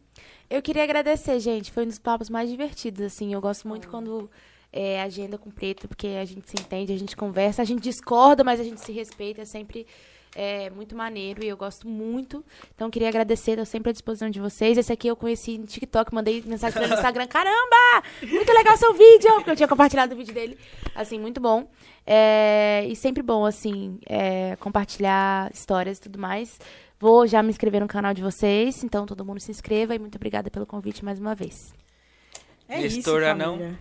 Eu 0.50 0.62
queria 0.62 0.82
agradecer, 0.82 1.38
gente. 1.42 1.70
Foi 1.70 1.84
um 1.84 1.88
dos 1.88 2.00
papos 2.00 2.30
mais 2.30 2.50
divertidos, 2.50 3.02
assim. 3.02 3.34
Eu 3.34 3.42
gosto 3.42 3.68
muito 3.68 3.90
quando 3.90 4.32
é 4.72 5.02
agenda 5.02 5.38
com 5.38 5.52
preto, 5.52 5.86
porque 5.86 6.08
a 6.08 6.24
gente 6.24 6.50
se 6.50 6.56
entende, 6.58 6.94
a 6.94 6.98
gente 6.98 7.14
conversa, 7.14 7.62
a 7.62 7.66
gente 7.66 7.82
discorda, 7.82 8.46
mas 8.46 8.62
a 8.62 8.64
gente 8.64 8.80
se 8.80 8.94
respeita. 8.94 9.42
É 9.42 9.46
sempre 9.46 9.86
é, 10.34 10.70
muito 10.70 10.96
maneiro 10.96 11.44
e 11.44 11.50
eu 11.50 11.58
gosto 11.58 11.90
muito. 11.90 12.42
Então, 12.74 12.90
queria 12.90 13.10
agradecer, 13.10 13.58
tô 13.58 13.66
sempre 13.66 13.90
à 13.90 13.92
disposição 13.92 14.30
de 14.30 14.40
vocês. 14.40 14.78
Esse 14.78 14.94
aqui 14.94 15.10
eu 15.10 15.18
conheci 15.18 15.58
no 15.58 15.66
TikTok, 15.66 16.16
mandei 16.16 16.42
mensagem 16.46 16.88
no 16.88 16.94
Instagram. 16.94 17.28
Caramba! 17.28 18.04
Muito 18.22 18.54
legal 18.54 18.78
seu 18.78 18.94
vídeo! 18.94 19.34
Porque 19.36 19.52
eu 19.52 19.56
tinha 19.58 19.68
compartilhado 19.68 20.14
o 20.14 20.18
vídeo 20.18 20.34
dele. 20.34 20.58
Assim, 20.96 21.20
muito 21.20 21.42
bom. 21.42 21.70
É, 22.06 22.86
e 22.88 22.96
sempre 22.96 23.22
bom, 23.22 23.46
assim, 23.46 24.00
é, 24.06 24.56
compartilhar 24.56 25.52
histórias 25.54 25.98
e 25.98 26.02
tudo 26.02 26.18
mais. 26.18 26.58
Vou 27.00 27.28
já 27.28 27.44
me 27.44 27.50
inscrever 27.50 27.80
no 27.82 27.88
canal 27.88 28.14
de 28.14 28.22
vocês, 28.22 28.84
então 28.84 29.06
todo 29.06 29.24
mundo 29.24 29.40
se 29.40 29.52
inscreva 29.52 29.94
e 29.94 30.00
muito 30.00 30.16
obrigada 30.16 30.50
pelo 30.50 30.66
convite 30.66 31.06
mais 31.06 31.20
uma 31.20 31.36
vez. 31.36 31.74
É 32.68 32.82
Nestor 32.82 33.22
isso, 33.22 33.38
família. 33.38 33.80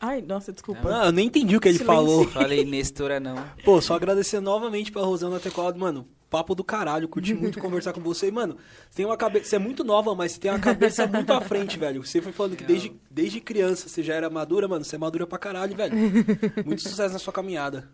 Ai, 0.00 0.20
nossa, 0.20 0.52
desculpa. 0.52 1.02
Ah, 1.02 1.06
eu 1.06 1.12
nem 1.12 1.26
entendi 1.26 1.56
o 1.56 1.60
que 1.60 1.68
ele 1.68 1.78
Silêncio. 1.78 1.94
falou. 1.94 2.26
Falei 2.32 2.64
Nestora 2.64 3.20
não. 3.20 3.36
Pô, 3.64 3.80
só 3.80 3.94
agradecer 3.94 4.40
novamente 4.40 4.90
pra 4.90 5.02
Rosana 5.02 5.38
ter 5.38 5.52
colado, 5.52 5.78
mano. 5.78 6.08
Papo 6.28 6.54
do 6.54 6.64
caralho, 6.64 7.06
curti 7.06 7.34
muito 7.34 7.60
conversar 7.62 7.92
com 7.92 8.00
você. 8.00 8.26
E, 8.26 8.32
mano, 8.32 8.56
você 8.90 8.96
tem 8.96 9.06
uma 9.06 9.16
cabeça. 9.16 9.44
Você 9.50 9.56
é 9.56 9.58
muito 9.60 9.84
nova, 9.84 10.12
mas 10.14 10.32
você 10.32 10.40
tem 10.40 10.50
uma 10.50 10.58
cabeça 10.58 11.06
muito 11.06 11.32
à 11.32 11.40
frente, 11.40 11.78
velho. 11.78 12.04
Você 12.04 12.20
foi 12.20 12.32
falando 12.32 12.56
que 12.56 12.64
desde, 12.64 12.92
desde 13.08 13.40
criança 13.40 13.88
você 13.88 14.02
já 14.02 14.14
era 14.14 14.28
madura, 14.28 14.66
mano. 14.66 14.84
Você 14.84 14.96
é 14.96 14.98
madura 14.98 15.24
pra 15.26 15.38
caralho, 15.38 15.76
velho. 15.76 15.94
Muito 16.66 16.82
sucesso 16.82 17.12
na 17.12 17.18
sua 17.20 17.32
caminhada. 17.32 17.88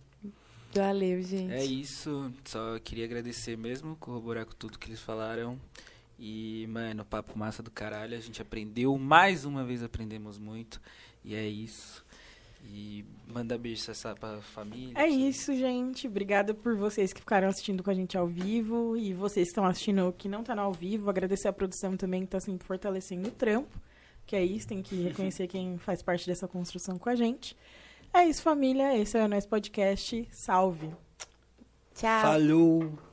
Valeu, 0.74 1.23
gente. 1.23 1.53
É 1.53 1.65
isso. 1.65 2.32
Só 2.45 2.78
queria 2.78 3.05
agradecer 3.05 3.57
mesmo, 3.57 3.97
corroborar 3.97 4.45
com 4.47 4.53
tudo 4.53 4.78
que 4.78 4.89
eles 4.89 5.01
falaram. 5.01 5.59
E, 6.19 6.66
mano, 6.69 7.05
papo 7.05 7.39
massa 7.39 7.62
do 7.62 7.70
caralho. 7.70 8.16
A 8.16 8.20
gente 8.20 8.43
aprendeu. 8.43 8.97
Mais 8.99 9.45
uma 9.45 9.65
vez 9.65 9.82
aprendemos 9.82 10.39
muito. 10.39 10.81
E 11.24 11.35
é 11.35 11.47
isso. 11.47 12.05
E 12.65 13.05
manda 13.27 13.57
beijo 13.57 13.85
pra 13.85 13.93
essa 13.93 14.15
pra 14.15 14.43
família. 14.43 14.93
É 14.97 15.07
isso, 15.07 15.55
gente. 15.55 16.07
Obrigada 16.07 16.53
por 16.53 16.77
vocês 16.77 17.12
que 17.12 17.20
ficaram 17.20 17.49
assistindo 17.49 17.82
com 17.82 17.90
a 17.90 17.95
gente 17.95 18.19
ao 18.19 18.27
vivo 18.27 18.97
e 18.97 19.15
vocês 19.15 19.47
que 19.47 19.51
estão 19.51 19.65
assistindo 19.65 20.12
que 20.16 20.28
não 20.28 20.43
tá 20.43 20.55
no 20.55 20.62
ao 20.62 20.73
vivo. 20.73 21.09
Agradecer 21.09 21.49
a 21.49 21.53
produção 21.53 21.97
também 21.97 22.23
que 22.23 22.28
tá 22.28 22.40
sempre 22.40 22.66
fortalecendo 22.66 23.28
o 23.28 23.32
trampo. 23.32 23.81
Que 24.27 24.36
é 24.36 24.45
isso, 24.45 24.69
tem 24.69 24.82
que 24.82 24.95
reconhecer 25.03 25.47
quem 25.47 25.78
faz 25.78 26.03
parte 26.03 26.27
dessa 26.27 26.47
construção 26.47 26.99
com 26.99 27.09
a 27.09 27.15
gente. 27.15 27.57
É 28.13 28.25
isso, 28.25 28.43
família. 28.43 28.97
Esse 28.97 29.19
é 29.19 29.25
o 29.25 29.29
nosso 29.29 29.49
podcast. 29.49 30.29
Salve! 30.31 30.91
Tchau. 31.95 32.23
Falou! 32.23 33.08